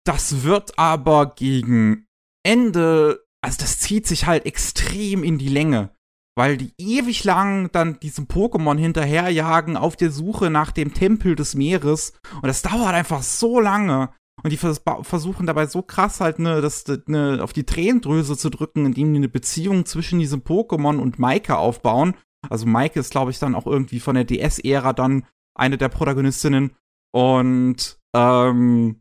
Das 0.07 0.45
wird 0.45 0.79
aber 0.79 1.35
gegen 1.35 2.07
Ende, 2.43 3.23
also 3.45 3.59
das 3.61 3.81
zieht 3.81 4.07
sich 4.07 4.25
halt 4.25 4.47
extrem 4.47 5.23
in 5.23 5.37
die 5.37 5.51
Länge, 5.51 5.95
weil 6.39 6.57
die 6.57 6.73
ewig 6.79 7.23
lang 7.25 7.71
dann 7.71 8.01
diesem 8.01 8.29
Pokémon 8.29 8.79
hinterherjagen 8.79 9.77
auf 9.77 9.95
der 9.95 10.11
Suche 10.11 10.49
nach 10.49 10.71
dem 10.71 10.95
Tempel 10.95 11.37
des 11.37 11.55
Meeres. 11.55 12.15
Und 12.37 12.47
das 12.47 12.63
dauert 12.63 12.95
einfach 12.95 13.23
so 13.23 13.61
lange. 13.61 14.09
Und 14.43 14.55
die 14.55 14.57
vers 14.57 14.81
versuchen 15.03 15.45
dabei 15.45 15.67
so 15.67 15.83
krass 15.83 16.23
halt 16.23 16.39
ne, 16.39 16.63
das, 16.63 16.87
ne, 17.09 17.41
auf 17.43 17.53
die 17.53 17.67
Tränendrüse 17.67 18.39
zu 18.39 18.49
drücken, 18.49 18.87
indem 18.87 19.13
die 19.13 19.19
eine 19.19 19.29
Beziehung 19.29 19.85
zwischen 19.85 20.19
diesem 20.19 20.41
Pokémon 20.41 20.99
und 20.99 21.19
Maike 21.19 21.59
aufbauen. 21.59 22.15
Also 22.49 22.67
Maike 22.67 23.01
ist, 23.01 23.11
glaube 23.11 23.31
ich, 23.31 23.39
dann 23.39 23.55
auch 23.55 23.67
irgendwie 23.67 24.01
von 24.01 24.15
der 24.15 24.25
DS-Ära 24.25 24.93
dann 24.93 25.27
eine 25.55 25.79
der 25.79 25.89
Protagonistinnen. 25.89 26.75
Und 27.13 27.99
ähm, 28.15 29.01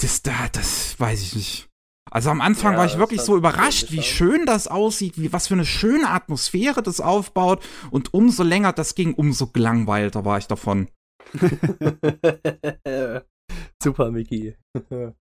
das 0.00 0.22
da, 0.22 0.48
das 0.52 0.98
weiß 0.98 1.22
ich 1.22 1.34
nicht. 1.36 1.70
Also 2.10 2.30
am 2.30 2.40
Anfang 2.40 2.72
ja, 2.72 2.78
war 2.78 2.86
ich 2.86 2.98
wirklich 2.98 3.20
so 3.20 3.36
überrascht, 3.36 3.92
wie 3.92 4.02
schön 4.02 4.44
das 4.44 4.66
aussieht, 4.66 5.16
wie 5.16 5.32
was 5.32 5.46
für 5.46 5.54
eine 5.54 5.64
schöne 5.64 6.10
Atmosphäre 6.10 6.82
das 6.82 7.00
aufbaut. 7.00 7.64
Und 7.90 8.12
umso 8.12 8.42
länger 8.42 8.72
das 8.72 8.96
ging, 8.96 9.14
umso 9.14 9.46
gelangweilter 9.46 10.24
war 10.24 10.38
ich 10.38 10.48
davon. 10.48 10.88
Super, 13.82 14.10
Mickey. 14.10 14.56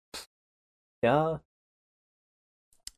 ja, 1.05 1.41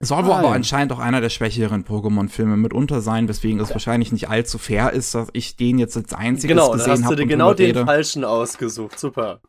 soll 0.00 0.24
wohl 0.26 0.32
aber 0.32 0.52
anscheinend 0.52 0.92
auch 0.92 1.00
einer 1.00 1.20
der 1.20 1.30
schwächeren 1.30 1.84
Pokémon-Filme 1.84 2.56
mitunter 2.56 3.00
sein, 3.00 3.28
weswegen 3.28 3.58
es 3.60 3.70
wahrscheinlich 3.70 4.12
nicht 4.12 4.28
allzu 4.28 4.58
fair 4.58 4.92
ist, 4.92 5.14
dass 5.14 5.28
ich 5.32 5.56
den 5.56 5.78
jetzt 5.78 5.96
als 5.96 6.12
einziges 6.12 6.56
genau, 6.56 6.70
gesehen 6.70 6.82
habe. 6.82 6.96
Genau, 6.96 7.04
hast 7.04 7.10
du 7.10 7.16
dir 7.16 7.26
genau 7.26 7.54
den 7.54 7.86
falschen 7.86 8.24
ausgesucht. 8.24 8.98
Super. 8.98 9.40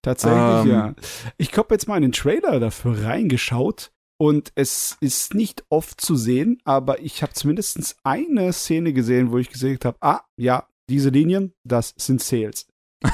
Tatsächlich, 0.00 0.38
ähm, 0.38 0.68
ja. 0.70 0.94
Ich 1.36 1.56
habe 1.56 1.74
jetzt 1.74 1.88
mal 1.88 1.96
in 1.96 2.02
den 2.02 2.12
Trailer 2.12 2.60
dafür 2.60 3.04
reingeschaut 3.04 3.90
und 4.18 4.52
es 4.54 4.96
ist 5.00 5.34
nicht 5.34 5.64
oft 5.68 6.00
zu 6.00 6.14
sehen, 6.14 6.58
aber 6.64 7.00
ich 7.00 7.22
habe 7.22 7.32
zumindest 7.32 7.96
eine 8.04 8.52
Szene 8.52 8.92
gesehen, 8.92 9.32
wo 9.32 9.38
ich 9.38 9.50
gesehen 9.50 9.80
habe, 9.82 9.96
ah, 10.00 10.20
ja, 10.36 10.68
diese 10.88 11.08
Linien, 11.08 11.54
das 11.64 11.94
sind 11.96 12.22
Sales. 12.22 12.68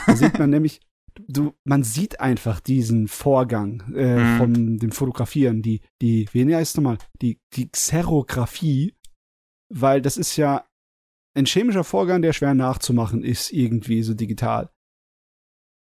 Da 0.07 0.15
sieht 0.15 0.39
man 0.39 0.51
nämlich, 0.51 0.81
du, 1.28 1.55
man 1.64 1.82
sieht 1.82 2.20
einfach 2.20 2.60
diesen 2.60 3.06
Vorgang 3.06 3.92
äh, 3.94 4.16
mhm. 4.16 4.38
von 4.38 4.78
dem 4.78 4.92
Fotografieren, 4.92 5.62
die, 5.62 5.80
die, 6.00 6.28
wie 6.32 6.55
heißt 6.55 6.72
es 6.72 6.76
nochmal, 6.76 6.98
die, 7.20 7.40
die 7.55 7.70
Xerographie, 7.70 8.94
weil 9.72 10.00
das 10.00 10.16
ist 10.16 10.36
ja 10.36 10.66
ein 11.36 11.46
chemischer 11.46 11.84
Vorgang, 11.84 12.22
der 12.22 12.32
schwer 12.32 12.55
nachzumachen 12.55 13.22
ist, 13.22 13.52
irgendwie 13.52 14.02
so 14.02 14.14
digital. 14.14 14.70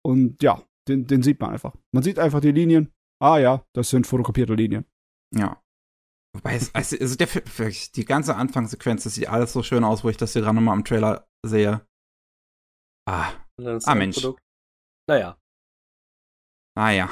Und 0.03 0.41
ja, 0.41 0.63
den, 0.87 1.05
den 1.05 1.21
sieht 1.21 1.39
man 1.39 1.51
einfach. 1.51 1.75
Man 1.93 2.03
sieht 2.03 2.19
einfach 2.19 2.41
die 2.41 2.51
Linien. 2.51 2.91
Ah 3.21 3.37
ja, 3.37 3.65
das 3.73 3.89
sind 3.89 4.07
fotokopierte 4.07 4.55
Linien. 4.55 4.85
Ja. 5.35 5.61
Wobei 6.35 6.55
es, 6.55 6.73
also, 6.73 6.97
also 6.99 7.15
der, 7.15 7.27
die 7.95 8.05
ganze 8.05 8.35
Anfangssequenz, 8.35 9.03
das 9.03 9.15
sieht 9.15 9.29
alles 9.29 9.53
so 9.53 9.61
schön 9.61 9.83
aus, 9.83 10.03
wo 10.03 10.09
ich 10.09 10.17
das 10.17 10.33
hier 10.33 10.41
dran 10.41 10.55
nochmal 10.55 10.73
am 10.73 10.83
Trailer 10.83 11.27
sehe. 11.45 11.85
Ah. 13.07 13.31
Ah, 13.85 13.95
Mensch. 13.95 14.15
Produkt. 14.15 14.42
Naja. 15.07 15.37
Naja. 16.75 17.09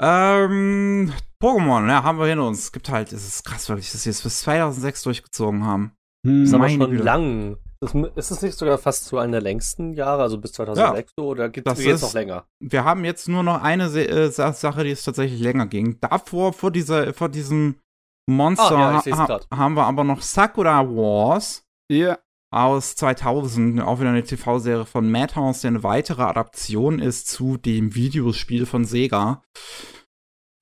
Ähm, 0.00 1.12
Pokémon, 1.40 1.88
ja, 1.88 2.02
haben 2.02 2.18
wir 2.18 2.26
hinter 2.26 2.46
uns. 2.46 2.60
Es 2.60 2.72
gibt 2.72 2.88
halt, 2.88 3.12
es 3.12 3.26
ist 3.26 3.44
krass, 3.44 3.68
wirklich, 3.68 3.90
dass 3.92 4.02
sie 4.02 4.10
es 4.10 4.22
bis 4.22 4.40
2006 4.40 5.02
durchgezogen 5.02 5.64
haben. 5.64 5.92
Hm, 6.26 6.40
das 6.40 6.48
ist 6.48 6.54
aber 6.54 6.68
schon 6.68 6.98
lang. 6.98 7.56
Das, 7.80 7.94
ist 7.94 8.30
es 8.30 8.42
nicht 8.42 8.56
sogar 8.56 8.78
fast 8.78 9.06
zu 9.06 9.18
einer 9.18 9.32
der 9.32 9.40
längsten 9.40 9.94
Jahre, 9.94 10.22
also 10.22 10.38
bis 10.38 10.52
2006 10.52 11.12
ja, 11.18 11.24
oder 11.24 11.48
gibt 11.48 11.66
es 11.66 11.84
jetzt 11.84 12.02
noch 12.02 12.14
länger? 12.14 12.46
Wir 12.60 12.84
haben 12.84 13.04
jetzt 13.04 13.28
nur 13.28 13.42
noch 13.42 13.60
eine 13.60 13.86
äh, 13.86 14.30
Sache, 14.30 14.84
die 14.84 14.92
es 14.92 15.02
tatsächlich 15.02 15.40
länger 15.40 15.66
ging. 15.66 15.98
Davor, 16.00 16.52
vor 16.52 16.70
dieser, 16.70 17.12
vor 17.12 17.28
diesem 17.28 17.80
Monster, 18.30 18.76
ah, 18.76 19.02
ja, 19.04 19.18
ha 19.18 19.40
haben 19.52 19.74
wir 19.74 19.84
aber 19.84 20.04
noch 20.04 20.22
Sakura 20.22 20.86
Wars. 20.86 21.66
Ja. 21.90 22.18
Aus 22.52 22.96
2000, 22.96 23.80
auch 23.80 23.98
wieder 23.98 24.10
eine 24.10 24.22
TV-Serie 24.22 24.84
von 24.84 25.10
Madhouse, 25.10 25.62
die 25.62 25.68
eine 25.68 25.82
weitere 25.82 26.22
Adaption 26.22 26.98
ist 26.98 27.26
zu 27.26 27.56
dem 27.56 27.94
Videospiel 27.94 28.66
von 28.66 28.84
Sega. 28.84 29.42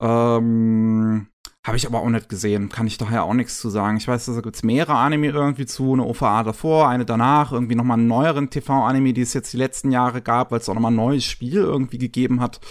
Ähm, 0.01 1.27
habe 1.65 1.75
ich 1.75 1.85
aber 1.85 1.99
auch 1.99 2.09
nicht 2.09 2.29
gesehen, 2.29 2.69
kann 2.69 2.87
ich 2.87 2.97
daher 2.97 3.25
auch 3.25 3.33
nichts 3.33 3.59
zu 3.59 3.69
sagen. 3.69 3.97
Ich 3.97 4.07
weiß, 4.07 4.25
da 4.25 4.39
gibt 4.39 4.55
es 4.55 4.63
mehrere 4.63 4.95
Anime 4.95 5.27
irgendwie 5.27 5.65
zu, 5.65 5.91
eine 5.91 6.05
OVA 6.05 6.43
davor, 6.43 6.87
eine 6.87 7.03
danach, 7.03 7.51
irgendwie 7.51 7.75
nochmal 7.75 7.99
einen 7.99 8.07
neueren 8.07 8.49
TV-Anime, 8.49 9.11
die 9.11 9.21
es 9.21 9.33
jetzt 9.33 9.51
die 9.51 9.57
letzten 9.57 9.91
Jahre 9.91 10.21
gab, 10.21 10.51
weil 10.51 10.59
es 10.59 10.69
auch 10.69 10.73
nochmal 10.73 10.93
ein 10.93 10.95
neues 10.95 11.25
Spiel 11.25 11.57
irgendwie 11.57 11.97
gegeben 11.97 12.39
hat. 12.39 12.61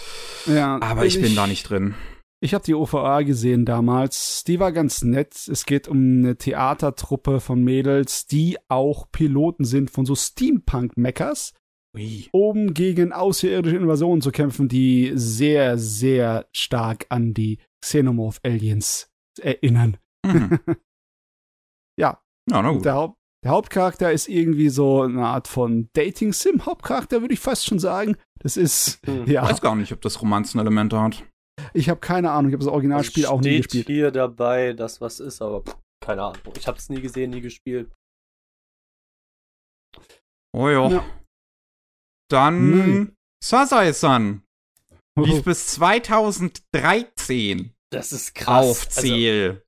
Ja, 0.47 0.79
aber 0.81 1.05
ich, 1.05 1.17
ich 1.17 1.21
bin 1.21 1.35
da 1.35 1.45
nicht 1.45 1.69
drin. 1.69 1.93
Ich 2.43 2.55
habe 2.55 2.63
die 2.63 2.73
OVA 2.73 3.21
gesehen 3.21 3.65
damals. 3.65 4.43
Die 4.45 4.59
war 4.59 4.71
ganz 4.71 5.03
nett. 5.03 5.35
Es 5.47 5.65
geht 5.65 5.87
um 5.87 5.97
eine 5.97 6.37
Theatertruppe 6.37 7.39
von 7.39 7.63
Mädels, 7.63 8.25
die 8.25 8.57
auch 8.67 9.11
Piloten 9.11 9.63
sind 9.63 9.91
von 9.91 10.07
so 10.07 10.15
Steampunk-Meckers. 10.15 11.53
Um 12.31 12.73
gegen 12.73 13.11
außerirdische 13.11 13.75
Invasionen 13.75 14.21
zu 14.21 14.31
kämpfen, 14.31 14.67
die 14.67 15.11
sehr, 15.13 15.77
sehr 15.77 16.47
stark 16.51 17.05
an 17.09 17.33
die 17.35 17.59
Xenomorph-Aliens 17.83 19.11
erinnern. 19.39 19.97
Mhm. 20.25 20.59
ja. 21.99 22.19
ja 22.49 22.61
na 22.61 22.71
gut. 22.71 22.85
Der, 22.85 22.93
Haupt, 22.95 23.17
der, 23.43 23.51
Hauptcharakter 23.51 24.11
ist 24.11 24.29
irgendwie 24.29 24.69
so 24.69 25.01
eine 25.01 25.27
Art 25.27 25.47
von 25.47 25.89
Dating-Sim-Hauptcharakter, 25.93 27.21
würde 27.21 27.33
ich 27.35 27.39
fast 27.39 27.67
schon 27.67 27.79
sagen. 27.79 28.15
Das 28.39 28.57
ist, 28.57 28.99
hm. 29.05 29.27
ja. 29.27 29.43
Ich 29.43 29.49
weiß 29.51 29.61
gar 29.61 29.75
nicht, 29.75 29.91
ob 29.91 30.01
das 30.01 30.21
Romanzenelemente 30.21 30.99
hat. 30.99 31.23
Ich 31.73 31.89
habe 31.89 31.99
keine 31.99 32.31
Ahnung, 32.31 32.49
ich 32.49 32.53
habe 32.53 32.63
das 32.63 32.73
Originalspiel 32.73 33.25
auch 33.25 33.41
nie 33.41 33.57
gespielt. 33.57 33.85
Steht 33.85 33.95
hier 33.95 34.11
dabei, 34.11 34.73
dass 34.73 35.01
was 35.01 35.19
ist, 35.19 35.41
aber 35.41 35.63
pff, 35.63 35.75
keine 36.03 36.23
Ahnung. 36.23 36.41
Ich 36.57 36.67
habe 36.67 36.77
es 36.77 36.89
nie 36.89 37.01
gesehen, 37.01 37.31
nie 37.31 37.41
gespielt. 37.41 37.91
Oh 40.53 40.69
jo. 40.69 40.89
ja. 40.89 41.05
Dann 42.29 42.55
hm. 42.55 43.15
Sasai-san 43.43 44.43
lief 45.19 45.43
bis 45.43 45.67
2013. 45.67 47.73
Das 47.91 48.13
ist 48.13 48.35
krass. 48.35 48.65
Auf 48.65 48.87
also, 48.87 49.01
Ziel. 49.01 49.65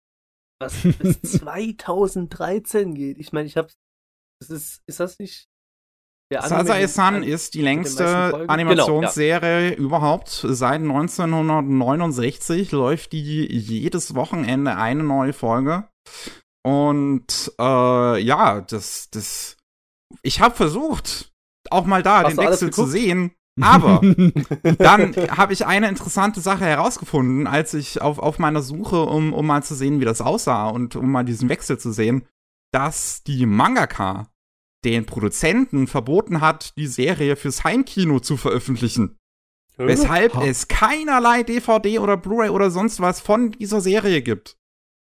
Also, 0.59 0.89
was 0.89 0.97
bis 0.97 1.21
2013 1.39 2.93
geht. 2.95 3.17
Ich 3.17 3.33
meine, 3.33 3.47
ich 3.47 3.57
hab's. 3.57 3.77
Das 4.39 4.49
ist, 4.49 4.81
ist 4.87 4.99
das 4.99 5.19
nicht. 5.19 5.47
Sasae-san 6.41 7.23
ist 7.23 7.53
die 7.53 7.61
längste 7.61 8.47
Animationsserie 8.47 9.71
genau, 9.71 9.81
ja. 9.81 9.85
überhaupt. 9.85 10.45
Seit 10.47 10.81
1969 10.81 12.71
läuft 12.71 13.11
die 13.11 13.47
jedes 13.51 14.15
Wochenende 14.15 14.75
eine 14.75 15.03
neue 15.03 15.33
Folge. 15.33 15.85
Und 16.65 17.51
äh, 17.59 18.19
ja, 18.19 18.61
das, 18.61 19.09
das. 19.11 19.57
Ich 20.21 20.41
habe 20.41 20.55
versucht, 20.55 21.31
auch 21.69 21.85
mal 21.85 22.03
da 22.03 22.23
Hast 22.23 22.37
den 22.37 22.45
Wechsel 22.45 22.71
zu 22.71 22.85
sehen. 22.85 23.31
Aber 23.61 24.01
dann 24.79 25.15
habe 25.37 25.53
ich 25.53 25.65
eine 25.67 25.87
interessante 25.87 26.41
Sache 26.41 26.65
herausgefunden, 26.65 27.45
als 27.45 27.73
ich 27.75 28.01
auf, 28.01 28.17
auf 28.17 28.39
meiner 28.39 28.63
Suche, 28.63 29.03
um, 29.03 29.31
um 29.31 29.45
mal 29.45 29.63
zu 29.63 29.75
sehen, 29.75 29.99
wie 29.99 30.05
das 30.05 30.21
aussah 30.21 30.69
und 30.69 30.95
um 30.95 31.11
mal 31.11 31.23
diesen 31.23 31.49
Wechsel 31.49 31.77
zu 31.77 31.91
sehen, 31.91 32.25
dass 32.71 33.21
die 33.23 33.45
Mangaka 33.45 34.27
den 34.85 35.05
Produzenten 35.05 35.87
verboten 35.87 36.41
hat, 36.41 36.75
die 36.77 36.87
Serie 36.87 37.35
fürs 37.35 37.63
Heimkino 37.63 38.19
zu 38.19 38.37
veröffentlichen. 38.37 39.17
Weshalb 39.77 40.35
ha. 40.35 40.45
es 40.45 40.67
keinerlei 40.67 41.43
DVD 41.43 41.99
oder 41.99 42.17
Blu-ray 42.17 42.49
oder 42.49 42.69
sonst 42.69 42.99
was 42.99 43.19
von 43.19 43.51
dieser 43.51 43.81
Serie 43.81 44.21
gibt. 44.21 44.57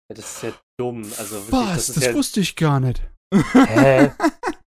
Ja, 0.09 0.15
das 0.15 0.35
ist 0.35 0.43
ja 0.43 0.53
dumm. 0.77 1.03
Also 1.17 1.35
wirklich, 1.35 1.51
was? 1.51 1.87
Das, 1.87 1.95
das 1.95 2.05
ja 2.05 2.13
wusste 2.13 2.39
ich 2.41 2.55
gar 2.55 2.79
nicht. 2.79 3.01
Hä? 3.33 4.11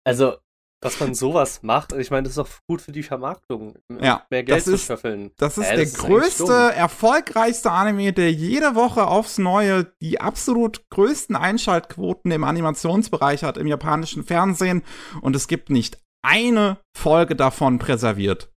Also, 0.07 0.37
dass 0.79 0.99
man 0.99 1.15
sowas 1.15 1.63
macht. 1.63 1.93
Ich 1.93 2.11
meine, 2.11 2.23
das 2.23 2.33
ist 2.33 2.39
auch 2.39 2.47
gut 2.67 2.81
für 2.81 2.91
die 2.91 3.03
Vermarktung. 3.03 3.75
Ja, 4.01 4.25
mehr 4.29 4.43
Geld 4.43 4.63
zu 4.63 4.77
schöffeln. 4.77 5.31
Das 5.37 5.57
ist 5.57 5.65
äh, 5.65 5.75
der 5.75 5.85
das 5.85 5.95
größte, 5.95 6.53
erfolgreichste 6.53 7.71
Anime, 7.71 8.13
der 8.13 8.31
jede 8.31 8.75
Woche 8.75 9.07
aufs 9.07 9.37
Neue 9.37 9.91
die 10.01 10.21
absolut 10.21 10.87
größten 10.89 11.35
Einschaltquoten 11.35 12.31
im 12.31 12.43
Animationsbereich 12.43 13.43
hat 13.43 13.57
im 13.57 13.67
japanischen 13.67 14.23
Fernsehen. 14.23 14.83
Und 15.21 15.35
es 15.35 15.47
gibt 15.47 15.69
nicht 15.69 15.97
eine 16.21 16.77
Folge 16.95 17.35
davon 17.35 17.79
präserviert. 17.79 18.51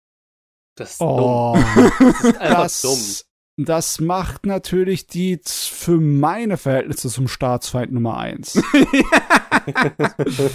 Das 0.75 0.93
ist 0.93 1.01
oh, 1.01 1.55
dumm. 1.55 1.91
Das 1.99 2.23
ist 2.23 2.37
einfach 2.37 2.63
das, 2.63 2.81
dumm. 2.81 3.28
Das 3.65 3.99
macht 3.99 4.45
natürlich 4.45 5.06
die 5.07 5.41
für 5.44 5.99
meine 5.99 6.56
Verhältnisse 6.56 7.10
zum 7.10 7.27
Staatsfeind 7.27 7.91
Nummer 7.91 8.18
eins. 8.18 8.56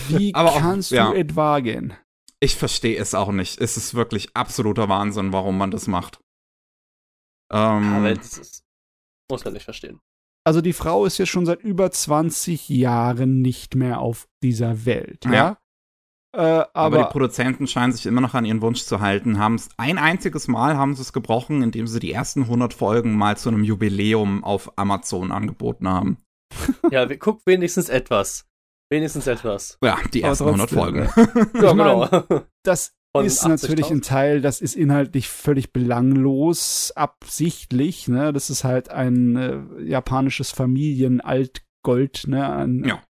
Wie 0.08 0.34
Aber 0.34 0.58
kannst 0.58 0.90
auch, 0.92 0.96
ja. 0.96 1.10
du 1.10 1.18
etwa 1.18 1.60
gehen? 1.60 1.92
Ich 2.40 2.56
verstehe 2.56 2.96
es 2.96 3.14
auch 3.14 3.30
nicht. 3.30 3.60
Es 3.60 3.76
ist 3.76 3.92
wirklich 3.92 4.34
absoluter 4.34 4.88
Wahnsinn, 4.88 5.34
warum 5.34 5.58
man 5.58 5.70
das 5.70 5.86
macht. 5.86 6.18
Ähm, 7.52 7.92
Aber 7.92 8.14
das 8.14 8.38
ist, 8.38 8.64
muss 9.30 9.44
man 9.44 9.52
nicht 9.52 9.64
verstehen. 9.64 10.00
Also 10.46 10.62
die 10.62 10.72
Frau 10.72 11.04
ist 11.04 11.18
jetzt 11.18 11.28
schon 11.28 11.44
seit 11.44 11.62
über 11.62 11.90
20 11.90 12.70
Jahren 12.70 13.42
nicht 13.42 13.74
mehr 13.74 14.00
auf 14.00 14.28
dieser 14.42 14.86
Welt, 14.86 15.26
ja? 15.26 15.32
ja? 15.32 15.58
Äh, 16.34 16.40
aber, 16.40 16.68
aber, 16.74 16.98
die 16.98 17.10
Produzenten 17.10 17.68
scheinen 17.68 17.92
sich 17.92 18.06
immer 18.06 18.20
noch 18.20 18.34
an 18.34 18.44
ihren 18.44 18.60
Wunsch 18.60 18.82
zu 18.82 19.00
halten. 19.00 19.38
Haben 19.38 19.60
ein 19.76 19.98
einziges 19.98 20.48
Mal 20.48 20.76
haben 20.76 20.96
sie 20.96 21.02
es 21.02 21.12
gebrochen, 21.12 21.62
indem 21.62 21.86
sie 21.86 22.00
die 22.00 22.12
ersten 22.12 22.42
100 22.42 22.74
Folgen 22.74 23.16
mal 23.16 23.36
zu 23.36 23.50
einem 23.50 23.62
Jubiläum 23.62 24.42
auf 24.42 24.76
Amazon 24.76 25.30
angeboten 25.32 25.88
haben. 25.88 26.18
Ja, 26.90 27.06
guck 27.16 27.40
wenigstens 27.46 27.88
etwas. 27.88 28.46
Wenigstens 28.90 29.26
etwas. 29.26 29.78
Ja, 29.82 29.98
die 30.12 30.22
ersten 30.22 30.44
100 30.44 30.70
Folgen. 30.70 31.08
ja, 31.54 31.72
genau. 31.72 32.08
das 32.62 32.94
Von 33.12 33.24
ist 33.24 33.44
natürlich 33.46 33.90
ein 33.90 34.02
Teil, 34.02 34.40
das 34.40 34.60
ist 34.60 34.76
inhaltlich 34.76 35.28
völlig 35.28 35.72
belanglos, 35.72 36.92
absichtlich. 36.94 38.08
Ne? 38.08 38.32
Das 38.32 38.50
ist 38.50 38.62
halt 38.62 38.90
ein 38.90 39.36
äh, 39.36 39.82
japanisches 39.82 40.50
Familienaltgold. 40.50 42.26
Ne? 42.28 42.48
Ein, 42.48 42.84
ja. 42.84 43.02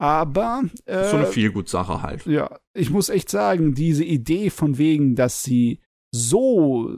Aber. 0.00 0.62
Äh, 0.86 1.10
so 1.10 1.16
eine 1.16 1.26
Vielgut-Sache 1.26 2.02
halt. 2.02 2.26
Ja, 2.26 2.58
ich 2.72 2.90
muss 2.90 3.10
echt 3.10 3.28
sagen, 3.28 3.74
diese 3.74 4.04
Idee 4.04 4.50
von 4.50 4.78
wegen, 4.78 5.14
dass 5.14 5.42
sie 5.42 5.80
so 6.10 6.96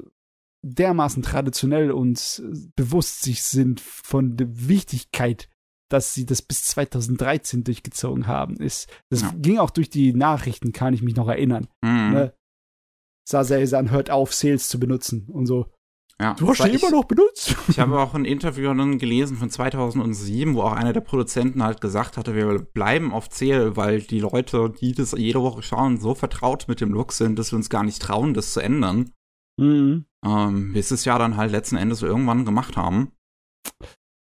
dermaßen 0.64 1.22
traditionell 1.22 1.90
und 1.90 2.42
bewusst 2.76 3.22
sich 3.22 3.42
sind 3.42 3.80
von 3.80 4.36
der 4.36 4.46
Wichtigkeit 4.68 5.48
dass 5.92 6.14
sie 6.14 6.24
das 6.24 6.40
bis 6.40 6.64
2013 6.64 7.64
durchgezogen 7.64 8.26
haben. 8.26 8.56
Ist, 8.56 8.88
das 9.10 9.22
ja. 9.22 9.34
ging 9.36 9.58
auch 9.58 9.70
durch 9.70 9.90
die 9.90 10.14
Nachrichten, 10.14 10.72
kann 10.72 10.94
ich 10.94 11.02
mich 11.02 11.16
noch 11.16 11.28
erinnern. 11.28 11.68
Mhm. 11.82 12.12
Ne? 12.12 12.34
Sasae-san 13.28 13.90
hört 13.90 14.10
auf, 14.10 14.32
Sales 14.32 14.68
zu 14.68 14.80
benutzen 14.80 15.28
und 15.28 15.46
so. 15.46 15.70
Ja, 16.22 16.34
du 16.34 16.48
hast 16.48 16.62
sie 16.62 16.70
immer 16.70 16.92
noch 16.92 17.04
benutzt. 17.04 17.56
Ich 17.68 17.80
habe 17.80 17.98
auch 17.98 18.14
ein 18.14 18.24
Interview 18.24 18.72
gelesen 18.96 19.36
von 19.36 19.50
2007, 19.50 20.54
wo 20.54 20.62
auch 20.62 20.72
einer 20.72 20.92
der 20.92 21.00
Produzenten 21.00 21.64
halt 21.64 21.80
gesagt 21.80 22.16
hatte, 22.16 22.36
wir 22.36 22.60
bleiben 22.60 23.12
auf 23.12 23.28
Zähl, 23.28 23.76
weil 23.76 24.02
die 24.02 24.20
Leute, 24.20 24.72
die 24.80 24.92
das 24.92 25.12
jede 25.18 25.42
Woche 25.42 25.62
schauen, 25.62 25.98
so 25.98 26.14
vertraut 26.14 26.68
mit 26.68 26.80
dem 26.80 26.92
Look 26.92 27.12
sind, 27.12 27.40
dass 27.40 27.50
wir 27.50 27.56
uns 27.56 27.70
gar 27.70 27.82
nicht 27.82 28.00
trauen, 28.00 28.34
das 28.34 28.52
zu 28.52 28.60
ändern. 28.60 29.10
Mhm. 29.58 30.04
Ähm, 30.24 30.72
bis 30.72 30.92
es 30.92 31.04
ja 31.04 31.18
dann 31.18 31.36
halt 31.36 31.50
letzten 31.50 31.76
Endes 31.76 32.02
irgendwann 32.02 32.44
gemacht 32.44 32.76
haben. 32.76 33.10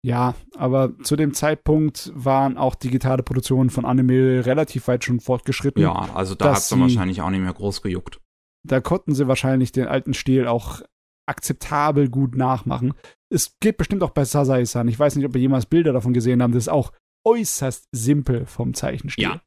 Ja, 0.06 0.36
aber 0.58 0.98
zu 1.04 1.16
dem 1.16 1.34
Zeitpunkt 1.34 2.12
waren 2.14 2.58
auch 2.58 2.76
digitale 2.76 3.24
Produktionen 3.24 3.70
von 3.70 3.86
Anime 3.86 4.46
relativ 4.46 4.90
weit 4.90 5.06
schon 5.06 5.22
fortgeschritten. 5.22 5.82
Ja, 5.82 5.94
also 6.14 6.36
da 6.36 6.52
hat 6.52 6.58
es 6.58 6.68
dann 6.68 6.82
wahrscheinlich 6.82 7.22
auch 7.22 7.30
nicht 7.30 7.42
mehr 7.42 7.54
groß 7.54 7.82
gejuckt. 7.82 8.20
Da 8.68 8.82
konnten 8.82 9.16
sie 9.16 9.30
wahrscheinlich 9.30 9.72
den 9.72 9.88
alten 9.88 10.14
Stil 10.14 10.48
auch 10.48 10.82
akzeptabel 11.28 12.10
gut 12.10 12.36
nachmachen. 12.36 12.94
Es 13.30 13.58
geht 13.60 13.78
bestimmt 13.78 14.04
auch 14.04 14.12
bei 14.12 14.26
Sasai-san. 14.26 14.88
Ich 14.88 14.98
weiß 14.98 15.16
nicht, 15.16 15.26
ob 15.26 15.36
ihr 15.36 15.42
jemals 15.42 15.66
Bilder 15.66 15.94
davon 15.94 16.14
gesehen 16.14 16.42
habt. 16.42 16.56
Das 16.56 16.64
ist 16.64 16.70
auch 16.70 16.94
äußerst 17.26 17.90
simpel 17.92 18.46
vom 18.46 18.74
Zeichenstil. 18.74 19.24
Ja. 19.24 19.42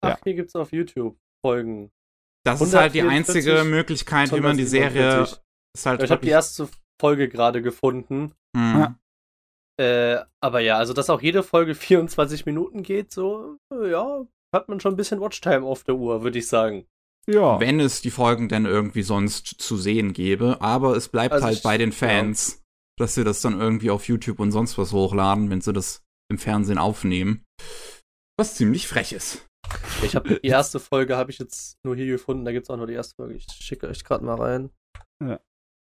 Ach, 0.00 0.10
ja. 0.10 0.18
hier 0.24 0.34
gibt 0.34 0.48
es 0.48 0.56
auf 0.56 0.72
YouTube 0.72 1.16
Folgen. 1.44 1.90
Das 2.44 2.60
ist 2.60 2.74
halt 2.74 2.94
die 2.94 3.02
einzige 3.02 3.64
Möglichkeit, 3.64 4.32
wie 4.32 4.40
man 4.40 4.56
die 4.56 4.66
Serie. 4.66 5.26
Halt 5.84 6.02
ich 6.02 6.10
habe 6.10 6.24
die 6.24 6.30
erste 6.30 6.68
Folge 7.00 7.28
gerade 7.28 7.62
gefunden. 7.62 8.32
Mhm. 8.54 8.78
Ja. 8.78 8.98
Äh, 9.76 10.24
aber 10.40 10.60
ja, 10.60 10.76
also 10.76 10.92
dass 10.92 11.10
auch 11.10 11.22
jede 11.22 11.42
Folge 11.42 11.74
24 11.74 12.46
Minuten 12.46 12.82
geht, 12.82 13.12
so, 13.12 13.58
ja, 13.72 14.24
hat 14.54 14.68
man 14.68 14.78
schon 14.78 14.94
ein 14.94 14.96
bisschen 14.96 15.20
Watchtime 15.20 15.64
auf 15.64 15.82
der 15.82 15.96
Uhr, 15.96 16.22
würde 16.22 16.38
ich 16.38 16.46
sagen. 16.46 16.86
Ja. 17.26 17.58
Wenn 17.60 17.80
es 17.80 18.02
die 18.02 18.10
Folgen 18.10 18.48
denn 18.48 18.66
irgendwie 18.66 19.02
sonst 19.02 19.46
zu 19.46 19.76
sehen 19.76 20.12
gäbe. 20.12 20.60
Aber 20.60 20.96
es 20.96 21.08
bleibt 21.08 21.32
also 21.32 21.46
halt 21.46 21.56
ich, 21.56 21.62
bei 21.62 21.78
den 21.78 21.92
Fans, 21.92 22.56
ja. 22.56 22.58
dass 22.98 23.14
sie 23.14 23.24
das 23.24 23.40
dann 23.40 23.58
irgendwie 23.58 23.90
auf 23.90 24.06
YouTube 24.08 24.40
und 24.40 24.52
sonst 24.52 24.76
was 24.78 24.92
hochladen, 24.92 25.50
wenn 25.50 25.60
sie 25.60 25.72
das 25.72 26.02
im 26.30 26.38
Fernsehen 26.38 26.78
aufnehmen. 26.78 27.44
Was 28.38 28.56
ziemlich 28.56 28.88
frech 28.88 29.12
ist. 29.12 29.46
Ich 30.02 30.14
habe 30.16 30.40
die 30.40 30.46
erste 30.46 30.80
Folge 30.80 31.16
habe 31.16 31.30
ich 31.30 31.38
jetzt 31.38 31.78
nur 31.84 31.96
hier 31.96 32.06
gefunden. 32.06 32.44
Da 32.44 32.52
gibt 32.52 32.64
es 32.64 32.70
auch 32.70 32.76
nur 32.76 32.86
die 32.86 32.94
erste 32.94 33.14
Folge. 33.14 33.34
Ich 33.34 33.46
schicke 33.50 33.88
euch 33.88 34.04
gerade 34.04 34.24
mal 34.24 34.34
rein. 34.34 34.70
Ja. 35.22 35.40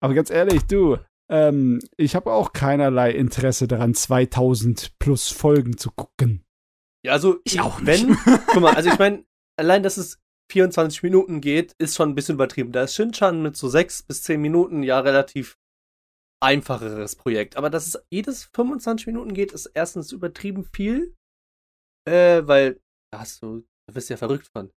Aber 0.01 0.13
ganz 0.13 0.29
ehrlich, 0.29 0.63
du, 0.63 0.97
ähm, 1.31 1.79
ich 1.97 2.15
habe 2.15 2.31
auch 2.31 2.53
keinerlei 2.53 3.11
Interesse 3.11 3.67
daran, 3.67 3.93
2000 3.93 4.99
plus 4.99 5.29
Folgen 5.29 5.77
zu 5.77 5.91
gucken. 5.91 6.43
Ja, 7.05 7.13
also 7.13 7.39
ich 7.43 7.59
auch 7.59 7.79
nicht. 7.79 8.07
Wenn, 8.07 8.17
guck 8.47 8.61
mal, 8.61 8.75
also 8.75 8.89
ich 8.89 8.99
meine, 8.99 9.25
allein, 9.59 9.83
dass 9.83 9.97
es 9.97 10.19
24 10.51 11.03
Minuten 11.03 11.41
geht, 11.41 11.73
ist 11.79 11.95
schon 11.95 12.09
ein 12.09 12.15
bisschen 12.15 12.35
übertrieben. 12.35 12.71
Da 12.71 12.83
ist 12.83 12.95
Shinchan 12.95 13.41
mit 13.41 13.57
so 13.57 13.67
6 13.67 14.03
bis 14.03 14.23
10 14.23 14.41
Minuten 14.41 14.83
ja 14.83 14.99
relativ 14.99 15.57
einfacheres 16.41 17.15
Projekt. 17.15 17.55
Aber 17.57 17.69
dass 17.69 17.87
es 17.87 18.03
jedes 18.11 18.45
25 18.53 19.07
Minuten 19.07 19.33
geht, 19.33 19.51
ist 19.51 19.67
erstens 19.67 20.11
übertrieben 20.11 20.65
viel. 20.65 21.15
Äh, 22.05 22.45
weil, 22.45 22.81
da 23.11 23.21
hast 23.21 23.41
du, 23.41 23.63
da 23.87 23.93
bist 23.93 24.09
du 24.09 24.13
ja 24.13 24.17
verrückt 24.17 24.49
von. 24.51 24.69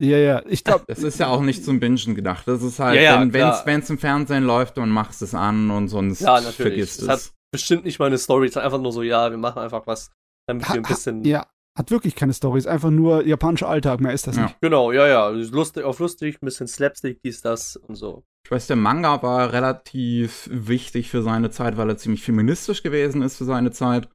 Ja, 0.00 0.18
ja, 0.18 0.42
ich 0.46 0.62
glaube. 0.62 0.84
Es 0.86 1.02
ist 1.02 1.18
ja 1.18 1.28
auch 1.28 1.40
nicht 1.40 1.64
zum 1.64 1.80
Bingen 1.80 2.14
gedacht. 2.14 2.46
Das 2.46 2.62
ist 2.62 2.78
halt, 2.78 2.96
ja, 2.96 3.20
ja, 3.20 3.64
wenn 3.64 3.80
es 3.80 3.90
im 3.90 3.98
Fernsehen 3.98 4.44
läuft, 4.44 4.76
dann 4.76 4.90
machst 4.90 5.20
du 5.20 5.24
es 5.24 5.34
an 5.34 5.70
und 5.70 5.88
sonst 5.88 6.20
ja, 6.20 6.40
vergisst 6.40 6.98
es. 6.98 7.02
Es 7.02 7.08
hat 7.08 7.32
bestimmt 7.50 7.84
nicht 7.84 7.98
mal 7.98 8.06
eine 8.06 8.18
Story. 8.18 8.46
Es 8.46 8.52
ist 8.52 8.62
einfach 8.62 8.80
nur 8.80 8.92
so, 8.92 9.02
ja, 9.02 9.30
wir 9.30 9.38
machen 9.38 9.60
einfach 9.60 9.86
was, 9.86 10.12
damit 10.46 10.68
ha, 10.68 10.74
wir 10.74 10.82
ein 10.82 10.88
bisschen. 10.88 11.24
Ha, 11.24 11.28
ja, 11.28 11.46
hat 11.78 11.92
wirklich 11.92 12.16
keine 12.16 12.32
Story. 12.32 12.58
Ist 12.58 12.66
einfach 12.66 12.90
nur 12.90 13.24
japanischer 13.24 13.68
Alltag, 13.68 14.00
mehr 14.00 14.12
ist 14.12 14.26
das 14.26 14.36
ja. 14.36 14.42
nicht. 14.42 14.60
Genau, 14.60 14.90
ja, 14.90 15.06
ja. 15.06 15.28
Lustig, 15.28 15.84
auf 15.84 16.00
lustig, 16.00 16.42
ein 16.42 16.44
bisschen 16.44 16.66
Slapstick, 16.66 17.22
dies, 17.22 17.40
das 17.40 17.76
und 17.76 17.94
so. 17.94 18.24
Ich 18.44 18.50
weiß, 18.50 18.66
der 18.66 18.76
Manga 18.76 19.22
war 19.22 19.52
relativ 19.52 20.48
wichtig 20.50 21.08
für 21.08 21.22
seine 21.22 21.50
Zeit, 21.50 21.76
weil 21.76 21.88
er 21.88 21.96
ziemlich 21.96 22.22
feministisch 22.22 22.82
gewesen 22.82 23.22
ist 23.22 23.36
für 23.36 23.44
seine 23.44 23.70
Zeit. 23.70 24.08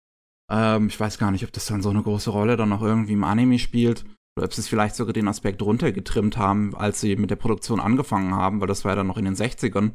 Ähm, 0.52 0.88
ich 0.88 1.00
weiß 1.00 1.18
gar 1.18 1.32
nicht, 1.32 1.46
ob 1.46 1.54
das 1.54 1.66
dann 1.66 1.82
so 1.82 1.90
eine 1.90 2.04
große 2.04 2.32
Rolle 2.32 2.58
dann 2.58 2.70
noch 2.70 2.82
irgendwie 2.82 3.14
im 3.14 3.24
Anime 3.24 3.58
spielt. 3.58 4.04
Oder 4.36 4.46
ob 4.46 4.54
sie 4.54 4.62
es 4.62 4.68
vielleicht 4.68 4.96
sogar 4.96 5.14
den 5.14 5.28
Aspekt 5.28 5.62
runtergetrimmt 5.62 6.38
haben, 6.38 6.76
als 6.76 7.00
sie 7.00 7.16
mit 7.16 7.30
der 7.30 7.36
Produktion 7.38 7.80
angefangen 7.80 8.36
haben, 8.36 8.60
weil 8.60 8.68
das 8.68 8.84
war 8.84 8.92
ja 8.92 8.96
dann 8.98 9.08
noch 9.08 9.18
in 9.18 9.26
den 9.26 9.36
60ern. 9.36 9.94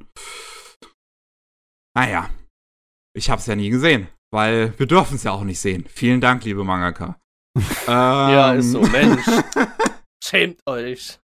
Naja, 1.95 2.31
ich 3.15 3.29
hab's 3.31 3.47
ja 3.47 3.57
nie 3.57 3.69
gesehen, 3.69 4.07
weil 4.33 4.79
wir 4.79 4.87
dürfen 4.87 5.17
es 5.17 5.25
ja 5.25 5.33
auch 5.33 5.43
nicht 5.43 5.59
sehen. 5.59 5.85
Vielen 5.89 6.21
Dank, 6.21 6.45
liebe 6.45 6.63
Mangaka 6.63 7.19
ähm, 7.57 7.65
ja, 7.87 8.53
ist 8.53 8.73
so, 8.73 8.81
Mensch. 8.81 9.25
Schämt 10.25 10.61
euch. 10.67 11.19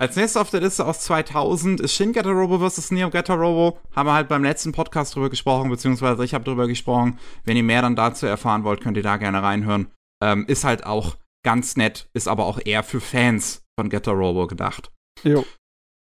Als 0.00 0.16
nächstes 0.16 0.40
auf 0.40 0.50
der 0.50 0.60
Liste 0.60 0.86
aus 0.86 1.00
2000 1.00 1.80
ist 1.80 1.94
Shin 1.94 2.16
Robo 2.18 2.66
vs. 2.66 2.90
Neo 2.90 3.08
Robo. 3.08 3.78
Haben 3.94 4.08
wir 4.08 4.14
halt 4.14 4.28
beim 4.28 4.42
letzten 4.42 4.72
Podcast 4.72 5.14
drüber 5.14 5.28
gesprochen, 5.28 5.68
beziehungsweise 5.68 6.24
ich 6.24 6.32
habe 6.32 6.44
drüber 6.44 6.66
gesprochen. 6.66 7.18
Wenn 7.44 7.56
ihr 7.56 7.62
mehr 7.62 7.82
dann 7.82 7.96
dazu 7.96 8.24
erfahren 8.24 8.64
wollt, 8.64 8.80
könnt 8.80 8.96
ihr 8.96 9.02
da 9.02 9.18
gerne 9.18 9.42
reinhören. 9.42 9.88
Ähm, 10.22 10.46
ist 10.46 10.64
halt 10.64 10.86
auch 10.86 11.16
ganz 11.44 11.76
nett, 11.76 12.08
ist 12.14 12.28
aber 12.28 12.46
auch 12.46 12.58
eher 12.64 12.82
für 12.82 13.00
Fans 13.00 13.62
von 13.78 13.90
Robo 13.90 14.46
gedacht. 14.46 14.90
Jo. 15.22 15.44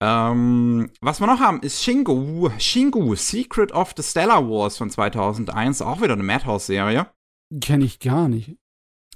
Ähm, 0.01 0.93
was 1.01 1.21
wir 1.21 1.27
noch 1.27 1.41
haben, 1.41 1.61
ist 1.61 1.83
Shingu, 1.83 2.51
Shingu, 2.59 3.17
Secret 3.17 3.73
of 3.73 3.95
the 3.97 4.03
Stellar 4.03 4.49
Wars 4.49 4.77
von 4.77 4.91
2001, 4.91 5.83
auch 5.83 6.01
wieder 6.01 6.13
eine 6.13 6.23
Madhouse-Serie. 6.23 7.11
Kenne 7.61 7.85
ich 7.85 7.99
gar 7.99 8.29
nicht. 8.29 8.57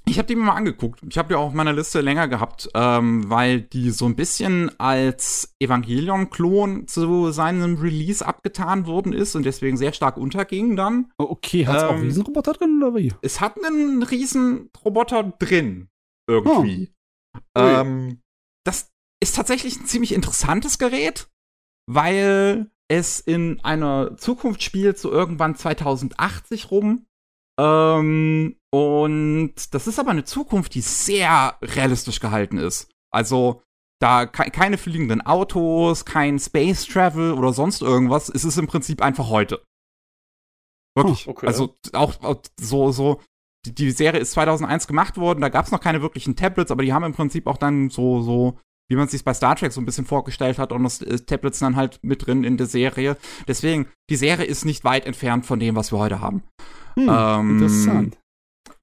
Ich 0.05 0.17
habe 0.17 0.27
die 0.27 0.35
mir 0.35 0.43
mal 0.43 0.55
angeguckt. 0.55 1.01
Ich 1.09 1.17
habe 1.17 1.29
die 1.29 1.35
auch 1.35 1.47
auf 1.47 1.53
meiner 1.53 1.71
Liste 1.71 2.01
länger 2.01 2.27
gehabt, 2.27 2.69
ähm, 2.73 3.29
weil 3.29 3.61
die 3.61 3.89
so 3.89 4.05
ein 4.05 4.15
bisschen 4.15 4.77
als 4.79 5.55
Evangelion-Klon 5.59 6.87
zu 6.87 7.31
seinem 7.31 7.77
Release 7.77 8.25
abgetan 8.25 8.85
worden 8.85 9.13
ist 9.13 9.35
und 9.35 9.45
deswegen 9.45 9.77
sehr 9.77 9.93
stark 9.93 10.17
unterging 10.17 10.75
dann. 10.75 11.11
Okay, 11.17 11.65
hat 11.67 11.77
es 11.77 11.83
ähm, 11.83 11.89
auch 11.89 12.01
Riesenroboter 12.01 12.53
drin 12.53 12.83
oder 12.83 12.95
wie? 12.95 13.13
Es 13.21 13.39
hat 13.39 13.55
einen 13.63 14.03
Riesenroboter 14.03 15.23
drin. 15.39 15.87
Irgendwie. 16.27 16.93
Oh. 17.55 17.61
Ähm, 17.61 18.21
das 18.65 18.91
ist 19.21 19.35
tatsächlich 19.35 19.79
ein 19.79 19.85
ziemlich 19.85 20.13
interessantes 20.13 20.77
Gerät, 20.77 21.29
weil 21.89 22.69
es 22.89 23.19
in 23.19 23.61
einer 23.61 24.17
Zukunft 24.17 24.63
spielt, 24.63 24.97
so 24.99 25.11
irgendwann 25.11 25.55
2080 25.55 26.71
rum. 26.71 27.05
Ähm, 27.59 28.57
und 28.73 29.53
das 29.75 29.85
ist 29.85 29.99
aber 29.99 30.09
eine 30.09 30.23
Zukunft, 30.23 30.73
die 30.73 30.81
sehr 30.81 31.57
realistisch 31.61 32.19
gehalten 32.19 32.57
ist. 32.57 32.89
Also 33.11 33.61
da 34.01 34.25
ke 34.25 34.49
keine 34.49 34.79
fliegenden 34.79 35.21
Autos, 35.21 36.05
kein 36.05 36.39
Space 36.39 36.87
Travel 36.87 37.33
oder 37.33 37.53
sonst 37.53 37.83
irgendwas. 37.83 38.29
Es 38.29 38.43
ist 38.43 38.57
im 38.57 38.65
Prinzip 38.65 39.03
einfach 39.03 39.29
heute. 39.29 39.63
Wirklich. 40.97 41.27
okay. 41.27 41.45
Also 41.45 41.75
auch, 41.93 42.19
auch, 42.23 42.41
so, 42.59 42.91
so. 42.91 43.21
Die, 43.67 43.75
die, 43.75 43.91
Serie 43.91 44.19
ist 44.19 44.31
2001 44.31 44.87
gemacht 44.87 45.17
worden. 45.17 45.41
Da 45.41 45.49
gab 45.49 45.65
es 45.65 45.71
noch 45.71 45.79
keine 45.79 46.01
wirklichen 46.01 46.35
Tablets, 46.35 46.71
aber 46.71 46.81
die 46.81 46.93
haben 46.93 47.03
im 47.03 47.13
Prinzip 47.13 47.45
auch 47.45 47.57
dann 47.57 47.91
so, 47.91 48.23
so, 48.23 48.57
wie 48.89 48.95
man 48.95 49.05
es 49.05 49.11
sich 49.11 49.23
bei 49.23 49.35
Star 49.35 49.55
Trek 49.55 49.71
so 49.71 49.81
ein 49.81 49.85
bisschen 49.85 50.07
vorgestellt 50.07 50.57
hat, 50.57 50.71
und 50.71 50.81
das 50.81 50.99
äh, 51.03 51.19
Tablets 51.19 51.59
dann 51.59 51.75
halt 51.75 51.99
mit 52.01 52.25
drin 52.25 52.43
in 52.43 52.57
der 52.57 52.65
Serie. 52.65 53.17
Deswegen, 53.47 53.85
die 54.09 54.15
Serie 54.15 54.45
ist 54.45 54.65
nicht 54.65 54.83
weit 54.83 55.05
entfernt 55.05 55.45
von 55.45 55.59
dem, 55.59 55.75
was 55.75 55.91
wir 55.91 55.99
heute 55.99 56.21
haben. 56.21 56.41
Hm, 56.95 57.07
ähm, 57.07 57.49
interessant. 57.51 58.17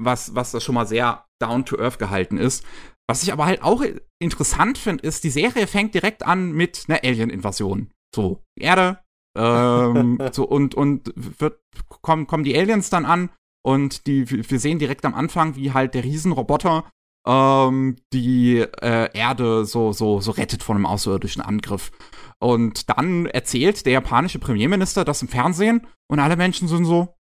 Was, 0.00 0.34
was 0.34 0.52
das 0.52 0.64
schon 0.64 0.74
mal 0.74 0.86
sehr 0.86 1.26
down 1.40 1.64
to 1.64 1.78
earth 1.78 1.98
gehalten 1.98 2.38
ist. 2.38 2.64
Was 3.08 3.22
ich 3.22 3.32
aber 3.32 3.46
halt 3.46 3.62
auch 3.62 3.82
interessant 4.20 4.78
finde, 4.78 5.04
ist, 5.04 5.24
die 5.24 5.30
Serie 5.30 5.66
fängt 5.66 5.94
direkt 5.94 6.24
an 6.24 6.52
mit 6.52 6.84
einer 6.88 7.02
Alien-Invasion. 7.02 7.90
So, 8.14 8.44
Erde, 8.58 9.00
ähm, 9.36 10.18
so, 10.32 10.44
und, 10.46 10.74
und 10.74 11.12
wird, 11.16 11.60
kommen, 12.02 12.26
kommen 12.26 12.44
die 12.44 12.56
Aliens 12.56 12.90
dann 12.90 13.04
an 13.04 13.30
und 13.64 14.06
die, 14.06 14.30
wir 14.30 14.60
sehen 14.60 14.78
direkt 14.78 15.04
am 15.04 15.14
Anfang, 15.14 15.56
wie 15.56 15.72
halt 15.72 15.94
der 15.94 16.04
Riesenroboter 16.04 16.88
ähm, 17.26 17.96
die 18.12 18.58
äh, 18.58 19.10
Erde 19.12 19.64
so, 19.64 19.92
so, 19.92 20.20
so 20.20 20.30
rettet 20.30 20.62
von 20.62 20.76
einem 20.76 20.86
außerirdischen 20.86 21.42
Angriff. 21.42 21.90
Und 22.38 22.88
dann 22.88 23.26
erzählt 23.26 23.84
der 23.84 23.94
japanische 23.94 24.38
Premierminister 24.38 25.04
das 25.04 25.20
im 25.20 25.28
Fernsehen 25.28 25.86
und 26.08 26.20
alle 26.20 26.36
Menschen 26.36 26.68
sind 26.68 26.86
so, 26.86 27.14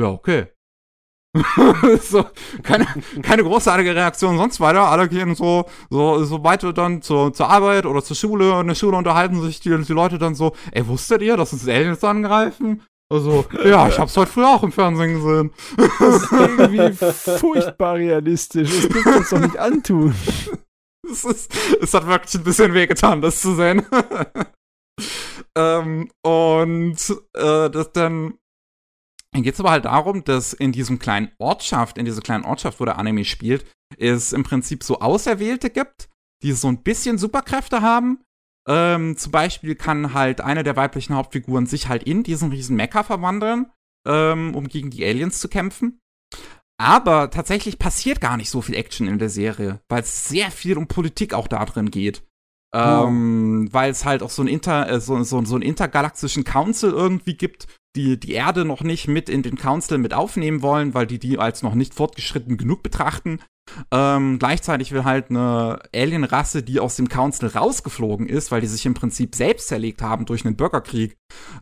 ja, 0.00 0.08
okay. 0.08 0.48
so, 2.00 2.24
keine, 2.62 2.86
keine 3.22 3.42
großartige 3.42 3.94
Reaktion 3.94 4.38
sonst 4.38 4.60
weiter. 4.60 4.88
Alle 4.88 5.08
gehen 5.08 5.34
so, 5.34 5.64
so, 5.90 6.24
so 6.24 6.44
weiter 6.44 6.72
dann 6.72 7.02
zur, 7.02 7.32
zur 7.32 7.48
Arbeit 7.48 7.86
oder 7.86 8.02
zur 8.04 8.16
Schule. 8.16 8.52
Und 8.52 8.62
in 8.62 8.68
der 8.68 8.74
Schule 8.74 8.96
unterhalten 8.96 9.42
sich 9.42 9.60
die, 9.60 9.76
die 9.76 9.92
Leute 9.92 10.18
dann 10.18 10.34
so, 10.34 10.52
ey, 10.72 10.86
wusstet 10.86 11.22
ihr, 11.22 11.36
dass 11.36 11.52
uns 11.52 11.66
Aliens 11.66 12.04
angreifen? 12.04 12.82
Also, 13.12 13.44
ja, 13.64 13.86
ich 13.88 13.98
hab's 13.98 14.16
heute 14.16 14.30
früher 14.30 14.48
auch 14.48 14.62
im 14.62 14.72
Fernsehen 14.72 15.14
gesehen. 15.14 15.50
Das 15.98 16.22
ist 16.22 16.32
irgendwie 16.32 16.92
furchtbar 17.38 17.96
realistisch. 17.96 18.70
Das 18.70 18.88
können 18.88 19.04
wir 19.04 19.16
uns 19.16 19.30
doch 19.30 19.40
nicht 19.40 19.58
antun. 19.58 20.14
Es, 21.06 21.22
ist, 21.22 21.54
es 21.82 21.92
hat 21.92 22.06
wirklich 22.06 22.34
ein 22.34 22.44
bisschen 22.44 22.72
wehgetan, 22.72 23.20
das 23.20 23.42
zu 23.42 23.54
sehen. 23.54 23.82
ähm, 25.54 26.10
und 26.22 26.96
äh, 27.34 27.68
das 27.68 27.92
dann 27.92 28.38
dann 29.34 29.42
geht 29.42 29.54
es 29.54 29.60
aber 29.60 29.72
halt 29.72 29.84
darum, 29.84 30.22
dass 30.22 30.52
in 30.52 30.70
diesem 30.70 31.00
kleinen 31.00 31.32
Ortschaft, 31.38 31.98
in 31.98 32.04
dieser 32.04 32.22
kleinen 32.22 32.44
Ortschaft, 32.44 32.78
wo 32.78 32.84
der 32.84 32.98
Anime 32.98 33.24
spielt, 33.24 33.66
es 33.98 34.32
im 34.32 34.44
Prinzip 34.44 34.84
so 34.84 35.00
Auserwählte 35.00 35.70
gibt, 35.70 36.08
die 36.44 36.52
so 36.52 36.68
ein 36.68 36.84
bisschen 36.84 37.18
Superkräfte 37.18 37.82
haben. 37.82 38.20
Ähm, 38.68 39.16
zum 39.16 39.32
Beispiel 39.32 39.74
kann 39.74 40.14
halt 40.14 40.40
eine 40.40 40.62
der 40.62 40.76
weiblichen 40.76 41.16
Hauptfiguren 41.16 41.66
sich 41.66 41.88
halt 41.88 42.04
in 42.04 42.22
diesen 42.22 42.50
riesen 42.50 42.76
Mecha 42.76 43.02
verwandeln, 43.02 43.66
ähm, 44.06 44.54
um 44.54 44.68
gegen 44.68 44.90
die 44.90 45.04
Aliens 45.04 45.40
zu 45.40 45.48
kämpfen. 45.48 45.98
Aber 46.78 47.28
tatsächlich 47.30 47.80
passiert 47.80 48.20
gar 48.20 48.36
nicht 48.36 48.50
so 48.50 48.62
viel 48.62 48.76
Action 48.76 49.08
in 49.08 49.18
der 49.18 49.30
Serie, 49.30 49.80
weil 49.88 50.02
es 50.02 50.28
sehr 50.28 50.52
viel 50.52 50.78
um 50.78 50.86
Politik 50.86 51.34
auch 51.34 51.48
da 51.48 51.64
drin 51.64 51.90
geht. 51.90 52.22
Ähm, 52.72 53.66
oh. 53.68 53.72
Weil 53.72 53.90
es 53.90 54.04
halt 54.04 54.22
auch 54.22 54.30
so, 54.30 54.42
ein 54.42 54.48
Inter, 54.48 54.88
äh, 54.88 55.00
so, 55.00 55.20
so, 55.24 55.44
so 55.44 55.54
einen 55.56 55.62
intergalaktischen 55.62 56.44
Council 56.44 56.90
irgendwie 56.90 57.36
gibt, 57.36 57.66
die, 57.96 58.18
die 58.18 58.32
Erde 58.32 58.64
noch 58.64 58.82
nicht 58.82 59.08
mit 59.08 59.28
in 59.28 59.42
den 59.42 59.56
Council 59.56 59.98
mit 59.98 60.14
aufnehmen 60.14 60.62
wollen, 60.62 60.94
weil 60.94 61.06
die 61.06 61.18
die 61.18 61.38
als 61.38 61.62
noch 61.62 61.74
nicht 61.74 61.94
fortgeschritten 61.94 62.56
genug 62.56 62.82
betrachten. 62.82 63.38
Ähm, 63.90 64.38
gleichzeitig 64.38 64.92
will 64.92 65.04
halt 65.04 65.30
eine 65.30 65.78
Alien-Rasse, 65.94 66.62
die 66.62 66.80
aus 66.80 66.96
dem 66.96 67.08
Council 67.08 67.48
rausgeflogen 67.48 68.28
ist, 68.28 68.50
weil 68.50 68.60
die 68.60 68.66
sich 68.66 68.84
im 68.84 68.94
Prinzip 68.94 69.34
selbst 69.34 69.68
zerlegt 69.68 70.02
haben 70.02 70.26
durch 70.26 70.44
einen 70.44 70.56
Bürgerkrieg, 70.56 71.16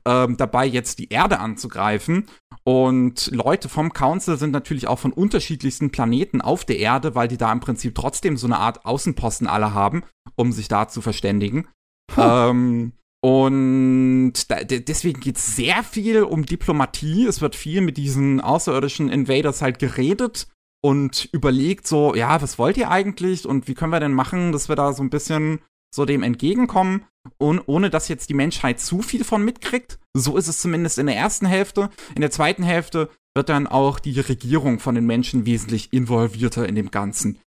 ähm, 0.05 0.37
dabei 0.37 0.67
jetzt 0.67 0.99
die 0.99 1.11
Erde 1.11 1.39
anzugreifen. 1.39 2.27
Und 2.65 3.31
Leute 3.33 3.69
vom 3.69 3.93
Council 3.93 4.37
sind 4.37 4.51
natürlich 4.51 4.89
auch 4.89 4.99
von 4.99 5.13
unterschiedlichsten 5.13 5.91
Planeten 5.91 6.41
auf 6.41 6.65
der 6.65 6.79
Erde, 6.79 7.15
weil 7.15 7.29
die 7.29 7.39
da 7.39 7.53
im 7.53 7.61
Prinzip 7.61 7.95
trotzdem 7.95 8.37
so 8.37 8.47
eine 8.47 8.59
Art 8.59 8.85
Außenposten 8.85 9.47
alle 9.47 9.75
haben, 9.75 10.03
um 10.35 10.53
sich 10.53 10.69
da 10.69 10.89
zu 10.89 11.03
verständigen. 11.03 11.69
Hm. 12.15 12.25
Ähm, 12.25 12.93
und 13.25 14.33
da, 14.49 14.65
deswegen 14.65 15.21
geht 15.21 15.37
es 15.37 15.55
sehr 15.55 15.85
viel 15.85 16.25
um 16.25 16.45
Diplomatie. 16.45 17.27
Es 17.27 17.41
wird 17.41 17.55
viel 17.55 17.81
mit 17.81 17.97
diesen 17.97 18.41
außerirdischen 18.41 19.09
Invaders 19.09 19.63
halt 19.63 19.79
geredet 19.79 20.49
und 20.83 21.29
überlegt 21.33 21.87
so, 21.87 22.17
ja, 22.17 22.43
was 22.43 22.59
wollt 22.59 22.77
ihr 22.77 22.91
eigentlich 22.91 23.47
und 23.47 23.69
wie 23.69 23.75
können 23.75 23.93
wir 23.93 24.01
denn 24.01 24.13
machen, 24.13 24.51
dass 24.51 24.69
wir 24.69 24.75
da 24.75 24.93
so 24.93 25.05
ein 25.05 25.11
bisschen 25.11 25.61
so 25.95 26.05
dem 26.05 26.25
entgegenkommen 26.25 27.05
und 27.39 27.61
ohne 27.67 27.91
dass 27.91 28.09
jetzt 28.09 28.29
die 28.29 28.35
Menschheit 28.35 28.81
zu 28.81 29.03
viel 29.03 29.23
von 29.23 29.45
mitkriegt. 29.45 30.01
So 30.15 30.37
ist 30.37 30.49
es 30.49 30.61
zumindest 30.61 30.99
in 30.99 31.07
der 31.07 31.17
ersten 31.17 31.47
Hälfte. 31.47 31.91
In 32.17 32.23
der 32.23 32.33
zweiten 32.33 32.65
Hälfte 32.65 33.09
wird 33.35 33.49
dann 33.49 33.69
auch 33.69 34.01
die 34.01 34.19
Regierung 34.19 34.81
von 34.81 34.97
den 34.97 35.07
Menschen 35.07 35.47
wesentlich 35.47 35.93
involvierter 35.93 36.69
in 36.69 36.75
dem 36.75 36.91
Ganzen. 36.91 37.39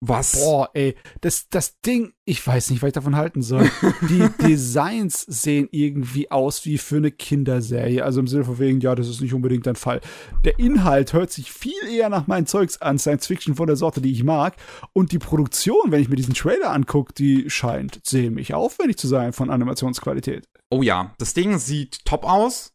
Was? 0.00 0.32
Boah, 0.32 0.70
ey, 0.74 0.96
das, 1.22 1.48
das 1.48 1.80
Ding, 1.80 2.12
ich 2.26 2.46
weiß 2.46 2.70
nicht, 2.70 2.82
was 2.82 2.88
ich 2.88 2.94
davon 2.94 3.16
halten 3.16 3.42
soll. 3.42 3.70
Die 4.02 4.28
Designs 4.46 5.22
sehen 5.22 5.68
irgendwie 5.70 6.30
aus 6.30 6.64
wie 6.66 6.76
für 6.76 6.96
eine 6.96 7.10
Kinderserie. 7.10 8.04
Also 8.04 8.20
im 8.20 8.26
Sinne 8.26 8.44
von 8.44 8.58
wegen, 8.58 8.80
ja, 8.80 8.94
das 8.94 9.08
ist 9.08 9.22
nicht 9.22 9.32
unbedingt 9.32 9.66
dein 9.66 9.76
Fall. 9.76 10.00
Der 10.44 10.58
Inhalt 10.58 11.14
hört 11.14 11.32
sich 11.32 11.50
viel 11.50 11.82
eher 11.90 12.10
nach 12.10 12.26
meinem 12.26 12.46
Zeugs 12.46 12.82
an, 12.82 12.98
Science 12.98 13.26
Fiction 13.26 13.54
von 13.54 13.66
der 13.66 13.76
Sorte, 13.76 14.02
die 14.02 14.12
ich 14.12 14.24
mag. 14.24 14.56
Und 14.92 15.12
die 15.12 15.18
Produktion, 15.18 15.90
wenn 15.90 16.02
ich 16.02 16.08
mir 16.08 16.16
diesen 16.16 16.34
Trailer 16.34 16.70
angucke, 16.70 17.14
die 17.14 17.48
scheint 17.48 18.04
ziemlich 18.04 18.52
aufwendig 18.52 18.98
zu 18.98 19.08
sein 19.08 19.32
von 19.32 19.48
Animationsqualität. 19.48 20.46
Oh 20.70 20.82
ja, 20.82 21.14
das 21.18 21.32
Ding 21.34 21.58
sieht 21.58 22.04
top 22.04 22.24
aus. 22.24 22.72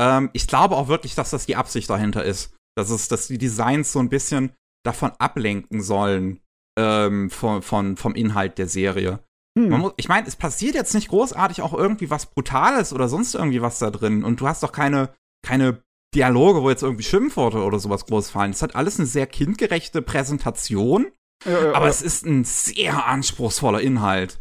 Ähm, 0.00 0.30
ich 0.32 0.48
glaube 0.48 0.76
auch 0.76 0.88
wirklich, 0.88 1.14
dass 1.14 1.30
das 1.30 1.46
die 1.46 1.56
Absicht 1.56 1.88
dahinter 1.90 2.24
ist. 2.24 2.54
Dass 2.74 2.90
es, 2.90 3.08
dass 3.08 3.28
die 3.28 3.38
Designs 3.38 3.92
so 3.92 3.98
ein 3.98 4.08
bisschen 4.08 4.52
davon 4.84 5.12
ablenken 5.18 5.82
sollen, 5.82 6.40
ähm, 6.78 7.30
von, 7.30 7.62
von, 7.62 7.96
vom 7.96 8.14
Inhalt 8.14 8.58
der 8.58 8.68
Serie. 8.68 9.20
Hm. 9.58 9.70
Muss, 9.70 9.92
ich 9.96 10.08
meine, 10.08 10.26
es 10.26 10.36
passiert 10.36 10.74
jetzt 10.74 10.94
nicht 10.94 11.08
großartig 11.08 11.62
auch 11.62 11.74
irgendwie 11.74 12.10
was 12.10 12.26
Brutales 12.26 12.92
oder 12.92 13.08
sonst 13.08 13.34
irgendwie 13.34 13.62
was 13.62 13.78
da 13.78 13.90
drin. 13.90 14.24
Und 14.24 14.40
du 14.40 14.48
hast 14.48 14.62
doch 14.62 14.72
keine, 14.72 15.14
keine 15.46 15.82
Dialoge, 16.14 16.62
wo 16.62 16.70
jetzt 16.70 16.82
irgendwie 16.82 17.04
Schimpfworte 17.04 17.62
oder 17.62 17.78
sowas 17.78 18.06
groß 18.06 18.30
fallen. 18.30 18.52
Es 18.52 18.62
hat 18.62 18.76
alles 18.76 18.98
eine 18.98 19.06
sehr 19.06 19.26
kindgerechte 19.26 20.02
Präsentation, 20.02 21.10
ja, 21.44 21.64
ja, 21.64 21.72
aber 21.72 21.86
ja. 21.86 21.90
es 21.90 22.02
ist 22.02 22.24
ein 22.26 22.44
sehr 22.44 23.06
anspruchsvoller 23.06 23.80
Inhalt. 23.80 24.38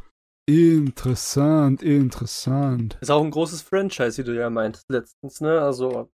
Interessant, 0.48 1.82
interessant. 1.82 2.98
Ist 3.00 3.12
auch 3.12 3.24
ein 3.24 3.32
großes 3.32 3.62
Franchise, 3.62 4.18
wie 4.18 4.26
du 4.26 4.36
ja 4.36 4.50
meintest 4.50 4.86
letztens, 4.90 5.40
ne? 5.40 5.62
Also. 5.62 6.10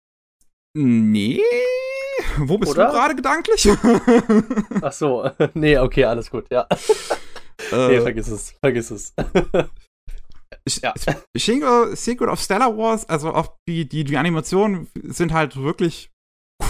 Nee, 0.78 1.42
wo 2.38 2.58
bist 2.58 2.72
Oder? 2.72 2.88
du 2.88 2.92
gerade 2.94 3.16
gedanklich? 3.16 3.68
Ach 4.82 4.92
so, 4.92 5.30
nee, 5.54 5.78
okay, 5.78 6.06
alles 6.06 6.30
gut, 6.30 6.46
ja. 6.52 6.68
Äh, 7.72 7.88
nee, 7.88 8.02
vergiss 8.02 8.28
es, 8.28 8.52
vergiss 8.60 8.92
es. 8.92 9.14
ja. 10.82 10.94
Shingo 11.36 11.96
Secret 11.96 12.30
of 12.30 12.40
Stellar 12.40 12.78
Wars, 12.78 13.08
also 13.08 13.34
auch 13.34 13.56
die, 13.68 13.88
die, 13.88 14.04
die 14.04 14.18
Animationen 14.18 14.88
sind 15.04 15.34
halt 15.34 15.58
wirklich 15.58 16.12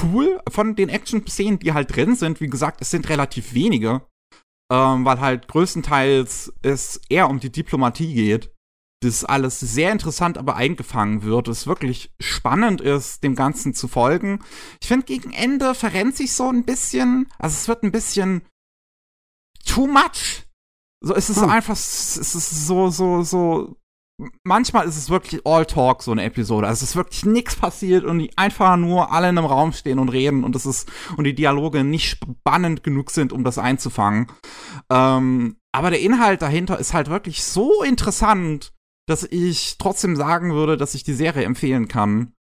cool 0.03 0.40
von 0.49 0.75
den 0.75 0.90
Action-Szenen, 0.90 1.59
die 1.59 1.74
halt 1.74 1.95
drin 1.95 2.15
sind. 2.15 2.41
Wie 2.41 2.48
gesagt, 2.48 2.82
es 2.82 2.90
sind 2.90 3.09
relativ 3.09 3.53
wenige, 3.53 4.01
ähm, 4.72 5.06
weil 5.06 5.19
halt 5.19 5.48
größtenteils 5.48 6.53
es 6.61 7.01
eher 7.09 7.30
um 7.30 7.40
die 7.40 7.51
Diplomatie 7.51 8.14
geht 8.14 8.55
das 9.06 9.25
alles 9.25 9.59
sehr 9.59 9.92
interessant 9.92 10.38
aber 10.38 10.56
eingefangen 10.56 11.24
wird, 11.24 11.48
es 11.48 11.67
wirklich 11.67 12.14
spannend 12.19 12.82
ist, 12.82 13.24
dem 13.24 13.35
Ganzen 13.35 13.74
zu 13.74 13.88
folgen. 13.88 14.40
Ich 14.82 14.88
finde, 14.88 15.06
gegen 15.06 15.32
Ende 15.32 15.75
verrennt 15.75 16.16
sich 16.16 16.34
so 16.34 16.50
ein 16.50 16.66
bisschen, 16.66 17.27
also 17.40 17.53
es 17.53 17.67
wird 17.67 17.84
ein 17.84 17.92
bisschen 17.92 18.42
too 19.66 19.88
much. 19.88 20.43
So 21.01 21.14
ist 21.14 21.30
es 21.30 21.42
hm. 21.42 21.50
einfach, 21.50 21.74
es 21.74 22.17
ist 22.17 22.67
so, 22.67 22.90
so, 22.90 23.24
so, 23.24 23.77
manchmal 24.43 24.88
ist 24.88 24.98
es 24.98 25.09
wirklich 25.09 25.45
all 25.45 25.66
talk, 25.66 26.03
so 26.03 26.11
eine 26.11 26.24
Episode. 26.24 26.67
Also 26.67 26.84
es 26.84 26.92
ist 26.92 26.95
wirklich 26.95 27.25
nichts 27.25 27.56
passiert 27.56 28.06
und 28.06 28.19
die 28.19 28.35
einfach 28.38 28.77
nur 28.77 29.11
alle 29.11 29.30
in 29.30 29.38
einem 29.38 29.48
Raum 29.48 29.74
stehen 29.74 30.00
und 30.00 30.09
reden 30.09 30.43
und 30.43 30.56
das 30.56 30.66
ist, 30.66 30.92
und 31.17 31.25
die 31.25 31.35
Dialoge 31.35 31.84
nicht 31.84 32.09
spannend 32.09 32.84
genug 32.84 33.11
sind, 33.11 33.34
um 33.34 33.43
das 33.43 33.58
einzufangen. 33.58 34.27
Ähm, 34.90 35.58
aber 35.72 35.90
der 35.90 36.00
Inhalt 36.00 36.42
dahinter 36.42 36.80
ist 36.80 36.93
halt 36.93 37.09
wirklich 37.09 37.43
so 37.43 37.84
interessant, 37.84 38.74
dass 39.08 39.24
ich 39.24 39.77
trotzdem 39.77 40.16
sagen 40.16 40.53
würde, 40.53 40.77
dass 40.77 40.95
ich 40.95 41.03
die 41.03 41.14
Serie 41.14 41.43
empfehlen 41.43 41.88
kann, 41.88 42.34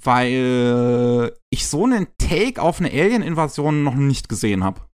weil 0.00 1.36
ich 1.50 1.66
so 1.66 1.84
einen 1.84 2.08
Take 2.18 2.60
auf 2.60 2.80
eine 2.80 2.90
Alien-Invasion 2.90 3.82
noch 3.82 3.94
nicht 3.94 4.28
gesehen 4.28 4.64
habe. 4.64 4.88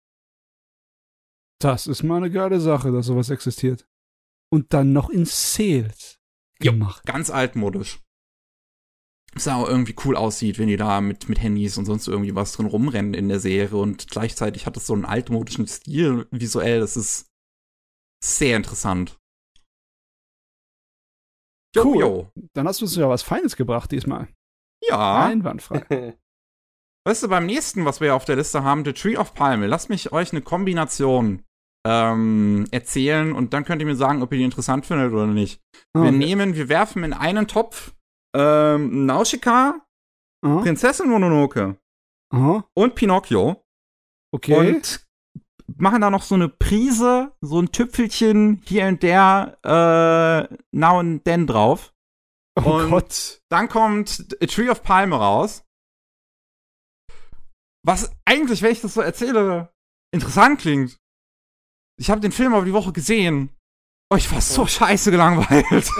Das 1.60 1.88
ist 1.88 2.04
mal 2.04 2.18
eine 2.18 2.32
geile 2.32 2.60
Sache, 2.60 2.92
dass 2.92 3.08
sowas 3.08 3.30
existiert. 3.30 3.88
Und 4.52 4.74
dann 4.74 4.94
noch 4.94 5.10
in 5.10 5.26
Sales 5.26 6.20
gemacht. 6.60 7.04
Jo, 7.06 7.14
ganz 7.14 7.30
altmodisch. 7.30 8.00
Es 9.36 9.48
auch 9.48 9.68
irgendwie 9.68 9.96
cool 10.06 10.16
aussieht, 10.16 10.58
wenn 10.58 10.68
die 10.68 10.78
da 10.78 11.02
mit, 11.02 11.30
mit 11.30 11.40
Handys 11.42 11.78
und 11.78 11.86
sonst 11.86 12.08
irgendwie 12.08 12.34
was 12.34 12.54
drin 12.54 12.66
rumrennen 12.66 13.14
in 13.14 13.30
der 13.30 13.40
Serie 13.40 13.78
und 13.78 14.08
gleichzeitig 14.08 14.66
hat 14.66 14.78
es 14.78 14.88
so 14.88 14.94
einen 14.94 15.06
altmodischen 15.06 15.68
Stil 15.68 16.28
visuell. 16.32 16.80
Das 16.80 16.98
ist 16.98 17.28
sehr 18.24 18.58
interessant. 18.58 19.20
Cool. 21.76 22.00
Jo. 22.00 22.32
Dann 22.54 22.68
hast 22.68 22.82
du 22.82 22.86
uns 22.86 22.96
ja 22.96 23.10
was 23.10 23.24
Feines 23.24 23.56
gebracht 23.56 23.92
diesmal. 23.92 24.28
Ja. 24.88 25.26
Einwandfrei. 25.26 26.18
weißt 27.08 27.24
du, 27.24 27.28
beim 27.30 27.46
nächsten, 27.46 27.86
was 27.86 28.02
wir 28.02 28.16
auf 28.16 28.26
der 28.26 28.36
Liste 28.36 28.64
haben, 28.64 28.86
The 28.86 28.94
Tree 28.94 29.18
of 29.18 29.34
Palme, 29.34 29.68
lasst 29.68 29.90
mich 29.90 30.12
euch 30.12 30.32
eine 30.32 30.42
Kombination 30.42 31.44
ähm, 31.86 32.68
erzählen 32.72 33.32
und 33.34 33.54
dann 33.54 33.64
könnt 33.64 33.82
ihr 33.82 33.86
mir 33.86 33.96
sagen, 33.96 34.22
ob 34.22 34.32
ihr 34.32 34.40
die 34.40 34.44
interessant 34.44 34.86
findet 34.86 35.14
oder 35.14 35.28
nicht. 35.28 35.62
Okay. 35.94 36.06
Wir 36.06 36.12
nehmen, 36.12 36.56
wir 36.56 36.70
werfen 36.70 37.04
in 37.04 37.14
einen 37.14 37.48
Topf 37.48 37.94
ähm, 38.36 39.06
Nausicaa, 39.06 39.86
uh 40.46 40.62
Prinzessin 40.62 41.10
Mononoke 41.10 41.78
uh 42.34 42.62
und 42.74 42.96
Pinocchio. 42.96 43.64
Okay. 44.34 44.72
Und 44.72 45.07
machen 45.76 46.02
da 46.02 46.10
noch 46.10 46.24
so 46.24 46.36
eine 46.36 46.50
Prise, 46.50 47.34
so 47.42 47.60
ein 47.60 47.72
Tüpfelchen 47.72 48.62
hier 48.66 48.88
und 48.88 49.04
der 49.04 49.58
äh, 49.64 50.56
now 50.72 51.00
and 51.00 51.26
then 51.26 51.48
drauf. 51.48 51.94
Oh 52.56 52.78
und 52.78 52.90
Gott. 52.90 53.42
Dann 53.50 53.70
kommt 53.70 54.36
A 54.42 54.46
Tree 54.46 54.70
of 54.70 54.84
Palme 54.84 55.16
raus. 55.16 55.64
Was 57.86 58.12
eigentlich, 58.26 58.62
wenn 58.62 58.72
ich 58.72 58.82
das 58.82 58.96
so 58.96 59.02
erzähle, 59.02 59.74
interessant 60.12 60.60
klingt. 60.60 60.98
Ich 62.00 62.10
habe 62.10 62.22
den 62.22 62.32
Film 62.32 62.54
aber 62.54 62.66
die 62.66 62.74
Woche 62.74 62.92
gesehen. 62.92 63.50
Oh, 64.10 64.16
ich 64.16 64.32
war 64.32 64.40
so 64.40 64.64
oh. 64.64 64.68
scheiße 64.68 65.12
gelangweilt. 65.12 65.92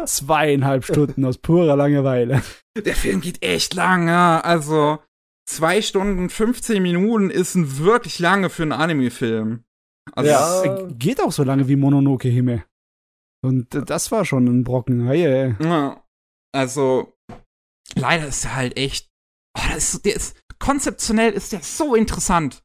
Zweieinhalb 0.06 0.84
Stunden 0.84 1.24
aus 1.24 1.38
purer 1.38 1.76
Langeweile. 1.76 2.42
Der 2.76 2.96
Film 2.96 3.20
geht 3.20 3.42
echt 3.42 3.74
lang, 3.74 4.08
ja. 4.08 4.40
Also, 4.40 4.98
zwei 5.48 5.82
Stunden 5.82 6.28
15 6.28 6.82
Minuten 6.82 7.30
ist 7.30 7.54
ein 7.54 7.78
wirklich 7.78 8.18
lange 8.18 8.50
für 8.50 8.62
einen 8.62 8.72
Anime-Film. 8.72 9.64
Also 10.12 10.30
ja, 10.30 10.88
geht 10.92 11.20
auch 11.22 11.32
so 11.32 11.42
lange 11.42 11.68
wie 11.68 11.76
Mononoke 11.76 12.28
Hime. 12.28 12.64
Und 13.42 13.68
das 13.70 14.10
war 14.10 14.24
schon 14.24 14.46
ein 14.46 14.64
Brocken. 14.64 15.06
Hey, 15.06 15.20
hey. 15.20 15.56
Ja, 15.60 16.04
also 16.52 17.16
leider 17.94 18.28
ist 18.28 18.44
er 18.44 18.56
halt 18.56 18.76
echt. 18.76 19.10
Oh, 19.56 19.76
ist, 19.76 20.04
der 20.04 20.16
ist, 20.16 20.40
konzeptionell 20.58 21.32
ist 21.32 21.52
der 21.52 21.60
so 21.60 21.94
interessant. 21.94 22.62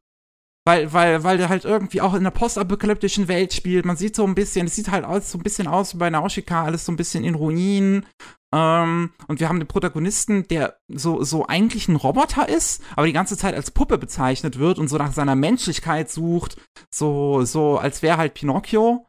Weil, 0.65 0.93
weil, 0.93 1.23
weil 1.25 1.37
der 1.37 1.49
halt 1.49 1.65
irgendwie 1.65 1.99
auch 1.99 2.13
in 2.13 2.21
einer 2.21 2.31
postapokalyptischen 2.31 3.27
Welt 3.27 3.53
spielt. 3.53 3.85
Man 3.85 3.97
sieht 3.97 4.15
so 4.15 4.25
ein 4.25 4.35
bisschen, 4.35 4.67
es 4.67 4.75
sieht 4.75 4.91
halt 4.91 5.03
aus, 5.03 5.29
so 5.29 5.37
ein 5.37 5.43
bisschen 5.43 5.67
aus 5.67 5.93
wie 5.93 5.97
bei 5.97 6.09
Nausicaa, 6.09 6.63
alles 6.63 6.85
so 6.85 6.91
ein 6.93 6.95
bisschen 6.95 7.25
in 7.25 7.35
Ruinen. 7.35 8.05
Ähm, 8.53 9.11
und 9.27 9.39
wir 9.41 9.49
haben 9.49 9.59
den 9.59 9.67
Protagonisten, 9.67 10.47
der 10.47 10.77
so, 10.87 11.21
so 11.23 11.47
eigentlich 11.47 11.89
ein 11.89 11.97
Roboter 11.97 12.47
ist, 12.47 12.81
aber 12.95 13.07
die 13.07 13.13
ganze 13.13 13.35
Zeit 13.35 13.55
als 13.55 13.71
Puppe 13.71 13.97
bezeichnet 13.97 14.57
wird 14.57 14.79
und 14.79 14.87
so 14.87 14.97
nach 14.97 15.11
seiner 15.11 15.35
Menschlichkeit 15.35 16.09
sucht, 16.09 16.55
so, 16.89 17.43
so 17.43 17.77
als 17.77 18.01
wäre 18.01 18.17
halt 18.17 18.33
Pinocchio. 18.33 19.07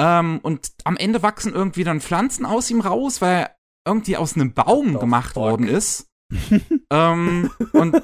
Ähm, 0.00 0.38
und 0.42 0.72
am 0.84 0.96
Ende 0.96 1.22
wachsen 1.22 1.52
irgendwie 1.52 1.84
dann 1.84 2.00
Pflanzen 2.00 2.46
aus 2.46 2.70
ihm 2.70 2.80
raus, 2.80 3.20
weil 3.20 3.34
er 3.34 3.56
irgendwie 3.86 4.16
aus 4.16 4.36
einem 4.36 4.54
Baum 4.54 4.98
gemacht 5.00 5.34
fuck. 5.34 5.42
worden 5.42 5.66
ist. 5.66 6.06
ähm, 6.90 7.50
und, 7.72 7.94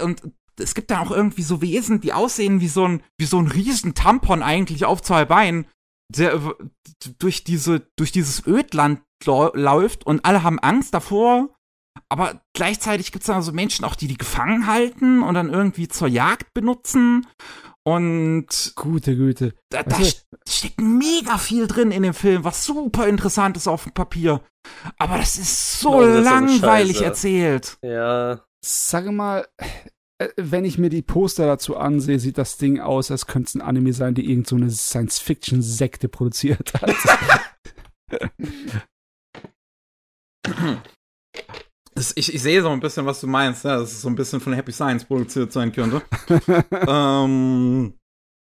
und 0.00 0.22
es 0.58 0.74
gibt 0.74 0.90
dann 0.90 1.06
auch 1.06 1.10
irgendwie 1.10 1.42
so 1.42 1.60
Wesen, 1.62 2.00
die 2.00 2.12
aussehen 2.12 2.60
wie 2.60 2.68
so 2.68 2.86
ein, 2.86 3.02
wie 3.18 3.26
so 3.26 3.38
ein 3.38 3.46
riesen 3.46 3.94
Tampon 3.94 4.42
eigentlich 4.42 4.84
auf 4.84 5.02
zwei 5.02 5.24
Beinen, 5.24 5.66
der 6.14 6.54
durch 7.18 7.44
diese, 7.44 7.86
durch 7.96 8.12
dieses 8.12 8.46
Ödland 8.46 9.00
läuft 9.24 10.06
und 10.06 10.24
alle 10.24 10.42
haben 10.42 10.58
Angst 10.58 10.94
davor. 10.94 11.48
Aber 12.08 12.42
gleichzeitig 12.54 13.10
gibt 13.10 13.22
es 13.22 13.26
dann 13.26 13.42
so 13.42 13.52
Menschen 13.52 13.84
auch, 13.84 13.94
die 13.94 14.06
die 14.06 14.18
gefangen 14.18 14.66
halten 14.66 15.22
und 15.22 15.34
dann 15.34 15.48
irgendwie 15.48 15.88
zur 15.88 16.08
Jagd 16.08 16.52
benutzen. 16.52 17.26
Und 17.84 18.72
gute 18.74 19.16
Güte. 19.16 19.54
Da, 19.70 19.84
da 19.84 19.96
steckt 20.48 20.80
mega 20.80 21.38
viel 21.38 21.68
drin 21.68 21.92
in 21.92 22.02
dem 22.02 22.14
Film, 22.14 22.44
was 22.44 22.64
super 22.64 23.06
interessant 23.06 23.56
ist 23.56 23.68
auf 23.68 23.84
dem 23.84 23.92
Papier. 23.92 24.42
Aber 24.98 25.18
das 25.18 25.38
ist 25.38 25.80
so 25.80 25.94
oh, 25.94 26.02
das 26.02 26.24
langweilig 26.24 26.96
ist 26.96 27.02
erzählt. 27.02 27.78
Ja. 27.82 28.40
Sag 28.64 29.10
mal, 29.12 29.46
wenn 30.36 30.64
ich 30.64 30.78
mir 30.78 30.88
die 30.88 31.02
Poster 31.02 31.46
dazu 31.46 31.76
ansehe, 31.76 32.18
sieht 32.18 32.38
das 32.38 32.56
Ding 32.56 32.80
aus, 32.80 33.10
als 33.10 33.26
könnte 33.26 33.48
es 33.48 33.54
ein 33.54 33.60
Anime 33.60 33.92
sein, 33.92 34.14
die 34.14 34.30
irgendeine 34.30 34.70
so 34.70 34.76
Science-Fiction-Sekte 34.76 36.08
produziert 36.08 36.72
hat. 36.74 36.94
ich, 42.14 42.34
ich, 42.34 42.42
sehe 42.42 42.62
so 42.62 42.70
ein 42.70 42.80
bisschen, 42.80 43.04
was 43.04 43.20
du 43.20 43.26
meinst, 43.26 43.64
ja, 43.64 43.78
dass 43.78 43.92
es 43.92 44.02
so 44.02 44.08
ein 44.08 44.14
bisschen 44.14 44.40
von 44.40 44.54
Happy 44.54 44.72
Science 44.72 45.04
produziert 45.04 45.52
sein 45.52 45.72
könnte. 45.72 46.00
ähm, 46.70 47.98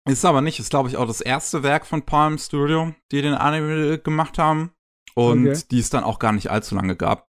ist 0.08 0.24
aber 0.24 0.42
nicht, 0.42 0.60
ist 0.60 0.70
glaube 0.70 0.90
ich 0.90 0.96
auch 0.96 1.08
das 1.08 1.22
erste 1.22 1.64
Werk 1.64 1.86
von 1.86 2.06
Palm 2.06 2.38
Studio, 2.38 2.96
die 3.12 3.22
den 3.22 3.34
Anime 3.34 4.00
gemacht 4.00 4.38
haben. 4.38 4.72
Und 5.16 5.50
okay. 5.50 5.60
die 5.72 5.80
es 5.80 5.90
dann 5.90 6.06
auch 6.06 6.20
gar 6.20 6.32
nicht 6.32 6.50
allzu 6.50 6.76
lange 6.76 6.96
gab. 6.96 7.28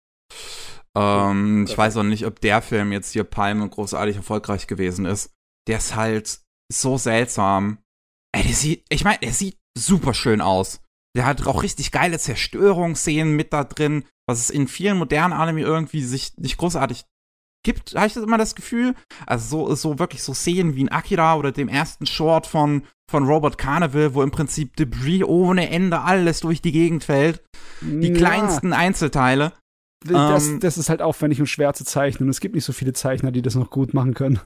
Ähm, 0.99 1.65
ich 1.67 1.77
weiß 1.77 1.97
auch 1.97 2.03
nicht, 2.03 2.25
ob 2.25 2.39
der 2.41 2.61
Film 2.61 2.91
jetzt 2.91 3.11
hier 3.13 3.23
Palme 3.23 3.67
großartig 3.67 4.17
erfolgreich 4.17 4.67
gewesen 4.67 5.05
ist. 5.05 5.31
Der 5.67 5.77
ist 5.77 5.95
halt 5.95 6.41
so 6.71 6.97
seltsam. 6.97 7.79
Ey, 8.35 8.43
der 8.43 8.53
sieht, 8.53 8.85
ich 8.89 9.03
meine, 9.03 9.19
der 9.19 9.33
sieht 9.33 9.57
super 9.77 10.13
schön 10.13 10.41
aus. 10.41 10.81
Der 11.15 11.25
hat 11.25 11.45
auch 11.47 11.63
richtig 11.63 11.91
geile 11.91 12.19
Zerstörungsszenen 12.19 13.35
mit 13.35 13.53
da 13.53 13.63
drin, 13.63 14.05
was 14.27 14.39
es 14.39 14.49
in 14.49 14.67
vielen 14.67 14.97
modernen 14.97 15.33
Anime 15.33 15.61
irgendwie 15.61 16.03
sich 16.03 16.37
nicht 16.37 16.57
großartig 16.57 17.05
gibt, 17.65 17.95
habe 17.95 18.07
ich 18.07 18.15
immer 18.15 18.37
das 18.37 18.55
Gefühl. 18.55 18.95
Also 19.25 19.67
so, 19.67 19.75
so 19.75 19.99
wirklich 19.99 20.23
so 20.23 20.33
Szenen 20.33 20.75
wie 20.75 20.81
in 20.81 20.89
Akira 20.89 21.35
oder 21.35 21.51
dem 21.51 21.67
ersten 21.67 22.05
Short 22.05 22.47
von, 22.47 22.83
von 23.09 23.25
Robert 23.25 23.57
Carnival, 23.57 24.13
wo 24.13 24.23
im 24.23 24.31
Prinzip 24.31 24.75
Debris 24.75 25.23
ohne 25.23 25.69
Ende 25.69 26.01
alles 26.01 26.41
durch 26.41 26.61
die 26.61 26.71
Gegend 26.71 27.03
fällt. 27.03 27.43
Die 27.81 28.09
ja. 28.09 28.15
kleinsten 28.15 28.73
Einzelteile. 28.73 29.53
Das, 30.05 30.47
ähm, 30.47 30.59
das 30.59 30.77
ist 30.77 30.89
halt 30.89 31.01
aufwendig 31.01 31.39
und 31.39 31.47
schwer 31.47 31.73
zu 31.73 31.83
zeichnen. 31.83 32.29
Es 32.29 32.39
gibt 32.39 32.55
nicht 32.55 32.65
so 32.65 32.73
viele 32.73 32.93
Zeichner, 32.93 33.31
die 33.31 33.41
das 33.41 33.55
noch 33.55 33.69
gut 33.69 33.93
machen 33.93 34.13
können. 34.13 34.39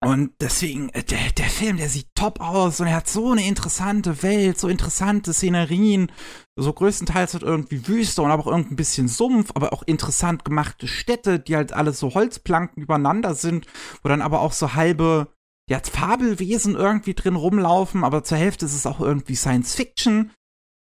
Und 0.00 0.30
deswegen, 0.40 0.90
äh, 0.90 1.02
der, 1.02 1.32
der 1.36 1.46
Film, 1.46 1.76
der 1.76 1.88
sieht 1.88 2.14
top 2.14 2.40
aus 2.40 2.80
und 2.80 2.86
er 2.86 2.96
hat 2.96 3.08
so 3.08 3.32
eine 3.32 3.46
interessante 3.46 4.22
Welt, 4.22 4.58
so 4.58 4.68
interessante 4.68 5.32
Szenerien, 5.32 6.12
so 6.56 6.72
größtenteils 6.72 7.34
halt 7.34 7.42
irgendwie 7.42 7.86
Wüste 7.88 8.22
und 8.22 8.30
aber 8.30 8.44
auch 8.44 8.50
irgendwie 8.50 8.74
ein 8.74 8.76
bisschen 8.76 9.08
Sumpf, 9.08 9.50
aber 9.54 9.72
auch 9.72 9.82
interessant 9.82 10.44
gemachte 10.44 10.86
Städte, 10.86 11.40
die 11.40 11.56
halt 11.56 11.72
alles 11.72 11.98
so 11.98 12.14
Holzplanken 12.14 12.82
übereinander 12.82 13.34
sind, 13.34 13.66
wo 14.02 14.08
dann 14.08 14.22
aber 14.22 14.40
auch 14.40 14.52
so 14.52 14.74
halbe, 14.74 15.34
ja, 15.68 15.80
Fabelwesen 15.80 16.76
irgendwie 16.76 17.14
drin 17.14 17.34
rumlaufen, 17.34 18.04
aber 18.04 18.22
zur 18.22 18.38
Hälfte 18.38 18.66
ist 18.66 18.74
es 18.74 18.86
auch 18.86 19.00
irgendwie 19.00 19.34
Science 19.34 19.74
Fiction. 19.74 20.30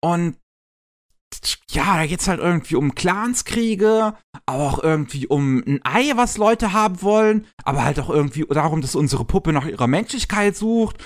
Und 0.01 0.37
ja, 1.71 1.97
da 1.97 2.05
geht's 2.05 2.27
halt 2.27 2.39
irgendwie 2.39 2.75
um 2.75 2.95
Clanskriege, 2.95 4.15
aber 4.45 4.63
auch 4.63 4.83
irgendwie 4.83 5.27
um 5.27 5.63
ein 5.65 5.79
Ei, 5.83 6.11
was 6.15 6.37
Leute 6.37 6.73
haben 6.73 7.01
wollen, 7.01 7.47
aber 7.63 7.83
halt 7.83 7.99
auch 7.99 8.09
irgendwie 8.09 8.45
darum, 8.49 8.81
dass 8.81 8.95
unsere 8.95 9.25
Puppe 9.25 9.53
nach 9.53 9.65
ihrer 9.65 9.87
Menschlichkeit 9.87 10.55
sucht. 10.55 10.97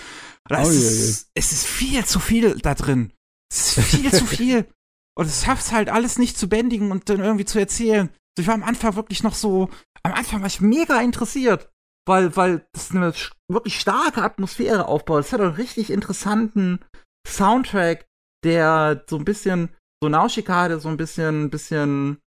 Oh, 0.49 0.55
es, 0.55 0.69
ist, 0.69 1.31
es 1.33 1.51
ist 1.51 1.65
viel 1.65 2.05
zu 2.05 2.19
viel 2.19 2.57
da 2.59 2.73
drin. 2.73 3.13
Es 3.51 3.77
ist 3.77 3.87
viel 3.87 4.11
zu 4.11 4.25
viel. 4.25 4.65
Und 5.17 5.25
es 5.25 5.43
schafft 5.43 5.71
halt 5.71 5.89
alles 5.89 6.19
nicht 6.19 6.37
zu 6.37 6.47
bändigen 6.47 6.91
und 6.91 7.09
dann 7.09 7.21
irgendwie 7.21 7.45
zu 7.45 7.57
erzählen. 7.57 8.11
Ich 8.37 8.45
war 8.45 8.53
am 8.53 8.61
Anfang 8.61 8.95
wirklich 8.95 9.23
noch 9.23 9.33
so, 9.33 9.67
am 10.03 10.13
Anfang 10.13 10.41
war 10.41 10.47
ich 10.47 10.61
mega 10.61 11.01
interessiert, 11.01 11.71
weil, 12.05 12.35
weil 12.35 12.67
das 12.71 12.91
eine 12.91 13.11
wirklich 13.51 13.79
starke 13.79 14.21
Atmosphäre 14.21 14.87
aufbaut. 14.87 15.21
Es 15.21 15.33
hat 15.33 15.41
einen 15.41 15.55
richtig 15.55 15.89
interessanten 15.89 16.85
Soundtrack, 17.27 18.05
der 18.43 19.05
so 19.09 19.17
ein 19.17 19.25
bisschen 19.25 19.69
so 20.01 20.09
Nauschikade, 20.09 20.79
so 20.79 20.89
ein 20.89 20.97
bisschen, 20.97 21.49
bisschen 21.49 22.19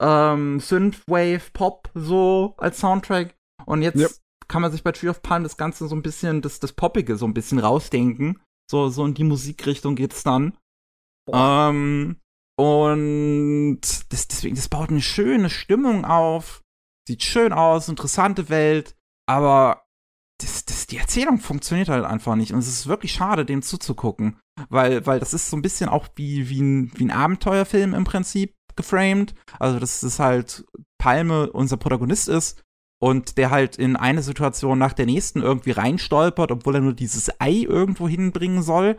ähm, 0.00 0.60
Synthwave 0.60 1.50
Pop 1.52 1.90
so 1.94 2.54
als 2.58 2.78
Soundtrack. 2.78 3.34
Und 3.64 3.82
jetzt 3.82 3.98
yep. 3.98 4.10
kann 4.48 4.62
man 4.62 4.72
sich 4.72 4.82
bei 4.82 4.92
Tree 4.92 5.08
of 5.08 5.22
Palm 5.22 5.42
das 5.42 5.56
Ganze 5.56 5.88
so 5.88 5.94
ein 5.94 6.02
bisschen, 6.02 6.42
das, 6.42 6.60
das 6.60 6.72
Poppige 6.72 7.16
so 7.16 7.26
ein 7.26 7.34
bisschen 7.34 7.58
rausdenken. 7.58 8.40
So, 8.70 8.88
so 8.88 9.04
in 9.04 9.14
die 9.14 9.24
Musikrichtung 9.24 9.94
geht's 9.94 10.22
dann. 10.22 10.56
Ähm, 11.32 12.20
und 12.58 13.80
das, 13.80 14.28
deswegen, 14.28 14.56
das 14.56 14.68
baut 14.68 14.90
eine 14.90 15.02
schöne 15.02 15.50
Stimmung 15.50 16.04
auf. 16.04 16.62
Sieht 17.08 17.22
schön 17.22 17.52
aus, 17.52 17.88
interessante 17.88 18.48
Welt, 18.48 18.96
aber 19.28 19.86
das, 20.40 20.64
das, 20.64 20.86
die 20.86 20.96
Erzählung 20.96 21.38
funktioniert 21.38 21.88
halt 21.88 22.04
einfach 22.04 22.34
nicht. 22.34 22.52
Und 22.52 22.58
es 22.58 22.68
ist 22.68 22.88
wirklich 22.88 23.12
schade, 23.12 23.44
dem 23.44 23.62
zuzugucken. 23.62 24.40
Weil, 24.68 25.04
weil 25.06 25.20
das 25.20 25.34
ist 25.34 25.50
so 25.50 25.56
ein 25.56 25.62
bisschen 25.62 25.88
auch 25.88 26.08
wie, 26.16 26.48
wie, 26.48 26.60
ein, 26.60 26.90
wie 26.94 27.04
ein 27.04 27.10
Abenteuerfilm 27.10 27.94
im 27.94 28.04
Prinzip 28.04 28.54
geframed. 28.74 29.34
Also, 29.58 29.78
dass 29.78 30.02
es 30.02 30.18
halt 30.18 30.64
Palme 30.98 31.50
unser 31.52 31.76
Protagonist 31.76 32.28
ist 32.28 32.62
und 33.02 33.36
der 33.36 33.50
halt 33.50 33.76
in 33.76 33.96
eine 33.96 34.22
Situation 34.22 34.78
nach 34.78 34.92
der 34.92 35.06
nächsten 35.06 35.42
irgendwie 35.42 35.72
reinstolpert, 35.72 36.50
obwohl 36.50 36.76
er 36.76 36.80
nur 36.80 36.94
dieses 36.94 37.30
Ei 37.40 37.64
irgendwo 37.68 38.08
hinbringen 38.08 38.62
soll. 38.62 38.96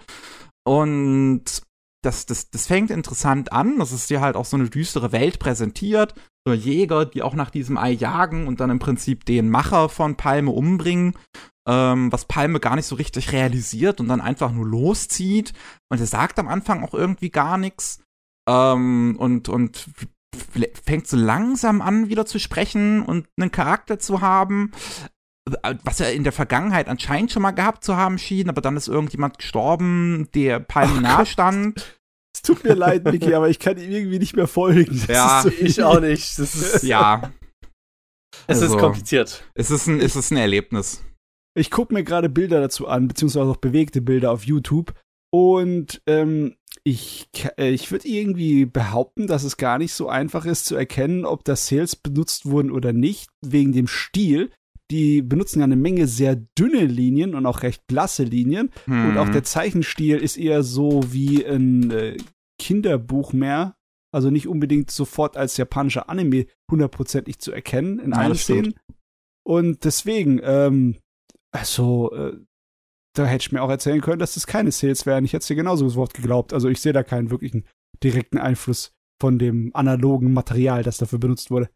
Und 0.65 1.63
das, 2.03 2.25
das, 2.25 2.49
das 2.49 2.67
fängt 2.67 2.91
interessant 2.91 3.51
an. 3.51 3.79
Das 3.79 3.91
ist 3.91 4.09
dir 4.09 4.21
halt 4.21 4.35
auch 4.35 4.45
so 4.45 4.57
eine 4.57 4.69
düstere 4.69 5.11
Welt 5.11 5.39
präsentiert. 5.39 6.13
So 6.45 6.53
Jäger, 6.53 7.05
die 7.05 7.23
auch 7.23 7.33
nach 7.33 7.49
diesem 7.49 7.77
Ei 7.77 7.91
jagen 7.91 8.47
und 8.47 8.59
dann 8.59 8.69
im 8.69 8.79
Prinzip 8.79 9.25
den 9.25 9.49
Macher 9.49 9.89
von 9.89 10.15
Palme 10.15 10.51
umbringen. 10.51 11.13
Ähm, 11.67 12.11
was 12.11 12.25
Palme 12.25 12.59
gar 12.59 12.75
nicht 12.75 12.85
so 12.85 12.95
richtig 12.95 13.31
realisiert 13.33 13.99
und 13.99 14.07
dann 14.07 14.21
einfach 14.21 14.51
nur 14.51 14.65
loszieht. 14.65 15.53
Und 15.89 15.99
er 15.99 16.05
sagt 16.07 16.39
am 16.39 16.47
Anfang 16.47 16.83
auch 16.83 16.93
irgendwie 16.93 17.29
gar 17.29 17.57
nichts. 17.57 18.01
Ähm, 18.47 19.15
und, 19.19 19.49
und 19.49 19.89
fängt 20.85 21.07
so 21.07 21.17
langsam 21.17 21.81
an, 21.81 22.09
wieder 22.09 22.25
zu 22.25 22.39
sprechen 22.39 23.01
und 23.01 23.27
einen 23.37 23.51
Charakter 23.51 23.99
zu 23.99 24.21
haben 24.21 24.71
was 25.83 25.99
er 25.99 26.13
in 26.13 26.23
der 26.23 26.33
Vergangenheit 26.33 26.87
anscheinend 26.87 27.31
schon 27.31 27.41
mal 27.41 27.51
gehabt 27.51 27.83
zu 27.83 27.95
haben 27.95 28.17
schien, 28.17 28.49
aber 28.49 28.61
dann 28.61 28.77
ist 28.77 28.87
irgendjemand 28.87 29.37
gestorben, 29.37 30.29
der 30.33 30.59
Palme 30.59 31.01
nahe 31.01 31.25
stand. 31.25 31.97
Es 32.35 32.41
tut 32.41 32.63
mir 32.63 32.75
leid, 32.75 33.03
Micky, 33.03 33.33
aber 33.33 33.49
ich 33.49 33.59
kann 33.59 33.77
ihm 33.77 33.89
irgendwie 33.89 34.19
nicht 34.19 34.35
mehr 34.35 34.47
folgen. 34.47 35.01
Das 35.07 35.07
ja, 35.07 35.41
so 35.43 35.49
ich 35.49 35.81
auch 35.81 35.99
nicht. 35.99 36.37
Das 36.37 36.55
ist, 36.75 36.83
ja. 36.83 37.31
Es 38.45 38.61
also, 38.61 38.75
ist 38.75 38.81
kompliziert. 38.81 39.43
Es 39.55 39.71
ist 39.71 39.87
ein, 39.87 39.99
es 39.99 40.15
ist 40.15 40.31
ein 40.31 40.37
Erlebnis. 40.37 41.03
Ich 41.57 41.71
gucke 41.71 41.93
mir 41.93 42.03
gerade 42.03 42.29
Bilder 42.29 42.61
dazu 42.61 42.87
an, 42.87 43.07
beziehungsweise 43.07 43.49
auch 43.49 43.57
bewegte 43.57 44.01
Bilder 44.01 44.31
auf 44.31 44.43
YouTube. 44.43 44.93
Und 45.31 46.01
ähm, 46.05 46.55
ich, 46.83 47.27
äh, 47.57 47.71
ich 47.71 47.91
würde 47.91 48.07
irgendwie 48.07 48.65
behaupten, 48.65 49.27
dass 49.27 49.43
es 49.43 49.57
gar 49.57 49.77
nicht 49.77 49.93
so 49.93 50.07
einfach 50.07 50.45
ist 50.45 50.65
zu 50.65 50.75
erkennen, 50.75 51.25
ob 51.25 51.43
das 51.43 51.67
Sales 51.67 51.95
benutzt 51.95 52.45
wurden 52.45 52.71
oder 52.71 52.93
nicht, 52.93 53.29
wegen 53.41 53.73
dem 53.73 53.87
Stil 53.87 54.51
die 54.91 55.21
benutzen 55.21 55.59
ja 55.59 55.65
eine 55.65 55.75
Menge 55.75 56.07
sehr 56.07 56.35
dünne 56.35 56.85
Linien 56.85 57.35
und 57.35 57.45
auch 57.45 57.63
recht 57.63 57.87
blasse 57.87 58.23
Linien. 58.23 58.71
Hm. 58.85 59.09
Und 59.09 59.17
auch 59.17 59.29
der 59.29 59.43
Zeichenstil 59.43 60.17
ist 60.17 60.37
eher 60.37 60.63
so 60.63 61.03
wie 61.11 61.45
ein 61.45 61.91
äh, 61.91 62.17
Kinderbuch 62.59 63.33
mehr. 63.33 63.75
Also 64.13 64.29
nicht 64.29 64.47
unbedingt 64.47 64.89
sofort 64.89 65.35
als 65.35 65.57
japanischer 65.57 66.09
Anime 66.09 66.47
hundertprozentig 66.71 67.39
zu 67.39 67.51
erkennen 67.51 67.99
in 67.99 68.11
ja, 68.11 68.17
allen 68.17 68.35
Szenen. 68.35 68.75
Und 69.43 69.83
deswegen, 69.83 70.39
ähm, 70.43 70.97
also, 71.59 72.11
äh, 72.13 72.37
da 73.15 73.25
hätte 73.25 73.43
ich 73.43 73.51
mir 73.51 73.63
auch 73.63 73.69
erzählen 73.69 74.01
können, 74.01 74.19
dass 74.19 74.35
das 74.35 74.47
keine 74.47 74.71
Sales 74.71 75.05
wären. 75.05 75.25
Ich 75.25 75.33
hätte 75.33 75.41
es 75.41 75.47
dir 75.47 75.55
genauso 75.55 75.85
das 75.85 75.95
Wort 75.95 76.13
geglaubt. 76.13 76.53
Also 76.53 76.69
ich 76.69 76.81
sehe 76.81 76.93
da 76.93 77.03
keinen 77.03 77.31
wirklichen 77.31 77.65
direkten 78.03 78.37
Einfluss 78.37 78.91
von 79.19 79.39
dem 79.39 79.71
analogen 79.73 80.33
Material, 80.33 80.83
das 80.83 80.97
dafür 80.97 81.19
benutzt 81.19 81.49
wurde. 81.49 81.69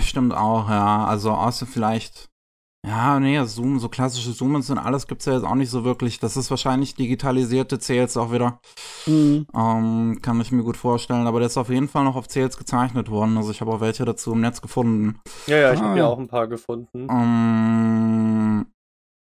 Stimmt 0.00 0.34
auch, 0.34 0.68
ja. 0.68 1.06
Also 1.06 1.30
außer 1.30 1.66
vielleicht 1.66 2.28
ja, 2.86 3.18
nee, 3.18 3.42
Zoom, 3.44 3.80
so 3.80 3.88
klassische 3.88 4.32
Zoomens 4.32 4.70
und 4.70 4.78
alles 4.78 5.08
gibt's 5.08 5.24
ja 5.24 5.34
jetzt 5.34 5.44
auch 5.44 5.56
nicht 5.56 5.70
so 5.70 5.84
wirklich. 5.84 6.20
Das 6.20 6.36
ist 6.36 6.48
wahrscheinlich 6.48 6.94
digitalisierte 6.94 7.78
Sales 7.80 8.16
auch 8.16 8.32
wieder. 8.32 8.60
Mhm. 9.06 9.46
Ähm, 9.52 10.18
kann 10.22 10.40
ich 10.40 10.52
mir 10.52 10.62
gut 10.62 10.76
vorstellen. 10.76 11.26
Aber 11.26 11.40
der 11.40 11.48
ist 11.48 11.58
auf 11.58 11.70
jeden 11.70 11.88
Fall 11.88 12.04
noch 12.04 12.14
auf 12.14 12.30
Sales 12.30 12.56
gezeichnet 12.56 13.10
worden. 13.10 13.36
Also 13.36 13.50
ich 13.50 13.60
habe 13.60 13.72
auch 13.72 13.80
welche 13.80 14.04
dazu 14.04 14.32
im 14.32 14.40
Netz 14.40 14.62
gefunden. 14.62 15.18
Ja, 15.48 15.56
ja, 15.56 15.72
ich 15.72 15.80
ah, 15.80 15.86
habe 15.86 15.98
ja 15.98 16.06
auch 16.06 16.18
ein 16.18 16.28
paar 16.28 16.46
gefunden. 16.46 17.08
Ähm, 17.10 18.27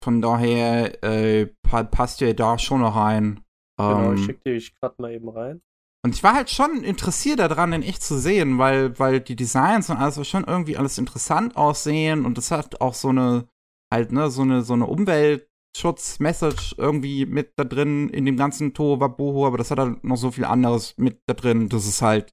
von 0.03 0.20
daher 0.23 1.03
äh, 1.05 1.47
passt 1.67 2.20
ihr 2.20 2.35
da 2.35 2.59
schon 2.59 2.81
noch 2.81 2.97
rein. 2.97 3.41
Genau, 3.79 4.12
ich 4.12 4.20
ähm, 4.20 4.27
schicke 4.27 4.41
dir 4.45 4.62
gerade 4.81 4.95
mal 4.99 5.12
eben 5.12 5.29
rein. 5.29 5.62
Und 6.03 6.15
ich 6.15 6.23
war 6.23 6.35
halt 6.35 6.49
schon 6.49 6.83
interessiert 6.83 7.41
daran, 7.41 7.73
den 7.73 7.83
echt 7.83 8.03
zu 8.03 8.19
sehen, 8.19 8.59
weil, 8.59 8.99
weil 8.99 9.20
die 9.20 9.37
Designs 9.37 9.91
und 9.91 9.99
alles 9.99 10.27
schon 10.27 10.45
irgendwie 10.45 10.79
alles 10.79 10.97
interessant 10.97 11.57
aussehen 11.57 12.25
und 12.25 12.39
es 12.39 12.51
hat 12.51 12.81
auch 12.81 12.95
so 12.95 13.09
eine, 13.09 13.49
halt, 13.93 14.11
ne, 14.11 14.31
so 14.31 14.41
eine, 14.43 14.62
so 14.62 14.73
eine 14.73 14.87
Umwelt, 14.87 15.51
Datenschutz-Message 15.73 16.75
irgendwie 16.79 17.27
mit 17.27 17.53
da 17.57 17.65
drin 17.65 18.09
in 18.09 18.25
dem 18.25 18.37
ganzen 18.37 18.75
Tohuwabohu, 18.75 19.47
aber 19.47 19.59
das 19.59 19.70
hat 19.70 19.79
halt 19.79 20.05
noch 20.05 20.17
so 20.17 20.31
viel 20.31 20.45
anderes 20.45 20.95
mit 20.97 21.20
da 21.27 21.35
drin, 21.35 21.69
dass 21.69 21.87
es 21.87 22.03
halt 22.03 22.33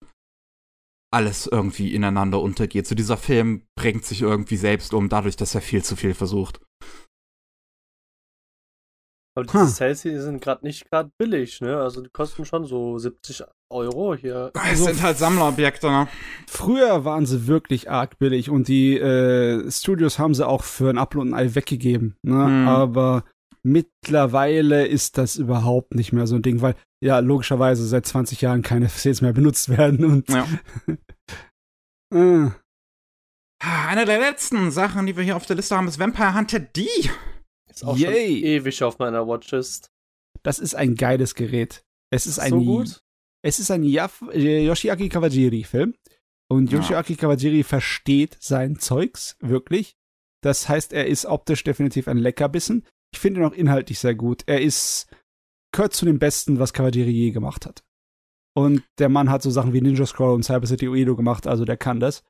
alles 1.11 1.47
irgendwie 1.47 1.93
ineinander 1.93 2.41
untergeht. 2.41 2.87
So 2.87 2.95
dieser 2.95 3.17
Film 3.17 3.63
bringt 3.75 4.05
sich 4.05 4.21
irgendwie 4.21 4.57
selbst 4.57 4.93
um, 4.93 5.09
dadurch, 5.09 5.35
dass 5.35 5.55
er 5.55 5.61
viel 5.61 5.83
zu 5.83 5.95
viel 5.95 6.13
versucht. 6.13 6.59
Aber 9.37 9.45
diese. 9.45 9.67
Sales 9.67 10.01
hier 10.01 10.19
sind 10.21 10.41
gerade 10.41 10.65
nicht 10.65 10.89
gerade 10.89 11.11
billig, 11.19 11.61
ne? 11.61 11.77
Also 11.77 12.01
die 12.01 12.09
kosten 12.09 12.43
schon 12.43 12.65
so 12.65 12.97
70 12.97 13.43
Euro 13.69 14.15
hier. 14.15 14.51
Es 14.55 14.61
also, 14.61 14.85
sind 14.85 15.01
halt 15.03 15.17
Sammlerobjekte, 15.17 15.87
ne? 15.87 16.07
Früher 16.47 17.05
waren 17.05 17.27
sie 17.27 17.45
wirklich 17.45 17.89
arg 17.89 18.17
billig 18.17 18.49
und 18.49 18.67
die 18.67 18.97
äh, 18.97 19.69
Studios 19.69 20.17
haben 20.17 20.33
sie 20.33 20.47
auch 20.47 20.63
für 20.63 20.89
ein 20.89 20.97
Upload 20.97 21.27
und 21.27 21.33
ein 21.35 21.39
Ei 21.39 21.55
weggegeben, 21.55 22.15
ne? 22.23 22.45
Hm. 22.45 22.67
Aber 22.67 23.25
mittlerweile 23.61 24.87
ist 24.87 25.19
das 25.19 25.35
überhaupt 25.35 25.93
nicht 25.93 26.13
mehr 26.13 26.25
so 26.25 26.35
ein 26.35 26.41
Ding, 26.41 26.61
weil 26.61 26.75
ja 27.03 27.19
logischerweise 27.19 27.85
seit 27.85 28.07
20 28.07 28.41
Jahren 28.41 28.63
keine 28.63 28.89
Sales 28.89 29.21
mehr 29.21 29.33
benutzt 29.33 29.69
werden 29.77 30.03
und 30.03 30.29
ja. 30.29 30.47
äh. 32.13 32.49
Eine 33.59 34.05
der 34.05 34.19
letzten 34.19 34.71
Sachen, 34.71 35.05
die 35.07 35.17
wir 35.17 35.23
hier 35.23 35.35
auf 35.35 35.45
der 35.45 35.55
Liste 35.55 35.75
haben, 35.75 35.87
ist 35.87 35.99
Vampire 35.99 36.35
Hunter 36.35 36.59
D. 36.59 36.87
Ist 37.69 37.85
auch 37.85 37.97
Yay. 37.97 38.39
schon 38.39 38.43
ewig 38.45 38.83
auf 38.83 38.99
meiner 38.99 39.27
Watchlist. 39.27 39.91
Das 40.43 40.59
ist 40.59 40.75
ein 40.75 40.95
geiles 40.95 41.35
Gerät. 41.35 41.83
Es 42.09 42.25
ist, 42.25 42.37
ist 42.37 42.39
ein 42.39 42.51
so 42.51 42.61
gut. 42.61 43.01
Es 43.43 43.59
ist 43.59 43.71
ein 43.71 43.83
Yaf 43.83 44.23
äh, 44.31 44.65
Yoshiaki 44.65 45.09
Kawajiri 45.09 45.63
Film 45.63 45.93
und 46.49 46.71
ja. 46.71 46.79
Yoshiaki 46.79 47.15
Kawajiri 47.15 47.63
versteht 47.63 48.37
sein 48.39 48.79
Zeugs 48.79 49.37
wirklich. 49.39 49.95
Das 50.41 50.69
heißt, 50.69 50.93
er 50.93 51.07
ist 51.07 51.25
optisch 51.25 51.63
definitiv 51.63 52.07
ein 52.07 52.17
Leckerbissen. 52.17 52.85
Ich 53.13 53.19
finde 53.19 53.41
ihn 53.41 53.45
auch 53.45 53.53
inhaltlich 53.53 53.99
sehr 53.99 54.15
gut. 54.15 54.43
Er 54.45 54.61
ist 54.61 55.07
gehört 55.71 55.93
zu 55.93 56.05
den 56.05 56.19
besten, 56.19 56.59
was 56.59 56.73
Kawajiri 56.73 57.11
je 57.11 57.31
gemacht 57.31 57.65
hat. 57.65 57.83
Und 58.55 58.83
der 58.97 59.09
Mann 59.09 59.29
hat 59.29 59.43
so 59.43 59.51
Sachen 59.51 59.73
wie 59.73 59.81
Ninja 59.81 60.05
Scroll 60.05 60.33
und 60.33 60.43
Cyber 60.43 60.65
City 60.65 60.87
Uedo 60.87 61.15
gemacht, 61.15 61.45
also 61.45 61.63
der 61.63 61.77
kann 61.77 61.99
das. 61.99 62.23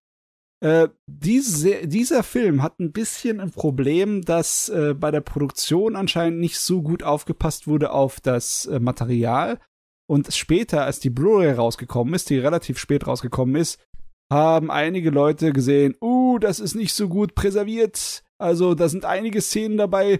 Äh, 0.59 0.87
diese, 1.05 1.87
dieser 1.87 2.23
Film 2.23 2.63
hat 2.63 2.79
ein 2.79 2.91
bisschen 2.91 3.39
ein 3.39 3.51
Problem, 3.51 4.23
dass 4.23 4.69
äh, 4.69 4.95
bei 4.95 5.11
der 5.11 5.21
Produktion 5.21 5.95
anscheinend 5.95 6.39
nicht 6.39 6.59
so 6.59 6.81
gut 6.81 7.03
aufgepasst 7.03 7.67
wurde 7.67 7.91
auf 7.91 8.19
das 8.19 8.65
äh, 8.65 8.79
Material. 8.79 9.59
Und 10.09 10.33
später, 10.33 10.85
als 10.85 10.99
die 10.99 11.09
Blu-ray 11.09 11.51
rausgekommen 11.51 12.13
ist, 12.13 12.29
die 12.29 12.39
relativ 12.39 12.79
spät 12.79 13.05
rausgekommen 13.05 13.55
ist, 13.55 13.79
haben 14.31 14.71
einige 14.71 15.09
Leute 15.09 15.53
gesehen, 15.53 15.95
uh, 16.01 16.39
das 16.39 16.59
ist 16.59 16.75
nicht 16.75 16.93
so 16.93 17.07
gut 17.07 17.35
präserviert. 17.35 18.23
Also 18.39 18.75
da 18.75 18.89
sind 18.89 19.05
einige 19.05 19.41
Szenen 19.41 19.77
dabei, 19.77 20.19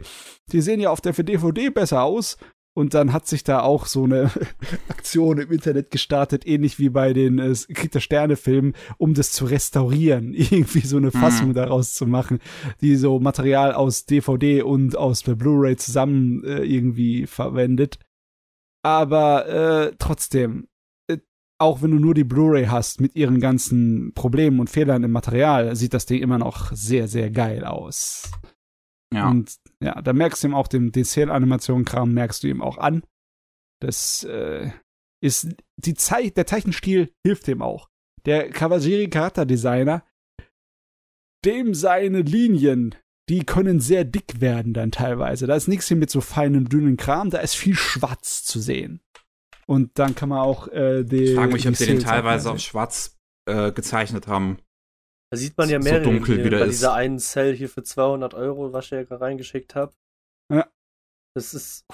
die 0.51 0.61
sehen 0.61 0.79
ja 0.79 0.89
auf 0.89 1.01
der 1.01 1.13
DVD 1.13 1.69
besser 1.69 2.03
aus. 2.03 2.37
Und 2.77 2.93
dann 2.93 3.11
hat 3.11 3.25
sich 3.25 3.43
da 3.43 3.61
auch 3.61 3.87
so 3.87 4.03
eine 4.03 4.29
Aktion 4.87 5.39
im 5.39 5.51
Internet 5.51 5.89
gestartet, 5.89 6.45
ähnlich 6.45 6.77
wie 6.77 6.89
bei 6.89 7.11
den 7.11 7.39
äh, 7.39 7.55
Krieg 7.73 7.91
der 7.91 8.01
Sterne-Filmen, 8.01 8.75
um 8.99 9.15
das 9.15 9.31
zu 9.31 9.45
restaurieren, 9.45 10.31
irgendwie 10.35 10.85
so 10.85 10.97
eine 10.97 11.09
Fassung 11.09 11.47
mhm. 11.47 11.53
daraus 11.55 11.95
zu 11.95 12.05
machen, 12.05 12.37
die 12.81 12.95
so 12.95 13.19
Material 13.19 13.73
aus 13.73 14.05
DVD 14.05 14.61
und 14.61 14.95
aus 14.95 15.23
der 15.23 15.33
Blu-ray 15.33 15.75
zusammen 15.75 16.43
äh, 16.43 16.65
irgendwie 16.65 17.25
verwendet. 17.25 17.97
Aber 18.83 19.47
äh, 19.47 19.95
trotzdem, 19.97 20.67
äh, 21.09 21.17
auch 21.57 21.81
wenn 21.81 21.89
du 21.89 21.97
nur 21.97 22.13
die 22.13 22.25
Blu-ray 22.25 22.67
hast 22.67 23.01
mit 23.01 23.15
ihren 23.15 23.39
ganzen 23.39 24.13
Problemen 24.13 24.59
und 24.59 24.69
Fehlern 24.69 25.03
im 25.03 25.13
Material, 25.13 25.75
sieht 25.75 25.95
das 25.95 26.05
Ding 26.05 26.21
immer 26.21 26.37
noch 26.37 26.71
sehr, 26.73 27.07
sehr 27.07 27.31
geil 27.31 27.65
aus. 27.65 28.31
Ja. 29.13 29.29
Und 29.29 29.57
ja, 29.79 30.01
da 30.01 30.13
merkst 30.13 30.43
du 30.43 30.47
ihm 30.47 30.55
auch 30.55 30.67
den, 30.67 30.91
den 30.91 31.03
Sale-Animation-Kram, 31.03 32.13
merkst 32.13 32.43
du 32.43 32.47
ihm 32.47 32.61
auch 32.61 32.77
an. 32.77 33.03
Das 33.81 34.23
äh, 34.23 34.71
ist 35.21 35.49
die 35.77 35.93
Zei 35.93 36.29
der 36.29 36.47
Zeichenstil 36.47 37.13
hilft 37.25 37.47
ihm 37.47 37.61
auch. 37.61 37.89
Der 38.25 38.49
Kawajiri 38.49 39.09
Charakterdesigner, 39.09 40.03
dem 41.45 41.73
seine 41.73 42.21
Linien, 42.21 42.95
die 43.29 43.45
können 43.45 43.79
sehr 43.79 44.03
dick 44.03 44.41
werden 44.41 44.73
dann 44.73 44.91
teilweise. 44.91 45.47
Da 45.47 45.55
ist 45.55 45.67
nichts 45.67 45.87
hier 45.87 45.97
mit 45.97 46.09
so 46.09 46.21
feinem, 46.21 46.67
dünnen 46.69 46.97
Kram, 46.97 47.29
da 47.29 47.39
ist 47.39 47.55
viel 47.55 47.75
Schwarz 47.75 48.43
zu 48.43 48.59
sehen. 48.59 49.01
Und 49.65 49.99
dann 49.99 50.15
kann 50.15 50.29
man 50.29 50.39
auch 50.39 50.67
äh, 50.69 51.03
die. 51.03 51.23
Ich 51.23 51.35
frage 51.35 51.53
mich, 51.53 51.67
ob 51.67 51.75
sie 51.75 51.85
den 51.85 51.99
teilweise 51.99 52.51
auf 52.51 52.59
schwarz 52.59 53.17
äh, 53.45 53.71
gezeichnet 53.71 54.27
haben. 54.27 54.59
Da 55.31 55.37
sieht 55.37 55.57
man 55.57 55.69
ja 55.69 55.79
mehrere 55.79 56.05
so 56.05 56.11
dunkel 56.11 56.41
hier, 56.41 56.51
bei 56.51 56.65
ist. 56.65 56.77
dieser 56.77 56.93
einen 56.93 57.19
Cell 57.19 57.55
hier 57.55 57.69
für 57.69 57.83
200 57.83 58.33
Euro, 58.33 58.71
was 58.71 58.85
ich 58.85 58.91
ja 58.91 59.03
gerade 59.03 59.21
reingeschickt 59.21 59.75
habe. 59.75 59.93
Ja. 60.51 60.69
Das 61.35 61.53
ist. 61.53 61.85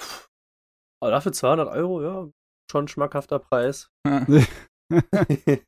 Aber 1.02 1.10
dafür 1.10 1.32
200 1.32 1.68
Euro, 1.68 2.02
ja, 2.02 2.30
schon 2.70 2.84
ein 2.84 2.88
schmackhafter 2.88 3.40
Preis. 3.40 3.90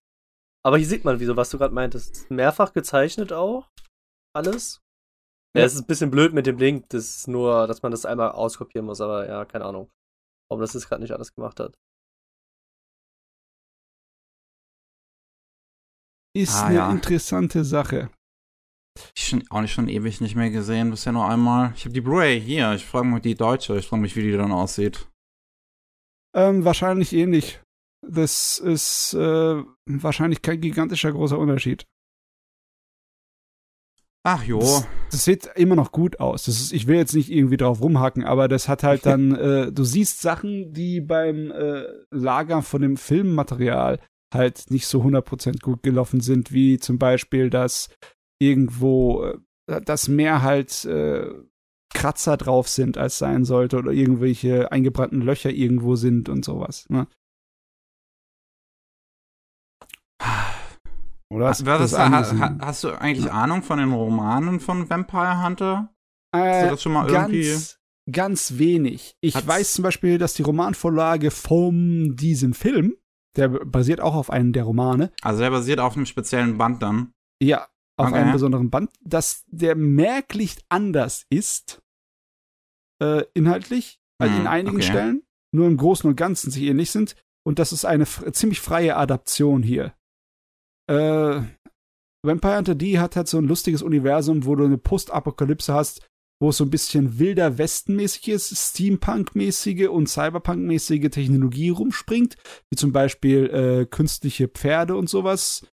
aber 0.63 0.79
hier 0.79 0.87
sieht 0.87 1.05
man, 1.05 1.19
wieso, 1.19 1.37
was 1.37 1.51
du 1.51 1.59
gerade 1.59 1.75
meintest. 1.75 2.31
Mehrfach 2.31 2.73
gezeichnet 2.73 3.33
auch. 3.33 3.69
Alles. 4.35 4.81
Ja, 5.57 5.65
es 5.65 5.75
ist 5.75 5.81
ein 5.81 5.87
bisschen 5.87 6.11
blöd 6.11 6.35
mit 6.35 6.47
dem 6.47 6.59
Link. 6.59 6.89
Das 6.91 7.17
ist 7.17 7.29
nur, 7.29 7.67
dass 7.67 7.83
man 7.83 7.91
das 7.91 8.05
einmal 8.05 8.33
auskopieren 8.33 8.87
muss, 8.87 9.01
aber 9.01 9.27
ja, 9.27 9.45
keine 9.45 9.65
Ahnung. 9.65 9.91
Warum 10.49 10.61
das 10.61 10.75
jetzt 10.75 10.89
gerade 10.89 11.03
nicht 11.03 11.13
alles 11.13 11.35
gemacht 11.35 11.59
hat. 11.59 11.79
Ist 16.37 16.55
ah, 16.57 16.67
eine 16.67 16.77
ja. 16.77 16.91
interessante 16.91 17.65
Sache. 17.65 18.11
Ich 19.15 19.29
schon, 19.29 19.45
auch 19.49 19.63
nicht 19.63 19.73
schon 19.73 19.89
ewig 19.89 20.21
nicht 20.21 20.37
mehr 20.37 20.51
gesehen, 20.51 20.91
bisher 20.91 21.13
nur 21.13 21.27
einmal. 21.27 21.73
Ich 21.77 21.85
habe 21.85 21.95
die 21.95 22.03
Blu-ray 22.03 22.39
hier. 22.39 22.75
Ich 22.75 22.85
frage 22.85 23.07
mich 23.07 23.23
die 23.23 23.35
deutsche. 23.35 23.79
Ich 23.79 23.87
frage 23.87 24.03
mich, 24.03 24.17
wie 24.17 24.23
die 24.23 24.37
dann 24.37 24.53
aussieht. 24.53 25.09
Ähm, 26.35 26.67
wahrscheinlich 26.67 27.15
ähnlich. 27.15 27.61
Das 28.07 28.59
ist 28.59 29.15
äh, 29.15 29.63
wahrscheinlich 29.87 30.43
kein 30.43 30.61
gigantischer 30.61 31.11
großer 31.11 31.39
Unterschied. 31.39 31.87
Ach 34.23 34.43
jo. 34.43 34.59
Das, 34.59 34.87
das, 35.13 35.25
sieht 35.25 35.47
immer 35.55 35.77
noch 35.77 35.91
gut 35.91 36.21
aus. 36.21 36.49
Ist, 36.49 36.73
ich 36.73 36.87
will 36.87 36.97
jetzt 36.97 37.15
nicht 37.15 37.31
irgendwie 37.31 37.57
drauf 37.57 37.81
rumhacken, 37.81 38.25
aber 38.25 38.49
das 38.49 38.69
hat 38.69 38.83
halt 38.83 39.07
dann, 39.07 39.35
äh, 39.35 39.73
du 39.73 39.85
siehst 39.85 40.21
Sachen, 40.21 40.75
die 40.75 41.01
beim 41.01 41.51
äh, 41.51 41.85
Lager 42.11 42.61
von 42.61 42.83
dem 42.83 42.99
Filmmaterial 42.99 44.01
halt 44.33 44.71
nicht 44.71 44.87
so 44.87 45.03
100% 45.03 45.61
gut 45.63 45.83
gelaufen 45.83 46.21
sind, 46.21 46.53
wie 46.53 46.79
zum 46.79 46.99
Beispiel, 46.99 47.51
dass 47.51 47.89
irgendwo 48.41 49.25
äh, 49.25 49.81
das 49.83 50.09
mehr 50.09 50.43
halt 50.43 50.85
äh, 50.85 51.33
Kratzer 51.95 52.37
drauf 52.37 52.69
sind, 52.69 52.99
als 52.99 53.19
sein 53.19 53.45
sollte, 53.45 53.79
oder 53.79 53.93
irgendwelche 53.93 54.71
eingebrannten 54.73 55.21
Löcher 55.21 55.51
irgendwo 55.51 55.97
sind 55.97 56.29
und 56.29 56.45
sowas. 56.45 56.87
Ne? 56.89 57.07
Oder 61.33 61.49
hast, 61.49 61.67
das, 61.67 61.99
ha, 61.99 62.57
hast 62.61 62.85
du 62.85 62.91
eigentlich 62.91 63.33
Ahnung 63.33 63.63
von 63.63 63.79
den 63.79 63.93
Romanen 63.93 64.61
von 64.61 64.89
Vampire 64.89 65.43
Hunter? 65.45 65.93
Äh, 66.33 66.39
hast 66.39 66.65
du 66.65 66.71
das 66.71 66.83
schon 66.83 66.93
mal 66.93 67.11
ganz, 67.11 67.33
irgendwie? 67.33 68.13
Ganz 68.13 68.59
wenig. 68.59 69.17
Ich 69.21 69.35
Hat's 69.35 69.47
weiß 69.47 69.73
zum 69.73 69.83
Beispiel, 69.83 70.19
dass 70.19 70.35
die 70.35 70.43
Romanvorlage 70.43 71.31
von 71.33 72.15
diesem 72.15 72.55
Film 72.55 72.97
der 73.37 73.49
basiert 73.49 74.01
auch 74.01 74.15
auf 74.15 74.31
einem 74.31 74.53
der 74.53 74.65
Romane. 74.65 75.13
Also 75.23 75.41
der 75.41 75.51
basiert 75.51 75.81
auf 75.81 75.97
einem 75.97 76.07
speziellen 76.07 76.59
Band 76.59 76.83
dann? 76.83 77.13
Ja, 77.43 77.69
auf 77.99 78.09
okay. 78.09 78.17
einem 78.17 78.33
besonderen 78.33 78.71
Band, 78.71 78.91
dass 79.01 79.45
der 79.47 79.75
merklich 79.75 80.57
anders 80.69 81.27
ist, 81.31 81.83
äh, 83.03 83.25
inhaltlich, 83.35 84.01
hm, 84.23 84.41
in 84.41 84.47
einigen 84.47 84.77
okay. 84.77 84.87
Stellen, 84.87 85.23
nur 85.55 85.67
im 85.67 85.77
Großen 85.77 86.09
und 86.09 86.17
Ganzen 86.17 86.51
sich 86.51 86.63
ähnlich 86.65 86.91
sind. 86.91 87.17
Und 87.47 87.59
das 87.59 87.73
ist 87.73 87.85
eine 87.85 88.07
ziemlich 88.07 88.61
freie 88.61 88.97
Adaption 88.97 89.63
hier. 89.63 89.95
Äh, 90.91 91.43
Vampire 92.25 92.57
Hunter 92.57 92.75
D 92.75 92.99
hat 92.99 93.17
halt 93.17 93.29
so 93.29 93.39
ein 93.39 93.47
lustiges 93.47 93.83
Universum, 93.83 94.45
wo 94.45 94.57
du 94.57 94.65
eine 94.65 94.79
Postapokalypse 94.79 95.73
hast, 95.73 96.07
wo 96.41 96.51
es 96.51 96.59
so 96.59 96.65
ein 96.65 96.71
bisschen 96.71 97.19
wilder 97.19 97.59
Westenmäßig 97.59 98.29
ist, 98.29 98.55
Steampunk-mäßige 98.55 99.89
und 99.89 100.09
Cyberpunk-mäßige 100.09 101.11
Technologie 101.11 101.71
rumspringt, 101.71 102.37
wie 102.71 102.77
zum 102.77 102.93
Beispiel 102.93 103.47
äh, 103.47 103.87
künstliche 103.87 104.49
Pferde 104.49 104.97
und 104.97 105.09
sowas. 105.09 105.67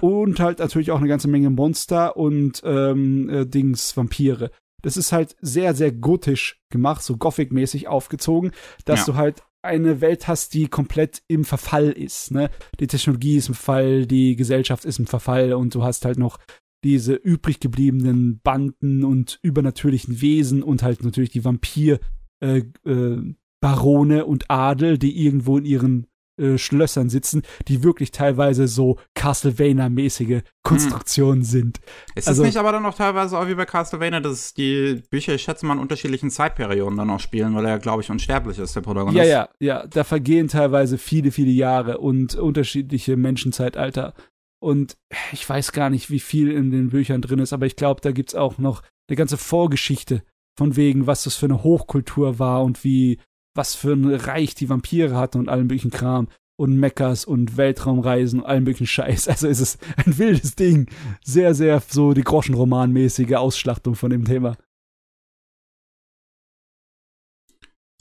Und 0.00 0.40
halt 0.40 0.58
natürlich 0.58 0.90
auch 0.90 0.98
eine 0.98 1.08
ganze 1.08 1.28
Menge 1.28 1.50
Monster 1.50 2.16
und 2.16 2.62
ähm, 2.64 3.28
äh, 3.28 3.46
Dings, 3.46 3.96
Vampire. 3.96 4.50
Das 4.82 4.96
ist 4.96 5.12
halt 5.12 5.36
sehr, 5.40 5.74
sehr 5.74 5.92
gotisch 5.92 6.60
gemacht, 6.70 7.02
so 7.02 7.16
Gothic-mäßig 7.16 7.86
aufgezogen, 7.88 8.52
dass 8.84 9.00
ja. 9.00 9.12
du 9.12 9.14
halt 9.14 9.42
eine 9.62 10.00
Welt 10.00 10.26
hast, 10.26 10.54
die 10.54 10.66
komplett 10.66 11.22
im 11.28 11.44
Verfall 11.44 11.90
ist. 11.90 12.32
Ne? 12.32 12.50
Die 12.80 12.88
Technologie 12.88 13.36
ist 13.36 13.48
im 13.48 13.54
Verfall, 13.54 14.06
die 14.06 14.34
Gesellschaft 14.34 14.84
ist 14.84 14.98
im 14.98 15.06
Verfall 15.06 15.52
und 15.52 15.74
du 15.74 15.84
hast 15.84 16.04
halt 16.04 16.18
noch 16.18 16.38
diese 16.84 17.14
übrig 17.14 17.60
gebliebenen 17.60 18.40
Banden 18.42 19.04
und 19.04 19.38
übernatürlichen 19.42 20.20
Wesen 20.20 20.62
und 20.62 20.82
halt 20.82 21.04
natürlich 21.04 21.30
die 21.30 21.44
Vampir 21.44 22.00
äh, 22.40 22.62
äh, 22.84 23.34
Barone 23.60 24.26
und 24.26 24.50
Adel, 24.50 24.98
die 24.98 25.24
irgendwo 25.24 25.56
in 25.56 25.64
ihren 25.64 26.06
äh, 26.38 26.58
Schlössern 26.58 27.10
sitzen, 27.10 27.42
die 27.68 27.82
wirklich 27.82 28.10
teilweise 28.10 28.66
so 28.66 28.98
Castlevania-mäßige 29.14 30.42
Konstruktionen 30.62 31.42
hm. 31.42 31.44
sind. 31.44 31.80
Ist 32.14 32.26
also, 32.26 32.42
es 32.42 32.46
nicht 32.46 32.56
aber 32.56 32.72
dann 32.72 32.86
auch 32.86 32.94
teilweise 32.94 33.38
auch 33.38 33.46
wie 33.48 33.54
bei 33.54 33.66
Castlevania, 33.66 34.18
dass 34.20 34.54
die 34.54 35.02
Bücher, 35.10 35.34
ich 35.34 35.42
schätze 35.42 35.66
mal, 35.66 35.74
in 35.74 35.78
unterschiedlichen 35.80 36.30
Zeitperioden 36.30 36.96
dann 36.96 37.10
auch 37.10 37.20
spielen, 37.20 37.54
weil 37.54 37.66
er, 37.66 37.78
glaube 37.78 38.02
ich, 38.02 38.10
unsterblich 38.10 38.58
ist, 38.58 38.74
der 38.74 38.80
Protagonist. 38.80 39.18
Ja, 39.18 39.24
ja, 39.24 39.48
ja. 39.60 39.86
Da 39.86 40.04
vergehen 40.04 40.48
teilweise 40.48 40.96
viele, 40.96 41.30
viele 41.30 41.50
Jahre 41.50 41.98
und 41.98 42.34
unterschiedliche 42.34 43.16
Menschenzeitalter. 43.16 44.14
Und 44.62 44.96
ich 45.32 45.48
weiß 45.48 45.72
gar 45.72 45.90
nicht, 45.90 46.08
wie 46.08 46.20
viel 46.20 46.52
in 46.52 46.70
den 46.70 46.90
Büchern 46.90 47.20
drin 47.20 47.40
ist, 47.40 47.52
aber 47.52 47.66
ich 47.66 47.74
glaube, 47.74 48.00
da 48.00 48.12
gibt's 48.12 48.36
auch 48.36 48.58
noch 48.58 48.82
eine 49.08 49.16
ganze 49.16 49.36
Vorgeschichte 49.36 50.22
von 50.56 50.76
wegen, 50.76 51.08
was 51.08 51.24
das 51.24 51.34
für 51.34 51.46
eine 51.46 51.64
Hochkultur 51.64 52.38
war 52.38 52.62
und 52.62 52.84
wie, 52.84 53.18
was 53.56 53.74
für 53.74 53.94
ein 53.94 54.14
Reich 54.14 54.54
die 54.54 54.68
Vampire 54.68 55.16
hatten 55.16 55.40
und 55.40 55.48
allen 55.48 55.66
möglichen 55.66 55.90
Kram 55.90 56.28
und 56.56 56.76
Meckers 56.76 57.24
und 57.24 57.56
Weltraumreisen 57.56 58.38
und 58.38 58.46
allen 58.46 58.62
möglichen 58.62 58.86
Scheiß. 58.86 59.26
Also 59.28 59.48
ist 59.48 59.58
es 59.58 59.78
ein 59.96 60.16
wildes 60.16 60.54
Ding. 60.54 60.88
Sehr, 61.24 61.54
sehr 61.54 61.82
so 61.88 62.12
die 62.12 62.22
Groschenroman-mäßige 62.22 63.34
Ausschlachtung 63.34 63.96
von 63.96 64.10
dem 64.10 64.24
Thema. 64.24 64.56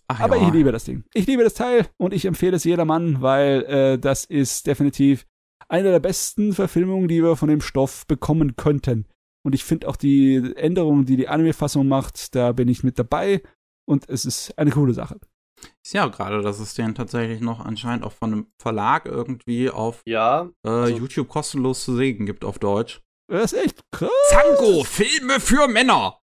Ach, 0.07 0.19
Aber 0.19 0.35
ja. 0.35 0.45
ich 0.45 0.53
liebe 0.53 0.71
das 0.71 0.83
Ding. 0.83 1.05
Ich 1.15 1.25
liebe 1.25 1.43
das 1.43 1.55
Teil 1.55 1.87
und 1.97 2.13
ich 2.13 2.25
empfehle 2.25 2.57
es 2.57 2.65
jedermann, 2.65 3.23
weil 3.23 3.63
äh, 3.63 3.97
das 3.97 4.25
ist 4.25 4.67
definitiv 4.67 5.25
eine 5.71 5.91
der 5.91 5.99
besten 5.99 6.53
Verfilmungen, 6.53 7.07
die 7.07 7.23
wir 7.23 7.35
von 7.35 7.49
dem 7.49 7.61
Stoff 7.61 8.05
bekommen 8.05 8.55
könnten. 8.55 9.07
Und 9.43 9.55
ich 9.55 9.63
finde 9.63 9.87
auch 9.87 9.95
die 9.95 10.53
Änderungen, 10.55 11.05
die 11.05 11.15
die 11.15 11.29
Anime-Fassung 11.29 11.87
macht, 11.87 12.35
da 12.35 12.51
bin 12.51 12.67
ich 12.67 12.83
mit 12.83 12.99
dabei. 12.99 13.41
Und 13.87 14.07
es 14.09 14.25
ist 14.25 14.57
eine 14.57 14.71
coole 14.71 14.93
Sache. 14.93 15.19
Ich 15.83 15.91
sehe 15.91 16.01
ja 16.01 16.07
gerade, 16.07 16.41
dass 16.41 16.59
es 16.59 16.73
den 16.73 16.93
tatsächlich 16.93 17.39
noch 17.39 17.59
anscheinend 17.63 18.03
auch 18.03 18.11
von 18.11 18.33
einem 18.33 18.47
Verlag 18.61 19.05
irgendwie 19.05 19.69
auf 19.69 20.01
ja, 20.05 20.49
äh, 20.65 20.69
also 20.69 20.95
YouTube 20.95 21.29
kostenlos 21.29 21.83
zu 21.83 21.95
sehen 21.95 22.25
gibt 22.25 22.43
auf 22.43 22.59
Deutsch. 22.59 23.01
Das 23.27 23.53
ist 23.53 23.63
echt 23.63 23.79
krass. 23.91 24.09
Zango, 24.29 24.83
Filme 24.83 25.39
für 25.39 25.67
Männer. 25.67 26.17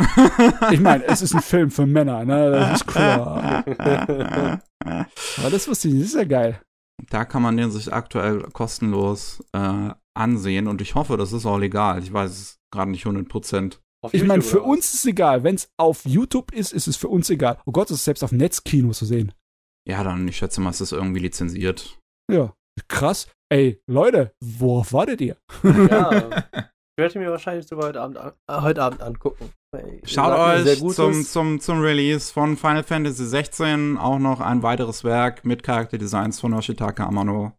ich 0.70 0.80
meine, 0.80 1.04
es 1.04 1.22
ist 1.22 1.34
ein 1.34 1.42
Film 1.42 1.70
für 1.70 1.86
Männer, 1.86 2.24
ne? 2.24 2.50
Das 2.50 2.80
ist 2.80 2.86
klar. 2.86 3.64
Aber 4.84 5.50
das 5.50 5.68
wusste 5.68 5.88
ich, 5.88 5.94
das 5.94 6.04
ist 6.04 6.14
ja 6.14 6.24
geil. 6.24 6.60
Da 7.10 7.24
kann 7.24 7.42
man 7.42 7.56
den 7.56 7.70
sich 7.70 7.92
aktuell 7.92 8.42
kostenlos 8.52 9.44
äh, 9.52 9.90
ansehen 10.14 10.68
und 10.68 10.80
ich 10.80 10.94
hoffe, 10.94 11.16
das 11.16 11.32
ist 11.32 11.44
auch 11.44 11.58
legal. 11.58 12.02
Ich 12.02 12.12
weiß 12.12 12.30
es 12.30 12.58
gerade 12.72 12.90
nicht 12.90 13.04
100 13.04 13.28
Prozent. 13.28 13.80
Ich 14.12 14.24
meine, 14.24 14.42
für 14.42 14.62
uns 14.62 14.86
ist 14.94 15.00
es 15.00 15.06
egal. 15.06 15.44
Wenn 15.44 15.56
es 15.56 15.68
auf 15.76 16.06
YouTube 16.06 16.52
ist, 16.52 16.72
ist 16.72 16.88
es 16.88 16.96
für 16.96 17.08
uns 17.08 17.28
egal. 17.28 17.58
Oh 17.66 17.72
Gott, 17.72 17.90
es 17.90 17.98
ist 17.98 18.04
selbst 18.04 18.24
auf 18.24 18.32
Netzkino 18.32 18.92
zu 18.92 19.04
sehen. 19.04 19.32
Ja, 19.86 20.02
dann, 20.02 20.26
ich 20.26 20.38
schätze 20.38 20.60
mal, 20.60 20.70
es 20.70 20.80
ist 20.80 20.92
irgendwie 20.92 21.20
lizenziert. 21.20 21.98
Ja, 22.30 22.54
krass. 22.88 23.28
Ey, 23.50 23.82
Leute, 23.86 24.32
worauf 24.40 24.92
wartet 24.92 25.20
ihr? 25.20 25.36
Ja, 25.64 26.44
ich 26.96 27.02
werde 27.02 27.18
mir 27.18 27.30
wahrscheinlich 27.30 27.66
sogar 27.66 27.88
heute 27.88 28.00
Abend, 28.00 28.18
an, 28.18 28.32
äh, 28.48 28.60
heute 28.60 28.82
Abend 28.82 29.02
angucken. 29.02 29.52
Schaut 30.04 30.36
euch 30.36 30.78
zum, 30.94 31.24
zum, 31.24 31.60
zum 31.60 31.80
Release 31.80 32.32
von 32.32 32.56
Final 32.56 32.82
Fantasy 32.82 33.24
16 33.24 33.96
auch 33.96 34.18
noch 34.18 34.40
ein 34.40 34.62
weiteres 34.62 35.04
Werk 35.04 35.44
mit 35.44 35.62
Charakterdesigns 35.62 36.40
von 36.40 36.52
Yoshitaka 36.52 37.06
Amano 37.06 37.52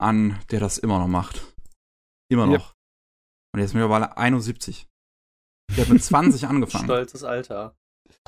an, 0.00 0.38
der 0.50 0.60
das 0.60 0.78
immer 0.78 0.98
noch 0.98 1.08
macht. 1.08 1.54
Immer 2.30 2.46
noch. 2.46 2.52
Yep. 2.52 2.74
Und 3.54 3.60
er 3.60 3.66
ist 3.66 3.74
mittlerweile 3.74 4.16
71. 4.16 4.88
Der 5.76 5.84
hat 5.84 5.92
mit 5.92 6.02
20 6.04 6.46
angefangen. 6.46 6.84
Stolzes 6.84 7.24
Alter. 7.24 7.76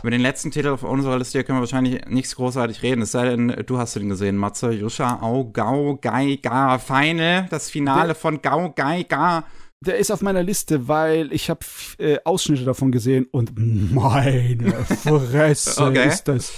Über 0.02 0.10
den 0.10 0.20
letzten 0.20 0.50
Titel 0.50 0.68
auf 0.68 0.82
unserer 0.82 1.18
Liste 1.18 1.42
können 1.44 1.58
wir 1.58 1.62
wahrscheinlich 1.62 2.04
nichts 2.06 2.36
großartig 2.36 2.82
reden. 2.82 3.02
Es 3.02 3.12
sei 3.12 3.26
denn, 3.26 3.48
du 3.66 3.78
hast 3.78 3.96
den 3.96 4.08
gesehen, 4.08 4.36
Matze. 4.36 4.70
Yusha, 4.70 5.20
Au, 5.22 5.50
Gao, 5.50 5.96
Gai, 5.96 6.36
Ga, 6.36 6.78
Final. 6.78 7.46
Das 7.50 7.70
Finale 7.70 8.14
von 8.14 8.42
Gao, 8.42 8.72
Gai, 8.72 9.04
Ga. 9.04 9.44
Der 9.84 9.98
ist 9.98 10.10
auf 10.10 10.22
meiner 10.22 10.42
Liste, 10.42 10.88
weil 10.88 11.32
ich 11.32 11.50
habe 11.50 11.60
äh, 11.98 12.18
Ausschnitte 12.24 12.64
davon 12.64 12.92
gesehen 12.92 13.26
und 13.30 13.52
meine 13.56 14.72
Fresse 14.72 15.82
okay. 15.82 16.08
ist 16.08 16.24
das 16.28 16.52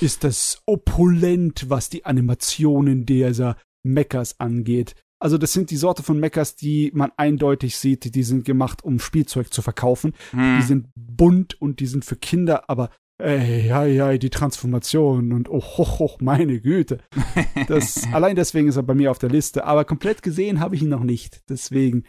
ist 0.00 0.24
das 0.24 0.62
opulent, 0.66 1.66
was 1.68 1.88
die 1.88 2.04
Animationen 2.04 3.06
dieser 3.06 3.56
Mechas 3.84 4.40
angeht. 4.40 4.94
Also 5.20 5.38
das 5.38 5.52
sind 5.52 5.70
die 5.70 5.76
Sorte 5.76 6.02
von 6.02 6.18
Mechas, 6.18 6.56
die 6.56 6.90
man 6.94 7.12
eindeutig 7.16 7.76
sieht, 7.76 8.14
die 8.14 8.22
sind 8.22 8.44
gemacht, 8.44 8.84
um 8.84 8.98
Spielzeug 8.98 9.52
zu 9.52 9.62
verkaufen. 9.62 10.12
Hm. 10.32 10.58
Die 10.58 10.66
sind 10.66 10.88
bunt 10.96 11.60
und 11.60 11.80
die 11.80 11.86
sind 11.86 12.04
für 12.04 12.16
Kinder, 12.16 12.68
aber 12.68 12.90
ey, 13.18 13.66
ja, 13.66 13.86
ja, 13.86 14.18
die 14.18 14.30
Transformation 14.30 15.32
und 15.32 15.48
oh, 15.48 15.62
hoch, 15.62 15.98
hoch, 15.98 16.18
meine 16.20 16.60
Güte. 16.60 16.98
Das, 17.68 18.02
allein 18.12 18.36
deswegen 18.36 18.68
ist 18.68 18.76
er 18.76 18.82
bei 18.82 18.94
mir 18.94 19.10
auf 19.10 19.18
der 19.18 19.30
Liste, 19.30 19.64
aber 19.64 19.86
komplett 19.86 20.22
gesehen 20.22 20.60
habe 20.60 20.74
ich 20.74 20.82
ihn 20.82 20.90
noch 20.90 21.04
nicht. 21.04 21.40
Deswegen, 21.48 22.04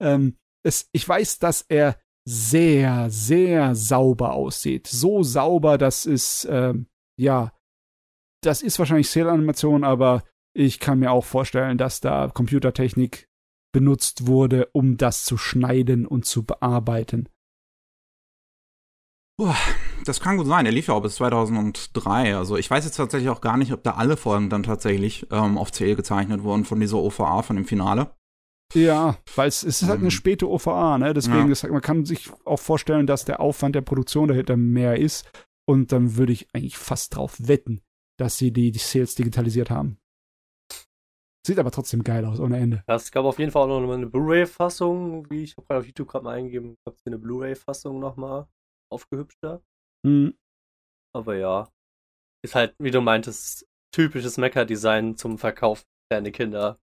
ähm, 0.00 0.36
es, 0.62 0.88
ich 0.92 1.08
weiß, 1.08 1.38
dass 1.38 1.62
er 1.62 1.96
sehr, 2.26 3.10
sehr 3.10 3.74
sauber 3.74 4.32
aussieht. 4.34 4.86
So 4.86 5.22
sauber, 5.22 5.78
dass 5.78 6.06
es, 6.06 6.46
ähm, 6.50 6.86
ja, 7.18 7.52
das 8.42 8.62
ist 8.62 8.78
wahrscheinlich 8.78 9.08
Cell-Animation, 9.08 9.84
aber 9.84 10.22
ich 10.54 10.80
kann 10.80 10.98
mir 10.98 11.12
auch 11.12 11.24
vorstellen, 11.24 11.78
dass 11.78 12.00
da 12.00 12.28
Computertechnik 12.28 13.28
benutzt 13.72 14.26
wurde, 14.26 14.68
um 14.72 14.96
das 14.96 15.24
zu 15.24 15.36
schneiden 15.36 16.06
und 16.06 16.24
zu 16.24 16.44
bearbeiten. 16.44 17.28
Das 20.04 20.20
kann 20.20 20.36
gut 20.36 20.46
sein. 20.46 20.66
Er 20.66 20.72
lief 20.72 20.88
ja 20.88 20.94
auch 20.94 21.02
bis 21.02 21.16
2003. 21.16 22.36
Also 22.36 22.56
ich 22.56 22.70
weiß 22.70 22.84
jetzt 22.84 22.96
tatsächlich 22.96 23.30
auch 23.30 23.40
gar 23.40 23.56
nicht, 23.56 23.72
ob 23.72 23.82
da 23.82 23.92
alle 23.92 24.16
Folgen 24.16 24.50
dann 24.50 24.62
tatsächlich 24.62 25.26
ähm, 25.30 25.56
auf 25.56 25.72
CL 25.72 25.94
gezeichnet 25.94 26.42
wurden 26.42 26.64
von 26.64 26.80
dieser 26.80 26.98
OVA, 26.98 27.42
von 27.42 27.56
dem 27.56 27.64
Finale. 27.64 28.10
Ja, 28.74 29.18
weil 29.34 29.48
es, 29.48 29.62
es 29.62 29.82
ist 29.82 29.88
halt 29.88 29.98
eine 29.98 30.06
ähm, 30.06 30.10
späte 30.12 30.48
OVA, 30.48 30.98
ne? 30.98 31.12
Deswegen, 31.12 31.46
ja. 31.46 31.52
ist, 31.52 31.68
man 31.68 31.80
kann 31.80 32.04
sich 32.04 32.30
auch 32.44 32.58
vorstellen, 32.58 33.06
dass 33.06 33.24
der 33.24 33.40
Aufwand 33.40 33.74
der 33.74 33.80
Produktion 33.80 34.28
dahinter 34.28 34.56
mehr 34.56 34.98
ist. 34.98 35.28
Und 35.68 35.92
dann 35.92 36.16
würde 36.16 36.32
ich 36.32 36.48
eigentlich 36.52 36.78
fast 36.78 37.16
drauf 37.16 37.36
wetten, 37.38 37.80
dass 38.18 38.38
sie 38.38 38.52
die, 38.52 38.72
die 38.72 38.78
Sales 38.78 39.14
digitalisiert 39.14 39.70
haben. 39.70 39.98
Sieht 41.46 41.58
aber 41.58 41.70
trotzdem 41.70 42.04
geil 42.04 42.24
aus, 42.24 42.38
ohne 42.38 42.58
Ende. 42.58 42.84
Es 42.86 43.10
gab 43.10 43.24
auf 43.24 43.38
jeden 43.38 43.50
Fall 43.50 43.62
auch 43.62 43.80
noch 43.80 43.92
eine 43.92 44.06
Blu-ray-Fassung, 44.06 45.30
wie 45.30 45.44
ich 45.44 45.56
habe 45.56 45.66
gerade 45.66 45.80
auf 45.80 45.86
YouTube 45.86 46.08
gerade 46.08 46.24
mal 46.24 46.36
eingegeben, 46.36 46.76
gab 46.84 46.96
es 46.96 47.02
eine 47.06 47.18
Blu-ray-Fassung 47.18 47.98
nochmal 47.98 48.46
aufgehübschter. 48.92 49.62
Mhm. 50.06 50.34
Aber 51.14 51.36
ja, 51.36 51.68
ist 52.44 52.54
halt, 52.54 52.74
wie 52.78 52.90
du 52.90 53.00
meintest, 53.00 53.66
typisches 53.94 54.36
Mecha-Design 54.36 55.16
zum 55.16 55.38
Verkauf 55.38 55.84
kleine 56.10 56.30
Kinder. 56.30 56.78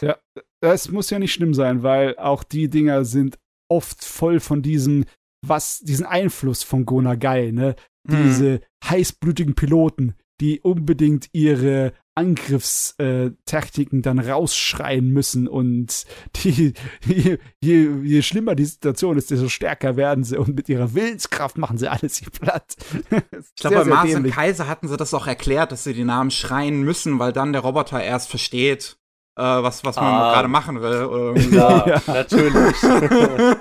Ja, 0.00 0.16
das 0.60 0.90
muss 0.90 1.10
ja 1.10 1.18
nicht 1.18 1.32
schlimm 1.32 1.54
sein, 1.54 1.82
weil 1.82 2.16
auch 2.16 2.44
die 2.44 2.68
Dinger 2.68 3.04
sind 3.04 3.38
oft 3.68 4.04
voll 4.04 4.40
von 4.40 4.62
diesem, 4.62 5.04
was, 5.46 5.80
diesen 5.80 6.06
Einfluss 6.06 6.62
von 6.62 6.84
Gona 6.84 7.14
Gai, 7.14 7.50
ne? 7.50 7.76
Mhm. 8.08 8.22
Diese 8.24 8.60
heißblütigen 8.84 9.54
Piloten, 9.54 10.14
die 10.40 10.60
unbedingt 10.60 11.28
ihre 11.32 11.92
Angriffstactiken 12.14 14.02
dann 14.02 14.18
rausschreien 14.18 15.10
müssen 15.10 15.48
und 15.48 16.04
die, 16.36 16.74
je, 17.06 17.38
je, 17.62 17.88
je, 18.02 18.22
schlimmer 18.22 18.54
die 18.54 18.64
Situation 18.64 19.16
ist, 19.16 19.30
desto 19.30 19.48
stärker 19.48 19.96
werden 19.96 20.24
sie 20.24 20.38
und 20.38 20.54
mit 20.54 20.68
ihrer 20.68 20.94
Willenskraft 20.94 21.56
machen 21.56 21.78
sie 21.78 21.88
alles 21.88 22.16
hier 22.16 22.30
platt. 22.30 22.76
ich 22.90 23.54
glaube, 23.56 23.76
bei 23.76 23.84
Mars 23.84 24.14
und 24.14 24.30
Kaiser 24.30 24.66
hatten 24.66 24.88
sie 24.88 24.96
das 24.96 25.14
auch 25.14 25.26
erklärt, 25.26 25.72
dass 25.72 25.84
sie 25.84 25.94
die 25.94 26.04
Namen 26.04 26.30
schreien 26.30 26.82
müssen, 26.82 27.18
weil 27.18 27.32
dann 27.32 27.52
der 27.52 27.62
Roboter 27.62 28.02
erst 28.02 28.28
versteht, 28.28 28.98
äh, 29.40 29.62
was, 29.62 29.82
was 29.84 29.96
man 29.96 30.04
ah. 30.04 30.32
gerade 30.34 30.48
machen 30.48 30.80
will. 30.82 31.34
Ja, 31.52 31.86
ja. 31.88 32.02
natürlich. 32.06 32.76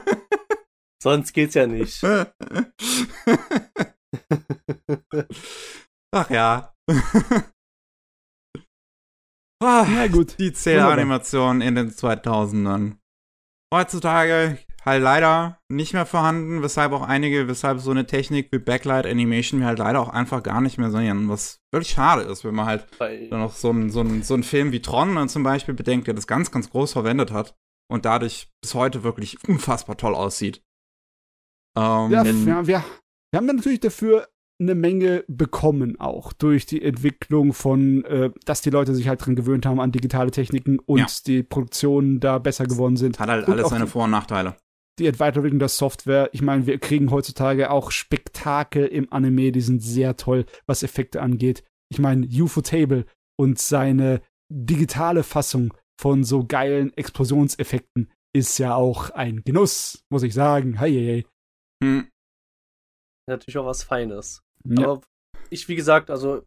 Sonst 1.02 1.32
geht's 1.34 1.56
ja 1.56 1.66
nicht. 1.66 2.04
Ach 6.12 6.30
ja. 6.30 6.74
Ah, 9.64 9.86
Na 9.90 10.08
gut. 10.08 10.38
Die 10.40 10.52
Zähleranimation 10.52 11.62
in 11.62 11.76
den 11.76 11.92
2000ern. 11.92 12.98
Heutzutage 13.74 14.60
halt 14.86 15.04
leider 15.04 15.60
nicht 15.70 15.94
mehr 15.94 16.06
vorhanden, 16.06 16.62
weshalb 16.62 16.92
auch 16.92 17.02
einige, 17.02 17.48
weshalb 17.48 17.80
so 17.80 17.92
eine 17.92 18.06
Technik 18.06 18.52
wie 18.52 18.60
Backlight 18.60 19.06
Animation 19.06 19.60
wir 19.60 19.68
halt 19.68 19.80
leider 19.80 20.00
auch 20.00 20.10
einfach 20.10 20.44
gar 20.44 20.62
nicht 20.62 20.78
mehr 20.78 20.92
sehen, 20.92 21.30
was 21.30 21.60
wirklich 21.72 21.92
schade 21.92 22.24
ist, 22.24 22.44
wenn 22.44 22.56
man 22.56 22.66
halt 22.66 22.88
dann 23.00 23.40
noch 23.40 23.54
so 23.54 23.70
einen 23.70 23.90
so 23.90 24.04
so 24.22 24.34
ein 24.34 24.44
Film 24.44 24.72
wie 24.72 24.82
Tron 24.82 25.28
zum 25.30 25.44
Beispiel 25.44 25.74
bedenkt, 25.74 26.08
der 26.08 26.14
das 26.14 26.28
ganz, 26.28 26.52
ganz 26.52 26.70
groß 26.70 26.94
verwendet 26.94 27.32
hat 27.32 27.56
und 27.92 28.06
dadurch 28.06 28.50
bis 28.62 28.74
heute 28.74 29.04
wirklich 29.04 29.38
unfassbar 29.48 29.98
toll 29.98 30.16
aussieht. 30.16 30.62
Ähm, 31.78 32.12
ja, 32.12 32.24
wir, 32.24 32.46
wir, 32.46 32.68
wir 32.68 32.84
haben 33.36 33.48
dann 33.48 33.58
natürlich 33.58 33.80
dafür 33.80 34.28
eine 34.62 34.76
Menge 34.76 35.24
bekommen 35.28 36.00
auch 36.00 36.34
durch 36.34 36.66
die 36.66 36.82
Entwicklung 36.82 37.54
von, 37.54 38.04
äh, 38.06 38.32
dass 38.46 38.62
die 38.62 38.70
Leute 38.70 38.94
sich 38.94 39.08
halt 39.08 39.26
dran 39.26 39.36
gewöhnt 39.36 39.66
haben 39.66 39.80
an 39.80 39.92
digitale 39.92 40.32
Techniken 40.32 40.80
und 40.80 41.00
ja. 41.00 41.08
die 41.26 41.44
Produktionen 41.44 42.20
da 42.20 42.40
besser 42.40 42.66
geworden 42.66 42.98
sind. 42.98 43.20
Hat 43.20 43.30
halt 43.30 43.48
alles 43.48 43.70
seine 43.70 43.88
Vor- 43.88 44.06
und 44.06 44.12
Nachteile. 44.12 44.58
Die 45.00 45.20
Weiterentwicklung 45.20 45.60
der 45.60 45.70
Software. 45.70 46.30
Ich 46.34 46.42
meine, 46.42 46.66
wir 46.68 46.78
kriegen 46.78 47.10
heutzutage 47.10 47.72
auch 47.72 47.92
Spektakel 47.92 48.86
im 48.86 49.12
Anime, 49.12 49.52
die 49.52 49.62
sind 49.62 49.82
sehr 49.82 50.18
toll, 50.18 50.46
was 50.68 50.84
Effekte 50.84 51.22
angeht. 51.22 51.64
Ich 51.90 52.00
meine, 52.00 52.28
UFO 52.28 52.62
Table 52.62 53.06
und 53.40 53.60
seine 53.60 54.22
digitale 54.52 55.24
Fassung 55.24 55.74
von 56.00 56.24
so 56.24 56.46
geilen 56.46 56.96
Explosionseffekten 56.98 58.12
ist 58.36 58.58
ja 58.58 58.76
auch 58.76 59.10
ein 59.12 59.44
Genuss, 59.44 60.04
muss 60.12 60.24
ich 60.24 60.34
sagen. 60.34 60.78
Hey, 60.78 60.92
hey, 60.92 61.06
hey. 61.06 61.28
Hm. 61.84 62.10
Natürlich 63.28 63.58
auch 63.58 63.66
was 63.66 63.84
Feines. 63.84 64.42
Ja. 64.66 64.84
Aber 64.84 65.02
ich, 65.50 65.68
wie 65.68 65.76
gesagt, 65.76 66.10
also, 66.10 66.44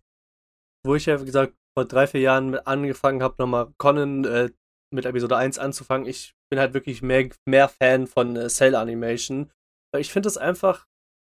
wo 0.84 0.94
ich 0.94 1.06
ja, 1.06 1.20
wie 1.20 1.24
gesagt, 1.24 1.54
vor 1.76 1.86
drei, 1.86 2.06
vier 2.06 2.20
Jahren 2.20 2.54
angefangen 2.54 3.22
habe, 3.22 3.36
nochmal 3.38 3.72
Conan 3.78 4.24
äh, 4.24 4.50
mit 4.92 5.06
Episode 5.06 5.36
1 5.36 5.58
anzufangen, 5.58 6.06
ich 6.06 6.34
bin 6.52 6.60
halt 6.60 6.74
wirklich 6.74 7.00
mehr, 7.00 7.30
mehr 7.46 7.66
Fan 7.66 8.06
von 8.06 8.36
äh, 8.36 8.50
Cell 8.50 8.74
Animation. 8.74 9.50
Weil 9.90 10.02
ich 10.02 10.12
finde 10.12 10.28
es 10.28 10.36
einfach, 10.36 10.86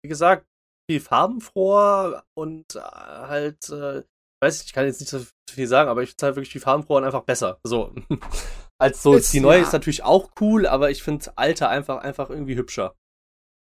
wie 0.04 0.10
gesagt, 0.10 0.46
viel 0.90 1.00
farbenfroher 1.00 2.22
und 2.36 2.76
äh, 2.76 2.80
halt, 2.80 3.66
äh, 3.70 4.02
weiß 4.42 4.60
ich, 4.60 4.66
ich 4.66 4.72
kann 4.74 4.84
jetzt 4.84 5.00
nicht 5.00 5.08
so 5.08 5.24
viel 5.50 5.66
sagen, 5.68 5.88
aber 5.88 6.02
ich 6.02 6.10
finde 6.10 6.18
es 6.18 6.22
halt 6.24 6.36
wirklich 6.36 6.52
viel 6.52 6.60
farbenfroher 6.60 6.98
und 6.98 7.04
einfach 7.04 7.24
besser. 7.24 7.58
So. 7.64 7.94
Als 8.78 9.02
so, 9.02 9.14
es, 9.14 9.30
die 9.30 9.40
neue 9.40 9.56
ja. 9.56 9.64
ist 9.64 9.72
natürlich 9.72 10.02
auch 10.02 10.32
cool, 10.38 10.66
aber 10.66 10.90
ich 10.90 11.02
finde 11.02 11.32
alte 11.36 11.70
einfach, 11.70 12.02
einfach 12.02 12.28
irgendwie 12.28 12.56
hübscher. 12.56 12.94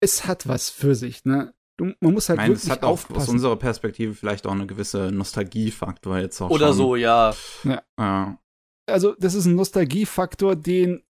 Es 0.01 0.27
hat 0.27 0.47
was 0.49 0.69
für 0.69 0.95
sich, 0.95 1.25
ne? 1.25 1.55
Du, 1.79 1.95
man 2.01 2.13
muss 2.13 2.29
halt 2.29 2.41
ich 2.41 2.43
meine, 2.43 2.55
wirklich 2.57 2.65
es 2.65 2.71
hat 2.71 2.85
auch 2.85 3.09
aus 3.09 3.29
unserer 3.31 3.57
Perspektive 3.57 4.13
vielleicht 4.13 4.47
auch 4.47 4.53
eine 4.53 4.67
gewisse 4.67 5.11
Nostalgiefaktor 5.13 6.19
jetzt 6.19 6.43
auch 6.43 6.51
Oder 6.51 6.69
schon. 6.69 6.77
so, 6.77 6.97
ja. 6.97 7.35
ja. 7.65 7.83
ja. 7.99 8.39
Also, 8.87 9.15
das 9.19 9.35
ist 9.35 9.47
ein 9.47 9.55
Nostalgiefaktor, 9.55 10.55
den 10.55 11.03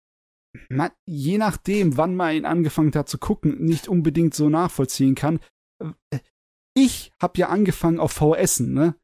man, 0.69 0.91
je 1.07 1.39
nachdem, 1.39 1.97
wann 1.97 2.15
man 2.15 2.35
ihn 2.35 2.45
angefangen 2.45 2.93
hat 2.95 3.09
zu 3.09 3.19
gucken, 3.19 3.65
nicht 3.65 3.89
unbedingt 3.89 4.35
so 4.35 4.49
nachvollziehen 4.49 5.15
kann. 5.15 5.41
Ich 6.75 7.13
habe 7.21 7.39
ja 7.39 7.49
angefangen 7.49 7.99
auf 7.99 8.13
VS, 8.13 8.61
ne? 8.61 8.95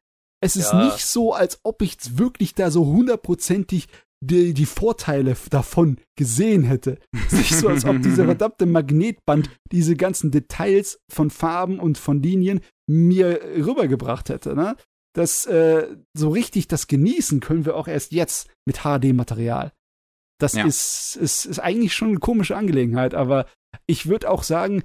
Es 0.41 0.57
ist 0.57 0.73
ja. 0.73 0.85
nicht 0.85 1.05
so, 1.05 1.33
als 1.33 1.59
ob 1.63 1.81
ich 1.81 2.17
wirklich 2.17 2.53
da 2.53 2.69
so 2.69 2.85
hundertprozentig 2.85 3.87
die, 4.23 4.53
die 4.53 4.65
Vorteile 4.65 5.35
davon 5.49 5.97
gesehen 6.17 6.63
hätte. 6.63 6.97
Es 7.13 7.33
ist 7.33 7.39
nicht 7.39 7.55
so, 7.55 7.69
als 7.69 7.85
ob 7.85 8.01
dieser 8.01 8.25
verdammte 8.25 8.65
Magnetband 8.65 9.49
diese 9.71 9.95
ganzen 9.95 10.31
Details 10.31 10.99
von 11.09 11.29
Farben 11.29 11.79
und 11.79 11.97
von 11.97 12.21
Linien 12.21 12.61
mir 12.87 13.39
rübergebracht 13.55 14.29
hätte. 14.29 14.55
Ne? 14.55 14.75
Das 15.13 15.45
äh, 15.45 15.95
so 16.13 16.29
richtig 16.29 16.67
das 16.67 16.87
genießen 16.87 17.39
können 17.39 17.65
wir 17.65 17.75
auch 17.75 17.87
erst 17.87 18.11
jetzt 18.11 18.49
mit 18.65 18.79
HD-Material. 18.79 19.71
Das 20.39 20.53
ja. 20.53 20.65
ist, 20.65 21.15
ist, 21.15 21.45
ist 21.45 21.59
eigentlich 21.59 21.93
schon 21.93 22.09
eine 22.09 22.19
komische 22.19 22.57
Angelegenheit, 22.57 23.13
aber 23.13 23.45
ich 23.85 24.07
würde 24.07 24.29
auch 24.29 24.43
sagen, 24.43 24.83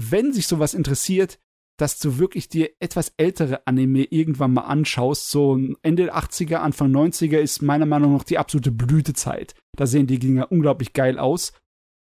wenn 0.00 0.32
sich 0.32 0.46
sowas 0.46 0.74
interessiert, 0.74 1.38
dass 1.80 1.98
du 1.98 2.18
wirklich 2.18 2.48
dir 2.48 2.70
etwas 2.78 3.14
ältere 3.16 3.66
Anime 3.66 4.04
irgendwann 4.04 4.52
mal 4.52 4.62
anschaust. 4.62 5.30
So 5.30 5.58
Ende 5.82 6.14
80er, 6.14 6.56
Anfang 6.56 6.94
90er 6.94 7.38
ist 7.38 7.62
meiner 7.62 7.86
Meinung 7.86 8.12
nach 8.12 8.24
die 8.24 8.36
absolute 8.36 8.70
Blütezeit. 8.70 9.54
Da 9.76 9.86
sehen 9.86 10.06
die 10.06 10.18
Dinger 10.18 10.52
unglaublich 10.52 10.92
geil 10.92 11.18
aus. 11.18 11.52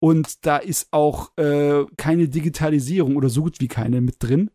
Und 0.02 0.45
da 0.45 0.58
ist 0.58 0.90
auch 0.92 1.36
äh, 1.38 1.86
keine 1.98 2.28
Digitalisierung 2.28 3.16
oder 3.16 3.30
so 3.30 3.44
gut 3.44 3.60
wie 3.61 3.68
keine 3.69 4.02
mit 4.02 4.18
drin. 4.19 4.52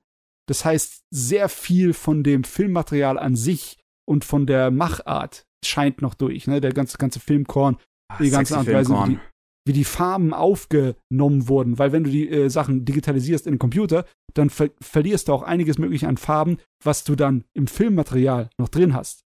Das 0.47 0.64
heißt, 0.64 1.05
sehr 1.10 1.48
viel 1.48 1.94
von 1.94 2.23
dem 2.23 2.44
Filmmaterial 2.44 3.18
an 3.18 3.34
sich 3.34 3.78
und 4.06 4.26
von 4.26 4.47
der 4.47 4.70
Machart 4.70 5.47
scheint 5.64 6.02
noch 6.02 6.14
durch. 6.14 6.47
Ne? 6.47 6.60
Der 6.60 6.73
ganze, 6.73 6.98
ganze 6.98 7.20
Filmkorn, 7.20 7.78
die 8.20 8.31
ganze 8.31 8.57
Art 8.57 8.66
und 8.66 8.74
Weise, 8.74 8.92
wie 8.92 9.10
die, 9.10 9.18
wie 9.66 9.73
die 9.73 9.84
Farben 9.84 10.34
aufgenommen 10.34 11.49
wurden. 11.49 11.78
Weil 11.78 11.92
wenn 11.92 12.05
du 12.05 12.10
die 12.10 12.28
äh, 12.28 12.49
Sachen 12.49 12.84
digitalisierst 12.84 13.47
in 13.47 13.55
den 13.55 13.58
Computer, 13.58 14.05
dann 14.34 14.50
ver 14.50 14.70
verlierst 14.81 15.28
du 15.28 15.33
auch 15.33 15.42
einiges 15.42 15.78
mögliche 15.78 16.08
an 16.08 16.16
Farben, 16.16 16.58
was 16.83 17.05
du 17.05 17.15
dann 17.15 17.44
im 17.55 17.66
Filmmaterial 17.66 18.50
noch 18.58 18.68
drin 18.68 18.94
hast. 18.94 19.24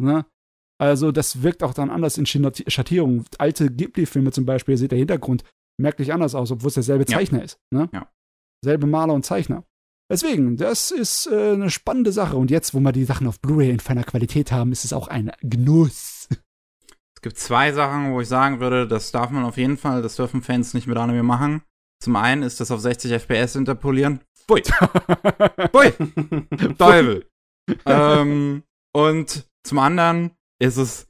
Ne? 0.00 0.26
Also 0.78 1.12
das 1.12 1.42
wirkt 1.42 1.62
auch 1.62 1.74
dann 1.74 1.90
anders 1.90 2.18
in 2.18 2.26
Schattierungen. 2.26 3.24
Alte 3.38 3.70
Ghibli-Filme 3.70 4.32
zum 4.32 4.46
Beispiel, 4.46 4.76
sieht 4.76 4.90
der 4.90 4.98
Hintergrund 4.98 5.44
merklich 5.80 6.12
anders 6.12 6.34
aus, 6.34 6.50
obwohl 6.50 6.68
es 6.68 6.74
derselbe 6.74 7.06
Zeichner 7.06 7.38
ja. 7.38 7.44
ist. 7.44 7.58
Ne? 7.70 7.88
Ja. 7.92 8.10
Selbe 8.64 8.86
Maler 8.86 9.14
und 9.14 9.24
Zeichner. 9.24 9.64
Deswegen, 10.10 10.56
das 10.56 10.90
ist 10.90 11.26
äh, 11.26 11.52
eine 11.52 11.70
spannende 11.70 12.12
Sache. 12.12 12.36
Und 12.36 12.50
jetzt, 12.50 12.74
wo 12.74 12.80
wir 12.80 12.92
die 12.92 13.04
Sachen 13.04 13.26
auf 13.26 13.40
Blu-ray 13.40 13.70
in 13.70 13.80
feiner 13.80 14.04
Qualität 14.04 14.52
haben, 14.52 14.72
ist 14.72 14.84
es 14.84 14.92
auch 14.92 15.08
ein 15.08 15.32
Genuss. 15.40 16.11
Es 17.22 17.28
gibt 17.28 17.38
zwei 17.38 17.70
Sachen, 17.70 18.12
wo 18.12 18.20
ich 18.20 18.26
sagen 18.26 18.58
würde, 18.58 18.88
das 18.88 19.12
darf 19.12 19.30
man 19.30 19.44
auf 19.44 19.56
jeden 19.56 19.76
Fall, 19.76 20.02
das 20.02 20.16
dürfen 20.16 20.42
Fans 20.42 20.74
nicht 20.74 20.88
mit 20.88 20.96
Anime 20.96 21.22
machen. 21.22 21.62
Zum 22.02 22.16
einen 22.16 22.42
ist 22.42 22.58
das 22.58 22.72
auf 22.72 22.80
60 22.80 23.12
FPS 23.12 23.54
interpolieren. 23.54 24.22
Pfui. 24.48 24.62
Pfui. 25.70 25.92
Teufel. 26.76 27.30
ähm, 27.86 28.64
und 28.92 29.48
zum 29.62 29.78
anderen 29.78 30.32
ist 30.60 30.78
es 30.78 31.06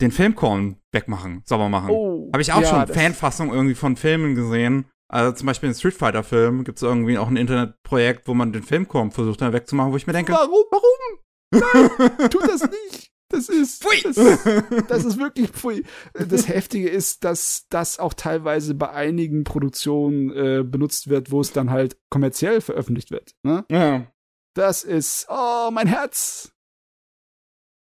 den 0.00 0.12
Filmkorn 0.12 0.78
wegmachen, 0.92 1.42
sauber 1.44 1.68
machen. 1.68 1.90
Oh, 1.90 2.30
Habe 2.32 2.40
ich 2.40 2.54
auch 2.54 2.62
ja, 2.62 2.86
schon 2.86 2.94
Fanfassung 2.94 3.52
irgendwie 3.52 3.74
von 3.74 3.96
Filmen 3.96 4.34
gesehen. 4.34 4.86
Also 5.12 5.32
zum 5.32 5.46
Beispiel 5.46 5.68
in 5.68 5.74
Street 5.74 5.92
Fighter 5.92 6.22
Film 6.22 6.64
gibt 6.64 6.78
es 6.78 6.82
irgendwie 6.82 7.18
auch 7.18 7.28
ein 7.28 7.36
Internetprojekt, 7.36 8.26
wo 8.26 8.32
man 8.32 8.54
den 8.54 8.62
Filmkorn 8.62 9.10
versucht 9.10 9.42
dann 9.42 9.52
wegzumachen, 9.52 9.92
wo 9.92 9.98
ich 9.98 10.06
mir 10.06 10.14
denke, 10.14 10.32
warum, 10.32 10.64
warum? 10.70 11.18
Nein, 11.52 12.30
tu 12.30 12.38
das 12.38 12.62
nicht. 12.62 13.10
Das 13.30 13.48
ist, 13.48 13.82
pfui. 13.82 14.02
Das, 14.02 14.16
das, 14.88 15.04
ist 15.04 15.18
wirklich 15.18 15.50
pfui. 15.50 15.84
Das 16.14 16.48
Heftige 16.48 16.88
ist, 16.88 17.22
dass 17.22 17.66
das 17.70 18.00
auch 18.00 18.12
teilweise 18.12 18.74
bei 18.74 18.90
einigen 18.90 19.44
Produktionen 19.44 20.30
äh, 20.30 20.64
benutzt 20.64 21.08
wird, 21.08 21.30
wo 21.30 21.40
es 21.40 21.52
dann 21.52 21.70
halt 21.70 21.96
kommerziell 22.10 22.60
veröffentlicht 22.60 23.12
wird. 23.12 23.36
Ne? 23.44 23.64
Ja. 23.70 24.06
Das 24.54 24.82
ist, 24.82 25.28
oh, 25.30 25.70
mein 25.70 25.86
Herz. 25.86 26.52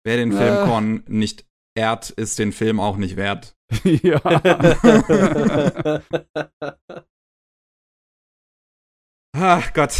Wer 0.04 0.18
den 0.18 0.32
Filmkorn 0.32 0.98
äh. 1.06 1.10
nicht 1.10 1.46
ehrt, 1.74 2.10
ist 2.10 2.38
den 2.38 2.52
Film 2.52 2.78
auch 2.78 2.98
nicht 2.98 3.16
wert. 3.16 3.56
ja. 3.84 4.20
Ach 9.34 9.72
Gott. 9.72 9.94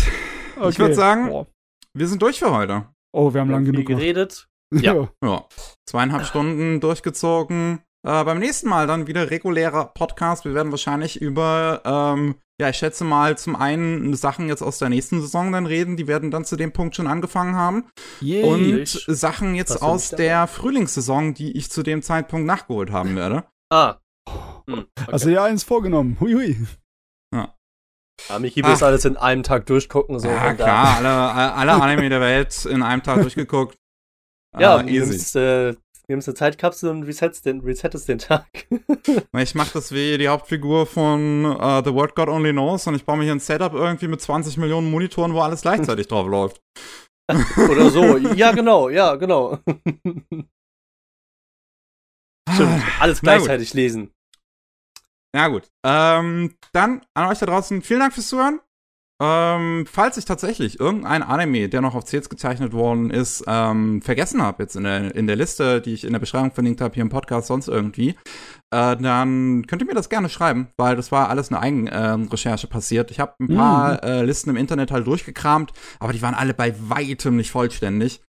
Okay. 0.56 0.68
Ich 0.68 0.78
würde 0.78 0.94
sagen, 0.94 1.28
Boah. 1.28 1.46
wir 1.94 2.06
sind 2.06 2.20
durch 2.20 2.38
für 2.38 2.50
heute. 2.50 2.88
Oh, 3.12 3.32
wir 3.32 3.40
haben 3.40 3.50
lange 3.50 3.70
genug 3.70 3.86
geredet. 3.86 4.47
Ja. 4.74 5.08
ja. 5.24 5.44
Zweieinhalb 5.88 6.26
Stunden 6.26 6.80
durchgezogen. 6.80 7.80
Äh, 8.06 8.24
beim 8.24 8.38
nächsten 8.38 8.68
Mal 8.68 8.86
dann 8.86 9.06
wieder 9.06 9.30
regulärer 9.30 9.86
Podcast. 9.86 10.44
Wir 10.44 10.55
werden 10.55 10.70
wahrscheinlich 10.70 11.20
über, 11.20 11.82
ähm, 11.84 12.36
ja, 12.60 12.68
ich 12.68 12.76
schätze 12.76 13.05
mal, 13.05 13.36
zum 13.36 13.56
einen 13.56 14.14
Sachen 14.14 14.48
jetzt 14.48 14.62
aus 14.62 14.78
der 14.78 14.88
nächsten 14.88 15.20
Saison 15.20 15.52
dann 15.52 15.66
reden. 15.66 15.97
Die 15.97 16.06
werden 16.06 16.30
dann 16.30 16.44
zu 16.44 16.56
dem 16.56 16.72
Punkt 16.72 16.97
schon 16.97 17.06
angefangen 17.06 17.56
haben. 17.56 17.88
Yay. 18.20 18.44
Und 18.44 18.88
Sachen 18.88 19.55
jetzt 19.55 19.82
aus 19.82 20.10
der 20.10 20.47
Frühlingssaison, 20.47 21.34
die 21.34 21.56
ich 21.56 21.70
zu 21.70 21.82
dem 21.82 22.02
Zeitpunkt 22.02 22.47
nachgeholt 22.47 22.92
haben 22.92 23.16
werde. 23.16 23.44
Ah. 23.70 23.97
Hm, 24.68 24.86
okay. 24.97 25.10
Also 25.10 25.30
ja, 25.30 25.44
eins 25.44 25.64
vorgenommen. 25.64 26.18
Hui, 26.20 26.34
hui. 26.34 26.56
Ja. 27.34 27.55
Ja, 28.28 28.38
Michi 28.38 28.64
will 28.64 28.82
alles 28.82 29.05
in 29.05 29.16
einem 29.16 29.42
Tag 29.42 29.66
durchgucken. 29.66 30.18
So 30.18 30.28
ja, 30.28 30.55
klar, 30.55 30.97
alle, 30.98 31.55
alle 31.55 31.72
Anime 31.72 32.08
der 32.08 32.20
Welt 32.20 32.64
in 32.64 32.82
einem 32.82 33.02
Tag 33.02 33.22
durchgeguckt. 33.22 33.76
Ja, 34.56 34.76
ah, 34.76 34.84
easy. 34.84 35.10
Nimmst, 35.10 35.36
äh, 35.36 35.74
nimmst 36.08 36.28
eine 36.28 36.34
Zeitkapsel 36.34 36.90
und 36.90 37.02
resettest 37.02 37.44
den, 37.44 37.60
resettest 37.60 38.08
den 38.08 38.18
Tag. 38.18 38.46
ich 39.36 39.54
mach 39.54 39.70
das 39.72 39.92
wie 39.92 40.16
die 40.16 40.28
Hauptfigur 40.28 40.86
von 40.86 41.44
uh, 41.44 41.82
The 41.84 41.92
World 41.92 42.14
God 42.14 42.28
Only 42.28 42.52
Knows 42.52 42.86
und 42.86 42.94
ich 42.94 43.04
baue 43.04 43.18
mir 43.18 43.24
hier 43.24 43.34
ein 43.34 43.40
Setup 43.40 43.74
irgendwie 43.74 44.08
mit 44.08 44.20
20 44.20 44.56
Millionen 44.56 44.90
Monitoren, 44.90 45.34
wo 45.34 45.40
alles 45.40 45.62
gleichzeitig 45.62 46.08
drauf 46.08 46.26
läuft. 46.26 46.62
Oder 47.70 47.90
so. 47.90 48.16
Ja, 48.36 48.52
genau, 48.52 48.88
ja, 48.88 49.16
genau. 49.16 49.58
Stimmt, 52.54 52.82
alles 53.00 53.20
gleichzeitig 53.20 53.74
lesen. 53.74 54.12
Ja, 55.34 55.48
gut. 55.48 55.70
Ähm, 55.84 56.54
dann 56.72 57.02
an 57.12 57.28
euch 57.28 57.38
da 57.38 57.46
draußen, 57.46 57.82
vielen 57.82 58.00
Dank 58.00 58.14
fürs 58.14 58.28
Zuhören. 58.28 58.60
Ähm, 59.20 59.84
falls 59.90 60.16
ich 60.16 60.26
tatsächlich 60.26 60.78
irgendein 60.78 61.24
Anime, 61.24 61.68
der 61.68 61.80
noch 61.80 61.97
auf 61.97 62.05
CDs 62.05 62.28
gezeichnet 62.28 62.72
worden 62.72 63.10
ist, 63.10 63.42
ähm, 63.48 64.00
vergessen 64.00 64.40
habe, 64.40 64.62
jetzt 64.62 64.76
in 64.76 64.84
der, 64.84 65.12
in 65.16 65.26
der 65.26 65.34
Liste, 65.34 65.80
die 65.80 65.92
ich 65.92 66.05
in 66.05 66.12
der 66.12 66.20
Beschreibung 66.20 66.52
verlinkt 66.52 66.80
habe, 66.80 66.94
hier 66.94 67.02
im 67.02 67.08
Podcast, 67.08 67.48
sonst 67.48 67.66
irgendwie, 67.66 68.10
äh, 68.70 68.97
dann 68.97 69.66
könnt 69.66 69.82
ihr 69.82 69.86
mir 69.86 69.94
das 69.94 70.08
gerne 70.08 70.28
schreiben, 70.28 70.68
weil 70.76 70.94
das 70.94 71.10
war 71.10 71.30
alles 71.30 71.50
eine 71.50 71.60
Eigenrecherche 71.60 72.68
äh, 72.68 72.70
passiert. 72.70 73.10
Ich 73.10 73.18
habe 73.18 73.34
ein 73.40 73.56
paar 73.56 73.94
mhm. 73.94 73.98
äh, 74.08 74.22
Listen 74.22 74.50
im 74.50 74.56
Internet 74.56 74.92
halt 74.92 75.08
durchgekramt, 75.08 75.72
aber 75.98 76.12
die 76.12 76.22
waren 76.22 76.34
alle 76.34 76.55
bei 76.55 76.72
weitem 76.88 77.34
nicht 77.34 77.50
vollständig. 77.50 78.22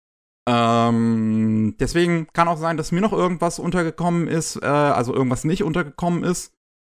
Ähm, 0.47 1.75
deswegen 1.81 2.27
kann 2.31 2.47
auch 2.47 2.57
sein, 2.57 2.77
dass 2.77 2.93
mir 2.93 3.01
noch 3.01 3.11
irgendwas 3.11 3.59
untergekommen 3.59 4.29
ist, 4.29 4.55
äh, 4.63 4.65
also 4.65 5.13
irgendwas 5.13 5.43
nicht 5.43 5.63
untergekommen 5.63 6.23
ist. 6.23 6.53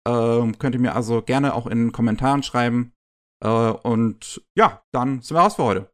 Ähm, 0.08 0.58
könnt 0.58 0.74
ihr 0.74 0.80
mir 0.80 0.96
also 0.96 1.20
gerne 1.20 1.52
auch 1.52 1.66
in 1.66 1.78
den 1.78 1.92
Kommentaren 1.92 2.42
schreiben. 2.42 2.94
Äh, 3.42 3.48
und 3.48 4.42
ja, 4.56 4.82
dann 4.92 5.20
sind 5.20 5.36
wir 5.36 5.40
raus 5.40 5.56
für 5.56 5.64
heute. 5.64 5.92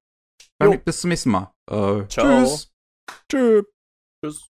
Bis 0.84 1.00
zum 1.00 1.10
nächsten 1.10 1.30
Mal. 1.30 1.52
Äh. 1.70 2.06
Tschüss. 2.08 2.72
Tschüss. 3.30 4.47